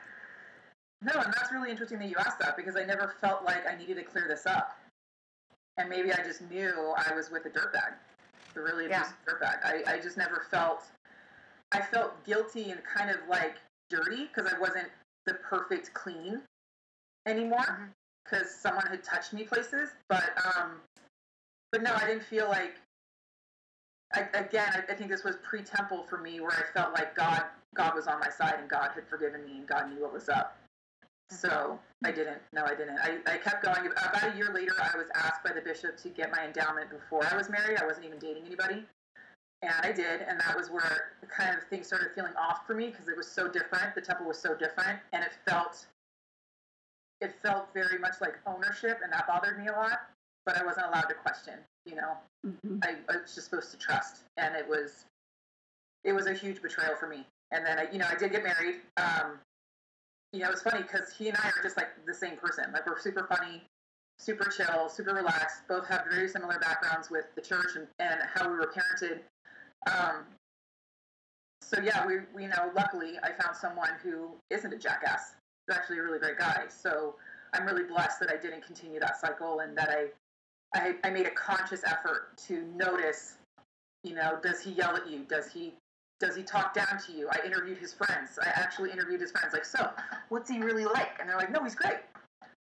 no, 1.01 1.19
and 1.19 1.33
that's 1.33 1.51
really 1.51 1.69
interesting 1.69 1.99
that 1.99 2.07
you 2.07 2.15
asked 2.17 2.39
that 2.39 2.55
because 2.55 2.77
I 2.77 2.85
never 2.85 3.15
felt 3.19 3.43
like 3.43 3.67
I 3.67 3.75
needed 3.75 3.95
to 3.95 4.03
clear 4.03 4.25
this 4.27 4.45
up. 4.45 4.77
And 5.77 5.89
maybe 5.89 6.11
I 6.13 6.23
just 6.23 6.41
knew 6.49 6.93
I 6.97 7.13
was 7.15 7.31
with 7.31 7.45
a 7.45 7.49
dirtbag, 7.49 7.93
a 8.55 8.61
really 8.61 8.87
Yeah. 8.87 9.01
abusive 9.01 9.17
dirtbag. 9.25 9.63
I, 9.63 9.93
I 9.93 9.99
just 9.99 10.17
never 10.17 10.45
felt, 10.51 10.83
I 11.71 11.81
felt 11.81 12.23
guilty 12.25 12.71
and 12.71 12.83
kind 12.83 13.09
of 13.09 13.17
like 13.27 13.57
dirty 13.89 14.27
because 14.27 14.51
I 14.51 14.59
wasn't 14.59 14.89
the 15.25 15.33
perfect 15.35 15.93
clean 15.93 16.41
anymore 17.25 17.89
because 18.23 18.53
someone 18.53 18.85
had 18.87 19.03
touched 19.03 19.33
me 19.33 19.43
places. 19.43 19.89
But, 20.09 20.31
um, 20.55 20.81
but 21.71 21.81
no, 21.81 21.93
I 21.93 22.05
didn't 22.05 22.23
feel 22.23 22.47
like, 22.49 22.75
I, 24.13 24.27
again, 24.35 24.69
I, 24.73 24.91
I 24.91 24.95
think 24.95 25.09
this 25.09 25.23
was 25.23 25.37
pre-temple 25.41 26.03
for 26.03 26.19
me 26.19 26.39
where 26.39 26.51
I 26.51 26.71
felt 26.71 26.93
like 26.93 27.15
God, 27.15 27.45
God 27.73 27.95
was 27.95 28.05
on 28.05 28.19
my 28.19 28.29
side 28.29 28.55
and 28.59 28.69
God 28.69 28.91
had 28.93 29.07
forgiven 29.07 29.43
me 29.43 29.53
and 29.57 29.67
God 29.67 29.91
knew 29.91 30.03
what 30.03 30.13
was 30.13 30.29
up. 30.29 30.55
So 31.39 31.79
I 32.05 32.11
didn't. 32.11 32.41
No, 32.53 32.63
I 32.63 32.75
didn't. 32.75 32.97
I, 32.99 33.17
I 33.25 33.37
kept 33.37 33.63
going. 33.63 33.87
About 33.87 34.33
a 34.33 34.37
year 34.37 34.53
later, 34.53 34.73
I 34.79 34.97
was 34.97 35.07
asked 35.15 35.43
by 35.43 35.51
the 35.53 35.61
bishop 35.61 35.97
to 35.97 36.09
get 36.09 36.31
my 36.31 36.45
endowment 36.45 36.89
before 36.89 37.25
I 37.25 37.35
was 37.35 37.49
married. 37.49 37.79
I 37.81 37.85
wasn't 37.85 38.05
even 38.05 38.19
dating 38.19 38.45
anybody. 38.45 38.85
And 39.61 39.73
I 39.81 39.91
did. 39.91 40.21
And 40.21 40.39
that 40.39 40.55
was 40.55 40.69
where 40.69 41.13
the 41.21 41.27
kind 41.27 41.57
of 41.57 41.63
things 41.67 41.87
started 41.87 42.09
feeling 42.13 42.33
off 42.37 42.67
for 42.67 42.73
me 42.73 42.87
because 42.87 43.07
it 43.07 43.17
was 43.17 43.27
so 43.27 43.47
different. 43.47 43.95
The 43.95 44.01
temple 44.01 44.27
was 44.27 44.37
so 44.37 44.53
different. 44.55 44.99
And 45.13 45.23
it 45.23 45.31
felt, 45.47 45.85
it 47.21 47.33
felt 47.41 47.73
very 47.73 47.97
much 47.97 48.15
like 48.21 48.35
ownership. 48.45 48.99
And 49.03 49.11
that 49.13 49.27
bothered 49.27 49.59
me 49.59 49.67
a 49.67 49.71
lot. 49.71 50.01
But 50.45 50.57
I 50.57 50.65
wasn't 50.65 50.87
allowed 50.87 51.07
to 51.07 51.15
question, 51.15 51.53
you 51.85 51.95
know. 51.95 52.17
Mhm. 52.45 52.83
I, 52.83 52.95
I 53.07 53.17
was 53.21 53.33
just 53.33 53.49
supposed 53.49 53.71
to 53.71 53.77
trust, 53.77 54.23
and 54.35 54.55
it 54.55 54.67
was 54.67 55.05
it 56.03 56.11
was 56.11 56.27
a 56.27 56.33
huge 56.33 56.61
betrayal 56.61 56.97
for 56.97 57.07
me. 57.07 57.25
And 57.51 57.65
then 57.65 57.79
I, 57.79 57.89
you 57.91 57.97
know, 57.97 58.07
I 58.09 58.15
did 58.15 58.31
get 58.31 58.43
married. 58.43 58.81
Um, 58.97 59.39
you 60.33 60.39
know, 60.39 60.49
it's 60.49 60.63
funny 60.63 60.81
because 60.81 61.13
he 61.17 61.29
and 61.29 61.37
I 61.37 61.47
are 61.47 61.63
just 61.63 61.77
like 61.77 61.89
the 62.05 62.13
same 62.13 62.37
person. 62.37 62.65
Like 62.73 62.87
we're 62.87 62.99
super 62.99 63.27
funny, 63.29 63.61
super 64.17 64.49
chill, 64.49 64.89
super 64.89 65.13
relaxed. 65.13 65.61
Both 65.69 65.87
have 65.87 66.05
very 66.11 66.27
similar 66.27 66.59
backgrounds 66.59 67.09
with 67.11 67.25
the 67.35 67.41
church 67.41 67.75
and, 67.75 67.87
and 67.99 68.19
how 68.33 68.49
we 68.49 68.55
were 68.55 68.73
parented. 68.73 69.19
Um, 69.87 70.25
so 71.61 71.79
yeah, 71.81 72.05
we, 72.05 72.15
we 72.35 72.47
know 72.47 72.71
luckily 72.75 73.13
I 73.21 73.31
found 73.31 73.55
someone 73.55 73.91
who 74.01 74.31
isn't 74.49 74.73
a 74.73 74.77
jackass. 74.77 75.35
He's 75.67 75.77
actually 75.77 75.99
a 75.99 76.03
really 76.03 76.19
great 76.19 76.39
guy. 76.39 76.63
So 76.67 77.15
I'm 77.53 77.65
really 77.65 77.83
blessed 77.83 78.19
that 78.21 78.29
I 78.31 78.35
didn't 78.35 78.65
continue 78.65 78.99
that 78.99 79.21
cycle 79.21 79.59
and 79.59 79.77
that 79.77 79.89
I 79.89 80.07
I, 80.75 80.95
I 81.03 81.09
made 81.11 81.27
a 81.27 81.31
conscious 81.31 81.83
effort 81.85 82.35
to 82.47 82.63
notice, 82.75 83.35
you 84.03 84.15
know, 84.15 84.39
does 84.41 84.59
he 84.59 84.71
yell 84.71 84.95
at 84.95 85.07
you? 85.07 85.19
Does 85.19 85.51
he 85.51 85.75
does 86.23 86.35
he 86.35 86.43
talk 86.43 86.73
down 86.73 86.99
to 87.05 87.11
you? 87.11 87.27
I 87.29 87.45
interviewed 87.45 87.77
his 87.77 87.93
friends. 87.93 88.39
I 88.41 88.47
actually 88.47 88.91
interviewed 88.91 89.19
his 89.19 89.31
friends. 89.31 89.51
Like, 89.51 89.65
so, 89.65 89.89
what's 90.29 90.49
he 90.49 90.59
really 90.59 90.85
like? 90.85 91.19
And 91.19 91.27
they're 91.27 91.37
like, 91.37 91.51
no, 91.51 91.61
he's 91.63 91.75
great. 91.75 91.97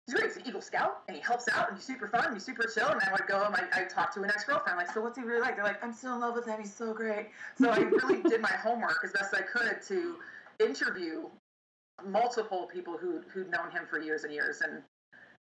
He's 0.05 0.15
great. 0.15 0.27
He's 0.27 0.38
an 0.38 0.47
Eagle 0.47 0.61
Scout, 0.61 1.01
and 1.07 1.17
he 1.17 1.23
helps 1.23 1.47
out, 1.49 1.69
and 1.69 1.77
he's 1.77 1.85
super 1.85 2.07
fun, 2.07 2.26
and 2.26 2.34
he's 2.35 2.45
super 2.45 2.67
chill. 2.67 2.89
And 2.89 3.01
I 3.01 3.11
would 3.11 3.27
go 3.27 3.43
and 3.43 3.55
I, 3.55 3.81
I 3.81 3.84
talk 3.85 4.13
to 4.13 4.21
an 4.21 4.30
ex-girlfriend. 4.30 4.77
like, 4.77 4.91
so 4.91 5.01
what's 5.01 5.17
he 5.17 5.23
really 5.23 5.41
like? 5.41 5.55
They're 5.55 5.65
like, 5.65 5.84
I'm 5.84 5.93
still 5.93 6.13
in 6.13 6.21
love 6.21 6.35
with 6.35 6.45
him. 6.45 6.59
He's 6.59 6.73
so 6.73 6.93
great. 6.93 7.30
So 7.57 7.69
I 7.69 7.80
really 7.80 8.21
did 8.30 8.39
my 8.41 8.51
homework 8.51 8.99
as 9.03 9.11
best 9.13 9.34
I 9.34 9.41
could 9.41 9.81
to 9.88 10.17
interview 10.59 11.23
multiple 12.05 12.69
people 12.71 12.97
who 12.97 13.21
who'd 13.34 13.49
known 13.49 13.71
him 13.71 13.84
for 13.89 13.99
years 13.99 14.23
and 14.23 14.34
years, 14.34 14.61
and 14.61 14.84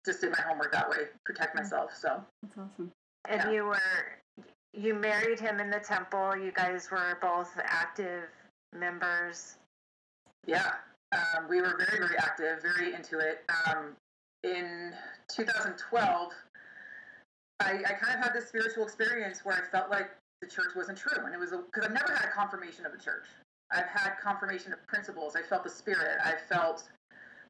just 0.04 0.20
did 0.20 0.30
my 0.30 0.42
homework 0.46 0.72
that 0.72 0.88
way, 0.90 1.08
protect 1.24 1.56
mm. 1.56 1.62
myself. 1.62 1.92
So 1.96 2.22
That's 2.42 2.58
awesome. 2.58 2.92
And 3.28 3.40
Yeah. 3.40 3.50
you 3.50 3.64
were 3.64 3.80
you 4.76 4.94
married 4.94 5.38
him 5.38 5.60
in 5.60 5.70
the 5.70 5.78
temple. 5.78 6.36
You 6.36 6.52
guys 6.52 6.90
were 6.90 7.18
both 7.20 7.52
active 7.64 8.24
members. 8.72 9.56
Yeah, 10.46 10.72
um, 11.12 11.48
we 11.48 11.60
were 11.60 11.76
very, 11.78 11.98
very 11.98 12.18
active, 12.18 12.62
very 12.62 12.94
into 12.94 13.18
it. 13.18 13.44
Um, 13.66 13.96
in 14.42 14.92
2012, 15.34 16.32
I, 17.60 17.64
I 17.64 17.92
kind 17.92 18.18
of 18.18 18.24
had 18.24 18.32
this 18.34 18.48
spiritual 18.48 18.82
experience 18.82 19.40
where 19.44 19.56
I 19.56 19.70
felt 19.70 19.90
like 19.90 20.10
the 20.42 20.48
church 20.48 20.74
wasn't 20.76 20.98
true, 20.98 21.24
and 21.24 21.32
it 21.32 21.38
was 21.38 21.50
because 21.50 21.86
I've 21.86 21.94
never 21.94 22.12
had 22.12 22.30
confirmation 22.32 22.84
of 22.84 22.92
a 22.92 22.98
church. 22.98 23.26
I've 23.72 23.86
had 23.86 24.14
confirmation 24.22 24.72
of 24.72 24.86
principles. 24.86 25.36
I 25.36 25.42
felt 25.42 25.64
the 25.64 25.70
spirit. 25.70 26.18
I 26.22 26.34
felt 26.48 26.88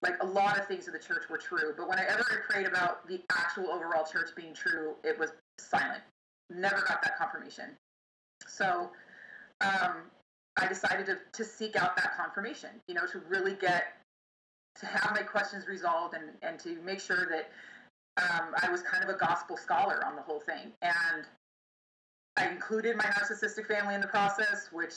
like 0.02 0.14
a 0.20 0.26
lot 0.26 0.58
of 0.58 0.68
things 0.68 0.86
of 0.86 0.92
the 0.92 1.00
church 1.00 1.24
were 1.28 1.38
true, 1.38 1.74
but 1.76 1.88
whenever 1.88 2.20
I 2.20 2.52
prayed 2.52 2.66
about 2.66 3.08
the 3.08 3.22
actual 3.32 3.70
overall 3.70 4.04
church 4.04 4.30
being 4.36 4.54
true, 4.54 4.94
it 5.02 5.18
was 5.18 5.30
silent. 5.58 6.02
Never 6.50 6.82
got 6.86 7.02
that 7.02 7.16
confirmation. 7.18 7.70
So 8.46 8.90
um, 9.60 9.96
I 10.56 10.68
decided 10.68 11.06
to, 11.06 11.18
to 11.32 11.44
seek 11.44 11.76
out 11.76 11.96
that 11.96 12.16
confirmation, 12.16 12.70
you 12.86 12.94
know, 12.94 13.06
to 13.06 13.20
really 13.28 13.54
get 13.54 13.94
to 14.80 14.86
have 14.86 15.12
my 15.12 15.22
questions 15.22 15.66
resolved 15.66 16.14
and, 16.14 16.30
and 16.42 16.58
to 16.60 16.76
make 16.82 17.00
sure 17.00 17.28
that 17.30 17.50
um, 18.16 18.54
I 18.62 18.70
was 18.70 18.82
kind 18.82 19.02
of 19.02 19.10
a 19.10 19.18
gospel 19.18 19.56
scholar 19.56 20.04
on 20.04 20.16
the 20.16 20.22
whole 20.22 20.40
thing. 20.40 20.72
And 20.82 21.24
I 22.36 22.48
included 22.48 22.96
my 22.96 23.04
narcissistic 23.04 23.66
family 23.66 23.94
in 23.94 24.00
the 24.00 24.06
process, 24.08 24.68
which 24.72 24.94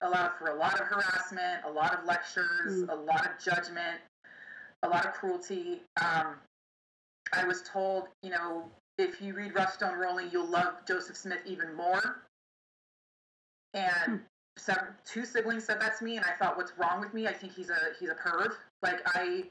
allowed 0.00 0.32
for 0.38 0.48
a 0.48 0.54
lot 0.54 0.80
of 0.80 0.86
harassment, 0.86 1.64
a 1.64 1.70
lot 1.70 1.98
of 1.98 2.04
lectures, 2.04 2.82
Mm. 2.84 2.90
a 2.90 2.94
lot 2.94 3.26
of 3.26 3.38
judgment, 3.42 4.00
a 4.82 4.88
lot 4.88 5.06
of 5.06 5.12
cruelty. 5.14 5.82
Um, 6.00 6.36
I 7.32 7.44
was 7.44 7.62
told, 7.62 8.08
you 8.22 8.30
know, 8.30 8.70
if 8.98 9.20
you 9.20 9.34
read 9.34 9.54
Rough 9.54 9.72
Stone 9.74 9.98
Rolling, 9.98 10.30
you'll 10.32 10.48
love 10.48 10.74
Joseph 10.86 11.16
Smith 11.16 11.40
even 11.46 11.74
more. 11.74 12.22
And 13.74 14.20
seven, 14.56 14.84
two 15.04 15.24
siblings 15.24 15.64
said 15.64 15.80
that 15.80 15.98
to 15.98 16.04
me, 16.04 16.16
and 16.16 16.24
I 16.24 16.32
thought, 16.38 16.56
"What's 16.56 16.72
wrong 16.78 17.00
with 17.00 17.12
me? 17.12 17.26
I 17.26 17.32
think 17.32 17.52
he's 17.52 17.70
a 17.70 17.76
he's 17.98 18.08
a 18.08 18.14
perv." 18.14 18.52
Like 18.82 19.00
I, 19.14 19.44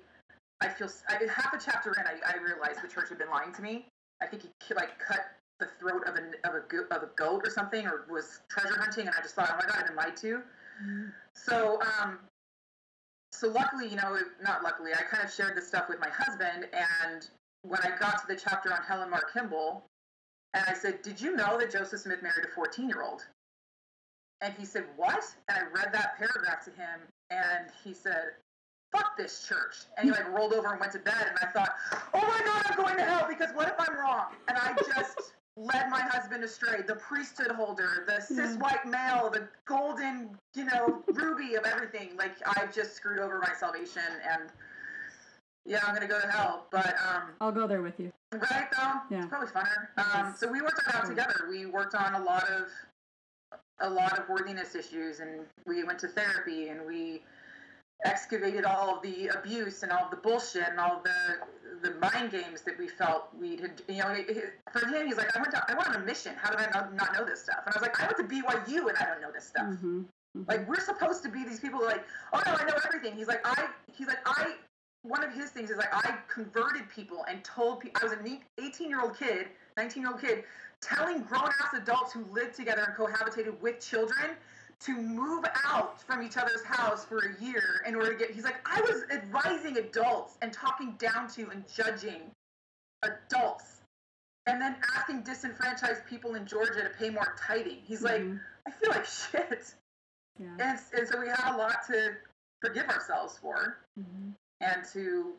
I 0.62 0.70
feel 0.70 0.90
I, 1.10 1.20
half 1.32 1.54
a 1.54 1.60
chapter 1.64 1.92
in, 1.92 2.06
I, 2.06 2.16
I 2.26 2.38
realized 2.44 2.82
the 2.82 2.88
church 2.88 3.10
had 3.10 3.18
been 3.18 3.30
lying 3.30 3.54
to 3.54 3.62
me. 3.62 3.88
I 4.22 4.26
think 4.26 4.44
he 4.44 4.74
like 4.74 4.98
cut 5.00 5.20
the 5.60 5.68
throat 5.80 6.04
of 6.08 6.16
a 6.16 6.48
of 6.48 6.56
a 6.56 6.96
of 6.96 7.04
a 7.04 7.10
goat 7.16 7.42
or 7.46 7.52
something, 7.52 7.86
or 7.86 8.06
was 8.10 8.42
treasure 8.50 8.80
hunting, 8.80 9.08
and 9.08 9.16
I 9.16 9.22
just 9.22 9.36
thought, 9.36 9.50
"Oh 9.52 9.58
my 9.58 9.66
god, 9.68 9.82
I've 9.82 9.88
been 9.88 9.96
lied 9.96 10.18
to." 10.18 10.42
So, 11.34 11.80
um, 11.82 12.20
so 13.32 13.50
luckily, 13.50 13.88
you 13.88 13.96
know, 13.96 14.18
not 14.42 14.64
luckily, 14.64 14.92
I 14.94 15.04
kind 15.04 15.24
of 15.24 15.32
shared 15.32 15.56
this 15.56 15.68
stuff 15.68 15.88
with 15.88 16.00
my 16.00 16.10
husband, 16.10 16.68
and 16.74 17.28
when 17.68 17.82
I 17.82 17.98
got 17.98 18.22
to 18.22 18.28
the 18.28 18.36
chapter 18.36 18.74
on 18.74 18.82
Helen 18.84 19.10
Mar 19.10 19.24
Kimball, 19.34 19.84
and 20.54 20.64
I 20.68 20.74
said, 20.74 21.02
"Did 21.02 21.20
you 21.20 21.36
know 21.36 21.58
that 21.60 21.72
Joseph 21.72 22.02
Smith 22.02 22.22
married 22.22 22.46
a 22.46 22.50
14 22.56 22.88
year 22.90 23.02
old?" 23.02 23.26
And 24.42 24.54
he 24.58 24.66
said, 24.66 24.86
What? 24.96 25.24
And 25.50 25.58
I 25.58 25.62
read 25.74 25.94
that 25.94 26.18
paragraph 26.18 26.64
to 26.66 26.72
him, 26.72 27.02
and 27.30 27.68
he 27.84 27.94
said, 27.94 28.34
Fuck 28.92 29.18
this 29.18 29.48
church. 29.48 29.86
And 29.98 30.06
he 30.06 30.12
like 30.12 30.30
rolled 30.32 30.54
over 30.54 30.72
and 30.72 30.80
went 30.80 30.92
to 30.94 31.00
bed. 31.00 31.26
And 31.28 31.38
I 31.42 31.52
thought, 31.52 31.74
Oh 32.14 32.22
my 32.22 32.42
God, 32.46 32.66
I'm 32.70 32.78
going 32.78 32.98
to 32.98 33.04
hell 33.04 33.26
because 33.28 33.54
what 33.54 33.68
if 33.68 33.76
I'm 33.80 33.98
wrong? 33.98 34.28
And 34.48 34.58
I 34.58 34.74
just 34.96 35.34
led 35.58 35.90
my 35.90 36.02
husband 36.02 36.44
astray. 36.44 36.82
The 36.86 36.96
priesthood 36.96 37.52
holder, 37.52 38.06
the 38.08 38.22
cis 38.22 38.58
white 38.58 38.86
male, 38.86 39.30
the 39.32 39.48
golden, 39.66 40.30
you 40.54 40.66
know, 40.66 41.04
ruby 41.08 41.56
of 41.56 41.66
everything. 41.66 42.12
Like 42.18 42.36
I've 42.58 42.74
just 42.74 42.96
screwed 42.96 43.20
over 43.20 43.40
my 43.40 43.54
salvation. 43.58 44.04
And 44.30 44.50
yeah, 45.66 45.80
I'm 45.86 45.96
going 45.96 46.08
to 46.08 46.14
go 46.14 46.20
to 46.22 46.28
hell. 46.28 46.66
But, 46.72 46.96
um, 47.08 47.24
I'll 47.42 47.52
go 47.52 47.68
there 47.68 47.82
with 47.82 48.00
you. 48.00 48.12
Right 48.34 48.68
though, 48.72 48.94
Yeah. 49.10 49.20
it's 49.20 49.28
probably 49.28 49.48
funner. 49.50 49.88
Um, 49.98 50.34
so 50.38 50.52
we 50.52 50.62
worked 50.62 50.80
it 50.88 50.94
out 50.94 51.06
together. 51.08 51.46
We 51.50 51.66
worked 51.66 51.96
on 51.96 52.16
a 52.16 52.24
lot 52.24 52.50
of 52.50 52.68
a 53.80 53.90
lot 53.90 54.18
of 54.18 54.28
worthiness 54.30 54.74
issues, 54.76 55.20
and 55.20 55.42
we 55.66 55.84
went 55.84 56.00
to 56.00 56.08
therapy, 56.08 56.70
and 56.70 56.86
we 56.86 57.24
excavated 58.04 58.66
all 58.66 58.96
of 58.96 59.02
the 59.02 59.28
abuse 59.28 59.84
and 59.84 59.92
all 59.92 60.06
of 60.06 60.12
the 60.12 60.18
bullshit 60.18 60.68
and 60.70 60.80
all 60.80 61.02
the 61.04 61.38
the 61.90 61.96
mind 62.00 62.32
games 62.32 62.62
that 62.62 62.78
we 62.78 62.88
felt 62.88 63.30
we 63.40 63.58
had. 63.58 63.82
You 63.88 63.98
know, 64.04 64.10
it- 64.10 64.30
it- 64.30 64.60
for 64.72 64.86
him, 64.86 65.08
he's 65.08 65.18
like, 65.18 65.36
I 65.36 65.40
went 65.40 65.52
to, 65.54 65.64
I 65.70 65.74
went 65.76 65.90
on 65.90 65.96
a 65.96 66.00
mission. 66.00 66.36
How 66.36 66.50
did 66.52 66.60
I 66.60 66.70
not, 66.72 66.94
not 66.94 67.14
know 67.14 67.26
this 67.26 67.44
stuff? 67.44 67.60
And 67.66 67.76
I 67.76 67.80
was 67.80 67.82
like, 67.82 68.00
I 68.02 68.06
went 68.06 68.18
to 68.18 68.24
BYU, 68.24 68.88
and 68.90 68.98
I 68.98 69.06
don't 69.06 69.22
know 69.22 69.32
this 69.32 69.48
stuff. 69.48 69.66
hmm 69.68 70.04
Like 70.48 70.68
we're 70.68 70.80
supposed 70.80 71.22
to 71.24 71.30
be 71.30 71.44
these 71.44 71.60
people 71.60 71.80
who 71.80 71.86
are 71.86 71.90
like, 71.92 72.06
oh 72.34 72.42
no, 72.46 72.54
I 72.54 72.64
know 72.66 72.78
everything. 72.86 73.14
He's 73.16 73.28
like, 73.28 73.42
I. 73.46 73.68
He's 73.94 74.08
like, 74.08 74.20
I. 74.26 74.56
One 75.08 75.24
of 75.24 75.32
his 75.34 75.52
things 75.52 75.70
is 75.70 75.78
like, 75.78 75.94
I 75.94 76.18
converted 76.28 76.90
people 76.90 77.26
and 77.30 77.44
told 77.44 77.80
people. 77.80 78.02
I 78.02 78.06
was 78.06 78.14
an 78.14 78.40
18 78.58 78.90
year 78.90 79.02
old 79.02 79.18
kid, 79.18 79.48
19 79.78 80.02
year 80.02 80.12
old 80.12 80.22
kid, 80.22 80.44
telling 80.82 81.22
grown 81.22 81.50
ass 81.62 81.74
adults 81.76 82.12
who 82.12 82.26
lived 82.32 82.56
together 82.56 82.84
and 82.84 82.96
cohabitated 82.96 83.60
with 83.62 83.80
children 83.80 84.32
to 84.80 84.94
move 84.98 85.46
out 85.64 86.02
from 86.02 86.24
each 86.24 86.38
other's 86.38 86.64
house 86.66 87.06
for 87.06 87.20
a 87.20 87.44
year 87.44 87.84
in 87.88 87.96
order 87.96 88.14
to 88.14 88.18
get. 88.18 88.32
He's 88.32 88.44
like, 88.44 88.58
I 88.66 88.82
was 88.82 89.04
advising 89.12 89.78
adults 89.78 90.38
and 90.42 90.52
talking 90.52 90.96
down 90.98 91.28
to 91.30 91.50
and 91.50 91.64
judging 91.74 92.32
adults. 93.04 93.82
And 94.48 94.62
then 94.62 94.76
asking 94.96 95.22
disenfranchised 95.22 96.06
people 96.08 96.36
in 96.36 96.46
Georgia 96.46 96.84
to 96.84 96.90
pay 97.00 97.10
more 97.10 97.36
tithing. 97.40 97.80
He's 97.84 98.02
like, 98.02 98.22
Mhm. 98.22 98.40
I 98.68 98.72
feel 98.72 98.90
like 98.90 99.06
shit. 99.06 99.74
Yeah. 100.40 100.48
And, 100.60 100.80
and 100.94 101.08
so 101.08 101.20
we 101.20 101.28
had 101.28 101.54
a 101.54 101.58
lot 101.58 101.86
to 101.88 102.16
forgive 102.62 102.90
ourselves 102.90 103.38
for 103.38 103.78
Mhm. 104.00 104.34
And 104.62 104.84
to 104.94 105.34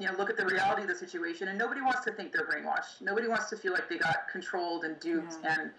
you 0.00 0.06
know 0.06 0.14
look 0.16 0.30
at 0.30 0.36
the 0.36 0.44
reality 0.44 0.82
of 0.82 0.88
the 0.88 0.94
situation 0.94 1.48
and 1.48 1.58
nobody 1.58 1.80
wants 1.80 2.04
to 2.04 2.12
think 2.12 2.32
they're 2.32 2.46
brainwashed 2.46 3.00
nobody 3.00 3.28
wants 3.28 3.48
to 3.50 3.56
feel 3.56 3.72
like 3.72 3.88
they 3.88 3.98
got 3.98 4.28
controlled 4.30 4.84
and 4.84 4.98
duped 5.00 5.36
Yeah. 5.42 5.56
and 5.60 5.70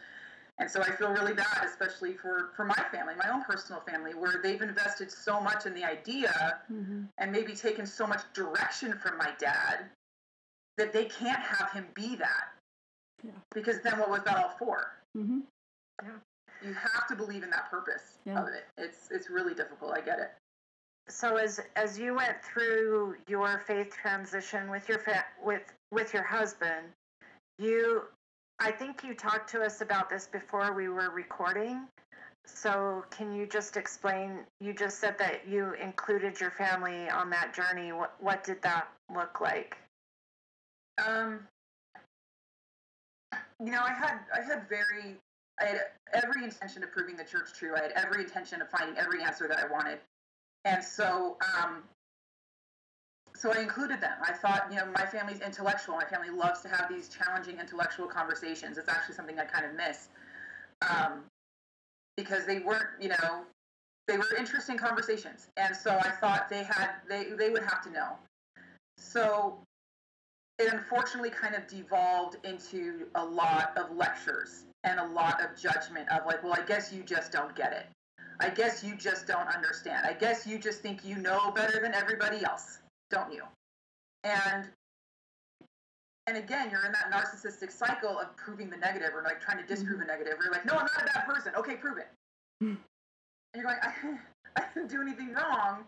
and 0.60 0.70
so 0.70 0.82
i 0.82 0.90
feel 0.92 1.10
really 1.10 1.34
bad 1.34 1.64
especially 1.66 2.14
for 2.14 2.52
for 2.56 2.64
my 2.66 2.86
family 2.92 3.16
my 3.16 3.30
own 3.30 3.44
personal 3.44 3.82
family 3.82 4.14
where 4.14 4.40
they've 4.42 4.62
invested 4.62 5.12
so 5.12 5.40
much 5.42 5.66
in 5.66 5.74
the 5.74 5.84
idea 5.84 6.60
Mhm. 6.72 7.08
and 7.18 7.32
maybe 7.32 7.54
taken 7.56 7.86
so 7.86 8.06
much 8.08 8.22
direction 8.34 8.94
from 9.00 9.18
my 9.18 9.32
dad 9.40 9.90
that 10.78 10.94
they 10.94 11.06
can't 11.06 11.40
have 11.42 11.72
him 11.72 11.88
be 11.94 12.16
that 12.16 12.54
Yeah. 13.24 13.32
because 13.54 13.82
then 13.82 13.98
what 14.00 14.10
was 14.10 14.24
that 14.24 14.38
all 14.38 14.56
for 14.58 14.92
mm-hmm. 15.18 15.40
yeah. 16.04 16.10
you 16.64 16.74
have 16.74 17.08
to 17.08 17.16
believe 17.16 17.44
in 17.44 17.50
that 17.50 17.70
purpose 17.70 18.20
Yeah. 18.26 18.42
of 18.42 18.48
it 18.48 18.66
it's 18.78 19.10
it's 19.12 19.30
really 19.30 19.54
difficult 19.54 19.92
i 19.98 20.02
get 20.02 20.20
it 20.20 20.32
So 21.10 21.36
as 21.36 21.60
as 21.76 22.00
you 22.00 22.16
went 22.16 22.42
through 22.44 23.16
your 23.28 23.60
faith 23.68 23.94
transition 23.94 24.70
with 24.70 24.88
your 24.88 25.00
fa- 25.00 25.26
with 25.44 25.74
with 25.92 26.14
your 26.14 26.24
husband, 26.24 26.88
you 27.60 28.04
I 28.60 28.72
think 28.72 29.04
you 29.04 29.14
talked 29.14 29.50
to 29.52 29.62
us 29.62 29.82
about 29.82 30.10
this 30.10 30.28
before 30.28 30.74
we 30.74 30.88
were 30.88 31.10
recording. 31.10 31.88
So 32.46 33.06
can 33.10 33.34
you 33.34 33.46
just 33.46 33.78
explain 33.78 34.40
you 34.60 34.74
just 34.74 35.00
said 35.00 35.18
that 35.18 35.48
you 35.48 35.74
included 35.74 36.40
your 36.40 36.52
family 36.52 37.10
on 37.10 37.30
that 37.32 37.54
journey. 37.54 37.92
What 37.92 38.16
what 38.20 38.44
did 38.44 38.62
that 38.62 38.88
look 39.14 39.42
like? 39.42 39.78
Um, 41.06 41.48
you 43.60 43.72
know, 43.72 43.82
I 43.84 43.94
had 43.94 44.20
I 44.34 44.42
had 44.42 44.68
very 44.70 45.18
I 45.60 45.66
had 45.66 45.82
every 46.14 46.44
intention 46.44 46.84
of 46.84 46.92
proving 46.92 47.16
the 47.16 47.24
church 47.24 47.54
true. 47.54 47.76
I 47.76 47.82
had 47.82 47.92
every 47.92 48.24
intention 48.24 48.62
of 48.62 48.70
finding 48.70 48.98
every 48.98 49.24
answer 49.24 49.48
that 49.48 49.60
I 49.60 49.68
wanted, 49.72 50.00
and 50.66 50.84
so 50.84 51.38
um, 51.58 51.84
so 53.36 53.52
I 53.52 53.62
included 53.62 54.00
them. 54.00 54.14
I 54.22 54.32
thought, 54.32 54.68
you 54.70 54.78
know, 54.78 54.86
my 54.96 55.06
family's 55.06 55.42
intellectual. 55.42 55.96
My 55.96 56.06
family 56.06 56.30
loves 56.30 56.62
to 56.62 56.70
have 56.70 56.88
these 56.90 57.10
challenging 57.10 57.60
intellectual 57.60 58.08
conversations. 58.08 58.78
It's 58.78 58.88
actually 58.88 59.16
something 59.16 59.40
I 59.40 59.46
kind 59.46 59.66
of 59.66 59.76
miss 59.76 60.10
um, 60.82 61.24
because 62.16 62.46
they 62.46 62.60
weren't, 62.60 62.90
you 63.02 63.10
know, 63.10 63.44
they 64.08 64.18
were 64.18 64.36
interesting 64.38 64.78
conversations, 64.78 65.48
and 65.56 65.76
so 65.76 65.92
I 65.92 66.10
thought 66.10 66.50
they 66.50 66.64
had 66.64 66.90
they 67.08 67.32
they 67.38 67.50
would 67.50 67.64
have 67.64 67.82
to 67.86 67.92
know. 67.92 68.18
So 68.98 69.60
it 70.60 70.72
unfortunately 70.72 71.30
kind 71.30 71.56
of 71.56 71.68
devolved 71.68 72.38
into 72.44 73.08
a 73.16 73.24
lot 73.24 73.78
of 73.78 73.96
lectures 73.96 74.66
and 74.84 75.00
a 75.00 75.06
lot 75.06 75.42
of 75.42 75.60
judgment 75.60 76.10
of 76.10 76.26
like, 76.26 76.44
well, 76.44 76.54
I 76.54 76.66
guess 76.66 76.92
you 76.94 77.02
just 77.04 77.32
don't 77.32 77.56
get 77.56 77.74
it. 77.74 77.88
I 78.40 78.50
guess 78.50 78.84
you 78.84 78.96
just 78.96 79.28
don't 79.28 79.48
understand. 79.48 80.06
I 80.06 80.14
guess 80.14 80.48
you 80.48 80.58
just 80.58 80.82
think 80.82 81.06
you 81.06 81.18
know 81.18 81.52
better 81.52 81.80
than 81.82 81.94
everybody 81.94 82.44
else, 82.44 82.80
don't 83.10 83.32
you? 83.32 83.44
And 84.24 84.70
and 86.28 86.38
again, 86.38 86.70
you're 86.72 86.86
in 86.86 86.94
that 86.94 87.12
narcissistic 87.12 87.72
cycle 87.72 88.18
of 88.18 88.36
proving 88.38 88.70
the 88.70 88.78
negative 88.78 89.10
or 89.14 89.24
like 89.24 89.42
trying 89.42 89.58
to 89.58 89.66
disprove 89.66 90.00
a 90.00 90.04
mm-hmm. 90.04 90.08
negative. 90.08 90.36
You're 90.42 90.54
like, 90.54 90.66
no, 90.66 90.74
I'm 90.74 90.88
not 90.96 91.02
a 91.02 91.06
bad 91.06 91.26
person. 91.26 91.52
Okay, 91.58 91.76
prove 91.76 91.98
it. 91.98 92.08
Mm. 92.64 92.78
and 93.54 93.56
you're 93.56 93.64
going, 93.64 93.78
I, 93.82 93.92
I 94.62 94.64
didn't 94.74 94.90
do 94.90 95.02
anything 95.02 95.34
wrong, 95.34 95.84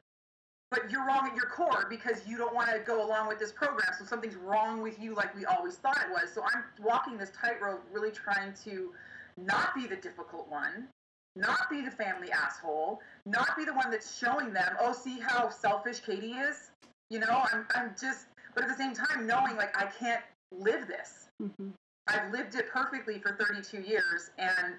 but 0.72 0.92
you're 0.92 1.06
wrong 1.06 1.30
at 1.30 1.36
your 1.36 1.46
core 1.46 1.88
because 1.90 2.28
you 2.28 2.38
don't 2.38 2.54
want 2.54 2.70
to 2.70 2.80
go 2.80 3.06
along 3.06 3.30
with 3.30 3.40
this 3.40 3.54
program. 3.54 3.88
So 3.98 4.04
something's 4.04 4.36
wrong 4.36 4.82
with 4.82 5.00
you, 5.00 5.16
like 5.16 5.34
we 5.36 5.46
always 5.46 5.76
thought 5.76 5.98
it 5.98 6.12
was. 6.12 6.34
So 6.34 6.44
I'm 6.44 6.64
walking 6.84 7.18
this 7.18 7.32
tightrope, 7.32 7.84
really 7.94 8.12
trying 8.12 8.54
to 8.66 8.92
not 9.38 9.74
be 9.74 9.88
the 9.88 9.96
difficult 9.96 10.50
one, 10.50 10.90
not 11.36 11.70
be 11.70 11.82
the 11.82 11.92
family 11.92 12.32
asshole, 12.32 13.02
not 13.26 13.58
be 13.58 13.66
the 13.66 13.74
one 13.74 13.92
that's 13.92 14.18
showing 14.18 14.54
them, 14.54 14.76
oh, 14.80 14.94
see 14.94 15.20
how 15.20 15.50
selfish 15.50 16.00
Katie 16.00 16.34
is. 16.34 16.72
You 17.10 17.20
know, 17.20 17.44
I'm, 17.52 17.66
I'm 17.76 17.96
just 18.00 18.28
but 18.56 18.64
at 18.64 18.70
the 18.70 18.76
same 18.76 18.94
time 18.94 19.28
knowing 19.28 19.58
like 19.58 19.78
I 19.78 19.86
can't 19.86 20.24
live 20.52 20.88
this. 20.88 21.28
Mm-hmm. 21.42 21.70
I've 22.08 22.32
lived 22.32 22.56
it 22.56 22.70
perfectly 22.72 23.20
for 23.20 23.36
32 23.36 23.82
years 23.82 24.32
and 24.38 24.76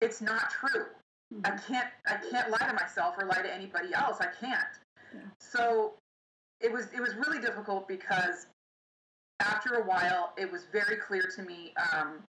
it's 0.00 0.20
not 0.20 0.50
true. 0.50 0.86
Mm-hmm. 1.32 1.40
I 1.46 1.50
can't 1.66 1.88
I 2.06 2.16
can't 2.30 2.50
lie 2.50 2.66
to 2.68 2.74
myself 2.74 3.14
or 3.18 3.26
lie 3.26 3.42
to 3.42 3.52
anybody 3.52 3.94
else. 3.94 4.18
I 4.20 4.26
can't. 4.38 4.60
Yeah. 5.14 5.20
So 5.38 5.94
it 6.60 6.70
was 6.70 6.88
it 6.94 7.00
was 7.00 7.14
really 7.14 7.40
difficult 7.40 7.88
because 7.88 8.46
after 9.40 9.74
a 9.74 9.84
while 9.84 10.34
it 10.36 10.50
was 10.50 10.66
very 10.70 10.96
clear 10.96 11.28
to 11.36 11.42
me 11.42 11.72
um, 11.92 12.22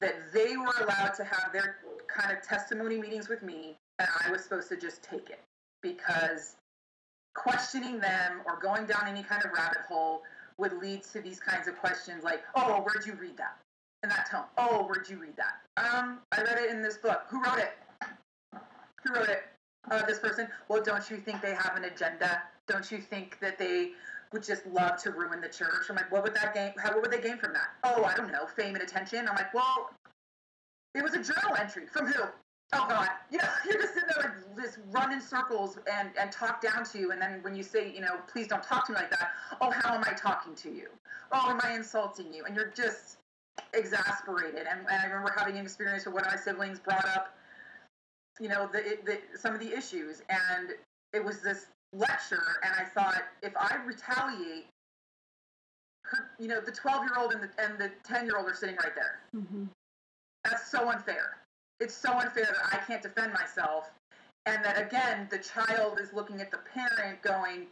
that 0.00 0.32
they 0.32 0.56
were 0.56 0.74
allowed 0.82 1.14
to 1.14 1.24
have 1.24 1.52
their 1.52 1.78
kind 2.08 2.36
of 2.36 2.42
testimony 2.42 2.98
meetings 2.98 3.28
with 3.28 3.42
me 3.42 3.76
and 3.98 4.08
I 4.24 4.30
was 4.30 4.42
supposed 4.42 4.68
to 4.70 4.76
just 4.76 5.02
take 5.02 5.30
it 5.30 5.40
because 5.82 6.56
questioning 7.34 8.00
them 8.00 8.40
or 8.46 8.58
going 8.60 8.86
down 8.86 9.06
any 9.06 9.22
kind 9.22 9.44
of 9.44 9.52
rabbit 9.52 9.82
hole 9.88 10.22
would 10.58 10.72
lead 10.80 11.02
to 11.04 11.20
these 11.20 11.38
kinds 11.38 11.68
of 11.68 11.78
questions 11.78 12.24
like, 12.24 12.42
oh, 12.54 12.82
where'd 12.82 13.06
you 13.06 13.14
read 13.14 13.36
that? 13.36 13.58
In 14.02 14.08
that 14.08 14.28
tone. 14.30 14.44
Oh, 14.56 14.84
where'd 14.84 15.08
you 15.08 15.18
read 15.18 15.34
that? 15.36 15.60
Um, 15.76 16.18
I 16.32 16.42
read 16.42 16.58
it 16.58 16.70
in 16.70 16.82
this 16.82 16.96
book. 16.96 17.22
Who 17.28 17.42
wrote 17.42 17.58
it? 17.58 17.72
Who 19.04 19.14
wrote 19.14 19.28
it? 19.28 19.44
Uh, 19.90 20.04
this 20.06 20.18
person. 20.18 20.48
Well, 20.68 20.82
don't 20.82 21.08
you 21.10 21.16
think 21.18 21.40
they 21.42 21.54
have 21.54 21.76
an 21.76 21.84
agenda? 21.84 22.42
Don't 22.66 22.90
you 22.90 22.98
think 22.98 23.38
that 23.40 23.58
they 23.58 23.92
would 24.32 24.42
just 24.42 24.66
love 24.66 24.96
to 25.02 25.12
ruin 25.12 25.40
the 25.40 25.48
church? 25.48 25.86
I'm 25.88 25.96
like, 25.96 26.10
what 26.10 26.24
would 26.24 26.34
that 26.34 26.54
gain? 26.54 26.72
How 26.78 26.92
what 26.92 27.02
would 27.02 27.10
they 27.12 27.20
gain 27.20 27.38
from 27.38 27.52
that? 27.52 27.68
Oh, 27.84 28.04
I 28.04 28.14
don't 28.14 28.32
know, 28.32 28.46
fame 28.46 28.74
and 28.74 28.82
attention. 28.82 29.28
I'm 29.28 29.34
like, 29.36 29.54
well, 29.54 29.90
it 30.96 31.02
was 31.02 31.14
a 31.14 31.22
journal 31.22 31.56
entry 31.58 31.86
from 31.86 32.06
who? 32.06 32.22
Oh 32.72 32.86
God, 32.88 33.08
you 33.30 33.38
know, 33.38 33.44
you're 33.64 33.80
just 33.80 33.94
sitting 33.94 34.08
there 34.16 34.44
and 34.48 34.60
just 34.60 34.78
run 34.90 35.12
in 35.12 35.20
circles 35.20 35.78
and, 35.92 36.10
and 36.18 36.32
talk 36.32 36.60
down 36.60 36.84
to 36.84 36.98
you. 36.98 37.12
And 37.12 37.22
then 37.22 37.38
when 37.42 37.54
you 37.54 37.62
say, 37.62 37.92
you 37.92 38.00
know, 38.00 38.16
please 38.32 38.48
don't 38.48 38.62
talk 38.62 38.86
to 38.86 38.92
me 38.92 38.98
like 38.98 39.10
that. 39.10 39.30
Oh, 39.60 39.70
how 39.70 39.94
am 39.94 40.02
I 40.04 40.14
talking 40.14 40.54
to 40.56 40.70
you? 40.70 40.88
Oh, 41.30 41.50
am 41.50 41.60
I 41.62 41.74
insulting 41.74 42.32
you? 42.32 42.44
And 42.44 42.56
you're 42.56 42.72
just 42.74 43.18
exasperated. 43.72 44.66
And, 44.68 44.80
and 44.80 45.00
I 45.00 45.04
remember 45.04 45.32
having 45.36 45.56
an 45.56 45.62
experience 45.62 46.06
where 46.06 46.14
one 46.14 46.24
of 46.24 46.32
my 46.32 46.36
siblings 46.36 46.80
brought 46.80 47.04
up, 47.04 47.36
you 48.40 48.48
know, 48.48 48.68
the, 48.72 48.98
the, 49.04 49.18
some 49.38 49.54
of 49.54 49.60
the 49.60 49.72
issues. 49.72 50.22
And 50.28 50.70
it 51.12 51.24
was 51.24 51.42
this 51.42 51.66
lecture. 51.92 52.42
And 52.64 52.74
I 52.78 52.84
thought, 52.84 53.22
if 53.42 53.52
I 53.56 53.76
retaliate, 53.84 54.66
her, 56.02 56.30
you 56.38 56.48
know, 56.48 56.60
the 56.60 56.72
12 56.72 57.04
year 57.04 57.14
old 57.16 57.32
and 57.32 57.42
the, 57.42 57.50
and 57.62 57.78
the 57.78 57.90
10 58.04 58.26
year 58.26 58.36
old 58.36 58.48
are 58.48 58.54
sitting 58.54 58.76
right 58.76 58.94
there. 58.94 59.20
Mm-hmm. 59.36 59.64
That's 60.48 60.70
so 60.70 60.88
unfair 60.90 61.36
it's 61.80 61.94
so 61.94 62.12
unfair 62.12 62.44
that 62.44 62.80
I 62.80 62.84
can't 62.84 63.02
defend 63.02 63.32
myself. 63.32 63.90
And 64.46 64.64
that 64.64 64.80
again, 64.80 65.28
the 65.30 65.38
child 65.38 65.98
is 66.00 66.12
looking 66.12 66.40
at 66.40 66.50
the 66.50 66.58
parent 66.72 67.20
going, 67.22 67.66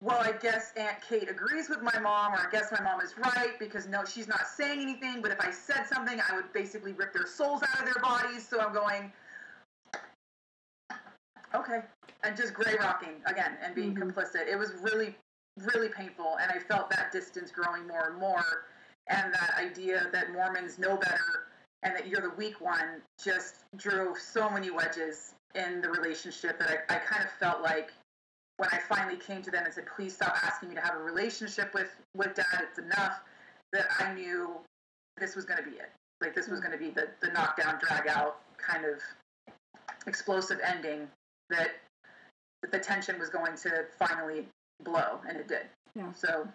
well, 0.00 0.18
I 0.20 0.32
guess 0.32 0.72
Aunt 0.76 0.96
Kate 1.06 1.28
agrees 1.30 1.68
with 1.68 1.82
my 1.82 1.98
mom, 1.98 2.32
or 2.32 2.38
I 2.38 2.50
guess 2.50 2.70
my 2.72 2.82
mom 2.82 3.00
is 3.00 3.14
right 3.18 3.58
because 3.58 3.86
no, 3.86 4.04
she's 4.04 4.28
not 4.28 4.46
saying 4.46 4.80
anything. 4.80 5.20
But 5.22 5.30
if 5.30 5.40
I 5.40 5.50
said 5.50 5.84
something, 5.92 6.18
I 6.30 6.34
would 6.36 6.52
basically 6.52 6.92
rip 6.92 7.12
their 7.12 7.26
souls 7.26 7.62
out 7.62 7.80
of 7.80 7.84
their 7.84 8.02
bodies. 8.02 8.46
So 8.48 8.60
I'm 8.60 8.74
going, 8.74 9.12
okay, 11.54 11.80
and 12.24 12.36
just 12.36 12.54
gray 12.54 12.74
rocking 12.78 13.22
again 13.26 13.56
and 13.62 13.74
being 13.74 13.94
mm-hmm. 13.94 14.10
complicit. 14.10 14.48
It 14.50 14.56
was 14.56 14.72
really, 14.82 15.14
really 15.72 15.88
painful, 15.88 16.36
and 16.42 16.50
I 16.50 16.58
felt 16.58 16.90
that 16.90 17.12
distance 17.12 17.50
growing 17.50 17.86
more 17.86 18.10
and 18.10 18.18
more, 18.18 18.64
and 19.08 19.32
that 19.32 19.54
idea 19.58 20.08
that 20.12 20.32
Mormons 20.32 20.78
know 20.78 20.96
better 20.96 21.46
and 21.82 21.94
that 21.94 22.08
you're 22.08 22.22
the 22.22 22.34
weak 22.36 22.60
one 22.60 23.02
just 23.22 23.64
drove 23.76 24.18
so 24.18 24.48
many 24.50 24.70
wedges 24.70 25.34
in 25.54 25.80
the 25.80 25.88
relationship 25.88 26.58
that 26.58 26.68
I, 26.68 26.96
I 26.96 26.98
kind 26.98 27.24
of 27.24 27.30
felt 27.38 27.62
like 27.62 27.92
when 28.58 28.68
I 28.72 28.78
finally 28.88 29.16
came 29.16 29.42
to 29.42 29.50
them 29.50 29.64
and 29.64 29.72
said, 29.72 29.84
please 29.94 30.14
stop 30.14 30.36
asking 30.42 30.70
me 30.70 30.74
to 30.76 30.80
have 30.80 30.94
a 30.94 31.02
relationship 31.02 31.74
with, 31.74 31.94
with 32.14 32.34
dad, 32.34 32.46
it's 32.62 32.78
enough, 32.78 33.20
that 33.72 33.86
I 33.98 34.14
knew 34.14 34.56
this 35.18 35.36
was 35.36 35.44
going 35.44 35.62
to 35.62 35.68
be 35.68 35.76
it. 35.76 35.90
Like 36.20 36.34
this 36.34 36.48
was 36.48 36.60
hmm. 36.60 36.66
going 36.66 36.78
to 36.78 36.84
be 36.84 36.90
the, 36.90 37.08
the 37.20 37.32
knockdown, 37.32 37.78
drag 37.80 38.08
out 38.08 38.40
kind 38.58 38.84
of 38.84 39.00
explosive 40.06 40.58
ending 40.64 41.08
that 41.50 41.70
the 42.72 42.78
tension 42.78 43.18
was 43.18 43.28
going 43.28 43.56
to 43.56 43.84
finally 43.98 44.46
blow, 44.82 45.20
and 45.28 45.36
it 45.36 45.48
did. 45.48 45.66
Yeah. 45.94 46.12
So, 46.12 46.48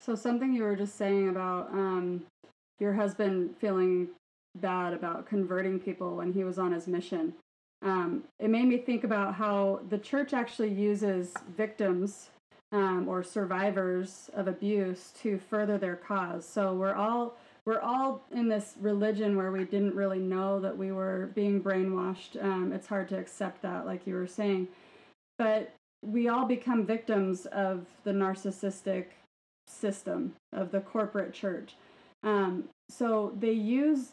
so 0.00 0.14
something 0.14 0.52
you 0.52 0.64
were 0.64 0.76
just 0.76 0.96
saying 0.96 1.28
about 1.28 1.70
um, 1.72 2.24
your 2.78 2.92
husband 2.92 3.54
feeling 3.58 4.08
bad 4.56 4.92
about 4.92 5.26
converting 5.26 5.78
people 5.78 6.16
when 6.16 6.32
he 6.32 6.44
was 6.44 6.58
on 6.58 6.72
his 6.72 6.86
mission. 6.86 7.34
Um, 7.82 8.24
it 8.38 8.50
made 8.50 8.66
me 8.66 8.78
think 8.78 9.04
about 9.04 9.34
how 9.34 9.80
the 9.88 9.98
church 9.98 10.32
actually 10.32 10.72
uses 10.72 11.32
victims 11.56 12.30
um, 12.72 13.08
or 13.08 13.22
survivors 13.22 14.30
of 14.34 14.48
abuse 14.48 15.12
to 15.22 15.38
further 15.38 15.78
their 15.78 15.96
cause. 15.96 16.46
So 16.46 16.74
we're 16.74 16.94
all 16.94 17.36
we're 17.66 17.80
all 17.80 18.24
in 18.32 18.48
this 18.48 18.74
religion 18.80 19.36
where 19.36 19.52
we 19.52 19.64
didn't 19.64 19.94
really 19.94 20.18
know 20.18 20.60
that 20.60 20.76
we 20.76 20.92
were 20.92 21.30
being 21.34 21.62
brainwashed. 21.62 22.42
Um, 22.42 22.72
it's 22.72 22.86
hard 22.86 23.08
to 23.10 23.18
accept 23.18 23.62
that, 23.62 23.84
like 23.84 24.06
you 24.06 24.14
were 24.14 24.26
saying, 24.26 24.68
but 25.38 25.74
we 26.02 26.28
all 26.28 26.46
become 26.46 26.86
victims 26.86 27.44
of 27.46 27.86
the 28.04 28.12
narcissistic 28.12 29.06
system 29.66 30.34
of 30.52 30.70
the 30.70 30.80
corporate 30.80 31.34
church. 31.34 31.74
Um, 32.22 32.64
so 32.88 33.34
they 33.38 33.52
use 33.52 34.12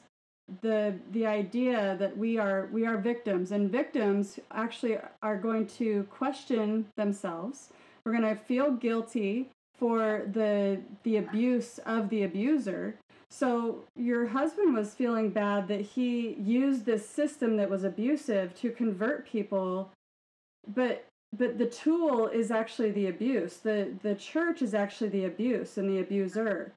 the 0.61 0.95
the 1.11 1.25
idea 1.25 1.95
that 1.99 2.17
we 2.17 2.37
are 2.37 2.69
we 2.71 2.85
are 2.85 2.97
victims 2.97 3.51
and 3.51 3.69
victims 3.69 4.39
actually 4.51 4.97
are 5.21 5.37
going 5.37 5.67
to 5.67 6.03
question 6.09 6.87
themselves. 6.95 7.69
We're 8.03 8.13
going 8.13 8.35
to 8.35 8.41
feel 8.43 8.71
guilty 8.71 9.49
for 9.77 10.27
the 10.31 10.79
the 11.03 11.17
abuse 11.17 11.79
of 11.79 12.09
the 12.09 12.23
abuser. 12.23 12.95
So 13.29 13.83
your 13.95 14.27
husband 14.27 14.73
was 14.73 14.93
feeling 14.93 15.31
bad 15.31 15.67
that 15.67 15.81
he 15.81 16.33
used 16.35 16.85
this 16.85 17.07
system 17.07 17.57
that 17.57 17.69
was 17.69 17.83
abusive 17.83 18.55
to 18.61 18.71
convert 18.71 19.27
people 19.27 19.91
but 20.73 21.05
but 21.37 21.57
the 21.57 21.65
tool 21.65 22.27
is 22.27 22.51
actually 22.51 22.91
the 22.91 23.07
abuse. 23.07 23.57
The 23.57 23.93
the 24.01 24.15
church 24.15 24.61
is 24.61 24.73
actually 24.73 25.09
the 25.09 25.25
abuse 25.25 25.77
and 25.77 25.89
the 25.89 25.99
abuser 25.99 26.73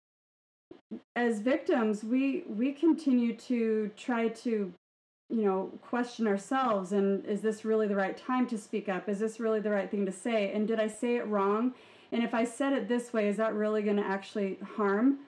as 1.15 1.41
victims, 1.41 2.03
we 2.03 2.45
we 2.49 2.73
continue 2.73 3.35
to 3.35 3.91
try 3.97 4.29
to 4.29 4.73
you 5.29 5.45
know 5.45 5.71
question 5.83 6.27
ourselves 6.27 6.93
and 6.93 7.25
is 7.25 7.41
this 7.41 7.65
really 7.65 7.87
the 7.87 7.95
right 7.95 8.17
time 8.17 8.47
to 8.49 8.59
speak 8.59 8.89
up? 8.89 9.09
Is 9.09 9.19
this 9.19 9.41
really 9.41 9.61
the 9.61 9.71
right 9.71 9.91
thing 9.91 10.07
to 10.07 10.13
say? 10.13 10.53
And 10.53 10.67
did 10.67 10.81
i 10.81 10.89
say 10.89 11.17
it 11.17 11.27
wrong? 11.27 11.75
And 12.13 12.25
if 12.25 12.35
i 12.35 12.45
said 12.45 12.73
it 12.73 12.89
this 12.89 13.13
way 13.13 13.29
is 13.29 13.37
that 13.37 13.55
really 13.55 13.83
going 13.83 13.97
to 13.97 14.07
actually 14.07 14.59
harm 14.77 15.19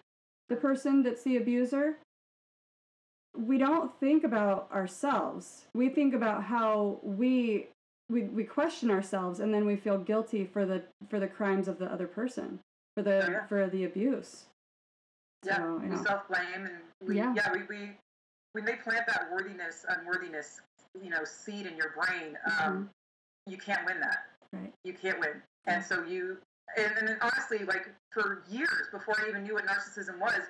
the 0.49 0.57
person 0.57 1.03
that's 1.03 1.23
the 1.23 1.37
abuser? 1.37 1.99
We 3.37 3.57
don't 3.57 3.99
think 3.99 4.25
about 4.25 4.71
ourselves. 4.73 5.67
We 5.75 5.89
think 5.89 6.15
about 6.15 6.45
how 6.45 6.99
we 7.03 7.69
we, 8.11 8.25
we 8.25 8.45
question 8.45 8.91
ourselves 8.91 9.41
and 9.41 9.55
then 9.55 9.65
we 9.65 9.77
feel 9.77 9.99
guilty 9.99 10.45
for 10.45 10.67
the 10.67 10.83
for 11.09 11.21
the 11.21 11.29
crimes 11.29 11.69
of 11.69 11.79
the 11.79 11.87
other 11.87 12.07
person 12.07 12.59
for 12.95 13.03
the 13.03 13.43
for 13.49 13.69
the 13.69 13.85
abuse 13.85 14.47
yeah, 15.45 15.57
so, 15.57 15.83
we 15.85 15.97
self 15.97 16.29
blame 16.29 16.67
and 16.67 16.75
we 17.07 17.17
yeah, 17.17 17.33
yeah 17.35 17.53
we, 17.53 17.61
we 17.69 17.91
when 18.53 18.65
they 18.65 18.75
plant 18.75 19.07
that 19.07 19.29
worthiness, 19.33 19.85
unworthiness, 19.89 20.61
you 21.03 21.11
know, 21.11 21.25
seed 21.25 21.67
in 21.67 21.77
your 21.77 21.95
brain, 21.97 22.37
um, 22.47 22.53
mm-hmm. 22.73 23.51
you 23.51 23.57
can't 23.57 23.85
win 23.87 23.99
that. 24.01 24.27
Right. 24.53 24.73
You 24.85 24.93
can't 24.93 25.19
win. 25.19 25.43
And 25.67 25.83
so 25.83 26.05
you 26.05 26.39
and, 26.77 26.93
and 26.99 27.09
then 27.09 27.17
honestly, 27.21 27.65
like 27.65 27.89
for 28.11 28.45
years 28.51 28.89
before 28.91 29.15
I 29.19 29.29
even 29.29 29.43
knew 29.43 29.55
what 29.55 29.67
narcissism 29.67 30.19
was, 30.19 30.43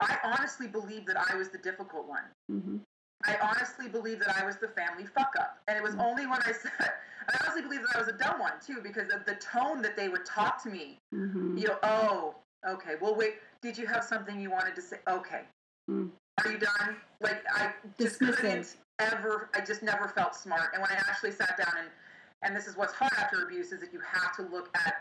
I 0.00 0.16
honestly 0.24 0.68
believed 0.68 1.06
that 1.08 1.16
I 1.16 1.36
was 1.36 1.48
the 1.48 1.58
difficult 1.58 2.08
one. 2.08 2.22
Mm-hmm. 2.50 2.76
I 3.24 3.36
honestly 3.42 3.88
believed 3.88 4.20
that 4.22 4.36
I 4.36 4.44
was 4.46 4.56
the 4.56 4.68
family 4.68 5.04
fuck 5.04 5.34
up. 5.38 5.58
And 5.66 5.76
it 5.76 5.82
was 5.82 5.92
mm-hmm. 5.92 6.02
only 6.02 6.26
when 6.26 6.40
I 6.42 6.52
said, 6.62 6.92
I 7.28 7.36
honestly 7.42 7.62
believed 7.62 7.82
that 7.84 7.96
I 7.96 7.98
was 7.98 8.08
a 8.08 8.12
dumb 8.12 8.38
one 8.38 8.52
too, 8.64 8.78
because 8.82 9.12
of 9.12 9.24
the 9.24 9.34
tone 9.34 9.82
that 9.82 9.96
they 9.96 10.08
would 10.08 10.24
talk 10.24 10.62
to 10.62 10.70
me. 10.70 10.98
Mm-hmm. 11.14 11.58
You 11.58 11.68
know, 11.68 11.78
oh, 11.82 12.34
okay, 12.68 12.94
well, 13.00 13.16
wait, 13.16 13.34
did 13.62 13.76
you 13.78 13.86
have 13.86 14.04
something 14.04 14.40
you 14.40 14.50
wanted 14.50 14.74
to 14.76 14.82
say? 14.82 14.98
Okay. 15.08 15.42
Mm. 15.90 16.10
are 16.44 16.52
you 16.52 16.58
done? 16.58 16.96
Like 17.20 17.42
I 17.54 17.72
just 17.98 18.18
couldn't 18.18 18.76
ever. 18.98 19.48
I 19.54 19.60
just 19.60 19.82
never 19.82 20.08
felt 20.08 20.34
smart. 20.34 20.70
And 20.74 20.82
when 20.82 20.90
I 20.90 20.94
actually 20.94 21.32
sat 21.32 21.56
down 21.56 21.72
and 21.78 21.88
and 22.42 22.54
this 22.54 22.66
is 22.68 22.76
what's 22.76 22.92
hard 22.92 23.12
after 23.18 23.42
abuse 23.42 23.72
is 23.72 23.80
that 23.80 23.92
you 23.92 24.00
have 24.00 24.36
to 24.36 24.42
look 24.42 24.68
at 24.76 24.94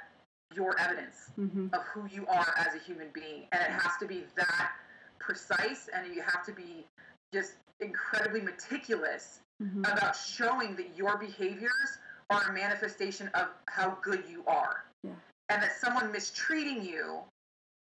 your 0.55 0.79
evidence 0.79 1.29
Mm-hmm. 1.39 1.67
of 1.73 1.83
who 1.83 2.07
you 2.11 2.25
are 2.27 2.53
as 2.57 2.73
a 2.73 2.79
human 2.79 3.07
being, 3.13 3.43
and 3.51 3.61
it 3.61 3.69
has 3.69 3.91
to 3.99 4.07
be 4.07 4.23
that 4.37 4.71
precise, 5.19 5.87
and 5.93 6.15
you 6.15 6.21
have 6.23 6.43
to 6.45 6.51
be 6.51 6.85
just 7.33 7.53
incredibly 7.79 8.41
meticulous 8.41 9.39
Mm-hmm. 9.61 9.85
about 9.85 10.15
showing 10.15 10.75
that 10.75 10.95
your 10.95 11.17
behaviors 11.17 11.97
are 12.29 12.43
a 12.49 12.53
manifestation 12.53 13.27
of 13.33 13.47
how 13.67 13.97
good 14.03 14.23
you 14.29 14.43
are. 14.45 14.83
Yeah. 15.03 15.11
And 15.49 15.63
that 15.63 15.71
someone 15.81 16.11
mistreating 16.11 16.83
you 16.85 17.21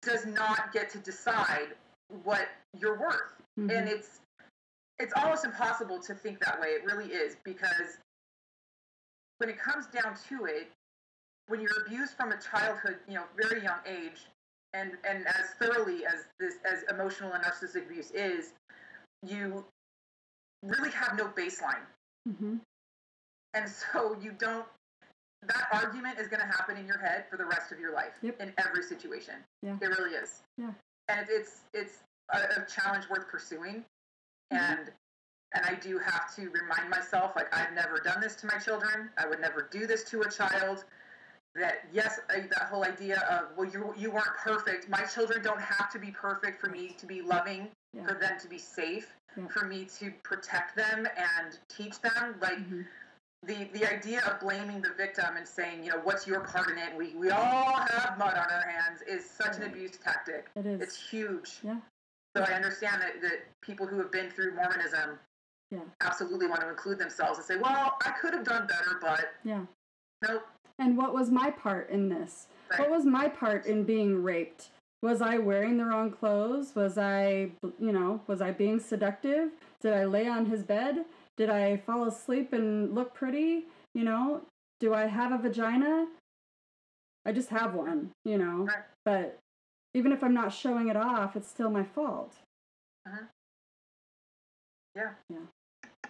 does 0.05 0.25
not 0.25 0.71
get 0.73 0.89
to 0.91 0.97
decide 0.99 1.69
what 2.23 2.47
you're 2.79 2.99
worth. 2.99 3.33
Mm-hmm. 3.59 3.69
And 3.69 3.89
it's 3.89 4.19
it's 4.99 5.13
almost 5.15 5.45
impossible 5.45 5.99
to 5.99 6.13
think 6.13 6.39
that 6.39 6.59
way. 6.61 6.67
It 6.67 6.85
really 6.85 7.07
is 7.11 7.37
because 7.43 7.97
when 9.39 9.49
it 9.49 9.59
comes 9.59 9.87
down 9.87 10.15
to 10.29 10.45
it, 10.45 10.71
when 11.47 11.59
you're 11.59 11.85
abused 11.85 12.13
from 12.13 12.31
a 12.31 12.39
childhood, 12.39 12.97
you 13.07 13.15
know, 13.15 13.23
very 13.35 13.63
young 13.63 13.79
age, 13.85 14.27
and 14.73 14.91
and 15.07 15.27
as 15.27 15.51
thoroughly 15.59 16.05
as 16.05 16.25
this 16.39 16.55
as 16.71 16.83
emotional 16.89 17.33
and 17.33 17.43
narcissistic 17.43 17.85
abuse 17.85 18.11
is, 18.11 18.53
you 19.25 19.65
really 20.63 20.91
have 20.91 21.17
no 21.17 21.25
baseline. 21.25 21.85
Mm-hmm. 22.27 22.55
And 23.53 23.69
so 23.69 24.15
you 24.21 24.31
don't, 24.31 24.65
that 25.47 25.67
argument 25.71 26.19
is 26.19 26.27
going 26.27 26.39
to 26.39 26.45
happen 26.45 26.77
in 26.77 26.85
your 26.85 26.97
head 26.97 27.25
for 27.29 27.37
the 27.37 27.45
rest 27.45 27.71
of 27.71 27.79
your 27.79 27.93
life 27.93 28.13
Yep. 28.21 28.41
in 28.41 28.53
every 28.57 28.83
situation. 28.83 29.35
Yeah. 29.61 29.77
It 29.81 29.87
really 29.87 30.11
is. 30.15 30.41
Yeah. 30.57 30.71
And 31.09 31.27
it's, 31.29 31.61
it's 31.73 31.99
a, 32.33 32.37
a 32.61 32.65
challenge 32.67 33.05
worth 33.09 33.27
pursuing. 33.27 33.83
Mhm. 34.51 34.57
And, 34.59 34.91
and 35.55 35.65
I 35.65 35.75
do 35.75 35.99
have 35.99 36.33
to 36.35 36.49
remind 36.49 36.89
myself, 36.89 37.35
like, 37.35 37.55
I've 37.55 37.73
never 37.73 37.99
done 37.99 38.21
this 38.21 38.35
to 38.37 38.47
my 38.47 38.57
children. 38.57 39.09
I 39.17 39.27
would 39.27 39.39
never 39.39 39.67
do 39.71 39.85
this 39.87 40.03
to 40.05 40.21
a 40.21 40.29
child. 40.31 40.85
That 41.55 41.85
yes, 41.93 42.19
I, 42.31 42.39
that 42.49 42.63
whole 42.71 42.83
idea 42.83 43.19
of 43.29 43.55
well, 43.55 43.69
you 43.69 43.93
you 43.95 44.09
weren't 44.09 44.35
perfect. 44.43 44.89
My 44.89 45.03
children 45.03 45.43
don't 45.43 45.61
have 45.61 45.91
to 45.91 45.99
be 45.99 46.09
perfect 46.09 46.59
for 46.59 46.67
me 46.71 46.95
to 46.97 47.05
be 47.05 47.21
loving, 47.21 47.67
Yeah. 47.95 48.07
for 48.07 48.15
them 48.15 48.39
to 48.39 48.47
be 48.47 48.57
safe, 48.57 49.05
Yeah. 49.37 49.45
for 49.49 49.67
me 49.67 49.85
to 49.99 50.09
protect 50.23 50.75
them 50.75 51.07
and 51.15 51.59
teach 51.69 52.01
them. 52.01 52.39
Like 52.41 52.57
Mm-hmm. 52.57 52.81
The 53.45 53.67
the 53.73 53.85
idea 53.91 54.21
of 54.21 54.39
blaming 54.39 54.81
the 54.81 54.91
victim 54.97 55.37
and 55.37 55.47
saying, 55.47 55.83
you 55.83 55.91
know, 55.91 55.99
what's 56.03 56.25
your 56.27 56.41
part 56.41 56.69
in 56.69 56.77
it? 56.77 56.95
We 56.97 57.13
we 57.15 57.29
all 57.29 57.73
have 57.73 58.15
mud 58.17 58.33
on 58.33 58.47
our 58.51 58.67
hands 58.67 59.01
is 59.07 59.29
such 59.29 59.57
an 59.57 59.63
abuse 59.63 59.97
tactic. 60.03 60.47
It 60.55 60.65
is. 60.65 60.81
It's 60.81 61.09
huge. 61.09 61.59
Yeah. 61.63 61.77
So 62.35 62.43
I 62.43 62.53
understand 62.53 63.01
that, 63.01 63.21
that 63.21 63.45
people 63.61 63.85
who 63.85 63.99
have 63.99 64.11
been 64.11 64.31
through 64.31 64.55
Mormonism 64.55 65.19
Yeah. 65.69 65.79
absolutely 66.01 66.47
want 66.47 66.61
to 66.61 66.69
include 66.69 66.97
themselves 66.97 67.37
and 67.37 67.45
say, 67.45 67.57
well, 67.57 67.95
I 68.03 68.09
could 68.19 68.33
have 68.33 68.43
done 68.43 68.65
better, 68.65 68.97
but 68.99 69.33
yeah. 69.43 69.61
nope. 70.27 70.43
And 70.79 70.97
what 70.97 71.13
was 71.13 71.29
my 71.29 71.51
part 71.51 71.91
in 71.91 72.09
this? 72.09 72.47
Right. 72.71 72.79
What 72.79 72.89
was 72.89 73.05
my 73.05 73.27
part 73.29 73.67
in 73.67 73.83
being 73.83 74.23
raped? 74.23 74.69
Was 75.03 75.21
I 75.21 75.37
wearing 75.37 75.77
the 75.77 75.85
wrong 75.85 76.09
clothes? 76.09 76.73
Was 76.75 76.97
I, 76.97 77.51
you 77.77 77.91
know, 77.91 78.21
was 78.25 78.41
I 78.41 78.51
being 78.51 78.79
seductive? 78.79 79.51
Did 79.81 79.93
I 79.93 80.05
lay 80.05 80.27
on 80.27 80.45
his 80.47 80.63
bed? 80.63 81.05
Did 81.37 81.49
I 81.49 81.77
fall 81.77 82.05
asleep 82.05 82.53
and 82.53 82.93
look 82.93 83.13
pretty? 83.13 83.65
You 83.95 84.03
know, 84.03 84.41
do 84.79 84.93
I 84.93 85.05
have 85.07 85.31
a 85.31 85.37
vagina? 85.37 86.07
I 87.25 87.31
just 87.31 87.49
have 87.49 87.73
one, 87.73 88.11
you 88.25 88.37
know. 88.37 88.65
Right. 88.65 88.83
But 89.05 89.39
even 89.93 90.11
if 90.11 90.23
I'm 90.23 90.33
not 90.33 90.53
showing 90.53 90.89
it 90.89 90.97
off, 90.97 91.35
it's 91.35 91.47
still 91.47 91.69
my 91.69 91.83
fault. 91.83 92.35
Uh-huh. 93.07 93.25
Yeah. 94.95 95.11
Yeah. 95.29 95.37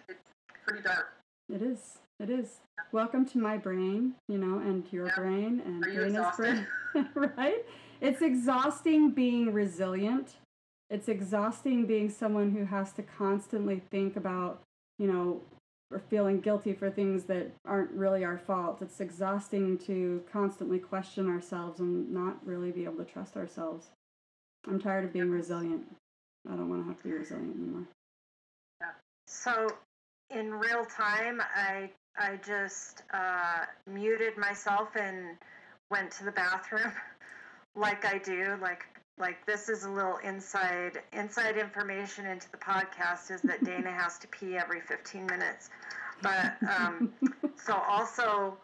It's 0.08 0.18
pretty 0.66 0.82
dark. 0.82 1.14
It 1.48 1.62
is. 1.62 1.98
It 2.20 2.30
is. 2.30 2.60
Welcome 2.92 3.24
to 3.26 3.38
my 3.38 3.56
brain, 3.56 4.14
you 4.28 4.38
know, 4.38 4.58
and 4.58 4.84
your 4.92 5.06
Yeah. 5.06 5.14
brain 5.16 5.62
and 5.64 5.84
Are 5.84 5.88
you 5.88 6.00
Dana's 6.04 6.36
brain. 6.36 6.66
right? 7.14 7.64
It's 8.00 8.22
exhausting 8.22 9.10
being 9.10 9.52
resilient. 9.52 10.36
It's 10.90 11.08
exhausting 11.08 11.86
being 11.86 12.10
someone 12.10 12.50
who 12.50 12.64
has 12.66 12.92
to 12.92 13.02
constantly 13.02 13.82
think 13.90 14.16
about, 14.16 14.62
you 14.98 15.06
know, 15.06 15.40
or 15.90 15.98
feeling 15.98 16.40
guilty 16.40 16.72
for 16.72 16.90
things 16.90 17.24
that 17.24 17.52
aren't 17.66 17.90
really 17.92 18.24
our 18.24 18.38
fault. 18.38 18.78
It's 18.80 19.00
exhausting 19.00 19.78
to 19.78 20.22
constantly 20.30 20.78
question 20.78 21.28
ourselves 21.28 21.80
and 21.80 22.10
not 22.10 22.44
really 22.46 22.72
be 22.72 22.84
able 22.84 22.96
to 22.96 23.04
trust 23.04 23.36
ourselves. 23.36 23.90
I'm 24.66 24.80
tired 24.80 25.04
of 25.04 25.12
being 25.12 25.30
resilient. 25.30 25.84
I 26.50 26.56
don't 26.56 26.68
want 26.68 26.82
to 26.82 26.88
have 26.88 26.98
to 26.98 27.04
be 27.04 27.12
resilient 27.12 27.54
anymore. 27.56 27.88
So, 29.26 29.68
in 30.30 30.52
real 30.52 30.84
time, 30.84 31.40
I 31.40 31.90
I 32.16 32.38
just 32.46 33.02
uh, 33.12 33.64
muted 33.86 34.36
myself 34.36 34.88
and 34.96 35.36
went 35.90 36.10
to 36.12 36.24
the 36.24 36.32
bathroom, 36.32 36.92
like 37.74 38.04
I 38.04 38.18
do. 38.18 38.56
Like 38.60 38.84
like 39.18 39.44
this 39.46 39.68
is 39.68 39.84
a 39.84 39.90
little 39.90 40.18
inside 40.18 41.02
inside 41.12 41.56
information 41.56 42.26
into 42.26 42.50
the 42.50 42.56
podcast 42.56 43.30
is 43.30 43.40
that 43.42 43.64
Dana 43.64 43.90
has 43.98 44.18
to 44.18 44.28
pee 44.28 44.56
every 44.56 44.80
15 44.80 45.26
minutes. 45.26 45.70
But 46.22 46.56
um, 46.78 47.12
so 47.56 47.74
also 47.88 48.56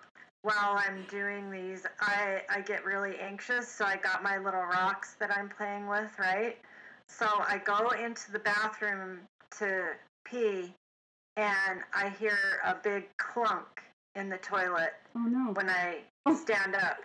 while 0.43 0.79
I'm 0.79 1.05
doing 1.11 1.51
these, 1.51 1.87
I 2.01 2.43
I 2.49 2.61
get 2.61 2.85
really 2.85 3.19
anxious. 3.19 3.69
So 3.69 3.85
I 3.85 3.97
got 3.97 4.23
my 4.23 4.39
little 4.39 4.63
rocks 4.63 5.15
that 5.21 5.31
I'm 5.37 5.49
playing 5.49 5.87
with, 5.87 6.11
right? 6.19 6.57
So 7.07 7.27
I 7.27 7.61
go 7.65 7.91
into 7.91 8.33
the 8.33 8.39
bathroom 8.39 9.19
to 9.59 9.91
pee, 10.25 10.73
and 11.37 11.81
I 11.93 12.11
hear 12.19 12.39
a 12.65 12.75
big 12.83 13.05
clunk 13.19 13.83
in 14.15 14.29
the 14.29 14.39
toilet 14.39 14.95
oh 15.17 15.21
no. 15.21 15.53
when 15.53 15.69
I 15.69 15.99
stand 16.35 16.75
up. 16.75 16.99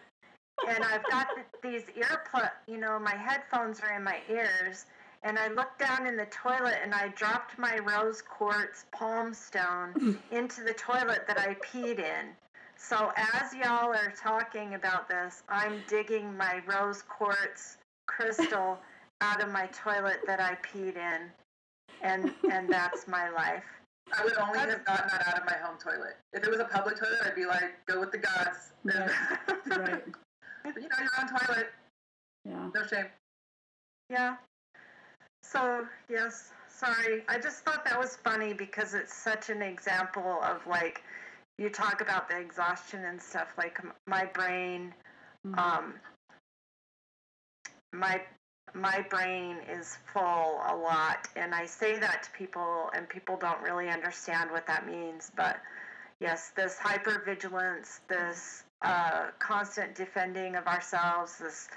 And 0.67 0.83
I've 0.83 1.03
got 1.09 1.27
th- 1.35 1.47
these 1.61 1.83
earplug, 1.95 2.49
you 2.67 2.77
know, 2.77 2.99
my 2.99 3.15
headphones 3.15 3.81
are 3.81 3.95
in 3.95 4.03
my 4.03 4.19
ears. 4.29 4.85
And 5.23 5.39
I 5.39 5.47
looked 5.47 5.79
down 5.79 6.05
in 6.05 6.15
the 6.15 6.27
toilet 6.27 6.77
and 6.83 6.93
I 6.93 7.07
dropped 7.09 7.57
my 7.57 7.79
rose 7.79 8.21
quartz 8.21 8.85
palm 8.91 9.33
stone 9.33 9.91
hmm. 9.93 10.13
into 10.31 10.63
the 10.63 10.73
toilet 10.73 11.25
that 11.27 11.39
I 11.39 11.55
peed 11.55 11.99
in. 11.99 12.35
So 12.77 13.11
as 13.15 13.53
y'all 13.53 13.93
are 13.93 14.13
talking 14.21 14.75
about 14.75 15.09
this, 15.09 15.43
I'm 15.49 15.81
digging 15.87 16.37
my 16.37 16.61
rose 16.67 17.01
quartz 17.01 17.77
crystal 18.05 18.77
out 19.21 19.41
of 19.41 19.51
my 19.51 19.65
toilet 19.67 20.19
that 20.27 20.39
I 20.39 20.55
peed 20.55 20.95
in. 20.95 21.31
And 22.01 22.33
and 22.51 22.69
that's 22.69 23.07
my 23.07 23.29
life. 23.29 23.63
I 24.15 24.23
would 24.23 24.37
only 24.37 24.59
have 24.59 24.85
gotten 24.85 25.07
that 25.07 25.27
out 25.27 25.39
of 25.39 25.45
my 25.45 25.57
home 25.63 25.77
toilet. 25.81 26.17
If 26.33 26.43
it 26.43 26.51
was 26.51 26.59
a 26.59 26.65
public 26.65 26.99
toilet, 26.99 27.19
I'd 27.25 27.35
be 27.35 27.45
like, 27.45 27.85
go 27.87 27.99
with 27.99 28.11
the 28.11 28.19
gods. 28.19 28.71
Right. 28.83 29.09
Right. 29.65 30.03
But 30.73 30.81
you 30.81 30.89
know, 30.89 30.97
your 30.99 31.11
own 31.21 31.27
toilet. 31.27 31.67
Yeah. 32.43 32.69
No 32.73 32.87
shame. 32.87 33.05
Yeah. 34.09 34.35
So, 35.43 35.85
yes, 36.09 36.51
sorry. 36.67 37.23
I 37.29 37.37
just 37.39 37.63
thought 37.63 37.85
that 37.85 37.99
was 37.99 38.17
funny 38.17 38.53
because 38.53 38.93
it's 38.93 39.13
such 39.13 39.49
an 39.49 39.61
example 39.61 40.39
of 40.43 40.65
like, 40.67 41.03
you 41.57 41.69
talk 41.69 42.01
about 42.01 42.27
the 42.29 42.37
exhaustion 42.37 43.05
and 43.05 43.21
stuff, 43.21 43.53
like 43.57 43.79
my 44.07 44.25
brain, 44.25 44.93
Mhm. 45.45 45.57
um, 45.57 45.93
my 47.93 48.21
my 48.73 49.01
brain 49.09 49.57
is 49.69 49.97
full 50.11 50.61
a 50.67 50.75
lot 50.75 51.27
and 51.37 51.55
i 51.55 51.65
say 51.65 51.97
that 51.97 52.23
to 52.23 52.31
people 52.31 52.89
and 52.93 53.07
people 53.07 53.37
don't 53.37 53.61
really 53.61 53.87
understand 53.89 54.51
what 54.51 54.67
that 54.67 54.85
means 54.85 55.31
but 55.37 55.61
yes 56.19 56.51
this 56.57 56.77
hypervigilance 56.77 58.01
this 58.09 58.64
uh, 58.81 59.27
constant 59.39 59.95
defending 59.95 60.55
of 60.55 60.67
ourselves 60.67 61.37
this 61.39 61.67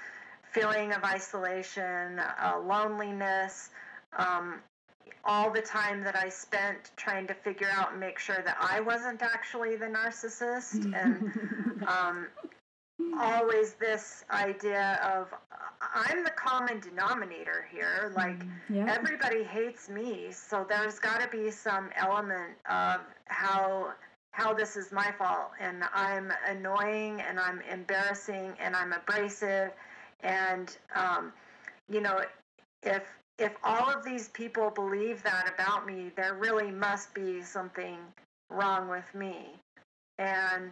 feeling 0.51 0.91
of 0.93 1.03
isolation 1.03 2.19
uh, 2.19 2.59
loneliness 2.65 3.69
um, 4.17 4.55
all 5.25 5.51
the 5.51 5.61
time 5.61 6.03
that 6.03 6.15
i 6.15 6.29
spent 6.29 6.91
trying 6.95 7.27
to 7.27 7.33
figure 7.33 7.69
out 7.71 7.91
and 7.91 7.99
make 7.99 8.19
sure 8.19 8.41
that 8.43 8.57
i 8.59 8.79
wasn't 8.79 9.21
actually 9.21 9.75
the 9.75 9.85
narcissist 9.85 10.93
and 11.03 11.83
um, 11.87 12.27
always 13.17 13.73
this 13.73 14.23
idea 14.31 14.99
of 15.03 15.33
I'm 15.81 16.23
the 16.23 16.31
common 16.31 16.79
denominator 16.79 17.65
here. 17.71 18.11
Like 18.15 18.43
yeah. 18.69 18.93
everybody 18.93 19.43
hates 19.43 19.89
me, 19.89 20.27
so 20.31 20.65
there's 20.67 20.99
got 20.99 21.21
to 21.21 21.27
be 21.29 21.51
some 21.51 21.89
element 21.95 22.53
of 22.69 23.01
how 23.25 23.93
how 24.31 24.53
this 24.53 24.77
is 24.77 24.91
my 24.91 25.11
fault, 25.17 25.51
and 25.59 25.83
I'm 25.93 26.31
annoying, 26.47 27.21
and 27.21 27.39
I'm 27.39 27.61
embarrassing, 27.71 28.53
and 28.59 28.75
I'm 28.75 28.93
abrasive, 28.93 29.71
and 30.21 30.75
um, 30.95 31.33
you 31.89 32.01
know, 32.01 32.21
if 32.83 33.03
if 33.37 33.53
all 33.63 33.89
of 33.89 34.03
these 34.03 34.29
people 34.29 34.69
believe 34.69 35.23
that 35.23 35.51
about 35.53 35.85
me, 35.85 36.11
there 36.15 36.35
really 36.35 36.71
must 36.71 37.13
be 37.13 37.41
something 37.41 37.97
wrong 38.49 38.89
with 38.89 39.13
me, 39.13 39.55
and 40.17 40.71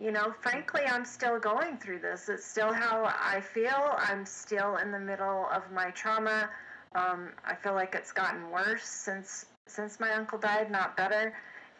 you 0.00 0.12
know, 0.12 0.32
frankly, 0.40 0.82
I'm 0.86 1.04
still 1.04 1.40
going 1.40 1.76
through 1.78 1.98
this. 2.00 2.28
It's 2.28 2.44
still 2.44 2.72
how 2.72 3.12
I 3.20 3.40
feel. 3.40 3.96
I'm 3.98 4.24
still 4.24 4.76
in 4.76 4.92
the 4.92 5.00
middle 5.00 5.48
of 5.52 5.62
my 5.72 5.90
trauma. 5.90 6.48
Um, 6.94 7.30
I 7.44 7.54
feel 7.56 7.74
like 7.74 7.94
it's 7.96 8.12
gotten 8.12 8.50
worse 8.50 8.84
since 8.84 9.46
since 9.66 9.98
my 10.00 10.12
uncle 10.12 10.38
died, 10.38 10.70
not 10.70 10.96
better. 10.96 11.34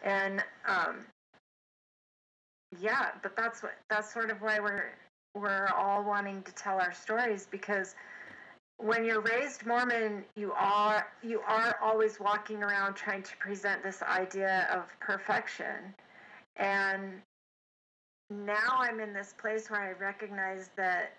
And 0.04 0.42
um, 0.66 1.06
yeah, 2.80 3.10
but 3.22 3.36
that's 3.36 3.62
what 3.62 3.72
that's 3.88 4.12
sort 4.12 4.30
of 4.30 4.42
why 4.42 4.60
we're 4.60 4.90
we're 5.34 5.68
all 5.76 6.04
wanting 6.04 6.42
to 6.42 6.52
tell 6.52 6.80
our 6.80 6.92
stories 6.92 7.46
because 7.50 7.94
when 8.78 9.04
you're 9.04 9.20
raised 9.20 9.66
Mormon, 9.66 10.24
you 10.36 10.52
are 10.52 11.06
you 11.22 11.40
are 11.46 11.76
always 11.82 12.20
walking 12.20 12.62
around 12.62 12.94
trying 12.94 13.22
to 13.22 13.36
present 13.38 13.82
this 13.82 14.02
idea 14.02 14.68
of 14.72 14.84
perfection. 15.00 15.94
And 16.56 17.20
now 18.30 18.78
I'm 18.78 19.00
in 19.00 19.12
this 19.12 19.34
place 19.38 19.70
where 19.70 19.80
I 19.80 19.92
recognize 19.92 20.70
that 20.76 21.14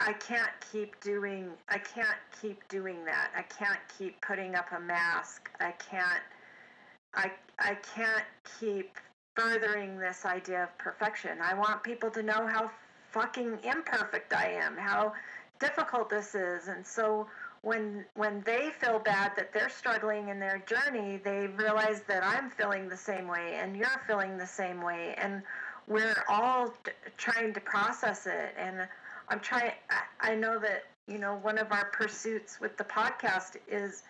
I 0.00 0.14
can't 0.14 0.50
keep 0.72 0.98
doing 1.00 1.50
I 1.68 1.78
can't 1.78 2.18
keep 2.40 2.66
doing 2.68 3.04
that. 3.04 3.30
I 3.36 3.42
can't 3.42 3.80
keep 3.98 4.20
putting 4.22 4.54
up 4.54 4.66
a 4.74 4.80
mask. 4.80 5.50
I 5.60 5.72
can't 5.72 6.22
I 7.14 7.30
I 7.58 7.76
can't 7.94 8.24
keep 8.58 8.96
furthering 9.38 9.98
this 9.98 10.24
idea 10.24 10.64
of 10.64 10.78
perfection. 10.78 11.38
I 11.40 11.54
want 11.54 11.84
people 11.84 12.10
to 12.10 12.22
know 12.22 12.46
how 12.46 12.70
fucking 13.10 13.58
imperfect 13.62 14.32
I 14.32 14.48
am, 14.48 14.76
how 14.76 15.12
difficult 15.60 16.10
this 16.10 16.34
is. 16.34 16.66
And 16.66 16.84
so 16.84 17.28
when 17.62 18.04
when 18.14 18.42
they 18.44 18.70
feel 18.70 18.98
bad 18.98 19.32
that 19.36 19.52
they're 19.52 19.68
struggling 19.68 20.28
in 20.28 20.40
their 20.40 20.62
journey, 20.66 21.20
they 21.22 21.46
realize 21.46 22.02
that 22.08 22.24
I'm 22.24 22.50
feeling 22.50 22.88
the 22.88 22.96
same 22.96 23.28
way 23.28 23.58
and 23.60 23.76
you're 23.76 24.00
feeling 24.06 24.38
the 24.38 24.46
same 24.46 24.82
way 24.82 25.14
and 25.18 25.42
we're 25.86 26.24
all 26.28 26.68
t- 26.84 26.92
trying 27.16 27.54
to 27.54 27.60
process 27.60 28.26
it 28.26 28.54
and 28.58 28.86
I'm 29.28 29.40
trying 29.40 29.72
I, 29.90 30.32
I 30.32 30.34
know 30.34 30.58
that 30.58 30.84
you 31.06 31.18
know 31.18 31.36
one 31.42 31.58
of 31.58 31.72
our 31.72 31.86
pursuits 31.86 32.60
with 32.60 32.76
the 32.76 32.84
podcast 32.84 33.56
is 33.68 34.02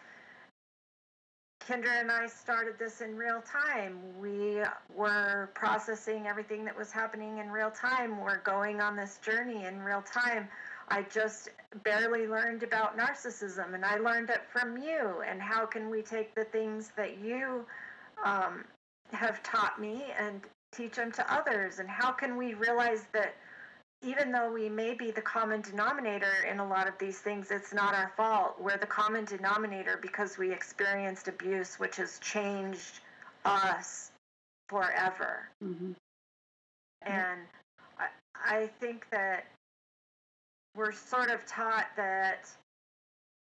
Kendra 1.69 2.01
and 2.01 2.11
I 2.11 2.27
started 2.27 2.79
this 2.79 3.03
in 3.03 3.15
real 3.15 3.43
time. 3.43 3.99
We 4.19 4.63
were 4.97 5.51
processing 5.53 6.27
everything 6.27 6.65
that 6.65 6.75
was 6.75 6.91
happening 6.91 7.39
in 7.39 7.51
real 7.51 7.71
time. 7.71 8.23
We're 8.23 8.39
going 8.39 8.81
on 8.81 8.97
this 8.97 9.19
journey 9.19 9.67
in 9.67 9.83
real 9.83 10.01
time. 10.01 10.49
I 10.89 11.03
just 11.03 11.51
barely 11.85 12.27
learned 12.27 12.63
about 12.63 12.97
narcissism, 12.97 13.75
and 13.75 13.85
I 13.85 13.99
learned 13.99 14.31
it 14.31 14.41
from 14.51 14.79
you. 14.79 15.23
And 15.29 15.43
how 15.43 15.67
can 15.67 15.91
we 15.91 16.01
take 16.01 16.35
the 16.35 16.45
things 16.45 16.91
that 16.97 17.19
you 17.19 17.67
um, 18.25 18.65
have 19.13 19.43
taught 19.43 19.79
me 19.79 20.07
and 20.19 20.41
teach 20.73 20.95
them 20.95 21.13
to 21.13 21.35
others? 21.35 21.81
And 21.81 21.89
how 21.91 22.13
can 22.13 22.39
we 22.39 22.55
realize 22.55 23.05
that 23.13 23.35
even 24.03 24.31
though 24.31 24.53
we 24.53 24.69
may 24.69 24.95
be 24.95 25.11
the 25.11 25.21
common 25.21 25.61
denominator 25.61 26.47
in 26.51 26.61
a 26.61 26.67
lot 26.67 26.87
of 26.87 26.95
these 26.99 27.19
things, 27.19 27.51
it's 27.51 27.75
not 27.75 27.95
our 27.95 28.13
fault. 28.17 28.55
We're 28.61 28.77
the 28.77 28.87
common 28.87 29.25
denominator 29.25 29.99
because 30.01 30.39
we 30.39 30.53
experienced 30.53 31.27
abuse, 31.27 31.77
which 31.77 31.97
has 31.97 32.19
changed 32.21 33.01
us 33.45 34.13
forever. 34.69 35.49
Mm-hmm. 35.65 35.93
And 37.03 37.41
I, 37.99 38.07
I 38.35 38.67
think 38.81 39.07
that 39.11 39.47
we're 40.77 40.93
sort 40.93 41.31
of 41.31 41.45
taught 41.47 41.87
that, 41.97 42.49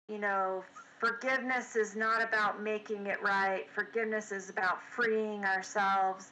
you 0.10 0.18
know, 0.18 0.64
forgiveness 1.00 1.76
is 1.76 1.95
not 1.95 2.24
about 2.24 2.64
making 2.64 3.06
it 3.06 3.22
right. 3.22 3.66
Forgiveness 3.74 4.32
is 4.32 4.50
about 4.50 4.82
freeing 4.82 5.45
ourselves. 5.45 6.32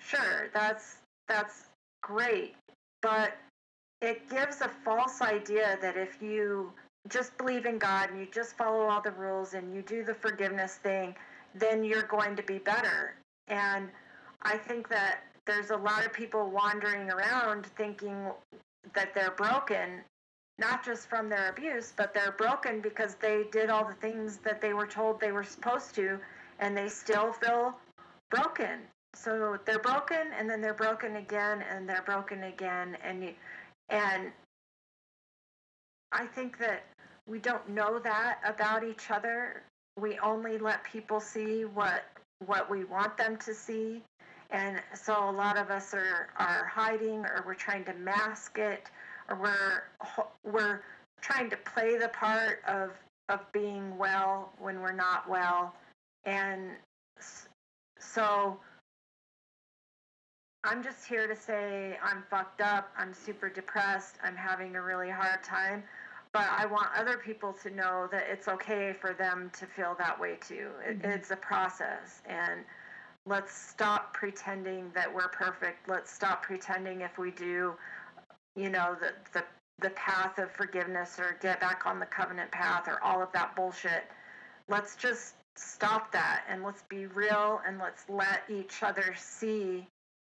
Sure, 0.00 0.48
that's 0.52 0.96
that's 1.28 1.66
great, 2.02 2.56
but 3.02 3.36
it 4.00 4.28
gives 4.30 4.60
a 4.60 4.68
false 4.68 5.20
idea 5.20 5.78
that 5.82 5.96
if 5.96 6.20
you 6.22 6.72
just 7.08 7.36
believe 7.38 7.66
in 7.66 7.78
God 7.78 8.10
and 8.10 8.20
you 8.20 8.26
just 8.32 8.56
follow 8.56 8.82
all 8.88 9.00
the 9.00 9.10
rules 9.12 9.54
and 9.54 9.74
you 9.74 9.82
do 9.82 10.04
the 10.04 10.14
forgiveness 10.14 10.74
thing, 10.76 11.14
then 11.54 11.84
you're 11.84 12.04
going 12.04 12.36
to 12.36 12.42
be 12.42 12.58
better. 12.58 13.14
And 13.48 13.88
I 14.42 14.56
think 14.56 14.88
that 14.88 15.20
there's 15.46 15.70
a 15.70 15.76
lot 15.76 16.04
of 16.04 16.12
people 16.12 16.50
wandering 16.50 17.10
around 17.10 17.66
thinking 17.66 18.30
that 18.94 19.14
they're 19.14 19.32
broken, 19.32 20.00
not 20.58 20.84
just 20.84 21.08
from 21.08 21.28
their 21.28 21.50
abuse, 21.50 21.92
but 21.96 22.14
they're 22.14 22.32
broken 22.32 22.80
because 22.80 23.16
they 23.16 23.44
did 23.50 23.70
all 23.70 23.84
the 23.84 23.94
things 23.94 24.38
that 24.38 24.60
they 24.60 24.72
were 24.72 24.86
told 24.86 25.20
they 25.20 25.32
were 25.32 25.44
supposed 25.44 25.94
to, 25.94 26.18
and 26.60 26.76
they 26.76 26.88
still 26.88 27.32
feel 27.32 27.74
broken. 28.30 28.80
So 29.14 29.58
they're 29.64 29.80
broken, 29.80 30.28
and 30.38 30.48
then 30.48 30.60
they're 30.60 30.72
broken 30.72 31.16
again, 31.16 31.64
and 31.68 31.88
they're 31.88 32.04
broken 32.06 32.44
again, 32.44 32.96
and 33.02 33.24
you, 33.24 33.34
and 33.90 34.32
I 36.12 36.26
think 36.26 36.58
that 36.58 36.84
we 37.26 37.38
don't 37.38 37.68
know 37.68 37.98
that 37.98 38.38
about 38.44 38.84
each 38.84 39.10
other. 39.10 39.62
We 40.00 40.18
only 40.18 40.58
let 40.58 40.82
people 40.84 41.20
see 41.20 41.64
what 41.64 42.04
what 42.46 42.70
we 42.70 42.84
want 42.84 43.16
them 43.16 43.36
to 43.36 43.54
see. 43.54 44.02
And 44.50 44.82
so 44.94 45.30
a 45.30 45.30
lot 45.30 45.56
of 45.56 45.70
us 45.70 45.94
are, 45.94 46.30
are 46.38 46.66
hiding 46.66 47.24
or 47.24 47.44
we're 47.46 47.54
trying 47.54 47.84
to 47.84 47.94
mask 47.94 48.58
it 48.58 48.88
or 49.28 49.36
we're 49.36 49.82
we're 50.44 50.80
trying 51.20 51.50
to 51.50 51.56
play 51.58 51.98
the 51.98 52.08
part 52.08 52.62
of 52.66 52.90
of 53.28 53.40
being 53.52 53.96
well 53.96 54.52
when 54.58 54.80
we're 54.80 54.92
not 54.92 55.28
well. 55.28 55.74
And 56.24 56.70
so 57.98 58.58
I'm 60.62 60.82
just 60.82 61.06
here 61.06 61.26
to 61.26 61.34
say 61.34 61.96
I'm 62.02 62.22
fucked 62.30 62.60
up. 62.60 62.90
I'm 62.96 63.14
super 63.14 63.48
depressed. 63.48 64.16
I'm 64.22 64.36
having 64.36 64.76
a 64.76 64.82
really 64.82 65.08
hard 65.08 65.42
time. 65.42 65.82
But 66.32 66.48
I 66.50 66.66
want 66.66 66.88
other 66.96 67.16
people 67.16 67.54
to 67.62 67.70
know 67.70 68.08
that 68.12 68.26
it's 68.30 68.46
okay 68.46 68.94
for 69.00 69.14
them 69.14 69.50
to 69.58 69.66
feel 69.66 69.96
that 69.98 70.20
way 70.20 70.36
too. 70.46 70.68
It, 70.86 71.00
mm-hmm. 71.00 71.10
It's 71.10 71.30
a 71.30 71.36
process. 71.36 72.20
And 72.28 72.60
let's 73.24 73.56
stop 73.56 74.12
pretending 74.12 74.90
that 74.94 75.12
we're 75.12 75.28
perfect. 75.28 75.88
Let's 75.88 76.12
stop 76.12 76.42
pretending 76.42 77.00
if 77.00 77.18
we 77.18 77.30
do, 77.30 77.74
you 78.54 78.68
know, 78.68 78.96
the, 79.00 79.12
the, 79.32 79.44
the 79.80 79.90
path 79.90 80.38
of 80.38 80.52
forgiveness 80.52 81.18
or 81.18 81.38
get 81.40 81.58
back 81.58 81.86
on 81.86 81.98
the 81.98 82.06
covenant 82.06 82.50
path 82.52 82.86
or 82.86 83.02
all 83.02 83.22
of 83.22 83.32
that 83.32 83.56
bullshit. 83.56 84.04
Let's 84.68 84.94
just 84.94 85.34
stop 85.56 86.12
that 86.12 86.44
and 86.48 86.62
let's 86.62 86.82
be 86.82 87.06
real 87.06 87.60
and 87.66 87.78
let's 87.78 88.04
let 88.08 88.42
each 88.48 88.82
other 88.82 89.14
see 89.16 89.88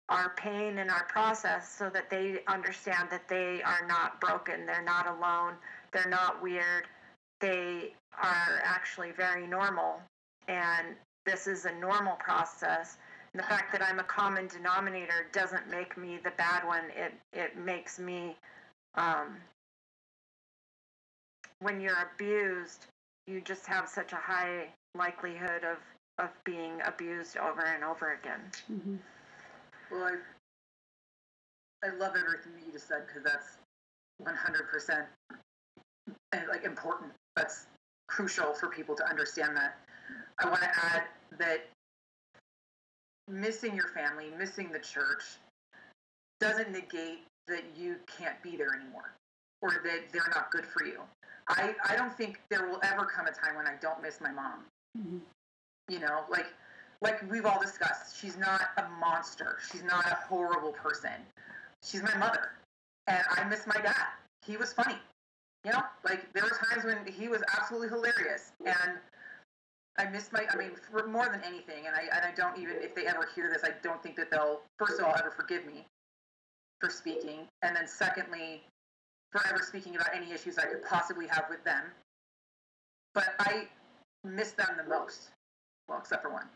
our 0.09 0.33
pain 0.37 0.77
and 0.77 0.89
our 0.89 1.03
process 1.05 1.69
so 1.69 1.89
that 1.89 2.09
they 2.09 2.39
understand 2.47 3.09
that 3.11 3.27
they 3.27 3.61
are 3.63 3.85
not 3.87 4.21
broken, 4.21 4.65
they're 4.65 4.83
not 4.83 5.07
alone, 5.07 5.53
they're 5.91 6.09
not 6.09 6.41
weird, 6.41 6.85
they 7.41 7.93
are 8.21 8.61
actually 8.63 9.11
very 9.11 9.45
normal. 9.45 10.01
And 10.47 10.95
this 11.25 11.45
is 11.45 11.65
a 11.65 11.73
normal 11.73 12.15
process. 12.15 12.97
And 13.33 13.43
the 13.43 13.47
fact 13.47 13.71
that 13.73 13.81
I'm 13.81 13.99
a 13.99 14.03
common 14.03 14.47
denominator 14.47 15.27
doesn't 15.33 15.69
make 15.69 15.97
me 15.97 16.19
the 16.23 16.31
bad 16.37 16.65
one. 16.65 16.85
It 16.95 17.13
it 17.33 17.57
makes 17.57 17.99
me 17.99 18.35
um, 18.95 19.35
when 21.59 21.81
you're 21.81 22.07
abused, 22.15 22.87
you 23.27 23.41
just 23.41 23.65
have 23.67 23.89
such 23.89 24.13
a 24.13 24.17
high 24.17 24.67
likelihood 24.95 25.63
of 25.63 25.77
of 26.17 26.29
being 26.45 26.81
abused 26.85 27.37
over 27.37 27.61
and 27.61 27.83
over 27.83 28.13
again. 28.13 28.41
Mm-hmm. 28.71 28.95
Well, 29.91 30.03
I 30.03 30.15
I 31.85 31.95
love 31.95 32.13
everything 32.17 32.53
that 32.53 32.65
you 32.65 32.71
just 32.71 32.87
said 32.87 33.03
because 33.07 33.23
that's 33.23 33.57
100% 34.23 35.05
like 36.49 36.63
important. 36.63 37.11
That's 37.35 37.67
crucial 38.07 38.53
for 38.53 38.67
people 38.67 38.95
to 38.95 39.07
understand 39.07 39.55
that. 39.55 39.77
I 40.39 40.49
want 40.49 40.61
to 40.61 40.69
add 40.69 41.03
that 41.37 41.67
missing 43.27 43.75
your 43.75 43.89
family, 43.89 44.31
missing 44.37 44.71
the 44.71 44.79
church, 44.79 45.23
doesn't 46.39 46.71
negate 46.71 47.25
that 47.47 47.63
you 47.75 47.95
can't 48.07 48.41
be 48.41 48.57
there 48.57 48.73
anymore 48.75 49.13
or 49.61 49.81
that 49.83 50.11
they're 50.11 50.31
not 50.33 50.51
good 50.51 50.65
for 50.65 50.85
you. 50.85 51.01
I, 51.49 51.73
I 51.87 51.95
don't 51.95 52.15
think 52.15 52.41
there 52.49 52.67
will 52.67 52.79
ever 52.83 53.05
come 53.05 53.27
a 53.27 53.31
time 53.31 53.55
when 53.55 53.67
I 53.67 53.75
don't 53.81 54.01
miss 54.01 54.19
my 54.19 54.31
mom. 54.31 54.65
Mm-hmm. 54.97 55.17
You 55.89 55.99
know, 55.99 56.23
like 56.29 56.47
like 57.01 57.29
we've 57.29 57.45
all 57.45 57.61
discussed, 57.61 58.19
she's 58.19 58.37
not 58.37 58.61
a 58.77 58.87
monster. 58.99 59.57
She's 59.71 59.83
not 59.83 60.05
a 60.05 60.15
horrible 60.27 60.71
person. 60.71 61.11
She's 61.83 62.01
my 62.01 62.15
mother. 62.17 62.51
And 63.07 63.23
I 63.29 63.43
miss 63.45 63.67
my 63.67 63.79
dad. 63.81 64.07
He 64.45 64.57
was 64.57 64.73
funny. 64.73 64.95
You 65.65 65.71
know, 65.73 65.81
like 66.03 66.31
there 66.33 66.43
were 66.43 66.57
times 66.69 66.85
when 66.85 67.05
he 67.11 67.27
was 67.27 67.41
absolutely 67.57 67.89
hilarious. 67.89 68.51
And 68.65 68.97
I 69.97 70.09
miss 70.09 70.31
my, 70.31 70.45
I 70.51 70.55
mean, 70.55 70.71
for 70.91 71.07
more 71.07 71.27
than 71.29 71.41
anything, 71.43 71.87
and 71.87 71.95
I, 71.95 72.01
and 72.15 72.25
I 72.25 72.31
don't 72.35 72.57
even, 72.59 72.75
if 72.77 72.93
they 72.95 73.07
ever 73.07 73.27
hear 73.33 73.49
this, 73.51 73.63
I 73.63 73.73
don't 73.81 74.01
think 74.01 74.15
that 74.17 74.29
they'll, 74.29 74.61
first 74.77 74.99
of 74.99 75.05
all, 75.05 75.15
ever 75.17 75.31
forgive 75.31 75.65
me 75.65 75.85
for 76.79 76.89
speaking. 76.89 77.47
And 77.63 77.75
then 77.75 77.87
secondly, 77.87 78.63
for 79.31 79.41
ever 79.47 79.63
speaking 79.63 79.95
about 79.95 80.09
any 80.15 80.31
issues 80.31 80.57
I 80.57 80.65
could 80.65 80.83
possibly 80.83 81.27
have 81.27 81.45
with 81.49 81.63
them. 81.63 81.83
But 83.13 83.33
I 83.39 83.67
miss 84.23 84.51
them 84.51 84.67
the 84.77 84.87
most. 84.87 85.31
Well, 85.89 85.99
except 85.99 86.21
for 86.21 86.31
one. 86.31 86.47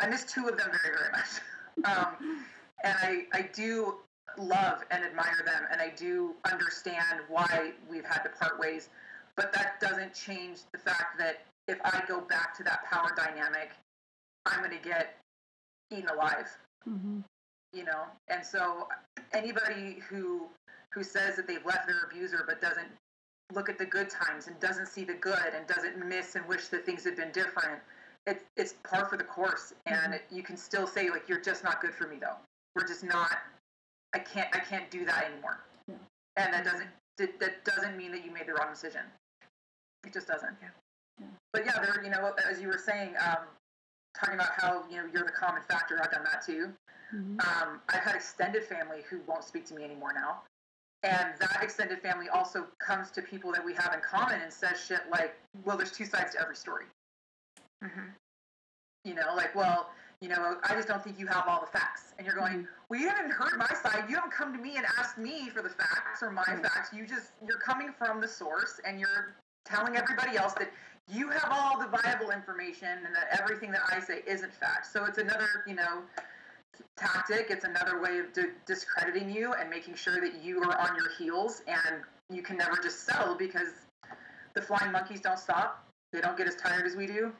I 0.00 0.08
miss 0.08 0.24
two 0.24 0.48
of 0.48 0.56
them 0.56 0.70
very, 0.70 0.96
very 0.96 1.10
much. 1.12 1.40
Um, 1.84 2.44
and 2.84 2.94
I, 3.00 3.24
I 3.32 3.42
do 3.52 3.96
love 4.38 4.82
and 4.90 5.04
admire 5.04 5.42
them, 5.44 5.64
and 5.70 5.80
I 5.80 5.92
do 5.96 6.34
understand 6.50 7.20
why 7.28 7.72
we've 7.90 8.04
had 8.04 8.22
to 8.22 8.30
part 8.30 8.58
ways. 8.58 8.88
but 9.36 9.52
that 9.52 9.78
doesn't 9.80 10.14
change 10.14 10.60
the 10.72 10.78
fact 10.78 11.18
that 11.18 11.44
if 11.68 11.78
I 11.84 12.02
go 12.08 12.20
back 12.20 12.56
to 12.56 12.64
that 12.64 12.84
power 12.90 13.12
dynamic, 13.16 13.70
I'm 14.46 14.60
going 14.60 14.70
to 14.70 14.88
get 14.88 15.16
eaten 15.90 16.08
alive. 16.08 16.48
Mm-hmm. 16.88 17.20
You 17.72 17.84
know, 17.84 18.04
and 18.28 18.44
so 18.44 18.88
anybody 19.32 19.98
who 20.08 20.46
who 20.92 21.02
says 21.02 21.36
that 21.36 21.46
they've 21.46 21.64
left 21.66 21.86
their 21.86 22.04
abuser 22.10 22.42
but 22.46 22.60
doesn't 22.62 22.88
look 23.52 23.68
at 23.68 23.76
the 23.76 23.84
good 23.84 24.08
times 24.08 24.46
and 24.46 24.58
doesn't 24.60 24.86
see 24.86 25.04
the 25.04 25.14
good 25.14 25.52
and 25.54 25.66
doesn't 25.66 25.98
miss 26.08 26.36
and 26.36 26.46
wish 26.46 26.68
that 26.68 26.86
things 26.86 27.04
had 27.04 27.16
been 27.16 27.30
different, 27.32 27.80
it's 28.26 28.44
it's 28.56 28.74
par 28.84 29.06
for 29.06 29.16
the 29.16 29.24
course. 29.24 29.72
And 29.86 30.14
Mm-hmm. 30.14 30.36
you 30.36 30.42
can 30.42 30.56
still 30.56 30.86
say 30.86 31.10
like 31.10 31.28
you're 31.28 31.40
just 31.40 31.64
not 31.64 31.80
good 31.80 31.94
for 31.94 32.06
me 32.06 32.16
though. 32.20 32.36
We're 32.74 32.86
just 32.86 33.04
not. 33.04 33.38
I 34.14 34.18
can't 34.18 34.48
I 34.54 34.60
can't 34.60 34.90
do 34.90 35.04
that 35.04 35.24
anymore. 35.30 35.58
Yeah. 35.88 35.94
And 36.36 36.52
that 36.52 36.64
doesn't 36.64 36.88
that 37.18 37.64
doesn't 37.64 37.96
mean 37.96 38.12
that 38.12 38.24
you 38.24 38.30
made 38.30 38.46
the 38.46 38.54
wrong 38.54 38.70
decision. 38.70 39.02
It 40.04 40.12
just 40.12 40.28
doesn't. 40.28 40.56
Yeah. 40.60 41.26
But 41.52 41.64
yeah, 41.64 41.80
there. 41.80 42.02
You 42.04 42.10
know, 42.10 42.34
as 42.48 42.60
you 42.60 42.68
were 42.68 42.78
saying, 42.78 43.14
um, 43.24 43.44
talking 44.18 44.34
about 44.34 44.50
how 44.56 44.84
you 44.90 44.96
know 44.96 45.04
you're 45.12 45.24
the 45.24 45.32
common 45.32 45.62
factor. 45.62 45.98
I've 46.02 46.10
done 46.10 46.24
that 46.24 46.44
too. 46.44 46.70
Mm-hmm. 47.14 47.40
Um, 47.40 47.80
I've 47.88 48.02
had 48.02 48.14
extended 48.16 48.64
family 48.64 48.98
who 49.08 49.20
won't 49.26 49.44
speak 49.44 49.64
to 49.66 49.74
me 49.74 49.84
anymore 49.84 50.12
now. 50.12 50.42
And 51.02 51.28
that 51.38 51.62
extended 51.62 52.00
family 52.00 52.28
also 52.28 52.66
comes 52.78 53.10
to 53.12 53.22
people 53.22 53.52
that 53.52 53.64
we 53.64 53.74
have 53.74 53.94
in 53.94 54.00
common 54.00 54.40
and 54.40 54.52
says 54.52 54.82
shit 54.84 55.02
like, 55.10 55.36
well, 55.64 55.76
there's 55.76 55.92
two 55.92 56.04
sides 56.04 56.32
to 56.34 56.40
every 56.40 56.56
story. 56.56 56.84
Mhm. 57.86 58.14
You 59.04 59.14
know, 59.14 59.34
like, 59.36 59.54
well, 59.54 59.90
you 60.20 60.28
know, 60.28 60.58
I 60.64 60.74
just 60.74 60.88
don't 60.88 61.02
think 61.02 61.18
you 61.18 61.26
have 61.26 61.44
all 61.46 61.60
the 61.60 61.66
facts. 61.78 62.14
And 62.18 62.26
you're 62.26 62.34
going, 62.36 62.66
well, 62.88 62.98
you 62.98 63.08
haven't 63.08 63.30
heard 63.30 63.56
my 63.56 63.68
side. 63.82 64.08
You 64.08 64.16
haven't 64.16 64.32
come 64.32 64.52
to 64.52 64.58
me 64.60 64.76
and 64.76 64.86
asked 64.98 65.18
me 65.18 65.48
for 65.50 65.62
the 65.62 65.68
facts 65.68 66.22
or 66.22 66.30
my 66.30 66.44
facts. 66.44 66.92
You 66.92 67.06
just, 67.06 67.32
you're 67.46 67.58
coming 67.58 67.92
from 67.92 68.20
the 68.20 68.26
source 68.28 68.80
and 68.84 68.98
you're 68.98 69.36
telling 69.64 69.96
everybody 69.96 70.36
else 70.36 70.54
that 70.54 70.70
you 71.08 71.28
have 71.30 71.48
all 71.50 71.78
the 71.78 71.86
viable 71.86 72.30
information 72.30 72.88
and 72.88 73.14
that 73.14 73.28
everything 73.40 73.70
that 73.72 73.82
I 73.92 74.00
say 74.00 74.22
isn't 74.26 74.52
fact. 74.54 74.86
So 74.86 75.04
it's 75.04 75.18
another, 75.18 75.48
you 75.66 75.74
know, 75.74 76.02
tactic. 76.96 77.46
It's 77.50 77.64
another 77.64 78.00
way 78.02 78.18
of 78.18 78.32
di- 78.32 78.54
discrediting 78.66 79.30
you 79.30 79.52
and 79.52 79.70
making 79.70 79.94
sure 79.94 80.20
that 80.20 80.42
you 80.42 80.62
are 80.62 80.76
on 80.78 80.96
your 80.96 81.10
heels 81.18 81.62
and 81.68 82.02
you 82.30 82.42
can 82.42 82.56
never 82.56 82.76
just 82.82 83.04
settle 83.04 83.34
because 83.36 83.68
the 84.54 84.62
flying 84.62 84.90
monkeys 84.90 85.20
don't 85.20 85.38
stop. 85.38 85.86
They 86.12 86.20
don't 86.20 86.36
get 86.36 86.48
as 86.48 86.56
tired 86.56 86.86
as 86.86 86.96
we 86.96 87.06
do. 87.06 87.32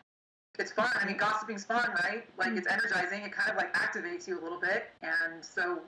It's 0.58 0.72
fun. 0.72 0.90
I 0.94 1.04
mean, 1.04 1.18
gossiping's 1.18 1.64
fun, 1.64 1.90
right? 2.02 2.24
Like 2.38 2.52
it's 2.52 2.66
energizing. 2.66 3.22
It 3.22 3.32
kind 3.32 3.50
of 3.50 3.56
like 3.56 3.74
activates 3.74 4.26
you 4.26 4.40
a 4.40 4.42
little 4.42 4.60
bit, 4.60 4.86
and 5.02 5.44
so 5.44 5.80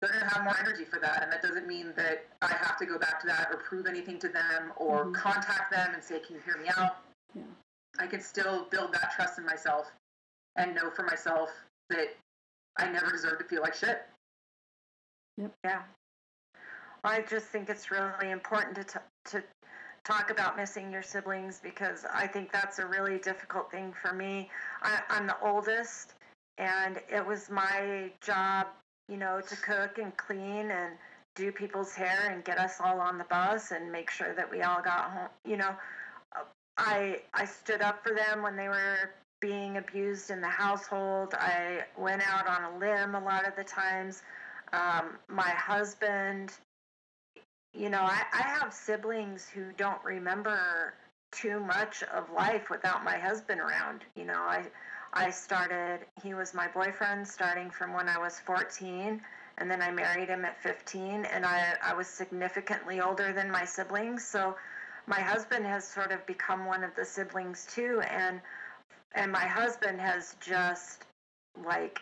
they're 0.00 0.10
gonna 0.12 0.28
have 0.28 0.44
more 0.44 0.56
energy 0.58 0.84
for 0.84 0.98
that. 1.00 1.22
And 1.22 1.32
that 1.32 1.42
doesn't 1.42 1.66
mean 1.66 1.92
that 1.96 2.24
I 2.42 2.52
have 2.54 2.76
to 2.78 2.86
go 2.86 2.98
back 2.98 3.20
to 3.20 3.26
that 3.26 3.48
or 3.50 3.58
prove 3.58 3.86
anything 3.86 4.18
to 4.20 4.28
them 4.28 4.72
or 4.76 5.06
Mhm. 5.06 5.14
contact 5.14 5.70
them 5.70 5.94
and 5.94 6.02
say, 6.02 6.20
"Can 6.20 6.36
you 6.36 6.42
hear 6.42 6.56
me 6.58 6.68
out?" 6.76 7.04
Yeah. 7.34 7.44
I 7.98 8.06
can 8.06 8.20
still 8.20 8.64
build 8.66 8.92
that 8.94 9.12
trust 9.12 9.38
in 9.38 9.44
myself 9.44 9.90
and 10.56 10.74
know 10.74 10.90
for 10.90 11.02
myself 11.02 11.50
that 11.88 12.16
I 12.76 12.88
never 12.88 13.10
deserve 13.10 13.38
to 13.38 13.44
feel 13.44 13.62
like 13.62 13.74
shit. 13.74 14.08
Yeah. 15.64 15.84
I 17.04 17.22
just 17.22 17.46
think 17.48 17.68
it's 17.68 17.90
really 17.90 18.30
important 18.30 18.76
to, 18.76 18.84
t- 18.84 19.04
to 19.30 19.44
talk 20.04 20.30
about 20.30 20.56
missing 20.56 20.90
your 20.90 21.02
siblings 21.02 21.60
because 21.62 22.04
I 22.12 22.26
think 22.26 22.52
that's 22.52 22.78
a 22.78 22.86
really 22.86 23.18
difficult 23.18 23.70
thing 23.70 23.92
for 24.00 24.12
me. 24.12 24.50
I, 24.82 25.00
I'm 25.08 25.26
the 25.26 25.36
oldest, 25.42 26.14
and 26.58 27.00
it 27.08 27.24
was 27.24 27.50
my 27.50 28.10
job, 28.20 28.66
you 29.08 29.16
know, 29.16 29.40
to 29.40 29.56
cook 29.56 29.98
and 29.98 30.16
clean 30.16 30.70
and 30.70 30.94
do 31.34 31.50
people's 31.52 31.94
hair 31.94 32.30
and 32.32 32.44
get 32.44 32.58
us 32.58 32.76
all 32.80 33.00
on 33.00 33.16
the 33.16 33.24
bus 33.24 33.70
and 33.70 33.90
make 33.90 34.10
sure 34.10 34.34
that 34.34 34.50
we 34.50 34.62
all 34.62 34.82
got 34.82 35.10
home. 35.10 35.28
You 35.44 35.56
know, 35.56 35.74
I 36.76 37.20
I 37.34 37.44
stood 37.44 37.80
up 37.80 38.02
for 38.02 38.14
them 38.14 38.42
when 38.42 38.56
they 38.56 38.68
were 38.68 39.10
being 39.40 39.76
abused 39.76 40.30
in 40.30 40.40
the 40.40 40.48
household. 40.48 41.34
I 41.34 41.80
went 41.96 42.22
out 42.32 42.46
on 42.46 42.74
a 42.74 42.78
limb 42.78 43.14
a 43.14 43.20
lot 43.24 43.46
of 43.46 43.56
the 43.56 43.64
times. 43.64 44.22
Um, 44.72 45.18
my 45.28 45.50
husband, 45.50 46.52
you 47.74 47.88
know, 47.88 48.02
I, 48.02 48.22
I 48.32 48.42
have 48.42 48.72
siblings 48.72 49.48
who 49.48 49.72
don't 49.76 50.02
remember 50.04 50.94
too 51.30 51.60
much 51.60 52.02
of 52.04 52.30
life 52.30 52.68
without 52.70 53.04
my 53.04 53.16
husband 53.16 53.60
around. 53.60 54.04
You 54.14 54.24
know, 54.24 54.40
I 54.40 54.64
I 55.14 55.30
started 55.30 56.00
he 56.22 56.34
was 56.34 56.54
my 56.54 56.68
boyfriend 56.68 57.26
starting 57.26 57.70
from 57.70 57.92
when 57.92 58.08
I 58.08 58.18
was 58.18 58.38
14 58.40 59.20
and 59.58 59.70
then 59.70 59.82
I 59.82 59.90
married 59.90 60.28
him 60.28 60.44
at 60.44 60.62
15 60.62 61.24
and 61.24 61.44
I 61.46 61.74
I 61.82 61.94
was 61.94 62.06
significantly 62.06 63.00
older 63.00 63.32
than 63.32 63.50
my 63.50 63.64
siblings. 63.64 64.24
So 64.24 64.56
my 65.06 65.20
husband 65.20 65.66
has 65.66 65.86
sort 65.86 66.12
of 66.12 66.24
become 66.26 66.66
one 66.66 66.84
of 66.84 66.94
the 66.94 67.04
siblings 67.04 67.66
too 67.74 68.02
and 68.10 68.40
and 69.14 69.32
my 69.32 69.46
husband 69.46 70.00
has 70.00 70.36
just 70.40 71.04
like 71.64 72.00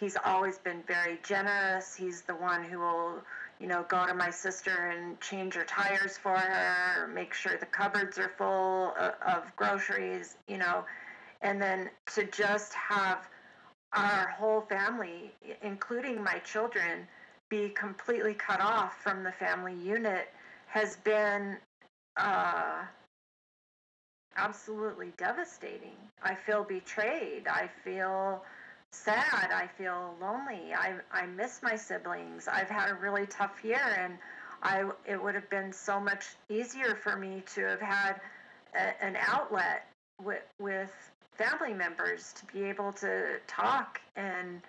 he's 0.00 0.16
always 0.24 0.58
been 0.58 0.82
very 0.86 1.20
generous. 1.22 1.94
He's 1.94 2.22
the 2.22 2.34
one 2.34 2.64
who 2.64 2.78
will, 2.78 3.22
you 3.60 3.66
know, 3.66 3.84
go 3.88 4.06
to 4.06 4.14
my 4.14 4.30
sister 4.30 4.90
and 4.96 5.20
change 5.20 5.54
her 5.54 5.64
tires 5.64 6.16
for 6.16 6.36
her, 6.36 7.06
make 7.08 7.34
sure 7.34 7.56
the 7.58 7.66
cupboards 7.66 8.18
are 8.18 8.32
full 8.38 8.94
of, 8.98 9.14
of 9.26 9.56
groceries, 9.56 10.36
you 10.48 10.56
know, 10.56 10.84
and 11.42 11.60
then 11.60 11.90
to 12.14 12.24
just 12.24 12.72
have 12.74 13.28
our 13.92 14.28
whole 14.28 14.62
family, 14.62 15.32
including 15.62 16.22
my 16.22 16.38
children, 16.38 17.06
be 17.48 17.68
completely 17.70 18.34
cut 18.34 18.60
off 18.60 19.02
from 19.02 19.22
the 19.24 19.32
family 19.32 19.74
unit 19.74 20.28
has 20.68 20.96
been 20.98 21.56
uh, 22.16 22.82
absolutely 24.36 25.12
devastating. 25.18 25.96
I 26.22 26.34
feel 26.34 26.62
betrayed. 26.64 27.48
I 27.48 27.68
feel 27.84 28.42
sad. 28.92 29.50
I 29.52 29.66
feel 29.66 30.14
lonely. 30.20 30.74
I, 30.74 30.94
I 31.12 31.26
miss 31.26 31.62
my 31.62 31.76
siblings. 31.76 32.48
I've 32.48 32.68
had 32.68 32.90
a 32.90 32.94
really 32.94 33.26
tough 33.26 33.64
year, 33.64 33.96
and 33.98 34.18
I 34.62 34.90
it 35.06 35.22
would 35.22 35.34
have 35.34 35.48
been 35.50 35.72
so 35.72 36.00
much 36.00 36.26
easier 36.48 36.94
for 36.94 37.16
me 37.16 37.42
to 37.54 37.62
have 37.62 37.80
had 37.80 38.20
a, 38.74 39.04
an 39.04 39.16
outlet 39.16 39.86
with 40.22 40.42
with 40.58 40.92
family 41.32 41.72
members 41.72 42.34
to 42.34 42.44
be 42.52 42.64
able 42.64 42.92
to 42.92 43.38
talk 43.46 44.00
and 44.16 44.60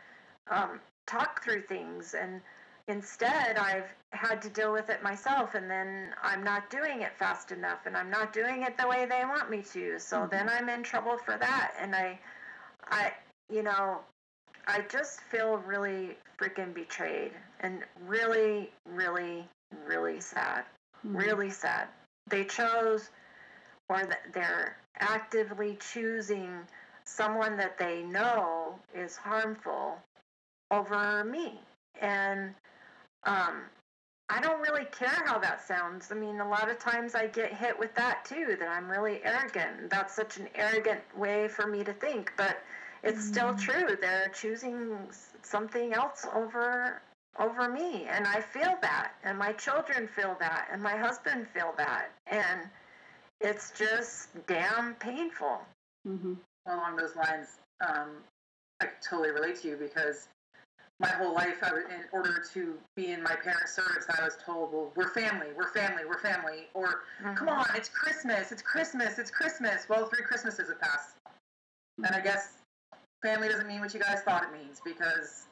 um, 0.50 0.80
talk 1.06 1.44
through 1.44 1.62
things 1.62 2.14
and 2.14 2.42
instead 2.88 3.58
i've 3.58 3.94
had 4.12 4.42
to 4.42 4.50
deal 4.50 4.72
with 4.72 4.90
it 4.90 5.04
myself 5.04 5.54
and 5.54 5.70
then 5.70 6.14
i'm 6.24 6.44
not 6.44 6.70
doing 6.70 7.02
it 7.02 7.16
fast 7.18 7.52
enough 7.52 7.86
and 7.86 7.96
i'm 7.96 8.10
not 8.10 8.34
doing 8.34 8.64
it 8.64 8.78
the 8.78 8.88
way 8.88 9.06
they 9.06 9.24
want 9.26 9.50
me 9.50 9.62
to 9.62 10.00
so 10.00 10.28
then 10.32 10.50
i'm 10.50 10.70
in 10.70 10.82
trouble 10.82 11.18
for 11.18 11.38
that 11.38 11.74
and 11.80 11.94
i 11.94 12.18
i 12.90 13.12
you 13.52 13.64
know 13.64 14.00
i 14.68 14.82
just 14.90 15.22
feel 15.22 15.58
really 15.58 16.18
freaking 16.40 16.74
betrayed 16.74 17.32
and 17.62 17.80
really 18.08 18.70
really 18.86 19.46
really 19.88 20.20
sad 20.20 20.64
Mm-hmm. 21.06 21.18
really 21.18 21.50
sad 21.50 21.88
they 22.30 22.44
chose 22.44 23.10
or 23.90 24.06
that 24.06 24.32
they're 24.34 24.78
actively 25.00 25.78
choosing 25.80 26.52
someone 27.06 27.58
that 27.58 27.78
they 27.78 28.04
know 28.04 28.76
is 28.96 29.16
harmful 29.18 29.98
over 30.72 31.24
me 31.24 31.60
and 32.02 32.54
um, 33.24 33.64
I 34.30 34.40
don't 34.42 34.62
really 34.62 34.86
care 34.86 35.24
how 35.26 35.38
that 35.40 35.62
sounds. 35.68 36.12
I 36.12 36.16
mean, 36.16 36.40
a 36.40 36.48
lot 36.48 36.70
of 36.72 36.80
times 36.80 37.16
I 37.16 37.28
get 37.28 37.54
hit 37.54 37.78
with 37.78 37.94
that 37.96 38.26
too, 38.26 38.56
that 38.60 38.68
I'm 38.68 38.90
really 38.90 39.20
arrogant. 39.24 39.90
That's 39.90 40.16
such 40.16 40.38
an 40.38 40.48
arrogant 40.56 41.02
way 41.18 41.48
for 41.50 41.68
me 41.68 41.84
to 41.84 41.94
think, 41.94 42.32
but 42.38 42.58
it's 43.04 43.24
still 43.24 43.56
true. 43.56 43.98
They're 44.00 44.32
choosing 44.34 44.98
something 45.42 45.94
else 45.94 46.26
over 46.34 47.02
over 47.40 47.70
me, 47.70 48.06
and 48.10 48.28
I 48.28 48.42
feel 48.42 48.78
that, 48.82 49.14
and 49.24 49.38
my 49.38 49.54
children 49.54 50.08
feel 50.08 50.36
that, 50.42 50.68
and 50.72 50.84
my 50.84 50.98
husband 50.98 51.48
feel 51.48 51.74
that, 51.78 52.12
and 52.28 52.70
it's 53.40 53.72
just 53.72 54.30
damn 54.48 54.96
painful. 54.96 55.62
Mm-hmm. 56.08 56.34
along 56.66 56.96
those 56.96 57.16
lines, 57.16 57.60
um, 57.88 58.10
I 58.82 58.88
totally 59.08 59.30
relate 59.30 59.62
to 59.62 59.68
you 59.68 59.76
because 59.76 60.28
my 61.00 61.10
whole 61.10 61.34
life, 61.34 61.58
I 61.64 61.70
in 61.70 62.06
order 62.12 62.44
to 62.54 62.74
be 62.96 63.12
in 63.12 63.22
my 63.22 63.36
parents' 63.36 63.74
service, 63.76 64.06
I 64.10 64.24
was 64.24 64.36
told, 64.44 64.74
"Well, 64.74 64.92
we're 64.96 65.10
family, 65.10 65.48
we're 65.56 65.70
family, 65.70 66.04
we're 66.06 66.20
family," 66.20 66.70
or 66.74 67.04
"Come 67.36 67.50
on, 67.50 67.66
it's 67.76 67.90
Christmas, 67.90 68.52
it's 68.52 68.62
Christmas, 68.62 69.20
it's 69.20 69.32
Christmas." 69.32 69.88
Well, 69.90 70.06
three 70.08 70.24
Christmases 70.24 70.70
have 70.70 70.80
passed, 70.80 71.16
and 71.98 72.16
I 72.16 72.20
guess 72.20 72.61
family 73.22 73.48
doesn't 73.48 73.68
mean 73.68 73.80
what 73.80 73.94
you 73.94 74.00
guys 74.00 74.22
thought 74.24 74.44
it 74.44 74.52
means 74.52 74.82
because 74.84 75.48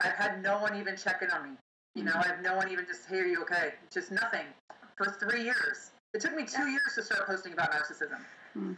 I've 0.00 0.12
had 0.12 0.42
no 0.42 0.58
one 0.58 0.78
even 0.78 0.96
check 0.96 1.22
in 1.22 1.30
on 1.30 1.50
me. 1.50 1.56
You 1.94 2.04
know, 2.04 2.12
I 2.14 2.26
have 2.26 2.42
no 2.42 2.56
one 2.56 2.70
even 2.70 2.86
just, 2.86 3.06
"Hey, 3.06 3.20
are 3.20 3.26
you 3.26 3.42
okay?" 3.42 3.74
Just 3.92 4.10
nothing 4.10 4.46
for 4.96 5.16
three 5.20 5.44
years. 5.44 5.92
It 6.12 6.20
took 6.20 6.34
me 6.34 6.44
two 6.44 6.66
years 6.68 6.92
to 6.96 7.02
start 7.02 7.26
posting 7.26 7.52
about 7.52 7.72
narcissism. 7.72 8.20
Mm. 8.56 8.76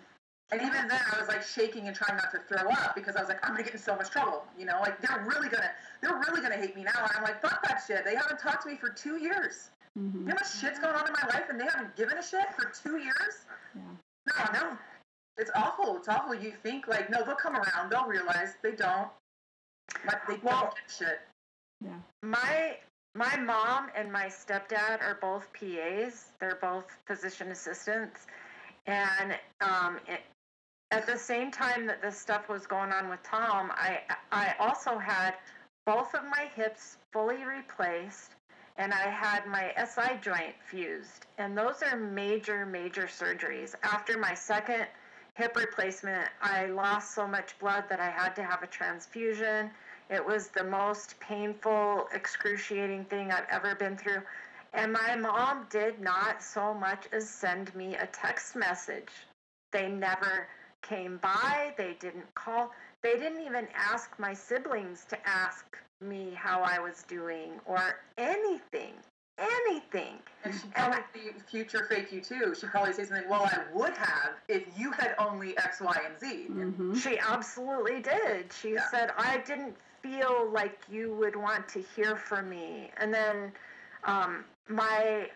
And 0.53 0.63
even 0.63 0.87
then, 0.87 1.01
I 1.13 1.19
was 1.19 1.29
like 1.29 1.43
shaking 1.43 1.89
and 1.89 1.97
trying 1.97 2.17
not 2.17 2.31
to 2.31 2.39
throw 2.47 2.71
up 2.71 2.95
because 2.95 3.17
I 3.17 3.21
was 3.21 3.29
like, 3.29 3.45
I'm 3.45 3.53
gonna 3.53 3.65
get 3.65 3.73
in 3.75 3.81
so 3.81 3.97
much 3.97 4.11
trouble. 4.11 4.45
You 4.57 4.67
know, 4.67 4.79
like 4.81 5.01
they're 5.01 5.25
really 5.27 5.49
gonna, 5.49 5.71
they're 6.01 6.23
really 6.29 6.41
gonna 6.41 6.57
hate 6.57 6.77
me 6.77 6.85
now. 6.85 7.03
And 7.03 7.11
I'm 7.17 7.23
like, 7.25 7.43
fuck 7.43 7.67
that 7.67 7.83
shit. 7.87 8.05
They 8.05 8.15
haven't 8.15 8.39
talked 8.39 8.63
to 8.63 8.69
me 8.69 8.77
for 8.77 8.91
two 8.91 9.17
years. 9.17 9.71
Mm-hmm. 9.99 10.19
You 10.19 10.25
know 10.27 10.31
how 10.31 10.45
much 10.45 10.61
shit's 10.61 10.79
going 10.79 10.95
on 10.95 11.07
in 11.07 11.15
my 11.21 11.27
life 11.29 11.45
and 11.51 11.59
they 11.59 11.65
haven't 11.65 11.97
given 11.97 12.19
a 12.19 12.23
shit 12.23 12.47
for 12.55 12.71
two 12.71 12.99
years? 12.99 13.45
Yeah. 13.75 14.53
No, 14.53 14.61
no. 14.61 14.79
It's 15.39 15.51
awful. 15.55 15.97
It's 15.97 16.09
awful. 16.09 16.35
You 16.35 16.53
think 16.63 16.89
like, 16.89 17.11
no, 17.11 17.23
they'll 17.25 17.35
come 17.35 17.57
around. 17.57 17.91
They'll 17.91 18.07
realize 18.07 18.55
they 18.63 18.73
don't. 18.73 19.09
Like 20.07 20.27
they 20.27 20.37
Well- 20.43 20.63
don't 20.63 20.75
give 20.75 20.85
a 20.87 20.91
shit. 20.93 21.21
Yeah. 21.81 22.01
My 22.23 22.79
my 23.15 23.37
mom 23.37 23.91
and 23.95 24.13
my 24.13 24.27
stepdad 24.27 25.01
are 25.03 25.19
both 25.21 25.51
PAs. 25.53 26.33
They're 26.39 26.59
both 26.61 26.85
physician 27.07 27.51
assistants, 27.51 28.27
and 28.87 29.39
um, 29.61 29.99
it, 30.07 30.21
at 30.91 31.07
the 31.07 31.17
same 31.19 31.51
time 31.51 31.87
that 31.87 32.03
this 32.03 32.19
stuff 32.19 32.49
was 32.49 32.67
going 32.67 32.93
on 32.93 33.09
with 33.09 33.23
Tom, 33.23 33.71
I 33.75 34.01
I 34.33 34.55
also 34.59 34.99
had 34.99 35.35
both 35.87 36.15
of 36.15 36.25
my 36.25 36.51
hips 36.55 36.97
fully 37.13 37.45
replaced, 37.45 38.35
and 38.77 38.93
I 38.93 39.09
had 39.09 39.47
my 39.47 39.73
SI 39.87 40.19
joint 40.21 40.55
fused, 40.65 41.27
and 41.39 41.57
those 41.57 41.83
are 41.83 41.97
major 41.97 42.67
major 42.67 43.05
surgeries. 43.07 43.75
After 43.83 44.19
my 44.19 44.35
second 44.35 44.87
hip 45.37 45.55
replacement, 45.55 46.29
I 46.41 46.67
lost 46.67 47.15
so 47.15 47.27
much 47.27 47.59
blood 47.59 47.85
that 47.91 48.01
I 48.01 48.09
had 48.09 48.35
to 48.37 48.43
have 48.43 48.63
a 48.63 48.67
transfusion. 48.67 49.71
It 50.09 50.25
was 50.25 50.49
the 50.49 50.65
most 50.65 51.21
painful, 51.21 52.09
excruciating 52.15 53.05
thing 53.05 53.31
I've 53.31 53.47
ever 53.51 53.75
been 53.75 53.99
through. 53.99 54.23
And 54.73 54.93
my 54.93 55.15
mom 55.15 55.67
did 55.69 56.01
not 56.01 56.43
so 56.43 56.73
much 56.73 57.07
as 57.13 57.29
send 57.29 57.75
me 57.75 57.97
a 57.97 58.07
text 58.07 58.57
message. 58.57 59.11
They 59.73 59.89
never 59.89 60.49
came 60.81 61.19
by, 61.19 61.75
they 61.77 61.97
didn't 62.01 62.35
call, 62.35 62.71
they 63.03 63.15
didn't 63.15 63.45
even 63.45 63.69
ask 63.75 64.19
my 64.19 64.33
siblings 64.33 65.05
to 65.11 65.29
ask 65.29 65.77
me 66.01 66.33
how 66.35 66.63
I 66.63 66.79
was 66.79 67.03
doing 67.03 67.53
or 67.67 68.01
anything. 68.17 68.95
Anything. 69.39 70.15
And 70.45 70.55
she'd 70.55 70.73
probably 70.75 71.01
future 71.47 71.85
fake 71.89 72.11
you 72.11 72.21
too. 72.21 72.55
She'd 72.59 72.71
probably 72.71 72.93
say 72.95 73.05
something, 73.05 73.29
well, 73.29 73.45
I 73.45 73.61
would 73.75 73.93
have 73.95 74.31
if 74.49 74.65
you 74.79 74.91
had 74.93 75.15
only 75.19 75.57
X, 75.59 75.81
Y, 75.81 75.95
and 76.09 76.19
Z. 76.19 76.47
Mm-hmm. 76.51 76.95
She 76.95 77.19
absolutely 77.19 78.01
did. 78.01 78.53
She 78.53 78.75
Yeah. 78.75 78.89
said, 78.91 79.11
I 79.19 79.39
didn't 79.39 79.77
feel 80.03 80.49
like 80.53 80.79
you 80.91 81.15
would 81.15 81.37
want 81.37 81.69
to 81.71 81.83
hear 81.95 82.17
from 82.17 82.49
me. 82.49 82.91
And 82.97 83.13
then 83.13 83.53
um, 84.05 84.45
my, 84.69 85.29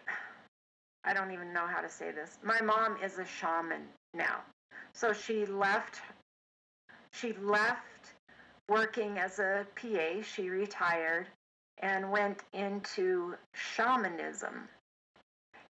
I 1.05 1.13
don't 1.13 1.31
even 1.33 1.53
know 1.53 1.67
how 1.67 1.81
to 1.81 1.89
say 1.89 2.11
this. 2.11 2.39
My 2.43 2.61
mom 2.63 2.97
is 3.03 3.19
a 3.19 3.27
shaman 3.27 3.83
now. 4.15 4.41
So 4.93 5.13
she 5.13 5.45
left, 5.45 6.01
she 7.13 7.35
left 7.35 8.15
working 8.69 9.19
as 9.19 9.39
a 9.41 9.67
PA. 9.77 10.23
She 10.23 10.49
retired 10.49 11.27
and 11.81 12.11
went 12.11 12.43
into 12.53 13.35
shamanism. 13.53 14.69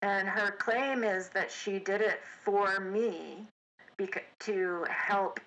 And 0.02 0.28
her 0.28 0.52
claim 0.52 1.04
is 1.04 1.30
that 1.30 1.52
she 1.52 1.80
did 1.80 2.02
it 2.02 2.20
for 2.44 2.80
me 2.80 3.48
to 4.40 4.86
help 4.90 5.40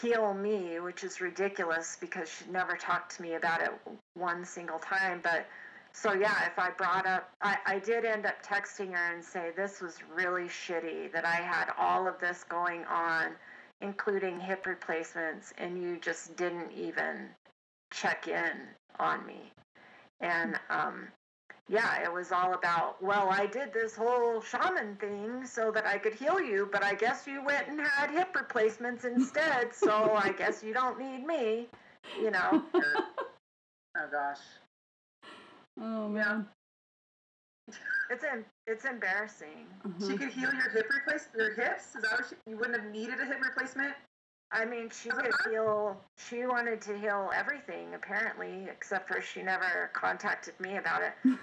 heal 0.00 0.32
me, 0.32 0.78
which 0.80 1.02
is 1.02 1.20
ridiculous 1.20 1.96
because 2.00 2.28
she 2.28 2.50
never 2.50 2.76
talked 2.76 3.16
to 3.16 3.22
me 3.22 3.34
about 3.34 3.60
it 3.60 3.72
one 4.14 4.44
single 4.44 4.78
time. 4.78 5.20
But 5.22 5.46
so, 5.92 6.12
yeah, 6.12 6.46
if 6.46 6.58
I 6.58 6.70
brought 6.70 7.06
up, 7.06 7.30
I, 7.42 7.56
I 7.66 7.78
did 7.80 8.04
end 8.04 8.26
up 8.26 8.44
texting 8.44 8.92
her 8.92 9.14
and 9.14 9.24
say, 9.24 9.50
This 9.56 9.80
was 9.80 9.98
really 10.14 10.44
shitty 10.44 11.10
that 11.12 11.24
I 11.24 11.36
had 11.36 11.72
all 11.76 12.06
of 12.06 12.20
this 12.20 12.44
going 12.44 12.84
on, 12.84 13.32
including 13.80 14.38
hip 14.38 14.66
replacements, 14.66 15.52
and 15.58 15.82
you 15.82 15.98
just 15.98 16.36
didn't 16.36 16.70
even 16.72 17.28
check 17.90 18.28
in 18.28 18.68
on 18.98 19.26
me. 19.26 19.52
And, 20.20 20.58
um, 20.70 21.08
yeah, 21.68 22.02
it 22.02 22.12
was 22.12 22.32
all 22.32 22.54
about, 22.54 23.02
well, 23.02 23.28
I 23.30 23.46
did 23.46 23.72
this 23.72 23.94
whole 23.94 24.40
shaman 24.40 24.96
thing 24.96 25.44
so 25.46 25.70
that 25.70 25.86
I 25.86 25.98
could 25.98 26.14
heal 26.14 26.40
you, 26.40 26.68
but 26.72 26.82
I 26.82 26.94
guess 26.94 27.26
you 27.26 27.44
went 27.44 27.68
and 27.68 27.80
had 27.80 28.10
hip 28.10 28.34
replacements 28.34 29.04
instead, 29.04 29.74
so 29.74 30.14
I 30.14 30.32
guess 30.32 30.62
you 30.62 30.72
don't 30.72 30.98
need 30.98 31.26
me, 31.26 31.68
you 32.22 32.30
know. 32.30 32.62
Oh 33.96 34.06
gosh. 34.12 34.38
Oh 35.80 36.08
man. 36.08 36.46
It's 38.10 38.24
em- 38.24 38.44
it's 38.66 38.84
embarrassing. 38.84 39.66
Uh-huh. 39.84 40.08
She 40.10 40.16
could 40.16 40.28
heal 40.30 40.52
your 40.52 40.70
hip 40.70 40.88
replace 40.94 41.28
your 41.36 41.52
hips. 41.54 41.96
Is 41.96 42.02
that 42.02 42.12
what 42.12 42.28
she, 42.28 42.36
you 42.48 42.56
wouldn't 42.56 42.80
have 42.80 42.92
needed 42.92 43.20
a 43.20 43.24
hip 43.24 43.42
replacement? 43.42 43.94
I 44.50 44.64
mean, 44.64 44.90
she 44.90 45.10
could 45.10 45.32
heal. 45.48 45.96
She 46.16 46.46
wanted 46.46 46.80
to 46.82 46.98
heal 46.98 47.30
everything, 47.34 47.94
apparently, 47.94 48.66
except 48.70 49.08
for 49.08 49.20
she 49.20 49.42
never 49.42 49.90
contacted 49.92 50.58
me 50.60 50.76
about 50.76 51.02
it. 51.02 51.12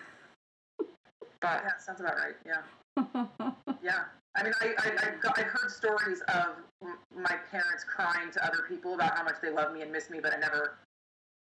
But 1.41 1.61
Yeah, 1.63 1.77
sounds 1.77 1.99
about 1.99 2.15
right. 2.17 2.35
Yeah, 2.45 2.61
yeah. 3.83 4.03
I 4.35 4.43
mean, 4.43 4.53
I 4.61 4.73
I 4.79 4.91
I've, 5.07 5.21
got, 5.21 5.37
I've 5.37 5.45
heard 5.45 5.69
stories 5.69 6.21
of 6.29 6.55
my 7.15 7.35
parents 7.51 7.83
crying 7.83 8.31
to 8.31 8.45
other 8.45 8.63
people 8.67 8.95
about 8.95 9.15
how 9.15 9.23
much 9.23 9.35
they 9.41 9.51
love 9.51 9.71
me 9.73 9.81
and 9.81 9.91
miss 9.91 10.09
me, 10.09 10.19
but 10.21 10.33
I 10.33 10.37
never 10.37 10.77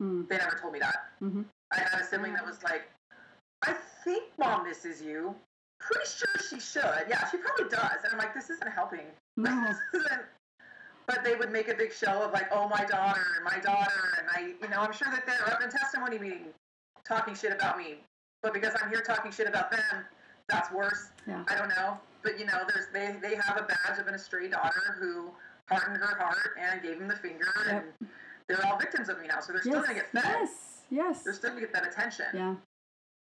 Mm, 0.01 0.27
they 0.27 0.37
never 0.37 0.57
told 0.57 0.73
me 0.73 0.79
that. 0.79 1.11
mhm. 1.21 1.45
I 1.71 1.79
had 1.79 2.01
a 2.01 2.03
sibling 2.03 2.33
that 2.33 2.45
was 2.45 2.63
like, 2.63 2.89
I 3.63 3.73
think 4.03 4.23
mom 4.39 4.63
misses 4.63 5.01
you. 5.01 5.35
Pretty 5.79 6.09
sure 6.09 6.29
she 6.49 6.59
should. 6.59 7.05
Yeah, 7.07 7.27
she 7.29 7.37
probably 7.37 7.69
does. 7.69 8.03
And 8.03 8.13
I'm 8.13 8.17
like, 8.17 8.33
this 8.33 8.49
isn't 8.49 8.71
helping. 8.71 9.05
No. 9.37 9.73
This 9.93 10.05
isn't. 10.05 10.21
But 11.07 11.23
they 11.23 11.35
would 11.35 11.51
make 11.51 11.67
a 11.67 11.75
big 11.75 11.93
show 11.93 12.21
of 12.21 12.31
like, 12.31 12.47
oh 12.51 12.67
my 12.69 12.85
daughter, 12.85 13.25
my 13.43 13.59
daughter, 13.59 13.91
and 14.19 14.27
I, 14.33 14.53
you 14.61 14.69
know, 14.69 14.79
I'm 14.79 14.93
sure 14.93 15.09
that 15.11 15.25
they're 15.25 15.53
up 15.53 15.61
in 15.61 15.69
testimony 15.69 16.17
meeting, 16.19 16.47
talking 17.05 17.35
shit 17.35 17.51
about 17.51 17.77
me. 17.77 17.97
But 18.41 18.53
because 18.53 18.73
I'm 18.81 18.89
here 18.89 19.01
talking 19.01 19.31
shit 19.31 19.47
about 19.47 19.71
them, 19.71 20.05
that's 20.47 20.71
worse. 20.71 21.09
Yeah. 21.27 21.43
I 21.47 21.55
don't 21.55 21.69
know. 21.69 21.97
But 22.23 22.39
you 22.39 22.45
know, 22.45 22.61
there's 22.67 22.87
they 22.93 23.15
they 23.21 23.35
have 23.35 23.57
a 23.57 23.63
badge 23.63 23.99
of 23.99 24.07
an 24.07 24.13
astray 24.13 24.47
daughter 24.47 24.97
who 24.99 25.31
hardened 25.69 25.97
her 25.97 26.17
heart 26.17 26.57
and 26.59 26.81
gave 26.81 26.99
him 26.99 27.07
the 27.07 27.15
finger, 27.15 27.47
and 27.69 28.09
they're 28.47 28.65
all 28.65 28.77
victims 28.77 29.09
of 29.09 29.19
me 29.19 29.27
now. 29.27 29.39
So 29.39 29.53
they're 29.53 29.61
still 29.61 29.81
gonna 29.81 29.93
get 29.93 30.11
fed. 30.11 30.23
Yes. 30.25 30.49
Yes. 30.89 31.23
They're 31.23 31.33
still 31.33 31.51
gonna 31.51 31.61
get 31.61 31.73
that 31.73 31.87
attention. 31.87 32.25
Yeah. 32.33 32.55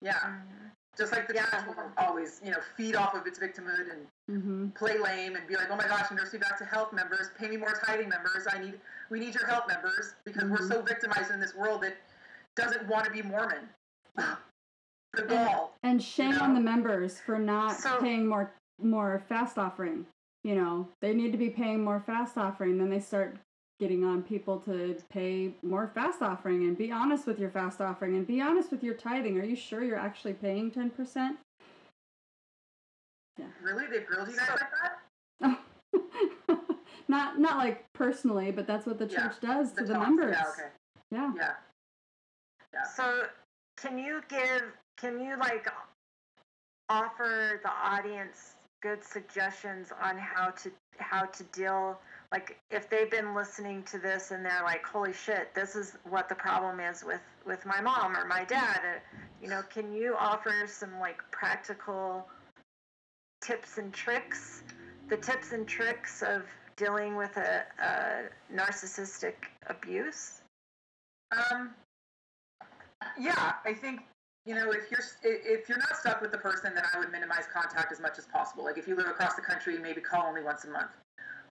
Yeah. 0.00 0.14
Mm-hmm. 0.14 0.66
Just 0.96 1.12
like 1.12 1.28
the 1.28 1.34
Yeah. 1.34 1.66
will 1.66 1.92
always, 1.96 2.40
you 2.44 2.50
know, 2.50 2.60
feed 2.76 2.94
off 2.96 3.14
of 3.14 3.26
its 3.26 3.38
victimhood 3.38 3.90
and 3.90 4.06
Mm-hmm. 4.30 4.68
play 4.70 4.98
lame 4.98 5.34
and 5.34 5.46
be 5.48 5.56
like, 5.56 5.68
oh 5.70 5.76
my 5.76 5.86
gosh, 5.88 6.10
nurse 6.12 6.32
me 6.32 6.38
back 6.38 6.56
to 6.58 6.64
health 6.64 6.92
members, 6.92 7.30
pay 7.36 7.48
me 7.48 7.56
more 7.56 7.72
tithing 7.84 8.08
members. 8.08 8.46
I 8.52 8.58
need, 8.58 8.80
we 9.08 9.18
need 9.18 9.34
your 9.34 9.46
help 9.46 9.66
members 9.66 10.14
because 10.24 10.44
we're 10.48 10.58
Mhm. 10.58 10.68
so 10.68 10.82
victimized 10.82 11.30
in 11.32 11.40
this 11.40 11.54
world 11.54 11.82
that 11.82 11.96
doesn't 12.54 12.86
want 12.86 13.06
to 13.06 13.10
be 13.10 13.22
Mormon. 13.22 13.68
the 15.12 15.22
gall. 15.22 15.74
And 15.82 16.00
shame 16.02 16.32
know? 16.36 16.42
on 16.42 16.54
the 16.54 16.60
members 16.60 17.20
for 17.20 17.38
not 17.38 17.76
So- 17.76 18.00
paying 18.00 18.26
more 18.26 18.52
more 18.82 19.18
fast 19.28 19.58
offering. 19.58 20.06
You 20.42 20.54
know, 20.54 20.88
they 21.00 21.12
need 21.12 21.32
to 21.32 21.38
be 21.38 21.50
paying 21.50 21.84
more 21.84 22.00
fast 22.00 22.38
offering. 22.38 22.78
Then 22.78 22.88
they 22.88 23.00
start 23.00 23.36
getting 23.80 24.04
on 24.04 24.22
people 24.22 24.58
to 24.58 24.96
pay 25.10 25.52
more 25.62 25.90
fast 25.92 26.20
offering 26.22 26.64
and 26.64 26.76
be 26.76 26.92
honest 26.92 27.26
with 27.26 27.38
your 27.40 27.50
fast 27.50 27.80
offering 27.80 28.14
and 28.14 28.26
be 28.26 28.40
honest 28.40 28.70
with 28.70 28.84
your 28.84 28.94
tithing. 28.94 29.38
Are 29.40 29.44
you 29.44 29.56
sure 29.56 29.82
you're 29.82 29.96
actually 29.98 30.34
paying 30.34 30.70
ten 30.70 30.90
percent? 30.90 31.38
Yeah. 33.38 33.46
Really, 33.62 33.86
they 33.86 34.00
grilled 34.04 34.28
you 34.28 34.36
guys 34.36 34.46
So- 34.46 34.52
like 34.52 34.70
that? 35.40 36.58
not 37.08 37.38
not 37.40 37.56
like 37.56 37.84
personally, 37.94 38.50
but 38.52 38.66
that's 38.66 38.86
what 38.86 38.98
the 38.98 39.06
Yeah, 39.06 39.28
church 39.28 39.40
does 39.40 39.72
to 39.72 39.84
the 39.84 39.94
talks, 39.94 40.06
members. 40.06 40.36
Yeah. 40.36 40.44
Okay. 40.52 40.68
Yeah. 41.10 41.32
Yeah. 41.36 41.52
Yeah. 42.74 42.84
So, 42.84 43.24
can 43.78 43.98
you 43.98 44.20
give? 44.28 44.62
Can 44.98 45.18
you 45.18 45.38
like 45.38 45.66
offer 46.90 47.60
the 47.62 47.70
audience 47.70 48.56
good 48.82 49.02
suggestions 49.02 49.88
on 50.02 50.18
how 50.18 50.50
to 50.50 50.70
how 50.98 51.24
to 51.24 51.42
deal? 51.44 51.98
Like, 52.32 52.58
if 52.70 52.88
they've 52.88 53.10
been 53.10 53.34
listening 53.34 53.82
to 53.84 53.98
this 53.98 54.30
and 54.30 54.44
they're 54.44 54.62
like, 54.62 54.84
"Holy 54.84 55.12
shit, 55.12 55.52
this 55.54 55.74
is 55.74 55.96
what 56.04 56.28
the 56.28 56.34
problem 56.34 56.78
is 56.78 57.04
with 57.04 57.20
with 57.44 57.66
my 57.66 57.80
mom 57.80 58.16
or 58.16 58.24
my 58.24 58.44
dad," 58.44 59.02
you 59.42 59.48
know, 59.48 59.62
can 59.62 59.92
you 59.92 60.14
offer 60.16 60.52
some 60.66 60.98
like 61.00 61.22
practical 61.32 62.28
tips 63.40 63.78
and 63.78 63.92
tricks? 63.92 64.62
The 65.08 65.16
tips 65.16 65.52
and 65.52 65.66
tricks 65.66 66.22
of 66.22 66.44
dealing 66.76 67.16
with 67.16 67.36
a, 67.36 67.64
a 67.82 68.54
narcissistic 68.54 69.34
abuse. 69.66 70.40
Um. 71.32 71.74
Yeah, 73.18 73.54
I 73.64 73.72
think 73.74 74.02
you 74.46 74.54
know 74.54 74.70
if 74.70 74.90
you're 74.90 75.02
if 75.22 75.68
you're 75.68 75.78
not 75.78 75.96
stuck 75.96 76.20
with 76.20 76.32
the 76.32 76.38
person, 76.38 76.74
then 76.74 76.84
I 76.94 76.98
would 76.98 77.10
minimize 77.10 77.44
contact 77.52 77.92
as 77.92 78.00
much 78.00 78.18
as 78.18 78.26
possible. 78.26 78.64
Like 78.64 78.78
if 78.78 78.86
you 78.86 78.94
live 78.94 79.06
across 79.06 79.34
the 79.34 79.42
country, 79.42 79.78
maybe 79.78 80.00
call 80.00 80.26
only 80.26 80.42
once 80.42 80.64
a 80.64 80.68
month, 80.68 80.90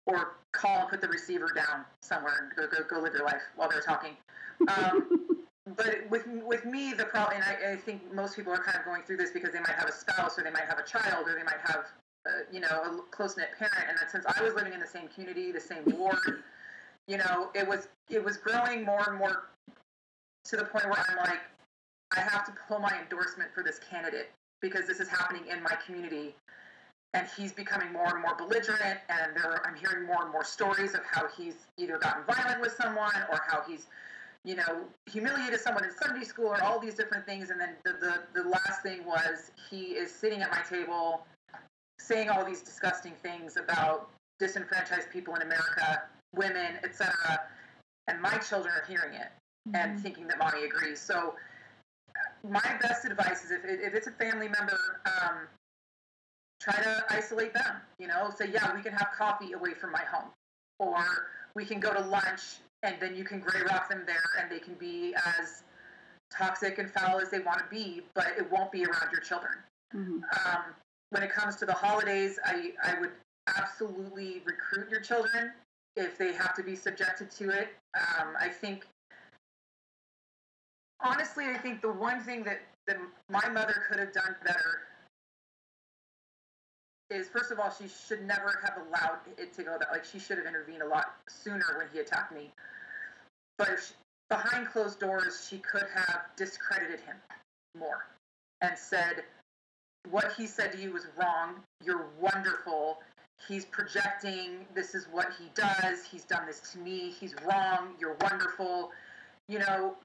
or 0.06 0.38
call 0.52 0.82
and 0.82 0.90
put 0.90 1.02
the 1.02 1.08
receiver 1.08 1.50
down 1.56 1.86
somewhere 2.02 2.34
and 2.42 2.56
go 2.56 2.68
go, 2.68 2.84
go 2.88 3.02
live 3.02 3.14
your 3.14 3.26
life 3.26 3.42
while 3.56 3.69
they're 3.69 3.82
talking. 3.82 4.16
Um, 4.68 5.28
but 5.78 6.10
with 6.10 6.28
with 6.28 6.66
me, 6.66 6.94
the 6.94 7.06
problem, 7.06 7.42
and 7.42 7.44
I, 7.44 7.74
I 7.74 7.76
think 7.76 8.14
most 8.14 8.36
people 8.36 8.53
are 8.53 8.64
kind 8.64 8.78
of 8.78 8.86
going 8.86 9.03
through 9.03 9.18
this 9.18 9.32
because 9.32 9.53
they 9.53 9.60
might 9.60 9.76
have 9.78 9.90
a 9.90 9.94
spouse, 9.94 10.38
or 10.38 10.44
they 10.44 10.52
might 10.52 10.66
have 10.66 10.80
a 10.80 10.84
child, 10.84 11.28
or 11.28 11.36
they 11.36 11.44
might 11.44 11.61
have 11.64 11.86
uh, 12.26 12.30
you 12.52 12.60
know 12.60 12.68
a 12.68 13.02
close 13.11 13.38
knit 13.38 13.50
parent. 13.58 13.86
And 13.88 13.98
that 14.00 14.11
since 14.11 14.26
I 14.26 14.42
was 14.42 14.53
living 14.53 14.74
in 14.74 14.80
the 14.80 14.88
same 14.88 15.08
community, 15.10 15.52
the 15.52 15.60
same 15.60 15.84
ward, 15.98 16.44
you 17.08 17.18
know, 17.18 17.50
it 17.53 17.68
was 17.68 17.88
it 18.10 18.24
was 18.24 18.38
growing 18.38 18.86
more 18.86 19.10
and 19.10 19.18
more 19.18 19.50
to 20.45 20.56
the 20.56 20.66
point 20.66 20.86
where 20.86 21.03
I'm 21.10 21.18
like, 21.18 21.42
I 22.16 22.22
have 22.22 22.45
to 22.45 22.53
pull 22.68 22.80
my 22.80 22.98
endorsement 23.02 23.52
for 23.53 23.64
this 23.64 23.80
candidate 23.80 24.30
because 24.61 24.88
this 24.88 25.00
is 25.00 25.08
happening 25.08 25.44
in 25.52 25.61
my 25.64 25.76
community 25.86 26.36
and 27.13 27.27
he's 27.35 27.51
becoming 27.51 27.91
more 27.91 28.07
and 28.13 28.21
more 28.21 28.35
belligerent 28.35 28.99
and 29.09 29.35
there 29.35 29.65
i'm 29.65 29.75
hearing 29.75 30.05
more 30.05 30.23
and 30.23 30.31
more 30.31 30.43
stories 30.43 30.93
of 30.93 31.01
how 31.09 31.27
he's 31.38 31.65
either 31.77 31.97
gotten 31.97 32.23
violent 32.25 32.61
with 32.61 32.71
someone 32.73 33.15
or 33.31 33.39
how 33.47 33.61
he's 33.67 33.88
you 34.45 34.55
know 34.55 34.85
humiliated 35.11 35.59
someone 35.59 35.83
in 35.83 35.91
sunday 35.91 36.23
school 36.23 36.47
or 36.47 36.63
all 36.63 36.79
these 36.79 36.95
different 36.95 37.25
things. 37.25 37.49
And 37.49 37.59
then 37.59 37.71
the, 37.83 37.91
the, 37.99 38.41
the 38.41 38.47
last 38.47 38.81
thing 38.81 39.05
was 39.05 39.51
he 39.69 39.88
is 39.88 40.09
sitting 40.11 40.41
at 40.41 40.49
my 40.49 40.61
table 40.69 41.25
saying 41.99 42.29
all 42.29 42.45
these 42.45 42.61
disgusting 42.61 43.11
things 43.21 43.57
about 43.57 44.09
disenfranchised 44.39 45.09
people 45.09 45.35
in 45.35 45.41
america 45.41 46.03
women 46.33 46.77
etc 46.83 47.13
and 48.09 48.21
my 48.21 48.38
children 48.38 48.73
are 48.73 48.85
hearing 48.88 49.13
it 49.13 49.27
mm-hmm. 49.67 49.75
and 49.75 49.99
thinking 49.99 50.27
that 50.27 50.39
mommy 50.39 50.65
agrees. 50.65 50.99
So 50.99 51.35
my 52.49 52.77
best 52.81 53.05
advice 53.05 53.43
is 53.45 53.51
if, 53.51 53.61
if 53.63 53.93
it's 53.93 54.07
a 54.07 54.11
family 54.11 54.47
member 54.47 54.77
um, 55.05 55.47
try 56.59 56.75
to 56.75 57.03
isolate 57.09 57.53
them. 57.53 57.75
You 57.99 58.07
know, 58.07 58.31
say, 58.35 58.49
yeah, 58.51 58.75
we 58.75 58.81
can 58.81 58.93
have 58.93 59.09
coffee 59.17 59.53
away 59.53 59.73
from 59.73 59.91
my 59.91 60.03
home, 60.11 60.29
or 60.79 61.03
we 61.55 61.65
can 61.65 61.79
go 61.79 61.93
to 61.93 62.01
lunch 62.01 62.41
and 62.83 62.95
then 62.99 63.15
you 63.15 63.23
can 63.23 63.39
gray 63.39 63.61
rock 63.69 63.89
them 63.89 64.03
there 64.05 64.17
and 64.39 64.49
they 64.49 64.59
can 64.59 64.73
be 64.75 65.13
as 65.39 65.63
toxic 66.31 66.77
and 66.77 66.89
foul 66.91 67.19
as 67.19 67.29
they 67.29 67.39
want 67.39 67.59
to 67.59 67.65
be, 67.69 68.01
but 68.13 68.27
it 68.38 68.49
won't 68.51 68.71
be 68.71 68.85
around 68.85 69.11
your 69.11 69.21
children. 69.21 69.53
Mm-hmm. 69.95 70.19
Um, 70.45 70.63
when 71.09 71.23
it 71.23 71.31
comes 71.31 71.55
to 71.57 71.65
the 71.65 71.73
holidays, 71.73 72.39
I, 72.45 72.71
I 72.83 72.99
would 72.99 73.11
absolutely 73.57 74.41
recruit 74.45 74.89
your 74.89 75.01
children 75.01 75.51
if 75.95 76.17
they 76.17 76.33
have 76.33 76.55
to 76.55 76.63
be 76.63 76.75
subjected 76.75 77.31
to 77.31 77.49
it. 77.49 77.69
Um, 77.95 78.35
I 78.39 78.47
think, 78.47 78.85
honestly, 81.01 81.45
I 81.45 81.57
think 81.57 81.81
the 81.81 81.91
one 81.91 82.21
thing 82.21 82.43
that, 82.43 82.59
that 82.88 82.97
my 83.29 83.49
mother 83.49 83.83
could 83.89 83.99
have 83.99 84.13
done 84.13 84.35
better 84.45 84.81
is 87.09 87.27
first 87.27 87.51
of 87.51 87.59
all, 87.59 87.71
she 87.71 87.88
should 87.88 88.25
never 88.25 88.59
have 88.63 88.77
allowed 88.88 89.19
it 89.38 89.53
to 89.53 89.63
go 89.63 89.77
that 89.79 89.89
like 89.91 90.05
she 90.05 90.19
should 90.19 90.38
have 90.38 90.47
intervened 90.47 90.81
a 90.81 90.88
lot 90.88 91.15
sooner 91.27 91.65
when 91.77 91.88
he 91.91 91.99
attacked 91.99 92.33
me. 92.33 92.51
But 93.57 93.79
she, 93.85 93.93
behind 94.29 94.67
closed 94.67 94.99
doors, 94.99 95.47
she 95.49 95.57
could 95.57 95.88
have 95.93 96.21
discredited 96.35 96.99
him 97.01 97.15
more 97.77 98.05
and 98.61 98.77
said, 98.77 99.23
"What 100.09 100.33
he 100.33 100.45
said 100.45 100.71
to 100.73 100.77
you 100.77 100.93
was 100.93 101.07
wrong. 101.17 101.63
You're 101.83 102.07
wonderful. 102.19 103.01
He's 103.47 103.65
projecting. 103.65 104.65
This 104.75 104.93
is 104.93 105.07
what 105.11 105.33
he 105.39 105.49
does. 105.55 106.03
He's 106.03 106.25
done 106.25 106.45
this 106.45 106.59
to 106.73 106.79
me. 106.79 107.11
He's 107.11 107.35
wrong. 107.43 107.95
You're 107.99 108.17
wonderful." 108.21 108.91
You 109.47 109.59
know, 109.59 109.97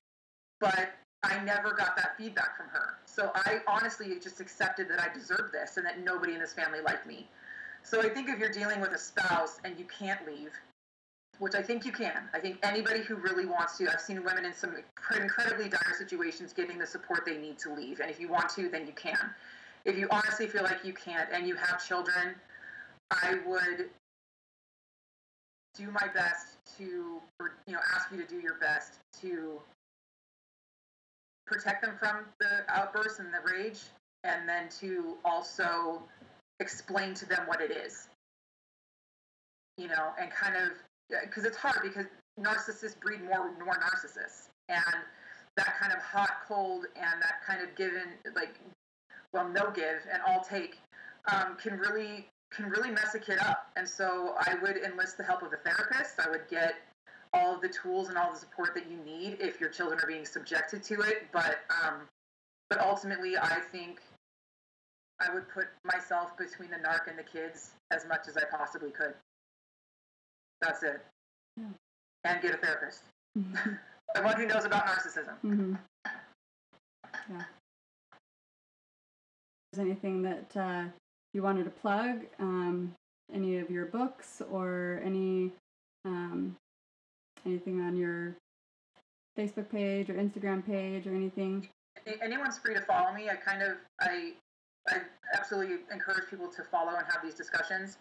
but 0.60 0.94
I 1.24 1.42
never 1.44 1.72
got 1.72 1.96
that 1.96 2.16
feedback 2.16 2.56
from 2.56 2.66
her. 2.68 2.98
So 3.06 3.30
I 3.34 3.60
honestly 3.66 4.18
just 4.22 4.40
accepted 4.40 4.88
that 4.90 5.00
I 5.00 5.12
deserved 5.12 5.52
this 5.52 5.76
and 5.76 5.86
that 5.86 6.02
nobody 6.02 6.34
in 6.34 6.40
this 6.40 6.52
family 6.52 6.80
liked 6.80 7.06
me. 7.06 7.28
So 7.82 8.00
I 8.00 8.08
think 8.08 8.28
if 8.28 8.38
you're 8.38 8.52
dealing 8.52 8.80
with 8.80 8.92
a 8.92 8.98
spouse 8.98 9.58
and 9.64 9.78
you 9.78 9.84
can't 9.84 10.26
leave, 10.26 10.50
which 11.38 11.54
I 11.54 11.62
think 11.62 11.84
you 11.84 11.92
can, 11.92 12.28
I 12.32 12.38
think 12.38 12.58
anybody 12.62 13.00
who 13.00 13.16
really 13.16 13.46
wants 13.46 13.76
to, 13.78 13.90
I've 13.92 14.00
seen 14.00 14.22
women 14.24 14.44
in 14.44 14.54
some 14.54 14.74
incredibly 15.20 15.68
dire 15.68 15.94
situations 15.98 16.52
getting 16.52 16.78
the 16.78 16.86
support 16.86 17.24
they 17.26 17.38
need 17.38 17.58
to 17.58 17.74
leave. 17.74 18.00
And 18.00 18.10
if 18.10 18.20
you 18.20 18.28
want 18.28 18.48
to, 18.50 18.68
then 18.68 18.86
you 18.86 18.92
can. 18.92 19.18
If 19.84 19.98
you 19.98 20.08
honestly 20.10 20.46
feel 20.46 20.62
like 20.62 20.84
you 20.84 20.92
can't 20.92 21.28
and 21.32 21.46
you 21.46 21.56
have 21.56 21.86
children, 21.86 22.36
I 23.10 23.38
would 23.46 23.90
do 25.76 25.90
my 25.90 26.08
best 26.14 26.56
to, 26.78 27.20
or, 27.40 27.52
you 27.66 27.74
know, 27.74 27.80
ask 27.94 28.10
you 28.10 28.16
to 28.22 28.26
do 28.26 28.40
your 28.40 28.54
best 28.58 28.94
to 29.20 29.60
protect 31.46 31.82
them 31.82 31.96
from 31.98 32.26
the 32.40 32.64
outbursts 32.68 33.18
and 33.18 33.28
the 33.28 33.52
rage, 33.52 33.80
and 34.24 34.48
then 34.48 34.68
to 34.80 35.16
also 35.24 36.02
explain 36.60 37.14
to 37.14 37.26
them 37.26 37.46
what 37.46 37.60
it 37.60 37.70
is. 37.70 38.08
You 39.76 39.88
know, 39.88 40.12
and 40.20 40.30
kind 40.30 40.56
of 40.56 40.70
because 41.22 41.44
it's 41.44 41.56
hard 41.56 41.78
because 41.82 42.06
narcissists 42.40 42.98
breed 43.00 43.22
more 43.22 43.52
more 43.64 43.74
narcissists, 43.74 44.48
and 44.68 45.02
that 45.56 45.78
kind 45.78 45.92
of 45.92 45.98
hot 46.00 46.30
cold 46.48 46.86
and 46.96 47.22
that 47.22 47.44
kind 47.46 47.62
of 47.62 47.74
given 47.76 48.14
like 48.34 48.54
well 49.32 49.48
no 49.48 49.70
give 49.70 50.00
and 50.12 50.22
all 50.26 50.40
take 50.40 50.78
um, 51.32 51.56
can 51.60 51.78
really 51.78 52.28
can 52.52 52.66
really 52.70 52.90
mess 52.90 53.14
a 53.14 53.18
kid 53.18 53.38
up. 53.38 53.70
And 53.76 53.88
so 53.88 54.34
I 54.38 54.54
would 54.62 54.76
enlist 54.76 55.16
the 55.16 55.24
help 55.24 55.42
of 55.42 55.52
a 55.52 55.56
therapist. 55.56 56.20
I 56.20 56.30
would 56.30 56.48
get 56.48 56.74
all 57.34 57.54
of 57.54 57.60
the 57.60 57.68
tools 57.68 58.08
and 58.08 58.16
all 58.16 58.32
the 58.32 58.38
support 58.38 58.74
that 58.74 58.90
you 58.90 58.96
need 59.04 59.38
if 59.40 59.60
your 59.60 59.68
children 59.68 59.98
are 60.02 60.06
being 60.06 60.24
subjected 60.24 60.82
to 60.84 61.00
it. 61.00 61.26
But 61.32 61.58
um, 61.84 62.02
but 62.70 62.80
ultimately, 62.80 63.36
I 63.36 63.58
think 63.72 64.00
I 65.20 65.32
would 65.32 65.48
put 65.48 65.66
myself 65.84 66.36
between 66.38 66.70
the 66.70 66.76
narc 66.76 67.08
and 67.08 67.18
the 67.18 67.22
kids 67.22 67.72
as 67.90 68.06
much 68.08 68.28
as 68.28 68.36
I 68.36 68.44
possibly 68.56 68.90
could. 68.90 69.14
That's 70.60 70.82
it. 70.82 71.04
Yeah. 71.56 71.64
And 72.24 72.42
get 72.42 72.54
a 72.54 72.56
therapist. 72.58 73.02
Mm-hmm. 73.36 73.70
the 74.14 74.22
one 74.22 74.36
who 74.36 74.46
knows 74.46 74.64
about 74.64 74.86
narcissism. 74.86 75.34
Mm-hmm. 75.44 75.74
Yeah. 77.32 77.42
Is 79.72 79.80
anything 79.80 80.22
that 80.22 80.56
uh, 80.56 80.84
you 81.32 81.42
wanted 81.42 81.64
to 81.64 81.70
plug? 81.70 82.20
Um, 82.38 82.94
any 83.32 83.58
of 83.58 83.70
your 83.70 83.86
books 83.86 84.40
or 84.52 85.00
any 85.04 85.50
um, 86.04 86.54
anything 87.46 87.80
on 87.80 87.96
your 87.96 88.36
Facebook 89.38 89.70
page 89.70 90.10
or 90.10 90.14
Instagram 90.14 90.64
page 90.64 91.06
or 91.06 91.14
anything? 91.14 91.68
Anyone's 92.22 92.58
free 92.58 92.74
to 92.74 92.80
follow 92.82 93.12
me. 93.12 93.28
I 93.28 93.36
kind 93.36 93.62
of 93.62 93.76
I 94.00 94.32
I 94.88 94.98
absolutely 95.32 95.76
encourage 95.92 96.28
people 96.28 96.48
to 96.48 96.62
follow 96.62 96.94
and 96.96 97.06
have 97.12 97.22
these 97.22 97.34
discussions. 97.34 97.98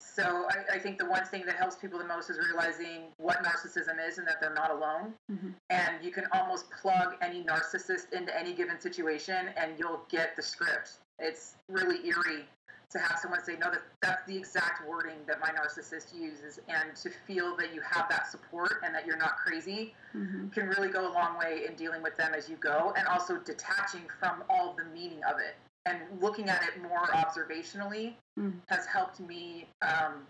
So 0.00 0.46
I, 0.48 0.76
I, 0.76 0.78
think 0.78 0.98
the 0.98 1.04
one 1.04 1.24
thing 1.26 1.44
that 1.44 1.56
helps 1.56 1.76
people 1.76 1.98
the 1.98 2.06
most 2.06 2.30
is 2.30 2.38
realizing 2.38 3.12
what 3.18 3.44
narcissism 3.44 3.96
is 4.06 4.16
and 4.16 4.26
that 4.26 4.40
they're 4.40 4.54
not 4.54 4.70
alone. 4.70 5.12
Mm-hmm. 5.30 5.50
And 5.68 6.02
you 6.02 6.10
can 6.10 6.24
almost 6.32 6.70
plug 6.70 7.16
any 7.20 7.44
narcissist 7.44 8.12
into 8.14 8.36
any 8.36 8.54
given 8.54 8.80
situation 8.80 9.50
and 9.58 9.78
you'll 9.78 10.00
get 10.08 10.36
the 10.36 10.42
script. 10.42 10.92
It's 11.18 11.56
really 11.68 12.06
eerie 12.08 12.46
to 12.90 12.98
have 12.98 13.18
someone 13.18 13.42
say, 13.42 13.56
no, 13.60 13.70
that, 13.70 13.82
that's 14.02 14.26
the 14.26 14.36
exact 14.36 14.88
wording 14.88 15.16
that 15.26 15.40
my 15.40 15.48
narcissist 15.48 16.14
uses, 16.14 16.58
and 16.68 16.96
to 16.96 17.10
feel 17.26 17.56
that 17.56 17.72
you 17.74 17.80
have 17.80 18.08
that 18.08 18.30
support 18.30 18.80
and 18.84 18.94
that 18.94 19.06
you're 19.06 19.16
not 19.16 19.36
crazy 19.36 19.94
mm-hmm. 20.16 20.48
can 20.48 20.68
really 20.68 20.88
go 20.88 21.10
a 21.10 21.12
long 21.12 21.38
way 21.38 21.62
in 21.68 21.74
dealing 21.76 22.02
with 22.02 22.16
them 22.16 22.32
as 22.34 22.48
you 22.48 22.56
go, 22.56 22.92
and 22.96 23.06
also 23.06 23.38
detaching 23.38 24.02
from 24.18 24.42
all 24.50 24.76
the 24.76 24.84
meaning 24.92 25.20
of 25.24 25.38
it 25.38 25.54
and 25.86 25.98
looking 26.20 26.48
at 26.48 26.62
it 26.62 26.82
more 26.82 27.06
observationally 27.06 28.14
mm-hmm. 28.38 28.50
has 28.66 28.86
helped 28.86 29.20
me 29.20 29.66
um, 29.82 30.26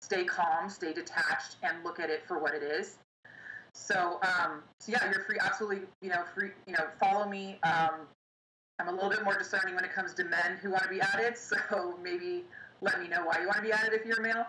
stay 0.00 0.24
calm, 0.24 0.68
stay 0.68 0.92
detached, 0.92 1.56
and 1.62 1.84
look 1.84 2.00
at 2.00 2.10
it 2.10 2.26
for 2.26 2.38
what 2.38 2.54
it 2.54 2.62
is. 2.62 2.98
So, 3.74 4.18
um, 4.22 4.62
so 4.80 4.92
yeah, 4.92 5.10
you're 5.10 5.22
free. 5.24 5.38
Absolutely, 5.40 5.86
you 6.02 6.10
know, 6.10 6.24
free. 6.34 6.50
You 6.66 6.74
know, 6.74 6.84
follow 7.00 7.28
me. 7.28 7.58
Um, 7.62 8.06
I'm 8.82 8.88
a 8.88 8.92
little 8.92 9.10
bit 9.10 9.22
more 9.22 9.38
discerning 9.38 9.76
when 9.76 9.84
it 9.84 9.92
comes 9.92 10.12
to 10.14 10.24
men 10.24 10.58
who 10.60 10.70
want 10.70 10.82
to 10.82 10.88
be 10.88 11.00
added. 11.00 11.36
So 11.38 11.94
maybe 12.02 12.44
let 12.80 13.00
me 13.00 13.08
know 13.08 13.24
why 13.24 13.40
you 13.40 13.46
want 13.46 13.58
to 13.58 13.62
be 13.62 13.72
added 13.72 13.92
if 13.92 14.04
you're 14.04 14.18
a 14.18 14.22
male. 14.22 14.46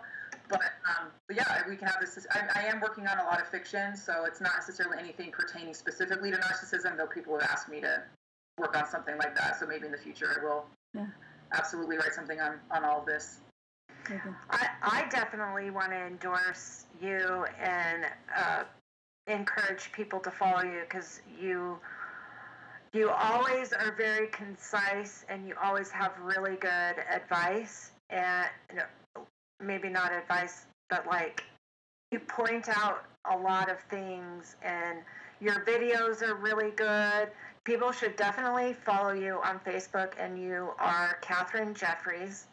But, 0.49 0.61
um, 0.85 1.07
but 1.27 1.35
yeah, 1.37 1.61
we 1.69 1.75
can 1.75 1.87
have 1.87 1.99
this. 2.01 2.25
I, 2.31 2.61
I, 2.61 2.63
am 2.65 2.81
working 2.81 3.07
on 3.07 3.19
a 3.19 3.23
lot 3.23 3.39
of 3.39 3.47
fiction, 3.47 3.95
so 3.95 4.25
it's 4.25 4.41
not 4.41 4.51
necessarily 4.55 4.97
anything 4.99 5.31
pertaining 5.31 5.73
specifically 5.73 6.31
to 6.31 6.37
narcissism, 6.37 6.97
though 6.97 7.07
people 7.07 7.39
have 7.39 7.49
asked 7.49 7.69
me 7.69 7.79
to 7.81 8.03
work 8.57 8.75
on 8.75 8.87
something 8.87 9.17
like 9.17 9.35
that. 9.35 9.59
So 9.59 9.67
maybe 9.67 9.85
in 9.85 9.91
the 9.91 9.97
future 9.97 10.35
I 10.39 10.43
will 10.43 10.65
yeah. 10.93 11.05
absolutely 11.53 11.97
write 11.97 12.13
something 12.13 12.39
on, 12.39 12.59
on 12.71 12.83
all 12.83 12.99
of 12.99 13.05
this. 13.05 13.39
I, 14.49 14.67
I 14.81 15.05
definitely 15.09 15.69
want 15.69 15.91
to 15.91 15.97
endorse 15.97 16.85
you 17.01 17.45
and 17.61 18.05
uh, 18.35 18.63
encourage 19.27 19.91
people 19.91 20.19
to 20.19 20.31
follow 20.31 20.63
you 20.63 20.81
because 20.81 21.21
you 21.39 21.77
you 22.93 23.09
always 23.09 23.73
are 23.73 23.95
very 23.97 24.27
concise 24.27 25.25
and 25.27 25.47
you 25.47 25.55
always 25.61 25.89
have 25.89 26.13
really 26.21 26.55
good 26.55 26.95
advice 27.11 27.91
and 28.11 28.47
maybe 29.59 29.89
not 29.89 30.13
advice 30.13 30.67
but 30.89 31.05
like 31.07 31.43
you 32.11 32.19
point 32.19 32.69
out 32.69 33.05
a 33.31 33.37
lot 33.37 33.69
of 33.69 33.79
things 33.89 34.55
and 34.63 34.99
your 35.41 35.65
videos 35.65 36.21
are 36.21 36.35
really 36.35 36.71
good. 36.71 37.29
People 37.63 37.91
should 37.91 38.15
definitely 38.15 38.73
follow 38.73 39.13
you 39.13 39.39
on 39.43 39.59
facebook 39.59 40.13
and 40.19 40.39
you 40.41 40.69
are 40.77 41.17
katherine 41.21 41.73
jeffries 41.73 42.47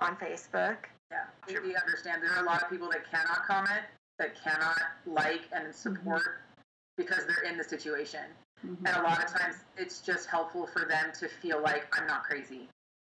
on 0.00 0.16
facebook. 0.16 0.76
Yeah 1.10 1.26
we 1.46 1.76
understand 1.76 2.22
there 2.22 2.32
are 2.32 2.42
a 2.42 2.46
lot 2.46 2.62
of 2.62 2.68
people 2.68 2.90
that 2.90 3.08
cannot 3.08 3.46
comment 3.46 3.84
that 4.18 4.34
cannot 4.42 4.80
like 5.06 5.42
and 5.52 5.72
support 5.72 6.22
mm-hmm. 6.22 6.96
because 6.96 7.24
they're 7.26 7.48
in 7.50 7.56
the 7.56 7.64
situation 7.64 8.24
Mm-hmm. 8.64 8.86
And 8.86 8.96
a 8.96 9.02
lot 9.02 9.22
of 9.22 9.30
times 9.30 9.56
it's 9.76 10.00
just 10.00 10.28
helpful 10.28 10.66
for 10.66 10.86
them 10.86 11.12
to 11.20 11.28
feel 11.28 11.60
like 11.62 11.86
I'm 11.98 12.06
not 12.06 12.24
crazy. 12.24 12.68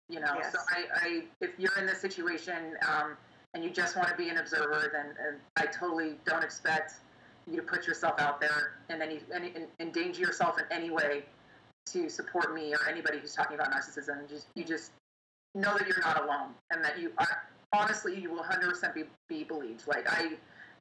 You 0.10 0.20
know, 0.20 0.36
yes. 0.38 0.52
so 0.52 0.60
I, 0.70 1.08
I, 1.08 1.24
if 1.42 1.52
you're 1.58 1.78
in 1.80 1.88
this 1.88 2.00
situation 2.00 2.78
um, 2.88 3.18
and 3.54 3.64
you 3.64 3.72
just 3.72 3.96
want 3.96 4.10
to 4.10 4.16
be 4.16 4.30
an 4.30 4.38
observer, 4.38 4.92
then 4.94 5.38
I 5.56 5.66
totally 5.66 6.18
don't 6.26 6.44
expect 6.44 6.96
you 7.50 7.56
to 7.58 7.64
put 7.64 7.88
yourself 7.88 8.20
out 8.20 8.40
there 8.40 8.74
and 8.90 9.02
any, 9.02 9.20
any 9.34 9.54
endanger 9.80 10.22
yourself 10.22 10.58
in 10.60 10.66
any 10.72 10.90
way 10.90 11.24
to 11.88 12.10
support 12.10 12.54
me 12.54 12.74
or 12.74 12.88
anybody 12.90 13.20
who's 13.20 13.34
talking 13.34 13.56
about 13.56 13.72
narcissism. 13.72 14.28
Just 14.30 14.48
you 14.56 14.64
just 14.64 14.92
know 15.54 15.78
that 15.78 15.88
you're 15.88 16.02
not 16.02 16.24
alone 16.24 16.50
and 16.72 16.84
that 16.84 17.00
you 17.00 17.12
are 17.18 17.44
honestly 17.74 18.20
you 18.20 18.32
will 18.32 18.44
100% 18.44 18.94
be, 18.94 19.04
be 19.30 19.44
believed. 19.44 19.88
Like 19.88 20.12
I 20.12 20.34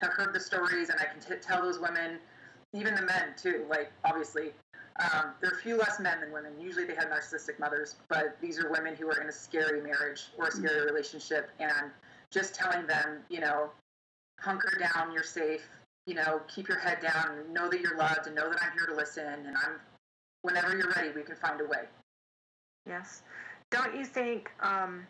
have 0.03 0.13
heard 0.13 0.35
the 0.35 0.41
stories 0.41 0.89
and 0.91 1.01
I 1.01 1.05
can 1.05 1.21
t- 1.21 1.41
tell 1.41 1.63
those 1.63 1.79
women, 1.79 2.19
even 2.75 2.95
the 2.95 3.03
men 3.03 3.35
too. 3.41 3.65
Like 3.71 3.93
obviously, 4.05 4.53
um, 5.01 5.33
there 5.41 5.51
are 5.51 5.55
a 5.55 5.63
few 5.63 5.77
less 5.77 5.99
men 6.01 6.21
than 6.21 6.33
women. 6.33 6.53
Usually 6.61 6.85
they 6.85 6.95
have 6.95 7.07
narcissistic 7.07 7.59
mothers, 7.59 7.97
but 8.09 8.37
these 8.41 8.59
are 8.59 8.71
women 8.71 8.95
who 8.95 9.09
are 9.09 9.21
in 9.21 9.29
a 9.29 9.33
scary 9.33 9.81
marriage 9.81 10.27
or 10.37 10.49
a 10.49 10.53
scary 10.53 10.85
relationship, 10.85 11.51
and 11.59 11.91
just 12.31 12.55
telling 12.55 12.87
them, 12.87 13.21
you 13.31 13.41
know, 13.41 13.71
hunker 14.41 14.79
down, 14.79 15.13
you're 15.13 15.23
safe. 15.23 15.67
You 16.07 16.15
know, 16.15 16.43
keep 16.55 16.69
your 16.69 16.79
head 16.79 16.99
down, 17.01 17.51
know 17.53 17.71
that 17.71 17.81
you're 17.81 17.97
loved, 17.97 18.27
and 18.27 18.35
know 18.35 18.51
that 18.51 18.63
I'm 18.63 18.73
here 18.73 18.87
to 18.87 18.95
listen, 18.95 19.27
and 19.27 19.57
I'm. 19.57 19.81
Whenever 20.43 20.77
you're 20.77 20.93
ready, 20.95 21.09
we 21.15 21.23
can 21.23 21.37
find 21.37 21.59
a 21.63 21.65
way. 21.65 21.85
Yes. 22.87 23.23
Don't 23.71 23.97
you 23.97 24.05
think 24.05 24.51
um, 24.61 25.07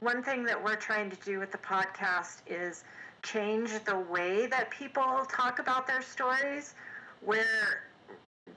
one 0.00 0.22
thing 0.22 0.44
that 0.44 0.62
we're 0.62 0.76
trying 0.76 1.10
to 1.10 1.16
do 1.16 1.38
with 1.38 1.52
the 1.52 1.58
podcast 1.58 2.40
is 2.46 2.84
change 3.22 3.70
the 3.84 3.98
way 3.98 4.46
that 4.46 4.70
people 4.70 5.26
talk 5.28 5.58
about 5.58 5.86
their 5.86 6.02
stories, 6.02 6.74
where 7.24 7.84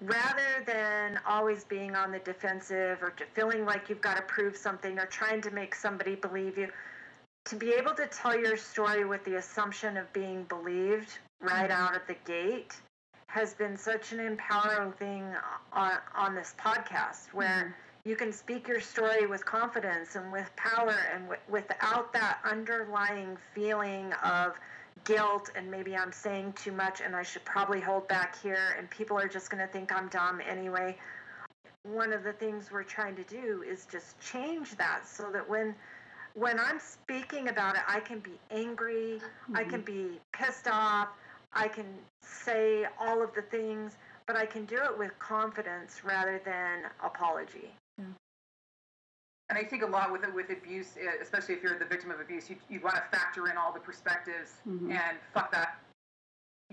rather 0.02 0.64
than 0.66 1.20
always 1.28 1.64
being 1.64 1.96
on 1.96 2.12
the 2.12 2.20
defensive 2.20 3.02
or 3.02 3.14
feeling 3.34 3.66
like 3.66 3.90
you've 3.90 4.02
got 4.02 4.16
to 4.16 4.24
prove 4.24 4.56
something 4.56 4.98
or 4.98 5.06
trying 5.06 5.42
to 5.42 5.52
make 5.52 5.76
somebody 5.76 6.16
believe 6.16 6.58
you, 6.58 6.68
to 7.46 7.56
be 7.56 7.72
able 7.72 7.94
to 7.94 8.08
tell 8.08 8.38
your 8.38 8.58
story 8.58 9.06
with 9.06 9.24
the 9.26 9.36
assumption 9.36 9.98
of 9.98 10.12
being 10.14 10.44
believed 10.44 11.18
right 11.42 11.70
mm-hmm. 11.70 11.82
out 11.82 11.96
of 11.96 12.02
the 12.08 12.16
gate 12.26 12.76
has 13.28 13.54
been 13.54 13.78
such 13.78 14.12
an 14.12 14.20
empowering 14.20 14.92
thing 14.94 15.24
on, 15.72 15.94
on 16.16 16.36
this 16.36 16.54
podcast 16.60 17.34
where 17.34 17.48
mm-hmm. 17.48 18.10
you 18.10 18.16
can 18.16 18.34
speak 18.34 18.68
your 18.68 18.82
story 18.82 19.26
with 19.26 19.46
confidence 19.46 20.16
and 20.16 20.32
with 20.32 20.50
power 20.56 20.96
and 21.14 21.24
w- 21.24 21.42
without 21.50 22.12
that 22.12 22.40
underlying 22.44 23.38
feeling 23.56 24.12
of 24.24 24.60
guilt 25.04 25.52
and 25.56 25.70
maybe 25.70 25.96
I'm 25.96 26.12
saying 26.12 26.54
too 26.54 26.72
much 26.72 27.02
and 27.02 27.16
I 27.16 27.24
should 27.24 27.46
probably 27.46 27.80
hold 27.80 28.08
back 28.08 28.42
here 28.42 28.76
and 28.78 28.90
people 28.90 29.18
are 29.18 29.28
just 29.28 29.50
going 29.50 29.66
to 29.66 29.72
think 29.72 29.96
I'm 29.96 30.08
dumb 30.10 30.42
anyway. 30.48 30.98
One 31.84 32.14
of 32.14 32.24
the 32.24 32.34
things 32.34 32.72
we're 32.72 32.84
trying 32.84 33.16
to 33.16 33.24
do 33.24 33.64
is 33.68 33.88
just 33.92 34.20
change 34.20 34.76
that 34.78 35.08
so 35.08 35.32
that 35.32 35.48
when 35.50 35.76
when 36.34 36.60
I'm 36.60 36.80
speaking 36.80 37.50
about 37.50 37.76
it, 37.76 37.82
I 37.88 38.00
can 38.00 38.20
be 38.20 38.40
angry, 38.52 39.20
mm-hmm. 39.20 39.58
I 39.58 39.66
can 39.66 39.82
be 39.82 40.20
pissed 40.32 40.68
off, 40.68 41.10
I 41.54 41.68
can 41.68 41.86
say 42.22 42.86
all 43.00 43.22
of 43.22 43.34
the 43.34 43.42
things, 43.42 43.98
but 44.28 44.38
I 44.38 44.46
can 44.46 44.66
do 44.66 44.78
it 44.78 44.98
with 44.98 45.18
confidence 45.20 46.04
rather 46.06 46.42
than 46.46 46.84
apology. 47.04 47.74
And 49.52 49.60
I 49.60 49.66
think 49.66 49.84
a 49.84 49.86
lot 49.86 50.14
with 50.14 50.22
with 50.34 50.50
abuse, 50.50 50.96
eh, 50.98 51.22
especially 51.22 51.56
if 51.56 51.62
you're 51.62 51.78
the 51.78 51.84
victim 51.84 52.10
of 52.10 52.22
abuse, 52.22 52.50
you 52.50 52.56
you 52.70 52.80
want 52.80 52.96
to 52.96 53.04
factor 53.12 53.50
in 53.50 53.58
all 53.58 53.74
the 53.74 53.82
perspectives 53.82 54.54
mm-hmm. 54.66 54.92
and 54.92 55.18
fuck 55.34 55.52
that. 55.52 55.78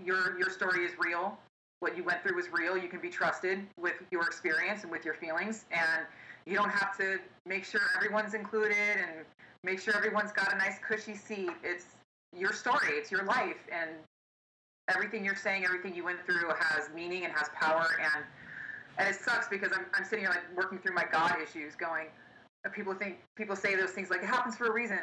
Your 0.01 0.39
your 0.39 0.49
story 0.49 0.85
is 0.85 0.93
real. 0.97 1.37
What 1.81 1.97
you 1.97 2.05
went 2.05 2.23
through 2.23 2.37
was 2.37 2.45
real. 2.53 2.77
You 2.77 2.87
can 2.87 3.01
be 3.01 3.09
trusted 3.09 3.67
with 3.77 3.95
your 4.11 4.25
experience 4.25 4.83
and 4.83 4.91
with 4.91 5.03
your 5.03 5.13
feelings, 5.13 5.65
and 5.71 6.05
you 6.45 6.55
don't 6.55 6.69
have 6.69 6.95
to 6.99 7.19
make 7.45 7.65
sure 7.65 7.81
everyone's 7.97 8.33
included 8.33 8.77
and 8.77 9.25
make 9.65 9.81
sure 9.81 9.93
everyone's 9.97 10.31
got 10.31 10.53
a 10.53 10.57
nice 10.57 10.79
cushy 10.79 11.15
seat. 11.15 11.51
It's 11.65 11.97
your 12.33 12.53
story. 12.53 12.91
It's 12.91 13.11
your 13.11 13.25
life, 13.25 13.59
and 13.69 13.89
everything 14.87 15.25
you're 15.25 15.35
saying, 15.35 15.65
everything 15.65 15.93
you 15.93 16.05
went 16.05 16.25
through 16.25 16.47
has 16.57 16.89
meaning 16.95 17.25
and 17.25 17.33
has 17.33 17.49
power. 17.59 17.87
And 18.01 18.23
and 18.99 19.09
it 19.09 19.19
sucks 19.19 19.49
because 19.49 19.73
I'm 19.73 19.85
I'm 19.95 20.05
sitting 20.05 20.23
here 20.23 20.31
like 20.31 20.55
working 20.55 20.79
through 20.79 20.95
my 20.95 21.05
God 21.11 21.35
issues, 21.43 21.75
going 21.75 22.07
people 22.73 22.93
think 22.93 23.17
people 23.35 23.55
say 23.55 23.75
those 23.75 23.91
things 23.91 24.09
like 24.09 24.21
it 24.21 24.27
happens 24.27 24.55
for 24.57 24.67
a 24.67 24.73
reason. 24.73 24.99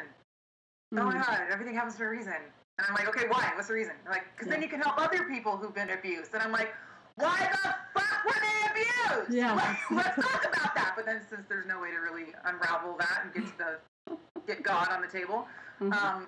Mm-hmm. 0.93 0.99
Oh 0.99 1.05
my 1.05 1.15
mm. 1.15 1.25
god, 1.25 1.41
everything 1.51 1.73
happens 1.73 1.97
for 1.97 2.07
a 2.07 2.09
reason. 2.09 2.33
And 2.77 2.87
I'm 2.87 2.93
like, 2.93 3.09
okay, 3.09 3.27
why? 3.27 3.51
What's 3.55 3.69
the 3.69 3.73
reason? 3.73 3.93
They're 4.03 4.13
like, 4.13 4.25
because 4.35 4.47
yeah. 4.47 4.53
then 4.53 4.61
you 4.61 4.69
can 4.69 4.79
help 4.79 4.99
other 4.99 5.23
people 5.23 5.57
who've 5.57 5.73
been 5.73 5.89
abused. 5.89 6.33
And 6.33 6.43
I'm 6.43 6.51
like, 6.51 6.69
why 7.15 7.49
the 7.51 7.99
fuck 7.99 8.23
were 8.23 8.39
they 8.39 8.71
abused? 8.71 9.33
Yeah. 9.33 9.55
Let's, 9.89 10.15
let's 10.15 10.27
talk 10.27 10.45
about 10.45 10.75
that. 10.75 10.93
But 10.95 11.05
then 11.07 11.21
since 11.27 11.41
there's 11.49 11.65
no 11.65 11.81
way 11.81 11.89
to 11.89 11.97
really 11.97 12.33
unravel 12.45 12.95
that 12.99 13.21
and 13.23 13.33
get 13.33 13.45
to 13.47 13.57
the 13.57 14.17
get 14.45 14.61
God 14.61 14.89
on 14.91 15.01
the 15.01 15.07
table, 15.07 15.47
mm-hmm. 15.81 15.91
um, 15.93 16.27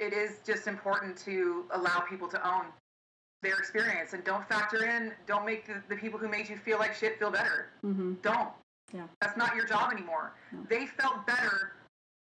it 0.00 0.14
is 0.14 0.38
just 0.46 0.66
important 0.66 1.16
to 1.18 1.66
allow 1.72 2.00
people 2.00 2.28
to 2.28 2.48
own 2.48 2.64
their 3.42 3.56
experience 3.56 4.14
and 4.14 4.24
don't 4.24 4.48
factor 4.48 4.84
in, 4.84 5.12
don't 5.26 5.44
make 5.44 5.66
the, 5.66 5.82
the 5.88 5.96
people 5.96 6.18
who 6.18 6.28
made 6.28 6.48
you 6.48 6.56
feel 6.56 6.78
like 6.78 6.94
shit 6.94 7.18
feel 7.18 7.30
better. 7.30 7.68
Mm-hmm. 7.84 8.14
Don't. 8.22 8.48
Yeah. 8.92 9.06
That's 9.20 9.36
not 9.36 9.56
your 9.56 9.66
job 9.66 9.92
anymore. 9.92 10.32
No. 10.52 10.60
They 10.68 10.86
felt 10.86 11.26
better 11.26 11.72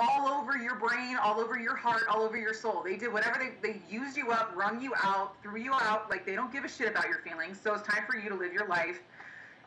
all 0.00 0.28
over 0.28 0.56
your 0.56 0.76
brain, 0.76 1.16
all 1.22 1.38
over 1.38 1.58
your 1.58 1.76
heart, 1.76 2.04
all 2.10 2.22
over 2.22 2.36
your 2.36 2.54
soul. 2.54 2.82
They 2.84 2.96
did 2.96 3.12
whatever 3.12 3.38
they 3.38 3.72
they 3.72 3.80
used 3.88 4.16
you 4.16 4.32
up, 4.32 4.52
wrung 4.56 4.80
you 4.80 4.92
out, 5.02 5.36
threw 5.42 5.60
you 5.60 5.72
out. 5.72 6.10
Like 6.10 6.26
they 6.26 6.34
don't 6.34 6.52
give 6.52 6.64
a 6.64 6.68
shit 6.68 6.90
about 6.90 7.08
your 7.08 7.18
feelings. 7.18 7.60
So 7.62 7.74
it's 7.74 7.86
time 7.86 8.04
for 8.08 8.18
you 8.18 8.28
to 8.30 8.34
live 8.34 8.52
your 8.52 8.66
life 8.66 9.00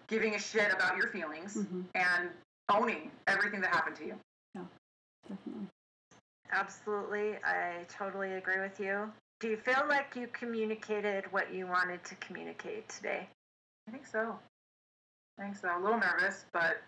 giving 0.08 0.36
a 0.36 0.40
shit 0.40 0.74
about 0.74 0.98
your 0.98 1.08
feelings 1.08 1.58
mm-hmm. 1.58 1.82
and 1.96 2.30
owning 2.70 3.12
everything 3.28 3.62
that 3.62 3.70
happened 3.74 3.96
to 3.98 4.06
you. 4.06 4.16
Yeah, 4.56 4.62
definitely. 5.28 5.68
Absolutely. 6.52 7.36
I 7.44 7.86
totally 7.90 8.34
agree 8.34 8.60
with 8.60 8.80
you. 8.80 9.12
Do 9.40 9.50
you 9.50 9.58
feel 9.58 9.86
like 9.88 10.16
you 10.16 10.28
communicated 10.34 11.26
what 11.32 11.54
you 11.54 11.68
wanted 11.68 12.04
to 12.06 12.16
communicate 12.16 12.90
today? 12.90 13.28
I 13.88 13.92
think 13.92 14.08
so. 14.08 14.40
I 15.40 15.44
think 15.44 15.56
so. 15.56 15.70
A 15.76 15.80
little 15.80 16.00
nervous, 16.00 16.46
but 16.52 16.82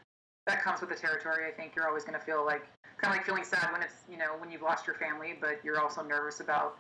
that 0.48 0.64
comes 0.64 0.82
with 0.82 0.90
the 0.90 0.96
territory. 0.96 1.46
I 1.48 1.52
think 1.52 1.76
you're 1.76 1.88
always 1.88 2.04
going 2.04 2.20
to 2.20 2.26
feel 2.26 2.46
like 2.46 2.64
kind 2.98 3.14
of 3.14 3.18
like 3.18 3.26
feeling 3.26 3.44
sad 3.44 3.72
when 3.72 3.82
it's 3.82 4.04
you 4.10 4.18
know 4.18 4.36
when 4.40 4.52
you've 4.52 4.62
lost 4.62 4.88
your 4.88 4.96
family, 4.96 5.38
but 5.40 5.60
you're 5.64 5.80
also 5.80 6.02
nervous 6.04 6.40
about 6.40 6.78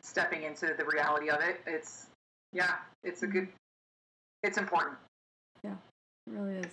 stepping 0.00 0.42
into 0.42 0.74
the 0.76 0.84
reality 0.84 1.30
of 1.30 1.40
it. 1.40 1.60
It's 1.66 2.06
yeah, 2.52 2.76
it's 3.04 3.22
a 3.22 3.26
good. 3.26 3.48
It's 4.42 4.58
important. 4.58 4.96
Yeah, 5.64 5.72
it 5.72 6.32
really 6.32 6.56
is. 6.56 6.72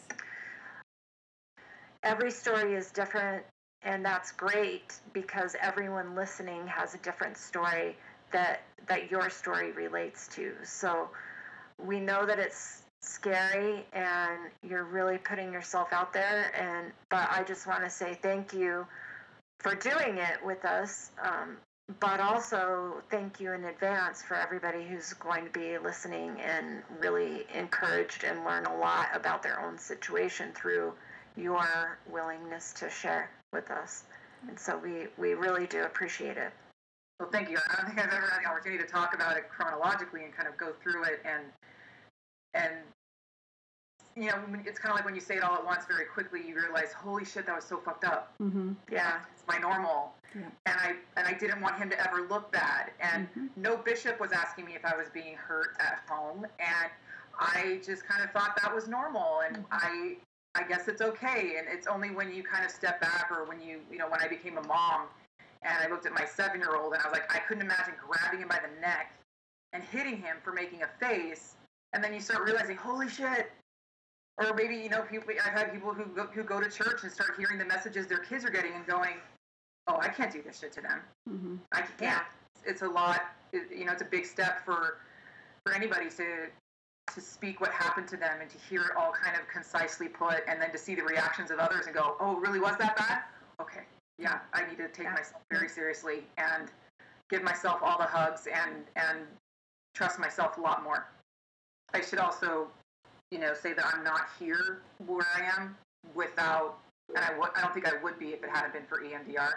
Every 2.04 2.32
story 2.32 2.76
is 2.76 2.92
different, 2.92 3.44
and 3.84 4.04
that's 4.04 4.32
great 4.32 5.00
because 5.14 5.56
everyone 5.62 6.16
listening 6.16 6.68
has 6.68 6.96
a 6.96 6.98
different 7.00 7.38
story 7.38 7.96
that 8.32 8.62
that 8.88 9.10
your 9.10 9.30
story 9.30 9.72
relates 9.72 10.28
to. 10.30 10.54
So 10.64 11.10
we 11.78 12.00
know 12.00 12.26
that 12.26 12.40
it's 12.40 12.83
scary 13.04 13.86
and 13.94 14.40
you're 14.68 14.86
really 14.86 15.18
putting 15.18 15.52
yourself 15.52 15.90
out 15.92 16.14
there. 16.14 16.52
And 16.58 16.92
but 17.10 17.30
i 17.32 17.44
just 17.44 17.68
want 17.68 17.84
to 17.84 17.90
say 17.90 18.18
thank 18.22 18.54
you 18.54 18.86
for 19.60 19.76
doing 19.76 20.18
it 20.18 20.44
with 20.44 20.66
us 20.66 21.12
um, 21.24 21.58
but 22.00 22.20
also 22.20 23.02
thank 23.10 23.40
you 23.40 23.52
in 23.52 23.66
advance 23.66 24.22
for 24.22 24.36
everybody 24.36 24.84
who's 24.86 25.14
going 25.14 25.44
to 25.44 25.52
be 25.52 25.78
listening 25.78 26.40
and 26.40 26.82
really 27.00 27.46
encouraged 27.54 28.24
and 28.24 28.46
learn 28.46 28.66
a 28.66 28.78
lot 28.78 29.08
about 29.14 29.44
their 29.44 29.60
own 29.62 29.78
situation 29.78 30.52
through 30.56 30.94
your 31.36 32.00
willingness 32.10 32.74
to 32.74 32.90
share 32.90 33.30
with 33.52 33.70
us. 33.70 34.04
And 34.48 34.58
so 34.58 34.78
we 34.78 35.08
we 35.18 35.34
really 35.34 35.68
do 35.68 35.84
appreciate 35.84 36.38
it. 36.38 36.52
Well 37.20 37.30
thank 37.30 37.50
you. 37.50 37.58
I 37.58 37.76
don't 37.76 37.88
think 37.88 38.00
i've 38.00 38.14
ever 38.14 38.28
had 38.28 38.44
the 38.44 38.50
opportunity 38.50 38.84
to 38.84 38.90
talk 38.90 39.14
about 39.14 39.38
it 39.38 39.50
chronologically 39.50 40.24
and 40.24 40.34
kind 40.34 40.48
of 40.48 40.58
go 40.58 40.74
through 40.82 41.04
it 41.04 41.22
and 41.26 41.44
and 42.54 42.74
you 44.16 44.28
know, 44.28 44.36
it's 44.66 44.80
kind 44.80 44.92
of 44.92 44.96
like 44.96 45.06
when 45.06 45.16
you 45.16 45.22
say 45.22 45.38
it 45.38 45.44
all 45.44 45.56
at 45.56 45.66
once 45.66 45.86
very 45.88 46.06
quickly, 46.06 46.42
you 46.48 46.56
realize, 46.56 46.94
holy 46.94 47.26
shit, 47.26 47.46
that 47.48 47.56
was 47.56 47.66
so 47.66 47.78
fucked 47.78 48.04
up. 48.04 48.34
Mm-hmm. 48.42 48.74
Yeah, 48.92 49.20
it's 49.34 49.44
my 49.48 49.58
normal. 49.58 50.14
Yeah. 50.36 50.42
And 50.66 50.76
I 50.80 50.94
and 51.18 51.28
I 51.28 51.34
didn't 51.34 51.62
want 51.62 51.78
him 51.78 51.90
to 51.90 52.00
ever 52.00 52.28
look 52.30 52.52
bad. 52.52 52.92
And 53.00 53.28
mm-hmm. 53.30 53.48
no 53.56 53.78
bishop 53.78 54.20
was 54.20 54.32
asking 54.32 54.66
me 54.66 54.76
if 54.76 54.86
I 54.86 54.96
was 54.96 55.08
being 55.14 55.36
hurt 55.36 55.76
at 55.80 56.02
home, 56.08 56.46
and 56.60 56.92
I 57.40 57.80
just 57.86 58.06
kind 58.06 58.24
of 58.24 58.32
thought 58.32 58.58
that 58.62 58.74
was 58.74 58.88
normal. 58.88 59.42
And 59.46 59.58
mm-hmm. 59.58 59.66
I 59.72 60.16
I 60.56 60.68
guess 60.68 60.88
it's 60.88 61.02
okay. 61.02 61.56
And 61.58 61.68
it's 61.72 61.88
only 61.88 62.12
when 62.12 62.32
you 62.32 62.44
kind 62.44 62.64
of 62.64 62.72
step 62.72 63.02
back, 63.02 63.30
or 63.32 63.46
when 63.46 63.62
you 63.62 63.80
you 63.92 63.98
know 63.98 64.10
when 64.10 64.22
I 64.22 64.28
became 64.28 64.58
a 64.58 64.68
mom, 64.68 65.08
and 65.64 65.74
I 65.84 65.90
looked 65.90 66.06
at 66.06 66.14
my 66.14 66.26
seven 66.26 66.60
year 66.60 66.76
old, 66.76 66.94
and 66.94 67.02
I 67.02 67.06
was 67.06 67.14
like, 67.14 67.34
I 67.34 67.40
couldn't 67.40 67.64
imagine 67.64 67.96
grabbing 68.08 68.42
him 68.42 68.48
by 68.48 68.60
the 68.60 68.80
neck 68.80 69.12
and 69.74 69.84
hitting 69.84 70.18
him 70.18 70.38
for 70.44 70.54
making 70.54 70.84
a 70.84 70.88
face. 71.00 71.56
And 71.94 72.04
then 72.04 72.14
you 72.14 72.22
start 72.22 72.44
realizing, 72.44 72.76
holy 72.76 73.08
shit, 73.08 73.52
or 74.38 74.54
maybe 74.54 74.76
you 74.76 74.90
know 74.90 75.02
people 75.02 75.34
i've 75.46 75.54
had 75.54 75.72
people 75.74 75.94
who 75.94 76.06
go, 76.06 76.28
who 76.28 76.44
go 76.44 76.60
to 76.60 76.70
church 76.70 77.04
and 77.04 77.12
start 77.12 77.32
hearing 77.38 77.58
the 77.58 77.66
messages 77.66 78.08
their 78.08 78.20
kids 78.20 78.44
are 78.46 78.50
getting 78.50 78.74
and 78.74 78.86
going 78.86 79.16
oh 79.88 79.98
i 80.02 80.08
can't 80.08 80.32
do 80.32 80.42
this 80.42 80.60
shit 80.60 80.72
to 80.72 80.82
them 80.82 81.00
mm-hmm. 81.30 81.56
i 81.72 81.82
can't 81.82 82.02
yeah. 82.02 82.22
it's 82.66 82.82
a 82.82 82.88
lot 82.88 83.22
it, 83.52 83.64
you 83.76 83.86
know 83.86 83.92
it's 83.92 84.02
a 84.02 84.06
big 84.06 84.26
step 84.26 84.64
for 84.66 84.98
for 85.64 85.74
anybody 85.74 86.10
to 86.10 86.48
to 87.14 87.22
speak 87.22 87.60
what 87.60 87.72
happened 87.72 88.08
to 88.08 88.18
them 88.18 88.40
and 88.42 88.50
to 88.50 88.58
hear 88.70 88.82
it 88.82 88.92
all 88.98 89.12
kind 89.12 89.36
of 89.36 89.48
concisely 89.48 90.08
put 90.08 90.42
and 90.48 90.62
then 90.62 90.72
to 90.72 90.78
see 90.78 90.96
the 90.96 91.04
reactions 91.04 91.52
of 91.52 91.60
others 91.60 91.86
and 91.86 91.96
go 91.96 92.16
oh 92.20 92.38
really 92.38 92.60
was 92.60 92.76
that 92.78 92.96
bad 92.98 93.20
okay 93.62 93.82
yeah 94.18 94.40
i 94.54 94.66
need 94.66 94.78
to 94.78 94.88
take 94.90 95.06
yeah. 95.06 95.12
myself 95.14 95.42
very 95.52 95.70
seriously 95.70 96.24
and 96.38 96.70
give 97.30 97.44
myself 97.44 97.80
all 97.84 97.98
the 97.98 98.06
hugs 98.06 98.48
and 98.48 98.86
and 98.96 99.20
trust 99.94 100.18
myself 100.18 100.58
a 100.58 100.62
lot 100.62 100.84
more 100.84 101.08
i 101.94 102.02
should 102.02 102.20
also 102.20 102.68
you 103.34 103.40
know, 103.40 103.56
say 103.56 103.74
that 103.74 103.84
I'm 103.92 104.04
not 104.04 104.28
here 104.40 104.84
where 105.08 105.26
I 105.36 105.60
am 105.60 105.76
without, 106.14 106.78
and 107.10 107.18
I 107.18 107.30
w- 107.30 107.52
I 107.56 107.62
don't 107.62 107.74
think 107.74 107.88
I 107.88 108.02
would 108.04 108.20
be 108.20 108.28
if 108.28 108.44
it 108.44 108.50
hadn't 108.52 108.74
been 108.74 108.86
for 108.88 109.02
EMDR. 109.02 109.54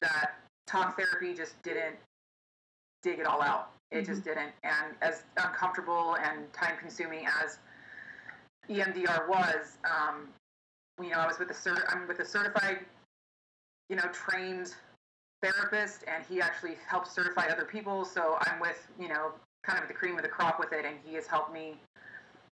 That 0.00 0.36
talk 0.68 0.96
therapy 0.96 1.34
just 1.34 1.60
didn't 1.64 1.96
dig 3.02 3.18
it 3.18 3.26
all 3.26 3.42
out. 3.42 3.72
It 3.90 4.06
just 4.06 4.22
didn't. 4.22 4.52
And 4.62 4.94
as 5.02 5.24
uncomfortable 5.36 6.16
and 6.22 6.50
time 6.52 6.76
consuming 6.78 7.26
as 7.42 7.58
EMDR 8.70 9.28
was, 9.28 9.78
um, 9.84 10.28
you 11.02 11.10
know, 11.10 11.18
I 11.18 11.26
was 11.26 11.40
with 11.40 11.50
a 11.50 11.54
cert- 11.54 11.92
I'm 11.92 12.06
with 12.06 12.20
a 12.20 12.24
certified, 12.24 12.78
you 13.90 13.96
know, 13.96 14.06
trained 14.12 14.76
therapist, 15.42 16.04
and 16.06 16.24
he 16.28 16.40
actually 16.40 16.76
helps 16.86 17.10
certify 17.10 17.46
other 17.48 17.64
people. 17.64 18.04
So 18.04 18.38
I'm 18.42 18.60
with, 18.60 18.86
you 19.00 19.08
know, 19.08 19.32
kind 19.64 19.82
of 19.82 19.88
the 19.88 19.94
cream 19.94 20.16
of 20.16 20.22
the 20.22 20.28
crop 20.28 20.60
with 20.60 20.72
it, 20.72 20.84
and 20.84 20.96
he 21.04 21.14
has 21.14 21.26
helped 21.26 21.52
me 21.52 21.80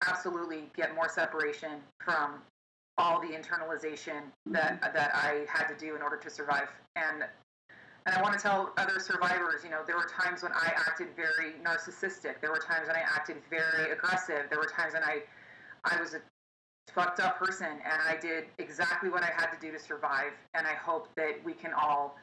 absolutely 0.07 0.69
get 0.75 0.95
more 0.95 1.09
separation 1.09 1.81
from 1.99 2.41
all 2.97 3.21
the 3.21 3.27
internalization 3.27 4.23
that 4.45 4.81
that 4.93 5.11
I 5.15 5.45
had 5.49 5.67
to 5.67 5.75
do 5.77 5.95
in 5.95 6.01
order 6.01 6.17
to 6.17 6.29
survive. 6.29 6.67
And 6.95 7.23
and 8.05 8.15
I 8.15 8.21
want 8.21 8.33
to 8.33 8.39
tell 8.39 8.73
other 8.77 8.99
survivors, 8.99 9.63
you 9.63 9.69
know, 9.69 9.81
there 9.85 9.95
were 9.95 10.09
times 10.09 10.41
when 10.41 10.51
I 10.53 10.73
acted 10.75 11.09
very 11.15 11.53
narcissistic. 11.63 12.41
There 12.41 12.49
were 12.49 12.59
times 12.59 12.87
when 12.87 12.95
I 12.95 13.01
acted 13.01 13.37
very 13.49 13.91
aggressive. 13.91 14.45
There 14.49 14.59
were 14.59 14.71
times 14.75 14.93
when 14.93 15.03
I 15.03 15.21
I 15.85 15.99
was 15.99 16.13
a 16.13 16.21
fucked 16.93 17.19
up 17.19 17.37
person 17.37 17.67
and 17.67 18.01
I 18.07 18.19
did 18.19 18.45
exactly 18.57 19.09
what 19.09 19.23
I 19.23 19.31
had 19.37 19.51
to 19.51 19.59
do 19.59 19.71
to 19.71 19.79
survive. 19.79 20.31
And 20.53 20.65
I 20.65 20.73
hope 20.73 21.07
that 21.15 21.43
we 21.43 21.53
can 21.53 21.71
all, 21.73 22.17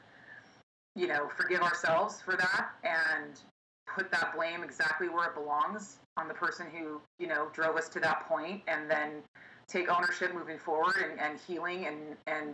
you 0.95 1.07
know, 1.07 1.29
forgive 1.35 1.61
ourselves 1.61 2.21
for 2.21 2.35
that 2.35 2.69
and 2.83 3.39
put 3.87 4.11
that 4.11 4.35
blame 4.35 4.63
exactly 4.63 5.09
where 5.09 5.27
it 5.27 5.33
belongs 5.35 5.97
on 6.17 6.27
the 6.27 6.33
person 6.33 6.67
who, 6.71 7.01
you 7.19 7.27
know, 7.27 7.47
drove 7.53 7.75
us 7.75 7.89
to 7.89 7.99
that 7.99 8.27
point 8.27 8.61
and 8.67 8.89
then 8.89 9.23
take 9.67 9.89
ownership 9.89 10.33
moving 10.33 10.57
forward 10.57 10.95
and, 11.09 11.19
and 11.19 11.39
healing 11.39 11.85
and, 11.85 11.97
and 12.27 12.53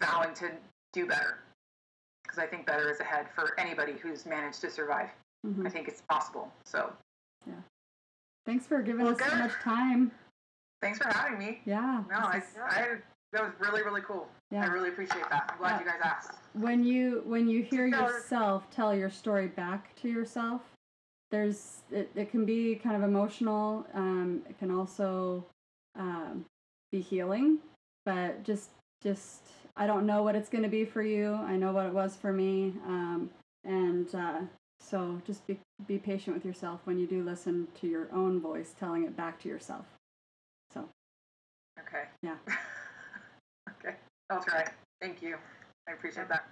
vowing 0.00 0.34
to 0.34 0.50
do 0.92 1.06
better. 1.06 1.38
Because 2.22 2.38
I 2.38 2.46
think 2.46 2.66
better 2.66 2.90
is 2.90 3.00
ahead 3.00 3.26
for 3.34 3.58
anybody 3.58 3.92
who's 4.00 4.26
managed 4.26 4.60
to 4.60 4.70
survive. 4.70 5.08
Mhm. 5.46 5.66
I 5.66 5.70
think 5.70 5.88
it's 5.88 6.02
possible. 6.02 6.52
So 6.64 6.92
yeah 7.46 7.54
Thanks 8.46 8.66
for 8.66 8.82
giving 8.82 9.04
Well, 9.04 9.14
us 9.14 9.20
so 9.20 9.36
much 9.36 9.52
time. 9.62 10.10
thanks 10.80 10.98
for 10.98 11.08
having 11.08 11.38
me. 11.38 11.60
Yeah. 11.66 12.02
No, 12.08 12.16
I, 12.16 12.42
I 12.62 12.96
that 13.32 13.42
was 13.42 13.52
really 13.60 13.82
really 13.82 14.00
cool. 14.02 14.28
Yeah. 14.50 14.64
I 14.64 14.66
really 14.66 14.88
appreciate 14.88 15.28
that. 15.30 15.50
I'm 15.52 15.58
glad 15.58 15.70
Yeah. 15.72 15.78
you 15.80 15.84
guys 15.86 16.00
asked. 16.02 16.38
when 16.54 16.84
you 16.84 17.22
when 17.26 17.48
you 17.48 17.62
hear 17.62 17.90
So- 17.90 17.98
yourself 18.00 18.70
tell 18.70 18.94
your 18.94 19.10
story 19.10 19.46
back 19.48 19.94
to 19.96 20.08
yourself 20.08 20.62
there's 21.30 21.82
it, 21.92 22.10
it 22.16 22.28
can 22.30 22.44
be 22.44 22.74
kind 22.74 22.96
of 22.96 23.02
emotional 23.02 23.86
um, 23.94 24.42
it 24.48 24.58
can 24.58 24.70
also 24.72 25.44
um, 25.96 26.44
be 26.90 27.00
healing 27.00 27.58
but 28.04 28.42
just 28.42 28.70
just 29.00 29.42
i 29.76 29.86
don't 29.86 30.06
know 30.06 30.24
what 30.24 30.34
it's 30.34 30.48
going 30.48 30.64
to 30.64 30.68
be 30.68 30.84
for 30.84 31.02
you 31.02 31.34
i 31.46 31.54
know 31.56 31.70
what 31.72 31.86
it 31.86 31.92
was 31.92 32.16
for 32.16 32.32
me 32.32 32.74
um, 32.84 33.30
and 33.64 34.12
uh, 34.16 34.40
so 34.80 35.20
just 35.24 35.46
be, 35.46 35.56
be 35.86 35.98
patient 35.98 36.34
with 36.34 36.44
yourself 36.44 36.80
when 36.84 36.98
you 36.98 37.06
do 37.06 37.22
listen 37.22 37.68
to 37.80 37.86
your 37.86 38.08
own 38.12 38.40
voice 38.40 38.74
telling 38.76 39.04
it 39.04 39.16
back 39.16 39.38
to 39.40 39.48
yourself 39.48 39.84
so 40.74 40.88
Okay. 41.78 42.04
Yeah. 42.22 42.34
okay. 44.30 44.38
I'll 44.38 44.42
try. 44.42 44.64
Thank 45.00 45.22
you. 45.22 45.36
I 45.88 45.92
appreciate 45.92 46.28
that. 46.28 46.44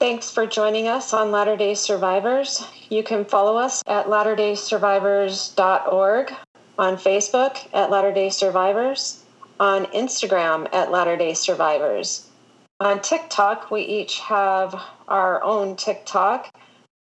Thanks 0.00 0.30
for 0.30 0.46
joining 0.46 0.88
us 0.88 1.12
on 1.12 1.30
Latter 1.30 1.58
day 1.58 1.74
Survivors. 1.74 2.64
You 2.88 3.02
can 3.02 3.26
follow 3.26 3.58
us 3.58 3.82
at 3.86 4.06
latterdaysurvivors.org, 4.06 6.32
on 6.78 6.96
Facebook 6.96 7.68
at 7.74 7.90
Latter 7.90 8.10
day 8.10 8.30
Survivors, 8.30 9.22
on 9.60 9.84
Instagram 9.88 10.66
at 10.72 10.90
Latter 10.90 11.18
day 11.18 11.34
Survivors. 11.34 12.26
On 12.80 13.02
TikTok, 13.02 13.70
we 13.70 13.82
each 13.82 14.20
have 14.20 14.74
our 15.06 15.44
own 15.44 15.76
TikTok. 15.76 16.50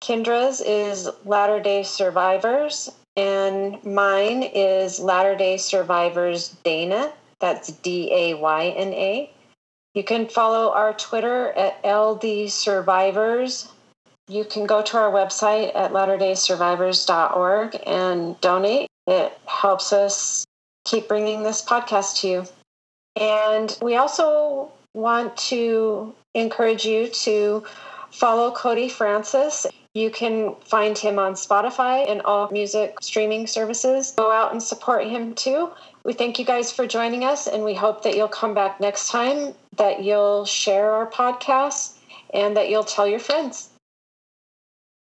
Kendra's 0.03 0.59
is 0.59 1.07
Latter 1.23 1.61
day 1.61 1.83
Survivors, 1.83 2.89
and 3.15 3.81
mine 3.85 4.43
is 4.43 4.99
Latter 4.99 5.37
day 5.37 5.55
Survivors 5.55 6.57
Dayna. 6.65 7.13
That's 7.43 7.67
D 7.67 8.09
A 8.09 8.35
Y 8.35 8.67
N 8.69 8.93
A. 8.93 9.29
You 9.93 10.03
can 10.05 10.29
follow 10.29 10.71
our 10.71 10.93
Twitter 10.93 11.51
at 11.51 11.83
LD 11.85 12.49
Survivors. 12.49 13.67
You 14.29 14.45
can 14.45 14.65
go 14.65 14.81
to 14.81 14.97
our 14.97 15.11
website 15.11 15.75
at 15.75 15.91
latterdaysurvivors.org 15.91 17.81
and 17.85 18.39
donate. 18.39 18.87
It 19.07 19.37
helps 19.45 19.91
us 19.91 20.45
keep 20.85 21.09
bringing 21.09 21.43
this 21.43 21.61
podcast 21.61 22.21
to 22.21 22.29
you. 22.29 22.45
And 23.17 23.77
we 23.81 23.97
also 23.97 24.71
want 24.93 25.35
to 25.49 26.15
encourage 26.33 26.85
you 26.85 27.09
to 27.09 27.65
follow 28.09 28.51
Cody 28.51 28.87
Francis. 28.87 29.67
You 29.93 30.09
can 30.11 30.55
find 30.63 30.97
him 30.97 31.19
on 31.19 31.33
Spotify 31.33 32.09
and 32.09 32.21
all 32.21 32.49
music 32.51 32.95
streaming 33.01 33.47
services. 33.47 34.13
Go 34.15 34.31
out 34.31 34.53
and 34.53 34.63
support 34.63 35.05
him 35.05 35.35
too. 35.35 35.71
We 36.05 36.11
thank 36.11 36.37
you 36.37 36.43
guys 36.43 36.69
for 36.69 36.85
joining 36.85 37.23
us, 37.23 37.47
and 37.47 37.63
we 37.63 37.73
hope 37.73 38.03
that 38.03 38.17
you'll 38.17 38.27
come 38.27 38.53
back 38.53 38.81
next 38.81 39.07
time, 39.09 39.53
that 39.77 40.03
you'll 40.03 40.43
share 40.43 40.91
our 40.91 41.09
podcast, 41.09 41.97
and 42.33 42.57
that 42.57 42.69
you'll 42.69 42.83
tell 42.83 43.07
your 43.07 43.19
friends. 43.19 43.69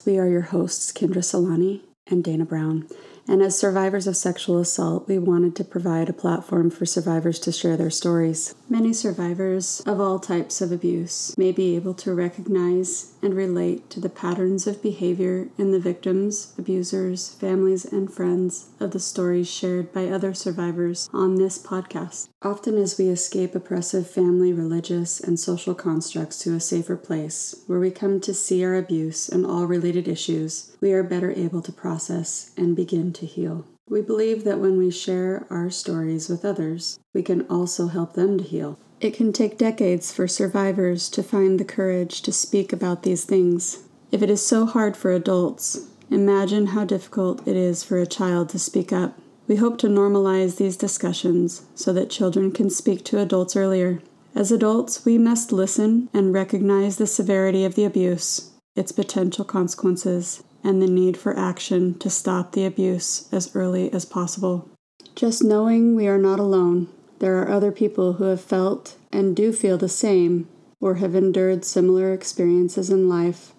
We 0.05 0.19
are 0.19 0.29
your 0.29 0.43
hosts, 0.43 0.93
Kendra 0.93 1.25
Solani 1.25 1.81
and 2.07 2.23
Dayna 2.23 2.47
Brown. 2.47 2.87
And 3.29 3.43
as 3.43 3.59
survivors 3.59 4.07
of 4.07 4.17
sexual 4.17 4.61
assault, 4.61 5.09
we 5.09 5.19
wanted 5.19 5.57
to 5.57 5.65
provide 5.65 6.09
a 6.09 6.13
platform 6.13 6.71
for 6.71 6.87
survivors 6.87 7.41
to 7.41 7.51
share 7.51 7.77
their 7.77 7.91
stories. 7.91 8.55
Many 8.69 8.93
survivors 8.93 9.83
of 9.85 10.01
all 10.01 10.21
types 10.21 10.61
of 10.61 10.71
abuse 10.71 11.37
may 11.37 11.51
be 11.51 11.75
able 11.75 11.95
to 11.95 12.15
recognize 12.15 13.15
and 13.23 13.35
relate 13.35 13.91
to 13.91 13.99
the 13.99 14.09
patterns 14.09 14.69
of 14.69 14.81
behavior 14.81 15.49
in 15.59 15.73
the 15.73 15.81
victims, 15.81 16.55
abusers, 16.57 17.31
families, 17.31 17.85
and 17.85 18.13
friends 18.13 18.67
of 18.81 18.91
the 18.91 19.01
stories 19.01 19.51
shared 19.51 19.93
by 19.93 20.09
other 20.09 20.35
survivors 20.35 21.09
on 21.13 21.37
this 21.37 21.59
podcast. 21.59 22.29
Often, 22.43 22.79
as 22.79 22.99
we 22.99 23.09
escape 23.09 23.55
oppressive 23.55 24.09
family, 24.09 24.53
religious, 24.53 25.21
and 25.21 25.39
social 25.39 25.75
constructs 25.75 26.39
to 26.41 26.55
a 26.55 26.61
safer 26.61 26.97
place 26.97 27.63
where 27.67 27.81
we 27.81 27.91
come 27.91 28.21
to 28.21 28.35
see 28.35 28.65
our 28.65 28.75
abuse 28.75 29.29
and 29.29 29.47
all 29.47 29.67
related 29.67 30.09
issues, 30.09 30.77
we 30.81 30.93
are 30.93 31.03
better 31.03 31.31
able 31.33 31.63
to 31.63 31.73
process 31.73 32.53
and 32.57 32.77
begin 32.77 33.13
to 33.15 33.27
heal. 33.27 33.65
We 33.89 34.03
believe 34.03 34.45
that 34.45 34.59
when 34.59 34.79
we 34.79 34.91
share 34.91 35.47
our 35.49 35.71
stories 35.71 36.29
with 36.29 36.45
others, 36.45 36.99
we 37.15 37.23
can 37.23 37.47
also 37.49 37.87
help 37.87 38.15
them 38.15 38.39
to 38.39 38.45
heal. 38.45 38.79
It 39.01 39.15
can 39.15 39.33
take 39.33 39.59
decades 39.59 40.13
for 40.13 40.27
survivors 40.27 41.09
to 41.11 41.23
find 41.23 41.61
the 41.61 41.65
courage 41.65 42.23
to 42.23 42.33
speak 42.33 42.73
about 42.73 43.03
these 43.03 43.25
things. 43.25 43.85
If 44.11 44.23
it 44.23 44.31
is 44.31 44.45
so 44.45 44.67
hard 44.67 44.97
for 44.97 45.13
adults, 45.13 45.89
imagine 46.11 46.69
how 46.69 46.85
difficult 46.85 47.47
it 47.47 47.57
is 47.57 47.83
for 47.83 47.99
a 47.99 48.07
child 48.07 48.49
to 48.51 48.59
speak 48.59 48.93
up. 48.93 49.19
We 49.49 49.57
hope 49.57 49.79
to 49.79 49.87
normalize 49.87 50.57
these 50.57 50.77
discussions 50.77 51.63
so 51.75 51.93
that 51.93 52.11
children 52.11 52.51
can 52.51 52.71
speak 52.71 53.05
to 53.05 53.21
adults 53.21 53.57
earlier. 53.57 54.01
As 54.35 54.53
adults, 54.53 55.05
we 55.05 55.19
must 55.19 55.53
listen 55.53 56.09
and 56.13 56.33
recognize 56.33 56.97
the 56.97 57.07
severity 57.07 57.65
of 57.65 57.75
the 57.75 57.85
abuse, 57.85 58.51
its 58.75 58.93
potential 58.93 59.45
consequences, 59.45 60.43
and 60.63 60.83
the 60.83 60.87
need 60.87 61.17
for 61.17 61.39
action 61.39 61.99
to 62.01 62.11
stop 62.11 62.53
the 62.53 62.67
abuse 62.67 63.33
as 63.33 63.55
early 63.55 63.93
as 63.93 64.05
possible. 64.05 64.69
Just 65.15 65.43
knowing 65.43 65.95
we 65.95 66.09
are 66.09 66.19
not 66.19 66.41
alone, 66.41 66.89
there 67.21 67.41
are 67.41 67.49
other 67.49 67.73
people 67.73 68.15
who 68.15 68.25
have 68.25 68.41
felt 68.41 68.97
and 69.13 69.35
do 69.35 69.53
feel 69.53 69.79
the 69.79 69.89
same 69.89 70.49
or 70.81 70.97
have 70.97 71.15
endured 71.15 71.65
similar 71.65 72.13
experiences 72.13 72.91
in 72.91 73.09
life, 73.09 73.53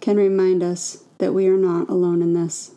can 0.00 0.16
remind 0.16 0.62
us 0.62 1.04
that 1.20 1.32
we 1.32 1.46
are 1.46 1.56
not 1.56 1.88
alone 1.88 2.22
in 2.22 2.32
this. 2.32 2.72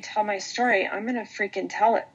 to 0.00 0.08
tell 0.08 0.24
my 0.24 0.38
story, 0.38 0.86
I'm 0.86 1.02
going 1.02 1.14
to 1.14 1.22
freaking 1.22 1.68
tell 1.68 1.96
it. 1.96 2.06